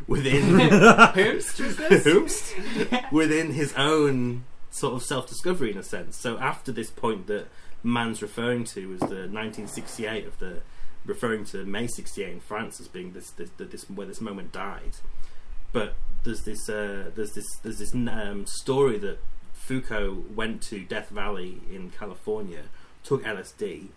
within 0.07 0.43
Whomst 0.59 1.59
was 1.59 1.77
this? 1.77 2.03
Whomst? 2.05 3.11
within 3.11 3.53
his 3.53 3.73
own 3.73 4.45
sort 4.71 4.93
of 4.93 5.03
self 5.03 5.27
discovery 5.27 5.71
in 5.71 5.77
a 5.77 5.83
sense. 5.83 6.17
So 6.17 6.37
after 6.37 6.71
this 6.71 6.89
point 6.89 7.27
that 7.27 7.47
Mann's 7.83 8.21
referring 8.21 8.65
to 8.65 8.89
was 8.89 8.99
the 8.99 9.27
1968 9.27 10.25
of 10.25 10.39
the 10.39 10.61
referring 11.05 11.45
to 11.45 11.65
May 11.65 11.87
68 11.87 12.29
in 12.33 12.39
France 12.39 12.79
as 12.79 12.87
being 12.87 13.13
this 13.13 13.31
this, 13.31 13.49
this 13.57 13.89
where 13.89 14.07
this 14.07 14.21
moment 14.21 14.51
died. 14.51 14.97
But 15.71 15.95
there's 16.23 16.43
this 16.43 16.69
uh, 16.69 17.11
there's 17.15 17.33
this 17.33 17.45
there's 17.63 17.79
this 17.79 17.93
um, 17.93 18.45
story 18.45 18.97
that 18.99 19.19
Foucault 19.53 20.23
went 20.33 20.61
to 20.63 20.83
Death 20.83 21.09
Valley 21.09 21.61
in 21.71 21.91
California, 21.91 22.63
took 23.03 23.23
LSD, 23.23 23.87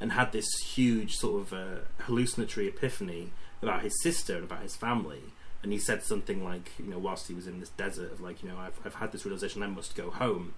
and 0.00 0.12
had 0.12 0.32
this 0.32 0.46
huge 0.74 1.14
sort 1.14 1.42
of 1.42 1.52
uh, 1.52 1.80
hallucinatory 2.00 2.68
epiphany 2.68 3.30
about 3.62 3.82
his 3.82 4.02
sister 4.02 4.34
and 4.34 4.44
about 4.44 4.62
his 4.62 4.76
family. 4.76 5.22
And 5.62 5.72
he 5.72 5.78
said 5.78 6.02
something 6.02 6.42
like, 6.42 6.72
you 6.78 6.86
know, 6.86 6.98
whilst 6.98 7.28
he 7.28 7.34
was 7.34 7.46
in 7.46 7.60
this 7.60 7.68
desert, 7.70 8.12
of 8.12 8.20
like, 8.20 8.42
you 8.42 8.48
know, 8.48 8.58
I've, 8.58 8.80
I've 8.84 8.94
had 8.96 9.12
this 9.12 9.24
realization, 9.24 9.62
I 9.62 9.68
must 9.68 9.94
go 9.94 10.10
home. 10.10 10.54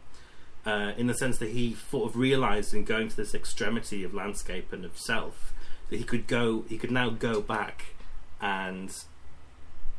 uh, 0.67 0.93
in 0.97 1.07
the 1.07 1.15
sense 1.15 1.39
that 1.39 1.51
he 1.51 1.75
sort 1.91 2.11
of 2.11 2.17
realized 2.17 2.73
in 2.73 2.85
going 2.85 3.09
to 3.09 3.17
this 3.17 3.35
extremity 3.35 4.03
of 4.03 4.15
landscape 4.15 4.73
and 4.73 4.85
of 4.85 4.99
self 4.99 5.53
that 5.91 5.97
he 5.97 6.05
could 6.05 6.27
go, 6.27 6.65
he 6.69 6.79
could 6.79 6.91
now 6.91 7.11
go 7.11 7.41
back 7.41 7.95
and 8.41 9.05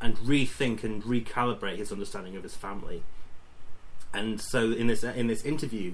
and 0.01 0.17
rethink 0.17 0.83
and 0.83 1.03
recalibrate 1.03 1.77
his 1.77 1.91
understanding 1.91 2.35
of 2.35 2.43
his 2.43 2.55
family. 2.55 3.03
And 4.13 4.41
so 4.41 4.71
in 4.71 4.87
this 4.87 5.03
in 5.03 5.27
this 5.27 5.43
interview, 5.43 5.93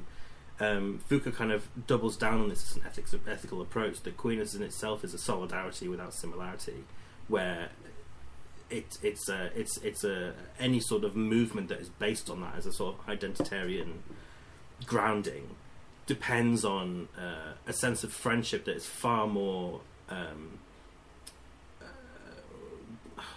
um, 0.59 1.01
Foucault 1.07 1.31
kind 1.31 1.51
of 1.51 1.67
doubles 1.87 2.15
down 2.15 2.39
on 2.39 2.49
this 2.49 2.69
as 2.69 2.77
an 2.77 2.83
ethics, 2.85 3.13
ethical 3.27 3.61
approach. 3.61 4.01
That 4.01 4.15
queerness 4.15 4.55
in 4.55 4.63
itself 4.63 5.03
is 5.03 5.13
a 5.13 5.17
solidarity 5.17 5.87
without 5.89 6.13
similarity, 6.13 6.85
where 7.27 7.69
it, 8.71 8.97
it's 9.03 9.29
a, 9.29 9.51
it's 9.55 9.77
it's 9.77 10.03
a 10.03 10.33
any 10.59 10.79
sort 10.79 11.03
of 11.03 11.15
movement 11.15 11.69
that 11.69 11.79
is 11.79 11.89
based 11.89 12.29
on 12.29 12.41
that 12.41 12.55
as 12.55 12.65
a 12.65 12.71
sort 12.71 12.95
of 12.95 13.05
identitarian 13.05 13.97
grounding 14.85 15.55
depends 16.05 16.65
on 16.65 17.07
uh, 17.17 17.53
a 17.67 17.73
sense 17.73 18.03
of 18.03 18.11
friendship 18.11 18.65
that 18.65 18.75
is 18.75 18.85
far 18.85 19.27
more 19.27 19.81
um, 20.09 20.59
uh, 21.81 21.85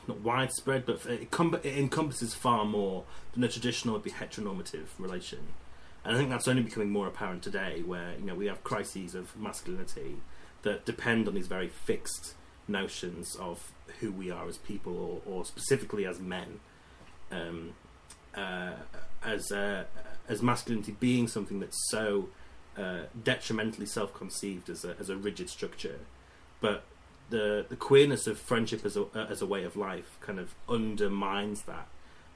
not 0.08 0.20
widespread, 0.20 0.86
but 0.86 1.04
it, 1.06 1.30
com- 1.30 1.54
it 1.62 1.78
encompasses 1.78 2.34
far 2.34 2.64
more 2.64 3.04
than 3.32 3.44
a 3.44 3.48
traditional 3.48 3.98
be 3.98 4.10
heteronormative 4.10 4.86
relation. 4.98 5.40
And 6.04 6.14
I 6.14 6.18
think 6.18 6.30
that's 6.30 6.48
only 6.48 6.62
becoming 6.62 6.90
more 6.90 7.06
apparent 7.06 7.42
today, 7.42 7.82
where 7.84 8.14
you 8.18 8.26
know 8.26 8.34
we 8.34 8.46
have 8.46 8.64
crises 8.64 9.14
of 9.14 9.36
masculinity 9.36 10.16
that 10.62 10.84
depend 10.84 11.28
on 11.28 11.34
these 11.34 11.46
very 11.46 11.68
fixed 11.68 12.34
notions 12.66 13.36
of 13.36 13.72
who 14.00 14.12
we 14.12 14.30
are 14.30 14.48
as 14.48 14.58
people, 14.58 15.22
or, 15.26 15.32
or 15.32 15.44
specifically 15.44 16.06
as 16.06 16.20
men, 16.20 16.60
um, 17.30 17.72
uh, 18.34 18.72
as 19.24 19.52
uh, 19.52 19.84
as 20.28 20.42
masculinity 20.42 20.96
being 20.98 21.28
something 21.28 21.60
that's 21.60 21.90
so 21.90 22.28
uh, 22.76 23.02
detrimentally 23.22 23.86
self-conceived 23.86 24.68
as 24.70 24.84
a 24.84 24.96
as 24.98 25.08
a 25.08 25.16
rigid 25.16 25.48
structure, 25.48 26.00
but 26.60 26.84
the 27.30 27.64
the 27.68 27.76
queerness 27.76 28.26
of 28.26 28.38
friendship 28.38 28.84
as 28.84 28.96
a 28.96 29.06
as 29.30 29.40
a 29.42 29.46
way 29.46 29.64
of 29.64 29.76
life 29.76 30.18
kind 30.20 30.38
of 30.38 30.54
undermines 30.68 31.62
that 31.62 31.88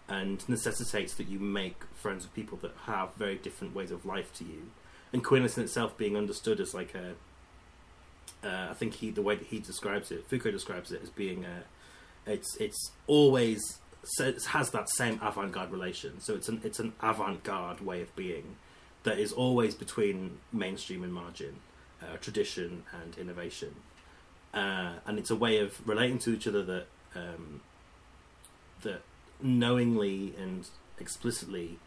and 0.09 0.49
necessitates 0.49 1.15
that 1.15 1.29
you 1.29 1.39
make 1.39 1.85
friends 1.95 2.25
with 2.25 2.35
people 2.35 2.59
that 2.63 2.73
have 2.87 3.15
very 3.15 3.37
different 3.37 3.75
ways 3.75 3.91
of 3.91 4.07
life 4.07 4.33
to 4.35 4.45
you. 4.45 4.71
And 5.13 5.23
queerness 5.23 5.59
in 5.59 5.65
itself 5.65 5.97
being 5.99 6.17
understood 6.17 6.61
as 6.61 6.73
like 6.75 6.95
a, 6.95 7.15
uh, 8.44 8.69
I 8.70 8.74
think 8.74 8.94
he 8.94 9.10
the 9.10 9.23
way 9.23 9.36
that 9.36 9.47
he 9.47 9.59
describes 9.59 10.10
it, 10.10 10.28
Foucault 10.28 10.52
describes 10.52 10.93
it 10.93 11.02
as 11.02 11.10
being 11.10 11.44
a, 11.44 12.31
it's 12.31 12.56
it's 12.56 12.93
always 13.06 13.78
it 14.19 14.44
has 14.47 14.70
that 14.70 14.89
same 14.89 15.19
avant-garde 15.23 15.70
relation. 15.70 16.20
So 16.20 16.35
it's 16.35 16.48
an 16.48 16.60
it's 16.65 16.78
an 16.78 16.93
avant-garde 17.01 17.81
way 17.81 18.02
of 18.02 18.15
being 18.15 18.56
that 19.02 19.19
is 19.19 19.32
always 19.32 19.74
between 19.74 20.39
mainstream 20.52 21.02
and 21.02 21.12
margin, 21.12 21.56
uh, 22.02 22.16
tradition 22.20 22.85
and 23.02 23.16
innovation, 23.19 23.74
uh, 24.55 24.94
and 25.06 25.19
it's 25.19 25.31
a 25.31 25.36
way 25.36 25.59
of 25.59 25.86
relating 25.86 26.19
to 26.20 26.35
each 26.35 26.47
other 26.47 26.62
that 26.62 26.86
um, 27.15 27.60
that 28.82 29.02
knowingly 29.40 30.35
and 30.39 30.69
explicitly 30.98 31.78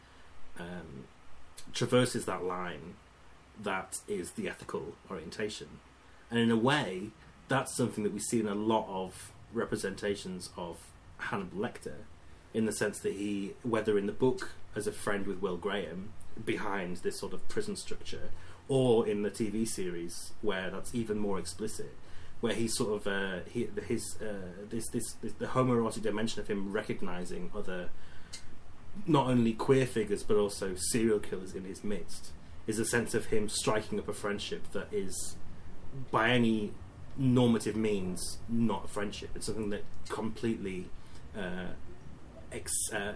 um, 0.59 1.05
traverses 1.73 2.25
that 2.25 2.43
line 2.43 2.95
that 3.63 3.99
is 4.07 4.31
the 4.31 4.49
ethical 4.49 4.95
orientation. 5.09 5.67
And 6.31 6.39
in 6.39 6.49
a 6.49 6.57
way, 6.57 7.09
that's 7.49 7.75
something 7.75 8.03
that 8.05 8.13
we 8.13 8.19
see 8.19 8.39
in 8.39 8.47
a 8.47 8.55
lot 8.55 8.87
of 8.87 9.31
representations 9.53 10.49
of 10.57 10.77
Hannibal 11.17 11.59
Lecter, 11.59 12.05
in 12.53 12.65
the 12.65 12.71
sense 12.71 12.99
that 12.99 13.13
he, 13.13 13.53
whether 13.61 13.97
in 13.97 14.05
the 14.05 14.13
book 14.13 14.51
as 14.73 14.87
a 14.87 14.91
friend 14.93 15.27
with 15.27 15.41
Will 15.41 15.57
Graham, 15.57 16.13
behind 16.43 16.97
this 16.97 17.19
sort 17.19 17.33
of 17.33 17.47
prison 17.49 17.75
structure, 17.75 18.29
or 18.69 19.05
in 19.05 19.23
the 19.23 19.29
TV 19.29 19.67
series 19.67 20.31
where 20.41 20.69
that's 20.69 20.95
even 20.95 21.19
more 21.19 21.37
explicit, 21.37 21.93
where 22.39 22.53
he 22.53 22.67
sort 22.67 22.93
of 22.93 23.07
uh, 23.07 23.39
he, 23.49 23.67
his 23.87 24.17
uh, 24.21 24.65
this, 24.69 24.87
this 24.87 25.13
this 25.21 25.33
the 25.33 25.47
homoerotic 25.47 26.01
dimension 26.01 26.39
of 26.39 26.47
him 26.47 26.71
recognizing 26.71 27.51
other 27.55 27.89
not 29.05 29.27
only 29.27 29.53
queer 29.53 29.85
figures 29.85 30.23
but 30.23 30.35
also 30.35 30.73
serial 30.75 31.19
killers 31.19 31.53
in 31.53 31.63
his 31.63 31.83
midst 31.83 32.31
is 32.67 32.77
a 32.77 32.85
sense 32.85 33.13
of 33.13 33.27
him 33.27 33.47
striking 33.47 33.97
up 33.97 34.07
a 34.07 34.13
friendship 34.13 34.69
that 34.73 34.87
is 34.91 35.35
by 36.11 36.29
any 36.29 36.71
normative 37.17 37.75
means 37.75 38.37
not 38.47 38.85
a 38.85 38.87
friendship. 38.87 39.29
It's 39.35 39.45
something 39.45 39.69
that 39.71 39.83
completely 40.09 40.85
uh, 41.37 41.73
ex- 42.51 42.91
uh, 42.93 43.13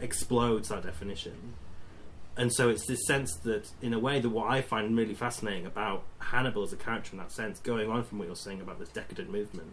explodes 0.00 0.68
that 0.68 0.82
definition 0.82 1.54
and 2.36 2.52
so 2.52 2.68
it's 2.68 2.86
this 2.86 3.06
sense 3.06 3.34
that, 3.44 3.70
in 3.80 3.94
a 3.94 3.98
way, 3.98 4.20
that 4.20 4.28
what 4.28 4.50
I 4.50 4.60
find 4.60 4.96
really 4.96 5.14
fascinating 5.14 5.64
about 5.64 6.02
Hannibal 6.18 6.64
as 6.64 6.72
a 6.72 6.76
character 6.76 7.12
in 7.12 7.18
that 7.18 7.32
sense, 7.32 7.58
going 7.60 7.90
on 7.90 8.04
from 8.04 8.18
what 8.18 8.26
you're 8.26 8.36
saying 8.36 8.60
about 8.60 8.78
this 8.78 8.90
decadent 8.90 9.30
movement, 9.30 9.70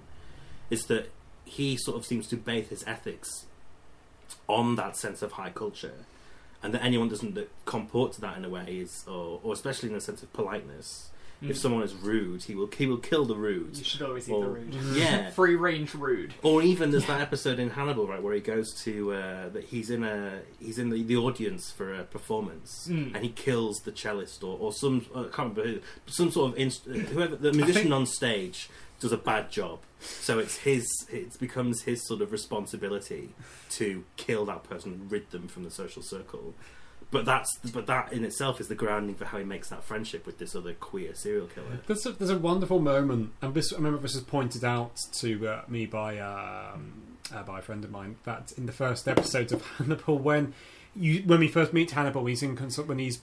is 0.69 0.85
that 0.85 1.11
he 1.43 1.75
sort 1.75 1.97
of 1.97 2.05
seems 2.05 2.27
to 2.29 2.37
base 2.37 2.69
his 2.69 2.83
ethics 2.87 3.47
on 4.47 4.75
that 4.77 4.95
sense 4.95 5.21
of 5.21 5.33
high 5.33 5.49
culture, 5.49 6.05
and 6.61 6.73
that 6.73 6.81
anyone 6.81 7.09
doesn't 7.09 7.37
comport 7.65 8.13
to 8.13 8.21
that 8.21 8.37
in 8.37 8.45
a 8.45 8.49
way 8.49 8.77
is, 8.79 9.03
or, 9.07 9.41
or 9.43 9.51
especially 9.51 9.89
in 9.89 9.95
a 9.95 10.01
sense 10.01 10.23
of 10.23 10.31
politeness. 10.31 11.09
If 11.43 11.57
Mm. 11.57 11.59
someone 11.59 11.83
is 11.83 11.93
rude, 11.93 12.43
he 12.43 12.55
will 12.55 12.69
he 12.75 12.85
will 12.87 12.97
kill 12.97 13.25
the 13.25 13.35
rude. 13.35 13.75
You 13.77 13.83
should 13.83 14.01
always 14.01 14.29
eat 14.29 14.39
the 14.39 14.47
rude. 14.47 14.73
Yeah, 14.95 15.29
Free 15.39 15.55
range 15.55 15.93
rude. 15.93 16.33
or 16.41 16.61
even 16.61 16.91
there's 16.91 17.05
that 17.07 17.19
episode 17.21 17.59
in 17.59 17.71
Hannibal, 17.71 18.07
right, 18.07 18.21
where 18.23 18.33
he 18.33 18.39
goes 18.41 18.73
to 18.83 19.13
uh, 19.13 19.49
that 19.49 19.65
he's 19.65 19.89
in 19.89 20.03
a 20.03 20.39
he's 20.59 20.79
in 20.79 20.89
the, 20.89 21.03
the 21.03 21.17
audience 21.17 21.69
for 21.71 21.93
a 21.93 22.03
performance, 22.03 22.87
Mm. 22.89 23.13
and 23.15 23.23
he 23.23 23.29
kills 23.29 23.81
the 23.81 23.91
cellist 23.91 24.43
or, 24.43 24.57
or 24.57 24.71
some 24.71 25.05
uh, 25.13 25.21
I 25.21 25.23
can't 25.23 25.55
remember 25.57 25.63
who, 25.67 25.79
some 26.05 26.31
sort 26.31 26.53
of 26.53 26.57
inst- 26.57 26.85
whoever 26.85 27.35
the 27.35 27.51
musician 27.53 27.83
think- 27.83 27.93
on 27.93 28.05
stage 28.05 28.69
does 28.99 29.11
a 29.11 29.17
bad 29.17 29.51
job, 29.51 29.79
so 29.99 30.39
it's 30.39 30.57
his 30.59 30.85
it 31.11 31.37
becomes 31.39 31.81
his 31.81 32.07
sort 32.07 32.21
of 32.21 32.31
responsibility 32.31 33.29
to 33.71 34.05
kill 34.15 34.45
that 34.45 34.63
person, 34.63 34.93
and 34.93 35.11
rid 35.11 35.29
them 35.31 35.47
from 35.49 35.63
the 35.63 35.71
social 35.71 36.01
circle. 36.01 36.53
But 37.13 37.25
that's 37.25 37.57
but 37.71 37.85
that 37.85 38.11
in 38.11 38.25
itself 38.25 38.59
is 38.59 38.67
the 38.67 38.75
grounding 38.75 39.13
for 39.15 39.25
how 39.25 39.37
he 39.37 39.43
makes 39.43 39.69
that 39.69 39.83
friendship 39.83 40.25
with 40.25 40.39
this 40.39 40.55
other 40.55 40.73
queer 40.73 41.13
serial 41.13 41.45
killer. 41.45 41.79
There's 41.85 42.05
a, 42.07 42.11
there's 42.11 42.31
a 42.31 42.37
wonderful 42.39 42.79
moment, 42.79 43.33
and 43.39 43.53
this 43.53 43.71
I 43.71 43.75
remember 43.75 43.99
this 43.99 44.15
was 44.15 44.23
pointed 44.23 44.63
out 44.63 44.97
to 45.19 45.47
uh, 45.47 45.61
me 45.67 45.85
by 45.85 46.17
um, 46.17 47.17
uh, 47.31 47.43
by 47.43 47.59
a 47.59 47.61
friend 47.61 47.83
of 47.83 47.91
mine 47.91 48.15
that 48.23 48.51
in 48.57 48.65
the 48.65 48.71
first 48.71 49.07
episode 49.07 49.51
of 49.51 49.63
Hannibal, 49.77 50.17
when 50.17 50.55
you 50.95 51.21
when 51.27 51.39
we 51.39 51.47
first 51.47 51.71
meet 51.71 51.91
Hannibal, 51.91 52.25
he's 52.25 52.41
in 52.41 52.55
consult 52.55 52.87
when 52.87 52.97
he's 52.97 53.21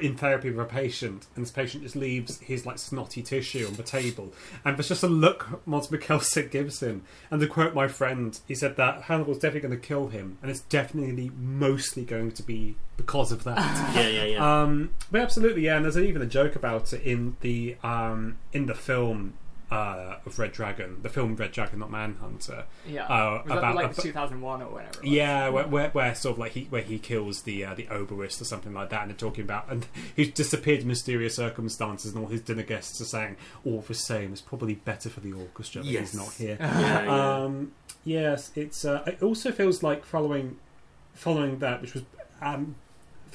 in 0.00 0.16
therapy 0.16 0.50
with 0.50 0.58
a 0.58 0.68
patient, 0.68 1.26
and 1.34 1.44
this 1.44 1.52
patient 1.52 1.82
just 1.82 1.96
leaves 1.96 2.40
his 2.40 2.66
like 2.66 2.78
snotty 2.78 3.22
tissue 3.22 3.66
on 3.66 3.74
the 3.74 3.82
table, 3.82 4.32
and 4.64 4.76
there's 4.76 4.88
just 4.88 5.02
a 5.02 5.08
look 5.08 5.66
Mads 5.66 5.88
Mikkelsen 5.88 6.50
gives 6.50 6.80
him, 6.80 7.02
and 7.30 7.40
to 7.40 7.46
quote 7.46 7.74
my 7.74 7.88
friend, 7.88 8.38
he 8.46 8.54
said 8.54 8.76
that 8.76 9.02
Hannibal's 9.02 9.38
definitely 9.38 9.68
going 9.68 9.80
to 9.80 9.86
kill 9.86 10.08
him, 10.08 10.38
and 10.42 10.50
it's 10.50 10.60
definitely 10.60 11.30
mostly 11.36 12.04
going 12.04 12.32
to 12.32 12.42
be 12.42 12.76
because 12.96 13.32
of 13.32 13.44
that. 13.44 13.58
yeah, 13.94 14.08
yeah, 14.08 14.24
yeah. 14.24 14.62
Um, 14.62 14.90
but 15.10 15.20
absolutely, 15.20 15.62
yeah. 15.62 15.76
And 15.76 15.84
there's 15.84 15.98
even 15.98 16.22
a 16.22 16.26
joke 16.26 16.56
about 16.56 16.92
it 16.92 17.02
in 17.02 17.36
the 17.40 17.76
um, 17.82 18.38
in 18.52 18.66
the 18.66 18.74
film 18.74 19.34
uh, 19.70 20.16
of 20.24 20.38
Red 20.38 20.52
Dragon, 20.52 20.98
the 21.02 21.08
film 21.08 21.34
Red 21.34 21.50
Dragon, 21.52 21.80
not 21.80 21.90
Manhunter. 21.90 22.64
Yeah. 22.86 23.04
Uh, 23.06 23.42
was 23.42 23.48
that 23.48 23.58
about- 23.58 23.74
like 23.74 23.96
2001 23.96 24.62
or 24.62 24.68
whatever? 24.70 24.92
it 24.98 25.02
was? 25.02 25.10
Yeah, 25.10 25.48
where, 25.48 25.66
where, 25.66 25.90
where 25.90 26.14
sort 26.14 26.34
of 26.34 26.38
like 26.38 26.52
he 26.52 26.64
where 26.70 26.82
he 26.82 26.98
kills 26.98 27.42
the 27.42 27.64
uh, 27.64 27.74
the 27.74 27.84
oboist 27.86 28.40
or 28.40 28.44
something 28.44 28.72
like 28.72 28.90
that, 28.90 29.02
and 29.02 29.10
they're 29.10 29.16
talking 29.18 29.42
about 29.44 29.66
and 29.68 29.86
he's 30.16 30.30
disappeared 30.32 30.80
in 30.82 30.88
mysterious 30.88 31.34
circumstances, 31.36 32.14
and 32.14 32.22
all 32.22 32.30
his 32.30 32.42
dinner 32.42 32.62
guests 32.62 33.00
are 33.00 33.04
saying, 33.06 33.36
"All 33.64 33.80
the 33.80 33.94
same, 33.94 34.32
it's 34.32 34.40
probably 34.40 34.74
better 34.76 35.08
for 35.10 35.20
the 35.20 35.32
orchestra 35.32 35.82
that 35.82 35.88
Yes. 35.90 36.12
he's 36.12 36.20
not 36.20 36.32
here." 36.34 36.56
yeah, 36.60 37.02
yeah. 37.04 37.34
Um, 37.44 37.72
yes, 38.04 38.52
it's. 38.54 38.84
Uh, 38.84 39.02
it 39.06 39.22
also 39.22 39.50
feels 39.50 39.82
like 39.82 40.04
following, 40.04 40.58
following 41.14 41.58
that, 41.58 41.82
which 41.82 41.94
was 41.94 42.04
um, 42.40 42.76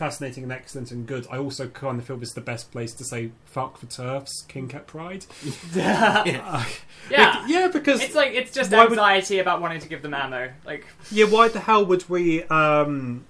fascinating 0.05 0.41
and 0.41 0.51
excellent 0.51 0.89
and 0.89 1.05
good. 1.05 1.27
I 1.29 1.37
also 1.37 1.67
kind 1.67 1.99
of 1.99 2.05
feel 2.07 2.17
this 2.17 2.29
is 2.29 2.33
the 2.35 2.41
best 2.41 2.71
place 2.71 2.91
to 2.95 3.03
say 3.03 3.29
"fuck 3.45 3.77
for 3.77 3.85
TERFs," 3.85 4.47
King 4.47 4.67
Cat 4.67 4.87
Pride. 4.87 5.25
Yeah. 5.75 6.41
Uh, 6.43 6.65
yeah. 7.11 7.45
yeah, 7.47 7.67
because 7.67 8.01
It's 8.01 8.15
like 8.15 8.31
it's 8.33 8.51
just 8.51 8.71
Why 8.71 8.79
would- 8.85 8.93
anxiety 8.93 9.37
about 9.37 9.61
wanting 9.61 9.79
to 9.81 9.87
give 9.87 10.01
them 10.01 10.15
ammo. 10.15 10.49
Like 10.65 10.87
yeah, 11.11 11.25
why 11.25 11.49
the 11.49 11.59
hell 11.59 11.85
would 11.85 12.09
we 12.09 12.43
um, 12.45 13.25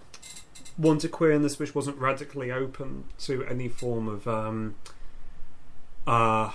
want 0.78 1.04
a 1.04 1.10
queerness 1.10 1.60
which 1.60 1.76
wasn't 1.76 1.98
radically 1.98 2.52
open 2.54 3.04
to 3.28 3.44
any 3.46 3.68
form 3.68 4.08
of 4.08 4.26
um, 4.26 4.76
uh, 6.08 6.52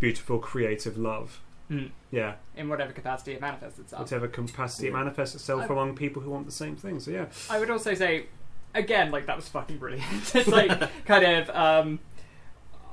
beautiful 0.00 0.38
creative 0.38 0.96
love? 0.96 1.40
mm, 1.70 1.90
Yeah, 2.10 2.34
in 2.56 2.68
whatever 2.70 2.92
capacity 2.92 3.32
it 3.32 3.40
manifests 3.42 3.78
itself. 3.78 4.00
whatever 4.00 4.28
capacity 4.28 4.88
it 4.88 4.92
manifests 4.94 5.34
itself 5.34 5.62
I- 5.62 5.72
among 5.72 5.94
people 5.96 6.22
who 6.22 6.30
want 6.30 6.46
the 6.46 6.52
same 6.52 6.74
thing. 6.76 7.00
So 7.00 7.10
yeah. 7.10 7.26
I 7.50 7.58
would 7.58 7.70
also 7.70 7.92
say, 7.94 8.26
again, 8.74 9.10
like 9.10 9.26
that 9.26 9.36
was 9.36 9.48
fucking 9.48 9.78
brilliant. 9.78 10.04
it's 10.34 10.48
like 10.48 11.04
kind 11.04 11.24
of. 11.24 11.50
um 11.50 12.00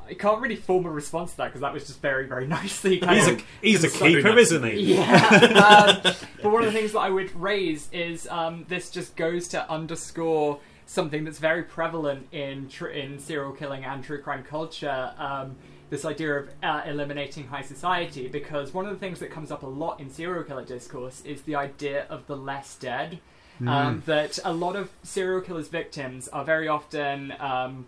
I 0.07 0.15
can't 0.15 0.41
really 0.41 0.55
form 0.55 0.87
a 0.87 0.89
response 0.89 1.31
to 1.31 1.37
that 1.37 1.45
because 1.49 1.61
that 1.61 1.71
was 1.71 1.85
just 1.85 2.01
very, 2.01 2.25
very 2.25 2.47
nicely. 2.59 2.97
Kind 2.97 3.19
He's 3.19 3.27
of, 3.27 3.37
a 3.39 3.43
he's 3.61 3.83
a 3.83 3.89
keeper, 3.89 4.35
isn't 4.39 4.63
he? 4.63 4.95
Yeah. 4.95 5.99
um, 6.03 6.13
but 6.41 6.51
one 6.51 6.63
of 6.63 6.73
the 6.73 6.79
things 6.79 6.93
that 6.93 6.99
I 6.99 7.11
would 7.11 7.33
raise 7.39 7.89
is 7.91 8.27
um, 8.29 8.65
this 8.67 8.89
just 8.89 9.15
goes 9.15 9.47
to 9.49 9.69
underscore 9.69 10.59
something 10.87 11.23
that's 11.25 11.37
very 11.37 11.61
prevalent 11.61 12.27
in 12.31 12.67
tr- 12.69 12.87
in 12.87 13.19
serial 13.19 13.51
killing 13.51 13.85
and 13.85 14.03
true 14.03 14.19
crime 14.19 14.41
culture. 14.43 15.13
Um, 15.19 15.57
this 15.91 16.05
idea 16.05 16.39
of 16.39 16.49
uh, 16.63 16.81
eliminating 16.87 17.45
high 17.45 17.61
society, 17.61 18.27
because 18.27 18.73
one 18.73 18.85
of 18.85 18.91
the 18.91 18.97
things 18.97 19.19
that 19.19 19.29
comes 19.29 19.51
up 19.51 19.61
a 19.61 19.67
lot 19.67 19.99
in 19.99 20.09
serial 20.09 20.43
killer 20.43 20.65
discourse 20.65 21.21
is 21.23 21.43
the 21.43 21.53
idea 21.55 22.05
of 22.09 22.25
the 22.25 22.35
less 22.35 22.75
dead. 22.77 23.19
Um, 23.67 24.03
that 24.05 24.39
a 24.45 24.53
lot 24.53 24.75
of 24.77 24.89
serial 25.03 25.41
killers' 25.41 25.67
victims 25.67 26.29
are 26.29 26.45
very 26.45 26.69
often 26.69 27.33
um, 27.39 27.87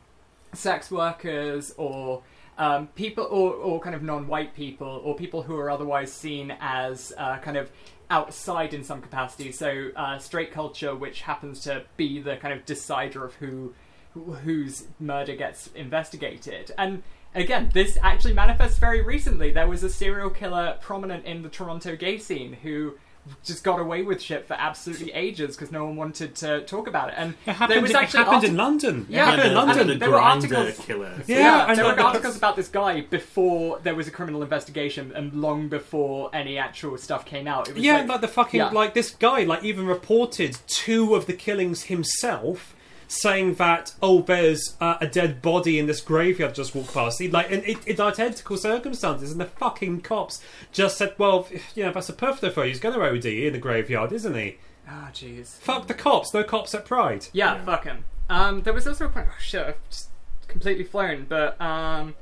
sex 0.54 0.92
workers 0.92 1.74
or 1.78 2.24
um, 2.58 2.88
people 2.88 3.24
or, 3.24 3.54
or 3.54 3.80
kind 3.80 3.96
of 3.96 4.04
non-white 4.04 4.54
people 4.54 5.02
or 5.06 5.16
people 5.16 5.44
who 5.44 5.56
are 5.58 5.70
otherwise 5.70 6.12
seen 6.12 6.54
as 6.60 7.14
uh, 7.18 7.38
kind 7.38 7.56
of 7.56 7.72
outside 8.10 8.74
in 8.74 8.84
some 8.84 9.02
capacity. 9.02 9.52
So 9.54 9.92
uh, 9.96 10.18
straight 10.18 10.52
culture 10.52 10.94
which 10.94 11.22
happens 11.22 11.62
to 11.62 11.84
be 11.96 12.20
the 12.22 12.36
kind 12.36 12.54
of 12.54 12.66
decider 12.66 13.24
of 13.24 13.36
who 13.36 13.74
who- 14.14 14.34
whose 14.34 14.88
murder 15.00 15.38
gets 15.38 15.68
investigated. 15.74 16.72
And 16.78 17.02
again 17.34 17.70
this 17.74 17.98
actually 18.02 18.34
manifests 18.34 18.78
very 18.78 19.02
recently. 19.02 19.52
There 19.52 19.70
was 19.70 19.84
a 19.84 19.90
serial 19.90 20.30
killer 20.30 20.78
prominent 20.82 21.24
in 21.24 21.44
the 21.44 21.50
toronto 21.50 21.96
gay 21.96 22.18
scene 22.18 22.54
who 22.62 22.96
just 23.44 23.64
got 23.64 23.80
away 23.80 24.02
with 24.02 24.22
shit 24.22 24.48
for 24.48 24.54
absolutely 24.56 25.12
ages 25.14 25.56
because 25.56 25.72
no 25.72 25.86
one 25.86 25.96
wanted 25.96 26.34
to 26.36 26.62
talk 26.62 26.88
about 26.88 27.10
it 27.10 27.16
and 27.18 27.36
It 27.46 27.52
happened, 27.54 27.72
there 27.76 27.82
was 27.82 27.92
it 27.92 27.96
happened 27.98 28.28
arti- 28.36 28.48
in 28.48 28.58
London. 28.58 29.06
Yeah, 29.10 29.22
it 29.22 29.26
happened 29.26 29.42
in 29.48 29.54
the- 29.54 29.56
London. 29.62 29.88
the 29.88 29.96
there 29.96 30.10
were 30.10 30.18
Grindr 30.18 30.58
articles- 30.58 30.86
killer. 30.86 31.14
Yeah, 31.28 31.38
Yeah, 31.68 31.76
there 31.76 31.86
know. 31.86 31.96
were 31.96 32.02
articles 32.02 32.36
about 32.36 32.56
this 32.56 32.68
guy 32.68 33.02
before 33.02 33.80
there 33.84 33.94
was 33.96 34.08
a 34.08 34.12
criminal 34.12 34.42
investigation 34.42 35.12
and 35.16 35.34
long 35.34 35.68
before 35.70 36.30
any 36.34 36.58
actual 36.58 36.98
stuff 36.98 37.26
came 37.26 37.48
out. 37.48 37.70
It 37.70 37.76
was 37.76 37.84
Yeah, 37.84 37.98
like, 38.00 38.08
like, 38.10 38.22
the 38.22 38.28
fucking 38.28 38.58
yeah. 38.60 38.70
like 38.70 38.94
this 38.96 39.12
guy 39.12 39.44
like 39.44 39.64
even 39.64 39.86
reported 39.86 40.58
two 40.68 41.14
of 41.16 41.28
the 41.28 41.34
killings 41.34 41.84
himself, 41.84 42.76
saying 43.12 43.56
that 43.56 43.94
oh 44.02 44.22
there's 44.22 44.76
uh, 44.80 44.98
a 45.02 45.08
dead 45.08 45.42
body 45.42 45.78
in 45.78 45.86
this 45.86 46.00
graveyard 46.02 46.56
just 46.56 46.74
walked 46.74 46.94
past. 46.94 47.20
He, 47.20 47.30
like 47.30 47.50
in, 47.52 47.64
it, 47.66 47.78
it's 47.86 48.00
identical 48.00 48.58
circumstances, 48.58 49.32
and 49.32 49.42
the 49.42 49.46
fucking 49.46 50.02
cops 50.02 50.42
just 50.72 50.98
said, 50.98 51.14
well, 51.18 51.48
you 51.76 51.84
know 51.84 51.92
that's 51.92 52.10
a 52.10 52.14
perfect 52.14 52.54
for 52.56 52.64
you. 52.64 52.70
He's 52.70 52.80
going 52.80 52.96
to 52.98 53.06
OD 53.06 53.26
in 53.26 53.54
the 53.54 53.60
graveyard, 53.60 54.12
isn't 54.14 54.36
he? 54.36 54.58
Ah, 54.88 55.10
jeez. 55.14 55.58
Fuck 55.60 55.88
the 55.88 55.94
cops. 55.94 56.34
No 56.34 56.44
cops 56.44 56.74
at 56.74 56.86
Pride. 56.86 57.28
Yeah, 57.34 57.56
Yeah. 57.56 57.66
fuck 57.66 57.84
him. 57.86 58.06
Um, 58.30 58.62
there 58.64 58.74
was 58.74 58.88
also 58.88 59.06
a 59.06 59.10
point. 59.10 59.28
Oh 59.30 59.36
shit, 59.40 59.66
I've 59.68 59.90
just 59.90 60.10
completely 60.48 60.84
flown. 60.86 61.26
But 61.28 61.60
um, 61.62 62.16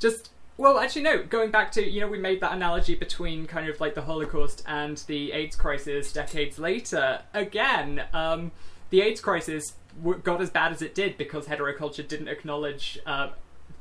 just 0.00 0.30
well, 0.56 0.78
actually, 0.80 1.02
no. 1.02 1.22
Going 1.22 1.50
back 1.52 1.70
to 1.72 1.88
you 1.88 2.00
know, 2.00 2.08
we 2.08 2.18
made 2.18 2.40
that 2.40 2.52
analogy 2.52 2.94
between 2.96 3.46
kind 3.46 3.68
of 3.68 3.80
like 3.80 3.94
the 3.94 4.02
Holocaust 4.02 4.64
and 4.66 4.96
the 5.06 5.30
AIDS 5.32 5.54
crisis 5.56 6.12
decades 6.12 6.58
later. 6.58 7.20
Again, 7.34 8.02
um, 8.12 8.50
the 8.90 9.00
AIDS 9.02 9.20
crisis 9.20 9.74
w- 9.87 9.87
got 10.22 10.40
as 10.40 10.50
bad 10.50 10.72
as 10.72 10.82
it 10.82 10.94
did 10.94 11.16
because 11.16 11.46
heteroculture 11.46 12.06
didn't 12.06 12.28
acknowledge. 12.28 12.98
Uh, 13.06 13.30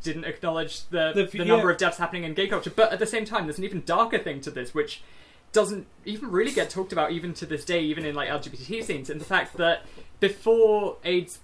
didn't 0.03 0.26
acknowledge 0.26 0.84
the, 0.89 1.11
The- 1.15 1.26
the, 1.26 1.38
yeah. 1.39 1.44
number 1.45 1.72
of 1.72 1.77
deaths 1.77 1.98
happening 1.98 2.23
in 2.23 2.34
gay 2.35 2.48
culture, 2.48 2.69
but 2.69 2.94
at 2.94 2.99
the 2.99 3.07
same 3.07 3.26
time, 3.26 3.45
there's 3.48 3.57
an 3.57 3.64
even 3.64 3.81
darker 3.84 4.19
thing 4.19 4.41
to 4.41 4.52
this, 4.52 4.73
which 4.73 5.02
doesn't 5.53 5.88
even 6.06 6.30
really 6.30 6.52
get 6.52 6.69
talked 6.69 6.91
about 6.94 7.11
even 7.11 7.34
to 7.34 7.45
this 7.48 7.65
day, 7.65 7.81
even 7.81 8.06
in 8.06 8.14
like 8.14 8.30
LGBT 8.30 8.84
scenes, 8.84 9.10
and 9.10 9.19
the 9.19 9.26
fact 9.26 9.57
that 9.57 9.85
before 10.19 10.98
AIDS, 11.03 11.39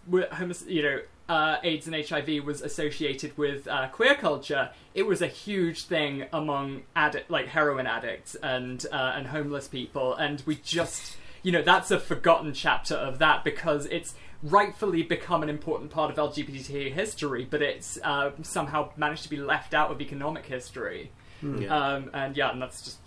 you 0.67 0.83
know, 0.83 0.99
uh, 1.29 1.57
AIDS 1.63 1.87
and 1.87 1.95
HIV 1.95 2.43
was 2.43 2.61
associated 2.61 3.35
with 3.37 3.67
uh, 3.67 3.87
queer 3.87 4.13
culture, 4.15 4.69
it 4.93 5.03
was 5.03 5.21
a 5.21 5.27
huge 5.27 5.85
thing 5.85 6.25
among 6.33 6.83
addict, 6.95 7.31
like 7.31 7.47
heroin 7.47 7.87
addicts 7.87 8.35
and 8.43 8.85
uh, 8.91 9.13
and 9.15 9.27
homeless 9.27 9.67
people, 9.67 10.13
and 10.15 10.43
we 10.45 10.55
just, 10.57 11.17
you 11.41 11.51
know, 11.51 11.61
that's 11.61 11.89
a 11.91 11.99
forgotten 11.99 12.53
chapter 12.53 12.95
of 12.95 13.19
that 13.19 13.43
because 13.43 13.85
it's 13.87 14.13
rightfully 14.43 15.01
become 15.03 15.41
an 15.41 15.49
important 15.49 15.89
part 15.89 16.11
of 16.11 16.17
LGBT 16.17 16.91
history, 16.93 17.47
but 17.49 17.61
it's 17.61 17.97
uh, 18.03 18.31
somehow 18.41 18.89
managed 18.97 19.23
to 19.23 19.29
be 19.29 19.37
left 19.37 19.73
out 19.73 19.89
of 19.89 20.01
economic 20.01 20.45
history. 20.45 21.11
Yeah. 21.41 21.75
Um, 21.75 22.09
and 22.13 22.37
yeah, 22.37 22.51
and 22.51 22.61
that's 22.61 22.81
just. 22.83 22.97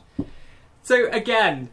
So 0.82 1.08
again, 1.10 1.70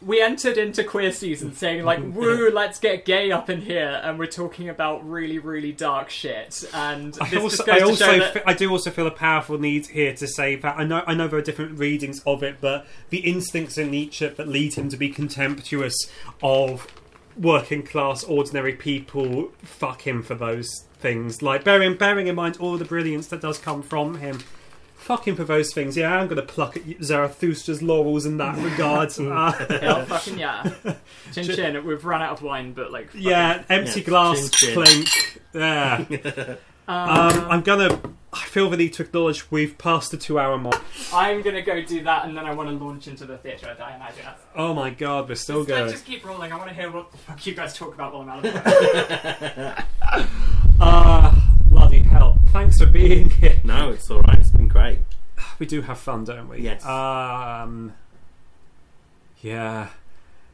we 0.00 0.20
entered 0.22 0.56
into 0.56 0.84
queer 0.84 1.12
season 1.12 1.54
saying 1.54 1.84
like, 1.84 1.98
"Woo, 2.14 2.50
let's 2.50 2.78
get 2.78 3.04
gay 3.04 3.30
up 3.30 3.50
in 3.50 3.62
here," 3.62 4.00
and 4.02 4.18
we're 4.18 4.26
talking 4.26 4.68
about 4.68 5.08
really, 5.08 5.38
really 5.38 5.72
dark 5.72 6.08
shit. 6.10 6.64
And 6.72 7.14
this 7.14 7.20
I 7.20 7.28
just 7.30 7.42
also, 7.42 7.64
goes 7.64 7.74
I 7.74 7.78
to 7.78 7.84
also, 7.84 8.04
show 8.04 8.18
that- 8.18 8.34
fe- 8.34 8.42
I 8.46 8.54
do 8.54 8.70
also 8.70 8.90
feel 8.90 9.06
a 9.06 9.12
powerful 9.12 9.58
need 9.58 9.86
here 9.88 10.14
to 10.14 10.26
say 10.26 10.56
that 10.56 10.76
I 10.78 10.84
know, 10.84 11.02
I 11.06 11.14
know 11.14 11.28
there 11.28 11.38
are 11.38 11.42
different 11.42 11.78
readings 11.78 12.20
of 12.26 12.42
it, 12.42 12.56
but 12.60 12.86
the 13.10 13.18
instincts 13.18 13.76
in 13.78 13.90
Nietzsche 13.90 14.26
that 14.28 14.48
lead 14.48 14.74
him 14.74 14.88
to 14.88 14.96
be 14.96 15.08
contemptuous 15.08 15.96
of 16.42 16.86
working 17.38 17.82
class, 17.82 18.24
ordinary 18.24 18.72
people, 18.74 19.52
fuck 19.62 20.06
him 20.06 20.22
for 20.22 20.34
those 20.34 20.68
things. 20.98 21.40
Like 21.42 21.64
bearing, 21.64 21.96
bearing 21.96 22.26
in 22.26 22.34
mind 22.34 22.56
all 22.58 22.76
the 22.76 22.84
brilliance 22.84 23.28
that 23.28 23.40
does 23.40 23.58
come 23.58 23.82
from 23.82 24.18
him. 24.18 24.40
Fuck 24.96 25.28
him 25.28 25.36
for 25.36 25.44
those 25.44 25.72
things. 25.72 25.96
Yeah, 25.96 26.12
I'm 26.18 26.26
going 26.26 26.36
to 26.36 26.42
pluck 26.42 26.76
at 26.76 26.82
Zarathustra's 26.84 27.80
laurels 27.82 28.26
in 28.26 28.36
that 28.38 28.58
regard. 28.58 29.10
Uh, 29.18 29.52
Hell 29.78 30.04
fucking 30.04 30.38
yeah, 30.38 30.70
chin 31.32 31.44
chin. 31.44 31.86
We've 31.86 32.04
run 32.04 32.20
out 32.20 32.32
of 32.32 32.42
wine, 32.42 32.72
but 32.72 32.90
like, 32.90 33.06
fucking- 33.06 33.22
yeah, 33.22 33.62
empty 33.70 34.00
Yeah, 34.00 34.06
glass, 34.06 34.50
chin, 34.50 34.74
chin. 34.74 34.84
clink. 34.84 35.40
Yeah. 35.54 36.54
Um, 36.88 37.50
I'm 37.50 37.60
gonna. 37.60 38.00
I 38.32 38.40
feel 38.44 38.68
the 38.70 38.76
need 38.76 38.92
to 38.94 39.02
acknowledge 39.02 39.50
we've 39.50 39.76
passed 39.78 40.10
the 40.10 40.16
two-hour 40.16 40.58
mark. 40.58 40.82
I'm 41.12 41.42
gonna 41.42 41.62
go 41.62 41.82
do 41.82 42.02
that, 42.04 42.24
and 42.26 42.36
then 42.36 42.46
I 42.46 42.54
want 42.54 42.68
to 42.70 42.82
launch 42.84 43.06
into 43.08 43.26
the 43.26 43.36
theatre. 43.38 43.76
I 43.78 43.94
imagine. 43.96 44.24
Oh 44.56 44.72
my 44.74 44.90
god, 44.90 45.28
we're 45.28 45.34
still 45.34 45.60
Just, 45.64 45.68
let's 45.70 45.80
going. 45.80 45.92
just 45.92 46.04
keep 46.06 46.24
rolling. 46.26 46.50
I 46.52 46.56
want 46.56 46.68
to 46.70 46.74
hear 46.74 46.90
what 46.90 47.10
the 47.12 47.18
fuck 47.18 47.46
you 47.46 47.54
guys 47.54 47.74
talk 47.76 47.94
about 47.94 48.12
while 48.14 48.22
I'm 48.22 48.28
out 48.30 48.44
of 48.44 48.52
the 48.52 49.74
way. 49.76 50.24
Ah, 50.80 51.54
bloody 51.70 51.98
hell! 52.00 52.38
Thanks 52.52 52.78
for 52.78 52.86
being 52.86 53.30
here. 53.30 53.60
no, 53.64 53.90
it's 53.90 54.08
all 54.10 54.20
right. 54.22 54.38
It's 54.38 54.50
been 54.50 54.68
great. 54.68 55.00
We 55.58 55.66
do 55.66 55.82
have 55.82 55.98
fun, 55.98 56.24
don't 56.24 56.48
we? 56.48 56.60
Yes. 56.60 56.84
Um. 56.86 57.94
Yeah, 59.40 59.88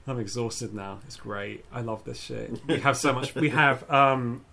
I'm 0.07 0.19
exhausted 0.19 0.75
now. 0.75 1.01
It's 1.07 1.17
great. 1.17 1.65
I 1.73 1.81
love 1.83 2.05
this 2.05 2.21
shit. 2.21 2.59
We 2.67 2.81
have 2.81 2.97
so 2.97 3.13
much. 3.13 3.35
We 3.35 3.51
have. 3.51 3.89
Um. 3.91 4.45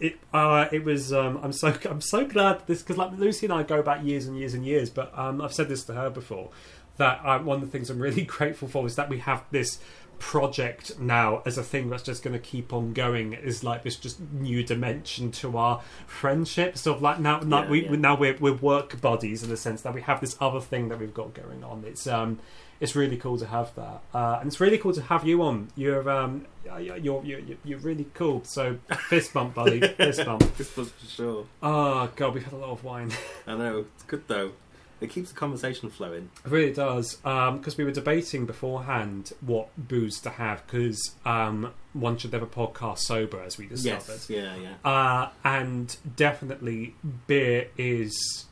It. 0.00 0.18
Uh. 0.32 0.66
It 0.72 0.84
was. 0.84 1.12
Um. 1.12 1.38
I'm 1.42 1.52
so. 1.52 1.74
I'm 1.90 2.00
so 2.00 2.26
glad 2.26 2.66
this 2.66 2.82
because 2.82 2.96
like 2.96 3.12
Lucy 3.18 3.46
and 3.46 3.52
I 3.52 3.62
go 3.62 3.82
back 3.82 4.04
years 4.04 4.26
and 4.26 4.38
years 4.38 4.54
and 4.54 4.64
years. 4.64 4.90
But 4.90 5.16
um. 5.18 5.40
I've 5.40 5.52
said 5.54 5.68
this 5.68 5.84
to 5.84 5.94
her 5.94 6.10
before. 6.10 6.50
That 6.96 7.24
um, 7.24 7.44
one 7.46 7.58
of 7.58 7.60
the 7.62 7.68
things 7.70 7.90
I'm 7.90 8.00
really 8.00 8.22
grateful 8.36 8.66
for 8.66 8.84
is 8.86 8.96
that 8.96 9.08
we 9.08 9.18
have 9.20 9.44
this 9.52 9.78
project 10.18 10.98
now 10.98 11.42
as 11.46 11.56
a 11.56 11.62
thing 11.62 11.88
that's 11.90 12.02
just 12.02 12.22
going 12.22 12.32
to 12.32 12.40
keep 12.40 12.72
on 12.72 12.92
going 12.92 13.32
is 13.32 13.62
like 13.62 13.82
this 13.84 13.96
just 13.96 14.20
new 14.32 14.62
dimension 14.64 15.30
to 15.30 15.56
our 15.56 15.80
friendship 16.06 16.76
sort 16.76 16.96
of 16.96 17.02
like 17.02 17.20
now, 17.20 17.38
now 17.38 17.62
Yeah, 17.62 17.70
we 17.70 17.84
yeah. 17.84 17.96
now 17.96 18.16
we're, 18.16 18.36
we're 18.38 18.54
work 18.54 19.00
buddies 19.00 19.44
in 19.44 19.48
the 19.48 19.56
sense 19.56 19.82
that 19.82 19.94
we 19.94 20.00
have 20.02 20.20
this 20.20 20.36
other 20.40 20.60
thing 20.60 20.88
that 20.88 20.98
we've 20.98 21.14
got 21.14 21.34
going 21.34 21.62
on 21.62 21.84
it's 21.86 22.06
um 22.08 22.40
it's 22.80 22.94
really 22.94 23.16
cool 23.16 23.38
to 23.38 23.46
have 23.46 23.74
that 23.74 24.00
uh, 24.14 24.38
and 24.40 24.46
it's 24.46 24.60
really 24.60 24.78
cool 24.78 24.92
to 24.92 25.02
have 25.02 25.26
you 25.26 25.42
on 25.42 25.68
you're 25.76 26.08
um 26.08 26.46
you're 26.80 27.24
you're, 27.24 27.40
you're, 27.64 27.78
really 27.78 28.06
cool 28.14 28.42
so 28.44 28.78
fist 29.08 29.32
bump 29.32 29.54
buddy 29.54 29.80
fist 29.96 30.24
bump 30.24 30.56
This 30.56 30.76
was 30.76 30.90
for 30.90 31.06
sure. 31.06 31.46
oh 31.62 32.10
god 32.16 32.34
we've 32.34 32.44
had 32.44 32.52
a 32.52 32.56
lot 32.56 32.70
of 32.70 32.84
wine 32.84 33.10
I 33.46 33.56
know. 33.56 33.86
It's 33.94 34.04
good 34.04 34.24
though. 34.28 34.52
It 35.00 35.10
keeps 35.10 35.30
the 35.30 35.36
conversation 35.36 35.90
flowing. 35.90 36.28
It 36.44 36.50
really 36.50 36.72
does. 36.72 37.14
Because 37.16 37.76
we 37.76 37.84
were 37.84 37.92
debating 37.92 38.46
beforehand 38.46 39.32
what 39.40 39.68
booze 39.76 40.20
to 40.22 40.30
have, 40.30 40.66
because 40.66 41.14
um, 41.24 41.72
one 41.92 42.18
should 42.18 42.32
have 42.32 42.42
a 42.42 42.46
podcast 42.46 42.98
sober, 42.98 43.40
as 43.40 43.56
we 43.58 43.66
discovered. 43.66 44.04
Yes. 44.08 44.28
Yeah. 44.28 44.56
Yeah. 44.56 44.90
Uh, 44.90 45.30
and 45.44 45.96
definitely 46.16 46.94
beer 47.28 47.68
is 47.78 48.46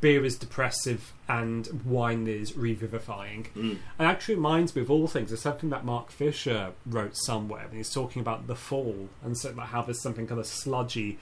beer 0.00 0.24
is 0.24 0.36
depressive 0.36 1.12
and 1.28 1.82
wine 1.84 2.26
is 2.26 2.56
revivifying. 2.56 3.48
Mm. 3.56 3.78
And 3.98 4.08
actually 4.08 4.36
reminds 4.36 4.76
me 4.76 4.82
of 4.82 4.90
all 4.90 5.06
things. 5.08 5.32
It's 5.32 5.42
something 5.42 5.70
that 5.70 5.84
Mark 5.84 6.10
Fisher 6.10 6.72
wrote 6.84 7.16
somewhere, 7.16 7.64
and 7.64 7.76
he's 7.76 7.92
talking 7.92 8.20
about 8.20 8.46
the 8.46 8.54
fall 8.54 9.08
and 9.24 9.36
so 9.36 9.50
like 9.50 9.68
how 9.68 9.82
there's 9.82 10.00
something 10.00 10.26
kind 10.26 10.40
of 10.40 10.46
sludgy 10.46 11.18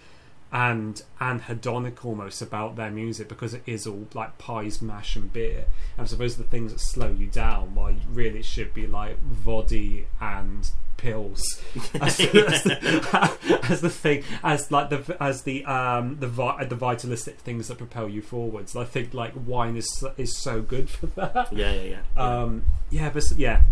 and 0.55 1.03
and 1.19 1.43
hedonic 1.43 2.05
almost 2.05 2.41
about 2.41 2.77
their 2.77 2.91
music 2.91 3.29
because 3.29 3.53
it 3.55 3.63
is 3.67 3.89
all 3.89 4.07
like 4.15 4.39
pies, 4.39 4.81
mash, 4.81 5.17
and 5.17 5.33
beer. 5.33 5.67
And 5.99 6.07
those 6.07 6.39
are 6.39 6.43
the 6.45 6.49
things 6.49 6.73
that 6.73 6.79
slow 6.79 7.11
you 7.11 7.27
down. 7.27 7.75
While 7.75 7.97
really 8.09 8.39
it 8.39 8.45
should 8.45 8.73
be 8.73 8.87
like 8.87 9.21
voddy 9.21 10.07
and 10.21 10.71
pills 10.97 11.43
as, 12.01 12.21
as, 12.21 12.63
the, 12.63 13.61
as 13.69 13.81
the 13.81 13.91
thing 13.91 14.23
as 14.45 14.71
like 14.71 14.91
the 14.91 15.17
as 15.21 15.43
the 15.43 15.65
um 15.65 16.19
the 16.21 16.29
vi- 16.29 16.65
the 16.65 16.77
vitalistic 16.77 17.39
things 17.41 17.67
that 17.67 17.79
propel 17.79 18.09
you 18.09 18.23
forwards. 18.23 18.77
I 18.77 18.85
think 18.85 19.13
like 19.13 19.33
wine 19.35 19.77
is 19.77 20.05
is 20.17 20.41
so 20.41 20.63
good 20.63 20.89
for 20.89 21.07
that. 21.07 21.53
Yeah. 21.53 21.73
Yeah. 21.73 21.83
Yeah. 21.83 21.99
yeah. 22.17 22.23
Um, 22.43 22.65
yeah, 22.91 23.11
but 23.11 23.25
yeah, 23.37 23.63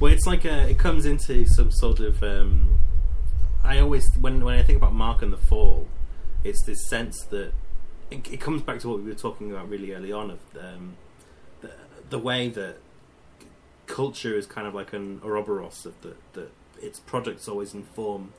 Well, 0.00 0.10
it's 0.10 0.26
like 0.26 0.46
a, 0.46 0.70
it 0.70 0.78
comes 0.78 1.04
into 1.04 1.44
some 1.44 1.70
sort 1.70 2.00
of. 2.00 2.22
Um, 2.22 2.78
I 3.62 3.78
always 3.78 4.10
when 4.18 4.42
when 4.42 4.58
I 4.58 4.62
think 4.62 4.78
about 4.78 4.94
Mark 4.94 5.20
and 5.20 5.30
the 5.30 5.36
Fall, 5.36 5.86
it's 6.44 6.62
this 6.64 6.88
sense 6.88 7.24
that 7.30 7.52
it, 8.10 8.32
it 8.32 8.40
comes 8.40 8.62
back 8.62 8.80
to 8.80 8.88
what 8.88 9.02
we 9.02 9.08
were 9.08 9.14
talking 9.14 9.50
about 9.50 9.68
really 9.68 9.92
early 9.92 10.12
on 10.12 10.30
of 10.30 10.38
um, 10.58 10.96
the 11.60 11.70
the 12.08 12.18
way 12.18 12.48
that 12.48 12.76
culture 13.86 14.36
is 14.36 14.46
kind 14.46 14.66
of 14.66 14.74
like 14.74 14.92
an 14.92 15.20
Ouroboros 15.24 15.84
of 15.86 16.00
the 16.02 16.14
that 16.32 16.50
its 16.80 17.00
products 17.00 17.48
always 17.48 17.74
inform 17.74 18.32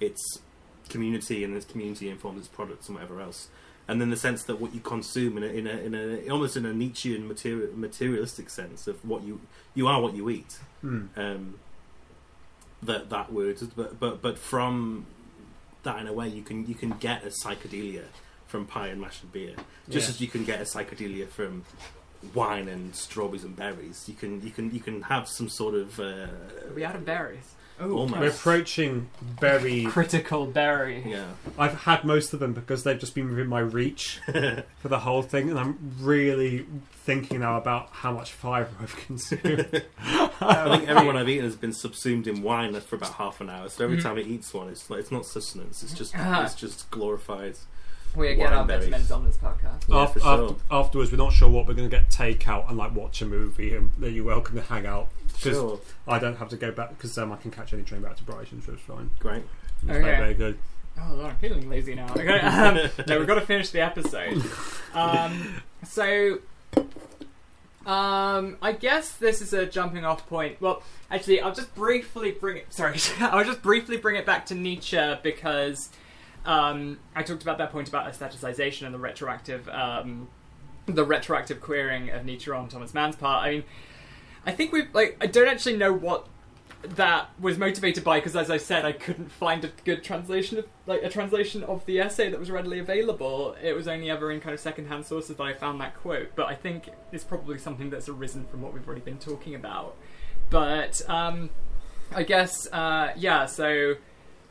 its 0.00 0.40
community 0.88 1.44
and 1.44 1.56
its 1.56 1.66
community 1.66 2.08
informs 2.08 2.40
its 2.40 2.48
products 2.48 2.88
and 2.88 2.96
whatever 2.96 3.20
else. 3.20 3.48
And 3.88 4.00
then 4.00 4.10
the 4.10 4.16
sense 4.16 4.44
that 4.44 4.60
what 4.60 4.72
you 4.72 4.80
consume 4.80 5.36
in 5.36 5.42
a, 5.42 5.46
in 5.46 5.66
a, 5.66 5.70
in 5.70 5.94
a 5.94 6.30
almost 6.30 6.56
in 6.56 6.64
a 6.64 6.72
Nietzschean 6.72 7.26
material, 7.26 7.68
materialistic 7.74 8.48
sense 8.48 8.86
of 8.86 9.04
what 9.04 9.22
you 9.24 9.40
you 9.74 9.86
are 9.88 10.00
what 10.00 10.14
you 10.14 10.30
eat. 10.30 10.58
Hmm. 10.80 11.06
Um, 11.16 11.54
that 12.82 13.10
that 13.10 13.32
word, 13.32 13.58
but 13.76 13.98
but 13.98 14.22
but 14.22 14.38
from 14.38 15.06
that 15.82 15.98
in 16.00 16.06
a 16.06 16.12
way 16.12 16.28
you 16.28 16.42
can 16.42 16.66
you 16.66 16.74
can 16.74 16.90
get 16.98 17.24
a 17.24 17.28
psychedelia 17.28 18.04
from 18.46 18.66
pie 18.66 18.88
and 18.88 19.00
mash 19.00 19.22
and 19.22 19.32
beer, 19.32 19.54
just 19.88 20.08
Yeah. 20.08 20.14
as 20.14 20.20
you 20.20 20.28
can 20.28 20.44
get 20.44 20.60
a 20.60 20.64
psychedelia 20.64 21.28
from 21.28 21.64
wine 22.34 22.68
and 22.68 22.94
strawberries 22.94 23.44
and 23.44 23.56
berries. 23.56 24.04
You 24.08 24.14
can 24.14 24.42
you 24.42 24.50
can 24.50 24.72
you 24.72 24.80
can 24.80 25.02
have 25.02 25.28
some 25.28 25.48
sort 25.48 25.74
of 25.74 25.98
uh, 25.98 26.02
Are 26.68 26.72
we 26.74 26.84
out 26.84 26.94
of 26.94 27.04
berries? 27.04 27.54
Oh, 27.84 27.92
Almost. 27.98 28.20
We're 28.20 28.28
approaching 28.28 29.08
berry. 29.40 29.84
critical 29.86 30.46
berry. 30.46 31.02
yeah. 31.06 31.26
I've 31.58 31.74
had 31.82 32.04
most 32.04 32.32
of 32.32 32.38
them 32.40 32.52
because 32.52 32.84
they've 32.84 32.98
just 32.98 33.14
been 33.14 33.28
within 33.28 33.48
my 33.48 33.58
reach 33.60 34.20
for 34.26 34.88
the 34.88 35.00
whole 35.00 35.22
thing, 35.22 35.50
and 35.50 35.58
I'm 35.58 35.78
really 36.00 36.64
thinking 37.04 37.40
now 37.40 37.56
about 37.56 37.88
how 37.90 38.12
much 38.12 38.32
fibre 38.32 38.70
I've 38.80 38.94
consumed. 38.94 39.82
I 40.00 40.76
think 40.76 40.88
everyone 40.88 41.16
I've 41.16 41.28
eaten 41.28 41.44
has 41.44 41.56
been 41.56 41.72
subsumed 41.72 42.26
in 42.28 42.42
wine 42.42 42.78
for 42.80 42.94
about 42.96 43.14
half 43.14 43.40
an 43.40 43.50
hour. 43.50 43.68
So 43.68 43.84
every 43.84 43.96
Mhm. 43.98 44.02
time 44.02 44.18
it 44.18 44.26
eats 44.28 44.54
one, 44.54 44.68
it's 44.68 44.88
like 44.88 45.00
it's 45.00 45.10
not 45.10 45.26
sustenance. 45.26 45.82
It's 45.82 45.92
just 45.92 46.14
Ah. 46.16 46.44
it's 46.44 46.54
just 46.54 46.88
glorified. 46.90 47.56
We 48.14 48.34
get 48.34 48.52
our 48.52 48.58
Wine 48.58 48.66
berries. 48.66 48.84
vitamins 48.84 49.10
on 49.10 49.24
this 49.24 49.38
podcast. 49.38 49.88
Yeah, 49.88 50.04
Af- 50.04 50.12
for 50.12 50.20
sure. 50.20 50.44
after- 50.50 50.62
afterwards, 50.70 51.10
we're 51.10 51.16
not 51.16 51.32
sure 51.32 51.48
what 51.48 51.66
we're 51.66 51.72
going 51.74 51.88
to 51.88 51.96
get 51.96 52.10
takeout 52.10 52.68
and 52.68 52.76
like 52.76 52.94
watch 52.94 53.22
a 53.22 53.24
movie, 53.26 53.74
and 53.74 53.90
then 53.96 54.12
you're 54.14 54.24
welcome 54.26 54.54
to 54.56 54.62
hang 54.62 54.84
out. 54.86 55.08
'Cause 55.42 55.52
Sure, 55.54 55.80
I 56.06 56.18
don't 56.18 56.36
have 56.36 56.48
to 56.50 56.56
go 56.56 56.70
back 56.70 56.90
because 56.90 57.16
um, 57.18 57.32
I 57.32 57.36
can 57.36 57.50
catch 57.50 57.72
any 57.72 57.82
train 57.82 58.02
back 58.02 58.16
to 58.16 58.24
Brighton, 58.24 58.62
so 58.62 58.72
it's 58.72 58.82
fine. 58.82 59.10
great. 59.18 59.42
It's 59.82 59.90
Okay. 59.90 60.00
very, 60.00 60.16
very 60.18 60.34
good. 60.34 60.58
Oh, 61.00 61.14
Lord, 61.14 61.30
I'm 61.30 61.36
feeling 61.36 61.68
lazy 61.70 61.94
now. 61.94 62.12
Okay, 62.14 62.38
um, 62.40 62.90
no, 63.08 63.18
we've 63.18 63.26
got 63.26 63.34
to 63.36 63.40
finish 63.40 63.70
the 63.70 63.80
episode. 63.80 64.42
Um, 64.94 65.62
so, 65.84 66.38
um, 67.86 68.58
I 68.62 68.72
guess 68.72 69.12
this 69.12 69.40
is 69.42 69.52
a 69.52 69.66
jumping 69.66 70.04
off 70.04 70.28
point. 70.28 70.60
Well, 70.60 70.82
actually, 71.10 71.40
I'll 71.40 71.54
just 71.54 71.74
briefly 71.74 72.30
bring 72.30 72.58
it. 72.58 72.72
Sorry, 72.72 72.96
I'll 73.20 73.44
just 73.44 73.62
briefly 73.62 73.96
bring 73.96 74.16
it 74.16 74.24
back 74.26 74.46
to 74.46 74.54
Nietzsche 74.54 75.14
because 75.22 75.88
um, 76.44 76.98
I 77.16 77.22
talked 77.24 77.42
about 77.42 77.58
that 77.58 77.72
point 77.72 77.88
about 77.88 78.06
aestheticization 78.12 78.84
and 78.86 78.94
the 78.94 78.98
retroactive, 78.98 79.68
um, 79.70 80.28
the 80.86 81.04
retroactive 81.04 81.60
queering 81.60 82.10
of 82.10 82.24
Nietzsche 82.24 82.50
on 82.52 82.68
Thomas 82.68 82.94
Mann's 82.94 83.16
part. 83.16 83.44
I 83.46 83.50
mean, 83.50 83.64
I 84.46 84.52
think 84.52 84.72
we've 84.72 84.92
like 84.94 85.16
I 85.20 85.26
don't 85.26 85.48
actually 85.48 85.76
know 85.76 85.92
what 85.92 86.26
that 86.82 87.30
was 87.38 87.58
motivated 87.58 88.02
by 88.02 88.18
because 88.18 88.34
as 88.34 88.50
I 88.50 88.56
said 88.56 88.84
I 88.84 88.90
couldn't 88.90 89.30
find 89.30 89.64
a 89.64 89.70
good 89.84 90.02
translation 90.02 90.58
of 90.58 90.66
like 90.86 91.02
a 91.02 91.08
translation 91.08 91.62
of 91.62 91.86
the 91.86 92.00
essay 92.00 92.28
that 92.28 92.40
was 92.40 92.50
readily 92.50 92.80
available. 92.80 93.54
It 93.62 93.74
was 93.74 93.86
only 93.86 94.10
ever 94.10 94.32
in 94.32 94.40
kind 94.40 94.52
of 94.52 94.60
secondhand 94.60 95.06
sources 95.06 95.36
that 95.36 95.42
I 95.42 95.54
found 95.54 95.80
that 95.80 95.96
quote 95.96 96.34
but 96.34 96.46
I 96.46 96.54
think 96.54 96.88
it's 97.12 97.24
probably 97.24 97.58
something 97.58 97.90
that's 97.90 98.08
arisen 98.08 98.46
from 98.46 98.62
what 98.62 98.74
we've 98.74 98.86
already 98.86 99.02
been 99.02 99.18
talking 99.18 99.54
about. 99.54 99.96
But 100.50 101.00
um 101.08 101.50
I 102.14 102.24
guess 102.24 102.70
uh 102.72 103.12
yeah 103.16 103.46
so 103.46 103.96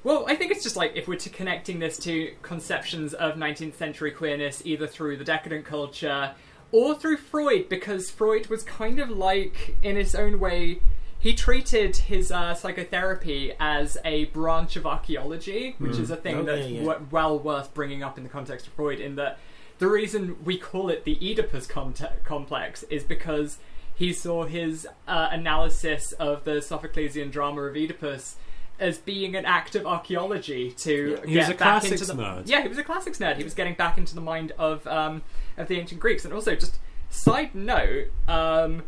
well, 0.04 0.26
I 0.28 0.36
think 0.36 0.52
it's 0.52 0.64
just 0.64 0.76
like 0.76 0.94
if 0.96 1.08
we're 1.08 1.18
connecting 1.18 1.78
this 1.78 1.98
to 2.00 2.34
conceptions 2.42 3.14
of 3.14 3.36
19th 3.36 3.76
century 3.76 4.10
queerness, 4.10 4.64
either 4.66 4.88
through 4.88 5.18
the 5.18 5.24
decadent 5.24 5.64
culture 5.64 6.34
or 6.72 6.96
through 6.96 7.18
Freud, 7.18 7.68
because 7.70 8.10
Freud 8.10 8.48
was 8.48 8.64
kind 8.64 9.00
of 9.00 9.10
like, 9.10 9.76
in 9.84 9.96
his 9.96 10.16
own 10.16 10.40
way, 10.40 10.80
he 11.20 11.34
treated 11.34 11.96
his 11.98 12.32
uh, 12.32 12.54
psychotherapy 12.54 13.54
as 13.60 13.98
a 14.04 14.26
branch 14.26 14.76
of 14.76 14.86
archaeology, 14.88 15.76
which 15.78 15.98
is 15.98 16.10
a 16.10 16.16
thing 16.16 16.38
Oh, 16.38 16.44
that's 16.44 16.62
yeah, 16.68 16.80
yeah. 16.82 16.86
w- 16.86 17.08
well 17.12 17.38
worth 17.38 17.74
bringing 17.74 18.02
up 18.04 18.18
in 18.18 18.24
the 18.24 18.30
context 18.30 18.68
of 18.68 18.74
Freud, 18.74 19.00
in 19.00 19.16
that 19.18 19.38
the 19.80 19.88
reason 19.88 20.38
we 20.44 20.58
call 20.58 20.90
it 20.90 21.04
the 21.06 21.18
Oedipus 21.22 21.68
conte- 21.68 22.24
complex 22.24 22.84
is 22.84 23.04
because 23.04 23.58
he 23.94 24.14
saw 24.14 24.46
his 24.46 24.88
uh, 25.08 25.28
analysis 25.32 26.12
of 26.14 26.44
the 26.44 26.62
Sophoclesian 26.62 27.30
drama 27.32 27.62
of 27.64 27.76
Oedipus 27.76 28.36
as 28.80 28.98
being 28.98 29.36
an 29.36 29.46
act 29.46 29.76
of 29.76 29.86
archaeology 29.86 30.72
to 30.72 31.20
yeah, 31.22 31.26
He 31.28 31.34
get 31.34 31.40
was 31.40 31.48
a 31.48 31.52
back 31.52 31.58
classics 31.82 32.02
into 32.02 32.14
the 32.16 32.24
nerd. 32.24 32.44
yeah 32.50 32.62
he 32.64 32.68
was 32.68 32.80
a 32.80 32.84
classics 32.84 33.20
nerd 33.20 33.38
he 33.38 33.44
was 33.44 33.54
getting 33.54 33.76
back 33.76 34.00
into 34.00 34.16
the 34.16 34.22
mind 34.22 34.54
of 34.58 34.88
um, 34.88 35.22
of 35.58 35.68
the 35.68 35.80
ancient 35.80 36.00
Greeks 36.00 36.26
and 36.26 36.34
also 36.34 36.56
just 36.56 36.80
side 37.10 37.54
note 37.54 38.08
um, 38.28 38.84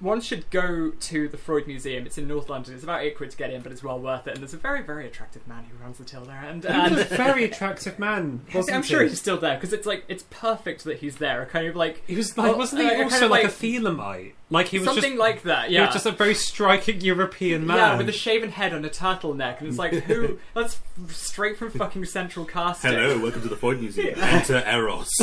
one 0.00 0.20
should 0.20 0.50
go 0.50 0.90
to 0.90 1.28
the 1.28 1.36
Freud 1.36 1.68
Museum. 1.68 2.06
It's 2.06 2.18
in 2.18 2.26
North 2.26 2.48
London. 2.48 2.74
It's 2.74 2.82
about 2.82 3.02
eight 3.02 3.16
quid 3.16 3.30
to 3.30 3.36
get 3.36 3.50
in, 3.52 3.62
but 3.62 3.70
it's 3.70 3.84
well 3.84 4.00
worth 4.00 4.26
it. 4.26 4.32
And 4.32 4.40
there's 4.40 4.52
a 4.52 4.56
very, 4.58 4.82
very 4.82 5.06
attractive 5.06 5.46
man 5.46 5.64
who 5.70 5.80
runs 5.82 5.98
the 5.98 6.04
till 6.04 6.24
there. 6.24 6.42
And, 6.44 6.64
was 6.64 7.02
a 7.02 7.04
very 7.16 7.44
attractive 7.44 8.00
man, 8.00 8.40
wasn't 8.52 8.76
I'm 8.78 8.82
sure 8.82 9.04
he? 9.04 9.10
he's 9.10 9.20
still 9.20 9.38
there 9.38 9.54
because 9.54 9.72
it's 9.72 9.86
like 9.86 10.04
it's 10.08 10.24
perfect 10.30 10.82
that 10.84 10.98
he's 10.98 11.16
there. 11.18 11.40
A 11.42 11.46
kind 11.46 11.68
of 11.68 11.76
like 11.76 12.02
He 12.06 12.16
was 12.16 12.36
like, 12.36 12.56
wasn't 12.56 12.82
he 12.82 12.88
uh, 12.88 12.90
kind 12.94 13.02
also 13.04 13.24
of 13.26 13.30
like, 13.30 13.44
like- 13.44 13.52
a 13.52 13.54
Thelemite? 13.54 14.32
Like 14.52 14.68
he 14.68 14.78
was 14.78 14.84
something 14.84 15.12
just, 15.12 15.18
like 15.18 15.42
that. 15.44 15.68
he 15.70 15.76
Yeah, 15.76 15.86
was 15.86 15.94
just 15.94 16.04
a 16.04 16.10
very 16.10 16.34
striking 16.34 17.00
European 17.00 17.66
man. 17.66 17.78
Yeah, 17.78 17.96
with 17.96 18.06
a 18.10 18.12
shaven 18.12 18.50
head 18.50 18.74
and 18.74 18.84
a 18.84 18.90
turtleneck, 18.90 19.60
and 19.60 19.68
it's 19.68 19.78
like 19.78 19.92
who? 19.94 20.38
That's 20.54 20.78
straight 21.08 21.56
from 21.56 21.70
fucking 21.70 22.04
Central 22.04 22.44
Casting. 22.44 22.92
Hello, 22.92 23.18
welcome 23.18 23.40
to 23.40 23.48
the 23.48 23.56
Ford 23.56 23.80
Museum. 23.80 24.14
Enter 24.20 24.62
Eros. 24.66 25.08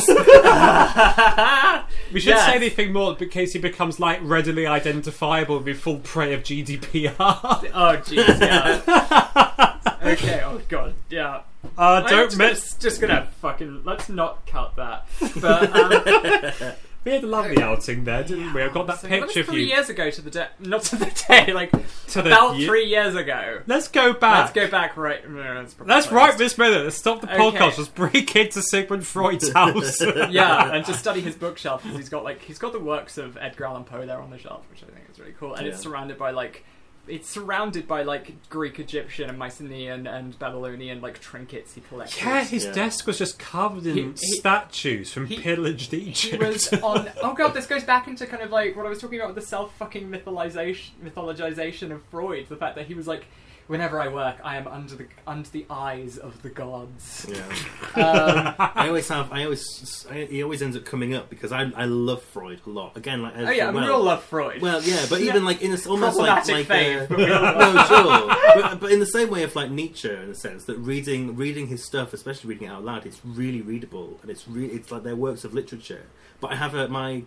we 2.11 2.19
should 2.19 2.29
Yes. 2.29 2.45
say 2.47 2.55
anything 2.55 2.91
more 2.91 3.15
in 3.19 3.29
case 3.29 3.53
he 3.53 3.59
becomes 3.59 3.99
like 3.99 4.19
readily 4.23 4.65
identifiable 4.65 5.57
and 5.57 5.65
be 5.65 5.73
full 5.73 5.99
prey 5.99 6.33
of 6.33 6.41
GDPR. 6.41 7.15
oh 7.19 7.97
jeez, 8.03 8.39
yeah. 8.41 9.77
okay. 10.11 10.41
Oh 10.43 10.59
god, 10.69 10.95
yeah. 11.11 11.41
Uh, 11.77 12.01
I'm 12.03 12.09
don't 12.09 12.27
just, 12.29 12.37
miss. 12.37 12.73
just 12.75 12.99
gonna 12.99 13.27
fucking 13.41 13.83
let's 13.83 14.09
not 14.09 14.47
cut 14.47 14.75
that. 14.77 15.05
But 15.39 15.75
um, 15.75 16.73
We 17.05 17.13
had 17.13 17.23
a 17.23 17.27
lovely 17.27 17.61
outing 17.61 18.03
there, 18.03 18.23
didn't 18.23 18.53
we? 18.53 18.61
I 18.61 18.67
got 18.67 18.85
that 18.87 18.99
so 18.99 19.07
picture 19.07 19.39
of 19.39 19.45
three 19.45 19.61
you 19.61 19.67
years 19.67 19.89
ago 19.89 20.11
to 20.11 20.21
the 20.21 20.29
day, 20.29 20.47
not 20.59 20.83
to 20.83 20.97
the 20.97 21.23
day, 21.29 21.53
like 21.53 21.71
to 22.07 22.21
the 22.21 22.27
about 22.29 22.57
ye- 22.57 22.65
three 22.67 22.85
years 22.87 23.15
ago. 23.15 23.61
Let's 23.67 23.87
go 23.87 24.11
back. 24.11 24.39
Let's 24.39 24.51
go 24.51 24.67
back 24.69 24.97
right. 24.97 25.27
no, 25.29 25.41
that's 25.41 25.73
probably 25.75 25.93
closed. 25.93 26.11
right 26.11 26.37
this 26.37 26.57
minute. 26.57 26.83
Let's 26.83 26.97
stop 26.97 27.21
the 27.21 27.33
Okay. 27.33 27.57
podcast. 27.57 27.77
Let's 27.77 27.87
break 27.89 28.35
into 28.35 28.61
Sigmund 28.61 29.07
Freud's 29.07 29.49
house. 29.53 30.01
yeah, 30.29 30.73
and 30.73 30.85
just 30.85 30.99
study 30.99 31.21
his 31.21 31.35
bookshelf 31.35 31.83
because 31.83 31.97
he's 31.97 32.09
got 32.09 32.25
like 32.25 32.41
he's 32.41 32.59
got 32.59 32.73
the 32.73 32.79
works 32.79 33.17
of 33.17 33.37
Edgar 33.37 33.65
Allan 33.65 33.85
Poe 33.85 34.05
there 34.05 34.19
on 34.21 34.29
the 34.29 34.37
shelf, 34.37 34.65
which 34.69 34.83
I 34.83 34.87
think 34.87 35.05
is 35.09 35.19
really 35.19 35.33
cool. 35.39 35.53
And 35.55 35.65
it's 35.65 35.77
Yeah. 35.77 35.83
surrounded 35.83 36.17
by 36.17 36.31
like 36.31 36.65
it's 37.07 37.29
surrounded 37.29 37.87
by 37.87 38.03
like 38.03 38.33
Greek, 38.49 38.79
Egyptian, 38.79 39.29
and 39.29 39.37
Mycenaean 39.39 40.05
and 40.05 40.37
Babylonian 40.37 41.01
like 41.01 41.19
trinkets 41.19 41.73
he 41.73 41.81
collected. 41.81 42.21
yeah, 42.23 42.43
his 42.43 42.65
Yeah. 42.65 42.71
desk 42.73 43.07
was 43.07 43.17
just 43.17 43.39
covered 43.39 43.85
in 43.87 43.95
He- 43.95 44.01
he- 44.03 44.37
statues 44.37 45.11
from 45.11 45.25
he- 45.25 45.39
pillaged 45.39 45.91
He 45.91 46.37
was 46.37 46.71
on. 46.73 47.09
Oh 47.23 47.33
god, 47.33 47.53
this 47.53 47.65
goes 47.65 47.83
back 47.83 48.07
into 48.07 48.27
kind 48.27 48.43
of 48.43 48.51
like 48.51 48.75
what 48.75 48.85
I 48.85 48.89
was 48.89 48.99
talking 48.99 49.19
about 49.19 49.33
with 49.33 49.43
the 49.43 49.47
self 49.49 49.75
fucking 49.77 50.09
mythologization, 50.09 50.89
mythologization 51.03 51.91
of 51.91 52.03
Freud. 52.11 52.47
The 52.49 52.55
fact 52.57 52.75
that 52.75 52.85
he 52.87 52.93
was 52.93 53.07
like, 53.07 53.25
whenever 53.69 54.01
I 54.01 54.07
work, 54.09 54.37
I 54.43 54.57
am 54.57 54.67
under 54.67 54.95
the 54.95 55.07
under 55.25 55.49
the 55.49 55.65
eyes 55.69 56.17
of 56.17 56.41
the 56.41 56.49
gods. 56.49 57.25
Yeah. 57.29 57.43
Um, 57.99 58.53
I 58.59 58.87
always 58.87 59.07
have. 59.09 59.31
I 59.31 59.43
always. 59.43 60.05
I, 60.09 60.25
he 60.25 60.43
always 60.43 60.61
ends 60.61 60.77
up 60.77 60.85
coming 60.85 61.13
up 61.13 61.29
because 61.29 61.51
I. 61.51 61.71
I 61.75 61.85
love 61.85 62.21
Freud 62.21 62.61
a 62.65 62.69
lot. 62.69 62.95
Again, 62.95 63.21
like. 63.21 63.33
oh 63.35 63.49
yeah, 63.49 63.67
I 63.67 63.71
mean, 63.71 63.83
we 63.83 63.89
all 63.89 64.03
love 64.03 64.23
Freud. 64.23 64.61
Well, 64.61 64.81
yeah, 64.83 65.05
but 65.09 65.19
Yeah. 65.19 65.29
even 65.31 65.43
like 65.43 65.61
in 65.61 65.73
a, 65.73 65.89
almost 65.89 66.17
like 66.17 66.47
like 66.47 66.67
fave, 66.67 67.03
uh, 67.03 67.07
but 67.09 67.17
no, 67.17 67.83
sure, 67.85 68.61
but, 68.61 68.79
but 68.79 68.91
in 68.91 68.99
the 68.99 69.05
same 69.07 69.29
way 69.29 69.43
of 69.43 69.55
like 69.55 69.71
Nietzsche, 69.71 70.09
in 70.09 70.29
a 70.29 70.35
sense 70.35 70.65
that 70.65 70.77
reading 70.77 71.35
reading 71.35 71.67
his 71.67 71.83
stuff, 71.83 72.13
especially 72.13 72.49
reading 72.49 72.67
it 72.67 72.71
out 72.71 72.85
loud, 72.85 73.05
it's 73.05 73.19
really 73.25 73.61
readable 73.61 74.19
and 74.21 74.29
it's 74.31 74.47
really 74.47 74.73
it's 74.73 74.91
like 74.91 75.03
they're 75.03 75.15
works 75.15 75.43
of 75.43 75.53
literature. 75.53 76.03
But 76.39 76.51
I 76.51 76.55
have 76.55 76.75
a 76.75 76.87
my 76.87 77.23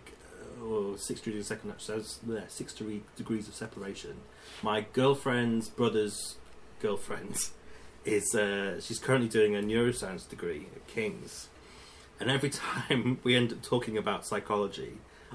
uh, 0.59 0.63
oh, 0.63 0.95
six 0.95 1.19
degrees 1.21 1.41
of 1.41 1.47
second 1.47 1.73
says 1.77 2.19
there 2.23 2.45
six 2.47 2.73
degrees 2.73 3.47
of 3.47 3.53
separation. 3.53 4.21
My 4.63 4.85
girlfriend's 4.93 5.69
brother's 5.69 6.37
girlfriend 6.79 7.35
is 8.05 8.33
uh, 8.33 8.79
she's 8.81 8.97
currently 8.99 9.27
doing 9.29 9.55
a 9.55 9.59
neuroscience 9.59 10.27
degree 10.27 10.67
at 10.75 10.87
King's, 10.87 11.49
and 12.19 12.31
every 12.31 12.49
time 12.89 13.19
we 13.23 13.35
end 13.35 13.51
up 13.51 13.61
talking 13.61 13.97
about 13.97 14.25
psychology, 14.25 14.93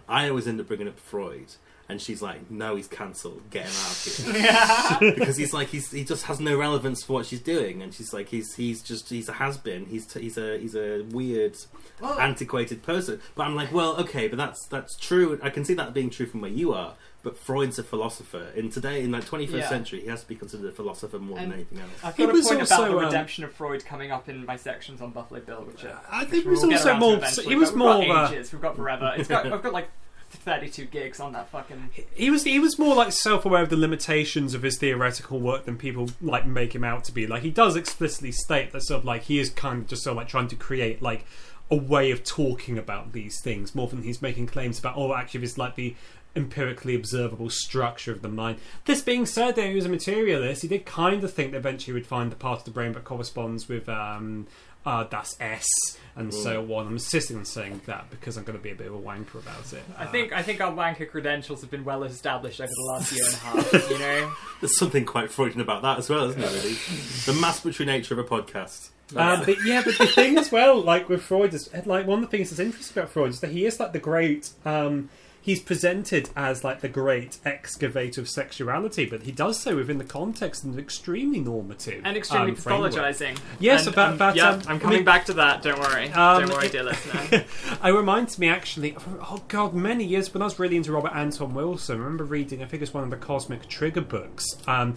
I 0.08 0.28
always 0.28 0.48
end 0.48 0.60
up 0.60 0.66
bringing 0.68 0.88
up 0.88 0.98
Freud. 0.98 1.52
And 1.90 2.02
she's 2.02 2.20
like, 2.20 2.50
"No, 2.50 2.76
he's 2.76 2.86
cancelled. 2.86 3.48
Get 3.48 3.64
him 3.64 3.72
out 3.72 4.06
of 4.06 5.00
here." 5.00 5.14
because 5.14 5.38
he's 5.38 5.54
like 5.54 5.68
he's 5.68 5.90
he 5.90 6.04
just 6.04 6.24
has 6.24 6.38
no 6.38 6.54
relevance 6.54 7.02
for 7.02 7.14
what 7.14 7.24
she's 7.24 7.40
doing, 7.40 7.80
and 7.80 7.94
she's 7.94 8.12
like 8.12 8.28
he's 8.28 8.54
he's 8.56 8.82
just 8.82 9.08
he's 9.08 9.26
a 9.30 9.32
has 9.32 9.56
been. 9.56 9.86
He's 9.86 10.04
t- 10.06 10.20
he's 10.20 10.36
a 10.36 10.58
he's 10.58 10.74
a 10.74 11.00
weird, 11.04 11.56
Well- 11.98 12.20
antiquated 12.20 12.82
person. 12.82 13.22
But 13.34 13.46
I'm 13.46 13.54
like, 13.54 13.72
well, 13.72 13.96
okay, 14.00 14.28
but 14.28 14.36
that's 14.36 14.66
that's 14.66 14.96
true. 14.98 15.40
I 15.42 15.48
can 15.48 15.64
see 15.64 15.72
that 15.74 15.94
being 15.94 16.10
true 16.10 16.26
from 16.26 16.42
where 16.42 16.50
you 16.50 16.74
are. 16.74 16.92
But 17.22 17.36
Freud's 17.36 17.78
a 17.78 17.82
philosopher. 17.82 18.46
In 18.54 18.70
today, 18.70 19.02
in 19.02 19.10
like 19.10 19.24
21st 19.24 19.52
Yeah. 19.52 19.68
century, 19.68 20.00
he 20.02 20.06
has 20.06 20.22
to 20.22 20.28
be 20.28 20.36
considered 20.36 20.68
a 20.68 20.72
philosopher 20.72 21.18
more 21.18 21.36
And- 21.38 21.50
than 21.50 21.58
anything 21.58 21.80
else. 21.80 21.90
I've 22.04 22.16
He 22.16 22.22
got 22.22 22.30
a 22.30 22.32
was 22.32 22.46
point 22.48 22.60
also, 22.60 22.74
about 22.76 22.88
the 22.90 22.98
um, 22.98 23.04
redemption 23.06 23.44
of 23.44 23.52
Freud 23.52 23.84
coming 23.84 24.12
up 24.12 24.28
in 24.28 24.46
my 24.46 24.56
sections 24.56 25.00
on 25.02 25.10
Buffalo 25.10 25.40
Bill, 25.40 25.62
which 25.64 25.84
are, 25.84 26.00
I 26.10 26.24
think 26.24 26.44
it 26.44 26.46
we'll 26.48 26.54
was 26.54 26.64
also 26.64 26.94
more. 26.96 27.14
eventually, 27.16 27.52
It 27.52 27.56
was 27.58 27.70
but 27.70 27.74
we've 27.74 27.78
more. 27.84 28.06
got 28.06 28.26
of 28.26 28.32
a- 28.32 28.36
ages. 28.36 28.52
We've 28.52 28.62
got 28.62 28.76
forever. 28.76 29.12
It's 29.16 29.28
got. 29.28 29.52
I've 29.52 29.62
got 29.62 29.72
like 29.72 29.88
32 30.30 30.84
gigs 30.86 31.20
on 31.20 31.32
that 31.32 31.48
fucking. 31.50 31.90
He 32.14 32.30
was 32.30 32.44
he 32.44 32.58
was 32.60 32.78
more 32.78 32.94
like 32.94 33.12
self-aware 33.12 33.62
of 33.62 33.70
the 33.70 33.76
limitations 33.76 34.54
of 34.54 34.62
his 34.62 34.78
theoretical 34.78 35.40
work 35.40 35.64
than 35.64 35.76
people 35.76 36.10
like 36.20 36.46
make 36.46 36.74
him 36.74 36.84
out 36.84 37.02
to 37.04 37.12
be. 37.12 37.26
Like 37.26 37.42
he 37.42 37.50
does 37.50 37.76
explicitly 37.76 38.30
state 38.32 38.72
that 38.72 38.82
sort 38.82 39.00
of 39.00 39.04
like 39.04 39.22
he 39.22 39.38
is 39.40 39.50
kind 39.50 39.80
of 39.82 39.88
just 39.88 40.02
sort 40.04 40.12
of 40.12 40.16
like 40.18 40.28
trying 40.28 40.48
to 40.48 40.56
create 40.56 41.00
like 41.02 41.24
a 41.70 41.76
way 41.76 42.10
of 42.10 42.24
talking 42.24 42.78
about 42.78 43.12
these 43.12 43.40
things 43.42 43.74
more 43.74 43.88
than 43.88 44.02
he's 44.02 44.22
making 44.22 44.46
claims 44.46 44.78
about. 44.78 44.94
Oh, 44.96 45.14
actually, 45.14 45.44
it's 45.44 45.58
like 45.58 45.74
the 45.76 45.94
empirically 46.36 46.94
observable 46.94 47.50
structure 47.50 48.12
of 48.12 48.22
the 48.22 48.28
mind. 48.28 48.58
This 48.84 49.02
being 49.02 49.26
said, 49.26 49.56
though, 49.56 49.68
he 49.68 49.74
was 49.74 49.86
a 49.86 49.88
materialist. 49.88 50.62
He 50.62 50.68
did 50.68 50.86
kind 50.86 51.22
of 51.24 51.32
think 51.32 51.52
that 51.52 51.58
eventually 51.58 51.86
he 51.86 51.92
would 51.94 52.06
find 52.06 52.30
the 52.30 52.36
part 52.36 52.60
of 52.60 52.64
the 52.64 52.70
brain 52.70 52.92
that 52.92 53.04
corresponds 53.04 53.68
with 53.68 53.88
um, 53.88 54.46
uh, 54.86 55.04
das 55.04 55.36
Es 55.40 55.66
and 56.14 56.32
so 56.32 56.62
on. 56.74 56.86
I'm 56.86 56.92
insisting 56.94 57.36
on 57.36 57.44
saying 57.44 57.80
that 57.86 58.08
because 58.10 58.36
I'm 58.36 58.44
going 58.44 58.56
to 58.58 58.62
be 58.62 58.70
a 58.70 58.74
bit 58.74 58.86
of 58.86 58.94
a 58.94 58.98
wanker 58.98 59.36
about 59.36 59.72
it. 59.72 59.82
I 59.96 60.04
Uh, 60.04 60.10
think 60.10 60.32
I 60.32 60.42
think 60.42 60.60
our 60.60 60.72
wanker 60.72 61.08
credentials 61.10 61.60
have 61.62 61.70
been 61.70 61.84
well 61.84 62.04
established 62.04 62.60
over 62.60 62.70
the 62.72 62.92
last 62.92 63.12
year 63.12 63.24
and 63.24 63.34
a 63.34 63.38
half. 63.38 63.72
You 63.90 63.98
know, 63.98 64.32
There's 64.60 64.78
something 64.78 65.04
quite 65.04 65.30
Freudian 65.30 65.60
about 65.60 65.82
that 65.82 65.98
as 65.98 66.08
well, 66.08 66.28
isn't 66.28 66.40
there? 66.40 66.50
Really, 66.50 66.74
the 66.74 67.32
masturbatory 67.40 67.86
nature 67.86 68.14
of 68.14 68.20
a 68.20 68.24
podcast. 68.24 68.90
Um, 69.16 69.42
but 69.46 69.56
yeah, 69.64 69.82
but 69.84 69.96
the 69.96 70.06
thing 70.06 70.36
as 70.36 70.52
well, 70.52 70.80
like 70.80 71.08
with 71.08 71.22
Freud, 71.22 71.54
is 71.54 71.70
like 71.86 72.06
one 72.06 72.22
of 72.22 72.30
the 72.30 72.36
things 72.36 72.50
that's 72.50 72.60
interesting 72.60 73.00
about 73.00 73.10
Freud 73.10 73.30
is 73.30 73.40
that 73.40 73.50
he 73.50 73.64
is 73.64 73.80
like 73.80 73.92
the 73.92 73.98
great. 73.98 74.50
Um, 74.64 75.08
he's 75.48 75.60
presented 75.62 76.28
as 76.36 76.62
like 76.62 76.82
the 76.82 76.88
great 76.90 77.38
excavator 77.42 78.20
of 78.20 78.28
sexuality, 78.28 79.06
but 79.06 79.22
he 79.22 79.32
does 79.32 79.58
so 79.58 79.74
within 79.74 79.96
the 79.96 80.04
context 80.04 80.62
of 80.62 80.74
an 80.74 80.78
extremely 80.78 81.40
normative 81.40 82.02
and 82.04 82.18
extremely 82.18 82.50
um, 82.50 82.56
pathologizing. 82.58 83.38
Yes, 83.58 83.86
and, 83.86 83.94
about- 83.94 84.08
um, 84.10 84.14
about, 84.16 84.36
yeah, 84.36 84.50
um, 84.50 84.62
I'm 84.68 84.76
I 84.76 84.78
coming 84.78 84.96
mean- 84.98 85.04
back 85.06 85.24
to 85.24 85.32
that. 85.32 85.62
Don't 85.62 85.80
worry. 85.80 86.10
Um, 86.10 86.42
don't 86.42 86.52
worry, 86.52 86.68
dear 86.68 86.82
listener. 86.82 87.44
It 87.82 87.90
reminds 87.92 88.38
me 88.38 88.50
actually, 88.50 88.94
oh 89.22 89.42
god, 89.48 89.72
many 89.72 90.04
years 90.04 90.34
when 90.34 90.42
I 90.42 90.44
was 90.44 90.58
really 90.58 90.76
into 90.76 90.92
Robert 90.92 91.14
Anton 91.14 91.54
Wilson, 91.54 91.96
I 91.96 91.98
remember 92.04 92.24
reading, 92.24 92.62
I 92.62 92.66
think 92.66 92.82
it's 92.82 92.92
one 92.92 93.04
of 93.04 93.08
the 93.10 93.16
Cosmic 93.16 93.68
Trigger 93.68 94.02
books, 94.02 94.44
um, 94.66 94.96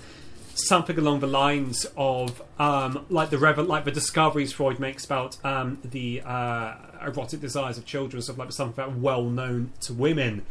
something 0.67 0.97
along 0.97 1.19
the 1.19 1.27
lines 1.27 1.85
of 1.97 2.41
um, 2.59 3.05
like 3.09 3.29
the 3.29 3.37
revel- 3.37 3.65
like 3.65 3.85
the 3.85 3.91
discoveries 3.91 4.53
Freud 4.53 4.79
makes 4.79 5.05
about 5.05 5.43
um, 5.45 5.79
the 5.83 6.21
uh, 6.21 6.75
erotic 7.05 7.41
desires 7.41 7.77
of 7.77 7.85
children, 7.85 8.21
stuff 8.21 8.37
like 8.37 8.51
something 8.51 8.75
that 8.75 8.97
well 8.97 9.23
known 9.23 9.71
to 9.81 9.93
women. 9.93 10.45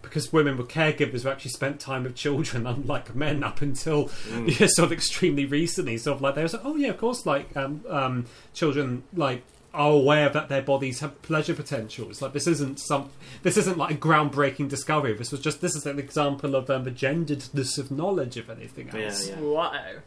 Because 0.00 0.32
women 0.32 0.56
were 0.56 0.64
caregivers 0.64 1.22
who 1.22 1.28
actually 1.28 1.52
spent 1.52 1.78
time 1.78 2.02
with 2.02 2.16
children, 2.16 2.66
unlike 2.66 3.14
men, 3.14 3.44
up 3.44 3.62
until 3.62 4.10
yeah, 4.44 4.66
sort 4.68 4.86
of 4.86 4.92
extremely 4.92 5.44
recently. 5.44 5.96
Sort 5.96 6.16
of 6.16 6.22
like 6.22 6.34
they 6.34 6.42
was 6.42 6.54
like, 6.54 6.64
oh 6.64 6.76
yeah, 6.76 6.88
of 6.88 6.98
course, 6.98 7.24
like 7.24 7.56
um, 7.56 7.84
um, 7.88 8.26
children 8.52 9.04
like 9.14 9.42
are 9.74 9.90
aware 9.92 10.28
that 10.28 10.48
their 10.48 10.62
bodies 10.62 11.00
have 11.00 11.20
pleasure 11.22 11.54
potentials. 11.54 12.20
Like 12.20 12.32
this 12.32 12.46
isn't 12.46 12.78
some, 12.78 13.10
this 13.42 13.56
isn't 13.56 13.78
like 13.78 13.94
a 13.94 13.98
groundbreaking 13.98 14.68
discovery. 14.68 15.14
This 15.14 15.32
was 15.32 15.40
just 15.40 15.60
this 15.60 15.74
is 15.74 15.86
an 15.86 15.98
example 15.98 16.54
of 16.54 16.68
um, 16.68 16.84
the 16.84 16.90
genderedness 16.90 17.78
of 17.78 17.90
knowledge, 17.90 18.36
if 18.36 18.50
anything 18.50 18.90
else. 18.90 19.28
yeah. 19.28 19.36
Whoa. 19.36 20.00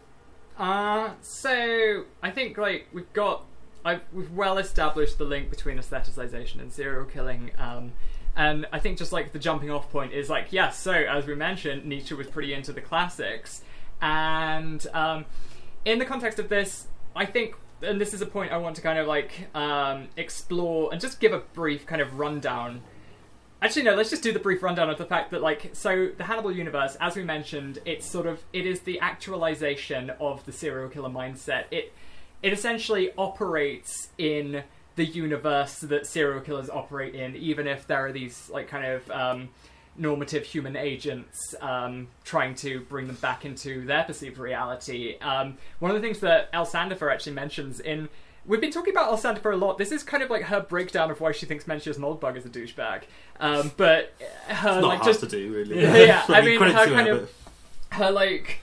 Uh, 0.57 1.11
so 1.21 2.05
I 2.21 2.31
think 2.31 2.57
like 2.57 2.87
we've 2.93 3.11
got, 3.13 3.43
I've, 3.83 4.01
we've 4.13 4.31
well 4.31 4.57
established 4.57 5.17
the 5.17 5.25
link 5.25 5.49
between 5.49 5.77
aestheticization 5.77 6.61
and 6.61 6.71
serial 6.71 7.05
killing. 7.05 7.51
Um, 7.57 7.93
and 8.35 8.65
I 8.71 8.79
think 8.79 8.97
just 8.97 9.11
like 9.11 9.31
the 9.31 9.39
jumping 9.39 9.71
off 9.71 9.89
point 9.91 10.13
is 10.13 10.29
like, 10.29 10.47
yes, 10.51 10.79
so 10.79 10.91
as 10.91 11.25
we 11.25 11.35
mentioned, 11.35 11.85
Nietzsche 11.85 12.13
was 12.13 12.27
pretty 12.27 12.53
into 12.53 12.73
the 12.73 12.81
classics. 12.81 13.61
And 14.01 14.85
um, 14.93 15.25
in 15.85 15.99
the 15.99 16.05
context 16.05 16.37
of 16.37 16.49
this, 16.49 16.87
I 17.15 17.25
think, 17.25 17.55
and 17.81 17.99
this 17.99 18.13
is 18.13 18.21
a 18.21 18.25
point 18.25 18.51
I 18.51 18.57
want 18.57 18.75
to 18.77 18.81
kind 18.81 18.99
of 18.99 19.07
like 19.07 19.47
um, 19.53 20.07
explore 20.17 20.91
and 20.91 21.01
just 21.01 21.19
give 21.19 21.33
a 21.33 21.39
brief 21.39 21.85
kind 21.85 22.01
of 22.01 22.19
rundown 22.19 22.81
Actually, 23.65 23.83
no. 23.83 23.95
Let's 23.95 24.09
just 24.11 24.21
do 24.21 24.31
the 24.31 24.39
brief 24.39 24.61
rundown 24.61 24.91
of 24.91 24.99
the 24.99 25.05
fact 25.05 25.31
that, 25.31 25.41
like, 25.41 25.71
so 25.73 26.09
the 26.15 26.25
Hannibal 26.25 26.51
universe, 26.51 26.97
as 26.99 27.15
we 27.15 27.23
mentioned, 27.23 27.79
it's 27.83 28.05
sort 28.05 28.27
of 28.27 28.43
it 28.53 28.65
is 28.65 28.81
the 28.81 28.99
actualization 28.99 30.11
of 30.19 30.45
the 30.45 30.51
serial 30.51 30.89
killer 30.89 31.09
mindset. 31.09 31.63
It 31.71 31.91
it 32.43 32.53
essentially 32.53 33.11
operates 33.17 34.09
in 34.19 34.63
the 34.97 35.05
universe 35.05 35.79
that 35.79 36.05
serial 36.05 36.41
killers 36.41 36.69
operate 36.69 37.15
in, 37.15 37.35
even 37.35 37.65
if 37.65 37.87
there 37.87 38.05
are 38.05 38.11
these 38.11 38.51
like 38.51 38.67
kind 38.67 38.85
of 38.85 39.09
um, 39.09 39.49
normative 39.97 40.43
human 40.43 40.75
agents 40.75 41.55
um, 41.61 42.07
trying 42.23 42.55
to 42.55 42.81
bring 42.81 43.07
them 43.07 43.15
back 43.17 43.45
into 43.45 43.85
their 43.85 44.03
perceived 44.03 44.37
reality. 44.37 45.17
Um, 45.19 45.57
one 45.79 45.91
of 45.91 45.95
the 45.95 46.05
things 46.05 46.19
that 46.19 46.49
El 46.53 46.65
Sandifer 46.65 47.11
actually 47.11 47.33
mentions 47.33 47.79
in 47.79 48.09
We've 48.47 48.61
been 48.61 48.71
talking 48.71 48.93
about 48.93 49.07
El 49.07 49.17
Sandifer 49.17 49.53
a 49.53 49.57
lot. 49.57 49.79
This 49.79 49.91
is 49.91 50.03
kind 50.03 50.21
of 50.21 50.29
like 50.29 50.43
her 50.43 50.61
breakdown 50.61 51.09
of 51.09 51.19
why 51.19 51.31
she 51.31 51.47
thinks 51.47 51.63
Mencius 51.63 51.97
Moldbug 51.97 52.37
is 52.37 52.45
a 52.45 52.49
douchebag. 52.49 53.01
Um, 53.39 53.71
but 53.75 54.13
her 54.47 54.69
It's 54.73 54.81
not 54.81 54.83
like 54.83 55.03
just 55.03 55.21
to 55.21 55.27
do, 55.27 55.51
really. 55.51 55.81
Yeah, 56.05 56.23
I 56.29 56.41
mean, 56.41 56.59
mean, 56.59 56.69
her 56.71 56.85
kind 56.85 57.07
of- 57.07 57.33
her 57.91 58.11
like 58.11 58.59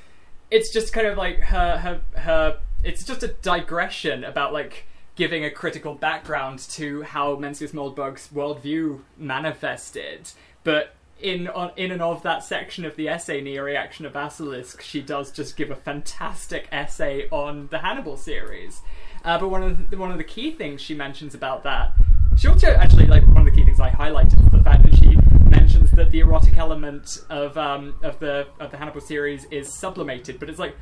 it's 0.53 0.73
just 0.73 0.93
kind 0.93 1.07
of 1.07 1.17
like 1.17 1.41
her 1.41 1.79
her 1.79 2.21
her 2.21 2.61
it's 2.85 3.05
just 3.05 3.23
a 3.23 3.29
digression 3.29 4.23
about 4.23 4.53
like 4.53 4.85
giving 5.17 5.45
a 5.45 5.51
critical 5.51 5.95
background 5.95 6.59
to 6.59 7.03
how 7.03 7.37
Mencius 7.37 7.73
Moldbug's 7.73 8.29
worldview 8.29 9.01
manifested 9.17 10.31
but 10.65 10.95
in 11.23 11.49
on, 11.49 11.71
in 11.77 11.91
and 11.91 12.03
of 12.03 12.23
that 12.23 12.45
section 12.45 12.85
of 12.85 12.97
the 12.97 13.09
essay 13.09 13.43
Neoreaction 13.43 14.05
of 14.07 14.13
basilisk 14.13 14.83
she 14.83 15.01
does 15.01 15.31
just 15.31 15.57
give 15.57 15.71
a 15.71 15.77
fantastic 15.77 16.69
essay 16.73 17.29
on 17.31 17.69
the 17.71 17.79
hannibal 17.79 18.17
series 18.17 18.81
uh, 19.25 19.39
but 19.39 19.49
one 19.51 19.63
of 19.63 19.91
the, 19.91 19.97
one 19.97 20.11
of 20.11 20.19
the 20.19 20.25
key 20.25 20.51
things 20.53 20.81
she 20.81 20.95
mentions 20.95 21.35
about 21.35 21.63
that 21.63 21.93
she 22.37 22.49
also 22.49 22.69
actually 22.69 23.07
like 23.07 23.27
one 23.29 23.39
of 23.39 23.45
the 23.45 23.51
key 23.51 23.65
things 23.65 23.81
i 23.81 23.91
highlighted 23.91 24.45
is 24.45 24.51
the 24.51 24.63
fact 24.63 24.83
that 24.83 24.95
she 24.97 25.17
mentions 25.49 25.91
that 25.93 26.11
the 26.11 26.21
erotic 26.21 26.57
element 26.57 27.19
of 27.29 27.57
um, 27.59 27.95
of 28.03 28.19
the 28.19 28.47
of 28.59 28.71
the 28.71 28.77
Hannibal 28.77 29.01
series 29.01 29.45
is 29.51 29.73
sublimated, 29.73 30.41
but 30.41 30.49
it's 30.49 30.59
like 30.59 30.75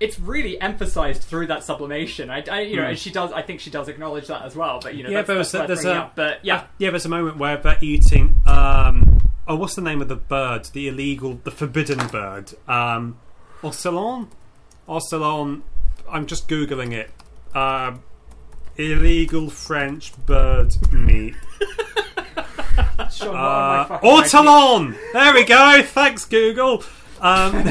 it's 0.00 0.18
really 0.18 0.60
emphasized 0.60 1.22
through 1.22 1.46
that 1.48 1.62
sublimation. 1.62 2.30
I, 2.30 2.42
I 2.50 2.60
you 2.62 2.76
know, 2.76 2.84
and 2.84 2.98
she 2.98 3.10
does. 3.10 3.32
I 3.32 3.42
think 3.42 3.60
she 3.60 3.70
does 3.70 3.88
acknowledge 3.88 4.26
that 4.26 4.42
as 4.42 4.56
well. 4.56 4.80
But 4.82 4.94
you 4.96 5.04
know. 5.04 5.10
Yeah, 5.10 5.22
that's, 5.22 5.52
that's 5.52 5.52
there's- 5.52 5.54
worth 5.62 5.68
there's 5.68 5.82
bringing 5.82 5.98
a- 5.98 6.04
up. 6.04 6.16
But 6.16 6.44
yeah, 6.44 6.66
yeah. 6.78 6.90
There's 6.90 7.06
a 7.06 7.10
moment 7.10 7.36
where 7.38 7.56
they're 7.56 7.78
eating. 7.80 8.34
Um, 8.46 9.20
oh, 9.50 9.56
what's 9.56 9.74
the 9.74 9.82
name 9.82 10.00
of 10.00 10.06
the 10.08 10.14
bird? 10.16 10.66
The 10.66 10.86
illegal, 10.86 11.40
the 11.42 11.50
forbidden 11.50 12.06
bird. 12.06 12.52
Um, 12.68 13.18
Ocellon. 13.62 14.28
Ocellon. 14.88 15.62
I'm 16.08 16.26
just 16.26 16.48
googling 16.48 16.92
it. 16.92 17.10
Um, 17.54 18.04
illegal 18.76 19.50
French 19.50 20.12
bird 20.24 20.76
meat. 20.92 21.34
Sean, 23.10 23.32
what 23.32 23.34
am 23.34 23.92
Uh, 23.92 23.98
Ortolan! 23.98 24.96
There 25.12 25.34
we 25.34 25.44
go. 25.44 25.82
Thanks, 25.82 26.24
Google. 26.26 26.84
Um, 27.20 27.50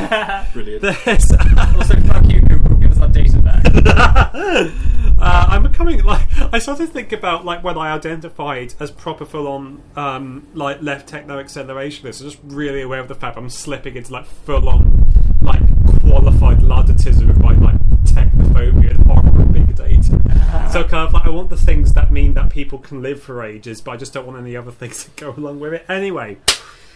Brilliant. 0.53 0.83
Also, 0.83 1.37
fuck 1.37 2.25
you, 2.27 2.41
Google. 2.41 2.75
Give 2.75 2.91
us 2.91 2.99
our 2.99 3.07
data 3.07 3.37
back. 3.39 4.89
Uh, 5.21 5.45
I'm 5.49 5.63
becoming 5.63 6.03
like 6.03 6.27
I 6.53 6.59
sort 6.59 6.79
of 6.79 6.89
think 6.89 7.11
about 7.11 7.45
like 7.45 7.63
when 7.63 7.77
I 7.77 7.91
identified 7.93 8.73
as 8.79 8.91
proper 8.91 9.25
full 9.25 9.47
on 9.47 9.81
um, 9.95 10.47
like 10.53 10.81
left 10.81 11.07
techno 11.09 11.41
accelerationist. 11.41 12.21
I'm 12.21 12.29
just 12.29 12.39
really 12.43 12.81
aware 12.81 12.99
of 12.99 13.07
the 13.07 13.15
fact 13.15 13.37
I'm 13.37 13.49
slipping 13.49 13.95
into 13.95 14.13
like 14.13 14.25
full 14.25 14.67
on 14.69 15.37
like 15.41 15.61
qualified 16.01 16.61
ludditism 16.61 17.29
of 17.29 17.39
my 17.41 17.53
like 17.55 17.79
technophobia 18.03 18.91
and 18.91 19.05
horror 19.05 19.41
of 19.41 19.51
big 19.53 19.75
data. 19.75 20.69
so 20.71 20.83
kind 20.83 21.07
of 21.07 21.13
like 21.13 21.25
I 21.25 21.29
want 21.29 21.49
the 21.49 21.57
things 21.57 21.93
that 21.93 22.11
mean 22.11 22.33
that 22.33 22.49
people 22.49 22.79
can 22.79 23.01
live 23.01 23.21
for 23.21 23.43
ages, 23.43 23.81
but 23.81 23.91
I 23.91 23.97
just 23.97 24.13
don't 24.13 24.25
want 24.25 24.39
any 24.39 24.55
other 24.55 24.71
things 24.81 25.03
that 25.05 25.15
go 25.15 25.31
along 25.35 25.59
with 25.59 25.73
it. 25.73 25.85
Anyway, 25.89 26.37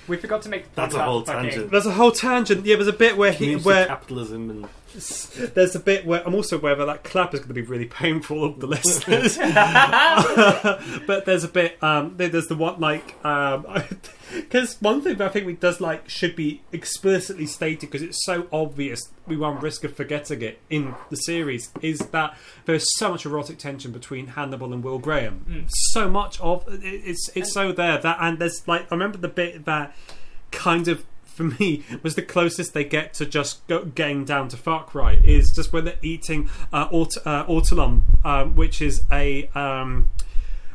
We 0.08 0.18
forgot 0.18 0.42
to 0.44 0.50
make. 0.50 0.74
That's 0.76 0.96
a 0.96 1.04
whole 1.04 1.24
fucking- 1.24 1.50
tangent. 1.52 1.72
there's 1.72 1.86
a 1.86 1.94
whole 1.94 2.12
tangent. 2.12 2.66
Yeah, 2.66 2.76
there's 2.76 2.88
a 2.88 2.94
bit 2.94 3.18
where 3.18 3.32
he 3.32 3.38
Community 3.46 3.66
where 3.66 3.86
capitalism 3.88 4.50
and 4.50 4.68
there's 5.56 5.76
a 5.76 5.80
bit 5.80 6.06
where 6.06 6.26
I'm 6.26 6.36
also 6.36 6.58
aware 6.60 6.76
that 6.76 6.86
that 6.86 7.04
clap 7.04 7.34
is 7.34 7.40
going 7.40 7.48
to 7.50 7.54
be 7.54 7.62
really 7.62 7.86
painful 7.86 8.44
of 8.44 8.60
the 8.60 8.68
listeners. 8.68 9.38
but 11.08 11.26
there's 11.26 11.44
a 11.44 11.48
bit, 11.48 11.82
um, 11.84 12.14
there's 12.18 12.48
the 12.48 12.56
one 12.56 12.80
like, 12.80 13.16
because 14.36 14.78
one 14.82 15.02
thing 15.02 15.18
that 15.18 15.28
I 15.28 15.30
think 15.32 15.46
we 15.46 15.54
does 15.54 15.80
like 15.82 16.10
should 16.10 16.36
be 16.36 16.62
explicitly 16.72 17.46
stated 17.46 17.90
because 17.92 18.02
it's 18.02 18.24
so 18.26 18.48
obvious 18.52 19.10
we 19.28 19.36
run 19.36 19.60
risk 19.60 19.84
of 19.84 19.96
forgetting 19.96 20.42
it 20.42 20.60
in 20.70 20.96
the 21.10 21.16
series 21.16 21.72
is 21.82 22.00
that 22.00 22.38
there's 22.66 22.86
so 22.98 23.12
much 23.12 23.26
erotic 23.26 23.58
tension 23.58 23.92
between 23.92 24.28
Hannibal 24.28 24.74
and 24.74 24.84
Will 24.84 25.00
Graham. 25.00 25.66
So 25.92 26.10
much 26.10 26.40
of 26.42 26.66
it- 26.68 26.84
it's 26.84 27.30
it's 27.36 27.52
so 27.54 27.72
there 27.72 27.98
that 27.98 28.18
and 28.20 28.40
there's 28.40 28.68
like 28.68 28.84
I 28.92 28.96
remember 28.96 29.18
the 29.18 29.28
bit 29.28 29.66
that 29.66 29.96
kind 30.52 30.88
of 30.88 31.04
for 31.34 31.44
me 31.44 31.84
was 32.02 32.16
the 32.16 32.22
closest 32.22 32.74
they 32.74 32.84
get 32.84 33.14
to 33.16 33.26
just 33.26 33.66
go, 33.68 33.86
getting 33.86 34.24
down 34.26 34.48
to 34.50 34.58
fuck 34.58 34.94
right 34.94 35.24
is 35.26 35.52
just 35.52 35.74
when 35.74 35.86
they're 35.86 35.98
eating 36.02 36.50
uh, 36.72 36.88
uh, 37.26 37.46
um, 38.26 38.56
which 38.56 38.82
is 38.82 39.04
a 39.12 39.48
um, 39.56 40.10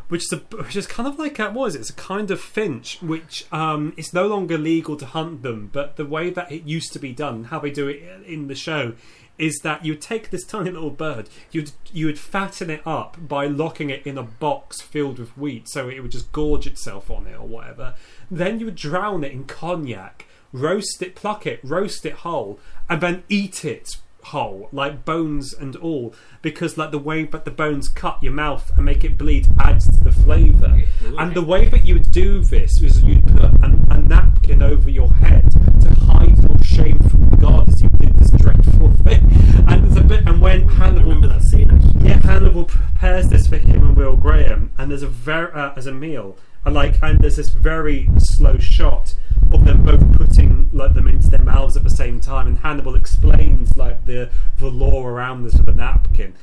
which 0.08 0.24
is 0.24 0.32
a, 0.32 0.56
which 0.56 0.76
is 0.76 0.86
kind 0.86 1.06
of 1.06 1.18
like 1.18 1.38
a, 1.38 1.50
what 1.50 1.66
is 1.66 1.74
it? 1.74 1.80
It's 1.80 1.90
a 1.90 1.94
kind 1.94 2.30
of 2.30 2.40
finch, 2.40 2.98
which 3.02 3.44
um, 3.52 3.92
it's 3.96 4.12
no 4.14 4.26
longer 4.26 4.56
legal 4.56 4.96
to 4.96 5.06
hunt 5.06 5.42
them, 5.42 5.70
but 5.72 5.96
the 5.96 6.06
way 6.06 6.30
that 6.30 6.50
it 6.50 6.64
used 6.64 6.92
to 6.94 6.98
be 6.98 7.12
done, 7.12 7.44
how 7.44 7.58
they 7.58 7.70
do 7.70 7.88
it 7.88 8.02
in 8.26 8.48
the 8.48 8.54
show, 8.54 8.94
is 9.36 9.60
that 9.62 9.84
you 9.84 9.94
take 9.94 10.30
this 10.30 10.44
tiny 10.44 10.70
little 10.70 10.90
bird, 10.90 11.28
you'd 11.52 11.70
you 11.92 12.06
would 12.06 12.18
fatten 12.18 12.70
it 12.70 12.84
up 12.86 13.16
by 13.28 13.46
locking 13.46 13.88
it 13.90 14.04
in 14.04 14.18
a 14.18 14.22
box 14.22 14.80
filled 14.80 15.18
with 15.18 15.36
wheat, 15.38 15.68
so 15.68 15.88
it 15.88 16.00
would 16.00 16.10
just 16.10 16.32
gorge 16.32 16.66
itself 16.66 17.10
on 17.10 17.26
it 17.26 17.34
or 17.34 17.46
whatever. 17.46 17.94
Then 18.30 18.58
you 18.58 18.66
would 18.66 18.74
drown 18.74 19.22
it 19.24 19.32
in 19.32 19.44
cognac, 19.44 20.24
roast 20.52 21.02
it, 21.02 21.14
pluck 21.14 21.46
it, 21.46 21.60
roast 21.62 22.04
it 22.06 22.14
whole, 22.14 22.58
and 22.88 23.00
then 23.00 23.22
eat 23.28 23.64
it 23.64 23.96
whole, 24.24 24.68
like 24.72 25.04
bones 25.04 25.54
and 25.54 25.76
all, 25.76 26.14
because 26.42 26.76
like 26.76 26.90
the 26.90 26.98
way 26.98 27.24
but 27.24 27.44
the 27.44 27.50
bones 27.50 27.88
cut 27.88 28.22
your 28.22 28.32
mouth 28.32 28.70
and 28.76 28.84
make 28.84 29.04
it 29.04 29.16
bleed 29.16 29.46
adds 29.58 29.86
to 29.86 30.04
the 30.04 30.12
flavour. 30.12 30.82
And 31.18 31.34
the 31.34 31.42
way 31.42 31.66
that 31.66 31.84
you 31.84 31.94
would 31.94 32.10
do 32.10 32.42
this 32.44 32.80
was 32.82 33.02
you'd 33.02 33.26
put 33.26 33.52
an, 33.62 33.86
a 33.90 34.00
napkin 34.00 34.62
over 34.62 34.90
your 34.90 35.12
head 35.14 35.50
to 35.52 35.94
hide 36.06 36.42
your 36.42 36.62
shame 36.62 36.98
from 36.98 37.28
God 37.40 37.68
as 37.68 37.80
you 37.82 37.88
did 37.90 38.14
this 38.16 38.30
dreadful 38.30 38.92
thing. 39.04 39.30
And 39.68 39.84
there's 39.84 39.96
a 39.96 40.02
bit, 40.04 40.26
and 40.26 40.40
when 40.40 40.68
I 40.68 40.72
Hannibal 40.74 41.02
remember 41.14 41.28
that 41.28 41.42
scene 41.42 41.70
actually. 41.70 42.08
yeah, 42.08 42.20
Hannibal 42.20 42.64
prepares 42.64 43.28
this 43.28 43.46
for 43.46 43.56
him 43.56 43.82
and 43.82 43.96
Will 43.96 44.16
Graham, 44.16 44.72
and 44.78 44.90
there's 44.90 45.02
a 45.02 45.08
very 45.08 45.52
uh, 45.52 45.72
as 45.76 45.86
a 45.86 45.92
meal, 45.92 46.36
and 46.64 46.74
like, 46.74 47.02
and 47.02 47.20
there's 47.20 47.36
this 47.36 47.50
very 47.50 48.08
slow 48.18 48.58
shot 48.58 49.14
of 49.52 49.64
them 49.64 49.84
both 49.84 50.12
putting 50.16 50.68
like 50.72 50.94
them 50.94 51.08
into 51.08 51.30
their 51.30 51.44
mouths 51.44 51.76
at 51.76 51.82
the 51.82 51.90
same 51.90 52.20
time, 52.20 52.46
and 52.46 52.58
Hannibal 52.58 52.94
explains 52.94 53.76
like 53.76 54.04
the 54.06 54.30
the 54.58 54.68
law 54.68 55.06
around 55.06 55.44
this 55.44 55.54
with 55.54 55.68
a 55.68 55.74
napkin. 55.74 56.34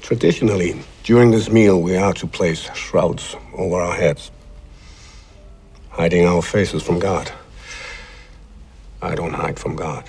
Traditionally, 0.00 0.80
during 1.02 1.30
this 1.32 1.50
meal, 1.50 1.80
we 1.82 1.96
are 1.96 2.12
to 2.14 2.26
place 2.26 2.72
shrouds 2.74 3.34
over 3.54 3.76
our 3.80 3.94
heads, 3.94 4.30
hiding 5.90 6.26
our 6.26 6.42
faces 6.42 6.82
from 6.82 6.98
God. 6.98 7.32
I 9.02 9.14
don't 9.14 9.34
hide 9.34 9.58
from 9.58 9.76
God. 9.76 10.08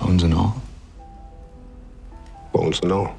Bones 0.00 0.22
and 0.22 0.34
all. 0.34 0.62
Bones 2.52 2.80
and 2.80 2.92
all. 2.92 3.16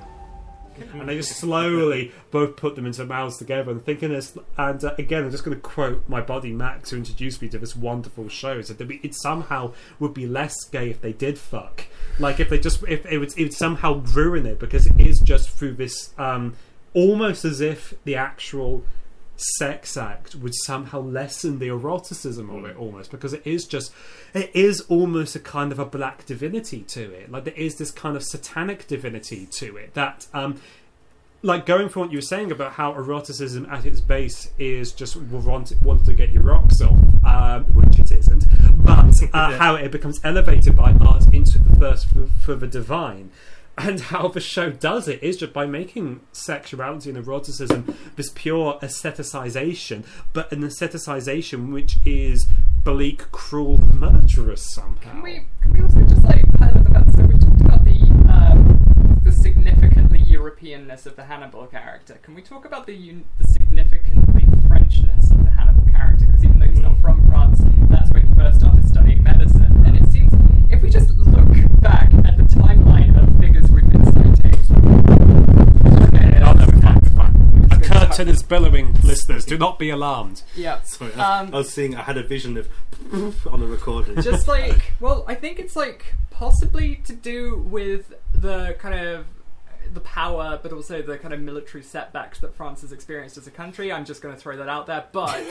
And 0.93 1.09
they 1.09 1.17
just 1.17 1.37
slowly 1.37 2.11
both 2.31 2.55
put 2.55 2.75
them 2.75 2.85
into 2.85 3.03
mouths 3.03 3.37
together 3.37 3.71
and 3.71 3.83
thinking 3.83 4.09
this. 4.09 4.37
And 4.57 4.83
uh, 4.83 4.95
again, 4.97 5.25
I'm 5.25 5.31
just 5.31 5.43
going 5.43 5.55
to 5.55 5.61
quote 5.61 6.07
my 6.07 6.21
buddy 6.21 6.53
Max, 6.53 6.91
who 6.91 6.97
introduced 6.97 7.41
me 7.41 7.49
to 7.49 7.57
this 7.57 7.75
wonderful 7.75 8.29
show. 8.29 8.61
So 8.61 8.73
that 8.73 8.89
it 8.89 9.13
somehow 9.13 9.73
would 9.99 10.13
be 10.13 10.25
less 10.25 10.55
gay 10.71 10.89
if 10.89 11.01
they 11.01 11.11
did 11.11 11.37
fuck. 11.37 11.85
Like 12.17 12.39
if 12.39 12.49
they 12.49 12.59
just 12.59 12.83
if 12.87 13.05
it 13.05 13.17
would 13.17 13.37
it 13.37 13.43
would 13.43 13.53
somehow 13.53 14.01
ruin 14.13 14.45
it 14.45 14.59
because 14.59 14.87
it 14.87 14.99
is 14.99 15.19
just 15.19 15.49
through 15.49 15.73
this 15.73 16.13
um, 16.17 16.55
almost 16.93 17.43
as 17.43 17.59
if 17.59 17.93
the 18.05 18.15
actual 18.15 18.83
sex 19.39 19.95
act 19.95 20.35
would 20.35 20.53
somehow 20.53 21.01
lessen 21.01 21.59
the 21.59 21.69
eroticism 21.69 22.49
of 22.49 22.65
it 22.65 22.75
almost 22.77 23.11
because 23.11 23.33
it 23.33 23.41
is 23.45 23.65
just 23.65 23.91
it 24.33 24.51
is 24.53 24.81
almost 24.89 25.35
a 25.35 25.39
kind 25.39 25.71
of 25.71 25.79
a 25.79 25.85
black 25.85 26.25
divinity 26.25 26.81
to 26.81 27.11
it 27.11 27.31
like 27.31 27.45
there 27.45 27.53
is 27.53 27.75
this 27.77 27.91
kind 27.91 28.15
of 28.15 28.23
satanic 28.23 28.87
divinity 28.87 29.45
to 29.45 29.77
it 29.77 29.93
that 29.93 30.27
um 30.33 30.59
like 31.41 31.65
going 31.65 31.87
from 31.87 32.01
what 32.03 32.11
you 32.11 32.17
were 32.17 32.21
saying 32.21 32.51
about 32.51 32.73
how 32.73 32.93
eroticism 32.93 33.65
at 33.69 33.85
its 33.85 34.01
base 34.01 34.51
is 34.59 34.91
just 34.91 35.15
want, 35.15 35.73
want 35.81 36.05
to 36.05 36.13
get 36.13 36.31
your 36.31 36.43
rocks 36.43 36.81
off, 36.81 36.97
um, 37.25 37.63
which 37.73 37.97
it 37.99 38.11
isn't, 38.11 38.43
but 38.83 39.15
uh, 39.33 39.51
how 39.57 39.75
it 39.75 39.91
becomes 39.91 40.19
elevated 40.23 40.75
by 40.75 40.91
art 40.99 41.25
into 41.33 41.57
the 41.59 41.75
thirst 41.77 42.07
for, 42.07 42.27
for 42.41 42.55
the 42.55 42.67
divine. 42.67 43.31
And 43.79 44.01
how 44.01 44.27
the 44.27 44.41
show 44.41 44.69
does 44.71 45.07
it 45.07 45.23
is 45.23 45.37
just 45.37 45.53
by 45.53 45.65
making 45.65 46.19
sexuality 46.33 47.09
and 47.11 47.17
eroticism 47.17 47.95
this 48.17 48.29
pure 48.35 48.77
aestheticization, 48.81 50.05
but 50.33 50.51
an 50.51 50.63
aestheticization 50.63 51.71
which 51.71 51.95
is 52.05 52.45
bleak, 52.83 53.31
cruel, 53.31 53.77
murderous 53.77 54.69
somehow. 54.73 55.11
Can 55.11 55.21
we 55.21 55.45
can 55.61 55.71
we 55.71 55.81
also 55.81 56.01
just 56.01 56.23
like 56.23 56.45
highlight 56.57 56.83
the 56.83 56.91
fact? 56.91 57.15
So 57.15 57.23
we've 57.23 57.39
talked 57.39 57.61
about 57.61 57.85
the 57.85 57.99
um, 58.29 59.19
the 59.23 59.31
significantly 59.31 60.19
Europeanness 60.19 61.05
of 61.05 61.15
the 61.15 61.23
Hannibal 61.23 61.65
character. 61.67 62.15
Can 62.21 62.35
we 62.35 62.41
talk 62.41 62.65
about 62.65 62.85
the 62.85 62.95
un- 62.95 63.25
the 63.37 63.45
significantly 63.47 64.43
Frenchness 64.67 65.31
of 65.31 65.45
the 65.45 65.51
Hannibal 65.51 65.85
character? 65.89 66.25
Because 66.25 66.43
even 66.43 66.59
though 66.59 66.67
he's 66.67 66.79
not 66.79 66.99
from 66.99 67.25
France, 67.29 67.61
that's 67.89 68.09
where 68.11 68.21
he 68.23 68.33
first 68.35 68.59
started 68.59 68.85
studying 68.87 69.23
medicine. 69.23 69.83
And 69.85 69.95
it 69.97 70.11
seems 70.11 70.33
if 70.69 70.81
we 70.81 70.89
just 70.89 71.09
look 71.11 71.47
back 71.81 72.13
at 72.25 72.35
the 72.35 72.43
timeline 72.43 73.08
of 73.69 73.75
figures 73.75 73.81
we've 73.83 73.89
been 73.91 74.05
citing. 74.35 74.51
No, 76.39 76.55
we're 76.55 76.81
fine, 76.81 76.99
we're 77.01 77.09
fine. 77.09 77.67
A 77.71 77.79
curtain 77.81 78.27
is 78.29 78.43
billowing, 78.43 78.93
listeners. 79.03 79.45
Do 79.45 79.57
not 79.57 79.79
be 79.79 79.89
alarmed. 79.89 80.43
Yeah. 80.55 80.81
Sorry, 80.83 81.13
I, 81.15 81.39
Um, 81.39 81.53
I 81.53 81.57
was 81.57 81.69
seeing. 81.73 81.95
I 81.95 82.01
had 82.01 82.17
a 82.17 82.23
vision 82.23 82.57
of 82.57 82.67
on 83.47 83.59
the 83.59 83.67
recording. 83.67 84.21
just 84.21 84.47
like 84.47 84.91
well 84.99 85.23
i 85.27 85.33
think 85.33 85.57
it's 85.57 85.73
like 85.75 86.13
possibly 86.31 86.97
to 86.97 87.13
do 87.13 87.65
with 87.69 88.13
the 88.33 88.75
kind 88.77 88.93
of 88.93 89.25
the 89.93 89.99
power 90.01 90.59
but 90.61 90.71
also 90.73 91.01
the 91.01 91.17
kind 91.17 91.33
of 91.33 91.39
military 91.39 91.83
setbacks 91.83 92.39
that 92.39 92.53
france 92.55 92.81
has 92.81 92.91
experienced 92.91 93.37
as 93.37 93.47
a 93.47 93.51
country 93.51 93.91
i'm 93.91 94.05
just 94.05 94.21
going 94.21 94.33
to 94.33 94.39
throw 94.39 94.55
that 94.57 94.69
out 94.69 94.87
there 94.87 95.03
but 95.11 95.43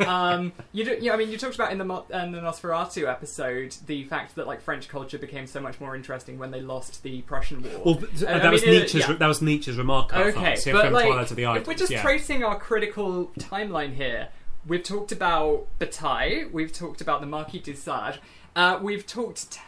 um 0.06 0.52
you 0.72 0.84
do 0.84 0.92
you 0.92 1.04
know, 1.08 1.12
i 1.14 1.16
mean 1.16 1.30
you 1.30 1.38
talked 1.38 1.54
about 1.54 1.72
in 1.72 1.78
the 1.78 1.84
in 2.12 2.32
the 2.32 2.38
nosferatu 2.40 3.08
episode 3.08 3.74
the 3.86 4.04
fact 4.04 4.34
that 4.34 4.46
like 4.46 4.60
french 4.60 4.88
culture 4.88 5.18
became 5.18 5.46
so 5.46 5.60
much 5.60 5.80
more 5.80 5.94
interesting 5.96 6.38
when 6.38 6.50
they 6.50 6.60
lost 6.60 7.02
the 7.02 7.22
prussian 7.22 7.62
war 7.62 7.82
Well, 7.84 7.94
th- 7.96 8.10
And, 8.22 8.40
that 8.40 8.46
I 8.46 8.50
was 8.50 8.62
mean, 8.64 8.80
Nietzsche's. 8.80 9.08
yeah. 9.08 9.14
That 9.14 9.26
was 9.26 9.40
Nietzsche's 9.42 9.76
remark. 9.78 10.14
Okay, 10.14 10.32
France. 10.32 10.64
But 10.64 10.92
like, 10.92 11.06
Twilight 11.06 11.30
of 11.30 11.36
the 11.36 11.42
if 11.42 11.48
Idols. 11.48 11.66
we're 11.66 11.74
just 11.74 11.92
yeah. 11.92 12.02
tracing 12.02 12.42
our 12.44 12.58
critical 12.58 13.26
timeline 13.38 13.94
here, 13.94 14.28
we've 14.66 14.82
talked 14.82 15.12
about 15.12 15.66
Bataille, 15.78 16.48
we've 16.52 16.72
talked 16.72 17.00
about 17.00 17.20
the 17.20 17.26
Marquis 17.26 17.60
de 17.60 17.74
Sade, 17.74 18.18
uh, 18.56 18.78
we've 18.82 19.06
talked, 19.06 19.52
t- 19.52 19.60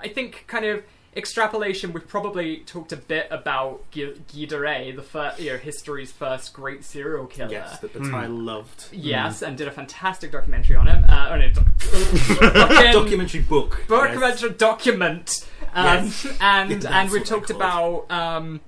I 0.00 0.08
think, 0.08 0.44
kind 0.46 0.64
of 0.64 0.82
extrapolation. 1.18 1.92
We've 1.92 2.06
probably 2.08 2.58
talked 2.58 2.92
a 2.92 2.96
bit 2.96 3.26
about 3.30 3.82
Guy, 3.90 4.12
Guy 4.32 4.44
de 4.46 4.92
the 4.92 5.02
fir- 5.02 5.34
you 5.38 5.50
know, 5.52 5.56
history's 5.58 6.10
first 6.12 6.52
great 6.54 6.84
serial 6.84 7.26
killer. 7.26 7.50
yes, 7.50 7.78
that 7.80 7.92
Bataille 7.92 8.26
Hmm. 8.28 8.46
loved. 8.46 8.84
Yes, 8.92 9.42
and 9.42 9.58
did 9.58 9.68
a 9.68 9.70
fantastic 9.72 10.32
documentary 10.32 10.76
on 10.76 10.86
him. 10.86 11.04
Uh, 11.08 11.28
oh 11.32 11.36
no, 11.36 11.50
doc- 11.50 11.66
Documentary 12.92 13.40
book. 13.42 13.76
yes. 13.80 13.88
documentary 13.88 14.50
document 14.50 15.46
um, 15.74 15.84
Yes. 16.06 16.26
and 16.40 16.70
That's 16.82 16.84
and 16.86 17.10
we've 17.10 17.24
talked 17.24 17.50
about 17.50 18.10
um, 18.10 18.60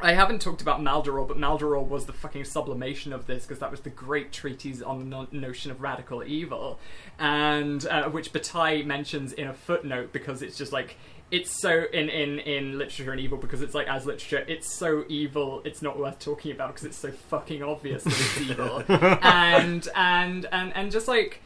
I 0.00 0.12
haven't 0.12 0.40
talked 0.40 0.62
about 0.62 0.80
Maldoror, 0.80 1.26
but 1.26 1.38
Maldoror 1.38 1.84
was 1.84 2.06
the 2.06 2.12
fucking 2.12 2.44
sublimation 2.44 3.12
of 3.12 3.26
this 3.26 3.44
because 3.44 3.58
that 3.58 3.70
was 3.72 3.80
the 3.80 3.90
great 3.90 4.30
treatise 4.32 4.80
on 4.80 4.98
the 5.00 5.04
no- 5.04 5.26
notion 5.32 5.72
of 5.72 5.80
radical 5.80 6.22
evil, 6.22 6.78
and 7.18 7.84
uh, 7.86 8.08
which 8.08 8.32
Bataille 8.32 8.84
mentions 8.84 9.32
in 9.32 9.48
a 9.48 9.54
footnote 9.54 10.12
because 10.12 10.40
it's 10.42 10.56
just 10.56 10.72
like 10.72 10.96
it's 11.30 11.60
so 11.60 11.84
in, 11.92 12.08
in 12.08 12.38
in 12.40 12.78
literature 12.78 13.12
and 13.12 13.20
evil 13.20 13.36
because 13.36 13.60
it's 13.60 13.74
like 13.74 13.86
as 13.86 14.06
literature 14.06 14.44
it's 14.48 14.72
so 14.72 15.04
evil 15.08 15.60
it's 15.64 15.82
not 15.82 15.98
worth 15.98 16.18
talking 16.18 16.52
about 16.52 16.68
because 16.68 16.84
it's 16.84 16.96
so 16.96 17.10
fucking 17.10 17.62
obvious 17.62 18.02
that 18.04 18.12
it's 18.12 18.40
evil 18.40 18.82
and 19.22 19.88
and 19.94 20.46
and 20.50 20.74
and 20.74 20.90
just 20.90 21.06
like 21.06 21.42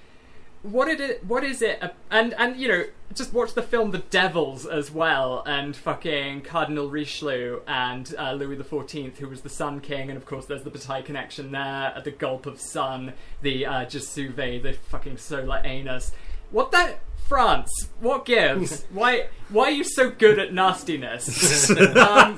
what 0.63 0.87
it 0.87 1.01
is, 1.01 1.23
what 1.25 1.43
is 1.43 1.61
it? 1.61 1.83
And 2.11 2.35
and 2.35 2.57
you 2.57 2.69
know, 2.69 2.85
just 3.15 3.33
watch 3.33 3.55
the 3.55 3.63
film 3.63 3.91
The 3.91 3.99
Devils 3.99 4.65
as 4.65 4.91
well, 4.91 5.43
and 5.45 5.75
fucking 5.75 6.43
Cardinal 6.43 6.89
Richelieu 6.89 7.61
and 7.67 8.15
uh, 8.17 8.33
Louis 8.33 8.57
the 8.57 8.65
Fourteenth, 8.65 9.19
who 9.19 9.29
was 9.29 9.41
the 9.41 9.49
Sun 9.49 9.81
King, 9.81 10.09
and 10.09 10.17
of 10.17 10.25
course 10.25 10.47
there's 10.47 10.63
the 10.63 10.71
Bataille 10.71 11.03
connection 11.03 11.51
there, 11.51 12.01
the 12.05 12.13
Gulp 12.13 12.47
of 12.47 12.61
Sun, 12.61 13.15
the 13.43 13.67
uh, 13.67 13.85
Jesuve, 13.87 14.63
the 14.63 14.73
fucking 14.73 15.19
solar 15.19 15.61
anus. 15.65 16.13
What 16.51 16.71
that 16.73 17.01
France? 17.33 17.89
What 17.99 18.27
gives? 18.27 18.85
why 18.93 19.29
why 19.49 19.65
are 19.65 19.71
you 19.71 19.85
so 19.85 20.11
good 20.11 20.39
at 20.39 20.53
nastiness? 20.53 21.71
um, 21.71 22.37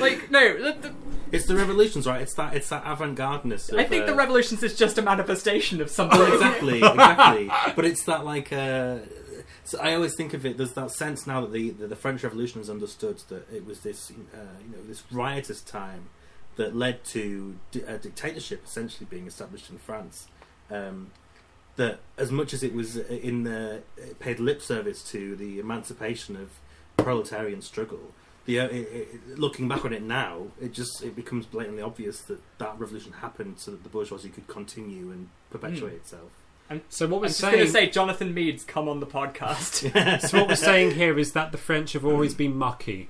like 0.00 0.30
no, 0.30 0.72
the, 0.72 0.88
the, 0.88 0.94
It's 1.32 1.46
the 1.46 1.56
revolutions, 1.56 2.06
right? 2.06 2.20
It's 2.20 2.34
that. 2.34 2.54
It's 2.54 2.68
that 2.68 2.82
avant-gardeness. 2.84 3.70
Of, 3.70 3.78
I 3.78 3.84
think 3.84 4.04
the 4.04 4.12
uh, 4.12 4.16
revolutions 4.16 4.62
is 4.62 4.76
just 4.76 4.98
a 4.98 5.02
manifestation 5.02 5.80
of 5.80 5.90
something. 5.90 6.20
Exactly, 6.20 6.78
exactly. 6.78 7.50
But 7.74 7.86
it's 7.86 8.04
that 8.04 8.26
like. 8.26 8.52
Uh, 8.52 8.98
so 9.64 9.80
I 9.80 9.94
always 9.94 10.14
think 10.14 10.34
of 10.34 10.44
it. 10.44 10.58
There's 10.58 10.74
that 10.74 10.90
sense 10.90 11.26
now 11.26 11.40
that 11.40 11.52
the 11.52 11.70
that 11.70 11.88
the 11.88 11.96
French 11.96 12.22
Revolution 12.22 12.60
has 12.60 12.68
understood 12.68 13.20
that 13.30 13.50
it 13.50 13.64
was 13.64 13.80
this, 13.80 14.10
uh, 14.10 14.36
you 14.62 14.76
know, 14.76 14.82
this 14.86 15.04
riotous 15.10 15.62
time 15.62 16.10
that 16.56 16.76
led 16.76 17.02
to 17.04 17.56
di- 17.70 17.80
a 17.80 17.96
dictatorship 17.96 18.64
essentially 18.66 19.06
being 19.08 19.26
established 19.26 19.70
in 19.70 19.78
France. 19.78 20.28
Um, 20.70 21.12
that 21.76 21.98
as 22.16 22.30
much 22.30 22.52
as 22.52 22.62
it 22.62 22.74
was 22.74 22.96
in 22.96 23.44
the 23.44 23.82
it 23.96 24.18
paid 24.18 24.38
lip 24.38 24.62
service 24.62 25.02
to 25.10 25.36
the 25.36 25.58
emancipation 25.58 26.36
of 26.36 26.50
proletarian 26.96 27.62
struggle, 27.62 28.12
the 28.46 28.60
uh, 28.60 28.66
it, 28.66 28.88
it, 28.92 29.38
looking 29.38 29.68
back 29.68 29.84
on 29.84 29.92
it 29.92 30.02
now, 30.02 30.48
it 30.60 30.72
just 30.72 31.02
it 31.02 31.16
becomes 31.16 31.46
blatantly 31.46 31.82
obvious 31.82 32.20
that 32.22 32.40
that 32.58 32.78
revolution 32.78 33.12
happened 33.12 33.58
so 33.58 33.70
that 33.70 33.82
the 33.82 33.88
bourgeoisie 33.88 34.28
could 34.28 34.46
continue 34.46 35.10
and 35.10 35.28
perpetuate 35.50 35.94
itself. 35.94 36.30
So 36.88 37.06
what 37.06 37.16
I'm 37.16 37.20
we're 37.20 37.28
just 37.28 37.40
saying. 37.40 37.54
going 37.54 37.66
to 37.66 37.72
say, 37.72 37.90
Jonathan 37.90 38.34
Meades, 38.34 38.64
come 38.64 38.88
on 38.88 39.00
the 39.00 39.06
podcast. 39.06 40.20
so 40.28 40.38
what 40.38 40.48
we're 40.48 40.56
saying 40.56 40.92
here 40.92 41.18
is 41.18 41.32
that 41.32 41.52
the 41.52 41.58
French 41.58 41.92
have 41.92 42.04
always 42.04 42.34
been 42.34 42.56
mucky. 42.56 43.08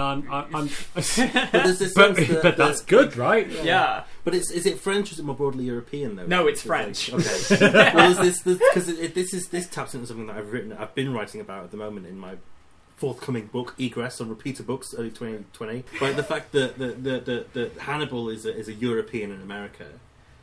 Um, 0.00 0.26
I, 0.30 0.46
I'm, 0.54 0.68
But 0.94 1.50
there's 1.52 1.78
this 1.78 1.94
but, 1.94 2.16
sense 2.16 2.28
that- 2.28 2.42
but 2.42 2.56
that's 2.56 2.80
that- 2.80 2.88
good, 2.88 3.16
right? 3.16 3.48
Yeah. 3.48 4.04
But 4.24 4.34
is 4.34 4.50
is 4.50 4.66
it 4.66 4.80
French 4.80 5.10
or 5.10 5.14
is 5.14 5.18
it 5.20 5.24
more 5.24 5.34
broadly 5.36 5.64
European 5.64 6.16
though? 6.16 6.26
No, 6.26 6.46
it's 6.46 6.64
like- 6.66 6.82
French. 6.82 7.12
okay. 7.12 7.70
well, 7.94 8.14
there's 8.14 8.18
this 8.18 8.42
because 8.58 8.88
it, 8.88 8.98
it, 8.98 9.14
this 9.14 9.32
is 9.34 9.48
this 9.48 9.68
taps 9.68 9.94
into 9.94 10.06
something 10.06 10.26
that 10.26 10.36
I've 10.36 10.52
written, 10.52 10.72
I've 10.72 10.94
been 10.94 11.12
writing 11.12 11.40
about 11.40 11.64
at 11.64 11.70
the 11.70 11.76
moment 11.76 12.06
in 12.06 12.18
my 12.18 12.36
forthcoming 12.96 13.46
book, 13.46 13.74
Egress 13.78 14.20
on 14.20 14.28
Repeater 14.28 14.62
Books, 14.62 14.94
early 14.96 15.10
2020. 15.10 15.84
But 16.00 16.16
the 16.16 16.22
fact 16.22 16.52
that 16.52 16.78
that 16.78 17.04
that, 17.04 17.26
that, 17.26 17.52
that 17.54 17.78
Hannibal 17.78 18.28
is 18.28 18.46
a, 18.46 18.56
is 18.56 18.68
a 18.68 18.72
European 18.72 19.30
in 19.30 19.40
America, 19.42 19.86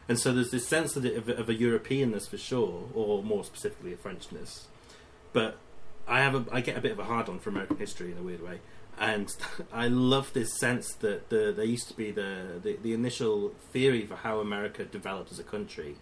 and 0.08 0.20
so 0.20 0.32
there's 0.34 0.52
this 0.52 0.68
sense 0.68 0.94
that 0.94 1.06
it, 1.06 1.16
of, 1.18 1.28
a- 1.30 1.36
of 1.38 1.50
a 1.50 1.56
Europeanness 1.56 2.30
for 2.30 2.38
sure, 2.38 2.90
or 2.94 3.24
more 3.24 3.44
specifically 3.44 3.94
a 3.94 3.98
Frenchness. 3.98 4.64
But 5.34 5.58
I 6.08 6.20
have 6.22 6.36
a, 6.36 6.46
I 6.52 6.62
get 6.62 6.78
a 6.78 6.82
bit 6.82 6.92
of 6.92 7.00
a 7.00 7.06
hard 7.06 7.30
on 7.30 7.40
for 7.40 7.50
American 7.50 7.78
history 7.78 8.12
in 8.12 8.18
a 8.18 8.22
weird 8.22 8.44
way, 8.44 8.60
and 9.00 9.34
I 9.74 9.88
love 9.88 10.34
this 10.34 10.58
sense 10.60 10.94
that 10.96 11.30
the 11.30 11.54
there 11.56 11.66
used 11.66 11.88
to 11.90 11.96
be 11.96 12.12
the, 12.12 12.60
the, 12.62 12.78
the 12.82 12.94
initial 12.94 13.50
theory 13.72 14.06
for 14.06 14.16
how 14.16 14.40
America 14.40 14.86
developed 14.86 15.32
as 15.32 15.40
a 15.40 15.44
country 15.44 15.96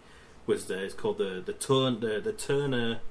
was 0.45 0.65
the, 0.65 0.83
it's 0.83 0.93
called 0.93 1.17
the 1.17 1.41
the 1.45 1.53
Turn 1.53 1.99
the, 1.99 2.19
the 2.19 2.33
Turner 2.33 3.01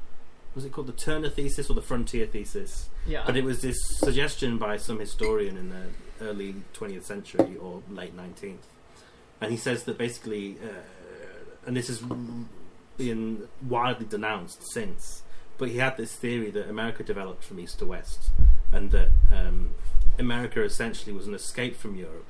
was 0.54 0.64
it 0.64 0.72
called 0.72 0.88
the 0.88 0.92
Turner 0.92 1.28
thesis 1.28 1.70
or 1.70 1.74
the 1.74 1.82
Frontier 1.82 2.26
thesis? 2.26 2.88
Yeah. 3.06 3.22
But 3.24 3.36
it 3.36 3.44
was 3.44 3.60
this 3.60 3.78
suggestion 3.98 4.58
by 4.58 4.76
some 4.76 4.98
historian 4.98 5.56
in 5.56 5.68
the 5.68 5.84
early 6.20 6.56
20th 6.74 7.04
century 7.04 7.56
or 7.56 7.82
late 7.88 8.16
19th, 8.16 8.56
and 9.40 9.52
he 9.52 9.56
says 9.56 9.84
that 9.84 9.98
basically, 9.98 10.56
uh, 10.62 11.66
and 11.66 11.76
this 11.76 11.86
has 11.86 12.02
been 12.96 13.46
widely 13.62 14.06
denounced 14.06 14.62
since, 14.72 15.22
but 15.58 15.68
he 15.68 15.78
had 15.78 15.96
this 15.96 16.14
theory 16.14 16.50
that 16.52 16.68
America 16.68 17.02
developed 17.02 17.44
from 17.44 17.60
east 17.60 17.80
to 17.80 17.86
west, 17.86 18.30
and 18.72 18.90
that 18.92 19.10
um, 19.32 19.70
America 20.18 20.62
essentially 20.62 21.12
was 21.12 21.26
an 21.26 21.34
escape 21.34 21.76
from 21.76 21.96
Europe. 21.96 22.26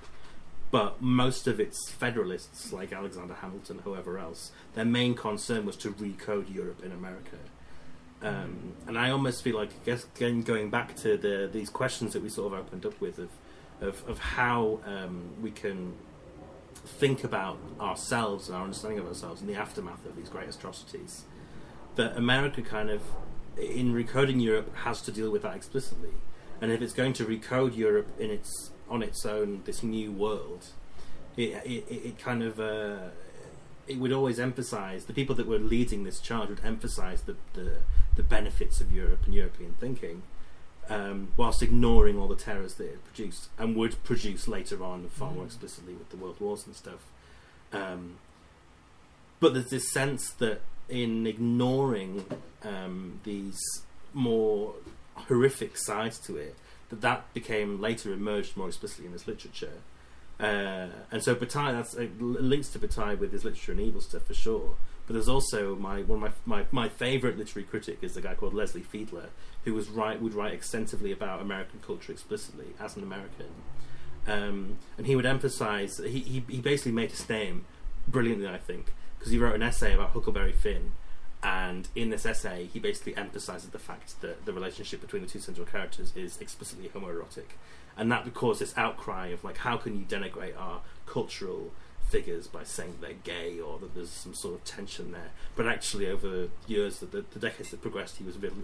But 0.71 1.01
most 1.01 1.47
of 1.47 1.61
its 1.61 1.91
federalists, 1.91 2.73
like 2.73 2.93
Alexander 2.93 3.35
Hamilton, 3.35 3.81
whoever 3.85 4.19
else, 4.19 4.53
their 4.75 4.85
main 4.85 5.15
concern 5.15 5.65
was 5.65 5.77
to 5.77 5.93
recode 5.93 6.55
Europe 6.55 6.85
in 6.85 6.93
America. 6.93 7.39
Um, 8.21 8.75
and 8.87 8.99
I 8.99 9.11
almost 9.11 9.43
feel 9.43 9.57
like, 9.57 9.71
I 9.71 9.87
guess, 9.87 10.07
again, 10.17 10.43
going 10.43 10.71
back 10.71 10.97
to 10.97 11.17
the 11.17 11.49
these 11.51 11.71
questions 11.71 12.13
that 12.13 12.23
we 12.23 12.29
sort 12.29 12.53
of 12.53 12.59
opened 12.59 12.85
up 12.85 13.01
with 13.01 13.19
of 13.19 13.31
of, 13.81 14.07
of 14.09 14.19
how 14.19 14.81
um, 14.85 15.31
we 15.41 15.51
can 15.53 15.95
think 16.85 17.23
about 17.25 17.59
ourselves 17.81 18.49
and 18.49 18.57
our 18.57 18.65
understanding 18.65 18.99
of 18.99 19.07
ourselves 19.07 19.41
in 19.41 19.47
the 19.47 19.55
aftermath 19.55 20.05
of 20.05 20.17
these 20.17 20.29
great 20.29 20.49
atrocities. 20.49 21.25
That 21.99 22.17
America 22.17 22.63
kind 22.63 22.91
of, 22.91 23.03
in 23.57 23.93
recoding 23.93 24.41
Europe, 24.41 24.69
has 24.87 25.03
to 25.03 25.11
deal 25.19 25.31
with 25.35 25.43
that 25.43 25.57
explicitly. 25.61 26.15
And 26.61 26.71
if 26.75 26.81
it's 26.81 26.97
going 27.01 27.15
to 27.15 27.25
recode 27.25 27.77
Europe 27.77 28.09
in 28.19 28.31
its 28.31 28.51
on 28.89 29.03
its 29.03 29.27
own, 29.27 29.63
this 29.65 29.83
new 29.83 30.11
world, 30.25 30.63
it 31.37 31.51
it, 31.75 31.85
it 32.09 32.15
kind 32.29 32.43
of 32.49 32.61
uh, 32.61 33.11
it 33.89 33.99
would 33.99 34.13
always 34.13 34.39
emphasize 34.39 35.01
the 35.07 35.13
people 35.13 35.35
that 35.35 35.49
were 35.53 35.59
leading 35.59 36.05
this 36.05 36.21
charge 36.21 36.49
would 36.49 36.65
emphasize 36.65 37.21
the 37.23 37.37
the, 37.59 37.69
the 38.15 38.23
benefits 38.23 38.81
of 38.81 38.93
Europe 38.93 39.23
and 39.27 39.35
European 39.35 39.75
thinking, 39.81 40.23
um, 40.89 41.19
whilst 41.37 41.63
ignoring 41.63 42.17
all 42.19 42.29
the 42.29 42.43
terrors 42.49 42.75
that 42.75 42.85
it 42.85 43.05
produced, 43.05 43.49
and 43.59 43.75
would 43.75 43.95
produce 44.05 44.47
later 44.47 44.85
on 44.85 45.09
far 45.09 45.33
more 45.33 45.47
explicitly 45.47 45.95
with 45.95 46.09
the 46.11 46.17
world 46.17 46.39
wars 46.41 46.65
and 46.67 46.77
stuff. 46.77 47.03
Um, 47.73 48.19
but 49.41 49.55
there's 49.55 49.71
this 49.71 49.91
sense 49.93 50.31
that 50.33 50.61
in 50.89 51.27
ignoring 51.27 52.25
um, 52.63 53.21
these 53.25 53.59
more 54.15 54.75
horrific 55.15 55.77
sides 55.77 56.19
to 56.21 56.37
it, 56.37 56.57
that 56.89 57.01
that 57.03 57.33
became 57.35 57.81
later 57.81 58.13
emerged 58.13 58.57
more 58.57 58.69
explicitly 58.69 59.07
in 59.07 59.13
this 59.13 59.27
literature. 59.27 59.73
Uh, 60.41 60.89
and 61.11 61.23
so 61.23 61.35
Bataille, 61.35 61.73
that's 61.73 61.97
links 62.21 62.69
to 62.71 62.79
Bataille 62.79 63.17
with 63.17 63.33
his 63.33 63.45
literature 63.45 63.73
and 63.73 63.81
evil 63.81 64.01
stuff 64.01 64.25
for 64.25 64.35
sure. 64.35 64.77
But 65.07 65.15
there's 65.15 65.29
also 65.29 65.75
my 65.75 66.03
one 66.03 66.23
of 66.23 66.35
my 66.47 66.59
my, 66.59 66.67
my 66.71 66.89
favorite 66.89 67.39
literary 67.39 67.67
critic 67.67 67.99
is 68.03 68.17
a 68.17 68.21
guy 68.21 68.35
called 68.35 68.55
Leslie 68.55 68.83
Fiedler, 68.83 69.29
who 69.65 69.75
was 69.75 69.89
write 69.89 70.21
would 70.21 70.35
write 70.35 70.53
extensively 70.53 71.13
about 71.13 71.41
American 71.41 71.81
culture 71.81 72.13
explicitly 72.13 72.67
as 72.79 72.97
an 72.97 73.03
American, 73.03 73.47
um, 74.27 74.79
and 74.99 75.07
he 75.07 75.17
would 75.17 75.25
emphasize 75.25 75.99
he, 75.99 76.21
he 76.21 76.45
he 76.49 76.61
basically 76.61 76.93
made 76.93 77.11
his 77.11 77.27
name 77.29 77.65
brilliantly, 78.07 78.47
I 78.47 78.59
think, 78.59 78.93
because 79.19 79.33
he 79.33 79.39
wrote 79.39 79.55
an 79.55 79.63
essay 79.63 79.95
about 79.95 80.11
Huckleberry 80.11 80.53
Finn, 80.53 80.93
and 81.43 81.89
in 81.95 82.11
this 82.11 82.27
essay 82.27 82.69
he 82.73 82.79
basically 82.79 83.17
emphasizes 83.17 83.71
the 83.71 83.79
fact 83.79 84.21
that 84.21 84.45
the 84.45 84.53
relationship 84.53 85.01
between 85.01 85.23
the 85.23 85.29
two 85.29 85.39
central 85.39 85.67
characters 85.67 86.13
is 86.17 86.41
explicitly 86.41 86.89
homoerotic, 86.89 87.57
and 87.97 88.11
that 88.11 88.33
caused 88.35 88.61
this 88.61 88.77
outcry 88.77 89.29
of 89.29 89.45
like 89.45 89.59
how 89.59 89.77
can 89.77 89.99
you 89.99 90.05
denigrate 90.05 90.59
our 90.59 90.81
cultural 91.07 91.73
figures 92.09 92.47
by 92.47 92.65
saying 92.65 92.97
they're 93.01 93.13
gay 93.13 93.61
or 93.61 93.79
that 93.79 93.95
there's 93.95 94.11
some 94.11 94.35
sort 94.35 94.55
of 94.55 94.65
tension 94.65 95.13
there. 95.13 95.31
But 95.57 95.67
actually, 95.67 96.09
over 96.09 96.29
the 96.29 96.51
years, 96.67 97.01
the, 97.01 97.07
the 97.07 97.39
decades 97.39 97.71
that 97.71 97.83
progressed, 97.83 98.17
he 98.17 98.25
was 98.25 98.37
um, 98.37 98.61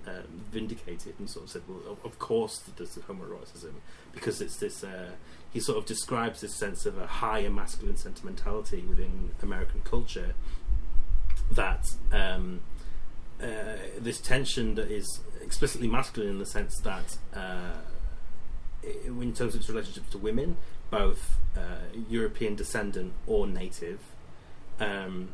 vindicated 0.51 1.15
and 1.19 1.29
sort 1.29 1.47
of 1.47 1.51
said, 1.51 1.63
"Well, 1.69 1.99
of, 2.05 2.19
course, 2.19 2.63
there's 2.77 2.97
homoeroticism 2.97 3.73
because 4.13 4.41
it's 4.41 4.57
this." 4.57 4.83
Uh, 4.83 5.11
he 5.53 5.61
sort 5.61 5.79
of 5.79 5.87
describes 5.87 6.41
this 6.41 6.55
sense 6.55 6.85
of 6.85 6.99
a 6.99 7.07
higher 7.07 7.51
masculine 7.51 7.97
sentimentality 7.97 8.83
within 8.83 9.31
American 9.43 9.83
culture 9.83 10.35
that. 11.53 11.91
Um, 12.13 12.61
uh, 13.43 13.77
this 13.99 14.21
tension 14.21 14.77
that 14.77 14.91
is 14.91 15.21
explicitly 15.43 15.89
masculine 15.89 16.31
in 16.31 16.39
the 16.39 16.47
sense 16.47 16.79
that, 16.79 17.19
uh, 17.35 17.75
in 18.83 19.33
terms 19.35 19.55
of 19.55 19.61
its 19.61 19.69
relationship 19.69 20.09
to 20.09 20.19
women, 20.19 20.57
both 20.91 21.39
uh, 21.57 21.79
European 22.09 22.55
descendant 22.55 23.13
or 23.27 23.47
native. 23.47 24.01
Um, 24.81 25.31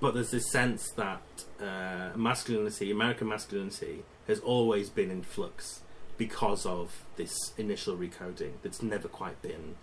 but 0.00 0.14
there's 0.14 0.30
this 0.30 0.50
sense 0.50 0.90
that 0.90 1.22
uh, 1.60 2.16
masculinity, 2.16 2.90
American 2.90 3.28
masculinity, 3.28 4.04
has 4.26 4.40
always 4.40 4.90
been 4.90 5.10
in 5.10 5.22
flux 5.22 5.80
because 6.18 6.66
of 6.66 7.04
this 7.16 7.52
initial 7.56 7.96
recoding 7.96 8.52
that's 8.62 8.82
never 8.82 9.08
quite 9.08 9.40
been 9.42 9.76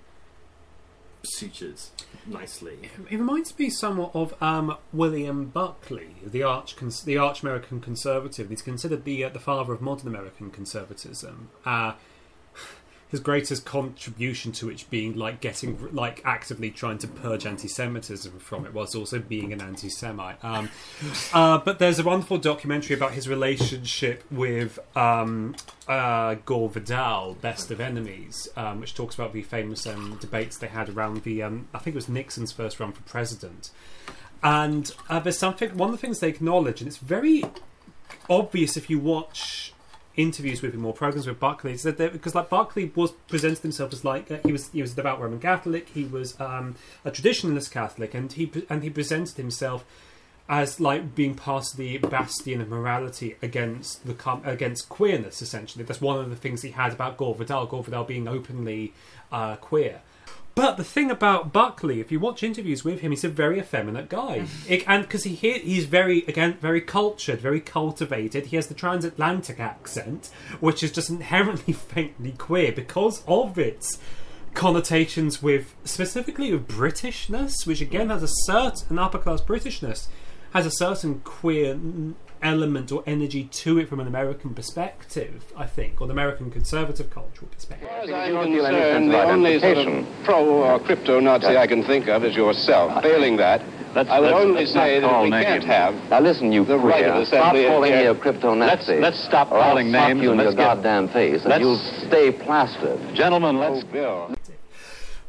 sutured 1.37 1.89
nicely. 2.25 2.77
It 3.09 3.17
reminds 3.17 3.57
me 3.57 3.69
somewhat 3.69 4.11
of 4.13 4.41
um, 4.41 4.77
William 4.91 5.45
Buckley, 5.45 6.15
the 6.25 6.43
arch 6.43 6.75
the 7.05 7.17
arch 7.17 7.43
American 7.43 7.79
conservative. 7.79 8.49
He's 8.49 8.61
considered 8.61 9.05
the 9.05 9.23
uh, 9.23 9.29
the 9.29 9.39
father 9.39 9.73
of 9.73 9.81
modern 9.81 10.07
American 10.07 10.51
conservatism. 10.51 11.49
Uh, 11.65 11.93
his 13.13 13.19
greatest 13.19 13.63
contribution 13.63 14.51
to 14.51 14.71
it 14.71 14.85
being 14.89 15.15
like 15.15 15.39
getting 15.39 15.77
like 15.93 16.19
actively 16.25 16.71
trying 16.71 16.97
to 16.97 17.07
purge 17.07 17.45
anti-Semitism 17.45 18.39
from 18.39 18.65
it, 18.65 18.73
whilst 18.73 18.95
also 18.95 19.19
being 19.19 19.53
an 19.53 19.61
anti-Semite. 19.61 20.43
Um, 20.43 20.71
uh, 21.33 21.59
but 21.59 21.77
there's 21.77 21.99
a 21.99 22.03
wonderful 22.03 22.39
documentary 22.39 22.95
about 22.95 23.11
his 23.11 23.29
relationship 23.29 24.23
with 24.31 24.79
um, 24.97 25.55
uh, 25.87 26.37
Gore 26.43 26.69
Vidal, 26.69 27.35
Best 27.35 27.69
of 27.69 27.79
Enemies, 27.79 28.47
um, 28.57 28.79
which 28.79 28.95
talks 28.95 29.13
about 29.13 29.31
the 29.31 29.43
famous 29.43 29.85
um, 29.85 30.17
debates 30.19 30.57
they 30.57 30.65
had 30.65 30.89
around 30.89 31.21
the 31.21 31.43
um, 31.43 31.67
I 31.71 31.77
think 31.77 31.93
it 31.93 31.97
was 31.97 32.09
Nixon's 32.09 32.51
first 32.51 32.79
run 32.79 32.93
for 32.93 33.03
president. 33.03 33.69
And 34.41 34.91
uh, 35.07 35.19
there's 35.19 35.37
something 35.37 35.77
one 35.77 35.89
of 35.89 35.95
the 35.95 36.01
things 36.01 36.19
they 36.19 36.29
acknowledge, 36.29 36.81
and 36.81 36.87
it's 36.87 36.97
very 36.97 37.43
obvious 38.27 38.75
if 38.75 38.89
you 38.89 38.97
watch 38.97 39.72
interviews 40.15 40.61
with 40.61 40.73
him 40.73 40.85
or 40.85 40.93
programs 40.93 41.25
with 41.25 41.39
Buckley 41.39 41.73
is 41.73 41.83
that 41.83 41.97
because 41.97 42.35
like 42.35 42.49
Buckley 42.49 42.91
was 42.95 43.11
presented 43.27 43.59
himself 43.59 43.93
as 43.93 44.05
like 44.05 44.29
uh, 44.29 44.37
he 44.45 44.51
was 44.51 44.69
he 44.69 44.81
was 44.81 44.93
a 44.93 44.95
devout 44.95 45.19
Roman 45.19 45.39
Catholic. 45.39 45.89
He 45.89 46.03
was 46.03 46.39
um, 46.39 46.75
a 47.03 47.11
traditionalist 47.11 47.71
Catholic. 47.71 48.13
And 48.13 48.31
he 48.31 48.51
and 48.69 48.83
he 48.83 48.89
presented 48.89 49.37
himself 49.37 49.85
as 50.47 50.79
like 50.79 51.15
being 51.15 51.35
part 51.35 51.71
of 51.71 51.77
the 51.77 51.97
bastion 51.97 52.61
of 52.61 52.69
morality 52.69 53.35
against 53.41 54.05
the 54.05 54.41
against 54.43 54.89
queerness 54.89 55.41
essentially. 55.41 55.83
That's 55.83 56.01
one 56.01 56.19
of 56.19 56.29
the 56.29 56.35
things 56.35 56.61
he 56.61 56.71
had 56.71 56.93
about 56.93 57.17
Gore 57.17 57.35
Vidal 57.35 57.65
Gore 57.65 57.83
Vidal 57.83 58.03
being 58.03 58.27
openly 58.27 58.93
uh, 59.31 59.55
queer 59.55 60.01
but 60.55 60.77
the 60.77 60.83
thing 60.83 61.09
about 61.09 61.51
Buckley, 61.51 61.99
if 61.99 62.11
you 62.11 62.19
watch 62.19 62.43
interviews 62.43 62.83
with 62.85 62.99
him, 62.99 63.11
he's 63.11 63.23
a 63.23 63.29
very 63.29 63.59
effeminate 63.59 64.07
guy, 64.09 64.45
It- 64.67 64.83
and 64.87 65.03
because 65.03 65.23
he 65.23 65.35
he- 65.35 65.59
he's 65.59 65.85
very 65.85 66.19
again 66.27 66.57
very 66.61 66.81
cultured, 66.81 67.39
very 67.41 67.59
cultivated. 67.61 68.47
He 68.47 68.55
has 68.57 68.67
the 68.67 68.73
transatlantic 68.73 69.59
accent, 69.59 70.29
which 70.59 70.83
is 70.83 70.91
just 70.91 71.09
inherently 71.09 71.73
faintly 71.93 72.31
queer 72.33 72.71
because 72.71 73.23
of 73.27 73.57
its 73.57 73.99
connotations 74.53 75.41
with 75.41 75.73
specifically 75.83 76.51
with 76.53 76.67
Britishness, 76.67 77.65
which 77.65 77.81
again 77.81 78.09
has 78.09 78.21
a 78.23 78.27
certain 78.45 78.99
upper 78.99 79.17
class 79.17 79.41
Britishness 79.41 80.07
has 80.53 80.67
a 80.67 80.71
certain 80.71 81.19
queer 81.23 81.75
element 82.43 82.91
or 82.91 83.03
energy 83.07 83.45
to 83.45 83.79
it 83.79 83.89
from 83.89 83.99
an 83.99 84.07
American 84.07 84.53
perspective. 84.53 85.43
I 85.55 85.65
think, 85.65 86.01
or 86.01 86.05
an 86.05 86.11
American 86.11 86.51
conservative 86.51 87.09
cultural 87.09 87.49
perspective. 87.51 87.89
As 87.89 88.09
I'm 88.09 88.27
You 88.27 88.33
don't 88.33 88.53
feel 88.53 88.65
any 88.65 88.77
concerned, 88.77 89.11
the 89.11 89.23
only 89.23 89.59
sort 89.59 89.77
of 89.87 90.05
pro 90.23 90.45
or 90.45 90.79
crypto 90.79 91.19
Nazi 91.19 91.57
I 91.57 91.67
can 91.67 91.83
think 91.83 92.07
of 92.07 92.23
is 92.23 92.35
yourself. 92.35 93.01
Failing 93.03 93.37
that, 93.37 93.61
Let's- 93.95 94.09
I 94.09 94.19
would 94.19 94.31
let's- 94.31 94.43
only 94.43 94.59
let's 94.61 94.73
say 94.73 94.99
that 94.99 95.21
we 95.23 95.29
names. 95.29 95.45
can't 95.45 95.63
have 95.65 96.09
Now 96.09 96.19
listen, 96.19 96.51
you 96.51 96.65
the 96.65 96.77
right 96.79 97.05
of 97.05 97.27
Stop 97.27 97.41
assembly 97.53 97.65
calling 97.67 97.91
me 97.91 98.05
a 98.07 98.15
crypto 98.15 98.53
Nazi. 98.55 98.93
Let's- 98.93 99.01
let's 99.01 99.23
stop 99.23 99.51
or 99.51 99.57
I'll 99.57 99.69
calling 99.69 99.89
slap 99.91 100.07
names 100.09 100.23
you 100.23 100.31
in 100.31 100.37
your 100.37 100.45
let's 100.45 100.55
get- 100.57 100.63
goddamn 100.65 101.07
face, 101.09 101.41
and 101.41 101.49
let's- 101.49 101.61
you'll 101.61 101.77
stay 102.07 102.29
oh, 102.29 102.31
plastered. 102.43 102.99
Gentlemen, 103.13 103.59
let's 103.59 103.83
go. 103.85 104.29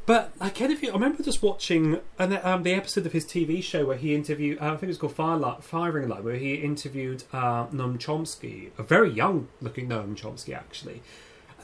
But 0.07 0.33
I 0.39 0.50
kind 0.50 0.70
of, 0.70 0.84
I 0.84 0.89
remember 0.89 1.23
just 1.23 1.42
watching 1.42 2.00
an, 2.18 2.39
um, 2.42 2.62
the 2.62 2.74
episode 2.74 3.07
of 3.07 3.12
his 3.12 3.24
TV 3.24 3.62
show 3.62 3.86
where 3.86 3.97
he 3.97 4.15
interviewed, 4.15 4.58
uh, 4.60 4.66
I 4.66 4.70
think 4.70 4.84
it 4.84 4.89
was 4.89 4.99
called 4.99 5.15
Fire 5.15 5.57
Firing 5.60 6.08
Line, 6.08 6.23
where 6.23 6.36
he 6.36 6.57
interviewed 6.57 7.24
uh, 7.33 7.66
Noam 7.68 7.99
Chomsky, 7.99 8.70
a 8.76 8.83
very 8.83 9.10
young-looking 9.10 9.89
Noam 9.89 10.15
Chomsky, 10.15 10.55
actually. 10.55 11.02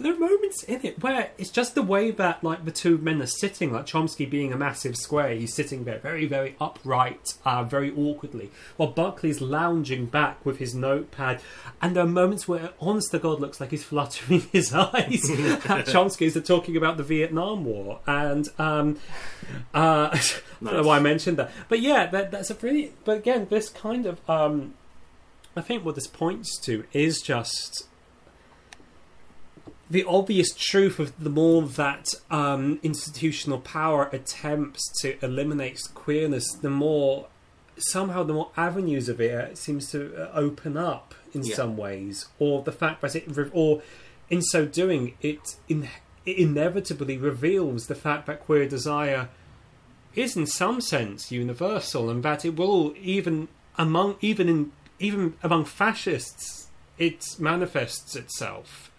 There 0.01 0.15
are 0.15 0.19
moments 0.19 0.63
in 0.63 0.81
it 0.85 1.03
where 1.03 1.31
it's 1.37 1.51
just 1.51 1.75
the 1.75 1.83
way 1.83 2.11
that 2.11 2.43
like 2.43 2.65
the 2.65 2.71
two 2.71 2.97
men 2.99 3.21
are 3.21 3.27
sitting, 3.27 3.71
like 3.71 3.85
Chomsky 3.85 4.29
being 4.29 4.51
a 4.51 4.57
massive 4.57 4.97
square, 4.97 5.35
he's 5.35 5.55
sitting 5.55 5.85
there 5.85 5.99
very, 5.99 6.27
very 6.27 6.57
upright, 6.59 7.35
uh, 7.45 7.65
very 7.65 7.93
awkwardly, 7.95 8.51
while 8.79 8.91
Buckley's 8.91 9.43
lounging 9.43 10.07
back 10.07 10.45
with 10.45 10.59
his 10.59 10.75
notepad. 10.75 11.43
And 11.83 11.95
there 11.95 12.05
are 12.05 12.09
moments 12.09 12.49
where, 12.49 12.71
honest 12.81 13.11
to 13.11 13.19
God, 13.19 13.41
looks 13.41 13.61
like 13.61 13.73
he's 13.73 13.85
fluttering 13.85 14.41
his 14.53 14.73
eyes 14.73 14.91
at 14.95 15.87
Chomsky 15.87 16.27
as 16.27 16.35
they're 16.35 16.43
talking 16.43 16.77
about 16.79 16.97
the 16.97 17.03
Vietnam 17.03 17.67
War. 17.67 18.01
And 18.07 18.49
um, 18.59 18.99
uh, 19.75 20.11
I 20.13 20.21
don't 20.63 20.75
know 20.75 20.83
why 20.83 20.97
I 20.97 21.01
mentioned 21.01 21.37
that, 21.37 21.53
but 21.69 21.81
yeah, 21.81 22.07
that, 22.07 22.31
that's 22.31 22.51
a 22.51 22.55
really. 22.55 22.95
But 23.05 23.19
again, 23.19 23.49
this 23.51 23.69
kind 23.69 24.07
of 24.07 24.19
um, 24.31 24.75
I 25.57 25.61
think 25.61 25.85
what 25.85 25.95
this 25.95 26.07
points 26.07 26.59
to 26.61 26.85
is 26.93 27.21
just 27.21 27.87
the 29.91 30.05
obvious 30.05 30.51
truth 30.55 30.99
of 31.01 31.13
the 31.23 31.31
more 31.31 31.63
that 31.63 32.15
um, 32.31 32.79
institutional 32.83 33.59
power 33.59 34.09
attempts 34.13 34.83
to 35.03 35.23
eliminate 35.25 35.81
queerness, 35.95 36.53
the 36.53 36.71
more 36.71 37.27
somehow 37.77 38.23
the 38.23 38.33
more 38.33 38.51
avenues 38.57 39.09
of 39.09 39.21
it 39.21 39.59
seems 39.59 39.91
to 39.91 40.15
uh, 40.15 40.31
open 40.35 40.77
up 40.77 41.15
in 41.33 41.43
Yeah. 41.43 41.57
some 41.57 41.77
ways, 41.77 42.27
or 42.39 42.63
the 42.63 42.73
fact 42.73 43.01
that 43.03 43.17
it, 43.17 43.27
or 43.53 43.83
in 44.29 44.43
so 44.43 44.65
doing, 44.67 45.15
it, 45.23 45.57
in, 45.69 45.89
it 46.25 46.37
inevitably 46.37 47.17
reveals 47.17 47.87
the 47.87 47.95
fact 47.95 48.27
that 48.27 48.41
queer 48.41 48.69
desire 48.69 49.29
is 50.15 50.37
in 50.37 50.47
some 50.47 50.81
sense 50.81 51.33
universal, 51.33 52.11
and 52.11 52.23
that 52.23 52.45
it 52.45 52.57
will 52.57 52.95
even 53.01 53.49
among 53.79 54.17
even 54.21 54.49
in 54.49 54.73
even 54.99 55.35
among 55.43 55.65
fascists, 55.65 56.69
it 56.99 57.25
manifests 57.39 58.15
itself. 58.15 58.90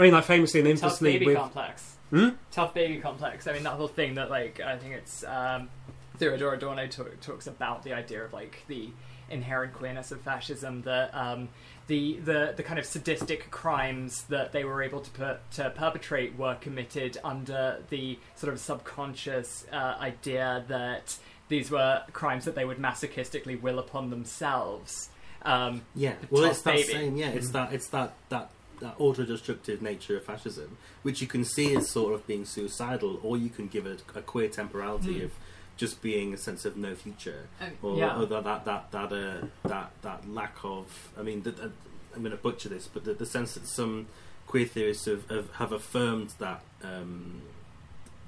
I 0.00 0.04
mean, 0.04 0.12
like 0.14 0.24
famously 0.24 0.60
and 0.60 0.66
Tough 0.66 0.74
infamously 0.76 1.12
baby 1.12 1.26
with 1.26 1.36
complex. 1.36 1.96
Hmm? 2.08 2.28
Tough 2.50 2.72
baby 2.72 2.98
complex. 3.00 3.46
I 3.46 3.52
mean, 3.52 3.64
that 3.64 3.74
whole 3.74 3.86
thing 3.86 4.14
that, 4.14 4.30
like, 4.30 4.58
I 4.58 4.78
think 4.78 4.94
it's 4.94 5.22
um, 5.24 5.68
Theodor 6.16 6.54
Adorno 6.54 6.86
talk, 6.86 7.20
talks 7.20 7.46
about 7.46 7.82
the 7.82 7.92
idea 7.92 8.24
of 8.24 8.32
like 8.32 8.64
the 8.66 8.88
inherent 9.28 9.74
queerness 9.74 10.10
of 10.10 10.22
fascism, 10.22 10.82
that 10.82 11.14
um, 11.14 11.50
the 11.86 12.18
the 12.24 12.54
the 12.56 12.62
kind 12.62 12.78
of 12.78 12.86
sadistic 12.86 13.50
crimes 13.50 14.22
that 14.24 14.52
they 14.52 14.64
were 14.64 14.82
able 14.82 15.00
to 15.00 15.10
put 15.10 15.50
to 15.52 15.68
perpetrate 15.68 16.36
were 16.38 16.54
committed 16.54 17.18
under 17.22 17.82
the 17.90 18.18
sort 18.36 18.52
of 18.54 18.58
subconscious 18.58 19.66
uh, 19.70 19.96
idea 20.00 20.64
that 20.68 21.18
these 21.48 21.70
were 21.70 22.02
crimes 22.12 22.46
that 22.46 22.54
they 22.54 22.64
would 22.64 22.78
masochistically 22.78 23.60
will 23.60 23.78
upon 23.78 24.08
themselves. 24.08 25.10
Um, 25.42 25.82
Yeah, 25.94 26.14
well, 26.30 26.44
it's 26.44 26.62
that 26.62 26.74
baby. 26.74 26.92
same. 26.92 27.16
Yeah, 27.16 27.30
it's 27.30 27.50
that. 27.50 27.72
It's 27.74 27.88
that 27.88 28.14
that 28.30 28.50
that 28.80 28.94
auto-destructive 28.98 29.80
nature 29.82 30.16
of 30.16 30.24
fascism, 30.24 30.76
which 31.02 31.20
you 31.20 31.26
can 31.26 31.44
see 31.44 31.74
as 31.76 31.88
sort 31.90 32.14
of 32.14 32.26
being 32.26 32.44
suicidal, 32.44 33.20
or 33.22 33.36
you 33.36 33.48
can 33.50 33.68
give 33.68 33.86
it 33.86 34.02
a 34.14 34.22
queer 34.22 34.48
temporality 34.48 35.20
Mm. 35.20 35.24
of 35.24 35.32
just 35.76 36.02
being 36.02 36.34
a 36.34 36.36
sense 36.36 36.64
of 36.64 36.76
no 36.76 36.94
future, 36.94 37.48
and- 37.60 37.76
or, 37.82 37.96
yeah. 37.96 38.18
or 38.20 38.26
that 38.26 38.44
that 38.44 38.64
that 38.64 38.90
that, 38.92 39.12
uh, 39.12 39.46
that 39.68 39.90
that 40.02 40.28
lack 40.30 40.56
of. 40.64 41.08
I 41.18 41.22
mean, 41.22 41.42
the, 41.42 41.50
uh, 41.50 41.68
I'm 42.14 42.20
going 42.22 42.32
to 42.32 42.36
butcher 42.36 42.68
this, 42.68 42.86
but 42.86 43.04
the, 43.04 43.14
the 43.14 43.24
sense 43.26 43.54
that 43.54 43.66
some 43.66 44.06
queer 44.46 44.66
theorists 44.66 45.06
have, 45.06 45.28
have, 45.30 45.50
have 45.54 45.72
affirmed 45.72 46.34
that 46.38 46.62
um, 46.82 47.42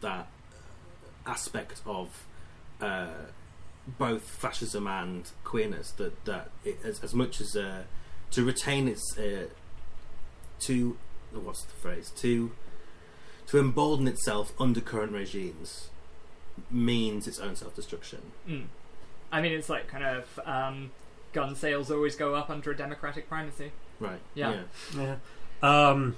that 0.00 0.28
aspect 1.26 1.80
of. 1.86 2.24
Uh, 2.80 3.08
both 3.98 4.22
fascism 4.22 4.86
and 4.86 5.32
queerness 5.42 5.90
that 5.92 6.24
that 6.24 6.50
it, 6.64 6.78
as, 6.84 7.02
as 7.02 7.12
much 7.14 7.40
as 7.40 7.56
uh, 7.56 7.82
to 8.30 8.44
retain 8.44 8.86
its 8.86 9.18
uh, 9.18 9.46
to 10.62 10.96
what's 11.32 11.64
the 11.64 11.72
phrase 11.72 12.10
to 12.16 12.52
to 13.46 13.58
embolden 13.58 14.06
itself 14.06 14.52
under 14.58 14.80
current 14.80 15.12
regimes 15.12 15.88
means 16.70 17.26
its 17.26 17.38
own 17.38 17.56
self 17.56 17.74
destruction. 17.74 18.20
Mm. 18.48 18.64
I 19.30 19.40
mean, 19.40 19.52
it's 19.52 19.68
like 19.68 19.88
kind 19.88 20.04
of 20.04 20.40
um, 20.44 20.90
gun 21.32 21.56
sales 21.56 21.90
always 21.90 22.16
go 22.16 22.34
up 22.34 22.50
under 22.50 22.70
a 22.70 22.76
democratic 22.76 23.28
primacy. 23.28 23.72
Right. 23.98 24.20
Yeah. 24.34 24.62
Yeah. 24.96 25.16
Um, 25.62 26.16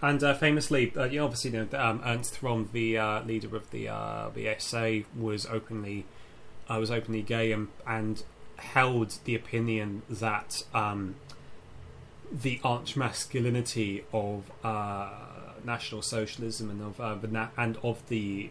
and 0.00 0.22
uh, 0.22 0.34
famously, 0.34 0.92
uh, 0.96 1.04
you 1.04 1.20
obviously, 1.22 1.50
you 1.50 1.68
know, 1.70 1.78
um, 1.78 2.00
Ernst 2.04 2.40
Röhm, 2.40 2.70
the 2.70 2.98
uh, 2.98 3.22
leader 3.24 3.56
of 3.56 3.70
the 3.70 3.88
uh, 3.88 4.30
the 4.32 4.54
SA, 4.58 5.08
was 5.16 5.46
openly 5.46 6.06
uh, 6.68 6.78
was 6.78 6.90
openly 6.90 7.22
gay 7.22 7.50
and, 7.50 7.68
and 7.86 8.22
held 8.58 9.18
the 9.24 9.34
opinion 9.34 10.02
that 10.08 10.62
um, 10.74 11.16
the 12.32 12.60
arch 12.64 12.96
masculinity 12.96 14.04
of 14.12 14.50
uh, 14.64 15.08
National 15.64 16.02
Socialism 16.02 16.70
and 16.70 16.82
of 16.82 17.00
uh, 17.00 17.14
the 17.14 17.28
na- 17.28 17.48
and 17.56 17.76
of 17.82 18.06
the 18.08 18.50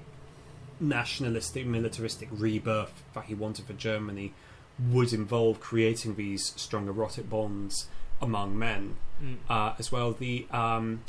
nationalistic 0.79 1.65
militaristic 1.65 2.29
rebirth 2.31 3.03
that 3.13 3.25
he 3.25 3.33
wanted 3.33 3.65
for 3.65 3.73
Germany 3.73 4.33
would 4.79 5.11
involve 5.13 5.59
creating 5.59 6.15
these 6.15 6.53
strong 6.55 6.87
erotic 6.87 7.29
bonds 7.29 7.87
among 8.21 8.57
men 8.57 8.95
Mm. 9.23 9.37
uh, 9.49 9.73
as 9.79 9.91
well. 9.91 10.11
The 10.11 10.45
um, 10.51 11.01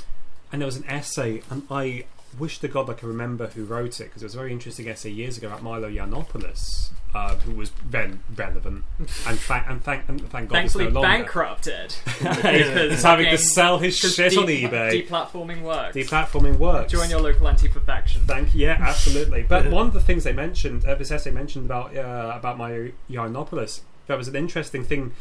and 0.51 0.63
there 0.63 0.67
was 0.67 0.77
an 0.77 0.87
essay, 0.89 1.43
and 1.51 1.65
I 1.71 2.07
wish 2.39 2.58
to 2.60 2.68
God 2.68 2.89
I 2.89 2.94
could 2.94 3.08
remember 3.08 3.49
who 3.49 3.65
wrote 3.65 4.00
it 4.00 4.05
because 4.05 4.23
it 4.23 4.26
was 4.26 4.34
a 4.34 4.39
very 4.39 4.52
interesting 4.52 4.89
essay 4.89 5.10
years 5.10 5.36
ago 5.36 5.49
about 5.49 5.62
Milo 5.62 5.91
Yiannopoulos, 5.91 6.91
uh, 7.15 7.34
who 7.36 7.55
was 7.55 7.73
then 7.89 8.23
relevant, 8.34 8.84
and 8.99 9.39
thank 9.39 9.68
and 9.68 9.83
thank 9.83 10.08
and 10.08 10.20
thank 10.31 10.49
God 10.49 10.57
Thankfully, 10.57 10.84
no 10.84 11.00
longer. 11.00 11.08
bankrupted. 11.08 11.92
He's 12.18 13.02
having 13.02 13.31
to 13.31 13.39
sell 13.39 13.78
his 13.78 13.97
shit 13.97 14.36
on 14.36 14.47
eBay. 14.47 15.07
Deplatforming 15.07 15.62
works. 15.62 15.97
Deplatforming 15.97 16.58
works. 16.58 16.92
Join 16.92 17.10
your 17.10 17.20
local 17.20 17.49
anti-perfection. 17.49 18.26
Thank 18.26 18.55
you. 18.55 18.67
Yeah, 18.67 18.78
absolutely. 18.81 19.42
But 19.42 19.70
one 19.70 19.86
of 19.86 19.94
the 19.94 20.00
things 20.00 20.25
they 20.25 20.33
mentioned, 20.33 20.84
uh, 20.84 20.94
this 20.94 21.10
essay 21.10 21.31
mentioned 21.31 21.67
about 21.67 21.97
uh, 21.97 22.33
about 22.34 22.58
my 22.58 22.92
Yiannopoulos, 23.10 23.81
that 24.07 24.17
was 24.17 24.28
an 24.28 24.36
interesting 24.36 24.84
thing 24.84 25.12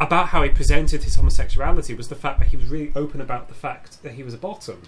about 0.00 0.28
how 0.28 0.42
he 0.42 0.48
presented 0.48 1.04
his 1.04 1.16
homosexuality 1.16 1.94
was 1.94 2.08
the 2.08 2.14
fact 2.14 2.38
that 2.38 2.48
he 2.48 2.56
was 2.56 2.66
really 2.66 2.90
open 2.96 3.20
about 3.20 3.48
the 3.48 3.54
fact 3.54 4.02
that 4.02 4.12
he 4.12 4.22
was 4.22 4.32
a 4.32 4.38
bottom. 4.38 4.82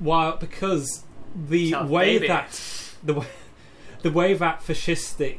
While 0.00 0.36
because 0.36 1.04
the 1.34 1.70
Tough 1.70 1.88
way 1.88 2.16
baby. 2.16 2.26
that 2.28 2.60
the 3.02 3.14
way, 3.14 3.26
the 4.02 4.10
way 4.10 4.34
that 4.34 4.60
fascistic 4.60 5.38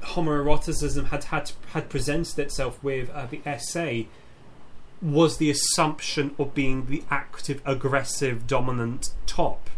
homoeroticism 0.00 1.08
had 1.08 1.24
had 1.24 1.50
had 1.72 1.90
presented 1.90 2.38
itself 2.38 2.82
with 2.82 3.10
uh, 3.10 3.26
the 3.26 3.42
essay 3.44 4.08
was 5.02 5.36
the 5.36 5.50
assumption 5.50 6.34
of 6.38 6.54
being 6.54 6.86
the 6.86 7.04
active, 7.10 7.60
aggressive, 7.64 8.46
dominant 8.46 9.10
top. 9.26 9.70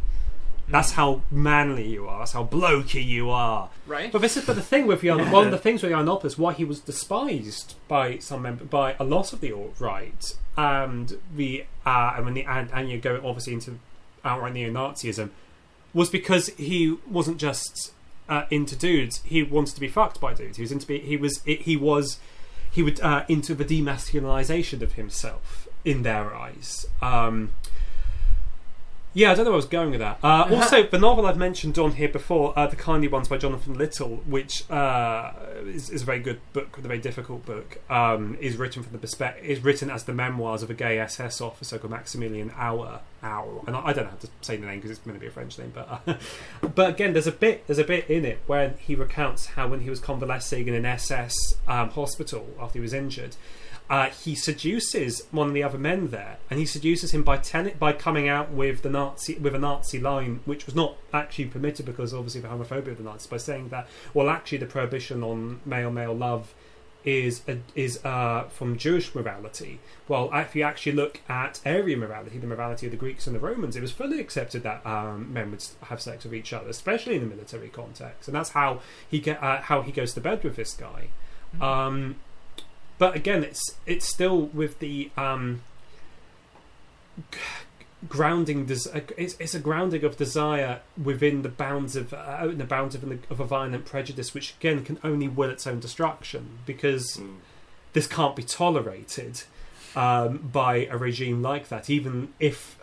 That's 0.71 0.93
how 0.93 1.23
manly 1.31 1.89
you 1.89 2.07
are. 2.09 2.21
That's 2.21 2.33
how 2.33 2.45
blokey 2.45 3.05
you 3.05 3.31
are. 3.31 3.71
Right? 3.87 4.13
But 4.13 4.21
this 4.23 4.37
is 4.37 4.45
but 4.45 4.57
the 4.57 4.63
thing 4.63 4.87
with 4.87 5.03
Jan, 5.03 5.31
one 5.31 5.47
of 5.47 5.51
the 5.51 5.59
things 5.59 5.83
with 5.83 5.93
Yiannopoulos, 5.93 6.39
why 6.39 6.53
he 6.53 6.65
was 6.65 6.81
despised 6.81 7.75
by 7.89 8.19
some 8.19 8.43
member, 8.43 8.65
by 8.65 8.95
a 8.99 9.05
lot 9.05 9.33
of 9.33 9.41
the 9.41 9.53
alt 9.53 9.75
right, 9.79 10.37
and 10.57 11.19
the 11.35 11.65
uh, 11.85 12.15
and 12.17 12.25
when 12.25 12.35
the 12.35 12.45
and, 12.45 12.71
and 12.73 12.89
you 12.89 12.99
go 12.99 13.21
obviously 13.25 13.55
into 13.55 13.79
outright 14.25 14.53
neo-Nazism, 14.53 15.31
was 15.93 16.11
because 16.11 16.49
he 16.51 16.97
wasn't 17.09 17.39
just 17.39 17.93
uh, 18.29 18.45
into 18.51 18.77
dudes. 18.77 19.23
He 19.25 19.43
wanted 19.43 19.75
to 19.75 19.81
be 19.81 19.89
fucked 19.89 20.21
by 20.21 20.35
dudes. 20.35 20.57
He 20.57 20.63
was 20.63 20.73
into 20.73 20.87
be, 20.87 21.01
he 21.01 21.17
was 21.17 21.43
he 21.45 21.77
was 21.77 22.19
he 22.71 22.83
would 22.83 23.01
uh, 23.01 23.25
into 23.29 23.55
the 23.55 23.65
demasculinization 23.65 24.83
of 24.83 24.93
himself 24.93 25.69
in 25.85 26.03
their 26.03 26.35
eyes. 26.35 26.87
Um, 27.03 27.53
Yeah, 29.13 29.33
I 29.33 29.35
don't 29.35 29.45
know 29.45 29.51
where 29.51 29.57
I 29.57 29.57
was 29.57 29.67
going 29.67 29.91
with 29.91 29.99
that. 29.99 30.19
Uh, 30.23 30.47
also, 30.53 30.85
the 30.85 30.99
novel 30.99 31.27
I've 31.27 31.37
mentioned 31.37 31.77
on 31.79 31.93
here 31.93 32.09
before, 32.09 32.57
uh, 32.57 32.69
The 32.69 32.77
Kindly 32.77 33.09
Ones 33.09 33.27
by 33.27 33.39
Jonathan 33.39 33.75
Littell, 33.75 34.23
which 34.25 34.71
uh, 34.71 35.33
is, 35.67 35.91
is 35.91 36.03
a 36.03 36.05
very 36.05 36.21
good 36.21 36.41
book, 36.53 36.79
a 36.79 36.81
very 36.81 36.99
difficult 36.99 37.45
book, 37.45 37.81
um, 37.91 38.39
is 38.41 38.57
written 38.57 38.85
from 38.85 38.93
the 38.93 38.99
perspective 38.99 39.45
is 39.45 39.65
written 39.65 39.91
as 39.91 40.05
the 40.05 40.13
memoirs 40.13 40.63
of 40.63 40.71
a 40.71 40.75
gay 40.75 41.01
SS 41.01 41.41
officer 41.41 41.77
called 41.77 41.91
Maximilian 41.91 42.53
Auer. 42.57 43.01
Auer, 43.25 43.65
and 43.67 43.75
I, 43.75 43.87
I 43.87 43.93
don't 43.93 44.05
know 44.05 44.11
how 44.11 44.17
to 44.17 44.29
say 44.43 44.57
the 44.57 44.67
name 44.67 44.77
because 44.77 44.93
it's 44.93 45.01
going 45.01 45.17
to 45.17 45.21
be 45.21 45.27
a 45.27 45.31
French 45.31 45.59
name, 45.59 45.73
but 45.75 46.03
uh, 46.07 46.15
but 46.75 46.91
again, 46.91 47.13
there's 47.13 47.27
a 47.27 47.33
bit 47.33 47.67
there's 47.67 47.81
a 47.81 47.85
bit 47.85 48.09
in 48.09 48.25
it 48.25 48.39
where 48.47 48.75
he 48.79 48.95
recounts 48.95 49.47
how 49.47 49.67
when 49.67 49.81
he 49.81 49.91
was 49.91 49.99
convalescing 49.99 50.69
in 50.69 50.75
an 50.75 50.87
SS 50.87 51.35
um, 51.67 51.91
hospital 51.91 52.47
after 52.61 52.75
he 52.75 52.81
was 52.81 52.95
injured 52.95 53.35
uh, 53.91 54.09
he 54.09 54.37
seduces 54.37 55.27
one 55.33 55.49
of 55.49 55.55
the 55.55 55.65
other 55.65 55.77
men 55.77 56.09
there, 56.09 56.39
and 56.49 56.61
he 56.61 56.65
seduces 56.65 57.11
him 57.11 57.25
by 57.25 57.37
ten- 57.37 57.75
by 57.79 57.93
coming 57.93 58.29
out 58.29 58.53
with 58.53 58.83
the 58.83 58.89
Nazi 58.89 59.35
with 59.35 59.55
a 59.55 59.59
Nazi 59.59 59.99
line, 59.99 60.41
which 60.45 60.65
was 60.65 60.77
not 60.77 60.97
actually 61.13 61.47
permitted 61.47 61.85
because 61.85 62.15
obviously 62.15 62.41
the 62.41 62.49
homophobia 62.49 62.93
of 62.93 62.99
the 62.99 63.03
Nazis, 63.03 63.27
by 63.27 63.37
saying 63.37 63.69
that 63.71 63.89
well, 64.15 64.31
actually 64.31 64.59
the 64.59 64.67
prohibition 64.67 65.25
on 65.25 65.61
male 65.67 65.91
male 65.91 66.15
love 66.15 66.55
is 67.05 67.43
a, 67.49 67.59
is 67.75 68.05
uh, 68.05 68.45
from 68.51 68.77
Jewish 68.77 69.13
morality. 69.15 69.81
Well, 70.07 70.31
if 70.35 70.55
you 70.55 70.63
actually 70.63 70.93
look 70.93 71.21
at 71.29 71.61
Aryan 71.67 71.99
morality, 71.99 72.39
the 72.39 72.47
morality 72.47 72.87
of 72.87 72.93
the 72.93 72.99
Greeks 72.99 73.27
and 73.27 73.35
the 73.35 73.41
Romans, 73.41 73.75
it 73.75 73.81
was 73.81 73.91
fully 73.91 74.21
accepted 74.21 74.63
that 74.63 74.85
um, 74.87 75.33
men 75.33 75.51
would 75.51 75.65
have 75.85 76.01
sex 76.01 76.25
with 76.25 76.35
each 76.35 76.53
other, 76.53 76.69
especially 76.69 77.17
in 77.17 77.23
the 77.23 77.35
military 77.35 77.69
context, 77.69 78.29
and 78.29 78.37
that's 78.37 78.51
how 78.51 78.81
he 79.09 79.19
get 79.19 79.43
uh, 79.43 79.63
how 79.63 79.83
he 79.83 79.91
goes 79.91 80.15
to 80.15 80.21
bed 80.21 80.45
with 80.45 80.55
this 80.55 80.75
guy. 80.75 81.09
Um, 81.61 82.17
but 83.01 83.17
again, 83.17 83.43
it's 83.43 83.77
it's 83.87 84.07
still 84.07 84.43
with 84.61 84.79
the 84.79 85.11
um, 85.17 85.63
grounding. 88.09 88.67
Des- 88.67 88.91
uh, 88.93 89.01
it's, 89.17 89.37
it's 89.41 89.55
a 89.55 89.59
grounding 89.59 90.05
of 90.05 90.17
desire 90.19 90.81
within 91.03 91.41
the 91.41 91.49
bounds 91.49 91.97
of 91.97 92.13
uh, 92.13 92.39
in 92.43 92.59
the 92.59 92.65
bounds 92.65 92.95
of, 92.95 93.03
of 93.31 93.41
a 93.41 93.45
violent 93.45 93.87
prejudice, 93.87 94.35
which 94.35 94.55
again 94.61 94.85
can 94.85 94.99
only 95.03 95.29
will 95.29 95.49
its 95.51 95.67
own 95.67 95.81
destruction 95.81 96.59
because 96.67 97.17
Mm. 97.17 97.37
this 97.95 98.07
can't 98.07 98.37
be 98.37 98.43
tolerated 98.43 99.43
um, 99.97 100.37
by 100.53 100.87
a 100.91 100.97
regime 100.97 101.41
like 101.43 101.69
that, 101.71 101.89
even 101.91 102.33
if 102.39 102.79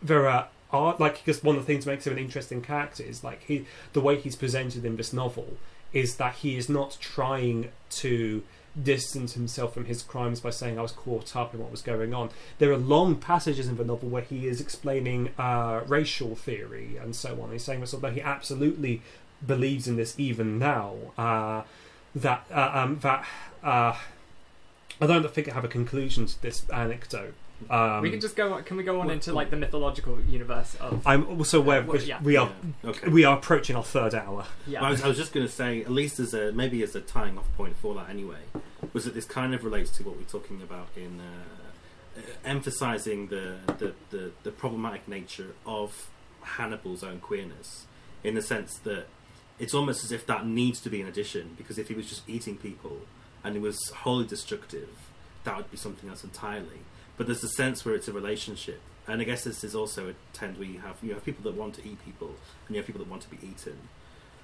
there 0.00 0.26
are. 0.28 0.48
Are, 0.70 0.96
like 0.98 1.18
because 1.24 1.44
one 1.44 1.54
of 1.54 1.62
the 1.62 1.66
things 1.66 1.84
that 1.84 1.92
makes 1.92 2.04
him 2.04 2.14
an 2.14 2.18
interesting 2.18 2.60
character 2.60 3.04
is 3.04 3.22
like 3.22 3.44
he 3.44 3.64
the 3.92 4.00
way 4.00 4.18
he's 4.18 4.34
presented 4.34 4.84
in 4.84 4.96
this 4.96 5.12
novel 5.12 5.56
is 5.92 6.16
that 6.16 6.34
he 6.36 6.56
is 6.56 6.68
not 6.68 6.96
trying 7.00 7.70
to 7.90 8.42
distance 8.80 9.34
himself 9.34 9.74
from 9.74 9.84
his 9.84 10.02
crimes 10.02 10.40
by 10.40 10.50
saying 10.50 10.78
I 10.78 10.82
was 10.82 10.92
caught 10.92 11.36
up 11.36 11.54
in 11.54 11.60
what 11.60 11.70
was 11.70 11.82
going 11.82 12.12
on. 12.12 12.30
There 12.58 12.72
are 12.72 12.76
long 12.76 13.16
passages 13.16 13.68
in 13.68 13.76
the 13.76 13.84
novel 13.84 14.08
where 14.08 14.22
he 14.22 14.46
is 14.46 14.60
explaining 14.60 15.30
uh, 15.38 15.82
racial 15.86 16.34
theory 16.34 16.96
and 16.96 17.14
so 17.14 17.40
on. 17.40 17.52
He's 17.52 17.64
saying 17.64 17.80
that 17.80 17.94
although 17.94 18.10
he 18.10 18.20
absolutely 18.20 19.02
believes 19.46 19.86
in 19.86 19.96
this 19.96 20.14
even 20.18 20.58
now, 20.58 20.96
uh, 21.16 21.62
that 22.14 22.46
uh, 22.52 22.70
um, 22.72 22.98
that 23.02 23.26
uh, 23.62 23.96
I 25.00 25.06
don't 25.06 25.28
think 25.30 25.48
I 25.48 25.54
have 25.54 25.64
a 25.64 25.68
conclusion 25.68 26.26
to 26.26 26.42
this 26.42 26.68
anecdote. 26.70 27.34
Um, 27.70 28.02
we 28.02 28.10
can 28.10 28.20
just 28.20 28.36
go. 28.36 28.60
Can 28.62 28.76
we 28.76 28.82
go 28.84 29.00
on 29.00 29.10
into 29.10 29.32
like 29.32 29.50
the 29.50 29.56
mythological 29.56 30.20
universe 30.20 30.74
of? 30.80 31.06
I'm 31.06 31.26
also 31.38 31.60
aware 31.60 31.82
well, 31.82 31.96
we- 31.96 32.04
yeah. 32.04 32.20
we 32.22 32.36
are 32.36 32.50
Yeah, 32.82 32.90
okay. 32.90 33.08
we 33.08 33.24
are 33.24 33.36
approaching 33.38 33.76
our 33.76 33.84
third 33.84 34.14
hour. 34.14 34.44
Yeah. 34.66 34.80
Well, 34.80 34.88
I, 34.88 34.90
was, 34.90 35.02
I 35.02 35.08
was 35.08 35.16
just 35.16 35.32
going 35.32 35.46
to 35.46 35.52
say, 35.52 35.80
at 35.82 35.90
least 35.90 36.18
as 36.20 36.34
a 36.34 36.52
maybe 36.52 36.82
as 36.82 36.94
a 36.94 37.00
tying 37.00 37.38
off 37.38 37.46
point 37.56 37.76
for 37.76 37.94
that 37.94 38.10
anyway, 38.10 38.40
was 38.92 39.04
that 39.04 39.14
this 39.14 39.24
kind 39.24 39.54
of 39.54 39.64
relates 39.64 39.90
to 39.98 40.02
what 40.02 40.16
we're 40.16 40.24
talking 40.24 40.60
about 40.62 40.88
in 40.96 41.20
uh, 41.20 42.18
uh, 42.18 42.22
emphasizing 42.44 43.28
the, 43.28 43.56
the, 43.78 43.94
the, 44.10 44.30
the 44.42 44.50
problematic 44.50 45.06
nature 45.08 45.54
of 45.64 46.10
Hannibal's 46.42 47.02
own 47.02 47.20
queerness, 47.20 47.86
in 48.22 48.34
the 48.34 48.42
sense 48.42 48.78
that 48.78 49.06
it's 49.58 49.72
almost 49.72 50.04
as 50.04 50.12
if 50.12 50.26
that 50.26 50.44
needs 50.46 50.80
to 50.80 50.90
be 50.90 51.00
an 51.00 51.06
addition, 51.08 51.54
because 51.56 51.78
if 51.78 51.88
he 51.88 51.94
was 51.94 52.08
just 52.08 52.28
eating 52.28 52.56
people 52.56 52.98
and 53.42 53.54
he 53.54 53.60
was 53.60 53.78
wholly 53.98 54.26
destructive, 54.26 54.88
that 55.44 55.56
would 55.56 55.70
be 55.70 55.76
something 55.76 56.10
else 56.10 56.24
entirely. 56.24 56.80
But 57.16 57.26
there's 57.26 57.44
a 57.44 57.48
sense 57.48 57.84
where 57.84 57.94
it's 57.94 58.08
a 58.08 58.12
relationship. 58.12 58.80
And 59.06 59.20
I 59.20 59.24
guess 59.24 59.44
this 59.44 59.62
is 59.62 59.74
also 59.74 60.08
a 60.08 60.14
trend 60.36 60.58
where 60.58 60.66
you 60.66 60.80
have 60.80 60.96
you 61.02 61.12
have 61.12 61.24
people 61.24 61.44
that 61.50 61.58
want 61.58 61.74
to 61.74 61.86
eat 61.86 62.02
people, 62.04 62.34
and 62.66 62.74
you 62.74 62.76
have 62.76 62.86
people 62.86 63.00
that 63.00 63.10
want 63.10 63.22
to 63.22 63.30
be 63.30 63.36
eaten. 63.36 63.88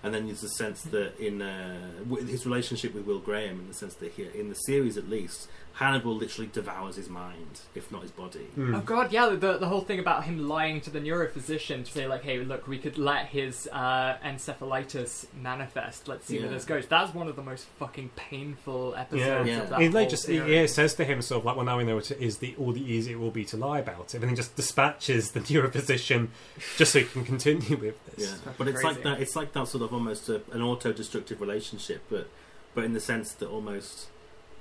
And 0.03 0.15
then 0.15 0.27
there's 0.27 0.43
a 0.43 0.49
sense 0.49 0.83
that 0.83 1.19
in 1.19 1.43
uh, 1.43 1.95
his 2.27 2.47
relationship 2.47 2.95
with 2.95 3.05
Will 3.07 3.19
Graham, 3.19 3.61
in 3.61 3.69
the 3.69 3.75
sense 3.75 3.95
that 3.97 4.13
here 4.13 4.31
in 4.31 4.49
the 4.49 4.55
series 4.55 4.97
at 4.97 5.09
least, 5.09 5.49
Hannibal 5.81 6.15
literally 6.15 6.51
devours 6.53 6.97
his 6.97 7.09
mind, 7.09 7.63
if 7.75 7.91
not 7.91 8.03
his 8.03 8.11
body. 8.11 8.47
Oh 8.59 8.83
god, 8.85 9.13
yeah, 9.13 9.31
the 9.31 9.57
the 9.57 9.67
whole 9.67 9.81
thing 9.81 9.99
about 9.99 10.25
him 10.25 10.47
lying 10.47 10.83
to 10.83 10.91
the 10.91 11.01
neurophysician 11.01 11.87
to 11.87 11.91
say 11.91 12.07
like, 12.07 12.23
hey, 12.23 12.39
look, 12.41 12.69
we 12.69 12.77
could 12.77 12.99
let 12.99 13.27
his 13.29 13.67
uh, 13.73 14.17
encephalitis 14.23 15.25
manifest. 15.35 16.07
Let's 16.07 16.27
see 16.27 16.39
where 16.39 16.51
this 16.51 16.67
goes. 16.67 16.87
That's 16.87 17.15
one 17.15 17.29
of 17.29 17.37
the 17.37 17.43
most 17.43 17.65
fucking 17.79 18.11
painful 18.15 18.95
episodes 18.95 19.49
Yeah. 19.49 19.63
of 19.63 19.71
that 19.71 19.79
He 19.81 19.87
whole 19.87 19.95
like 19.95 20.11
just 20.11 20.27
he, 20.27 20.37
series. 20.37 20.53
yeah, 20.53 20.67
says 20.67 20.95
to 20.97 21.05
him 21.07 21.23
sort 21.23 21.39
of 21.41 21.45
like, 21.47 21.57
"Well, 21.57 21.65
now 21.65 21.79
we 21.79 21.85
know 21.85 21.97
it 21.97 22.11
is 22.13 22.39
the 22.39 22.55
all 22.59 22.73
the 22.73 22.85
easier 22.85 23.17
it 23.17 23.21
will 23.21 23.31
be 23.31 23.47
to 23.47 23.57
lie 23.57 23.79
about 23.79 24.15
it," 24.15 24.21
and 24.21 24.29
he 24.31 24.37
just 24.37 24.55
dispatches 24.57 25.31
the 25.33 25.41
neurophysician 25.49 26.29
just 26.77 26.93
so 26.93 26.99
he 26.99 27.05
can 27.07 27.25
continue 27.25 27.79
with 27.79 27.97
this. 28.05 28.29
Yeah, 28.29 28.35
fucking 28.37 28.55
but 28.59 28.69
it's 28.69 28.83
like 28.83 29.03
that. 29.03 29.19
It's 29.21 29.35
like 29.35 29.55
that 29.55 29.67
sort 29.67 29.83
of 29.83 29.95
almost 29.95 30.29
a, 30.29 30.43
an 30.53 30.61
auto-destructive 30.61 31.41
relationship, 31.41 32.03
but 32.11 32.29
but 32.75 32.85
in 32.85 32.93
the 32.93 33.01
sense 33.01 33.33
that 33.33 33.49
almost 33.49 34.09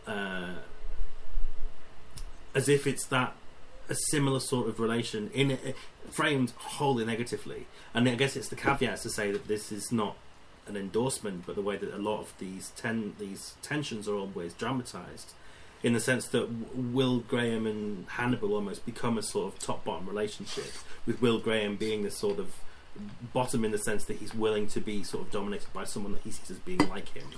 uh, 0.08 0.54
as 2.60 2.68
if 2.68 2.86
it's 2.86 3.06
that 3.06 3.32
a 3.90 3.96
similar 4.12 4.42
sort 4.42 4.68
of 4.68 4.80
relation 4.80 5.32
in 5.34 5.52
it, 5.52 5.76
framed 6.12 6.52
wholly 6.76 7.06
negatively. 7.06 7.62
And 7.94 8.08
I 8.08 8.16
guess 8.16 8.36
it's 8.36 8.50
the 8.50 8.56
caveat 8.56 9.02
to 9.02 9.10
say 9.10 9.32
that 9.32 9.48
this 9.48 9.72
is 9.72 9.92
not 9.92 10.16
an 10.68 10.76
endorsement, 10.76 11.46
but 11.46 11.56
the 11.56 11.62
way 11.70 11.78
that 11.78 11.92
a 11.94 11.98
lot 11.98 12.20
of 12.20 12.34
these 12.38 12.72
ten 12.76 13.14
these 13.18 13.56
tensions 13.62 14.08
are 14.10 14.16
always 14.16 14.54
dramatized. 14.54 15.34
In 15.82 15.94
the 15.94 16.02
sense 16.02 16.28
that 16.28 16.46
Will 16.76 17.20
Graham 17.20 17.66
and 17.66 18.06
Hannibal 18.10 18.54
almost 18.54 18.86
become 18.86 19.18
a 19.18 19.24
sort 19.24 19.54
of 19.54 19.60
top-bottom 19.60 20.06
relationship, 20.06 20.72
with 21.06 21.22
Will 21.22 21.40
Graham 21.40 21.78
being 21.78 22.04
this 22.04 22.18
sort 22.18 22.38
of 22.38 22.54
bottom 23.34 23.64
in 23.64 23.72
the 23.72 23.78
sense 23.78 24.04
that 24.06 24.18
he's 24.18 24.36
willing 24.36 24.68
to 24.68 24.82
be 24.82 25.04
sort 25.04 25.24
of 25.26 25.32
dominated 25.32 25.72
by 25.72 25.86
someone 25.86 26.12
that 26.12 26.22
he 26.24 26.32
sees 26.32 26.52
as 26.52 26.60
being 26.60 26.86
like 26.90 27.10
him, 27.16 27.30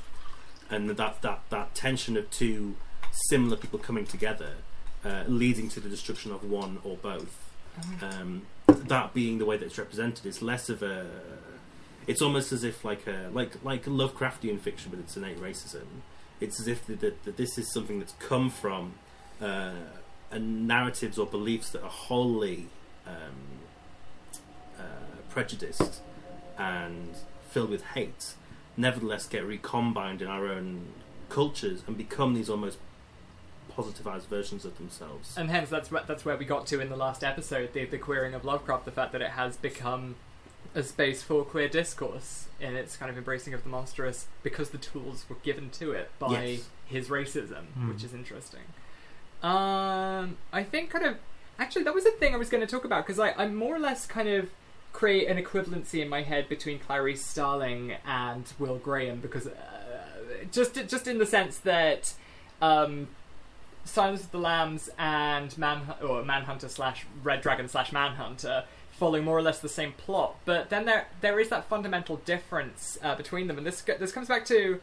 and 0.72 0.90
that 0.90 1.22
that 1.22 1.40
that 1.50 1.76
tension 1.76 2.18
of 2.18 2.26
two 2.32 2.76
similar 3.30 3.56
people 3.56 3.78
coming 3.78 4.06
together, 4.06 4.56
uh, 5.04 5.24
leading 5.28 5.70
to 5.70 5.80
the 5.80 5.90
destruction 5.90 6.32
of 6.32 6.44
one 6.50 6.80
or 6.84 6.98
both. 6.98 7.38
Um, 8.02 8.44
that 8.68 9.14
being 9.14 9.38
the 9.38 9.46
way 9.46 9.58
that 9.58 9.66
it's 9.66 9.78
represented 9.78 10.26
is 10.26 10.42
less 10.42 10.70
of 10.70 10.84
a. 10.84 11.08
It's 12.08 12.22
almost 12.22 12.52
as 12.52 12.64
if 12.64 12.84
like 12.84 13.08
a 13.08 13.30
like 13.32 13.64
like 13.64 13.86
Lovecraftian 13.86 14.60
fiction 14.60 14.92
with 14.92 15.00
its 15.00 15.16
innate 15.16 15.40
racism. 15.40 15.86
It's 16.40 16.60
as 16.60 16.68
if 16.68 16.86
that, 16.88 17.38
this 17.38 17.58
is 17.58 17.72
something 17.72 18.00
that's 18.00 18.14
come 18.14 18.50
from 18.50 18.94
uh, 19.42 19.74
uh, 20.32 20.38
narratives 20.40 21.18
or 21.18 21.26
beliefs 21.26 21.70
that 21.72 21.84
are 21.84 21.90
wholly 21.90 22.68
um, 23.06 23.60
uh, 24.80 24.84
prejudiced 25.30 26.02
and 26.58 27.16
filled 27.50 27.70
with 27.70 27.84
hate, 27.84 28.34
nevertheless 28.78 29.28
get 29.28 29.46
recombined 29.46 30.22
in 30.22 30.28
our 30.28 30.48
own 30.48 30.88
cultures 31.30 31.84
and 31.86 31.98
become 31.98 32.34
these 32.34 32.50
almost 32.50 32.78
positivized 33.76 34.28
versions 34.28 34.66
of 34.66 34.78
themselves. 34.78 35.36
And 35.38 35.50
hence, 35.50 35.70
that's 35.70 35.92
where, 35.92 36.04
that's 36.08 36.24
where 36.26 36.38
we 36.38 36.46
got 36.46 36.68
to 36.68 36.80
in 36.80 36.90
the 36.90 36.96
last 36.96 37.24
episode, 37.24 37.74
the, 37.74 37.86
the 37.86 37.98
queering 37.98 38.34
of 38.34 38.44
Lovecraft, 38.46 38.86
the 38.86 38.92
fact 38.92 39.12
that 39.14 39.22
it 39.22 39.32
has 39.32 39.58
become 39.58 40.16
a 40.74 40.84
space 40.84 41.22
for 41.24 41.44
queer 41.44 41.68
discourse 41.68 42.48
in 42.60 42.76
its 42.76 42.96
kind 42.96 43.10
of 43.12 43.18
embracing 43.18 43.54
of 43.54 43.64
the 43.64 43.70
monstrous 43.70 44.28
because 44.44 44.70
the 44.70 44.78
tools 44.78 45.26
were 45.28 45.36
given 45.44 45.70
to 45.72 45.92
it 45.92 46.10
by 46.20 46.40
Yes. 46.44 46.70
his 46.86 47.08
racism, 47.10 47.66
Hmm. 47.74 47.90
which 47.90 48.04
is 48.04 48.14
interesting. 48.14 48.62
Um, 49.44 50.38
I 50.54 50.64
think 50.64 50.92
kind 50.92 51.06
of 51.06 51.18
actually 51.58 51.84
that 51.84 51.94
was 51.96 52.06
a 52.06 52.12
thing 52.12 52.34
I 52.34 52.38
was 52.38 52.50
going 52.50 52.62
to 52.62 52.68
talk 52.68 52.86
about 52.86 53.06
because 53.06 53.20
I, 53.20 53.32
I 53.32 53.48
more 53.48 53.76
or 53.76 53.80
less 53.80 54.06
kind 54.06 54.30
of 54.30 54.50
create 54.94 55.28
an 55.28 55.44
equivalency 55.44 56.02
in 56.02 56.10
my 56.10 56.22
head 56.22 56.48
between 56.48 56.78
Clarice 56.80 57.26
Starling 57.26 57.94
and 58.06 58.52
Will 58.60 58.78
Graham 58.78 59.20
because 59.20 59.48
uh, 59.48 59.52
just 60.52 60.76
just 60.88 61.08
in 61.08 61.18
the 61.18 61.26
sense 61.26 61.58
that 61.60 62.14
um, 62.62 63.08
Silence 63.84 64.24
of 64.24 64.32
the 64.32 64.40
Lambs 64.40 64.90
and 64.98 65.58
Man 65.58 65.82
or 66.02 66.24
Manhunter 66.24 66.70
slash 66.70 67.06
Red 67.24 67.42
Dragon 67.42 67.68
slash 67.68 67.92
Manhunter 67.92 68.66
follow 68.92 69.22
more 69.22 69.38
or 69.38 69.42
less 69.42 69.60
the 69.60 69.70
same 69.70 69.94
plot, 69.94 70.36
but 70.46 70.70
then 70.70 70.86
there 70.86 71.08
there 71.22 71.40
is 71.40 71.50
that 71.50 71.66
fundamental 71.66 72.18
difference 72.18 73.00
uh, 73.02 73.16
between 73.16 73.48
them, 73.48 73.58
and 73.58 73.66
this 73.66 73.82
this 73.82 74.12
comes 74.12 74.28
back 74.28 74.46
to 74.46 74.80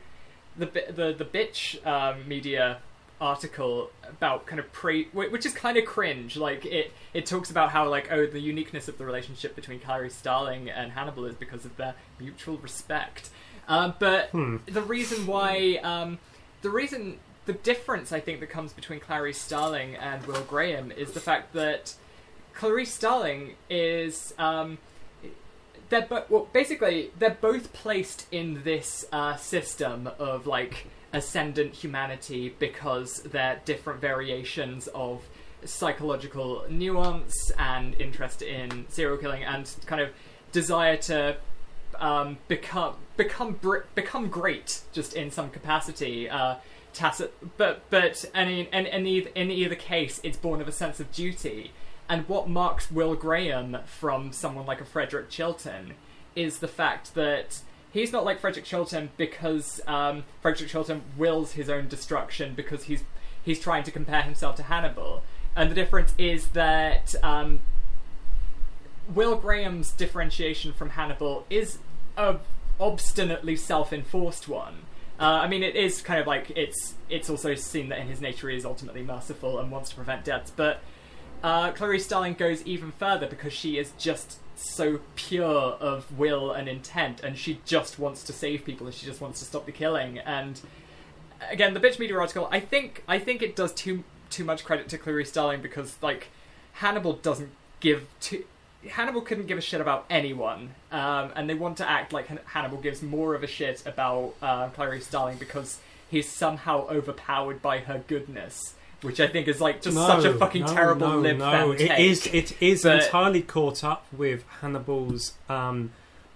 the 0.57 0.67
the 0.67 1.15
the 1.17 1.25
bitch 1.25 1.85
um, 1.87 2.27
media 2.27 2.79
article 3.21 3.91
about 4.09 4.47
kind 4.47 4.61
of 4.61 4.73
pre 4.73 5.05
which 5.13 5.45
is 5.45 5.53
kind 5.53 5.77
of 5.77 5.85
cringe 5.85 6.37
like 6.37 6.65
it 6.65 6.93
it 7.13 7.27
talks 7.27 7.51
about 7.51 7.71
how 7.71 7.89
like 7.89 8.13
oh 8.13 8.27
the 8.27 8.39
uniqueness 8.39 8.87
of 8.87 8.97
the 8.97 9.05
relationship 9.05 9.57
between 9.57 9.81
Clarice 9.81 10.15
Starling 10.15 10.71
and 10.71 10.93
Hannibal 10.93 11.25
is 11.25 11.35
because 11.35 11.65
of 11.65 11.77
their 11.77 11.95
mutual 12.21 12.59
respect. 12.59 13.31
Um, 13.69 13.95
but 13.99 14.31
the 14.33 14.83
reason 14.83 15.27
why 15.27 15.79
um, 15.83 16.19
the 16.63 16.71
reason 16.71 17.19
the 17.49 17.55
difference 17.55 18.13
I 18.13 18.21
think 18.21 18.41
that 18.41 18.51
comes 18.51 18.75
between 18.75 19.01
Clarice 19.01 19.41
Starling 19.41 19.97
and 19.97 20.23
Will 20.27 20.43
Graham 20.43 20.93
is 20.93 21.13
the 21.13 21.21
fact 21.21 21.55
that 21.55 21.95
Clarice 22.53 22.93
Starling 22.93 23.55
is 23.71 24.35
um, 24.39 24.77
they're 25.89 26.03
bo- 26.03 26.27
well, 26.29 26.47
basically 26.53 27.11
they're 27.19 27.39
both 27.41 27.73
placed 27.73 28.27
in 28.31 28.65
this 28.65 29.07
uh, 29.13 29.37
system 29.37 30.11
of 30.19 30.47
like 30.47 30.89
ascendant 31.15 31.73
humanity 31.73 32.55
because 32.59 33.23
they're 33.23 33.63
different 33.65 33.99
variations 33.99 34.87
of 34.89 35.23
psychological 35.65 36.67
nuance 36.69 37.51
and 37.59 37.99
interest 37.99 38.43
in 38.43 38.85
serial 38.91 39.17
killing 39.17 39.43
and 39.43 39.75
kind 39.87 40.03
of 40.03 40.11
desire 40.53 40.99
to 40.99 41.35
um, 41.99 42.37
become 42.47 42.97
become 43.17 43.55
br- 43.55 43.87
become 43.95 44.29
great 44.29 44.83
just 44.93 45.15
in 45.15 45.31
some 45.31 45.49
capacity. 45.49 46.29
Uh, 46.29 46.57
tacit, 46.93 47.35
but 47.57 47.83
but 47.91 48.25
and 48.35 48.51
in, 48.51 48.67
and, 48.73 48.87
and 48.87 49.07
either, 49.07 49.31
in 49.35 49.51
either 49.51 49.75
case, 49.75 50.21
it's 50.23 50.37
born 50.37 50.61
of 50.61 50.69
a 50.69 50.73
sense 50.73 51.01
of 51.01 51.13
duty. 51.13 51.73
And 52.09 52.27
what 52.29 52.49
marks 52.49 52.91
Will 52.91 53.15
Graham 53.15 53.79
from 53.85 54.33
someone 54.33 54.65
like 54.65 54.81
a 54.81 54.85
Frederick 54.85 55.29
Chilton 55.29 55.93
is 56.35 56.61
the 56.61 56.69
fact 56.69 57.15
that 57.15 57.61
he's 57.93 58.13
not 58.13 58.25
like 58.25 58.41
Frederick 58.41 58.65
Chilton 58.65 59.11
because 59.17 59.81
um, 59.87 60.25
Frederick 60.41 60.71
Chilton 60.71 61.03
wills 61.17 61.53
his 61.53 61.69
own 61.69 61.89
destruction 61.89 62.55
because 62.55 62.85
he's 62.85 63.03
he's 63.45 63.61
trying 63.61 63.83
to 63.85 63.91
compare 63.91 64.23
himself 64.23 64.57
to 64.57 64.63
Hannibal. 64.65 65.23
And 65.55 65.71
the 65.71 65.75
difference 65.75 66.15
is 66.19 66.49
that 66.49 67.15
um, 67.23 67.61
Will 69.13 69.37
Graham's 69.37 69.91
differentiation 69.93 70.73
from 70.73 70.91
Hannibal 70.91 71.45
is 71.51 71.79
a 72.17 72.37
obstinately 72.81 73.57
self-enforced 73.57 74.49
one. 74.49 74.83
Uh, 75.21 75.25
I 75.25 75.49
mean, 75.49 75.63
it 75.63 75.75
is 75.75 76.01
kind 76.01 76.21
of 76.21 76.27
like 76.27 76.51
it's 76.57 76.95
it's 77.11 77.29
also 77.29 77.55
seen 77.55 77.89
that 77.89 77.99
in 77.99 78.07
his 78.07 78.21
nature 78.21 78.49
he 78.49 78.57
is 78.57 78.65
ultimately 78.65 79.03
merciful 79.03 79.59
and 79.59 79.71
wants 79.71 79.91
to 79.91 79.97
prevent 79.97 80.25
deaths. 80.25 80.53
But 80.55 80.81
uh, 81.43 81.73
Clarice 81.73 82.05
Starling 82.05 82.35
goes 82.35 82.63
even 82.65 82.93
further 82.93 83.27
because 83.27 83.53
she 83.53 83.79
is 83.79 83.93
just 83.99 84.39
so 84.55 85.01
pure 85.15 85.45
of 85.45 86.17
will 86.17 86.53
and 86.53 86.69
intent, 86.69 87.21
and 87.21 87.37
she 87.37 87.61
just 87.65 87.99
wants 87.99 88.23
to 88.25 88.33
save 88.33 88.65
people 88.65 88.87
and 88.87 88.95
she 88.95 89.07
just 89.07 89.21
wants 89.21 89.41
to 89.41 89.45
stop 89.45 89.67
the 89.67 89.73
killing. 89.73 90.19
And 90.19 90.61
again, 91.51 91.75
the 91.75 91.81
bitch 91.81 91.99
media 91.99 92.19
article, 92.19 92.49
I 92.51 92.61
think 92.61 93.03
I 93.09 93.19
think 93.19 93.43
it 93.43 93.57
does 93.57 93.73
too 93.73 94.05
too 94.31 94.45
much 94.45 94.65
credit 94.65 94.89
to 94.91 94.99
Clarice 94.99 95.31
Starling 95.31 95.63
because 95.63 95.97
like 96.01 96.29
Hannibal 96.75 97.15
doesn't 97.15 97.51
give 97.81 98.07
too. 98.21 98.45
Hannibal 98.91 99.21
couldn't 99.23 99.47
give 99.47 99.59
a 99.59 99.61
shit 99.61 99.81
about 99.81 100.05
anyone, 100.11 100.75
um, 100.93 101.33
and 101.37 101.49
they 101.49 101.55
want 101.55 101.77
to 101.79 101.89
act 101.89 102.13
like 102.13 102.27
Hannibal 102.47 102.79
gives 102.79 103.03
more 103.03 103.35
of 103.35 103.43
a 103.43 103.47
shit 103.47 103.83
about 103.87 104.35
uh, 104.43 104.69
Clarice 104.69 105.07
Starling 105.07 105.39
because 105.39 105.79
he's 106.11 106.29
somehow 106.29 106.87
overpowered 106.89 107.61
by 107.63 107.79
her 107.79 108.03
goodness, 108.09 108.75
which 109.03 109.21
I 109.21 109.27
think 109.27 109.47
is 109.49 109.61
like 109.61 109.83
just 109.83 109.97
such 109.97 110.25
a 110.25 110.35
fucking 110.35 110.63
no, 110.63 110.75
terrible 110.75 111.09
no, 111.09 111.19
lib 111.21 111.39
no. 111.39 111.51
fan 111.51 111.71
It 111.73 111.79
take. 111.89 112.01
is. 112.01 112.27
It 112.29 112.61
is 112.63 112.83
But- 112.83 113.05
entirely 113.05 113.43
caught 113.43 113.85
up 113.85 114.07
with 114.13 114.45
Hannibal's 114.61 115.35
um, 115.49 115.93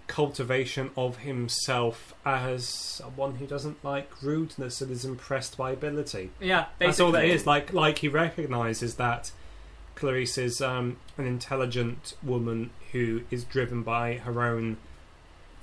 cultivation 0.07 0.91
of 0.97 1.19
himself 1.19 2.15
as 2.25 2.69
someone 2.69 3.37
who 3.37 3.47
doesn't 3.47 3.83
like 3.85 4.11
rudeness 4.23 4.81
and 4.83 4.91
is 4.91 5.05
impressed 5.05 5.57
by 5.57 5.71
ability. 5.71 6.31
yeah, 6.41 6.67
basically. 6.79 6.87
That's 6.87 7.01
all 7.01 7.15
it 7.15 7.25
is. 7.31 7.47
Like, 7.47 7.73
like 7.73 7.99
he 7.99 8.09
recognizes 8.09 8.97
that 8.97 9.31
Clarice 9.95 10.39
is 10.39 10.61
um, 10.61 10.97
an 11.17 11.27
intelligent 11.27 12.15
woman 12.23 12.71
who 12.93 13.23
is 13.31 13.45
driven 13.45 13.83
by 13.83 14.15
her 14.15 14.43
own 14.43 14.77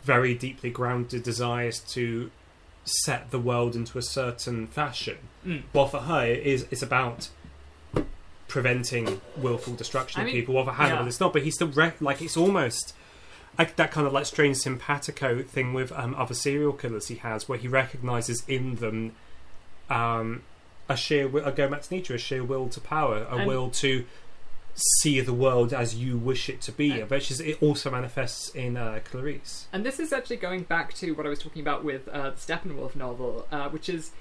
very 0.03 0.33
deeply 0.33 0.69
grounded 0.69 1.23
desires 1.23 1.79
to 1.79 2.31
set 2.83 3.31
the 3.31 3.39
world 3.39 3.75
into 3.75 3.97
a 3.97 4.01
certain 4.01 4.67
fashion. 4.67 5.17
Mm. 5.45 5.63
Well, 5.73 5.87
for 5.87 5.99
her, 5.99 6.25
it 6.25 6.43
is 6.43 6.65
it's 6.71 6.81
about 6.81 7.29
preventing 8.47 9.21
willful 9.37 9.75
destruction 9.75 10.21
I 10.21 10.23
of 10.23 10.27
mean, 10.27 10.35
people. 10.35 10.55
Well, 10.55 10.65
for 10.65 10.71
Hannibal, 10.71 11.03
yeah. 11.03 11.07
it's 11.07 11.19
not. 11.19 11.33
But 11.33 11.43
he's 11.43 11.55
still 11.55 11.67
rec- 11.67 12.01
like 12.01 12.21
it's 12.21 12.37
almost 12.37 12.95
like 13.57 13.75
that 13.75 13.91
kind 13.91 14.07
of 14.07 14.13
like 14.13 14.25
strange 14.25 14.57
simpatico 14.57 15.43
thing 15.43 15.73
with 15.73 15.91
um, 15.91 16.15
other 16.15 16.33
serial 16.33 16.73
killers 16.73 17.07
he 17.07 17.15
has, 17.15 17.47
where 17.47 17.57
he 17.57 17.67
recognizes 17.67 18.43
in 18.47 18.75
them 18.75 19.13
um, 19.89 20.43
a 20.89 20.97
sheer 20.97 21.27
will. 21.27 21.49
Going 21.51 21.71
back 21.71 21.83
to 21.83 21.93
Nietzsche, 21.93 22.13
a 22.13 22.17
sheer 22.17 22.43
will 22.43 22.67
to 22.69 22.81
power, 22.81 23.25
a 23.29 23.37
And- 23.37 23.47
will 23.47 23.69
to 23.69 24.05
see 24.75 25.19
the 25.19 25.33
world 25.33 25.73
as 25.73 25.95
you 25.95 26.17
wish 26.17 26.49
it 26.49 26.61
to 26.61 26.71
be, 26.71 27.01
And- 27.01 27.09
which 27.09 27.31
is 27.31 27.39
it 27.41 27.61
also 27.61 27.91
manifests 27.91 28.49
in 28.49 28.77
uh, 28.77 28.99
Clarice. 29.03 29.67
And 29.73 29.85
this 29.85 29.99
is 29.99 30.11
actually 30.13 30.37
going 30.37 30.63
back 30.63 30.93
to 30.95 31.11
what 31.11 31.25
I 31.25 31.29
was 31.29 31.39
talking 31.39 31.61
about 31.61 31.83
with 31.83 32.07
uh, 32.07 32.31
the 32.31 32.35
Steppenwolf 32.37 32.95
novel, 32.95 33.45
uh, 33.51 33.69
which 33.69 33.89
is 33.89 34.11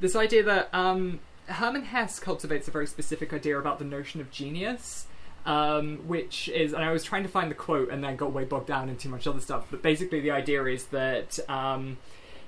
this 0.00 0.14
idea 0.16 0.42
that 0.42 0.74
um, 0.74 1.20
Hermann 1.46 1.84
Hesse 1.84 2.18
cultivates 2.18 2.68
a 2.68 2.70
very 2.70 2.86
specific 2.86 3.32
idea 3.32 3.58
about 3.58 3.78
the 3.78 3.84
notion 3.84 4.20
of 4.20 4.30
genius, 4.30 5.06
um, 5.46 5.98
which 6.08 6.48
is, 6.48 6.72
and 6.72 6.84
I 6.84 6.90
was 6.92 7.04
trying 7.04 7.22
to 7.22 7.28
find 7.28 7.50
the 7.50 7.54
quote 7.54 7.88
and 7.90 8.02
then 8.02 8.16
got 8.16 8.32
way 8.32 8.44
bogged 8.44 8.66
down 8.66 8.88
in 8.88 8.96
too 8.96 9.08
much 9.08 9.26
other 9.26 9.40
stuff, 9.40 9.66
but 9.70 9.82
basically 9.82 10.20
the 10.20 10.32
idea 10.32 10.64
is 10.64 10.86
that. 10.86 11.38
Um, 11.48 11.98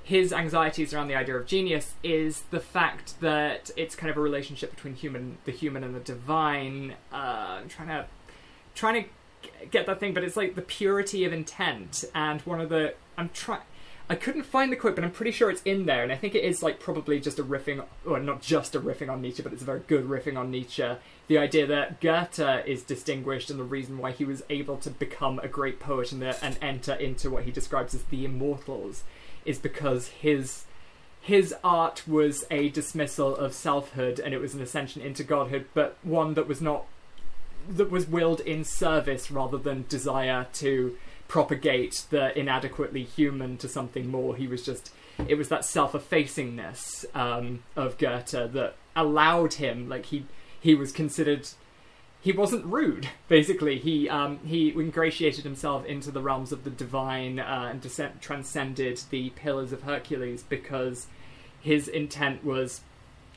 his 0.02 0.32
anxieties 0.32 0.92
around 0.92 1.08
the 1.08 1.14
idea 1.14 1.36
of 1.36 1.46
genius 1.46 1.94
is 2.02 2.42
the 2.50 2.60
fact 2.60 3.20
that 3.20 3.70
it's 3.76 3.94
kind 3.94 4.10
of 4.10 4.16
a 4.16 4.20
relationship 4.20 4.74
between 4.74 4.94
human, 4.94 5.38
the 5.44 5.52
human 5.52 5.84
and 5.84 5.94
the 5.94 6.00
divine. 6.00 6.94
Uh, 7.12 7.60
I'm 7.60 7.68
trying 7.68 7.88
to, 7.88 8.06
trying 8.74 9.04
to 9.04 9.66
get 9.70 9.86
that 9.86 10.00
thing, 10.00 10.14
but 10.14 10.24
it's 10.24 10.36
like 10.36 10.54
the 10.54 10.62
purity 10.62 11.24
of 11.24 11.32
intent. 11.32 12.04
And 12.14 12.40
one 12.42 12.60
of 12.60 12.68
the, 12.70 12.94
I'm 13.16 13.28
trying, 13.30 13.60
I 14.08 14.16
couldn't 14.16 14.42
find 14.42 14.72
the 14.72 14.76
quote, 14.76 14.96
but 14.96 15.04
I'm 15.04 15.12
pretty 15.12 15.30
sure 15.30 15.50
it's 15.50 15.62
in 15.62 15.86
there, 15.86 16.02
and 16.02 16.10
I 16.10 16.16
think 16.16 16.34
it 16.34 16.42
is 16.42 16.64
like 16.64 16.80
probably 16.80 17.20
just 17.20 17.38
a 17.38 17.44
riffing, 17.44 17.84
or 18.04 18.18
not 18.18 18.42
just 18.42 18.74
a 18.74 18.80
riffing 18.80 19.08
on 19.08 19.22
Nietzsche, 19.22 19.40
but 19.40 19.52
it's 19.52 19.62
a 19.62 19.64
very 19.64 19.82
good 19.86 20.08
riffing 20.08 20.36
on 20.36 20.50
Nietzsche. 20.50 20.96
The 21.28 21.38
idea 21.38 21.64
that 21.68 22.00
Goethe 22.00 22.66
is 22.66 22.82
distinguished, 22.82 23.50
and 23.50 23.60
the 23.60 23.64
reason 23.64 23.98
why 23.98 24.10
he 24.10 24.24
was 24.24 24.42
able 24.50 24.78
to 24.78 24.90
become 24.90 25.38
a 25.38 25.46
great 25.46 25.78
poet 25.78 26.10
and, 26.10 26.20
the, 26.20 26.44
and 26.44 26.58
enter 26.60 26.94
into 26.94 27.30
what 27.30 27.44
he 27.44 27.52
describes 27.52 27.94
as 27.94 28.02
the 28.04 28.24
immortals 28.24 29.04
is 29.44 29.58
because 29.58 30.08
his 30.08 30.64
his 31.20 31.54
art 31.62 32.02
was 32.08 32.44
a 32.50 32.70
dismissal 32.70 33.36
of 33.36 33.52
selfhood 33.52 34.18
and 34.18 34.32
it 34.32 34.40
was 34.40 34.54
an 34.54 34.62
ascension 34.62 35.02
into 35.02 35.22
godhood, 35.22 35.66
but 35.74 35.96
one 36.02 36.34
that 36.34 36.48
was 36.48 36.60
not 36.60 36.86
that 37.68 37.90
was 37.90 38.08
willed 38.08 38.40
in 38.40 38.64
service 38.64 39.30
rather 39.30 39.58
than 39.58 39.84
desire 39.88 40.46
to 40.54 40.96
propagate 41.28 42.06
the 42.10 42.36
inadequately 42.38 43.04
human 43.04 43.56
to 43.58 43.68
something 43.68 44.08
more. 44.08 44.34
He 44.34 44.46
was 44.46 44.64
just 44.64 44.92
it 45.28 45.36
was 45.36 45.48
that 45.48 45.64
self-effacingness 45.64 47.04
um, 47.14 47.62
of 47.76 47.98
Goethe 47.98 48.52
that 48.52 48.74
allowed 48.96 49.54
him 49.54 49.88
like 49.88 50.06
he 50.06 50.24
he 50.58 50.74
was 50.74 50.92
considered 50.92 51.48
he 52.20 52.32
wasn't 52.32 52.66
rude. 52.66 53.08
Basically, 53.28 53.78
he 53.78 54.08
um, 54.08 54.40
he 54.44 54.70
ingratiated 54.70 55.44
himself 55.44 55.84
into 55.86 56.10
the 56.10 56.20
realms 56.20 56.52
of 56.52 56.64
the 56.64 56.70
divine 56.70 57.38
uh, 57.38 57.70
and 57.70 58.20
transcended 58.20 59.00
the 59.10 59.30
pillars 59.30 59.72
of 59.72 59.82
Hercules 59.82 60.42
because 60.42 61.06
his 61.60 61.88
intent 61.88 62.44
was 62.44 62.82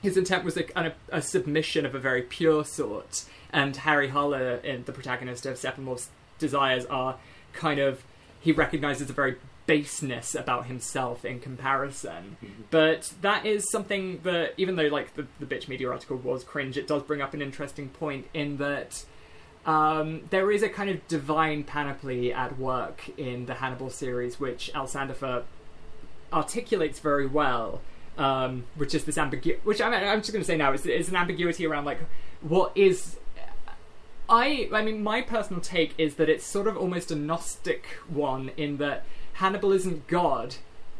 his 0.02 0.18
intent 0.18 0.44
was 0.44 0.58
a, 0.58 0.66
a, 0.76 0.94
a 1.10 1.22
submission 1.22 1.86
of 1.86 1.96
a 1.96 2.00
very 2.00 2.22
pure 2.22 2.66
sort. 2.66 3.24
And 3.52 3.76
Harry 3.78 4.10
Haller, 4.10 4.56
in 4.56 4.84
the 4.84 4.92
protagonist 4.92 5.46
of 5.46 5.56
Steppenwolf's 5.56 6.10
desires, 6.38 6.86
are 6.88 7.18
kind 7.54 7.80
of 7.80 8.04
he 8.42 8.52
recognizes 8.52 9.10
a 9.10 9.14
very 9.14 9.38
baseness 9.66 10.36
about 10.36 10.66
himself 10.66 11.26
in 11.26 11.40
comparison. 11.40 12.38
But 12.70 13.14
that 13.22 13.46
is 13.46 13.70
something 13.72 14.20
that, 14.24 14.54
even 14.58 14.76
though 14.76 14.88
like 14.88 15.16
the, 15.16 15.28
the 15.40 15.46
bitch 15.46 15.68
media 15.68 15.90
article 15.90 16.18
was 16.18 16.44
cringe, 16.44 16.78
it 16.78 16.88
does 16.88 17.04
bring 17.04 17.22
up 17.22 17.34
an 17.34 17.42
interesting 17.42 17.90
point 17.90 18.28
in 18.34 18.58
that 18.58 19.06
um, 19.66 20.24
there 20.30 20.52
is 20.52 20.64
a 20.64 20.70
kind 20.70 20.90
of 20.90 21.08
divine 21.08 21.64
panoply 21.64 22.34
at 22.34 22.60
work 22.60 23.10
in 23.18 23.46
the 23.46 23.56
Hannibal 23.56 23.90
series, 23.90 24.40
which 24.40 24.70
El 24.74 24.88
Sandifer 24.88 25.44
articulates 26.32 27.00
very 27.00 27.28
well. 27.28 27.82
Um, 28.16 28.66
which 28.76 28.94
is 28.94 29.06
this 29.06 29.18
ambiguity. 29.18 29.60
Which 29.64 29.82
I 29.82 29.90
mean, 29.90 30.08
I'm 30.08 30.20
just 30.20 30.32
going 30.32 30.44
to 30.44 30.46
say 30.46 30.56
now, 30.56 30.72
is, 30.72 30.86
it's 30.86 31.10
an 31.10 31.16
ambiguity 31.16 31.66
around 31.66 31.86
like 31.86 31.98
what 32.42 32.72
is 32.76 33.18
I 34.30 34.70
I 34.72 34.84
mean 34.84 35.04
my 35.04 35.22
personal 35.22 35.62
take 35.62 35.94
is 35.98 36.16
that 36.16 36.30
it's 36.30 36.46
sort 36.46 36.68
of 36.68 36.78
almost 36.78 37.12
a 37.12 37.16
gnostic 37.16 37.86
one 38.08 38.52
in 38.56 38.78
that 38.78 39.04
Hannibal 39.34 39.72
isn't 39.72 40.08
God, 40.08 40.56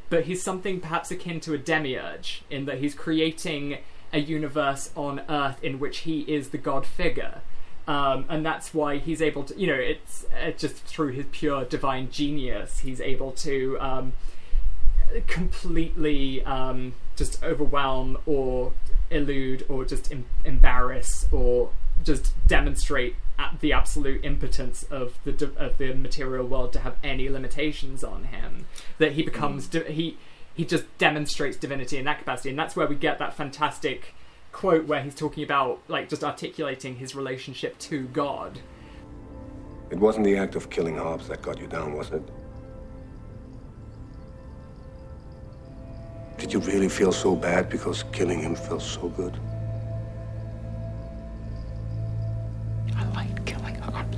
but 0.10 0.26
he's 0.26 0.44
something 0.44 0.80
perhaps 0.80 1.12
akin 1.12 1.40
to 1.42 1.54
a 1.54 1.58
demiurge 1.58 2.44
in 2.50 2.66
that 2.66 2.80
he's 2.80 2.94
creating 2.94 3.78
a 4.12 4.20
universe 4.20 4.92
on 4.96 5.22
Earth 5.30 5.64
in 5.64 5.80
which 5.80 6.00
he 6.00 6.22
is 6.22 6.50
the 6.50 6.58
god 6.58 6.86
figure. 6.86 7.42
Um, 7.88 8.26
and 8.30 8.46
that's 8.46 8.74
why 8.74 8.98
he's 8.98 9.22
able 9.22 9.44
to, 9.44 9.60
you 9.60 9.68
know, 9.68 9.74
it's 9.74 10.26
uh, 10.42 10.52
just 10.52 10.76
through 10.76 11.12
his 11.12 11.26
pure 11.32 11.66
divine 11.66 12.10
genius, 12.12 12.80
he's 12.80 13.02
able 13.02 13.32
to 13.32 13.78
um, 13.80 14.14
completely 15.28 16.44
um, 16.46 16.94
just 17.16 17.44
overwhelm 17.44 18.18
or 18.26 18.74
elude 19.10 19.66
or 19.68 19.84
just 19.84 20.12
em- 20.12 20.26
embarrass 20.46 21.26
or 21.32 21.72
just 22.04 22.34
demonstrate 22.48 23.16
the 23.62 23.74
absolute 23.74 24.24
impotence 24.24 24.84
of 24.84 25.18
the 25.26 25.52
of 25.58 25.78
the 25.78 25.94
material 25.94 26.46
world 26.46 26.72
to 26.74 26.80
have 26.80 26.96
any 27.04 27.30
limitations 27.30 28.04
on 28.04 28.26
him 28.26 28.66
that 28.98 29.14
he 29.14 29.24
becomes 29.24 29.68
mm. 29.68 29.86
di- 29.86 29.92
he 29.92 30.18
he 30.54 30.64
just 30.64 30.86
demonstrates 30.98 31.58
divinity 31.58 31.98
in 31.98 32.06
that 32.06 32.20
capacity 32.20 32.50
and 32.50 32.58
that's 32.60 32.76
where 32.76 32.88
we 32.88 32.96
get 32.96 33.20
that 33.20 33.34
fantastic 33.34 34.14
quote 34.52 34.86
where 34.86 35.02
he's 35.02 35.16
talking 35.16 35.44
about 35.44 35.80
like 35.88 36.08
just 36.10 36.24
articulating 36.24 36.96
his 36.98 37.16
relationship 37.16 37.78
to 37.80 38.04
god 38.08 38.60
It 39.90 40.00
wasn't 40.00 40.26
the 40.26 40.38
act 40.38 40.56
of 40.56 40.70
killing 40.70 40.98
Hobbs 40.98 41.28
that 41.28 41.42
got 41.42 41.60
you 41.60 41.68
down, 41.68 41.94
was 41.94 42.10
it? 42.12 42.24
Did 46.38 46.52
you 46.52 46.60
really 46.62 46.90
feel 46.90 47.12
so 47.12 47.36
bad 47.36 47.70
because 47.70 48.04
killing 48.12 48.40
him 48.42 48.56
felt 48.56 48.82
so 48.82 49.10
good? 49.10 49.38
I 52.98 53.06
like 53.16 53.46
killing 53.46 53.76
Hobbs. 53.76 54.18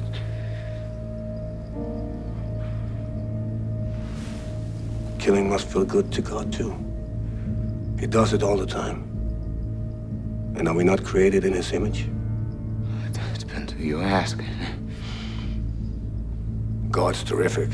Killing 5.19 5.49
must 5.49 5.67
feel 5.67 5.85
good 5.85 6.11
to 6.11 6.21
God, 6.21 6.51
too. 6.53 6.75
He 7.99 8.07
does 8.07 8.33
it 8.33 8.43
all 8.43 8.57
the 8.57 8.65
time. 8.65 9.03
And 10.57 10.67
are 10.67 10.73
we 10.75 10.83
not 10.83 11.03
created 11.03 11.45
in 11.45 11.53
His 11.53 11.71
image? 11.73 12.07
It 13.05 13.39
depends 13.39 13.73
who 13.73 13.83
you 13.83 14.01
ask. 14.01 14.39
God's 16.91 17.23
terrific. 17.23 17.69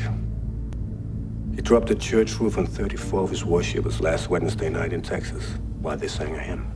He 1.56 1.62
dropped 1.62 1.92
a 1.92 1.96
church 1.96 2.40
roof 2.40 2.58
on 2.58 2.66
34 2.66 3.24
of 3.24 3.30
his 3.30 3.46
worshippers 3.46 4.02
last 4.02 4.30
Wednesday 4.30 4.70
night 4.70 4.94
in 4.94 5.02
Texas 5.02 5.44
while 5.82 5.98
they 5.98 6.08
sang 6.08 6.34
a 6.34 6.40
hymn. 6.40 6.72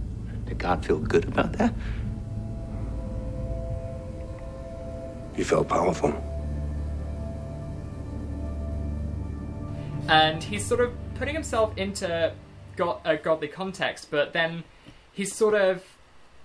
Did 0.45 0.59
God 0.59 0.85
feel 0.85 0.99
good 0.99 1.25
about 1.25 1.53
that? 1.53 1.73
He 5.35 5.43
felt 5.43 5.67
powerful. 5.67 6.13
and 10.07 10.43
he's 10.43 10.65
sort 10.65 10.81
of 10.81 10.93
putting 11.15 11.33
himself 11.33 11.77
into 11.77 12.33
a 13.05 13.17
godly 13.17 13.47
context, 13.47 14.09
but 14.11 14.33
then 14.33 14.63
he's 15.13 15.33
sort 15.33 15.53
of. 15.53 15.83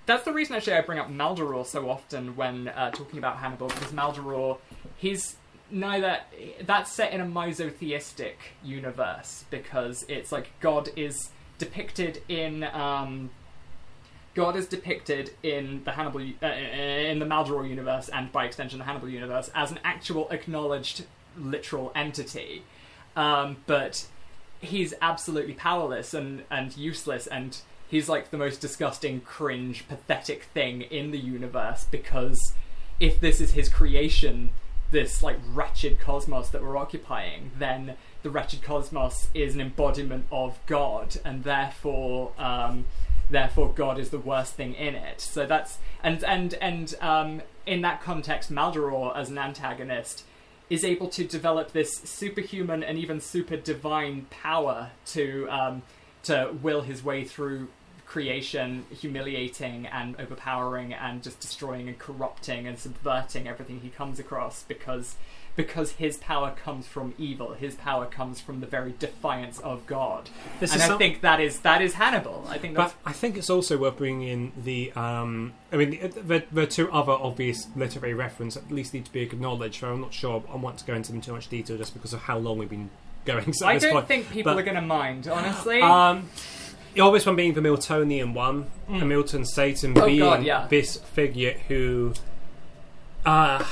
That's 0.06 0.24
the 0.24 0.32
reason 0.32 0.56
actually 0.56 0.74
I 0.74 0.80
bring 0.80 0.98
up 0.98 1.08
Maldoror 1.08 1.64
so 1.64 1.88
often 1.88 2.34
when 2.34 2.68
uh, 2.68 2.90
talking 2.90 3.18
about 3.18 3.36
Hannibal, 3.36 3.68
because 3.68 3.92
Maldoror, 3.92 4.58
he's 4.96 5.36
neither. 5.70 6.20
That's 6.62 6.90
set 6.90 7.12
in 7.12 7.20
a 7.20 7.26
misotheistic 7.26 8.38
universe, 8.62 9.44
because 9.50 10.04
it's 10.08 10.32
like 10.32 10.48
God 10.60 10.88
is 10.96 11.30
depicted 11.58 12.22
in. 12.28 12.64
Um, 12.64 13.30
God 14.34 14.56
is 14.56 14.66
depicted 14.66 15.30
in 15.42 15.82
the 15.84 15.92
Hannibal, 15.92 16.20
uh, 16.20 16.46
in 16.46 17.18
the 17.18 17.26
Maldoror 17.26 17.68
universe, 17.68 18.08
and 18.08 18.30
by 18.30 18.44
extension 18.44 18.78
the 18.78 18.84
Hannibal 18.84 19.08
universe, 19.08 19.50
as 19.54 19.70
an 19.70 19.80
actual 19.84 20.28
acknowledged 20.30 21.04
literal 21.36 21.92
entity. 21.94 22.62
Um, 23.16 23.56
but 23.66 24.06
he's 24.60 24.94
absolutely 25.02 25.54
powerless 25.54 26.14
and, 26.14 26.44
and 26.50 26.76
useless, 26.76 27.26
and 27.26 27.58
he's 27.88 28.08
like 28.08 28.30
the 28.30 28.38
most 28.38 28.60
disgusting, 28.60 29.20
cringe, 29.20 29.86
pathetic 29.88 30.44
thing 30.44 30.82
in 30.82 31.10
the 31.10 31.18
universe 31.18 31.86
because 31.90 32.54
if 33.00 33.18
this 33.20 33.40
is 33.40 33.52
his 33.52 33.68
creation, 33.68 34.50
this 34.90 35.22
like 35.22 35.38
wretched 35.52 35.98
cosmos 35.98 36.50
that 36.50 36.62
we're 36.62 36.76
occupying, 36.76 37.50
then 37.58 37.96
the 38.22 38.30
wretched 38.30 38.62
cosmos 38.62 39.28
is 39.34 39.54
an 39.54 39.60
embodiment 39.60 40.26
of 40.30 40.58
God, 40.66 41.18
and 41.24 41.42
therefore, 41.42 42.32
um, 42.38 42.84
therefore, 43.30 43.72
God 43.72 43.98
is 43.98 44.10
the 44.10 44.18
worst 44.18 44.54
thing 44.54 44.74
in 44.74 44.94
it. 44.94 45.20
So 45.20 45.46
that's 45.46 45.78
and 46.02 46.22
and 46.24 46.54
and 46.54 46.94
um, 47.00 47.42
in 47.66 47.82
that 47.82 48.02
context, 48.02 48.52
Maldoror 48.52 49.16
as 49.16 49.30
an 49.30 49.38
antagonist 49.38 50.24
is 50.68 50.84
able 50.84 51.08
to 51.08 51.24
develop 51.24 51.72
this 51.72 51.96
superhuman 51.98 52.82
and 52.82 52.96
even 52.96 53.20
super 53.20 53.56
divine 53.56 54.26
power 54.30 54.90
to 55.06 55.48
um, 55.50 55.82
to 56.24 56.50
will 56.62 56.82
his 56.82 57.02
way 57.02 57.24
through 57.24 57.68
creation, 58.10 58.84
humiliating 58.90 59.86
and 59.86 60.16
overpowering 60.18 60.92
and 60.92 61.22
just 61.22 61.38
destroying 61.38 61.88
and 61.88 61.96
corrupting 61.98 62.66
and 62.66 62.76
subverting 62.76 63.46
everything 63.46 63.80
he 63.80 63.88
comes 63.88 64.18
across 64.18 64.64
because 64.64 65.14
because 65.64 65.92
his 65.92 66.16
power 66.16 66.50
comes 66.64 66.86
from 66.86 67.14
evil. 67.18 67.54
His 67.54 67.74
power 67.74 68.06
comes 68.06 68.40
from 68.40 68.60
the 68.60 68.66
very 68.66 68.94
defiance 68.98 69.58
of 69.60 69.86
God. 69.86 70.30
This 70.60 70.72
and 70.72 70.80
is 70.80 70.84
I 70.84 70.88
some- 70.88 70.98
think 70.98 71.20
that 71.20 71.40
is 71.40 71.60
that 71.60 71.82
is 71.82 71.94
Hannibal. 71.94 72.44
I 72.48 72.58
think 72.58 72.76
that's 72.76 72.92
But 73.04 73.10
I 73.10 73.12
think 73.12 73.36
it's 73.36 73.50
also 73.50 73.76
worth 73.78 73.96
bringing 73.98 74.28
in 74.28 74.52
the. 74.56 74.92
Um, 74.92 75.52
I 75.72 75.76
mean, 75.76 75.90
the, 75.90 76.08
the, 76.08 76.44
the 76.50 76.66
two 76.66 76.90
other 76.92 77.12
obvious 77.12 77.68
literary 77.76 78.14
references 78.14 78.62
at 78.62 78.70
least 78.72 78.94
need 78.94 79.04
to 79.04 79.12
be 79.12 79.20
acknowledged. 79.22 79.82
I'm 79.84 80.00
not 80.00 80.12
sure 80.14 80.42
I 80.52 80.56
want 80.56 80.78
to 80.78 80.84
go 80.84 80.94
into 80.94 81.12
them 81.12 81.20
too 81.20 81.32
much 81.32 81.48
detail 81.48 81.76
just 81.76 81.92
because 81.94 82.12
of 82.12 82.20
how 82.22 82.38
long 82.38 82.58
we've 82.58 82.68
been 82.70 82.90
going. 83.24 83.52
So 83.52 83.66
I 83.66 83.78
don't 83.78 83.92
point. 83.92 84.08
think 84.08 84.30
people 84.30 84.54
But- 84.54 84.60
are 84.60 84.64
going 84.64 84.76
to 84.76 84.80
mind, 84.82 85.28
honestly. 85.28 85.80
Um, 85.82 86.28
the 86.94 87.02
obvious 87.02 87.24
one 87.24 87.36
being 87.36 87.54
the 87.54 87.60
Miltonian 87.60 88.34
one, 88.34 88.68
the 88.88 89.04
Milton 89.04 89.44
Satan 89.44 89.96
Oh, 89.96 90.06
being 90.06 90.18
God, 90.18 90.42
yeah. 90.42 90.66
this 90.68 90.96
figure 90.96 91.52
who, 91.68 92.14
uh, 93.24 93.64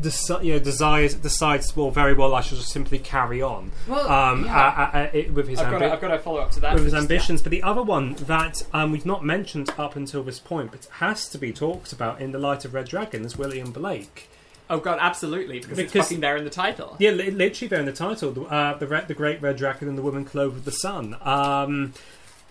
deci- 0.00 0.44
you 0.44 0.52
know, 0.54 0.58
desires 0.58 1.14
decides 1.14 1.74
well 1.76 1.90
very 1.90 2.14
well 2.14 2.34
I 2.34 2.40
should 2.40 2.58
just 2.58 2.70
simply 2.72 2.98
carry 2.98 3.40
on. 3.42 3.72
Well, 3.86 4.08
um, 4.10 4.44
yeah. 4.44 4.56
uh, 4.56 4.80
uh, 4.96 4.98
uh, 4.98 5.10
it- 5.12 5.32
with 5.32 5.48
his 5.48 5.58
I've 5.60 5.70
got, 5.70 5.80
ambi- 5.82 5.88
to, 5.88 5.92
I've 5.94 6.00
got 6.00 6.08
to 6.08 6.18
follow 6.18 6.40
up 6.40 6.50
to 6.52 6.60
that. 6.60 6.74
with 6.74 6.84
his 6.84 6.92
Just- 6.92 7.02
ambitions. 7.02 7.42
But 7.42 7.50
the 7.50 7.62
other 7.62 7.82
one 7.82 8.14
that 8.14 8.62
um, 8.72 8.92
we've 8.92 9.06
not 9.06 9.24
mentioned 9.24 9.70
up 9.78 9.96
until 9.96 10.22
this 10.22 10.38
point, 10.38 10.70
but 10.72 10.86
has 10.92 11.28
to 11.30 11.38
be 11.38 11.52
talked 11.52 11.92
about 11.92 12.20
in 12.20 12.32
the 12.32 12.38
light 12.38 12.64
of 12.64 12.74
Red 12.74 12.86
Dragon, 12.88 13.24
is 13.24 13.36
William 13.36 13.70
Blake. 13.72 14.28
Oh 14.70 14.78
god, 14.78 14.98
absolutely, 15.00 15.60
because, 15.60 15.78
it's 15.78 15.92
Because- 15.92 16.08
fucking 16.08 16.20
there 16.20 16.36
in 16.36 16.44
the 16.44 16.50
title. 16.50 16.96
Yeah, 16.98 17.12
li- 17.12 17.30
literally 17.30 17.68
there 17.68 17.80
in 17.80 17.86
the 17.86 17.92
title, 17.92 18.46
uh, 18.50 18.74
the 18.74 18.86
Red, 18.86 19.08
the 19.08 19.14
Great 19.14 19.40
Red 19.40 19.56
Dragon 19.56 19.88
and 19.88 19.96
the 19.96 20.02
Woman 20.02 20.24
Clothed 20.26 20.56
with 20.56 20.64
the 20.66 20.72
Sun. 20.72 21.16
Um, 21.22 21.94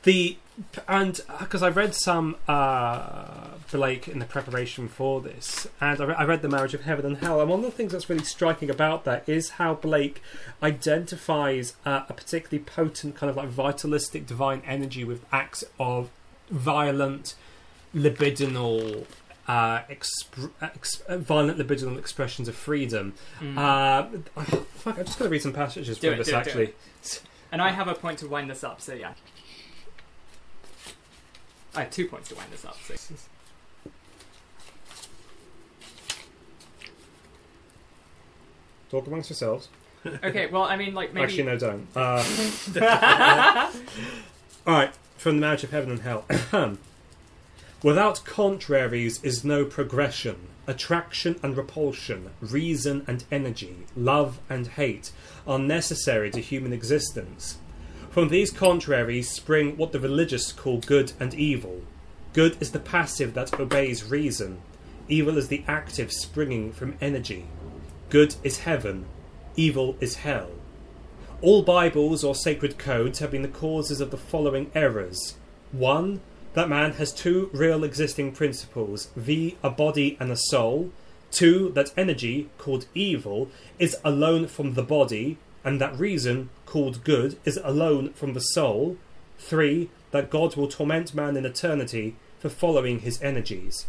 the 0.04 0.38
and 0.88 1.22
because 1.40 1.62
I 1.62 1.70
read 1.70 1.94
some 1.94 2.36
uh, 2.48 3.50
Blake 3.72 4.08
in 4.08 4.20
the 4.20 4.26
preparation 4.26 4.88
for 4.88 5.22
this, 5.22 5.68
and 5.82 6.00
I, 6.02 6.06
re- 6.06 6.16
I 6.16 6.24
read 6.26 6.42
the 6.42 6.50
Marriage 6.50 6.74
of 6.74 6.82
Heaven 6.82 7.06
and 7.06 7.18
Hell, 7.18 7.42
and 7.42 7.50
one 7.50 7.60
of 7.60 7.66
the 7.66 7.72
things 7.72 7.92
that's 7.92 8.10
really 8.10 8.24
striking 8.24 8.70
about 8.70 9.04
that 9.06 9.28
is 9.28 9.52
how 9.52 9.74
Blake 9.76 10.22
identifies 10.64 11.76
uh, 11.86 12.02
a 12.10 12.14
particularly 12.14 12.64
potent 12.64 13.16
kind 13.16 13.30
of 13.30 13.36
like 13.38 13.50
vitalistic 13.50 14.26
divine 14.26 14.62
energy 14.66 15.04
with 15.04 15.26
acts 15.32 15.64
of 15.80 16.10
violent 16.50 17.36
libidinal. 17.96 19.06
Uh, 19.48 19.80
exp- 19.84 20.52
ex- 20.62 21.00
uh, 21.08 21.18
violent 21.18 21.58
libidinal 21.58 21.98
expressions 21.98 22.50
of 22.50 22.56
freedom. 22.56 23.14
Uh, 23.56 24.04
fuck, 24.76 24.98
I'm 25.00 25.06
just 25.06 25.18
going 25.18 25.30
to 25.30 25.32
read 25.32 25.42
some 25.42 25.54
passages 25.54 25.98
Mm. 25.98 26.02
Do 26.02 26.08
from 26.12 26.20
it, 26.20 26.26
this 26.26 26.34
actually. 26.34 26.64
it. 27.04 27.22
And 27.52 27.62
I 27.62 27.70
have 27.72 27.88
a 27.88 27.94
point 27.94 28.20
to 28.20 28.28
wind 28.28 28.50
this 28.50 28.64
up, 28.66 28.82
so 28.82 28.94
yeah. 28.94 29.14
I 31.76 31.82
have 31.84 31.92
two 31.92 32.08
points 32.08 32.28
to 32.30 32.36
wind 32.36 32.52
this 32.52 32.66
up, 32.66 32.76
so. 32.84 32.96
Talk 38.90 39.08
amongst 39.08 39.30
yourselves. 39.30 39.70
Okay, 40.24 40.48
well, 40.48 40.64
I 40.64 40.78
mean, 40.78 40.94
like, 40.94 41.14
maybe. 41.14 41.26
Actually, 41.26 41.44
no, 41.44 41.58
don't. 41.58 41.88
Uh, 41.96 42.24
all 44.68 44.74
right, 44.74 44.94
from 45.18 45.36
the 45.36 45.42
Marriage 45.42 45.64
of 45.64 45.72
Heaven 45.72 45.92
and 45.92 46.02
Hell. 46.02 46.26
Without 47.84 48.24
contraries 48.26 49.24
is 49.24 49.44
no 49.44 49.66
progression. 49.66 50.48
Attraction 50.66 51.40
and 51.44 51.56
repulsion, 51.56 52.32
reason 52.42 53.06
and 53.08 53.24
energy, 53.32 53.86
love 53.96 54.40
and 54.50 54.68
hate 54.68 55.12
are 55.46 55.60
necessary 55.60 56.30
to 56.32 56.42
human 56.42 56.74
existence. 56.74 57.58
From 58.10 58.30
these 58.30 58.52
contraries 58.52 59.30
spring 59.30 59.78
what 59.78 59.92
the 59.92 60.00
religious 60.00 60.52
call 60.52 60.80
good 60.80 61.14
and 61.20 61.34
evil. 61.34 61.82
Good 62.34 62.58
is 62.60 62.72
the 62.72 62.80
passive 62.80 63.34
that 63.36 63.60
obeys 63.60 64.04
reason. 64.04 64.60
Evil 65.08 65.38
is 65.38 65.48
the 65.48 65.64
active 65.68 66.12
springing 66.12 66.74
from 66.74 66.98
energy. 67.00 67.46
Good 68.10 68.36
is 68.42 68.60
heaven. 68.60 69.06
Evil 69.58 69.98
is 70.00 70.18
hell. 70.18 70.52
All 71.42 71.62
Bibles 71.62 72.24
or 72.24 72.36
sacred 72.36 72.78
codes 72.78 73.20
have 73.20 73.32
been 73.32 73.42
the 73.42 73.50
causes 73.50 74.00
of 74.00 74.12
the 74.12 74.18
following 74.18 74.72
errors. 74.74 75.36
1. 75.74 76.22
That 76.54 76.70
man 76.70 76.94
has 76.94 77.12
two 77.12 77.50
real 77.52 77.84
existing 77.84 78.32
principles, 78.32 79.10
v. 79.18 79.58
a 79.62 79.70
body 79.70 80.16
and 80.22 80.32
a 80.32 80.38
soul. 80.38 80.90
2. 81.32 81.74
That 81.76 81.92
energy, 81.98 82.50
called 82.58 82.86
evil, 82.96 83.50
is 83.78 83.98
alone 84.06 84.48
from 84.48 84.76
the 84.76 84.84
body, 84.84 85.38
and 85.66 85.82
that 85.82 86.00
reason, 86.00 86.50
called 86.66 87.04
good, 87.04 87.38
is 87.44 87.60
alone 87.62 88.14
from 88.14 88.34
the 88.34 88.40
soul. 88.40 88.96
3. 89.40 89.90
That 90.12 90.30
God 90.30 90.56
will 90.56 90.70
torment 90.70 91.14
man 91.14 91.36
in 91.36 91.46
eternity 91.46 92.16
for 92.40 92.48
following 92.48 93.00
his 93.00 93.22
energies. 93.22 93.86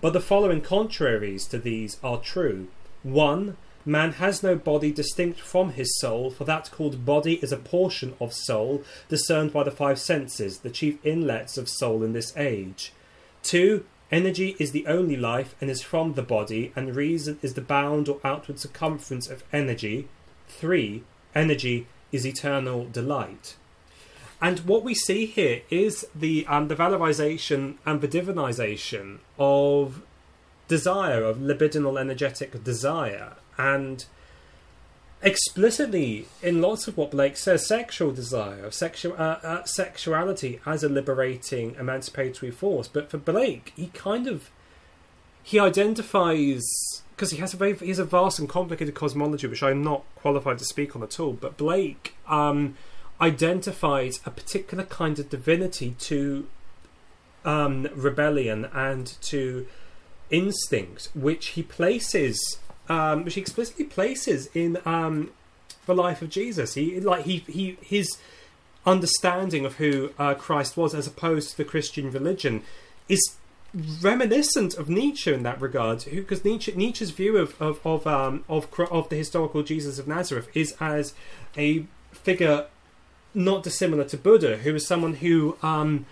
But 0.00 0.14
the 0.14 0.20
following 0.20 0.62
contraries 0.62 1.44
to 1.48 1.58
these 1.58 1.98
are 2.02 2.16
true. 2.16 2.68
1. 3.04 3.56
Man 3.86 4.12
has 4.12 4.42
no 4.42 4.56
body 4.56 4.90
distinct 4.90 5.38
from 5.38 5.72
his 5.72 5.98
soul, 6.00 6.30
for 6.30 6.44
that 6.44 6.70
called 6.70 7.04
body 7.04 7.34
is 7.34 7.52
a 7.52 7.58
portion 7.58 8.14
of 8.18 8.32
soul, 8.32 8.82
discerned 9.08 9.52
by 9.52 9.62
the 9.62 9.70
five 9.70 9.98
senses, 9.98 10.60
the 10.60 10.70
chief 10.70 10.98
inlets 11.04 11.58
of 11.58 11.68
soul 11.68 12.02
in 12.02 12.14
this 12.14 12.34
age. 12.36 12.92
2. 13.42 13.84
Energy 14.10 14.56
is 14.58 14.72
the 14.72 14.86
only 14.86 15.16
life 15.16 15.54
and 15.60 15.70
is 15.70 15.82
from 15.82 16.14
the 16.14 16.22
body, 16.22 16.72
and 16.74 16.96
reason 16.96 17.38
is 17.42 17.54
the 17.54 17.60
bound 17.60 18.08
or 18.08 18.20
outward 18.24 18.58
circumference 18.58 19.28
of 19.28 19.44
energy. 19.52 20.08
3. 20.48 21.02
Energy 21.34 21.86
is 22.10 22.26
eternal 22.26 22.86
delight. 22.86 23.56
And 24.40 24.60
what 24.60 24.82
we 24.82 24.94
see 24.94 25.26
here 25.26 25.62
is 25.70 26.06
the 26.14 26.46
um, 26.46 26.68
the 26.68 26.76
valorization 26.76 27.76
and 27.86 28.00
the 28.00 28.08
divinization 28.08 29.18
of 29.38 30.02
desire, 30.68 31.22
of 31.22 31.38
libidinal 31.38 32.00
energetic 32.00 32.62
desire, 32.64 33.34
and 33.58 34.06
explicitly 35.22 36.26
in 36.42 36.60
lots 36.60 36.86
of 36.86 36.96
what 36.96 37.10
Blake 37.10 37.36
says, 37.36 37.66
sexual 37.66 38.12
desire, 38.12 38.70
sexual 38.70 39.14
uh, 39.14 39.38
uh, 39.42 39.64
sexuality 39.64 40.60
as 40.66 40.84
a 40.84 40.88
liberating, 40.88 41.74
emancipatory 41.78 42.52
force. 42.52 42.88
But 42.88 43.10
for 43.10 43.18
Blake, 43.18 43.72
he 43.74 43.88
kind 43.88 44.26
of 44.26 44.50
he 45.42 45.58
identifies 45.58 46.62
because 47.14 47.30
he 47.30 47.38
has 47.38 47.54
a 47.54 47.56
very 47.56 47.74
he 47.74 47.88
has 47.88 47.98
a 47.98 48.04
vast 48.04 48.38
and 48.38 48.48
complicated 48.48 48.94
cosmology, 48.94 49.46
which 49.46 49.62
I'm 49.62 49.82
not 49.82 50.04
qualified 50.16 50.58
to 50.58 50.64
speak 50.64 50.94
on 50.94 51.02
at 51.02 51.18
all. 51.18 51.32
But 51.32 51.56
Blake 51.56 52.14
um, 52.28 52.76
identifies 53.20 54.20
a 54.26 54.30
particular 54.30 54.84
kind 54.84 55.18
of 55.18 55.30
divinity 55.30 55.96
to 56.00 56.46
um, 57.44 57.88
rebellion 57.94 58.66
and 58.72 59.06
to 59.22 59.66
instinct, 60.30 61.10
which 61.14 61.48
he 61.48 61.62
places, 61.62 62.58
um, 62.88 63.24
which 63.24 63.34
he 63.34 63.40
explicitly 63.40 63.84
places 63.84 64.48
in 64.54 64.78
um, 64.84 65.30
the 65.86 65.94
life 65.94 66.22
of 66.22 66.30
Jesus. 66.30 66.74
He 66.74 67.00
like 67.00 67.24
he 67.24 67.38
he 67.48 67.78
his 67.80 68.16
understanding 68.86 69.64
of 69.64 69.76
who 69.76 70.12
uh, 70.18 70.34
Christ 70.34 70.76
was, 70.76 70.94
as 70.94 71.06
opposed 71.06 71.50
to 71.50 71.56
the 71.56 71.64
Christian 71.64 72.10
religion, 72.10 72.62
is 73.08 73.36
reminiscent 74.02 74.74
of 74.74 74.88
Nietzsche 74.88 75.32
in 75.32 75.42
that 75.42 75.60
regard. 75.60 76.04
Because 76.04 76.44
Nietzsche 76.44 76.72
Nietzsche's 76.74 77.10
view 77.10 77.36
of 77.36 77.60
of 77.60 77.80
of 77.84 78.06
um, 78.06 78.44
of 78.48 78.68
of 78.90 79.08
the 79.08 79.16
historical 79.16 79.62
Jesus 79.62 79.98
of 79.98 80.06
Nazareth 80.06 80.48
is 80.54 80.74
as 80.80 81.14
a 81.56 81.86
figure 82.12 82.66
not 83.34 83.62
dissimilar 83.64 84.04
to 84.04 84.16
Buddha, 84.16 84.58
who 84.58 84.74
is 84.74 84.86
someone 84.86 85.14
who 85.14 85.56
um, 85.62 86.06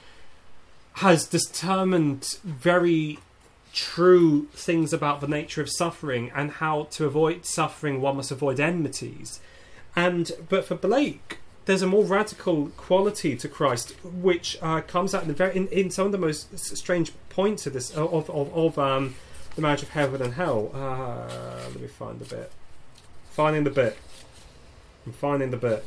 has 0.95 1.27
determined 1.27 2.39
very 2.43 3.19
true 3.73 4.47
things 4.53 4.93
about 4.93 5.21
the 5.21 5.29
nature 5.29 5.61
of 5.61 5.71
suffering 5.71 6.31
and 6.35 6.53
how 6.53 6.85
to 6.91 7.07
avoid 7.07 7.47
suffering 7.47 8.01
one 8.01 8.17
must 8.17 8.31
avoid 8.31 8.61
enmities. 8.61 9.41
And 9.97 10.31
but 10.49 10.65
for 10.65 10.75
blake 10.75 11.39
there's 11.65 11.83
a 11.83 11.87
more 11.87 12.05
radical 12.05 12.69
quality 12.77 13.37
to 13.37 13.49
christ 13.49 13.95
which 14.03 14.59
uh, 14.63 14.81
comes 14.81 15.15
out 15.15 15.23
in, 15.23 15.33
very, 15.33 15.57
in, 15.57 15.69
in 15.69 15.91
some 15.91 16.07
of 16.07 16.13
the 16.13 16.19
most 16.19 16.59
strange 16.59 17.13
points 17.29 17.67
of 17.67 17.73
this 17.73 17.91
of 17.93 18.29
of, 18.31 18.53
of 18.53 18.79
um, 18.79 19.15
the 19.55 19.63
marriage 19.63 19.83
of 19.83 19.91
heaven 19.91 20.23
and 20.23 20.35
hell. 20.35 20.71
Uh, 20.75 21.69
let 21.71 21.81
me 21.81 21.89
find 21.89 22.19
the 22.19 22.25
bit. 22.25 22.51
Finding 23.31 23.65
the 23.65 23.71
bit. 23.71 23.97
I'm 25.07 25.13
finding 25.13 25.51
the 25.51 25.57
bit. 25.57 25.85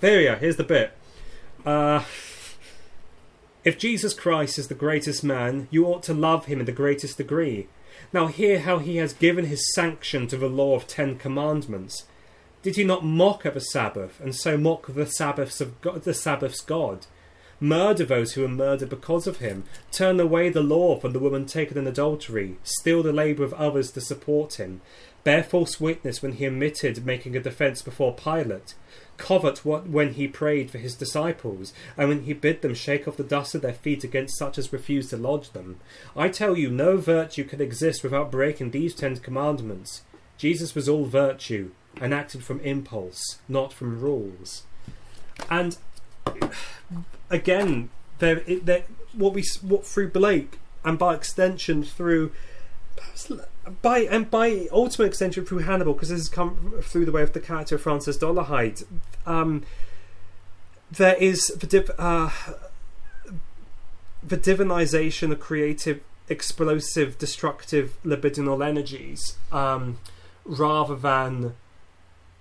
There 0.00 0.18
we 0.18 0.28
are. 0.28 0.36
Here's 0.36 0.56
the 0.56 0.64
bit. 0.64 0.92
Uh, 1.64 2.02
if 3.64 3.78
Jesus 3.78 4.14
Christ 4.14 4.58
is 4.58 4.68
the 4.68 4.74
greatest 4.74 5.22
man, 5.22 5.68
you 5.70 5.86
ought 5.86 6.02
to 6.04 6.14
love 6.14 6.46
him 6.46 6.60
in 6.60 6.66
the 6.66 6.72
greatest 6.72 7.16
degree. 7.16 7.68
Now 8.12 8.26
hear 8.26 8.60
how 8.60 8.78
he 8.78 8.96
has 8.96 9.12
given 9.12 9.46
his 9.46 9.72
sanction 9.74 10.26
to 10.28 10.36
the 10.36 10.48
law 10.48 10.74
of 10.74 10.86
Ten 10.86 11.16
Commandments. 11.16 12.04
Did 12.62 12.76
he 12.76 12.84
not 12.84 13.04
mock 13.04 13.46
at 13.46 13.54
the 13.54 13.60
Sabbath, 13.60 14.20
and 14.20 14.34
so 14.34 14.56
mock 14.56 14.86
the 14.88 15.06
Sabbaths 15.06 15.60
of 15.60 15.80
God, 15.80 16.02
the 16.02 16.14
Sabbath's 16.14 16.60
God? 16.60 17.06
Murder 17.60 18.04
those 18.04 18.32
who 18.32 18.42
were 18.42 18.48
murdered 18.48 18.88
because 18.88 19.28
of 19.28 19.36
him. 19.36 19.62
Turn 19.92 20.18
away 20.18 20.48
the 20.48 20.62
law 20.62 20.98
from 20.98 21.12
the 21.12 21.20
woman 21.20 21.46
taken 21.46 21.78
in 21.78 21.86
adultery. 21.86 22.56
Steal 22.64 23.04
the 23.04 23.12
labour 23.12 23.44
of 23.44 23.54
others 23.54 23.92
to 23.92 24.00
support 24.00 24.54
him. 24.54 24.80
Bear 25.24 25.42
false 25.42 25.80
witness 25.80 26.20
when 26.20 26.32
he 26.32 26.46
omitted 26.46 27.06
making 27.06 27.36
a 27.36 27.40
defence 27.40 27.80
before 27.82 28.14
Pilate 28.14 28.74
covet 29.22 29.64
what 29.64 29.88
when 29.88 30.14
he 30.14 30.26
prayed 30.26 30.70
for 30.70 30.78
his 30.78 30.96
disciples, 30.96 31.72
and 31.96 32.08
when 32.08 32.22
he 32.22 32.32
bid 32.32 32.60
them 32.60 32.74
shake 32.74 33.06
off 33.06 33.16
the 33.16 33.22
dust 33.22 33.54
of 33.54 33.62
their 33.62 33.72
feet 33.72 34.02
against 34.02 34.36
such 34.36 34.58
as 34.58 34.72
refused 34.72 35.10
to 35.10 35.16
lodge 35.16 35.50
them. 35.50 35.78
I 36.16 36.28
tell 36.28 36.58
you, 36.58 36.70
no 36.70 36.96
virtue 36.96 37.44
can 37.44 37.60
exist 37.60 38.02
without 38.02 38.32
breaking 38.32 38.70
these 38.70 38.94
ten 38.94 39.16
commandments. 39.16 40.02
Jesus 40.38 40.74
was 40.74 40.88
all 40.88 41.04
virtue, 41.04 41.70
and 42.00 42.12
acted 42.12 42.42
from 42.42 42.60
impulse, 42.60 43.38
not 43.48 43.72
from 43.72 44.00
rules. 44.00 44.64
And 45.48 45.76
again, 47.30 47.90
there, 48.18 48.42
there, 48.46 48.84
what 49.12 49.34
we 49.34 49.44
what 49.62 49.86
through 49.86 50.10
Blake, 50.10 50.58
and 50.84 50.98
by 50.98 51.14
extension 51.14 51.84
through 51.84 52.32
by 53.80 54.00
and 54.00 54.30
by 54.30 54.68
ultimate 54.72 55.06
extension 55.06 55.44
through 55.44 55.58
Hannibal, 55.58 55.94
because 55.94 56.08
this 56.08 56.20
has 56.20 56.28
come 56.28 56.74
through 56.82 57.04
the 57.04 57.12
way 57.12 57.22
of 57.22 57.32
the 57.32 57.40
character 57.40 57.78
Francis 57.78 58.18
Dolarhyde. 58.18 58.84
Um, 59.26 59.62
there 60.90 61.14
is 61.14 61.46
the 61.48 61.94
uh, 61.98 62.30
the 64.22 64.36
divinization 64.36 65.32
of 65.32 65.40
creative, 65.40 66.00
explosive, 66.28 67.18
destructive 67.18 67.96
libidinal 68.04 68.66
energies, 68.66 69.36
um, 69.50 69.98
rather 70.44 70.94
than 70.94 71.54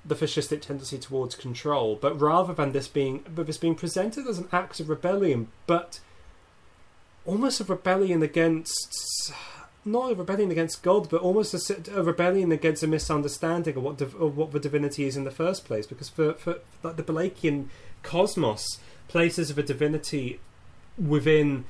the 0.04 0.16
fascistic 0.16 0.62
tendency 0.62 0.98
towards 0.98 1.36
control, 1.36 1.96
but 1.96 2.20
rather 2.20 2.54
than 2.54 2.72
this 2.72 2.88
being, 2.88 3.24
but 3.34 3.46
this 3.46 3.58
being 3.58 3.76
presented 3.76 4.28
as 4.28 4.40
an 4.40 4.48
act 4.52 4.80
of 4.80 4.90
rebellion, 4.90 5.48
but 5.68 6.00
almost 7.26 7.62
a 7.62 7.64
rebellion 7.64 8.24
against 8.24 9.32
not 9.84 10.12
a 10.12 10.16
rebellion 10.16 10.52
against 10.52 10.84
God, 10.84 11.10
but 11.10 11.22
almost 11.22 11.54
a 11.70 12.04
rebellion 12.04 12.52
against 12.52 12.84
a 12.84 12.88
misunderstanding 12.88 13.76
of 13.78 13.84
what 13.84 13.98
div- 13.98 14.16
of 14.16 14.38
what 14.38 14.52
the 14.52 14.60
divinity 14.60 15.06
is 15.06 15.18
in 15.18 15.24
the 15.24 15.32
first 15.32 15.66
place. 15.66 15.88
Because 15.88 16.10
for 16.10 16.34
for 16.34 16.60
like 16.84 16.98
the 16.98 17.04
Blakean 17.04 17.68
cosmos, 18.04 18.66
places 19.08 19.50
of 19.50 19.58
a 19.58 19.64
divinity 19.64 20.40
within 20.98 21.66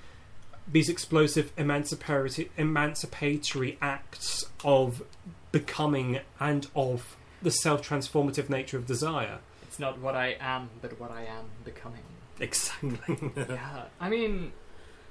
these 0.71 0.89
explosive 0.89 1.51
emancipatory 1.57 2.49
emancipatory 2.57 3.77
acts 3.81 4.45
of 4.63 5.03
becoming 5.51 6.19
and 6.39 6.67
of 6.75 7.17
the 7.41 7.51
self 7.51 7.87
transformative 7.87 8.49
nature 8.49 8.77
of 8.77 8.85
desire. 8.85 9.39
It's 9.63 9.79
not 9.79 9.99
what 9.99 10.15
I 10.15 10.35
am, 10.39 10.69
but 10.81 10.99
what 10.99 11.11
I 11.11 11.23
am 11.23 11.45
becoming. 11.63 12.03
Exactly. 12.39 13.31
yeah, 13.37 13.83
I 13.99 14.09
mean, 14.09 14.51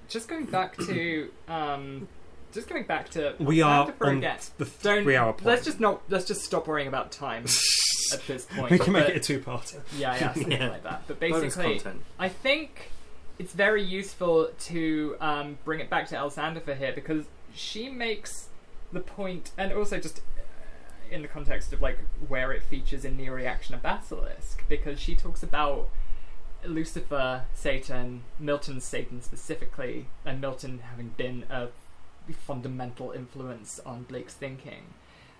just 0.08 0.28
going 0.28 0.46
back 0.46 0.76
to, 0.78 1.30
um, 1.48 2.08
just 2.52 2.68
going 2.68 2.84
back 2.84 3.08
to 3.10 3.34
We 3.38 3.62
are 3.62 3.86
Santa 3.86 4.04
on 4.04 4.16
again. 4.18 4.38
the 4.58 4.64
Don't 4.82 5.02
three-hour 5.04 5.32
point. 5.34 5.46
let's 5.46 5.64
just 5.64 5.80
not 5.80 6.02
let's 6.08 6.24
just 6.24 6.42
stop 6.42 6.66
worrying 6.66 6.88
about 6.88 7.12
time 7.12 7.44
at 8.12 8.26
this 8.26 8.46
point. 8.46 8.70
we 8.70 8.78
can 8.78 8.92
make 8.92 9.04
But- 9.06 9.16
it 9.16 9.16
a 9.16 9.20
two-parter. 9.20 9.80
yeah, 9.96 10.14
yeah, 10.14 10.18
something 10.34 10.52
Yeah. 10.52 10.68
like 10.70 10.82
that. 10.84 11.02
But 11.06 11.20
basically. 11.20 11.80
I 12.18 12.28
think 12.28 12.90
it's 13.38 13.52
very 13.54 13.82
useful 13.82 14.50
to 14.60 15.16
um, 15.20 15.58
bring 15.64 15.80
it 15.80 15.88
back 15.88 16.06
to 16.08 16.16
El 16.16 16.30
Sandifer 16.30 16.76
here 16.76 16.92
because 16.94 17.24
she 17.54 17.88
makes 17.88 18.48
the 18.92 19.00
point, 19.00 19.52
and 19.56 19.72
also 19.72 19.98
just 19.98 20.18
uh, 20.18 21.14
in 21.14 21.22
the 21.22 21.28
context 21.28 21.72
of 21.72 21.80
like 21.80 21.98
where 22.28 22.52
it 22.52 22.62
features 22.62 23.04
in 23.04 23.16
Neoreaction 23.16 23.72
of 23.74 23.82
Basilisk, 23.82 24.64
because 24.68 25.00
she 25.00 25.14
talks 25.14 25.42
about 25.42 25.88
Lucifer, 26.64 27.44
Satan, 27.54 28.22
Milton's 28.38 28.84
Satan 28.84 29.22
specifically, 29.22 30.08
and 30.26 30.40
Milton 30.40 30.80
having 30.90 31.08
been 31.16 31.44
a 31.48 31.68
fundamental 32.32 33.12
influence 33.12 33.80
on 33.84 34.04
Blake's 34.04 34.34
thinking. 34.34 34.82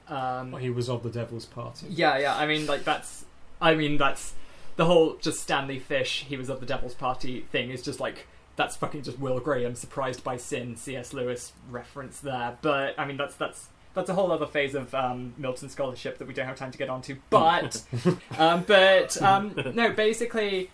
Um, 0.09 0.53
He 0.59 0.71
was 0.71 0.89
of 0.89 1.03
the 1.03 1.11
Devil's 1.11 1.47
Party. 1.47 1.87
yeah, 1.89 2.19
yeah. 2.19 2.37
I 2.37 2.47
mean, 2.47 2.67
like 2.67 2.85
that's. 2.85 3.25
I 3.61 3.75
mean, 3.75 3.99
that's 3.99 4.35
the 4.77 4.87
whole 4.87 5.17
just 5.21 5.41
Stanley 5.41 5.79
Fish. 5.79 6.25
He 6.29 6.37
was 6.37 6.49
of 6.49 6.61
the 6.61 6.67
Devil's 6.67 6.95
Party 6.95 7.47
thing. 7.53 7.71
Is 7.71 7.83
just 7.83 8.01
like 8.01 8.27
that's 8.57 8.77
fucking 8.77 9.03
just 9.03 9.19
Will 9.19 9.39
Graham 9.41 9.75
surprised 9.75 10.25
by 10.25 10.37
sin. 10.37 10.77
C.S. 10.77 11.13
Lewis 11.13 11.53
reference 11.71 12.19
there, 12.21 12.59
but 12.63 12.95
I 12.99 13.05
mean 13.05 13.17
that's 13.17 13.35
that's 13.37 13.69
that's 13.95 14.09
a 14.09 14.15
whole 14.15 14.33
other 14.33 14.47
phase 14.47 14.75
of 14.75 14.95
um, 14.95 15.35
Milton 15.37 15.69
scholarship 15.69 16.19
that 16.19 16.29
we 16.29 16.35
don't 16.35 16.47
have 16.47 16.57
time 16.57 16.71
to 16.71 16.79
get 16.79 16.89
onto. 16.89 17.17
But 17.29 17.83
um, 18.39 18.65
but 18.67 19.21
um, 19.23 19.55
no, 19.75 19.93
basically, 19.93 20.71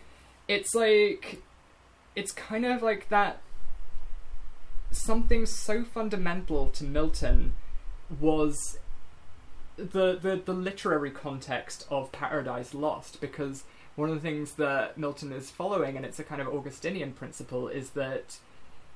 it's 0.49 0.75
like 0.75 1.43
it's 2.15 2.33
kind 2.33 2.65
of 2.65 2.83
like 2.83 3.09
that. 3.11 3.41
Something 4.97 5.47
so 5.47 5.85
fundamental 5.85 6.69
to 6.71 6.83
Milton 6.83 7.55
was 8.19 8.79
the, 9.77 10.19
the 10.21 10.41
the 10.43 10.55
literary 10.55 11.11
context 11.11 11.87
of 11.91 12.11
Paradise 12.13 12.75
Lost 12.75 13.21
because 13.21 13.65
one 13.95 14.09
of 14.09 14.15
the 14.15 14.21
things 14.21 14.53
that 14.55 14.99
Milton 14.99 15.33
is 15.33 15.51
following, 15.51 15.97
and 15.97 16.05
it's 16.05 16.19
a 16.19 16.25
kind 16.25 16.41
of 16.41 16.49
Augustinian 16.49 17.13
principle, 17.13 17.69
is 17.69 17.91
that 17.91 18.39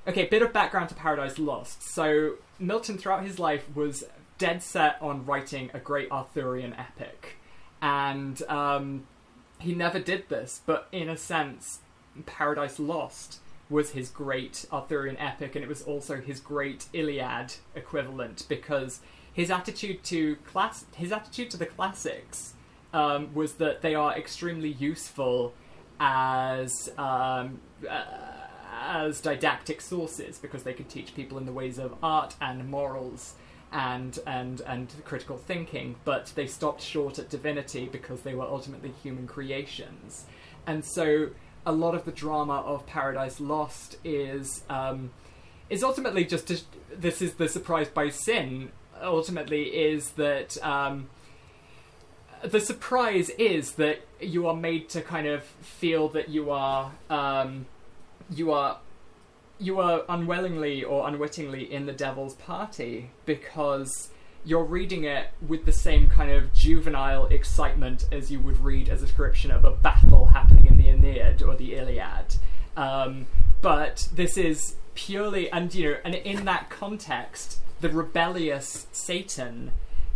okay, 0.07 0.25
bit 0.25 0.41
of 0.41 0.51
background 0.51 0.89
to 0.89 0.95
Paradise 0.95 1.37
Lost. 1.37 1.83
So 1.83 2.35
Milton, 2.59 2.97
throughout 2.97 3.23
his 3.23 3.39
life, 3.39 3.65
was 3.73 4.03
dead 4.37 4.63
set 4.63 4.97
on 5.01 5.25
writing 5.25 5.69
a 5.73 5.79
great 5.79 6.11
Arthurian 6.11 6.73
epic, 6.73 7.37
and 7.81 8.41
um, 8.49 9.07
he 9.59 9.73
never 9.73 9.99
did 9.99 10.27
this. 10.29 10.61
But 10.65 10.87
in 10.91 11.07
a 11.07 11.15
sense, 11.15 11.79
Paradise 12.25 12.79
Lost 12.79 13.39
was 13.71 13.91
his 13.91 14.09
great 14.09 14.65
Arthurian 14.71 15.17
epic, 15.17 15.55
and 15.55 15.63
it 15.63 15.67
was 15.67 15.81
also 15.81 16.17
his 16.17 16.39
great 16.39 16.85
Iliad 16.93 17.55
equivalent 17.73 18.45
because 18.49 18.99
his 19.33 19.49
attitude 19.49 20.03
to 20.03 20.35
class, 20.37 20.85
his 20.95 21.11
attitude 21.11 21.49
to 21.51 21.57
the 21.57 21.65
classics, 21.65 22.53
um, 22.93 23.33
was 23.33 23.53
that 23.53 23.81
they 23.81 23.95
are 23.95 24.15
extremely 24.15 24.69
useful 24.69 25.53
as 25.99 26.91
um, 26.97 27.61
uh, 27.89 28.03
as 28.83 29.21
didactic 29.21 29.79
sources 29.79 30.37
because 30.37 30.63
they 30.63 30.73
could 30.73 30.89
teach 30.89 31.15
people 31.15 31.37
in 31.37 31.45
the 31.45 31.51
ways 31.51 31.77
of 31.77 31.95
art 32.03 32.35
and 32.41 32.69
morals 32.69 33.35
and 33.71 34.19
and 34.27 34.61
and 34.61 34.93
critical 35.05 35.37
thinking, 35.37 35.95
but 36.03 36.33
they 36.35 36.45
stopped 36.45 36.81
short 36.81 37.17
at 37.17 37.29
divinity 37.29 37.87
because 37.89 38.21
they 38.21 38.35
were 38.35 38.43
ultimately 38.43 38.91
human 39.01 39.27
creations, 39.27 40.25
and 40.67 40.83
so 40.83 41.29
a 41.65 41.71
lot 41.71 41.95
of 41.95 42.05
the 42.05 42.11
drama 42.11 42.61
of 42.61 42.85
Paradise 42.85 43.39
Lost 43.39 43.97
is 44.03 44.63
um, 44.69 45.11
is 45.69 45.83
ultimately 45.83 46.25
just 46.25 46.47
to, 46.47 46.59
this 46.93 47.21
is 47.21 47.35
the 47.35 47.47
surprise 47.47 47.87
by 47.87 48.09
sin. 48.09 48.71
Ultimately, 49.01 49.63
is 49.63 50.11
that 50.11 50.61
um, 50.63 51.09
the 52.43 52.59
surprise 52.59 53.29
is 53.31 53.73
that 53.73 54.01
you 54.19 54.47
are 54.47 54.55
made 54.55 54.89
to 54.89 55.01
kind 55.01 55.27
of 55.27 55.43
feel 55.43 56.09
that 56.09 56.29
you 56.29 56.51
are 56.51 56.91
um, 57.09 57.65
you 58.29 58.51
are 58.51 58.79
you 59.59 59.79
are 59.79 60.03
unwillingly 60.09 60.83
or 60.83 61.07
unwittingly 61.07 61.71
in 61.71 61.85
the 61.85 61.93
devil's 61.93 62.33
party 62.35 63.11
because 63.25 64.09
you're 64.43 64.63
reading 64.63 65.03
it 65.03 65.27
with 65.47 65.65
the 65.65 65.71
same 65.71 66.07
kind 66.07 66.31
of 66.31 66.53
juvenile 66.53 67.25
excitement 67.27 68.05
as 68.11 68.31
you 68.31 68.39
would 68.39 68.59
read 68.59 68.89
as 68.89 69.03
a 69.03 69.05
description 69.05 69.51
of 69.51 69.65
a 69.65 69.71
battle 69.71 70.27
happening 70.27 70.65
in 70.65 70.77
the 70.77 70.89
Aeneid 70.89 71.41
or 71.43 71.55
the 71.55 71.75
Iliad. 71.75 72.35
Um, 72.75 73.27
but 73.61 74.07
this 74.13 74.37
is 74.37 74.75
purely, 74.95 75.51
and 75.51 75.73
you 75.73 75.91
know, 75.91 75.97
and 76.03 76.15
in 76.15 76.45
that 76.45 76.69
context, 76.69 77.59
the 77.81 77.89
rebellious 77.89 78.87
Satan 78.91 79.71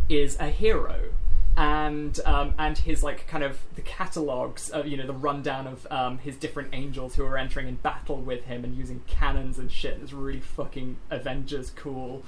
is 0.08 0.36
a 0.38 0.48
hero 0.48 1.10
and 1.56 2.20
um, 2.26 2.54
and 2.58 2.76
his 2.76 3.02
like 3.02 3.26
kind 3.26 3.42
of 3.42 3.58
the 3.74 3.82
catalogs 3.82 4.68
of 4.68 4.86
you 4.86 4.96
know 4.96 5.06
the 5.06 5.12
rundown 5.12 5.66
of 5.66 5.86
um, 5.90 6.18
his 6.18 6.36
different 6.36 6.70
angels 6.72 7.14
who 7.14 7.24
are 7.24 7.38
entering 7.38 7.66
in 7.66 7.76
battle 7.76 8.20
with 8.20 8.44
him 8.44 8.64
and 8.64 8.76
using 8.76 9.02
cannons 9.06 9.58
and 9.58 9.72
shit 9.72 9.98
is 10.02 10.12
really 10.12 10.40
fucking 10.40 10.96
Avengers 11.10 11.70
cool. 11.74 12.24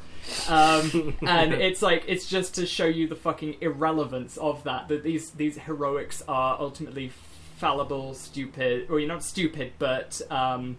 Um, 0.48 1.16
and 1.26 1.52
it's 1.52 1.82
like 1.82 2.04
it's 2.06 2.28
just 2.28 2.54
to 2.54 2.66
show 2.66 2.86
you 2.86 3.06
the 3.06 3.16
fucking 3.16 3.56
irrelevance 3.60 4.36
of 4.38 4.64
that 4.64 4.88
that 4.88 5.02
these 5.02 5.32
these 5.32 5.58
heroics 5.58 6.22
are 6.26 6.58
ultimately 6.58 7.12
fallible, 7.56 8.14
stupid, 8.14 8.86
or 8.88 8.98
you're 9.00 9.08
not 9.08 9.22
stupid, 9.22 9.72
but 9.78 10.22
um, 10.30 10.76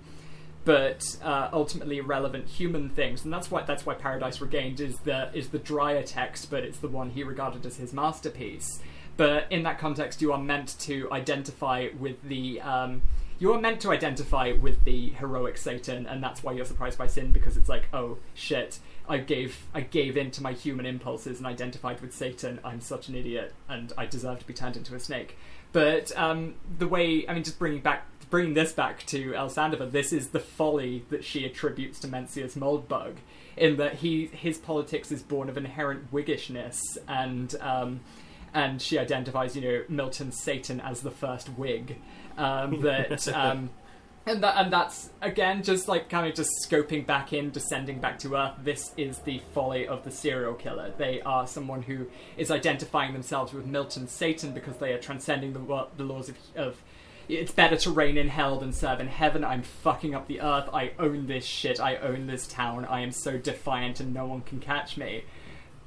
but 0.70 1.18
uh, 1.24 1.50
ultimately 1.52 2.00
relevant 2.00 2.48
human 2.48 2.90
things, 2.90 3.24
and 3.24 3.34
that's 3.34 3.50
why 3.50 3.64
that's 3.64 3.88
why 3.88 3.96
Paradise 3.96 4.40
Regained 4.40 4.80
is 4.80 5.00
the 5.00 5.36
is 5.36 5.50
the 5.50 5.58
drier 5.58 6.04
text, 6.04 6.52
but 6.52 6.64
it's 6.64 6.78
the 6.78 6.88
one 6.88 7.10
he 7.10 7.24
regarded 7.24 7.66
as 7.66 7.78
his 7.78 7.92
masterpiece. 7.92 8.80
But 9.18 9.52
in 9.52 9.64
that 9.64 9.80
context, 9.80 10.22
you 10.22 10.32
are 10.32 10.38
meant 10.38 10.78
to 10.82 11.12
identify 11.12 11.88
with 11.98 12.22
the 12.22 12.62
um, 12.62 13.02
you 13.40 13.52
are 13.52 13.60
meant 13.60 13.82
to 13.82 13.90
identify 13.90 14.52
with 14.52 14.84
the 14.84 15.10
heroic 15.10 15.58
Satan, 15.58 16.06
and 16.06 16.24
that's 16.24 16.44
why 16.44 16.52
you're 16.52 16.66
surprised 16.66 17.00
by 17.00 17.08
sin 17.08 17.32
because 17.32 17.58
it's 17.58 17.68
like, 17.68 17.88
oh 17.92 18.20
shit, 18.36 18.78
I 19.08 19.18
gave 19.18 19.66
I 19.74 19.82
gave 19.82 20.18
in 20.18 20.30
to 20.30 20.44
my 20.44 20.54
human 20.54 20.86
impulses 20.86 21.40
and 21.40 21.48
identified 21.48 22.00
with 22.00 22.14
Satan. 22.14 22.60
I'm 22.64 22.80
such 22.80 23.08
an 23.08 23.16
idiot, 23.16 23.56
and 23.68 23.92
I 23.98 24.06
deserve 24.06 24.38
to 24.38 24.46
be 24.46 24.54
turned 24.54 24.78
into 24.78 24.94
a 24.94 25.00
snake. 25.00 25.36
But 25.72 26.16
um, 26.16 26.54
the 26.78 26.88
way 26.88 27.28
I 27.28 27.34
mean, 27.34 27.44
just 27.44 27.58
bringing 27.58 27.82
back 27.82 28.06
bringing 28.30 28.54
this 28.54 28.74
back 28.74 29.06
to 29.08 29.34
El 29.34 29.50
Sandifer, 29.50 29.92
this 29.92 30.14
is 30.14 30.30
the 30.30 30.40
folly 30.40 31.06
that 31.10 31.24
she 31.24 31.46
attributes 31.46 32.00
to 32.00 32.08
Mencius 32.08 32.56
Moldbug, 32.56 33.16
in 33.58 33.78
that 33.78 33.96
he 33.96 34.28
his 34.28 34.58
politics 34.58 35.12
is 35.12 35.24
born 35.24 35.50
of 35.50 35.58
inherent 35.58 36.12
Whiggishness, 36.12 36.98
and 37.08 37.56
um, 37.62 38.02
and 38.54 38.82
she 38.82 38.98
identifies, 38.98 39.56
you 39.56 39.62
know, 39.62 39.84
Milton's 39.90 40.40
Satan 40.40 40.80
as 40.80 41.02
the 41.02 41.12
first 41.12 41.48
Whig. 41.50 41.98
Um, 42.38 42.82
that 42.82 43.28
um, 43.34 43.70
and 44.26 44.44
that 44.44 44.58
and 44.58 44.72
that's 44.72 45.10
again 45.22 45.64
just 45.64 45.88
like 45.88 46.10
kind 46.10 46.28
of 46.28 46.36
just 46.36 46.52
scoping 46.68 47.06
back 47.06 47.34
in, 47.34 47.50
descending 47.50 48.00
back 48.00 48.20
to 48.20 48.36
earth. 48.36 48.54
This 48.64 48.94
is 48.96 49.20
the 49.20 49.42
folly 49.54 49.88
of 49.88 50.04
the 50.04 50.12
serial 50.12 50.54
killer. 50.54 50.94
They 50.98 51.22
are 51.22 51.48
someone 51.48 51.82
who 51.82 52.08
is 52.38 52.52
identifying 52.52 53.14
themselves 53.14 53.54
with 53.54 53.66
Milton's 53.66 54.12
Satan 54.12 54.54
because 54.54 54.78
they 54.78 54.94
are 54.94 55.00
transcending 55.00 55.54
the 55.54 55.88
the 55.98 56.04
laws 56.04 56.30
of 56.30 56.38
of 56.56 56.82
it's 57.30 57.52
better 57.52 57.78
to 57.78 57.92
reign 57.92 58.18
in 58.18 58.28
hell 58.28 58.60
than 58.60 58.74
serve 58.74 59.00
in 59.00 59.08
heaven. 59.08 59.46
I'm 59.46 59.62
fucking 59.62 60.16
up 60.16 60.28
the 60.28 60.42
earth. 60.42 60.68
I 60.74 60.92
own 60.98 61.28
this 61.28 61.46
shit. 61.46 61.80
I 61.80 61.98
own 61.98 62.28
this 62.28 62.48
town. 62.48 62.86
I 62.86 63.02
am 63.02 63.12
so 63.12 63.38
defiant 63.38 64.00
and 64.00 64.14
no 64.14 64.26
one 64.26 64.42
can 64.42 64.60
catch 64.60 64.98
me. 64.98 65.24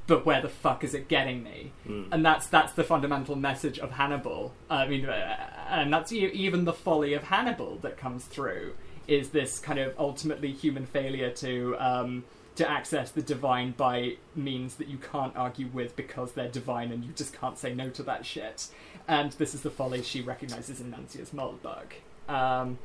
But 0.06 0.24
where 0.24 0.40
the 0.40 0.48
fuck 0.48 0.84
is 0.84 0.94
it 0.94 1.08
getting 1.08 1.42
me? 1.42 1.72
And 2.12 2.24
that's 2.24 2.46
that's 2.46 2.72
the 2.72 2.84
fundamental 2.84 3.36
message 3.36 3.78
of 3.78 3.90
Hannibal. 3.92 4.52
I 4.70 4.86
mean, 4.86 5.06
uh, 5.06 5.36
and 5.68 5.92
that's 5.92 6.12
even 6.12 6.64
the 6.64 6.72
folly 6.72 7.14
of 7.14 7.24
Hannibal 7.24 7.76
that 7.78 7.96
comes 7.96 8.24
through 8.24 8.74
is 9.08 9.30
this 9.30 9.58
kind 9.58 9.78
of 9.78 9.94
ultimately 9.98 10.52
human 10.52 10.86
failure 10.86 11.30
to 11.30 11.76
um, 11.78 12.24
to 12.56 12.70
access 12.70 13.10
the 13.10 13.22
divine 13.22 13.72
by 13.72 14.16
means 14.34 14.74
that 14.76 14.88
you 14.88 14.98
can't 14.98 15.34
argue 15.36 15.68
with 15.72 15.96
because 15.96 16.32
they're 16.32 16.48
divine 16.50 16.92
and 16.92 17.02
you 17.04 17.12
just 17.12 17.32
can't 17.38 17.56
say 17.58 17.74
no 17.74 17.88
to 17.90 18.02
that 18.02 18.26
shit. 18.26 18.68
And 19.08 19.32
this 19.32 19.54
is 19.54 19.62
the 19.62 19.70
folly 19.70 20.02
she 20.02 20.20
recognizes 20.20 20.80
in 20.80 20.92
Mencius 20.92 21.30
Moldbug. 21.30 21.92
Um, 22.32 22.78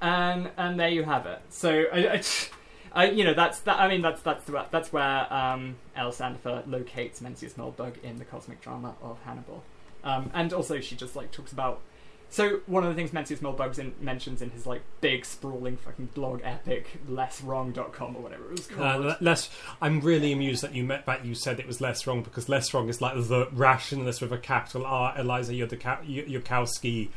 and 0.00 0.50
and 0.56 0.78
there 0.78 0.88
you 0.88 1.04
have 1.04 1.26
it. 1.26 1.40
So 1.50 1.84
I, 1.92 1.98
I, 2.14 2.22
I- 2.92 3.10
you 3.10 3.24
know 3.24 3.34
that's 3.34 3.60
that. 3.60 3.78
I 3.80 3.88
mean 3.88 4.02
that's 4.02 4.22
that's 4.22 4.44
the, 4.44 4.66
that's 4.70 4.92
where 4.92 5.32
um, 5.32 5.76
El 5.96 6.10
Sandifer 6.12 6.66
locates 6.66 7.20
Mencius 7.20 7.54
Moldbug 7.54 8.02
in 8.02 8.16
the 8.18 8.24
cosmic 8.24 8.60
drama 8.60 8.94
of 9.02 9.18
Hannibal. 9.24 9.62
Um, 10.04 10.30
and 10.34 10.52
also 10.52 10.80
she 10.80 10.94
just 10.96 11.16
like 11.16 11.30
talks 11.30 11.52
about. 11.52 11.80
So 12.32 12.60
one 12.66 12.84
of 12.84 12.88
the 12.90 12.94
things 12.94 13.10
Mencius 13.10 13.40
Moldbug 13.40 13.76
in, 13.78 13.92
mentions 14.00 14.40
in 14.40 14.50
his 14.50 14.64
like 14.64 14.82
big 15.00 15.24
sprawling 15.24 15.76
fucking 15.76 16.10
blog 16.14 16.40
epic 16.44 17.00
lesswrong.com 17.10 18.14
or 18.16 18.22
whatever 18.22 18.44
it 18.44 18.52
was 18.52 18.70
Uh, 18.70 18.74
called. 18.74 19.04
le- 19.04 19.16
less. 19.20 19.50
I'm 19.82 20.00
really 20.00 20.32
amused 20.32 20.62
that 20.62 20.74
you 20.74 20.84
met 20.84 21.06
that 21.06 21.24
you 21.24 21.34
said 21.34 21.58
it 21.58 21.66
was 21.66 21.80
less 21.80 22.06
wrong 22.06 22.22
because 22.22 22.48
less 22.48 22.72
wrong 22.72 22.88
is 22.88 23.00
like 23.00 23.14
the 23.16 23.48
rationalist 23.52 24.20
with 24.22 24.32
a 24.32 24.38
capital 24.38 24.86
R, 24.86 25.12
Eliezer 25.18 25.52
Yudkowsky 25.52 27.08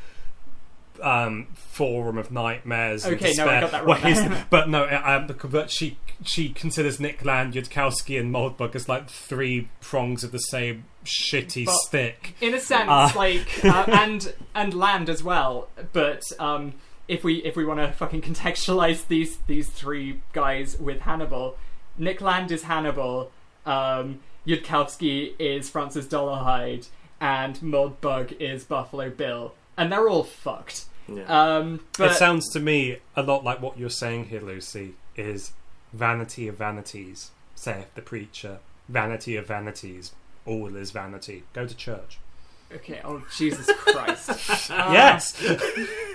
um, 1.01 1.47
forum 1.55 2.17
of 2.17 2.31
nightmares. 2.31 3.05
and 3.05 3.15
Okay, 3.15 3.33
no, 3.35 3.45
despair, 3.45 3.49
I 3.49 3.61
got 3.61 3.71
that 3.71 3.85
wrong 3.85 4.43
but 4.49 4.69
no, 4.69 4.87
um, 4.87 5.27
but 5.49 5.69
she 5.71 5.97
she 6.25 6.49
considers 6.49 6.99
Nick 6.99 7.23
Land, 7.25 7.53
Yudkowsky, 7.53 8.19
and 8.19 8.33
Moldbug 8.33 8.75
as 8.75 8.87
like 8.87 9.09
three 9.09 9.69
prongs 9.81 10.23
of 10.23 10.31
the 10.31 10.37
same 10.39 10.85
shitty 11.05 11.65
But- 11.65 11.75
stick. 11.87 12.35
in 12.41 12.53
a 12.53 12.59
sense, 12.59 12.89
Uh. 12.89 13.11
like 13.15 13.63
uh, 13.65 13.85
and 13.89 14.33
and 14.55 14.73
land 14.73 15.09
as 15.09 15.23
well. 15.23 15.67
But 15.93 16.23
um, 16.39 16.73
if 17.07 17.23
we 17.23 17.35
if 17.43 17.55
we 17.55 17.65
want 17.65 17.79
to 17.79 17.91
fucking 17.91 18.21
contextualize 18.21 19.07
these 19.07 19.37
these 19.47 19.69
three 19.69 20.21
guys 20.33 20.77
with 20.79 21.01
Hannibal, 21.01 21.57
Nick 21.97 22.21
Land 22.21 22.51
is 22.51 22.63
Hannibal, 22.63 23.31
um, 23.65 24.19
Yudkowsky 24.47 25.33
is 25.39 25.69
Francis 25.69 26.05
Dolarhyde, 26.05 26.87
and 27.19 27.55
Moldbug 27.57 28.39
is 28.39 28.63
Buffalo 28.63 29.09
Bill, 29.09 29.53
and 29.77 29.91
they're 29.91 30.07
all 30.09 30.23
fucked. 30.23 30.85
Yeah. 31.07 31.23
Um, 31.57 31.81
but 31.97 32.11
it 32.11 32.15
sounds 32.15 32.49
to 32.53 32.59
me 32.61 32.99
a 33.15 33.21
lot 33.23 33.43
like 33.43 33.61
what 33.61 33.77
you're 33.77 33.89
saying 33.89 34.25
here, 34.27 34.41
Lucy. 34.41 34.93
Is 35.15 35.51
vanity 35.91 36.47
of 36.47 36.57
vanities, 36.57 37.31
saith 37.55 37.93
the 37.95 38.01
preacher. 38.01 38.59
Vanity 38.89 39.35
of 39.37 39.47
vanities, 39.47 40.11
all 40.45 40.75
is 40.75 40.91
vanity. 40.91 41.43
Go 41.53 41.65
to 41.65 41.75
church. 41.75 42.17
okay. 42.73 42.99
Oh 43.03 43.23
Jesus 43.35 43.69
Christ. 43.77 44.69
Um, 44.71 44.93
yes. 44.93 45.41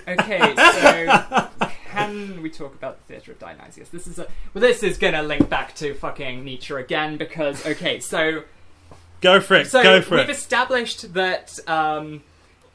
Okay, 0.07 0.55
so 0.55 1.49
can 1.91 2.41
we 2.41 2.49
talk 2.49 2.73
about 2.75 2.97
the 3.07 3.13
theatre 3.13 3.31
of 3.31 3.39
Dionysius? 3.39 3.89
This 3.89 4.07
is 4.07 4.19
a 4.19 4.27
well. 4.53 4.61
This 4.61 4.83
is 4.83 4.97
gonna 4.97 5.23
link 5.23 5.49
back 5.49 5.75
to 5.75 5.93
fucking 5.93 6.43
Nietzsche 6.43 6.73
again 6.73 7.17
because 7.17 7.65
okay, 7.65 7.99
so 7.99 8.43
Go 9.21 9.41
for 9.41 9.55
it. 9.55 9.67
so 9.67 9.83
Go 9.83 10.01
for 10.01 10.15
we've 10.15 10.29
it. 10.29 10.29
established 10.29 11.13
that 11.13 11.57
um, 11.67 12.23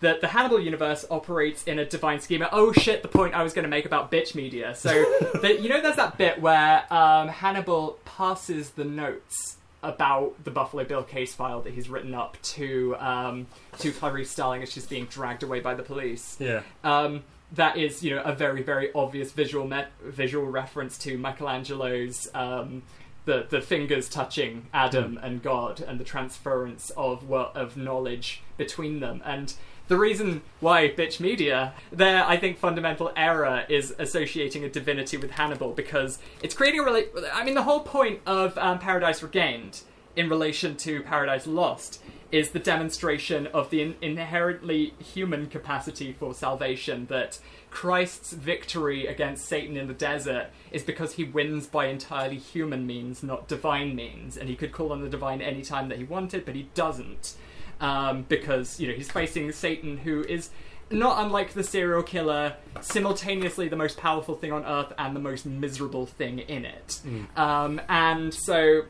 that 0.00 0.20
the 0.20 0.28
Hannibal 0.28 0.60
universe 0.60 1.06
operates 1.10 1.64
in 1.64 1.78
a 1.78 1.84
divine 1.86 2.20
schema. 2.20 2.48
Oh 2.52 2.72
shit! 2.72 3.00
The 3.02 3.08
point 3.08 3.32
I 3.34 3.42
was 3.42 3.52
going 3.54 3.62
to 3.62 3.68
make 3.70 3.86
about 3.86 4.10
bitch 4.12 4.34
media. 4.34 4.74
So 4.74 4.90
the, 5.40 5.58
you 5.60 5.68
know, 5.70 5.80
there's 5.80 5.96
that 5.96 6.18
bit 6.18 6.40
where 6.42 6.84
um, 6.92 7.28
Hannibal 7.28 7.98
passes 8.04 8.70
the 8.70 8.84
notes 8.84 9.56
about 9.84 10.42
the 10.44 10.50
Buffalo 10.50 10.84
Bill 10.84 11.02
case 11.02 11.34
file 11.34 11.60
that 11.62 11.72
he's 11.74 11.88
written 11.88 12.14
up 12.14 12.36
to 12.42 12.96
um, 12.98 13.46
to 13.78 13.92
Clarice 13.92 14.30
Starling 14.30 14.62
as 14.62 14.72
she's 14.72 14.86
being 14.86 15.04
dragged 15.06 15.42
away 15.42 15.60
by 15.60 15.74
the 15.74 15.82
police. 15.82 16.36
Yeah. 16.40 16.62
um, 16.82 17.22
that 17.52 17.76
is 17.76 18.02
you 18.02 18.14
know 18.14 18.22
a 18.22 18.34
very 18.34 18.62
very 18.62 18.92
obvious 18.94 19.30
visual 19.30 19.66
met- 19.66 19.92
visual 20.02 20.46
reference 20.46 20.98
to 20.98 21.16
Michelangelo's 21.18 22.28
um, 22.34 22.82
the 23.26 23.46
the 23.48 23.60
fingers 23.60 24.08
touching 24.08 24.66
Adam 24.72 25.18
and 25.22 25.42
God 25.42 25.80
and 25.80 26.00
the 26.00 26.04
transference 26.04 26.90
of 26.90 27.28
wo- 27.28 27.50
of 27.54 27.76
knowledge 27.76 28.42
between 28.56 29.00
them. 29.00 29.22
And 29.24 29.54
the 29.88 29.96
reason 29.96 30.42
why 30.60 30.88
bitch 30.88 31.20
media 31.20 31.74
their 31.92 32.24
I 32.24 32.36
think 32.36 32.58
fundamental 32.58 33.12
error 33.16 33.64
is 33.68 33.94
associating 33.98 34.64
a 34.64 34.68
divinity 34.68 35.16
with 35.16 35.32
Hannibal 35.32 35.72
because 35.72 36.18
it's 36.42 36.54
creating 36.54 36.80
a 36.80 36.84
rela- 36.84 37.30
I 37.32 37.44
mean 37.44 37.54
the 37.54 37.64
whole 37.64 37.80
point 37.80 38.20
of 38.26 38.56
um, 38.58 38.78
Paradise 38.78 39.22
Regained 39.22 39.82
in 40.16 40.28
relation 40.28 40.76
to 40.76 41.02
Paradise 41.02 41.46
Lost 41.46 42.00
is 42.30 42.50
the 42.50 42.58
demonstration 42.58 43.46
of 43.48 43.70
the 43.70 43.80
in- 43.80 43.96
inherently 44.00 44.94
human 44.98 45.46
capacity 45.46 46.12
for 46.12 46.34
salvation 46.34 47.06
that 47.06 47.38
Christ's 47.70 48.32
victory 48.32 49.06
against 49.06 49.44
Satan 49.44 49.76
in 49.76 49.86
the 49.86 49.94
desert 49.94 50.48
is 50.72 50.82
because 50.82 51.14
he 51.14 51.24
wins 51.24 51.66
by 51.66 51.86
entirely 51.86 52.38
human 52.38 52.86
means, 52.86 53.22
not 53.22 53.46
divine 53.46 53.94
means, 53.94 54.36
and 54.36 54.48
he 54.48 54.56
could 54.56 54.72
call 54.72 54.92
on 54.92 55.02
the 55.02 55.08
divine 55.08 55.40
any 55.40 55.62
time 55.62 55.88
that 55.88 55.98
he 55.98 56.04
wanted, 56.04 56.44
but 56.44 56.54
he 56.54 56.68
doesn't 56.74 57.34
um, 57.80 58.22
because 58.28 58.80
you 58.80 58.88
know 58.88 58.94
he's 58.94 59.10
facing 59.10 59.50
Satan, 59.52 59.98
who 59.98 60.22
is 60.22 60.50
not 60.90 61.24
unlike 61.24 61.52
the 61.54 61.62
serial 61.62 62.02
killer, 62.02 62.56
simultaneously 62.80 63.68
the 63.68 63.76
most 63.76 63.96
powerful 63.98 64.34
thing 64.34 64.52
on 64.52 64.64
earth 64.64 64.92
and 64.98 65.16
the 65.16 65.20
most 65.20 65.46
miserable 65.46 66.06
thing 66.06 66.40
in 66.40 66.64
it. 66.64 67.00
Um, 67.36 67.80
and 67.88 68.32
so 68.32 68.82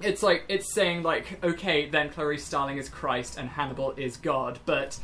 it's 0.00 0.22
like 0.22 0.44
it's 0.48 0.72
saying 0.72 1.02
like, 1.02 1.42
okay, 1.44 1.88
then 1.88 2.10
Clarice 2.10 2.44
Starling 2.44 2.78
is 2.78 2.88
Christ 2.88 3.38
and 3.38 3.48
Hannibal 3.50 3.92
is 3.96 4.16
God, 4.16 4.58
but 4.64 4.98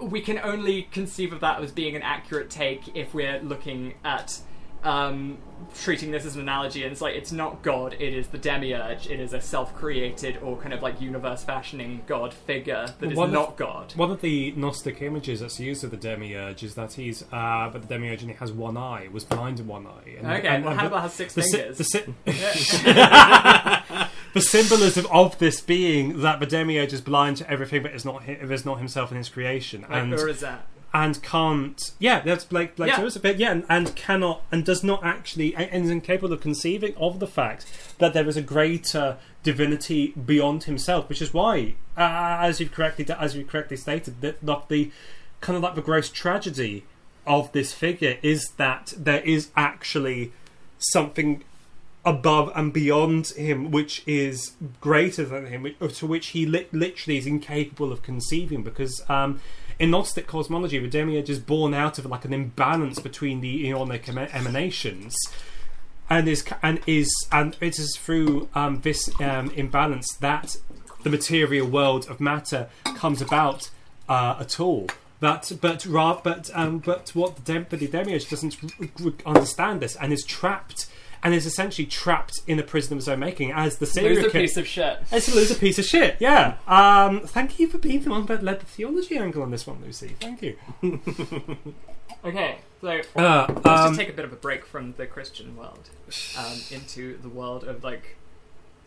uh, 0.00 0.04
we 0.04 0.20
can 0.20 0.38
only 0.38 0.82
conceive 0.82 1.32
of 1.32 1.40
that 1.40 1.62
as 1.62 1.72
being 1.72 1.96
an 1.96 2.02
accurate 2.02 2.50
take 2.50 2.96
if 2.96 3.14
we're 3.14 3.40
looking 3.40 3.94
at 4.04 4.40
um, 4.84 5.38
treating 5.74 6.10
this 6.10 6.24
as 6.24 6.34
an 6.36 6.42
analogy. 6.42 6.82
And 6.82 6.92
it's 6.92 7.00
like 7.00 7.14
it's 7.14 7.32
not 7.32 7.62
God; 7.62 7.94
it 7.98 8.14
is 8.14 8.28
the 8.28 8.38
demiurge. 8.38 9.06
It 9.08 9.20
is 9.20 9.32
a 9.32 9.40
self-created 9.40 10.38
or 10.42 10.56
kind 10.56 10.72
of 10.72 10.82
like 10.82 11.00
universe-fashioning 11.00 12.02
God 12.06 12.32
figure 12.34 12.86
that 12.98 13.10
is 13.12 13.16
One 13.16 13.28
of- 13.28 13.32
not 13.34 13.56
God. 13.56 13.92
One 13.96 14.10
of 14.10 14.20
the 14.20 14.52
Gnostic 14.52 15.02
images 15.02 15.40
that's 15.40 15.60
used 15.60 15.84
of 15.84 15.90
the 15.90 15.96
demiurge 15.96 16.62
is 16.62 16.74
that 16.76 16.94
he's, 16.94 17.22
uh, 17.32 17.68
but 17.72 17.82
the 17.82 17.88
demiurge 17.88 18.22
only 18.22 18.34
has 18.34 18.52
one 18.52 18.76
eye, 18.76 19.08
was 19.12 19.24
blind 19.24 19.60
in 19.60 19.66
one 19.66 19.86
eye. 19.86 20.16
And, 20.18 20.26
Okay, 20.26 20.48
and- 20.48 20.64
well, 20.64 20.72
and 20.72 20.80
Hannibal 20.80 21.00
has 21.00 21.12
six 21.12 21.34
the, 21.34 21.42
si- 21.42 21.56
fingers. 21.58 21.78
the, 21.78 21.84
si- 21.84 22.14
the 24.34 24.40
symbolism 24.40 25.06
of 25.10 25.38
this 25.38 25.60
being 25.60 26.20
that 26.22 26.40
the 26.40 26.46
demiurge 26.46 26.92
is 26.92 27.00
blind 27.00 27.36
to 27.38 27.50
everything, 27.50 27.82
but 27.82 27.92
is 27.92 28.04
not 28.04 28.28
is 28.28 28.64
not 28.64 28.78
himself 28.78 29.10
in 29.10 29.16
his 29.18 29.28
creation, 29.28 29.82
Like, 29.82 29.90
and? 30.02 30.12
And 30.92 31.22
can't. 31.22 31.80
Yeah, 31.98 32.20
that's 32.20 32.50
like 32.50 32.78
like 32.78 32.90
Yeah. 32.90 32.96
so 32.98 33.06
it's 33.06 33.16
a 33.16 33.20
bit. 33.20 33.38
Yeah, 33.38 33.52
and, 33.52 33.64
and 33.68 33.94
cannot 33.94 34.42
and 34.50 34.64
does 34.64 34.82
not 34.82 35.04
actually 35.04 35.54
and 35.54 35.84
is 35.84 35.90
incapable 35.90 36.32
of 36.32 36.40
conceiving 36.40 36.94
of 36.96 37.20
the 37.20 37.26
fact 37.26 37.66
that 37.98 38.12
there 38.12 38.28
is 38.28 38.36
a 38.36 38.42
greater 38.42 39.16
divinity 39.42 40.08
beyond 40.12 40.64
himself, 40.64 41.08
which 41.08 41.22
is 41.22 41.32
why, 41.32 41.74
uh, 41.96 42.38
as 42.40 42.60
you've 42.60 42.72
correctly 42.72 43.06
as 43.18 43.36
you 43.36 43.44
correctly 43.44 43.76
stated, 43.76 44.20
that 44.20 44.40
that 44.44 44.68
the 44.68 44.90
kind 45.40 45.56
of 45.56 45.62
like 45.62 45.74
the 45.74 45.82
gross 45.82 46.10
tragedy 46.10 46.84
of 47.26 47.52
this 47.52 47.72
figure 47.72 48.18
is 48.22 48.52
that 48.56 48.92
there 48.96 49.22
is 49.22 49.50
actually 49.56 50.32
something 50.78 51.44
above 52.04 52.50
and 52.56 52.72
beyond 52.72 53.28
him, 53.28 53.70
which 53.70 54.02
is 54.06 54.52
greater 54.80 55.24
than 55.24 55.46
him, 55.46 55.62
which, 55.62 55.98
to 55.98 56.06
which 56.06 56.28
he 56.28 56.46
li- 56.46 56.66
literally 56.72 57.18
is 57.18 57.26
incapable 57.26 57.92
of 57.92 58.02
conceiving. 58.02 58.62
Because 58.62 59.02
um, 59.08 59.40
in 59.80 59.90
Gnostic 59.90 60.26
cosmology, 60.26 60.78
the 60.78 60.88
demiurge 60.88 61.30
is 61.30 61.38
born 61.40 61.72
out 61.72 61.98
of 61.98 62.04
like 62.04 62.26
an 62.26 62.34
imbalance 62.34 62.98
between 62.98 63.40
the 63.40 63.64
Aeonic 63.64 64.10
em- 64.10 64.18
emanations, 64.18 65.16
and 66.10 66.28
is 66.28 66.44
and 66.62 66.80
is 66.86 67.10
and 67.32 67.56
it 67.62 67.78
is 67.78 67.96
through 67.96 68.50
um, 68.54 68.82
this 68.82 69.10
um, 69.22 69.50
imbalance 69.52 70.12
that 70.20 70.58
the 71.02 71.08
material 71.08 71.66
world 71.66 72.10
of 72.10 72.20
matter 72.20 72.68
comes 72.94 73.22
about 73.22 73.70
uh, 74.06 74.36
at 74.38 74.60
all. 74.60 74.86
That, 75.20 75.50
but 75.62 75.86
but 76.22 76.50
um, 76.52 76.78
but 76.80 77.10
what 77.14 77.36
the, 77.36 77.42
dem- 77.42 77.66
the 77.70 77.88
demiurge 77.88 78.28
doesn't 78.28 78.56
understand 79.24 79.80
this 79.80 79.96
and 79.96 80.12
is 80.12 80.24
trapped 80.24 80.90
and 81.22 81.34
is 81.34 81.46
essentially 81.46 81.86
trapped 81.86 82.40
in 82.46 82.58
a 82.58 82.62
prison 82.62 82.94
of 82.94 82.98
his 82.98 83.08
own 83.08 83.18
making 83.20 83.52
as 83.52 83.78
the 83.78 83.86
serial 83.86 84.16
Loser 84.16 84.30
killer. 84.30 84.42
piece 84.44 84.56
of 84.56 84.66
shit. 84.66 84.98
It's 85.12 85.28
a 85.28 85.34
loser 85.34 85.54
piece 85.54 85.78
of 85.78 85.84
shit. 85.84 86.16
Yeah. 86.20 86.56
Um, 86.66 87.20
thank 87.20 87.58
you 87.58 87.68
for 87.68 87.78
being 87.78 88.02
the 88.02 88.10
one 88.10 88.26
that 88.26 88.42
led 88.42 88.60
the 88.60 88.66
theology 88.66 89.16
angle 89.18 89.42
on 89.42 89.50
this 89.50 89.66
one, 89.66 89.82
Lucy. 89.84 90.16
Thank 90.20 90.42
you. 90.42 90.56
Okay, 92.22 92.58
so 92.82 93.00
Uh, 93.16 93.46
let's 93.48 93.66
um, 93.66 93.88
just 93.88 93.98
take 94.00 94.10
a 94.10 94.12
bit 94.12 94.24
of 94.26 94.32
a 94.32 94.36
break 94.36 94.66
from 94.66 94.92
the 94.98 95.06
Christian 95.06 95.56
world 95.56 95.88
um, 96.38 96.58
into 96.70 97.16
the 97.18 97.28
world 97.30 97.64
of 97.64 97.82
like 97.82 98.16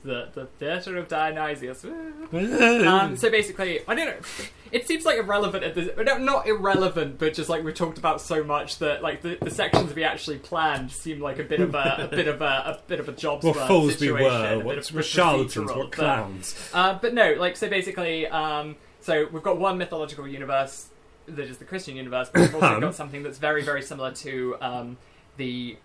the 0.03 0.29
the 0.33 0.45
theater 0.45 0.97
of 0.97 1.07
Dionysius. 1.07 1.83
um, 2.33 3.15
so 3.15 3.29
basically, 3.29 3.81
I 3.87 3.95
don't 3.95 4.07
know. 4.07 4.27
It 4.71 4.87
seems 4.87 5.05
like 5.05 5.17
irrelevant 5.17 5.63
at 5.63 5.75
this. 5.75 5.89
No, 5.97 6.17
not 6.17 6.47
irrelevant, 6.47 7.19
but 7.19 7.33
just 7.33 7.49
like 7.49 7.63
we 7.63 7.71
talked 7.73 7.97
about 7.97 8.21
so 8.21 8.43
much 8.43 8.79
that 8.79 9.03
like 9.03 9.21
the, 9.21 9.37
the 9.39 9.51
sections 9.51 9.93
we 9.93 10.03
actually 10.03 10.39
planned 10.39 10.91
seem 10.91 11.19
like 11.19 11.39
a 11.39 11.43
bit 11.43 11.59
of 11.59 11.75
a, 11.75 12.09
a 12.11 12.15
bit 12.15 12.27
of 12.27 12.41
a, 12.41 12.45
a 12.45 12.79
bit 12.87 12.99
of 12.99 13.07
a 13.07 13.11
job's 13.13 13.45
what 13.45 13.67
fools 13.67 13.99
we 13.99 14.11
were. 14.11 14.61
What, 14.63 14.87
what 14.87 15.05
charlatans. 15.05 15.71
What 15.71 15.95
but- 15.95 16.69
uh, 16.73 16.99
but 17.01 17.13
no, 17.13 17.33
like 17.33 17.55
so 17.55 17.69
basically, 17.69 18.27
um, 18.27 18.75
so 18.99 19.27
we've 19.31 19.43
got 19.43 19.57
one 19.57 19.77
mythological 19.77 20.27
universe 20.27 20.89
that 21.27 21.45
is 21.45 21.57
the 21.57 21.65
Christian 21.65 21.95
universe, 21.95 22.29
but 22.33 22.41
we've 22.41 22.55
also 22.55 22.79
got 22.79 22.95
something 22.95 23.23
that's 23.23 23.37
very, 23.37 23.63
very 23.63 23.81
similar 23.81 24.11
to 24.11 24.55
um, 24.61 24.97
the 25.37 25.77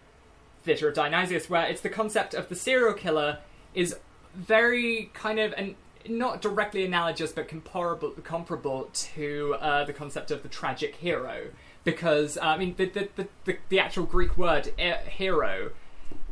Theatre 0.65 0.89
of 0.89 0.95
Dionysius, 0.95 1.49
where 1.49 1.67
it's 1.67 1.81
the 1.81 1.89
concept 1.89 2.35
of 2.35 2.49
the 2.49 2.55
serial 2.55 2.95
killer 2.95 3.39
is 3.75 3.97
very 4.39 5.11
kind 5.15 5.39
of 5.39 5.53
and 5.57 5.75
not 6.09 6.41
directly 6.41 6.85
analogous, 6.85 7.33
but 7.33 7.49
comparable 7.49 8.11
comparable 8.23 8.89
to 8.93 9.57
uh, 9.61 9.85
the 9.85 9.93
concept 9.93 10.31
of 10.31 10.43
the 10.43 10.49
tragic 10.49 10.97
hero, 10.97 11.49
because 11.85 12.39
uh, 12.39 12.43
I 12.43 12.59
mean 12.59 12.75
the 12.77 12.87
the, 12.87 13.09
the, 13.17 13.29
the 13.45 13.57
the 13.69 13.81
actual 13.81 14.05
Greek 14.05 14.39
word 14.39 14.73
hero 14.79 15.73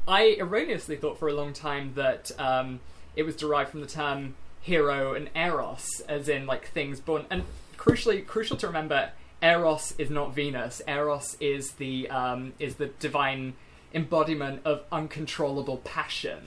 I 0.09 0.37
erroneously 0.39 0.97
thought 0.97 1.19
for 1.19 1.29
a 1.29 1.35
long 1.35 1.53
time 1.53 1.93
that 1.95 2.31
um, 2.39 2.81
it 3.17 3.25
was 3.25 3.35
derived 3.35 3.71
from 3.71 3.81
the 3.81 3.87
term 3.87 4.37
hero 4.61 5.15
and 5.15 5.29
eros, 5.35 6.01
as 6.09 6.29
in 6.29 6.47
like 6.47 6.69
things 6.69 7.01
born. 7.01 7.27
And 7.29 7.45
crucially, 7.77 8.25
crucial 8.25 8.57
to 8.59 8.67
remember, 8.69 9.11
eros 9.43 9.95
is 9.99 10.11
not 10.11 10.35
Venus. 10.35 10.81
Eros 10.87 11.37
is 11.41 11.73
the 11.73 12.09
um, 12.09 12.53
is 12.59 12.77
the 12.77 12.87
divine 12.87 13.55
embodiment 13.93 14.61
of 14.65 14.85
uncontrollable 14.93 15.79
passion. 15.79 16.39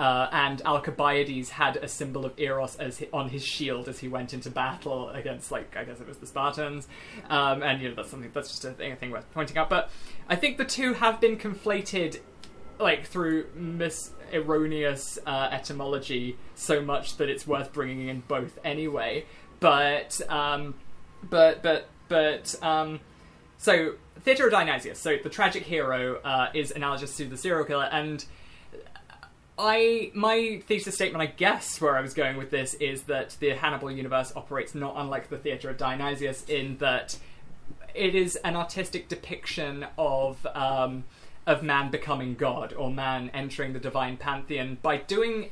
Uh, 0.00 0.30
and 0.32 0.62
Alcibiades 0.62 1.50
had 1.50 1.76
a 1.76 1.86
symbol 1.86 2.24
of 2.24 2.32
Eros 2.38 2.74
as 2.76 3.00
hi- 3.00 3.08
on 3.12 3.28
his 3.28 3.44
shield 3.44 3.86
as 3.86 3.98
he 3.98 4.08
went 4.08 4.32
into 4.32 4.50
battle 4.50 5.10
against, 5.10 5.52
like, 5.52 5.76
I 5.76 5.84
guess 5.84 6.00
it 6.00 6.08
was 6.08 6.16
the 6.16 6.26
Spartans. 6.26 6.88
Um, 7.28 7.62
and 7.62 7.82
you 7.82 7.90
know 7.90 7.94
that's 7.94 8.08
something 8.08 8.30
that's 8.32 8.48
just 8.48 8.64
a 8.64 8.70
thing, 8.70 8.92
a 8.92 8.96
thing 8.96 9.10
worth 9.10 9.30
pointing 9.34 9.58
out. 9.58 9.68
But 9.68 9.90
I 10.26 10.36
think 10.36 10.56
the 10.56 10.64
two 10.64 10.94
have 10.94 11.20
been 11.20 11.36
conflated 11.36 12.20
like 12.78 13.04
through 13.04 13.48
mis 13.54 14.12
erroneous 14.32 15.18
uh, 15.26 15.48
etymology 15.52 16.38
so 16.54 16.80
much 16.80 17.18
that 17.18 17.28
it's 17.28 17.46
worth 17.46 17.70
bringing 17.70 18.08
in 18.08 18.22
both 18.26 18.58
anyway. 18.64 19.26
But 19.60 20.18
um, 20.30 20.76
but 21.28 21.62
but 21.62 21.88
but 22.08 22.54
um, 22.62 23.00
so 23.58 23.96
Theatre 24.22 24.46
of 24.46 24.52
Dionysius. 24.52 24.98
So 24.98 25.18
the 25.22 25.28
tragic 25.28 25.64
hero 25.64 26.20
uh, 26.24 26.48
is 26.54 26.70
analogous 26.70 27.18
to 27.18 27.26
the 27.26 27.36
serial 27.36 27.66
killer, 27.66 27.88
and 27.92 28.24
I 29.58 30.10
my 30.14 30.62
thesis 30.66 30.94
statement, 30.94 31.22
I 31.22 31.26
guess, 31.26 31.80
where 31.80 31.96
I 31.96 32.00
was 32.00 32.14
going 32.14 32.36
with 32.36 32.50
this 32.50 32.74
is 32.74 33.02
that 33.04 33.36
the 33.40 33.50
Hannibal 33.50 33.90
universe 33.90 34.32
operates 34.34 34.74
not 34.74 34.94
unlike 34.96 35.28
the 35.28 35.38
Theatre 35.38 35.70
of 35.70 35.76
Dionysius 35.76 36.44
in 36.48 36.78
that 36.78 37.18
it 37.94 38.14
is 38.14 38.36
an 38.36 38.56
artistic 38.56 39.08
depiction 39.08 39.86
of 39.98 40.46
um, 40.54 41.04
of 41.46 41.62
man 41.62 41.90
becoming 41.90 42.34
god 42.34 42.72
or 42.72 42.90
man 42.90 43.30
entering 43.34 43.72
the 43.72 43.78
divine 43.78 44.16
pantheon 44.16 44.78
by 44.82 44.96
doing 44.96 45.50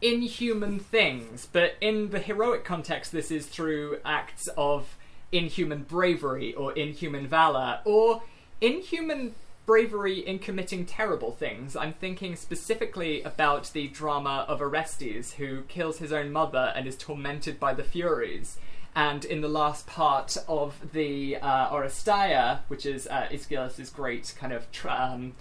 inhuman 0.00 0.78
things. 0.78 1.48
But 1.50 1.76
in 1.80 2.10
the 2.10 2.18
heroic 2.18 2.64
context, 2.64 3.12
this 3.12 3.30
is 3.30 3.46
through 3.46 3.98
acts 4.04 4.48
of 4.56 4.96
inhuman 5.30 5.84
bravery 5.84 6.52
or 6.54 6.72
inhuman 6.72 7.26
valor 7.26 7.80
or 7.84 8.22
inhuman 8.60 9.34
bravery 9.66 10.18
in 10.18 10.38
committing 10.38 10.84
terrible 10.84 11.32
things. 11.32 11.76
I'm 11.76 11.92
thinking 11.92 12.36
specifically 12.36 13.22
about 13.22 13.72
the 13.72 13.88
drama 13.88 14.44
of 14.48 14.60
Orestes, 14.60 15.34
who 15.34 15.62
kills 15.62 15.98
his 15.98 16.12
own 16.12 16.32
mother 16.32 16.72
and 16.74 16.86
is 16.86 16.96
tormented 16.96 17.60
by 17.60 17.74
the 17.74 17.84
Furies. 17.84 18.58
And 18.94 19.24
in 19.24 19.40
the 19.40 19.48
last 19.48 19.86
part 19.86 20.36
of 20.48 20.92
the 20.92 21.36
uh, 21.36 21.70
Oresteia, 21.70 22.60
which 22.68 22.84
is 22.84 23.06
uh, 23.06 23.28
Aeschylus's 23.30 23.88
great 23.88 24.34
kind 24.38 24.52
of 24.52 24.70
tra- 24.70 25.10
um, 25.12 25.34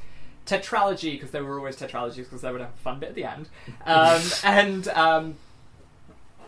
tetralogy, 0.45 1.14
because 1.14 1.32
there 1.32 1.43
were 1.43 1.58
always 1.58 1.75
tetralogies, 1.75 2.17
because 2.17 2.41
they 2.41 2.51
would 2.51 2.61
have 2.61 2.69
a 2.69 2.82
fun 2.82 3.00
bit 3.00 3.09
at 3.09 3.16
the 3.16 3.25
end. 3.25 3.50
Um, 3.85 4.22
and 4.43 4.88
um, 4.90 5.35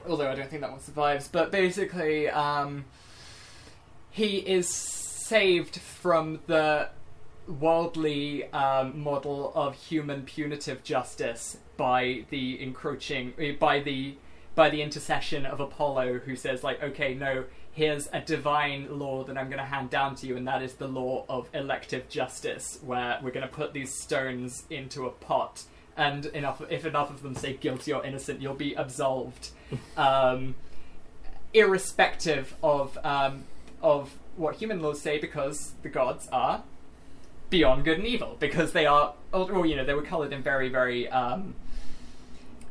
although 0.07 0.29
I 0.29 0.35
don't 0.35 0.49
think 0.49 0.61
that 0.61 0.71
one 0.71 0.79
survives, 0.79 1.27
but 1.27 1.51
basically, 1.51 2.29
um, 2.29 2.85
he 4.11 4.37
is 4.37 4.69
saved 4.69 5.77
from 5.77 6.39
the 6.47 6.89
worldly 7.47 8.51
um, 8.51 9.01
model 9.01 9.51
of 9.55 9.75
human 9.75 10.23
punitive 10.23 10.83
justice 10.83 11.57
by 11.77 12.25
the 12.29 12.61
encroaching 12.61 13.33
eh, 13.39 13.53
by 13.59 13.79
the 13.79 14.15
by 14.55 14.69
the 14.69 14.81
intercession 14.81 15.45
of 15.45 15.59
Apollo 15.59 16.19
who 16.19 16.35
says 16.35 16.63
like 16.63 16.81
okay 16.81 17.13
no 17.13 17.43
here's 17.71 18.07
a 18.13 18.21
divine 18.21 18.99
law 18.99 19.23
that 19.23 19.37
I'm 19.37 19.47
going 19.47 19.57
to 19.57 19.65
hand 19.65 19.89
down 19.89 20.15
to 20.15 20.27
you 20.27 20.37
and 20.37 20.47
that 20.47 20.61
is 20.61 20.75
the 20.75 20.87
law 20.87 21.25
of 21.27 21.49
elective 21.53 22.07
justice 22.07 22.79
where 22.83 23.19
we're 23.23 23.31
going 23.31 23.47
to 23.47 23.53
put 23.53 23.73
these 23.73 23.91
stones 23.91 24.63
into 24.69 25.05
a 25.05 25.09
pot 25.09 25.63
and 25.95 26.25
enough 26.27 26.61
if 26.69 26.85
enough 26.85 27.09
of 27.09 27.21
them 27.21 27.35
say 27.35 27.53
guilty 27.53 27.93
or 27.93 28.05
innocent, 28.05 28.41
you'll 28.41 28.53
be 28.53 28.73
absolved, 28.73 29.49
um, 29.97 30.55
irrespective 31.53 32.55
of 32.63 32.97
um, 33.03 33.43
of 33.81 34.17
what 34.35 34.55
human 34.55 34.81
laws 34.81 35.01
say, 35.01 35.19
because 35.19 35.73
the 35.83 35.89
gods 35.89 36.27
are 36.31 36.63
beyond 37.53 37.85
good 37.85 37.99
and 37.99 38.07
evil, 38.07 38.35
because 38.39 38.73
they 38.73 38.87
are, 38.87 39.13
well, 39.31 39.63
you 39.63 39.75
know, 39.75 39.85
they 39.85 39.93
were 39.93 40.01
colored 40.01 40.33
in 40.33 40.41
very, 40.41 40.69
very, 40.69 41.07
um, 41.09 41.53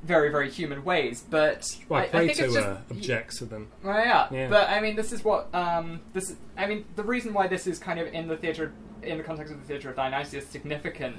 very, 0.02 0.28
very 0.28 0.50
human 0.50 0.82
ways. 0.82 1.24
But 1.30 1.64
Well, 1.88 2.00
I, 2.00 2.02
I 2.02 2.08
think 2.08 2.32
Plato 2.34 2.44
it's 2.44 2.54
just 2.54 2.66
uh, 2.66 2.76
objects 2.90 3.38
to 3.38 3.44
them. 3.44 3.68
well, 3.84 3.96
yeah. 3.96 4.26
Yeah. 4.32 4.48
but 4.48 4.68
I 4.68 4.80
mean, 4.80 4.96
this 4.96 5.12
is 5.12 5.22
what 5.22 5.54
um, 5.54 6.00
this. 6.12 6.30
Is, 6.30 6.36
I 6.58 6.66
mean, 6.66 6.84
the 6.96 7.04
reason 7.04 7.32
why 7.32 7.46
this 7.46 7.68
is 7.68 7.78
kind 7.78 8.00
of 8.00 8.08
in 8.08 8.26
the 8.26 8.36
theater, 8.36 8.72
in 9.04 9.18
the 9.18 9.24
context 9.24 9.52
of 9.52 9.60
the 9.60 9.66
theater 9.66 9.88
of 9.88 9.94
Dionysius, 9.94 10.48
significant, 10.48 11.18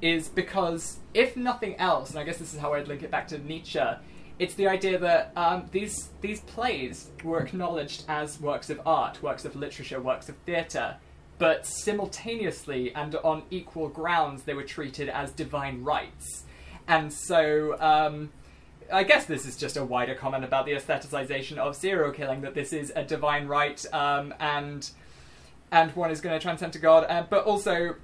is 0.00 0.28
because 0.28 1.00
if 1.12 1.36
nothing 1.36 1.74
else, 1.78 2.10
and 2.10 2.18
I 2.20 2.22
guess 2.22 2.38
this 2.38 2.54
is 2.54 2.60
how 2.60 2.74
I'd 2.74 2.86
link 2.86 3.02
it 3.02 3.10
back 3.10 3.26
to 3.28 3.38
Nietzsche. 3.38 3.82
It's 4.38 4.54
the 4.54 4.68
idea 4.68 4.98
that 5.00 5.32
um, 5.34 5.68
these 5.72 6.10
these 6.20 6.42
plays 6.42 7.10
were 7.24 7.40
acknowledged 7.40 8.04
as 8.06 8.40
works 8.40 8.70
of 8.70 8.80
art, 8.86 9.20
works 9.20 9.44
of 9.44 9.56
literature, 9.56 10.00
works 10.00 10.28
of 10.28 10.36
theatre, 10.46 10.96
but 11.40 11.66
simultaneously 11.66 12.94
and 12.94 13.16
on 13.16 13.42
equal 13.50 13.88
grounds, 13.88 14.42
they 14.42 14.52
were 14.52 14.62
treated 14.62 15.08
as 15.08 15.32
divine 15.32 15.82
rights. 15.82 16.44
And 16.86 17.10
so, 17.10 17.80
um, 17.80 18.30
I 18.92 19.04
guess 19.04 19.24
this 19.24 19.46
is 19.46 19.56
just 19.56 19.78
a 19.78 19.84
wider 19.84 20.14
comment 20.14 20.44
about 20.44 20.66
the 20.66 20.72
aestheticization 20.72 21.56
of 21.56 21.74
serial 21.74 22.12
killing. 22.12 22.42
That 22.42 22.54
this 22.54 22.74
is 22.74 22.92
a 22.94 23.02
divine 23.02 23.46
right, 23.46 23.82
um, 23.94 24.34
and 24.38 24.90
and 25.72 25.96
one 25.96 26.10
is 26.10 26.20
going 26.20 26.38
to 26.38 26.42
transcend 26.42 26.74
to 26.74 26.78
God. 26.78 27.06
Uh, 27.08 27.24
but 27.28 27.44
also, 27.44 27.94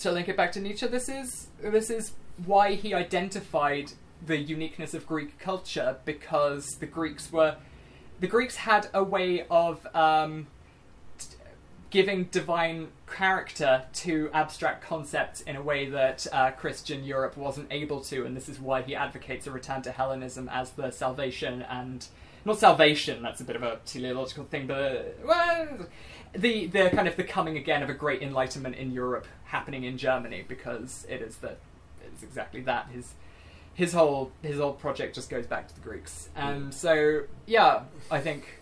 to 0.00 0.12
link 0.12 0.28
it 0.28 0.36
back 0.36 0.52
to 0.52 0.60
Nietzsche, 0.60 0.86
this 0.86 1.08
is 1.08 1.46
this 1.62 1.88
is 1.88 2.12
why 2.44 2.74
he 2.74 2.92
identified 2.92 3.92
the 4.26 4.36
uniqueness 4.36 4.92
of 4.92 5.06
Greek 5.06 5.38
culture 5.38 5.96
because 6.04 6.66
the 6.80 6.86
Greeks 6.86 7.32
were 7.32 7.56
the 8.20 8.26
Greeks 8.26 8.56
had 8.56 8.88
a 8.92 9.02
way 9.02 9.46
of 9.48 9.86
um, 9.94 10.48
giving 11.92 12.24
divine 12.24 12.88
character 13.06 13.84
to 13.92 14.30
abstract 14.32 14.82
concepts 14.82 15.42
in 15.42 15.56
a 15.56 15.62
way 15.62 15.90
that 15.90 16.26
uh, 16.32 16.50
Christian 16.52 17.04
Europe 17.04 17.36
wasn't 17.36 17.68
able 17.70 18.00
to, 18.00 18.24
and 18.24 18.34
this 18.34 18.48
is 18.48 18.58
why 18.58 18.80
he 18.80 18.96
advocates 18.96 19.46
a 19.46 19.50
return 19.50 19.82
to 19.82 19.92
Hellenism 19.92 20.48
as 20.48 20.70
the 20.70 20.90
salvation 20.90 21.60
and 21.62 22.06
not 22.46 22.58
salvation. 22.58 23.22
That's 23.22 23.42
a 23.42 23.44
bit 23.44 23.56
of 23.56 23.62
a 23.62 23.78
teleological 23.84 24.44
thing, 24.44 24.66
but 24.66 25.18
well, 25.22 25.86
the 26.32 26.66
the 26.66 26.88
kind 26.90 27.06
of 27.06 27.16
the 27.16 27.24
coming 27.24 27.58
again 27.58 27.82
of 27.82 27.90
a 27.90 27.94
great 27.94 28.22
enlightenment 28.22 28.76
in 28.76 28.90
Europe 28.90 29.26
happening 29.44 29.84
in 29.84 29.98
Germany 29.98 30.46
because 30.48 31.06
it 31.10 31.20
is 31.20 31.36
the 31.36 31.56
it's 32.02 32.22
exactly 32.22 32.62
that 32.62 32.88
his 32.88 33.12
his 33.74 33.92
whole 33.92 34.32
his 34.40 34.58
whole 34.58 34.72
project 34.72 35.14
just 35.14 35.28
goes 35.28 35.46
back 35.46 35.68
to 35.68 35.74
the 35.74 35.82
Greeks, 35.82 36.30
and 36.34 36.72
so 36.72 37.24
yeah, 37.46 37.82
I 38.10 38.20
think. 38.20 38.61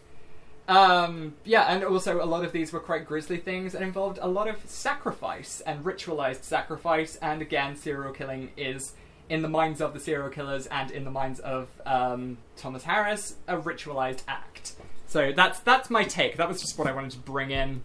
Um, 0.70 1.34
yeah, 1.44 1.64
and 1.64 1.82
also 1.82 2.22
a 2.22 2.24
lot 2.24 2.44
of 2.44 2.52
these 2.52 2.72
were 2.72 2.78
quite 2.78 3.04
grisly 3.04 3.38
things 3.38 3.74
and 3.74 3.84
involved 3.84 4.20
a 4.22 4.28
lot 4.28 4.46
of 4.46 4.64
sacrifice 4.66 5.60
and 5.62 5.84
ritualized 5.84 6.44
sacrifice. 6.44 7.16
And 7.16 7.42
again, 7.42 7.74
serial 7.74 8.12
killing 8.12 8.52
is, 8.56 8.92
in 9.28 9.42
the 9.42 9.48
minds 9.48 9.80
of 9.80 9.94
the 9.94 10.00
serial 10.00 10.28
killers 10.28 10.68
and 10.68 10.92
in 10.92 11.04
the 11.04 11.10
minds 11.10 11.40
of 11.40 11.68
um, 11.84 12.38
Thomas 12.56 12.84
Harris, 12.84 13.34
a 13.48 13.56
ritualized 13.56 14.22
act. 14.28 14.74
So 15.08 15.32
that's 15.34 15.58
that's 15.58 15.90
my 15.90 16.04
take. 16.04 16.36
That 16.36 16.48
was 16.48 16.60
just 16.60 16.78
what 16.78 16.86
I 16.86 16.92
wanted 16.92 17.10
to 17.12 17.18
bring 17.18 17.50
in. 17.50 17.82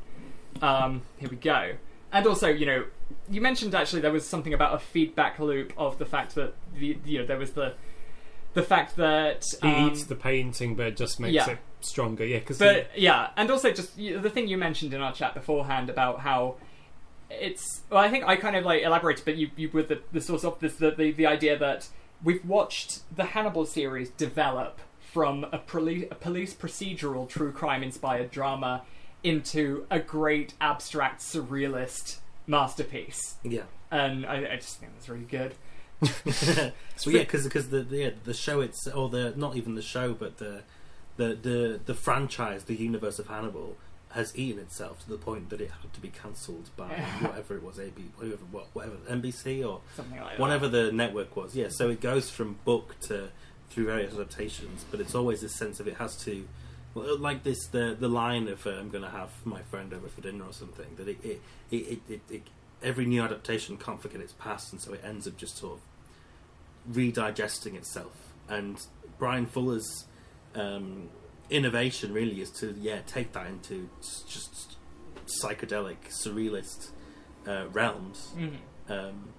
Um, 0.61 1.01
here 1.17 1.29
we 1.29 1.37
go. 1.37 1.73
And 2.13 2.27
also, 2.27 2.49
you 2.49 2.67
know, 2.67 2.85
you 3.31 3.41
mentioned 3.41 3.73
actually 3.73 4.03
there 4.03 4.11
was 4.11 4.27
something 4.27 4.53
about 4.53 4.75
a 4.75 4.79
feedback 4.79 5.39
loop 5.39 5.73
of 5.75 5.97
the 5.97 6.05
fact 6.05 6.35
that 6.35 6.53
the 6.77 6.99
you 7.03 7.17
know 7.17 7.25
there 7.25 7.39
was 7.39 7.53
the 7.53 7.73
the 8.53 8.61
fact 8.61 8.95
that 8.97 9.43
He 9.61 9.67
um, 9.67 9.89
eats 9.89 10.03
the 10.03 10.15
painting, 10.15 10.75
but 10.75 10.85
it 10.85 10.97
just 10.97 11.19
makes 11.19 11.33
yeah. 11.33 11.49
it 11.49 11.57
stronger. 11.85 12.25
Yeah, 12.25 12.39
because 12.39 12.57
but 12.59 12.89
yeah, 12.95 13.29
and 13.37 13.49
also 13.51 13.71
just 13.71 13.95
the 13.97 14.29
thing 14.29 14.47
you 14.47 14.57
mentioned 14.57 14.93
in 14.93 15.01
our 15.01 15.13
chat 15.13 15.33
beforehand 15.33 15.89
about 15.89 16.19
how 16.21 16.55
it's. 17.29 17.81
Well, 17.89 17.99
I 17.99 18.09
think 18.09 18.25
I 18.25 18.35
kind 18.35 18.55
of 18.55 18.63
like 18.65 18.83
elaborated, 18.83 19.25
but 19.25 19.35
you, 19.35 19.49
you 19.55 19.69
with 19.71 19.87
the, 19.89 20.01
the 20.11 20.21
source 20.21 20.43
of 20.43 20.59
this 20.59 20.75
the, 20.75 20.91
the 20.91 21.11
the 21.11 21.25
idea 21.25 21.57
that 21.57 21.87
we've 22.23 22.45
watched 22.45 23.01
the 23.15 23.25
Hannibal 23.25 23.65
series 23.65 24.09
develop 24.09 24.79
from 24.99 25.45
a, 25.45 25.59
proli- 25.59 26.11
a 26.11 26.15
police 26.15 26.53
procedural 26.53 27.27
true 27.29 27.51
crime 27.51 27.83
inspired 27.83 28.31
drama 28.31 28.81
into 29.23 29.85
a 29.89 29.97
great 29.99 30.53
abstract 30.59 31.21
surrealist 31.21 32.17
masterpiece, 32.47 33.35
Yeah. 33.43 33.63
and 33.89 34.25
I, 34.25 34.53
I 34.53 34.55
just 34.57 34.79
think 34.79 34.93
that's 34.93 35.09
really 35.09 35.23
good. 35.25 35.55
so 36.95 37.09
yeah, 37.09 37.19
because 37.21 37.47
the, 37.69 37.79
the 37.81 37.97
yeah, 37.97 38.09
the 38.25 38.33
show 38.33 38.59
it's 38.61 38.85
or 38.87 39.09
the 39.09 39.33
not 39.35 39.55
even 39.55 39.75
the 39.75 39.81
show, 39.81 40.13
but 40.13 40.37
the 40.37 40.61
the 41.17 41.35
the 41.35 41.79
the 41.85 41.93
franchise, 41.93 42.63
the 42.65 42.75
universe 42.75 43.19
of 43.19 43.27
Hannibal 43.27 43.77
has 44.11 44.31
eaten 44.37 44.61
itself 44.61 44.99
to 45.01 45.09
the 45.09 45.17
point 45.17 45.49
that 45.49 45.59
it 45.59 45.69
had 45.81 45.93
to 45.93 45.99
be 45.99 46.07
cancelled 46.07 46.69
by 46.77 46.87
whatever 47.19 47.57
it 47.57 47.63
was, 47.63 47.77
AB, 47.77 48.01
whatever, 48.15 48.37
whatever 48.71 48.95
NBC 49.09 49.67
or 49.67 49.81
Something 49.95 50.21
like 50.21 50.29
that. 50.31 50.39
whatever 50.39 50.69
the 50.69 50.89
network 50.93 51.35
was. 51.35 51.53
Yeah, 51.53 51.67
so 51.69 51.89
it 51.89 51.99
goes 51.99 52.29
from 52.29 52.57
book 52.63 52.95
to 53.07 53.29
through 53.69 53.87
various 53.87 54.13
adaptations, 54.13 54.85
but 54.89 55.01
it's 55.01 55.15
always 55.15 55.41
this 55.41 55.53
sense 55.57 55.79
of 55.81 55.87
it 55.87 55.95
has 55.97 56.15
to, 56.23 56.47
like 56.95 57.43
this 57.43 57.67
the 57.67 57.95
the 57.99 58.07
line 58.07 58.47
of 58.47 58.65
uh, 58.65 58.69
I'm 58.71 58.89
going 58.89 59.03
to 59.03 59.09
have 59.09 59.31
my 59.45 59.61
friend 59.63 59.93
over 59.93 60.07
for 60.07 60.21
dinner 60.21 60.45
or 60.45 60.53
something. 60.53 60.95
That 60.95 61.09
it 61.09 61.17
it, 61.23 61.41
it, 61.71 61.75
it, 61.75 61.99
it, 62.07 62.21
it 62.29 62.43
every 62.81 63.05
new 63.05 63.21
adaptation 63.21 63.75
can't 63.77 64.01
forget 64.01 64.21
its 64.21 64.33
past, 64.33 64.71
and 64.71 64.81
so 64.81 64.93
it 64.93 65.01
ends 65.03 65.27
up 65.27 65.35
just 65.35 65.57
sort 65.57 65.73
of 65.73 66.95
redigesting 66.95 67.75
itself. 67.75 68.31
And 68.47 68.77
Bryan 69.17 69.45
Fuller's 69.45 70.05
um, 70.55 71.09
innovation 71.49 72.11
really 72.13 72.41
is 72.41 72.49
to 72.49 72.75
yeah 72.79 72.99
take 73.05 73.33
that 73.33 73.47
into 73.47 73.89
just 74.27 74.77
psychedelic 75.43 75.97
surrealist 76.23 76.89
uh, 77.47 77.65
realms. 77.71 78.33
Mhm. 78.37 78.57
Um, 78.89 79.29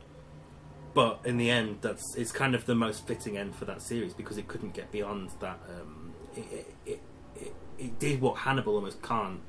but 0.94 1.20
in 1.24 1.36
the 1.36 1.50
end, 1.50 1.78
that's 1.82 2.14
it's 2.16 2.32
kind 2.32 2.54
of 2.54 2.66
the 2.66 2.74
most 2.74 3.06
fitting 3.06 3.36
end 3.36 3.54
for 3.54 3.64
that 3.66 3.82
series 3.82 4.14
because 4.14 4.38
it 4.38 4.48
couldn't 4.48 4.72
get 4.74 4.90
beyond 4.90 5.30
that. 5.40 5.58
Um, 5.68 6.12
it, 6.34 6.44
it, 6.52 6.74
it, 6.86 7.00
it, 7.36 7.54
it 7.78 7.98
did 7.98 8.20
what 8.20 8.38
Hannibal 8.38 8.76
almost 8.76 9.02
can't 9.02 9.40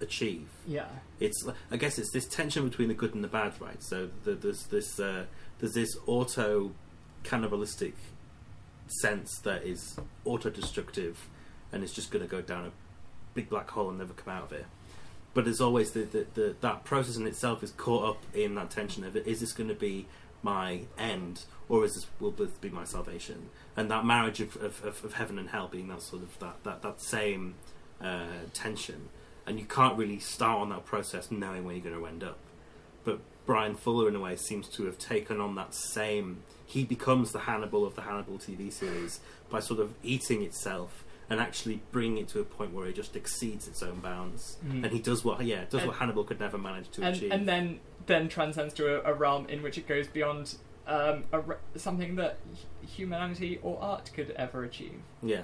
achieve. 0.00 0.48
Yeah. 0.66 0.86
It's 1.18 1.44
I 1.70 1.76
guess 1.76 1.98
it's 1.98 2.12
this 2.12 2.26
tension 2.26 2.68
between 2.68 2.88
the 2.88 2.94
good 2.94 3.14
and 3.14 3.22
the 3.24 3.28
bad, 3.28 3.60
right? 3.60 3.82
So 3.82 4.10
the, 4.24 4.34
there's 4.34 4.64
this 4.66 4.98
uh, 5.00 5.24
there's 5.58 5.74
this 5.74 5.96
auto 6.06 6.72
cannibalistic 7.22 7.94
sense 8.90 9.38
that 9.40 9.62
is 9.64 9.98
auto 10.24 10.50
destructive 10.50 11.28
and 11.72 11.82
it's 11.82 11.92
just 11.92 12.10
going 12.10 12.24
to 12.24 12.30
go 12.30 12.40
down 12.40 12.66
a 12.66 12.70
big 13.34 13.48
black 13.48 13.70
hole 13.70 13.88
and 13.88 13.98
never 13.98 14.12
come 14.12 14.34
out 14.34 14.44
of 14.44 14.52
it. 14.52 14.66
But 15.32 15.44
there's 15.44 15.60
always 15.60 15.92
the, 15.92 16.02
the, 16.02 16.26
the 16.34 16.56
that 16.60 16.84
process 16.84 17.16
in 17.16 17.26
itself 17.26 17.62
is 17.62 17.70
caught 17.70 18.08
up 18.08 18.22
in 18.34 18.56
that 18.56 18.70
tension 18.70 19.04
of 19.04 19.16
is 19.16 19.40
this 19.40 19.52
going 19.52 19.68
to 19.68 19.74
be 19.74 20.06
my 20.42 20.82
end, 20.98 21.44
or 21.68 21.84
is 21.84 21.94
this 21.94 22.06
will 22.18 22.32
this 22.32 22.50
be 22.60 22.68
my 22.68 22.84
salvation? 22.84 23.50
And 23.76 23.90
that 23.90 24.04
marriage 24.04 24.40
of, 24.40 24.56
of, 24.56 24.84
of, 24.84 25.04
of 25.04 25.12
heaven 25.14 25.38
and 25.38 25.50
hell 25.50 25.68
being 25.68 25.88
that 25.88 26.02
sort 26.02 26.22
of 26.22 26.36
that 26.40 26.64
that, 26.64 26.82
that 26.82 27.00
same 27.00 27.54
uh, 28.00 28.26
tension, 28.52 29.08
and 29.46 29.60
you 29.60 29.66
can't 29.66 29.96
really 29.96 30.18
start 30.18 30.58
on 30.60 30.70
that 30.70 30.84
process 30.84 31.30
knowing 31.30 31.64
where 31.64 31.74
you're 31.74 31.84
going 31.84 31.96
to 31.96 32.06
end 32.06 32.24
up. 32.24 32.38
But 33.04 33.20
Bryan 33.50 33.74
Fuller, 33.74 34.06
in 34.06 34.14
a 34.14 34.20
way, 34.20 34.36
seems 34.36 34.68
to 34.68 34.84
have 34.84 34.96
taken 34.96 35.40
on 35.40 35.56
that 35.56 35.74
same. 35.74 36.44
He 36.64 36.84
becomes 36.84 37.32
the 37.32 37.40
Hannibal 37.40 37.84
of 37.84 37.96
the 37.96 38.02
Hannibal 38.02 38.38
TV 38.38 38.72
series 38.72 39.18
by 39.50 39.58
sort 39.58 39.80
of 39.80 39.92
eating 40.04 40.44
itself 40.44 41.02
and 41.28 41.40
actually 41.40 41.82
bringing 41.90 42.18
it 42.18 42.28
to 42.28 42.38
a 42.38 42.44
point 42.44 42.72
where 42.72 42.86
it 42.86 42.94
just 42.94 43.16
exceeds 43.16 43.66
its 43.66 43.82
own 43.82 43.98
bounds. 43.98 44.56
Mm. 44.64 44.84
And 44.84 44.92
he 44.92 45.00
does 45.00 45.24
what, 45.24 45.44
yeah, 45.44 45.64
does 45.68 45.80
And- 45.80 45.88
what 45.88 45.96
Hannibal 45.98 46.22
could 46.22 46.38
never 46.38 46.58
manage 46.58 46.90
to 46.92 47.02
and, 47.02 47.16
achieve. 47.16 47.32
and 47.32 47.48
then 47.48 47.80
then 48.06 48.28
transcends 48.28 48.72
to 48.74 49.04
a, 49.04 49.10
a 49.10 49.14
realm 49.14 49.46
in 49.46 49.62
which 49.62 49.76
it 49.76 49.88
goes 49.88 50.06
beyond 50.06 50.54
um, 50.86 51.24
a 51.32 51.40
re- 51.40 51.56
something 51.74 52.14
that 52.14 52.38
humanity 52.86 53.58
or 53.64 53.82
art 53.82 54.12
could 54.14 54.30
ever 54.36 54.62
achieve, 54.62 55.00
yeah, 55.24 55.42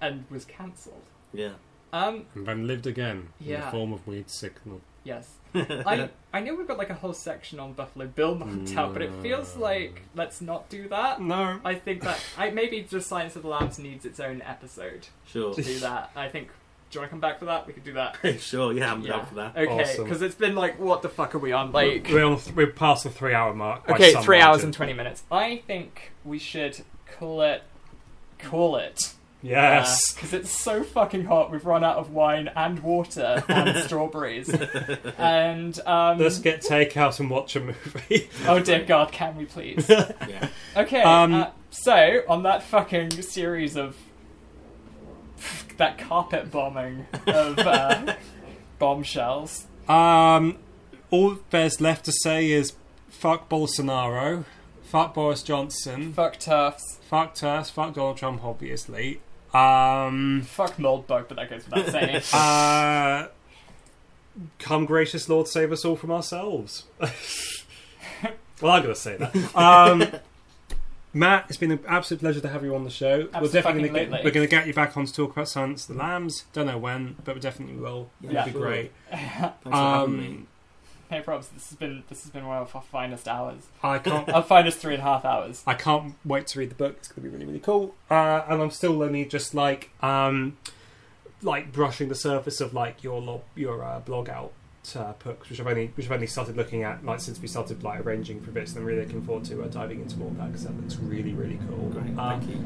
and 0.00 0.24
was 0.30 0.46
cancelled. 0.46 1.04
yeah. 1.34 1.52
Um, 1.92 2.24
and 2.34 2.46
then 2.46 2.66
lived 2.66 2.86
again 2.86 3.28
in 3.38 3.60
the 3.60 3.70
form 3.70 3.92
of 3.92 4.06
weird 4.06 4.30
signal. 4.30 4.80
Yes, 5.04 5.30
I 5.54 6.08
I 6.32 6.40
know 6.40 6.54
we've 6.54 6.66
got 6.66 6.78
like 6.78 6.90
a 6.90 6.94
whole 6.94 7.12
section 7.12 7.60
on 7.60 7.74
Buffalo 7.74 8.06
Bill 8.06 8.34
marked 8.44 8.74
out, 8.76 8.92
but 8.92 9.02
it 9.02 9.12
feels 9.22 9.52
mm. 9.54 9.60
like 9.60 10.02
let's 10.14 10.40
not 10.40 10.68
do 10.68 10.88
that. 10.88 11.20
No, 11.20 11.60
I 11.64 11.74
think 11.74 12.02
that 12.02 12.18
I 12.38 12.50
maybe 12.50 12.82
just 12.82 13.08
Silence 13.08 13.36
of 13.36 13.42
the 13.42 13.48
Lambs 13.48 13.78
needs 13.78 14.04
its 14.04 14.18
own 14.18 14.42
episode 14.42 15.06
Sure. 15.26 15.54
to 15.54 15.62
do 15.62 15.78
that. 15.80 16.10
I 16.16 16.28
think. 16.28 16.48
Do 16.90 16.98
you 16.98 17.00
want 17.00 17.08
to 17.08 17.12
come 17.12 17.20
back 17.20 17.38
for 17.40 17.46
that? 17.46 17.66
We 17.66 17.72
could 17.72 17.82
do 17.82 17.94
that. 17.94 18.16
sure, 18.40 18.72
yeah, 18.72 18.92
I'm 18.92 19.02
Yeah. 19.02 19.16
down 19.16 19.26
for 19.26 19.34
that. 19.34 19.56
Okay, 19.56 19.82
Awesome. 19.82 20.04
because 20.04 20.22
it's 20.22 20.36
been 20.36 20.54
like, 20.54 20.78
what 20.78 21.02
the 21.02 21.08
fuck 21.08 21.34
are 21.34 21.38
we 21.38 21.50
on? 21.50 21.72
Like, 21.72 22.06
we're 22.08 22.24
on, 22.24 22.38
we're 22.54 22.68
past 22.68 23.02
the 23.02 23.10
three-hour 23.10 23.52
mark. 23.52 23.84
by 23.84 23.94
Okay, 23.94 24.12
some 24.12 24.22
three 24.22 24.38
hours 24.38 24.58
margin. 24.58 24.66
and 24.66 24.74
twenty 24.74 24.92
minutes. 24.92 25.24
I 25.28 25.62
think 25.66 26.12
we 26.24 26.38
should 26.38 26.82
call 27.18 27.42
it. 27.42 27.62
Call 28.38 28.76
it. 28.76 29.14
Yes. 29.44 30.14
Because 30.14 30.32
it's 30.32 30.50
so 30.50 30.82
fucking 30.82 31.26
hot, 31.26 31.50
we've 31.52 31.66
run 31.66 31.84
out 31.84 31.98
of 31.98 32.10
wine 32.10 32.48
and 32.56 32.78
water 32.80 33.44
and 33.48 33.76
strawberries. 33.84 34.48
And, 35.18 35.78
um, 35.86 36.18
Let's 36.18 36.38
get 36.38 36.60
takeout 36.62 37.20
and 37.20 37.30
watch 37.30 37.54
a 37.56 37.60
movie. 37.60 38.28
oh 38.46 38.58
dear 38.58 38.82
god, 38.84 39.12
can 39.12 39.36
we 39.36 39.44
please? 39.44 39.86
Yeah. 39.88 40.48
Okay, 40.76 41.02
Um, 41.02 41.34
uh, 41.34 41.50
so 41.70 42.22
on 42.28 42.42
that 42.44 42.62
fucking 42.62 43.10
series 43.22 43.76
of 43.76 43.96
that 45.76 45.98
carpet 45.98 46.50
bombing 46.50 47.06
of 47.26 47.58
uh, 47.58 48.14
bombshells, 48.78 49.66
um, 49.88 50.56
all 51.10 51.38
there's 51.50 51.80
left 51.80 52.04
to 52.06 52.12
say 52.22 52.50
is 52.50 52.74
fuck 53.08 53.48
Bolsonaro, 53.48 54.44
fuck 54.82 55.14
Boris 55.14 55.42
Johnson, 55.42 56.12
fuck 56.12 56.36
TERFs, 56.38 56.98
fuck 57.08 57.34
Tess, 57.34 57.70
fuck 57.70 57.94
Donald 57.94 58.16
Trump, 58.16 58.44
obviously. 58.44 59.20
Um, 59.54 60.42
fuck 60.42 60.76
moldbug, 60.76 61.28
but 61.28 61.36
that 61.36 61.48
goes 61.48 61.64
without 61.64 61.86
saying. 61.90 62.22
uh, 62.32 63.28
come 64.58 64.84
gracious 64.84 65.28
Lord, 65.28 65.46
save 65.46 65.70
us 65.70 65.84
all 65.84 65.96
from 65.96 66.10
ourselves. 66.10 66.84
well, 67.00 68.72
I'm 68.72 68.82
going 68.82 68.94
to 68.94 69.00
say 69.00 69.16
that. 69.16 69.56
Um, 69.56 70.06
Matt, 71.12 71.46
it's 71.48 71.56
been 71.56 71.70
an 71.70 71.78
absolute 71.86 72.18
pleasure 72.18 72.40
to 72.40 72.48
have 72.48 72.64
you 72.64 72.74
on 72.74 72.82
the 72.82 72.90
show. 72.90 73.28
we're 73.40 73.46
definitely 73.48 73.88
gonna 73.88 74.06
get, 74.06 74.24
we're 74.24 74.32
going 74.32 74.46
to 74.46 74.50
get 74.50 74.66
you 74.66 74.74
back 74.74 74.96
on 74.96 75.06
to 75.06 75.12
talk 75.12 75.30
about 75.30 75.48
Silence 75.48 75.88
of 75.88 75.94
the 75.94 76.02
Lambs. 76.02 76.44
Don't 76.52 76.66
know 76.66 76.78
when, 76.78 77.14
but 77.22 77.36
we 77.36 77.40
definitely 77.40 77.76
will. 77.76 78.10
Yeah, 78.20 78.42
It'd 78.42 78.46
be 78.46 78.58
sure. 78.58 78.68
great. 78.68 78.92
Thanks 79.10 79.54
for 79.62 79.70
having 79.70 80.16
me. 80.16 80.46
Um, 81.10 81.16
hey, 81.18 81.22
probs, 81.22 81.50
this 81.52 81.68
has 81.70 81.78
been 81.78 82.04
this 82.08 82.22
has 82.22 82.30
been 82.30 82.46
one 82.46 82.58
of 82.58 82.74
our 82.74 82.82
finest 82.82 83.28
hours, 83.28 83.66
I 83.82 83.98
can't. 83.98 84.28
our 84.34 84.42
finest 84.42 84.78
three 84.78 84.94
and 84.94 85.00
a 85.02 85.04
half 85.04 85.24
hours. 85.24 85.62
I 85.66 85.74
can't 85.74 86.14
wait 86.24 86.46
to 86.48 86.58
read 86.58 86.70
the 86.70 86.74
book. 86.74 86.96
It's 86.98 87.08
going 87.08 87.16
to 87.16 87.20
be 87.22 87.28
really, 87.28 87.46
really 87.46 87.60
cool. 87.60 87.94
Uh, 88.10 88.42
and 88.48 88.62
I'm 88.62 88.70
still 88.70 89.02
only 89.02 89.24
just 89.24 89.54
like, 89.54 89.90
um, 90.02 90.56
like 91.42 91.72
brushing 91.72 92.08
the 92.08 92.14
surface 92.14 92.60
of 92.60 92.74
like 92.74 93.02
your 93.02 93.20
lo- 93.20 93.42
your 93.54 93.82
uh, 93.84 94.00
blog 94.00 94.28
out 94.28 94.52
uh, 94.96 95.12
books, 95.24 95.50
which 95.50 95.60
I've 95.60 95.66
only 95.66 95.86
which 95.94 96.06
I've 96.06 96.12
only 96.12 96.26
started 96.26 96.56
looking 96.56 96.82
at 96.82 97.04
like 97.04 97.20
since 97.20 97.38
we 97.40 97.48
started 97.48 97.82
like 97.82 98.00
arranging 98.04 98.40
for 98.40 98.50
bits. 98.50 98.72
And 98.72 98.80
I'm 98.80 98.84
really 98.86 99.02
looking 99.02 99.22
forward 99.22 99.44
to 99.46 99.62
uh, 99.62 99.68
diving 99.68 100.00
into 100.00 100.18
more 100.18 100.28
of 100.28 100.36
that 100.38 100.48
because 100.48 100.64
that 100.64 100.76
looks 100.80 100.96
really, 100.96 101.32
really 101.32 101.58
cool. 101.68 101.88
Great, 101.90 102.16
Uh, 102.18 102.38
thank 102.38 102.48
you. 102.50 102.64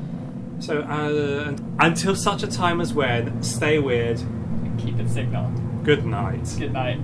So 0.61 0.81
uh, 0.81 1.57
until 1.79 2.17
such 2.17 2.43
a 2.43 2.49
time 2.49 2.81
as 2.81 2.93
when, 2.93 3.43
stay 3.43 3.79
weird. 3.79 4.19
And 4.21 4.79
keep 4.79 4.99
it 4.99 5.09
signal. 5.09 5.51
Good 5.85 6.05
night. 6.05 6.53
Good 6.59 6.73
night. 6.73 6.99